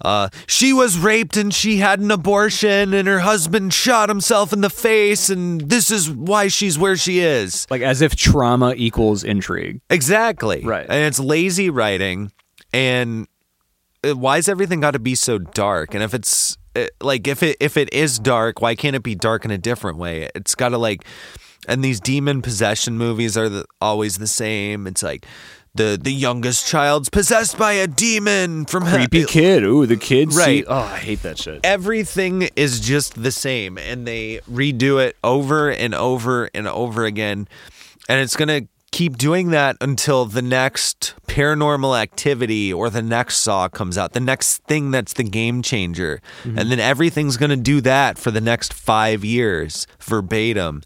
Uh, 0.01 0.29
she 0.47 0.73
was 0.73 0.97
raped 0.97 1.37
and 1.37 1.53
she 1.53 1.77
had 1.77 1.99
an 1.99 2.09
abortion, 2.09 2.95
and 2.95 3.07
her 3.07 3.19
husband 3.19 3.73
shot 3.73 4.09
himself 4.09 4.51
in 4.51 4.61
the 4.61 4.71
face, 4.71 5.29
and 5.29 5.61
this 5.61 5.91
is 5.91 6.09
why 6.09 6.47
she's 6.47 6.79
where 6.79 6.97
she 6.97 7.19
is. 7.19 7.67
Like 7.69 7.83
as 7.83 8.01
if 8.01 8.15
trauma 8.15 8.73
equals 8.75 9.23
intrigue. 9.23 9.81
Exactly. 9.91 10.63
Right. 10.63 10.87
And 10.89 11.05
it's 11.05 11.19
lazy 11.19 11.69
writing. 11.69 12.31
And 12.73 13.27
why's 14.03 14.49
everything 14.49 14.81
got 14.81 14.91
to 14.91 14.99
be 14.99 15.13
so 15.13 15.37
dark? 15.37 15.93
And 15.93 16.03
if 16.03 16.13
it's 16.15 16.57
Uh, 16.77 16.87
like 17.01 17.27
if 17.27 17.41
it 17.43 17.57
if 17.59 17.77
it 17.77 17.91
is 17.93 18.19
dark, 18.19 18.61
why 18.61 18.75
can't 18.75 18.95
it 18.95 19.03
be 19.03 19.15
dark 19.15 19.45
in 19.45 19.51
a 19.51 19.57
different 19.57 19.97
way? 19.97 20.29
It's 20.35 20.55
got 20.55 20.69
to 20.69 20.77
like 20.77 21.03
and 21.67 21.83
these 21.83 21.99
demon 21.99 22.41
possession 22.41 22.97
movies 22.97 23.37
are 23.37 23.49
the, 23.49 23.65
always 23.81 24.17
the 24.17 24.27
same. 24.27 24.87
It's 24.87 25.03
like 25.03 25.25
the 25.75 25.99
the 26.01 26.11
youngest 26.11 26.67
child's 26.67 27.09
possessed 27.09 27.57
by 27.57 27.73
a 27.73 27.87
demon 27.87 28.65
from 28.65 28.85
Creepy 28.85 29.25
kid. 29.25 29.63
Ooh, 29.63 29.85
the 29.85 29.97
kids. 29.97 30.35
Right. 30.35 30.63
See, 30.63 30.65
oh, 30.65 30.77
I 30.79 30.97
hate 30.97 31.21
that 31.23 31.37
shit. 31.37 31.61
everything 31.63 32.49
is 32.55 32.79
just 32.79 33.21
the 33.21 33.31
same 33.31 33.77
and 33.77 34.07
they 34.07 34.39
redo 34.49 35.03
it 35.03 35.15
over 35.23 35.69
and 35.69 35.93
over 35.93 36.49
and 36.53 36.67
over 36.67 37.05
again 37.05 37.47
and 38.09 38.21
it's 38.21 38.35
going 38.35 38.47
to 38.47 38.67
keep 38.91 39.17
doing 39.17 39.49
that 39.49 39.75
until 39.81 40.25
the 40.25 40.41
next 40.41 41.13
paranormal 41.27 41.99
activity 41.99 42.73
or 42.73 42.89
the 42.89 43.01
next 43.01 43.37
saw 43.37 43.67
comes 43.67 43.97
out 43.97 44.13
the 44.13 44.19
next 44.19 44.63
thing 44.63 44.91
that's 44.91 45.13
the 45.13 45.23
game 45.23 45.61
changer 45.61 46.21
mm-hmm. 46.43 46.57
and 46.57 46.71
then 46.71 46.79
everything's 46.79 47.37
going 47.37 47.49
to 47.49 47.55
do 47.55 47.81
that 47.81 48.17
for 48.17 48.31
the 48.31 48.41
next 48.41 48.73
5 48.73 49.25
years 49.25 49.87
verbatim 49.99 50.81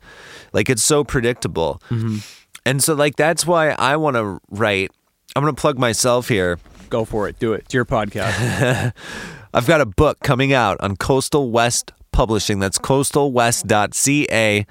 like 0.51 0.69
it's 0.69 0.83
so 0.83 1.03
predictable 1.03 1.81
mm-hmm. 1.89 2.17
and 2.65 2.83
so 2.83 2.93
like 2.93 3.15
that's 3.15 3.45
why 3.45 3.69
I 3.71 3.95
want 3.97 4.15
to 4.15 4.39
write 4.49 4.91
I'm 5.35 5.43
going 5.43 5.55
to 5.55 5.61
plug 5.61 5.77
myself 5.77 6.27
here 6.27 6.57
Go 6.91 7.05
for 7.05 7.27
it. 7.30 7.39
Do 7.39 7.53
it. 7.53 7.61
It's 7.61 7.73
your 7.73 7.85
podcast. 7.85 8.91
I've 9.53 9.65
got 9.65 9.80
a 9.80 9.85
book 9.85 10.19
coming 10.19 10.51
out 10.53 10.77
on 10.81 10.97
Coastal 10.97 11.49
West 11.49 11.93
Publishing. 12.11 12.59
That's 12.59 12.77
coastalwest.ca. 12.77 14.65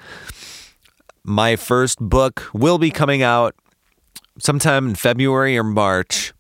My 1.24 1.57
first 1.57 1.99
book 1.99 2.49
will 2.52 2.78
be 2.78 2.90
coming 2.90 3.23
out 3.23 3.55
sometime 4.39 4.89
in 4.89 4.94
February 4.94 5.58
or 5.58 5.65
March. 5.65 6.32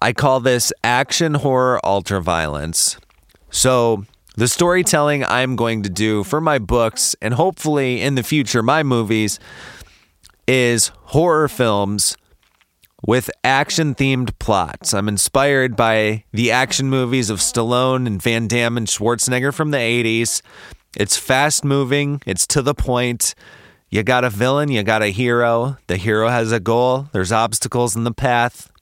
I 0.00 0.12
call 0.12 0.40
this 0.40 0.72
action 0.82 1.34
horror 1.34 1.80
ultraviolence. 1.84 2.98
So, 3.50 4.04
the 4.34 4.48
storytelling 4.48 5.24
I'm 5.24 5.56
going 5.56 5.82
to 5.82 5.90
do 5.90 6.24
for 6.24 6.40
my 6.40 6.58
books 6.58 7.14
and 7.20 7.34
hopefully 7.34 8.00
in 8.00 8.14
the 8.14 8.22
future 8.22 8.62
my 8.62 8.82
movies 8.82 9.38
is 10.48 10.90
horror 11.04 11.48
films 11.48 12.16
with 13.06 13.30
action 13.44 13.94
themed 13.94 14.38
plots. 14.38 14.94
I'm 14.94 15.08
inspired 15.08 15.76
by 15.76 16.24
the 16.32 16.50
action 16.50 16.88
movies 16.88 17.30
of 17.30 17.40
Stallone 17.40 18.06
and 18.06 18.22
Van 18.22 18.48
Damme 18.48 18.76
and 18.76 18.86
Schwarzenegger 18.86 19.52
from 19.52 19.70
the 19.70 19.78
80s. 19.78 20.40
It's 20.96 21.16
fast 21.16 21.64
moving, 21.64 22.20
it's 22.26 22.46
to 22.48 22.62
the 22.62 22.74
point. 22.74 23.34
You 23.90 24.02
got 24.02 24.24
a 24.24 24.30
villain, 24.30 24.70
you 24.70 24.82
got 24.82 25.02
a 25.02 25.08
hero. 25.08 25.76
The 25.86 25.96
hero 25.96 26.28
has 26.28 26.52
a 26.52 26.60
goal, 26.60 27.08
there's 27.12 27.32
obstacles 27.32 27.96
in 27.96 28.04
the 28.04 28.12
path 28.12 28.72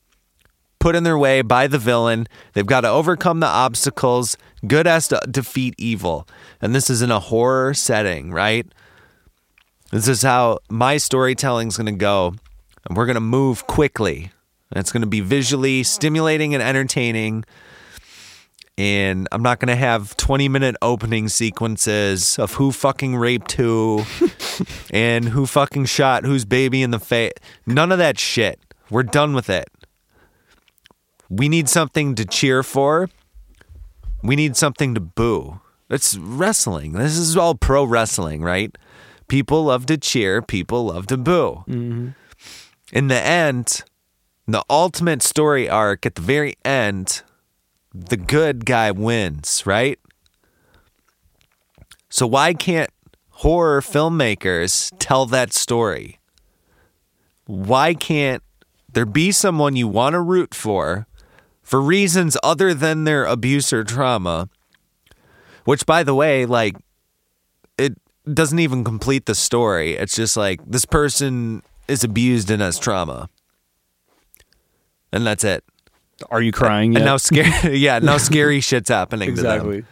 put 0.81 0.97
in 0.97 1.05
their 1.05 1.19
way 1.19 1.43
by 1.43 1.69
the 1.69 1.79
villain. 1.79 2.27
They've 2.55 2.67
got 2.67 2.81
to 2.81 2.89
overcome 2.89 3.39
the 3.39 3.47
obstacles. 3.47 4.37
Good 4.67 4.87
has 4.87 5.07
to 5.09 5.21
defeat 5.31 5.75
evil. 5.79 6.27
And 6.61 6.75
this 6.75 6.91
is 6.91 7.03
in 7.03 7.13
a 7.13 7.21
horror 7.21 7.75
setting, 7.75 8.33
right? 8.33 8.67
This 9.93 10.09
is 10.09 10.23
how 10.23 10.59
my 10.69 10.97
storytelling 10.97 11.69
is 11.69 11.77
going 11.77 11.87
to 11.87 11.93
go. 11.93 12.35
And 12.89 12.97
we're 12.97 13.07
going 13.07 13.15
to 13.15 13.21
move 13.21 13.67
quickly. 13.67 14.33
And 14.73 14.81
it's 14.81 14.91
going 14.91 15.03
to 15.03 15.07
be 15.07 15.21
visually 15.21 15.83
stimulating 15.83 16.55
and 16.55 16.63
entertaining. 16.63 17.45
And 18.81 19.28
I'm 19.31 19.42
not 19.42 19.60
going 19.60 19.68
to 19.68 19.76
have 19.76 20.17
20 20.17 20.49
minute 20.49 20.75
opening 20.81 21.28
sequences 21.28 22.39
of 22.39 22.55
who 22.55 22.73
fucking 22.73 23.15
raped 23.15 23.52
who 23.52 24.07
and 24.91 25.28
who 25.28 25.44
fucking 25.44 25.84
shot 25.84 26.25
whose 26.25 26.47
baby 26.47 26.83
in 26.83 26.91
the 26.91 26.99
face. 26.99 27.34
None 27.67 27.92
of 27.92 27.99
that 27.99 28.18
shit. 28.18 28.59
We're 28.89 29.02
done 29.02 29.34
with 29.34 29.50
it. 29.50 29.68
We 31.28 31.50
need 31.50 31.68
something 31.68 32.15
to 32.15 32.25
cheer 32.25 32.62
for. 32.62 33.10
We 34.23 34.34
need 34.34 34.57
something 34.57 34.94
to 34.94 35.00
boo. 35.00 35.60
It's 35.91 36.17
wrestling. 36.17 36.92
This 36.92 37.18
is 37.18 37.36
all 37.36 37.57
pro 37.57 37.84
wrestling, 37.84 38.41
right? 38.41 38.75
People 39.28 39.65
love 39.65 39.84
to 39.86 39.99
cheer, 39.99 40.41
people 40.41 40.86
love 40.86 41.07
to 41.09 41.18
boo. 41.18 41.65
Mm-hmm. 41.68 42.09
In 42.94 43.09
the 43.09 43.20
end, 43.20 43.83
the 44.49 44.65
ultimate 44.70 45.23
story 45.23 45.68
arc 45.68 46.07
at 46.07 46.15
the 46.15 46.23
very 46.23 46.55
end, 46.65 47.20
the 47.94 48.17
good 48.17 48.65
guy 48.65 48.91
wins, 48.91 49.65
right? 49.67 49.99
So 52.09 52.27
why 52.27 52.55
can't 52.55 52.91
horror 53.31 53.81
filmmakers 53.81 54.93
tell 54.99 55.27
that 55.27 55.52
story? 55.52 56.19
Why 57.47 57.94
can't 57.94 58.43
there 58.93 59.07
be 59.07 59.33
someone 59.33 59.77
you 59.77 59.89
want 59.89 60.15
to 60.15 60.20
root 60.20 60.55
for 60.55 61.07
for 61.62 61.81
reasons 61.81 62.36
other 62.43 62.75
than 62.75 63.05
their 63.05 63.25
abuse 63.25 63.73
or 63.73 63.85
trauma? 63.85 64.49
Which, 65.65 65.86
by 65.86 66.02
the 66.02 66.15
way, 66.15 66.47
like, 66.47 66.77
it 67.78 67.94
doesn't 68.33 68.59
even 68.59 68.83
complete 68.85 69.27
the 69.27 69.35
story. 69.35 69.94
It's 69.94 70.15
just 70.15 70.36
like 70.36 70.60
this 70.67 70.85
person 70.85 71.62
is 71.86 72.02
abused 72.05 72.51
and 72.51 72.62
has 72.62 72.78
trauma. 72.78 73.28
And 75.12 75.27
that's 75.27 75.44
it. 75.44 75.65
Are 76.31 76.43
you 76.43 76.53
crying 76.53 76.93
yet? 76.93 76.99
And 76.99 77.07
now 77.07 77.17
scary 77.17 77.77
yeah, 77.79 77.99
now 77.99 78.19
scary 78.19 78.61
shit's 78.69 78.89
happening 78.89 79.37
to 79.37 79.43
them. 79.43 79.57
Exactly. 79.71 79.85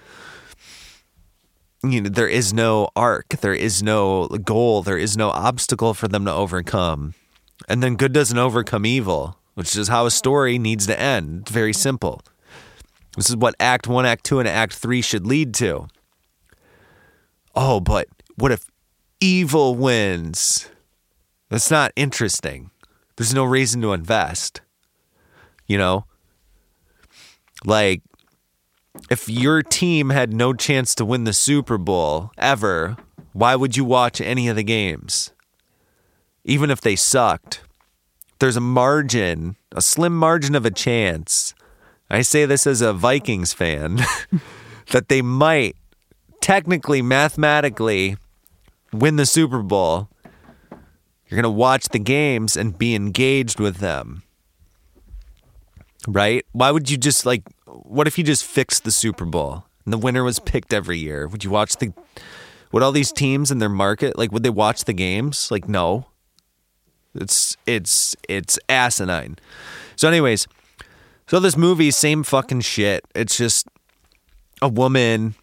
you 1.91 2.01
know 2.01 2.09
there 2.09 2.29
is 2.29 2.53
no 2.53 2.89
arc 2.97 3.29
there 3.41 3.55
is 3.55 3.83
no 3.83 4.27
goal 4.27 4.83
there 4.83 4.99
is 4.99 5.17
no 5.17 5.31
obstacle 5.31 5.95
for 5.95 6.09
them 6.09 6.25
to 6.25 6.33
overcome. 6.33 7.15
And 7.69 7.83
then 7.83 7.97
good 7.97 8.13
doesn't 8.13 8.39
overcome 8.39 8.87
evil 8.87 9.39
which 9.55 9.75
is 9.75 9.89
how 9.89 10.07
a 10.07 10.11
story 10.11 10.57
needs 10.57 10.87
to 10.87 11.01
end. 11.01 11.41
It's 11.43 11.51
very 11.51 11.73
simple. 11.73 12.23
This 13.17 13.29
is 13.29 13.37
what 13.37 13.57
act 13.59 13.89
1 13.89 14.07
act 14.07 14.23
2 14.23 14.39
and 14.39 14.49
act 14.49 14.75
3 14.75 15.03
should 15.03 15.27
lead 15.27 15.53
to. 15.55 15.89
Oh 17.55 17.81
but 17.81 18.07
what 18.37 18.53
if 18.53 18.71
evil 19.21 19.75
wins? 19.75 20.69
That's 21.49 21.71
not 21.71 21.93
interesting. 21.97 22.71
There's 23.17 23.35
no 23.35 23.45
reason 23.45 23.81
to 23.83 23.93
invest. 23.93 24.61
You 25.67 25.79
know 25.79 26.05
like 27.65 28.03
if 29.11 29.28
your 29.28 29.62
team 29.62 30.11
had 30.11 30.33
no 30.33 30.53
chance 30.53 30.95
to 30.97 31.05
win 31.05 31.25
the 31.25 31.33
Super 31.33 31.78
Bowl 31.78 32.33
ever, 32.37 32.97
why 33.33 33.55
would 33.55 33.77
you 33.77 33.85
watch 33.85 34.20
any 34.20 34.49
of 34.49 34.57
the 34.57 34.65
games? 34.65 35.33
Even 36.45 36.70
if 36.70 36.81
they 36.81 36.97
sucked, 36.97 37.62
there's 38.39 38.57
a 38.57 38.61
margin, 38.61 39.57
a 39.73 39.83
slim 39.83 40.17
margin 40.17 40.55
of 40.55 40.65
a 40.65 40.70
chance. 40.70 41.55
I 42.11 42.23
say 42.23 42.47
this 42.47 42.67
as 42.67 42.81
a 42.81 42.93
Vikings 42.93 43.53
fan 43.53 44.01
that 44.91 45.09
they 45.09 45.23
might 45.23 45.77
technically, 46.41 47.03
mathematically 47.03 48.17
win 48.93 49.17
the 49.17 49.27
Super 49.27 49.62
Bowl. 49.62 50.09
You're 51.28 51.37
going 51.37 51.43
to 51.43 51.51
watch 51.51 51.91
the 51.91 51.99
games 51.99 52.57
and 52.57 52.78
be 52.78 52.95
engaged 52.95 53.61
with 53.61 53.78
them. 53.78 54.23
Right? 56.09 56.45
Why 56.53 56.70
would 56.70 56.91
you 56.91 56.97
just 56.97 57.27
like 57.27 57.43
what 57.67 58.07
if 58.07 58.17
you 58.17 58.25
just 58.25 58.45
fixed 58.45 58.85
the 58.85 58.91
Super 58.91 59.25
Bowl 59.27 59.65
and 59.85 59.93
the 59.93 59.99
winner 59.99 60.25
was 60.25 60.39
picked 60.39 60.73
every 60.73 60.99
year? 60.99 61.28
Would 61.28 61.45
you 61.45 61.51
watch 61.51 61.77
the 61.77 61.93
would 62.73 62.83
all 62.83 62.93
these 62.93 63.12
teams 63.12 63.51
in 63.51 63.59
their 63.59 63.69
market 63.69 64.19
like 64.19 64.33
would 64.33 64.43
they 64.43 64.51
watch 64.51 64.85
the 64.85 64.95
games? 64.95 65.51
Like 65.51 65.69
no. 65.69 66.07
It's 67.15 67.57
it's 67.67 68.17
it's 68.28 68.59
asinine. 68.69 69.37
So 69.97 70.09
anyways, 70.09 70.47
so 71.27 71.41
this 71.41 71.57
movie 71.57 71.91
same 71.91 72.23
fucking 72.23 72.62
shit. 72.62 73.05
It's 73.15 73.37
just 73.37 73.69
a 74.62 74.69
woman 74.69 75.35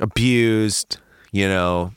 abused, 0.00 0.98
you 1.32 1.46
know, 1.46 1.92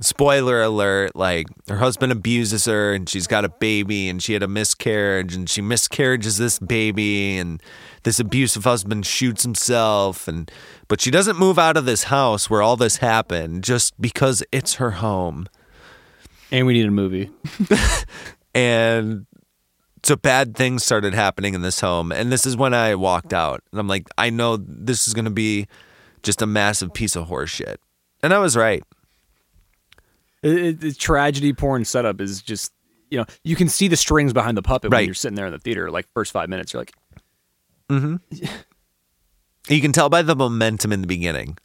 spoiler 0.00 0.62
alert 0.62 1.16
like 1.16 1.46
her 1.68 1.78
husband 1.78 2.12
abuses 2.12 2.66
her 2.66 2.94
and 2.94 3.08
she's 3.08 3.26
got 3.26 3.44
a 3.44 3.48
baby 3.48 4.08
and 4.08 4.22
she 4.22 4.32
had 4.32 4.42
a 4.42 4.48
miscarriage 4.48 5.34
and 5.34 5.50
she 5.50 5.60
miscarriages 5.60 6.38
this 6.38 6.58
baby 6.58 7.36
and 7.36 7.62
this 8.04 8.20
abusive 8.20 8.64
husband 8.64 9.04
shoots 9.04 9.42
himself 9.42 10.28
and 10.28 10.50
but 10.86 11.00
she 11.00 11.10
doesn't 11.10 11.38
move 11.38 11.58
out 11.58 11.76
of 11.76 11.84
this 11.84 12.04
house 12.04 12.48
where 12.48 12.62
all 12.62 12.76
this 12.76 12.98
happened 12.98 13.64
just 13.64 13.98
because 14.00 14.42
it's 14.52 14.74
her 14.74 14.92
home 14.92 15.48
And 16.50 16.66
we 16.66 16.72
need 16.74 16.86
a 16.86 16.90
movie. 16.90 17.30
and 18.54 19.26
so 20.04 20.16
bad 20.16 20.56
things 20.56 20.84
started 20.84 21.12
happening 21.12 21.54
in 21.54 21.62
this 21.62 21.80
home 21.80 22.12
and 22.12 22.30
this 22.30 22.46
is 22.46 22.56
when 22.56 22.72
i 22.72 22.94
walked 22.94 23.32
out 23.32 23.62
and 23.72 23.80
i'm 23.80 23.88
like 23.88 24.08
i 24.16 24.30
know 24.30 24.56
this 24.56 25.08
is 25.08 25.14
going 25.14 25.24
to 25.24 25.30
be 25.30 25.66
just 26.22 26.40
a 26.40 26.46
massive 26.46 26.94
piece 26.94 27.16
of 27.16 27.26
horseshit. 27.28 27.76
and 28.22 28.32
i 28.32 28.38
was 28.38 28.56
right 28.56 28.84
It, 30.42 30.58
it, 30.58 30.80
the 30.80 30.92
tragedy 30.92 31.52
porn 31.52 31.84
setup 31.84 32.20
is 32.20 32.42
just, 32.42 32.72
you 33.10 33.18
know, 33.18 33.24
you 33.42 33.56
can 33.56 33.68
see 33.68 33.88
the 33.88 33.96
strings 33.96 34.32
behind 34.32 34.56
the 34.56 34.62
puppet 34.62 34.92
Right. 34.92 34.98
when 35.00 35.06
you're 35.06 35.14
sitting 35.14 35.36
there 35.36 35.46
in 35.46 35.52
the 35.52 35.58
theater. 35.58 35.90
Like 35.90 36.06
first 36.14 36.32
five 36.32 36.48
minutes, 36.48 36.72
you're 36.72 36.80
like, 36.82 36.92
mm-hmm. 37.88 38.16
you 39.68 39.80
can 39.80 39.92
tell 39.92 40.08
by 40.08 40.22
the 40.22 40.36
momentum 40.36 40.92
in 40.92 41.00
the 41.00 41.06
beginning 41.06 41.56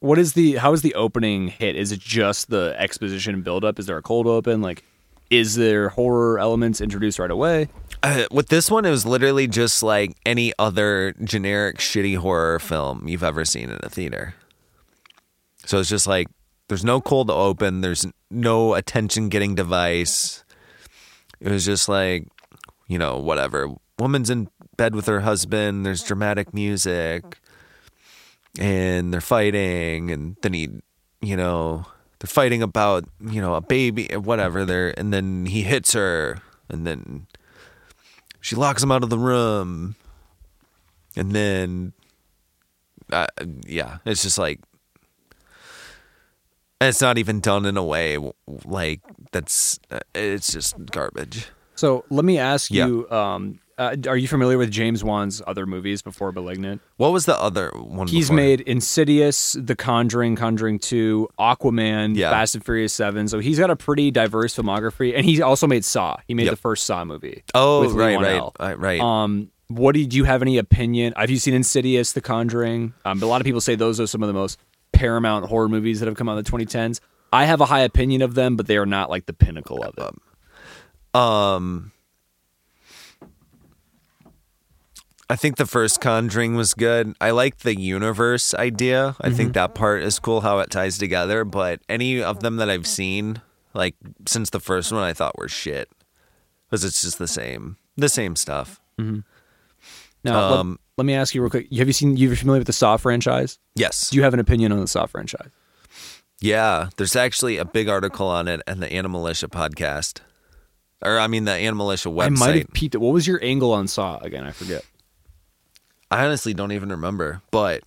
what 0.00 0.18
is 0.18 0.34
the 0.34 0.54
how 0.56 0.72
is 0.72 0.82
the 0.82 0.94
opening 0.94 1.48
hit? 1.48 1.76
Is 1.76 1.92
it 1.92 2.00
just 2.00 2.50
the 2.50 2.74
exposition 2.78 3.34
and 3.34 3.42
build 3.44 3.64
up? 3.64 3.78
Is 3.78 3.86
there 3.86 3.96
a 3.96 4.02
cold 4.02 4.26
open? 4.26 4.60
Like, 4.60 4.84
is 5.30 5.56
there 5.56 5.88
horror 5.88 6.38
elements 6.38 6.80
introduced 6.80 7.18
right 7.18 7.30
away? 7.30 7.68
Uh, 8.02 8.26
with 8.30 8.48
this 8.48 8.70
one, 8.70 8.84
it 8.84 8.90
was 8.90 9.04
literally 9.06 9.48
just 9.48 9.82
like 9.82 10.16
any 10.24 10.52
other 10.58 11.14
generic 11.24 11.78
shitty 11.78 12.18
horror 12.18 12.58
film 12.58 13.08
you've 13.08 13.24
ever 13.24 13.44
seen 13.44 13.70
in 13.70 13.78
a 13.82 13.88
theater. 13.88 14.34
So 15.64 15.80
it's 15.80 15.88
just 15.88 16.06
like 16.06 16.28
there's 16.68 16.84
no 16.84 17.00
cold 17.00 17.28
to 17.28 17.34
open, 17.34 17.80
there's 17.80 18.06
no 18.30 18.74
attention 18.74 19.28
getting 19.28 19.54
device. 19.54 20.44
It 21.40 21.50
was 21.50 21.64
just 21.64 21.88
like, 21.88 22.26
you 22.88 22.98
know, 22.98 23.18
whatever. 23.18 23.68
Woman's 23.98 24.30
in 24.30 24.48
bed 24.76 24.94
with 24.94 25.06
her 25.06 25.20
husband, 25.20 25.86
there's 25.86 26.02
dramatic 26.02 26.52
music, 26.52 27.38
and 28.58 29.12
they're 29.12 29.20
fighting, 29.20 30.10
and 30.10 30.36
then 30.42 30.52
he, 30.52 30.68
you 31.20 31.36
know, 31.36 31.86
they're 32.18 32.28
fighting 32.28 32.62
about, 32.62 33.04
you 33.20 33.40
know, 33.40 33.54
a 33.54 33.60
baby, 33.60 34.08
whatever. 34.16 34.64
They're, 34.64 34.98
and 34.98 35.12
then 35.12 35.46
he 35.46 35.62
hits 35.62 35.92
her, 35.92 36.40
and 36.68 36.86
then 36.86 37.26
she 38.46 38.54
locks 38.54 38.82
him 38.82 38.92
out 38.92 39.02
of 39.02 39.10
the 39.10 39.18
room 39.18 39.96
and 41.16 41.32
then 41.32 41.92
uh, 43.12 43.26
yeah 43.66 43.98
it's 44.04 44.22
just 44.22 44.38
like 44.38 44.60
it's 46.80 47.00
not 47.00 47.18
even 47.18 47.40
done 47.40 47.64
in 47.66 47.76
a 47.76 47.84
way 47.84 48.18
like 48.64 49.00
that's 49.32 49.78
uh, 49.90 50.00
it's 50.14 50.52
just 50.52 50.74
garbage 50.86 51.46
So 51.74 52.04
let 52.10 52.24
me 52.24 52.38
ask 52.38 52.70
Yeah. 52.70 52.86
you: 52.86 53.10
um, 53.10 53.58
Uh, 53.78 53.94
are 54.08 54.16
you 54.16 54.26
familiar 54.26 54.56
with 54.56 54.70
James 54.70 55.04
Wan's 55.04 55.42
other 55.46 55.66
movies 55.66 56.00
before 56.00 56.32
*Malignant*? 56.32 56.80
What 56.96 57.12
was 57.12 57.26
the 57.26 57.38
other 57.38 57.68
one? 57.76 58.08
He's 58.08 58.26
before? 58.28 58.36
made 58.36 58.60
*Insidious*, 58.62 59.54
*The 59.60 59.76
Conjuring*, 59.76 60.34
*Conjuring 60.36 60.78
2*, 60.78 61.26
*Aquaman*, 61.38 62.16
Yeah. 62.16 62.30
*Fast 62.30 62.54
and 62.54 62.64
Furious 62.64 62.94
7*. 62.96 63.28
So 63.28 63.38
he's 63.40 63.58
got 63.58 63.68
a 63.68 63.76
pretty 63.76 64.10
diverse 64.10 64.56
filmography, 64.56 65.14
and 65.14 65.26
he 65.26 65.42
also 65.42 65.66
made 65.66 65.84
*Saw*. 65.84 66.16
He 66.26 66.32
made 66.32 66.44
Yep. 66.44 66.52
the 66.52 66.56
first 66.56 66.86
*Saw* 66.86 67.04
movie. 67.04 67.42
Oh, 67.54 67.80
with 67.82 67.92
right, 67.92 68.18
right, 68.18 68.40
right, 68.58 68.78
right. 68.78 69.00
Um, 69.02 69.50
what 69.68 69.92
do 69.92 70.00
you, 70.00 70.06
do 70.06 70.16
you 70.16 70.24
have 70.24 70.40
any 70.40 70.56
opinion? 70.56 71.12
Have 71.14 71.28
you 71.28 71.36
seen 71.36 71.52
*Insidious*, 71.52 72.12
*The 72.12 72.22
Conjuring*? 72.22 72.94
Um, 73.04 73.22
a 73.22 73.26
lot 73.26 73.42
of 73.42 73.44
people 73.44 73.60
say 73.60 73.74
those 73.74 74.00
are 74.00 74.06
some 74.06 74.22
of 74.22 74.28
the 74.28 74.32
most 74.32 74.58
Paramount 74.96 75.44
horror 75.46 75.68
movies 75.68 76.00
that 76.00 76.06
have 76.06 76.16
come 76.16 76.28
out 76.28 76.38
in 76.38 76.44
the 76.44 76.50
2010s. 76.50 77.00
I 77.32 77.44
have 77.44 77.60
a 77.60 77.66
high 77.66 77.80
opinion 77.80 78.22
of 78.22 78.34
them, 78.34 78.56
but 78.56 78.66
they 78.66 78.76
are 78.78 78.86
not 78.86 79.10
like 79.10 79.26
the 79.26 79.32
pinnacle 79.32 79.82
of 79.84 79.94
it. 79.98 80.14
Um, 81.20 81.92
I 85.28 85.34
think 85.36 85.56
the 85.56 85.66
first 85.66 86.00
Conjuring 86.00 86.54
was 86.54 86.72
good. 86.74 87.14
I 87.20 87.30
like 87.32 87.58
the 87.58 87.78
universe 87.78 88.54
idea. 88.54 89.16
I 89.20 89.26
Mm-hmm. 89.28 89.36
think 89.36 89.52
that 89.54 89.74
part 89.74 90.02
is 90.02 90.18
cool 90.18 90.42
how 90.42 90.60
it 90.60 90.70
ties 90.70 90.98
together. 90.98 91.44
But 91.44 91.80
any 91.88 92.22
of 92.22 92.40
them 92.40 92.56
that 92.56 92.70
I've 92.70 92.86
seen, 92.86 93.42
like 93.74 93.96
since 94.26 94.50
the 94.50 94.60
first 94.60 94.92
one, 94.92 95.02
I 95.02 95.12
thought 95.12 95.36
were 95.36 95.48
shit 95.48 95.90
because 96.70 96.84
it's 96.84 97.02
just 97.02 97.18
the 97.18 97.26
same, 97.28 97.76
the 97.96 98.08
same 98.08 98.36
stuff. 98.36 98.80
Now, 98.98 99.22
let- 100.24 100.34
Um, 100.60 100.78
let, 100.96 101.04
me 101.04 101.14
ask 101.14 101.34
you 101.34 101.42
real 101.42 101.50
quick: 101.50 101.72
Have 101.72 101.86
you 101.86 101.92
seen? 101.92 102.16
You're 102.16 102.34
familiar 102.36 102.60
with 102.60 102.66
the 102.66 102.72
Saw 102.72 102.96
franchise? 102.96 103.58
Yes. 103.74 104.10
Do 104.10 104.16
you 104.16 104.22
have 104.22 104.34
an 104.34 104.40
opinion 104.40 104.72
on 104.72 104.80
the 104.80 104.86
Saw 104.86 105.06
franchise? 105.06 105.50
yeah. 106.40 106.88
There's 106.96 107.16
actually 107.16 107.58
a 107.58 107.64
big 107.64 107.88
article 107.88 108.26
on 108.28 108.48
it 108.48 108.62
in 108.66 108.80
the 108.80 108.88
Animalitia 108.88 109.48
podcast, 109.48 110.20
or 111.02 111.18
I 111.18 111.26
mean 111.26 111.44
the 111.44 111.52
Animalitia 111.52 112.12
website. 112.12 112.26
I 112.26 112.28
might 112.28 112.54
have 112.56 112.72
peeped 112.72 112.94
it. 112.94 112.98
What 112.98 113.12
was 113.12 113.26
your 113.26 113.42
angle 113.42 113.72
on 113.72 113.88
Saw 113.88 114.18
again? 114.18 114.44
I 114.44 114.52
forget. 114.52 114.84
I 116.10 116.24
honestly 116.24 116.54
don't 116.54 116.72
even 116.72 116.90
remember, 116.90 117.42
but 117.50 117.82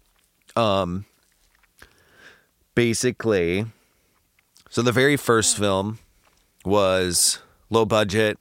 um 0.56 1.06
basically 2.76 3.66
so 4.70 4.82
the 4.82 4.92
very 4.92 5.18
first 5.18 5.58
film 5.58 5.98
was 6.64 7.40
low 7.70 7.86
budget. 7.86 8.38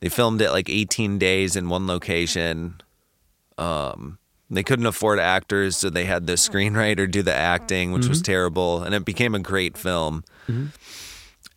They 0.00 0.08
filmed 0.08 0.40
it 0.40 0.50
like 0.50 0.68
18 0.68 1.18
days 1.18 1.56
in 1.56 1.68
one 1.68 1.86
location. 1.86 2.80
Um 3.58 4.18
they 4.50 4.62
couldn't 4.62 4.86
afford 4.86 5.18
actors, 5.18 5.76
so 5.76 5.90
they 5.90 6.06
had 6.06 6.26
the 6.26 6.32
screenwriter 6.34 7.10
do 7.10 7.20
the 7.22 7.34
acting, 7.34 7.92
which 7.92 8.06
was 8.08 8.22
terrible, 8.22 8.82
and 8.82 8.94
it 8.94 9.04
became 9.04 9.34
a 9.34 9.38
great 9.40 9.76
film. 9.76 10.24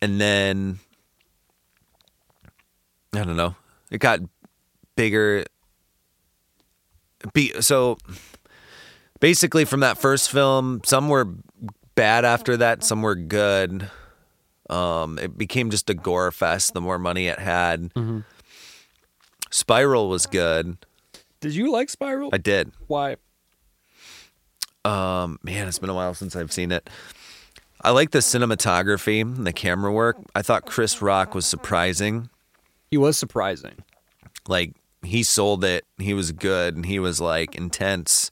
And 0.02 0.20
then 0.20 0.78
I 3.14 3.22
don't 3.24 3.36
know. 3.36 3.54
It 3.90 3.98
got 3.98 4.20
bigger. 4.96 5.44
Be 7.32 7.52
so 7.62 7.96
basically 9.20 9.64
from 9.64 9.80
that 9.80 9.96
first 9.96 10.30
film 10.30 10.80
some 10.84 11.08
were 11.08 11.28
bad 11.94 12.24
after 12.24 12.56
that 12.56 12.82
some 12.84 13.00
were 13.00 13.14
good. 13.14 13.88
Um 14.68 15.18
it 15.18 15.38
became 15.38 15.70
just 15.70 15.88
a 15.88 15.94
gore 15.94 16.32
fest 16.32 16.74
the 16.74 16.80
more 16.80 16.98
money 16.98 17.28
it 17.28 17.38
had. 17.38 17.90
Spiral 19.50 20.08
was 20.08 20.26
good 20.26 20.76
Did 21.42 21.54
you 21.54 21.70
like 21.70 21.90
Spiral? 21.90 22.30
i 22.32 22.38
did. 22.38 22.72
Why? 22.86 23.16
um 24.84 25.38
man 25.44 25.68
it's 25.68 25.78
been 25.78 25.90
a 25.90 25.94
while 25.94 26.12
since 26.14 26.34
i've 26.34 26.50
seen 26.50 26.72
it. 26.72 26.88
I 27.84 27.90
like 27.90 28.10
the 28.12 28.18
cinematography 28.18 29.20
and 29.20 29.46
the 29.46 29.52
camera 29.52 29.92
work. 29.92 30.16
I 30.34 30.42
thought 30.42 30.66
chris 30.66 31.00
rock 31.02 31.34
was 31.36 31.46
surprising. 31.46 32.30
He 32.90 32.96
was 32.96 33.16
surprising. 33.16 33.74
like 34.48 34.72
he 35.04 35.22
sold 35.24 35.62
it. 35.64 35.84
He 35.98 36.14
was 36.14 36.32
good 36.32 36.74
and 36.76 36.86
he 36.86 36.98
was 36.98 37.20
like 37.20 37.54
intense. 37.54 38.30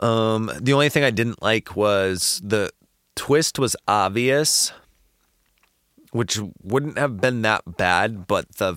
Um 0.00 0.50
the 0.60 0.72
only 0.72 0.88
thing 0.88 1.04
i 1.04 1.10
didn't 1.10 1.42
like 1.42 1.76
was 1.76 2.40
the 2.42 2.70
twist 3.16 3.58
was 3.58 3.76
obvious 3.86 4.72
which 6.12 6.38
wouldn't 6.62 6.96
have 6.98 7.20
been 7.20 7.42
that 7.42 7.76
bad 7.76 8.26
but 8.26 8.56
the 8.56 8.76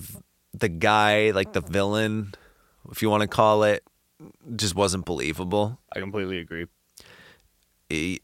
the 0.58 0.68
guy 0.68 1.30
like 1.30 1.52
the 1.52 1.62
mm. 1.62 1.68
villain 1.68 2.34
if 2.90 3.02
you 3.02 3.10
want 3.10 3.22
to 3.22 3.28
call 3.28 3.62
it 3.62 3.82
just 4.54 4.74
wasn't 4.74 5.04
believable 5.04 5.78
I 5.94 6.00
completely 6.00 6.38
agree. 6.38 6.66
he- 7.88 8.20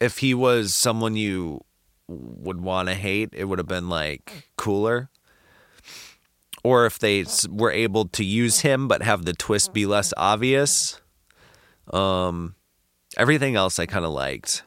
if 0.00 0.18
he 0.18 0.32
was 0.32 0.74
someone 0.74 1.14
you 1.14 1.60
would 2.08 2.60
want 2.60 2.88
to 2.88 2.94
hate, 2.94 3.30
it 3.32 3.44
would 3.44 3.58
have 3.58 3.68
been 3.68 3.88
like 3.88 4.24
mm. 4.26 4.42
cooler. 4.56 5.10
Or 6.64 6.86
if 6.86 6.98
they 6.98 7.22
mm. 7.22 7.48
were 7.48 7.70
able 7.70 8.06
to 8.08 8.24
use 8.24 8.60
him 8.60 8.88
but 8.88 9.02
have 9.02 9.24
the 9.24 9.34
twist 9.34 9.72
be 9.72 9.86
less 9.86 10.12
obvious. 10.16 11.00
Um, 11.92 12.54
everything 13.16 13.56
else 13.56 13.78
I 13.78 13.86
kind 13.86 14.04
of 14.04 14.12
liked. 14.12 14.62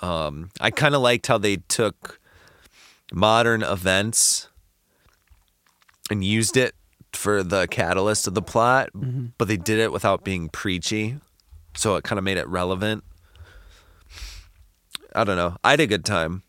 Um, 0.00 0.50
I 0.60 0.70
kind 0.70 0.94
of 0.94 1.00
liked 1.02 1.26
how 1.26 1.38
they 1.38 1.56
took 1.56 2.20
modern 3.12 3.62
events 3.62 4.48
and 6.10 6.24
used 6.24 6.56
it 6.56 6.74
for 7.12 7.42
the 7.42 7.66
catalyst 7.68 8.26
of 8.26 8.34
the 8.34 8.42
plot, 8.42 8.90
mm-hmm. 8.94 9.26
but 9.38 9.48
they 9.48 9.56
did 9.56 9.78
it 9.78 9.92
without 9.92 10.24
being 10.24 10.48
preachy 10.48 11.16
so 11.78 11.94
it 11.96 12.04
kind 12.04 12.18
of 12.18 12.24
made 12.24 12.36
it 12.36 12.48
relevant. 12.48 13.04
I 15.14 15.24
don't 15.24 15.36
know. 15.36 15.56
I 15.62 15.70
had 15.70 15.80
a 15.80 15.86
good 15.86 16.04
time. 16.04 16.42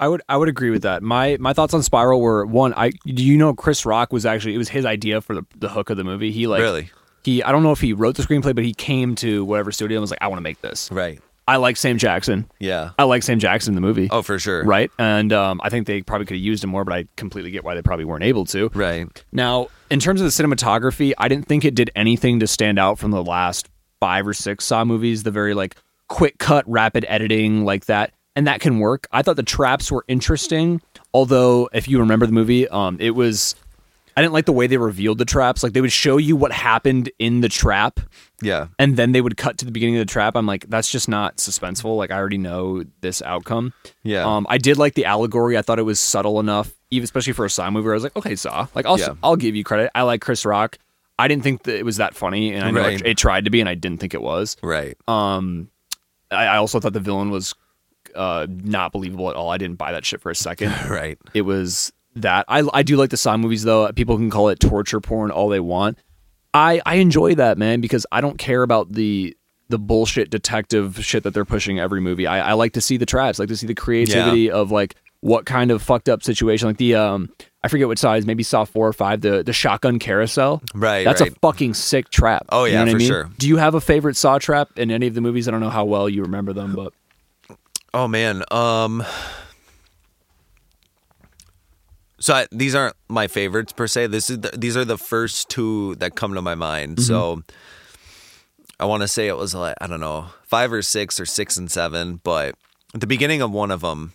I 0.00 0.08
would 0.08 0.22
I 0.28 0.36
would 0.36 0.48
agree 0.48 0.70
with 0.70 0.82
that. 0.82 1.02
My 1.02 1.36
my 1.38 1.52
thoughts 1.52 1.72
on 1.72 1.82
Spiral 1.82 2.20
were 2.20 2.44
one. 2.44 2.74
I 2.74 2.90
do 3.06 3.24
you 3.24 3.38
know 3.38 3.54
Chris 3.54 3.86
Rock 3.86 4.12
was 4.12 4.26
actually 4.26 4.54
it 4.54 4.58
was 4.58 4.68
his 4.68 4.84
idea 4.84 5.20
for 5.20 5.34
the 5.34 5.46
the 5.56 5.68
hook 5.68 5.90
of 5.90 5.96
the 5.96 6.04
movie. 6.04 6.32
He 6.32 6.48
like 6.48 6.60
Really? 6.60 6.90
he 7.22 7.42
I 7.42 7.52
don't 7.52 7.62
know 7.62 7.70
if 7.70 7.80
he 7.80 7.92
wrote 7.92 8.16
the 8.16 8.24
screenplay, 8.24 8.54
but 8.54 8.64
he 8.64 8.74
came 8.74 9.14
to 9.16 9.44
whatever 9.44 9.70
studio 9.70 9.98
and 9.98 10.00
was 10.00 10.10
like, 10.10 10.20
I 10.20 10.26
want 10.26 10.38
to 10.38 10.42
make 10.42 10.60
this. 10.60 10.90
Right. 10.90 11.20
I 11.48 11.56
like 11.56 11.76
Sam 11.76 11.98
Jackson. 11.98 12.50
Yeah. 12.60 12.90
I 12.98 13.04
like 13.04 13.22
Sam 13.22 13.38
Jackson 13.38 13.72
in 13.72 13.74
the 13.74 13.80
movie. 13.80 14.08
Oh, 14.10 14.22
for 14.22 14.38
sure. 14.38 14.64
Right, 14.64 14.90
and 14.98 15.32
um, 15.32 15.60
I 15.62 15.70
think 15.70 15.86
they 15.86 16.02
probably 16.02 16.26
could 16.26 16.36
have 16.36 16.44
used 16.44 16.62
him 16.62 16.70
more, 16.70 16.84
but 16.84 16.94
I 16.94 17.06
completely 17.16 17.50
get 17.50 17.64
why 17.64 17.74
they 17.74 17.82
probably 17.82 18.04
weren't 18.04 18.24
able 18.24 18.44
to. 18.46 18.70
Right. 18.74 19.24
Now, 19.32 19.68
in 19.90 19.98
terms 20.00 20.20
of 20.20 20.24
the 20.24 20.30
cinematography, 20.30 21.12
I 21.18 21.28
didn't 21.28 21.46
think 21.46 21.64
it 21.64 21.74
did 21.74 21.90
anything 21.96 22.40
to 22.40 22.46
stand 22.46 22.78
out 22.78 22.98
from 22.98 23.10
the 23.10 23.22
last 23.22 23.68
five 24.00 24.26
or 24.26 24.34
six 24.34 24.64
Saw 24.64 24.84
movies. 24.84 25.24
The 25.24 25.30
very 25.30 25.54
like 25.54 25.76
quick 26.08 26.38
cut, 26.38 26.64
rapid 26.68 27.04
editing 27.08 27.64
like 27.64 27.86
that, 27.86 28.12
and 28.36 28.46
that 28.46 28.60
can 28.60 28.78
work. 28.78 29.06
I 29.12 29.22
thought 29.22 29.36
the 29.36 29.42
traps 29.42 29.90
were 29.90 30.04
interesting, 30.08 30.80
although 31.12 31.68
if 31.72 31.88
you 31.88 31.98
remember 31.98 32.26
the 32.26 32.32
movie, 32.32 32.68
um, 32.68 32.96
it 33.00 33.10
was. 33.10 33.54
I 34.16 34.20
didn't 34.22 34.32
like 34.34 34.44
the 34.46 34.52
way 34.52 34.66
they 34.66 34.76
revealed 34.76 35.18
the 35.18 35.24
traps. 35.24 35.62
Like 35.62 35.72
they 35.72 35.80
would 35.80 35.92
show 35.92 36.16
you 36.18 36.36
what 36.36 36.52
happened 36.52 37.10
in 37.18 37.40
the 37.40 37.48
trap, 37.48 38.00
Yeah. 38.42 38.66
and 38.78 38.96
then 38.96 39.12
they 39.12 39.20
would 39.20 39.36
cut 39.36 39.58
to 39.58 39.64
the 39.64 39.70
beginning 39.72 39.96
of 39.96 40.00
the 40.06 40.12
trap. 40.12 40.36
I'm 40.36 40.46
like, 40.46 40.68
that's 40.68 40.90
just 40.90 41.08
not 41.08 41.38
suspenseful. 41.38 41.96
Like 41.96 42.10
I 42.10 42.16
already 42.18 42.38
know 42.38 42.84
this 43.00 43.22
outcome. 43.22 43.72
Yeah. 44.02 44.24
Um, 44.26 44.46
I 44.50 44.58
did 44.58 44.76
like 44.78 44.94
the 44.94 45.04
allegory. 45.06 45.56
I 45.56 45.62
thought 45.62 45.78
it 45.78 45.82
was 45.82 45.98
subtle 46.00 46.40
enough, 46.40 46.72
even 46.90 47.04
especially 47.04 47.32
for 47.32 47.44
a 47.44 47.50
Saw 47.50 47.70
movie. 47.70 47.84
Where 47.84 47.94
I 47.94 47.96
was 47.96 48.02
like, 48.04 48.16
okay, 48.16 48.36
Saw. 48.36 48.66
Like 48.74 48.84
I'll 48.86 48.98
Yeah. 48.98 49.14
I'll 49.22 49.36
give 49.36 49.56
you 49.56 49.64
credit. 49.64 49.90
I 49.94 50.02
like 50.02 50.20
Chris 50.20 50.44
Rock. 50.44 50.78
I 51.18 51.28
didn't 51.28 51.42
think 51.44 51.62
that 51.64 51.76
it 51.78 51.84
was 51.84 51.98
that 51.98 52.14
funny, 52.14 52.52
and 52.52 52.64
I 52.64 52.70
know 52.70 52.80
Right. 52.80 53.00
it, 53.00 53.06
it 53.06 53.16
tried 53.18 53.44
to 53.44 53.50
be, 53.50 53.60
and 53.60 53.68
I 53.68 53.74
didn't 53.74 54.00
think 54.00 54.12
it 54.14 54.22
was. 54.22 54.56
Right. 54.62 54.96
Um, 55.06 55.70
I, 56.30 56.46
I 56.46 56.56
also 56.56 56.80
thought 56.80 56.94
the 56.94 57.00
villain 57.00 57.30
was 57.30 57.54
uh, 58.14 58.46
not 58.50 58.92
believable 58.92 59.30
at 59.30 59.36
all. 59.36 59.50
I 59.50 59.56
didn't 59.58 59.76
buy 59.76 59.92
that 59.92 60.04
shit 60.04 60.20
for 60.20 60.30
a 60.30 60.34
second. 60.34 60.72
right. 60.90 61.18
it 61.32 61.42
was 61.42 61.92
that. 62.16 62.44
I 62.48 62.62
I 62.72 62.82
do 62.82 62.96
like 62.96 63.10
the 63.10 63.16
Saw 63.16 63.36
movies 63.36 63.62
though. 63.64 63.90
People 63.92 64.16
can 64.16 64.30
call 64.30 64.48
it 64.48 64.60
torture 64.60 65.00
porn 65.00 65.30
all 65.30 65.48
they 65.48 65.60
want. 65.60 65.98
I 66.54 66.80
I 66.84 66.96
enjoy 66.96 67.34
that 67.36 67.58
man 67.58 67.80
because 67.80 68.06
I 68.12 68.20
don't 68.20 68.38
care 68.38 68.62
about 68.62 68.92
the 68.92 69.36
the 69.68 69.78
bullshit 69.78 70.28
detective 70.30 71.02
shit 71.02 71.22
that 71.22 71.32
they're 71.32 71.44
pushing 71.46 71.78
every 71.80 72.00
movie. 72.00 72.26
I, 72.26 72.50
I 72.50 72.52
like 72.52 72.74
to 72.74 72.80
see 72.82 72.98
the 72.98 73.06
traps, 73.06 73.38
like 73.38 73.48
to 73.48 73.56
see 73.56 73.66
the 73.66 73.74
creativity 73.74 74.50
of 74.50 74.70
like 74.70 74.96
what 75.20 75.46
kind 75.46 75.70
of 75.70 75.80
fucked 75.80 76.08
up 76.10 76.22
situation. 76.22 76.68
Like 76.68 76.76
the 76.76 76.94
um 76.96 77.30
I 77.64 77.68
forget 77.68 77.86
what 77.88 77.98
size, 77.98 78.26
maybe 78.26 78.42
Saw 78.42 78.64
four 78.64 78.86
or 78.88 78.92
five, 78.92 79.20
the 79.22 79.42
the 79.42 79.52
shotgun 79.54 79.98
carousel. 79.98 80.60
Right, 80.74 81.04
That's 81.04 81.20
right. 81.22 81.32
a 81.32 81.34
fucking 81.40 81.72
sick 81.74 82.10
trap. 82.10 82.44
Oh, 82.50 82.64
You 82.64 82.72
yeah, 82.72 82.78
know 82.78 82.84
what 82.84 82.88
I 82.88 82.92
for 82.92 82.98
mean? 82.98 83.08
sure. 83.08 83.30
Do 83.38 83.48
you 83.48 83.56
have 83.56 83.74
a 83.74 83.80
favorite 83.80 84.16
Saw 84.16 84.38
trap 84.38 84.76
in 84.76 84.90
any 84.90 85.06
of 85.06 85.14
the 85.14 85.20
movies? 85.22 85.48
I 85.48 85.52
don't 85.52 85.60
know 85.60 85.70
how 85.70 85.84
well 85.86 86.08
you 86.08 86.22
remember 86.22 86.52
them, 86.52 86.74
but 86.74 86.92
Oh 87.94 88.08
man. 88.08 88.42
Um. 88.50 89.02
So 92.22 92.34
I, 92.34 92.46
these 92.52 92.76
aren't 92.76 92.94
my 93.08 93.26
favorites 93.26 93.72
per 93.72 93.88
se. 93.88 94.06
This 94.06 94.30
is 94.30 94.38
the, 94.38 94.50
these 94.56 94.76
are 94.76 94.84
the 94.84 94.96
first 94.96 95.48
two 95.48 95.96
that 95.96 96.14
come 96.14 96.34
to 96.34 96.40
my 96.40 96.54
mind. 96.54 97.02
So 97.02 97.36
mm-hmm. 97.36 97.40
I 98.78 98.84
want 98.84 99.02
to 99.02 99.08
say 99.08 99.26
it 99.26 99.36
was 99.36 99.56
like 99.56 99.74
I 99.80 99.88
don't 99.88 99.98
know 99.98 100.26
five 100.44 100.72
or 100.72 100.82
six 100.82 101.18
or 101.18 101.26
six 101.26 101.56
and 101.56 101.68
seven, 101.68 102.20
but 102.22 102.54
at 102.94 103.00
the 103.00 103.08
beginning 103.08 103.42
of 103.42 103.50
one 103.50 103.72
of 103.72 103.80
them, 103.80 104.12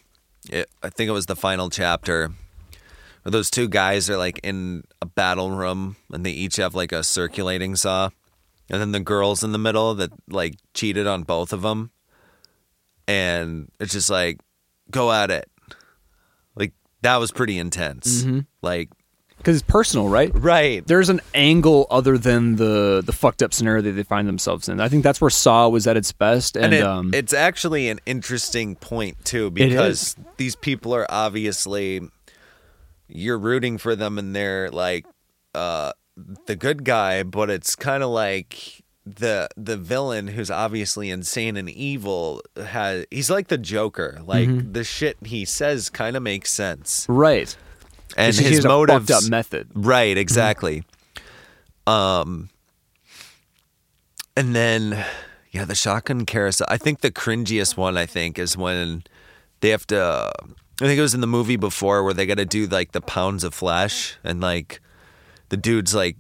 it, 0.49 0.69
I 0.81 0.87
think 0.87 1.09
it 1.09 1.11
was 1.11 1.25
the 1.25 1.35
final 1.35 1.69
chapter. 1.69 2.31
Where 3.23 3.31
those 3.31 3.51
two 3.51 3.67
guys 3.67 4.09
are 4.09 4.17
like 4.17 4.39
in 4.41 4.85
a 5.01 5.05
battle 5.05 5.51
room 5.51 5.97
and 6.09 6.25
they 6.25 6.31
each 6.31 6.55
have 6.55 6.73
like 6.73 6.93
a 6.93 7.03
circulating 7.03 7.75
saw, 7.75 8.11
and 8.69 8.79
then 8.79 8.93
the 8.93 9.01
girls 9.01 9.43
in 9.43 9.51
the 9.51 9.57
middle 9.57 9.93
that 9.95 10.11
like 10.29 10.55
cheated 10.73 11.07
on 11.07 11.23
both 11.23 11.51
of 11.51 11.61
them 11.61 11.91
and 13.05 13.69
it's 13.79 13.93
just 13.93 14.09
like 14.09 14.39
go 14.91 15.11
at 15.11 15.29
it 15.31 15.49
that 17.07 17.17
was 17.17 17.31
pretty 17.31 17.57
intense 17.57 18.25
like 18.61 18.89
because 19.37 19.57
it's 19.57 19.67
personal, 19.67 20.09
right? 20.09 20.31
Right. 20.33 20.85
There's 20.85 21.09
an 21.09 21.21
angle 21.33 21.85
other 21.89 22.17
than 22.17 22.55
the 22.55 23.01
the 23.05 23.13
fucked 23.13 23.41
up 23.43 23.53
scenario 23.53 23.81
that 23.83 23.91
they 23.91 24.03
find 24.03 24.27
themselves 24.27 24.67
in. 24.67 24.81
I 24.81 24.89
think 24.89 25.03
that's 25.03 25.21
where 25.21 25.29
Saw 25.29 25.69
was 25.69 25.87
at 25.87 25.95
its 25.95 26.11
best, 26.11 26.55
and, 26.55 26.65
and 26.65 26.73
it, 26.73 26.81
um, 26.81 27.11
it's 27.13 27.33
actually 27.33 27.87
an 27.89 27.99
interesting 28.05 28.75
point 28.75 29.23
too 29.23 29.51
because 29.51 30.15
these 30.37 30.55
people 30.55 30.93
are 30.93 31.05
obviously 31.09 32.01
you're 33.07 33.37
rooting 33.37 33.77
for 33.77 33.95
them 33.95 34.17
and 34.17 34.35
they're 34.35 34.69
like 34.69 35.05
uh 35.55 35.93
the 36.45 36.55
good 36.55 36.83
guy 36.83 37.23
but 37.23 37.49
it's 37.49 37.75
kind 37.75 38.03
of 38.03 38.09
like 38.09 38.83
the 39.15 39.47
the 39.55 39.77
villain 39.77 40.27
who's 40.27 40.51
obviously 40.51 41.09
insane 41.09 41.55
and 41.57 41.69
evil 41.69 42.41
has 42.57 43.05
he's 43.11 43.29
like 43.29 43.47
the 43.47 43.57
joker 43.57 44.19
like 44.25 44.47
Mm-hmm. 44.49 44.73
the 44.73 44.83
shit 44.83 45.17
he 45.25 45.45
says 45.45 45.89
kind 45.89 46.15
of 46.17 46.23
makes 46.23 46.51
sense 46.51 47.05
right. 47.09 47.55
and 48.17 48.29
It's 48.29 48.37
his 48.39 48.65
fucked 48.65 49.11
up 49.11 49.29
method. 49.29 49.67
right 49.73 50.17
exactly 50.17 50.83
um 51.85 52.49
and 54.35 54.55
then 54.55 55.05
yeah 55.51 55.65
the 55.65 55.75
shotgun 55.75 56.25
carousel 56.25 56.67
i 56.69 56.77
think 56.77 57.01
the 57.01 57.11
cringiest 57.11 57.77
one 57.77 57.97
i 57.97 58.05
think 58.05 58.37
is 58.37 58.57
when 58.57 59.03
they 59.61 59.69
have 59.69 59.87
to 59.87 60.31
i 60.81 60.85
think 60.85 60.97
it 60.97 61.01
was 61.01 61.13
in 61.13 61.21
the 61.21 61.27
movie 61.27 61.55
before 61.55 62.03
where 62.03 62.13
they 62.13 62.25
got 62.25 62.37
to 62.37 62.45
do 62.45 62.67
like 62.67 62.91
the 62.91 63.01
pounds 63.01 63.43
of 63.43 63.53
flesh 63.53 64.17
and 64.23 64.41
like 64.41 64.81
the 65.49 65.57
dude's 65.57 65.95
like 65.95 66.17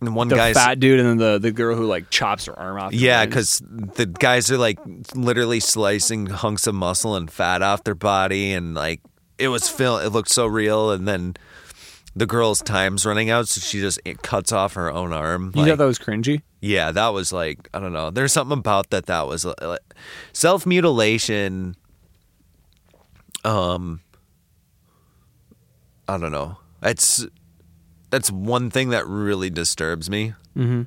and 0.00 0.14
one 0.14 0.28
The 0.28 0.36
guy's 0.36 0.54
fat 0.56 0.80
dude 0.80 1.00
and 1.00 1.08
then 1.08 1.16
the 1.18 1.38
the 1.38 1.52
girl 1.52 1.76
who 1.76 1.86
like 1.86 2.10
chops 2.10 2.46
her 2.46 2.58
arm 2.58 2.78
off. 2.80 2.92
yeah, 2.92 3.24
because 3.26 3.62
the 3.66 4.06
guys 4.06 4.50
are 4.50 4.58
like 4.58 4.78
literally 5.14 5.60
slicing 5.60 6.26
hunks 6.26 6.66
of 6.66 6.74
muscle 6.74 7.14
and 7.16 7.30
fat 7.30 7.62
off 7.62 7.84
their 7.84 7.94
body, 7.94 8.52
and 8.52 8.74
like 8.74 9.00
it 9.38 9.48
was 9.48 9.68
film. 9.68 10.02
It 10.02 10.08
looked 10.10 10.30
so 10.30 10.46
real, 10.46 10.90
and 10.90 11.06
then 11.08 11.34
the 12.16 12.26
girl's 12.26 12.60
time's 12.62 13.06
running 13.06 13.30
out, 13.30 13.48
so 13.48 13.60
she 13.60 13.80
just 13.80 14.00
it 14.04 14.22
cuts 14.22 14.52
off 14.52 14.74
her 14.74 14.90
own 14.92 15.12
arm. 15.12 15.52
you 15.54 15.62
Like, 15.62 15.70
thought 15.72 15.78
that 15.78 15.84
was 15.84 15.98
cringy. 15.98 16.42
yeah, 16.60 16.90
that 16.92 17.08
was 17.08 17.32
like 17.32 17.68
I 17.74 17.78
don't 17.80 17.92
know. 17.92 18.10
There's 18.10 18.32
something 18.32 18.58
about 18.58 18.90
that 18.90 19.06
that 19.06 19.26
was 19.26 19.44
uh, 19.46 19.76
self 20.32 20.66
mutilation. 20.66 21.76
Um, 23.44 24.00
I 26.08 26.18
don't 26.18 26.32
know. 26.32 26.58
It's 26.82 27.26
that's 28.10 28.30
one 28.30 28.70
thing 28.70 28.90
that 28.90 29.06
really 29.06 29.50
disturbs 29.50 30.10
me. 30.10 30.34
Mm-hmm. 30.56 30.82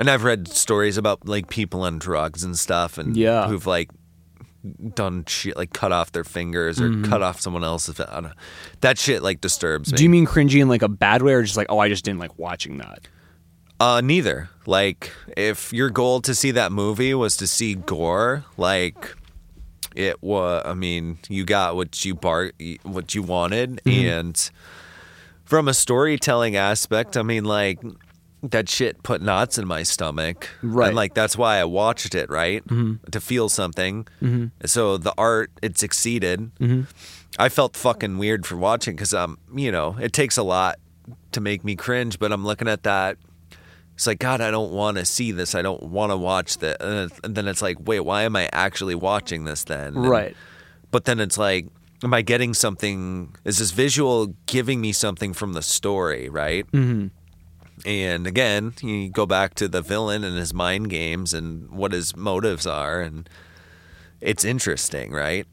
And 0.00 0.10
I've 0.10 0.24
read 0.24 0.48
stories 0.48 0.96
about 0.96 1.28
like 1.28 1.48
people 1.48 1.82
on 1.82 1.98
drugs 1.98 2.42
and 2.42 2.58
stuff, 2.58 2.98
and 2.98 3.16
Yeah. 3.16 3.46
who've 3.46 3.66
like 3.66 3.90
done 4.94 5.24
shit 5.26 5.56
like 5.56 5.72
cut 5.74 5.92
off 5.92 6.10
their 6.12 6.24
fingers 6.24 6.80
or 6.80 6.90
cut 7.02 7.22
off 7.22 7.40
someone 7.40 7.62
else's. 7.62 8.00
I 8.00 8.20
don't. 8.20 8.32
That 8.80 8.98
shit 8.98 9.22
like 9.22 9.40
disturbs 9.40 9.92
me. 9.92 9.96
Do 9.96 10.02
you 10.02 10.10
mean 10.10 10.26
cringy 10.26 10.60
in 10.60 10.68
like 10.68 10.82
a 10.82 10.88
bad 10.88 11.22
way, 11.22 11.34
or 11.34 11.42
just 11.42 11.56
like, 11.56 11.68
oh, 11.70 11.78
I 11.78 11.88
just 11.88 12.04
didn't 12.04 12.18
like 12.20 12.36
watching 12.38 12.78
that? 12.78 13.06
Uh, 13.78 14.00
neither. 14.00 14.48
Like, 14.66 15.12
if 15.36 15.72
your 15.72 15.90
goal 15.90 16.20
to 16.22 16.34
see 16.34 16.52
that 16.52 16.72
movie 16.72 17.12
was 17.12 17.36
to 17.38 17.46
see 17.46 17.74
gore, 17.74 18.44
like 18.56 19.14
it 19.94 20.20
was. 20.22 20.62
I 20.66 20.74
mean, 20.74 21.18
you 21.28 21.44
got 21.44 21.76
what 21.76 22.04
you 22.04 22.14
bar, 22.14 22.50
what 22.82 23.14
you 23.14 23.22
wanted, 23.22 23.80
Mm-hmm. 23.84 24.08
and 24.08 24.50
from 25.54 25.68
a 25.68 25.74
storytelling 25.74 26.56
aspect, 26.56 27.16
I 27.16 27.22
mean, 27.22 27.44
like 27.44 27.80
that 28.42 28.68
shit 28.68 29.02
put 29.02 29.22
knots 29.22 29.56
in 29.56 29.66
my 29.66 29.82
stomach, 29.82 30.48
Right. 30.62 30.88
And 30.88 30.96
like 30.96 31.14
that's 31.14 31.36
why 31.38 31.58
I 31.58 31.64
watched 31.64 32.14
it, 32.14 32.28
right, 32.28 32.62
to 33.12 33.20
feel 33.20 33.48
something. 33.48 34.06
Mm-hmm. 34.20 34.66
So 34.66 34.96
the 34.98 35.14
art 35.16 35.50
it 35.62 35.78
succeeded. 35.78 36.50
I 37.38 37.48
felt 37.48 37.76
fucking 37.76 38.18
weird 38.18 38.46
for 38.46 38.56
watching 38.56 38.94
because 38.96 39.14
um, 39.14 39.38
you 39.54 39.72
know, 39.72 39.96
it 40.00 40.12
takes 40.12 40.36
a 40.36 40.42
lot 40.42 40.76
to 41.32 41.40
make 41.40 41.64
me 41.64 41.74
cringe, 41.76 42.18
but 42.18 42.32
I'm 42.32 42.44
looking 42.44 42.68
at 42.68 42.82
that. 42.82 43.16
It's 43.94 44.06
like 44.08 44.18
God, 44.18 44.40
I 44.40 44.50
don't 44.50 44.72
want 44.72 44.96
to 44.98 45.04
see 45.04 45.30
this. 45.32 45.54
I 45.54 45.62
don't 45.62 45.82
want 45.84 46.10
to 46.10 46.16
watch 46.16 46.58
this. 46.58 46.76
And 46.80 47.10
and 47.22 47.34
then 47.34 47.46
it's 47.48 47.62
like, 47.62 47.76
wait, 47.80 48.00
why 48.00 48.22
am 48.24 48.34
I 48.36 48.48
actually 48.52 48.94
watching 48.96 49.44
this 49.44 49.64
then? 49.64 49.94
And- 49.96 50.08
Right. 50.08 50.36
But 50.90 51.06
then 51.06 51.18
it's 51.18 51.38
like, 51.38 51.66
am 52.02 52.14
I 52.14 52.22
getting 52.22 52.54
something? 52.54 53.34
Is 53.44 53.58
this 53.58 53.70
visual 53.70 54.34
giving 54.46 54.80
me 54.80 54.92
something 54.92 55.32
from 55.32 55.52
the 55.52 55.62
story? 55.62 56.28
Right. 56.28 56.70
Mm-hmm. 56.72 57.08
And 57.86 58.26
again, 58.26 58.74
you 58.82 59.10
go 59.10 59.26
back 59.26 59.54
to 59.54 59.68
the 59.68 59.82
villain 59.82 60.24
and 60.24 60.36
his 60.36 60.54
mind 60.54 60.90
games 60.90 61.34
and 61.34 61.70
what 61.70 61.92
his 61.92 62.16
motives 62.16 62.66
are, 62.66 63.00
and 63.00 63.28
it's 64.20 64.44
interesting, 64.44 65.10
right? 65.10 65.46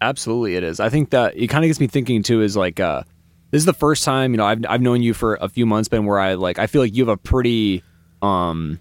Absolutely, 0.00 0.56
it 0.56 0.64
is. 0.64 0.80
I 0.80 0.88
think 0.90 1.10
that 1.10 1.36
it 1.36 1.46
kind 1.46 1.64
of 1.64 1.68
gets 1.68 1.80
me 1.80 1.86
thinking 1.86 2.22
too. 2.22 2.42
Is 2.42 2.56
like, 2.56 2.80
uh, 2.80 3.04
this 3.50 3.60
is 3.60 3.66
the 3.66 3.72
first 3.72 4.04
time 4.04 4.32
you 4.32 4.36
know 4.36 4.44
I've 4.44 4.64
I've 4.68 4.82
known 4.82 5.02
you 5.02 5.14
for 5.14 5.38
a 5.40 5.48
few 5.48 5.66
months, 5.66 5.88
Ben, 5.88 6.04
where 6.04 6.18
I 6.18 6.34
like 6.34 6.58
I 6.58 6.66
feel 6.66 6.82
like 6.82 6.94
you 6.94 7.02
have 7.06 7.14
a 7.14 7.16
pretty 7.16 7.82
um 8.20 8.80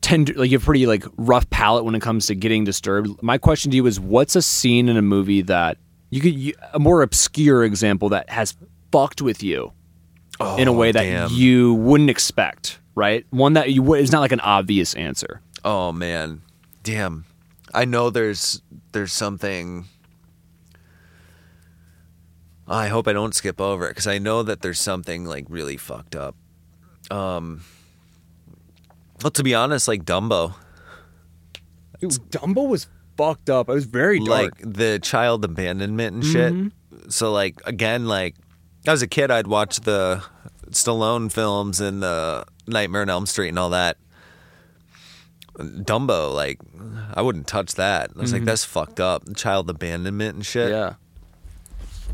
tender, 0.00 0.34
like 0.34 0.50
you 0.50 0.58
have 0.58 0.62
a 0.62 0.66
pretty 0.66 0.86
like 0.86 1.04
rough 1.16 1.48
palate 1.50 1.84
when 1.84 1.94
it 1.94 2.02
comes 2.02 2.26
to 2.26 2.34
getting 2.34 2.64
disturbed. 2.64 3.22
My 3.22 3.38
question 3.38 3.70
to 3.70 3.76
you 3.76 3.86
is, 3.86 3.98
what's 3.98 4.36
a 4.36 4.42
scene 4.42 4.88
in 4.88 4.96
a 4.96 5.02
movie 5.02 5.42
that 5.42 5.78
you 6.12 6.20
could 6.20 6.34
you, 6.38 6.52
a 6.72 6.78
more 6.78 7.02
obscure 7.02 7.64
example 7.64 8.10
that 8.10 8.28
has 8.30 8.54
fucked 8.92 9.20
with 9.22 9.42
you 9.42 9.72
in 10.58 10.68
a 10.68 10.70
Oh, 10.70 10.74
way 10.74 10.92
that 10.92 11.02
damn. 11.02 11.30
you 11.32 11.74
wouldn't 11.74 12.10
expect, 12.10 12.78
right? 12.94 13.24
One 13.30 13.54
that 13.54 13.72
you 13.72 13.94
is 13.94 14.12
not 14.12 14.20
like 14.20 14.32
an 14.32 14.40
obvious 14.40 14.94
answer. 14.94 15.40
Oh 15.64 15.90
man, 15.90 16.42
damn! 16.82 17.24
I 17.74 17.84
know 17.86 18.10
there's 18.10 18.60
there's 18.92 19.12
something. 19.12 19.86
I 22.68 22.88
hope 22.88 23.08
I 23.08 23.12
don't 23.12 23.34
skip 23.34 23.60
over 23.60 23.86
it 23.86 23.90
because 23.90 24.06
I 24.06 24.18
know 24.18 24.42
that 24.42 24.60
there's 24.62 24.78
something 24.78 25.24
like 25.24 25.46
really 25.48 25.76
fucked 25.76 26.14
up. 26.14 26.36
Um. 27.10 27.62
Well, 29.22 29.30
to 29.30 29.42
be 29.42 29.54
honest, 29.54 29.86
like 29.88 30.04
Dumbo, 30.04 30.54
Dude, 32.00 32.10
Dumbo 32.30 32.66
was 32.68 32.88
fucked 33.22 33.50
up. 33.50 33.68
It 33.68 33.72
was 33.74 33.84
very 33.86 34.18
like 34.20 34.52
the 34.58 34.98
child 35.00 35.44
abandonment 35.44 36.14
and 36.14 36.24
shit. 36.24 36.72
So 37.12 37.32
like 37.32 37.60
again, 37.64 38.06
like 38.06 38.36
as 38.86 39.02
a 39.02 39.06
kid, 39.06 39.30
I'd 39.30 39.46
watch 39.46 39.80
the 39.80 40.22
Stallone 40.70 41.30
films 41.30 41.80
and 41.80 42.02
the 42.02 42.44
Nightmare 42.66 43.02
on 43.02 43.10
Elm 43.10 43.26
Street 43.26 43.48
and 43.50 43.58
all 43.58 43.70
that. 43.70 43.96
Dumbo, 45.58 46.34
like 46.34 46.58
I 47.14 47.22
wouldn't 47.22 47.46
touch 47.46 47.74
that. 47.74 48.10
I 48.16 48.20
was 48.20 48.32
like, 48.32 48.44
that's 48.44 48.64
fucked 48.64 49.00
up. 49.00 49.22
Child 49.36 49.68
abandonment 49.70 50.34
and 50.36 50.46
shit. 50.46 50.70
yeah. 50.70 50.94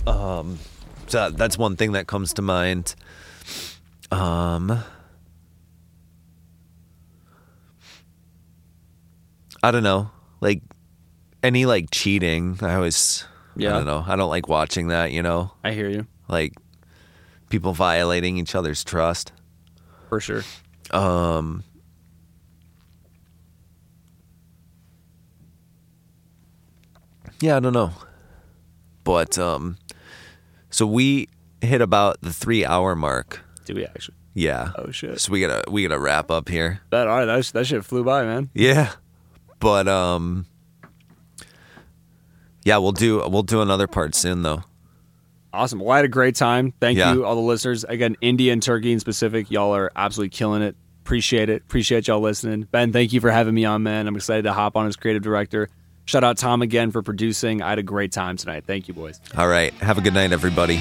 Um, 0.06 0.58
so 1.06 1.30
that's 1.30 1.56
one 1.56 1.76
thing 1.76 1.92
that 1.92 2.06
comes 2.06 2.32
to 2.34 2.42
mind. 2.42 2.94
Um, 4.10 4.82
I 9.62 9.70
don't 9.70 9.82
know, 9.82 10.10
like 10.40 10.62
any 11.42 11.67
like 11.67 11.91
cheating. 11.91 12.58
I 12.62 12.75
always, 12.75 13.25
Yeah. 13.57 13.70
I 13.70 13.73
don't 13.78 13.86
know. 13.86 14.05
I 14.07 14.17
don't 14.17 14.28
like 14.31 14.49
watching 14.49 14.89
that. 14.89 15.12
You 15.12 15.23
know, 15.23 15.52
I 15.65 15.73
hear 15.73 15.89
you 15.89 16.07
like 16.28 16.55
people 17.50 17.73
violating 17.73 18.36
each 18.39 18.55
other's 18.55 18.84
trust. 18.84 19.33
for 20.08 20.20
sure. 20.20 20.42
Um, 20.91 21.65
yeah, 27.41 27.57
I 27.57 27.60
don't 27.60 27.73
know, 27.73 27.92
but 29.05 29.39
um, 29.39 29.76
so 30.70 30.86
we 30.86 31.28
hit 31.60 31.81
about 31.81 32.20
the 32.20 32.33
three 32.33 32.65
hour 32.65 32.94
mark. 32.97 33.41
Do 33.65 33.75
we 33.75 33.84
actually? 33.86 34.17
Yeah. 34.34 34.73
Oh, 34.76 34.91
shit. 34.91 35.20
So 35.20 35.33
we 35.33 35.41
gotta 35.41 35.68
we 35.70 35.83
gotta 35.83 35.99
wrap 36.00 36.31
up 36.31 36.49
here. 36.49 36.81
That 36.91 37.07
all 37.08 37.18
right, 37.18 37.25
that, 37.26 37.44
that 37.47 37.67
shit 37.67 37.84
flew 37.84 38.05
by, 38.05 38.25
man. 38.25 38.50
Yeah, 38.55 38.92
but 39.60 39.89
um, 39.89 40.47
yeah, 42.68 42.76
we'll 42.76 42.92
do 42.92 43.16
we'll 43.28 43.42
do 43.42 43.62
another 43.62 43.86
part 43.86 44.14
soon 44.14 44.42
though. 44.42 44.62
Awesome. 45.55 45.80
Well, 45.80 45.92
I 45.92 45.97
had 45.97 46.05
a 46.05 46.08
great 46.08 46.36
time. 46.36 46.74
Thank 46.78 46.98
Yeah. 46.98 47.14
you, 47.14 47.24
all 47.24 47.34
the 47.34 47.40
listeners. 47.40 47.82
Again, 47.84 48.16
India 48.20 48.52
and 48.52 48.62
Turkey 48.62 48.92
in 48.92 49.00
specific, 49.00 49.50
y'all 49.50 49.74
are 49.74 49.90
absolutely 49.97 50.28
killing 50.36 50.60
it. 50.60 50.76
Appreciate 51.02 51.48
it. 51.48 51.62
Appreciate 51.62 52.06
y'all 52.06 52.20
listening. 52.20 52.68
Ben, 52.70 52.92
thank 52.92 53.14
you 53.14 53.20
for 53.22 53.30
having 53.30 53.55
me 53.55 53.64
on, 53.64 53.82
man. 53.82 54.06
I'm 54.06 54.14
excited 54.14 54.42
to 54.42 54.52
hop 54.52 54.76
on 54.76 54.86
as 54.86 54.94
creative 54.97 55.22
director. 55.22 55.70
Shout 56.05 56.22
out 56.22 56.36
Tom 56.36 56.60
again 56.60 56.90
for 56.90 57.02
producing. 57.02 57.62
I 57.62 57.70
had 57.70 57.78
a 57.78 57.82
great 57.82 58.12
time 58.12 58.36
tonight. 58.36 58.64
Thank 58.66 58.88
you, 58.88 58.94
boys. 58.94 59.18
All 59.36 59.48
right, 59.48 59.72
have 59.74 59.97
a 59.97 60.02
good 60.02 60.12
night, 60.14 60.32
everybody. 60.32 60.76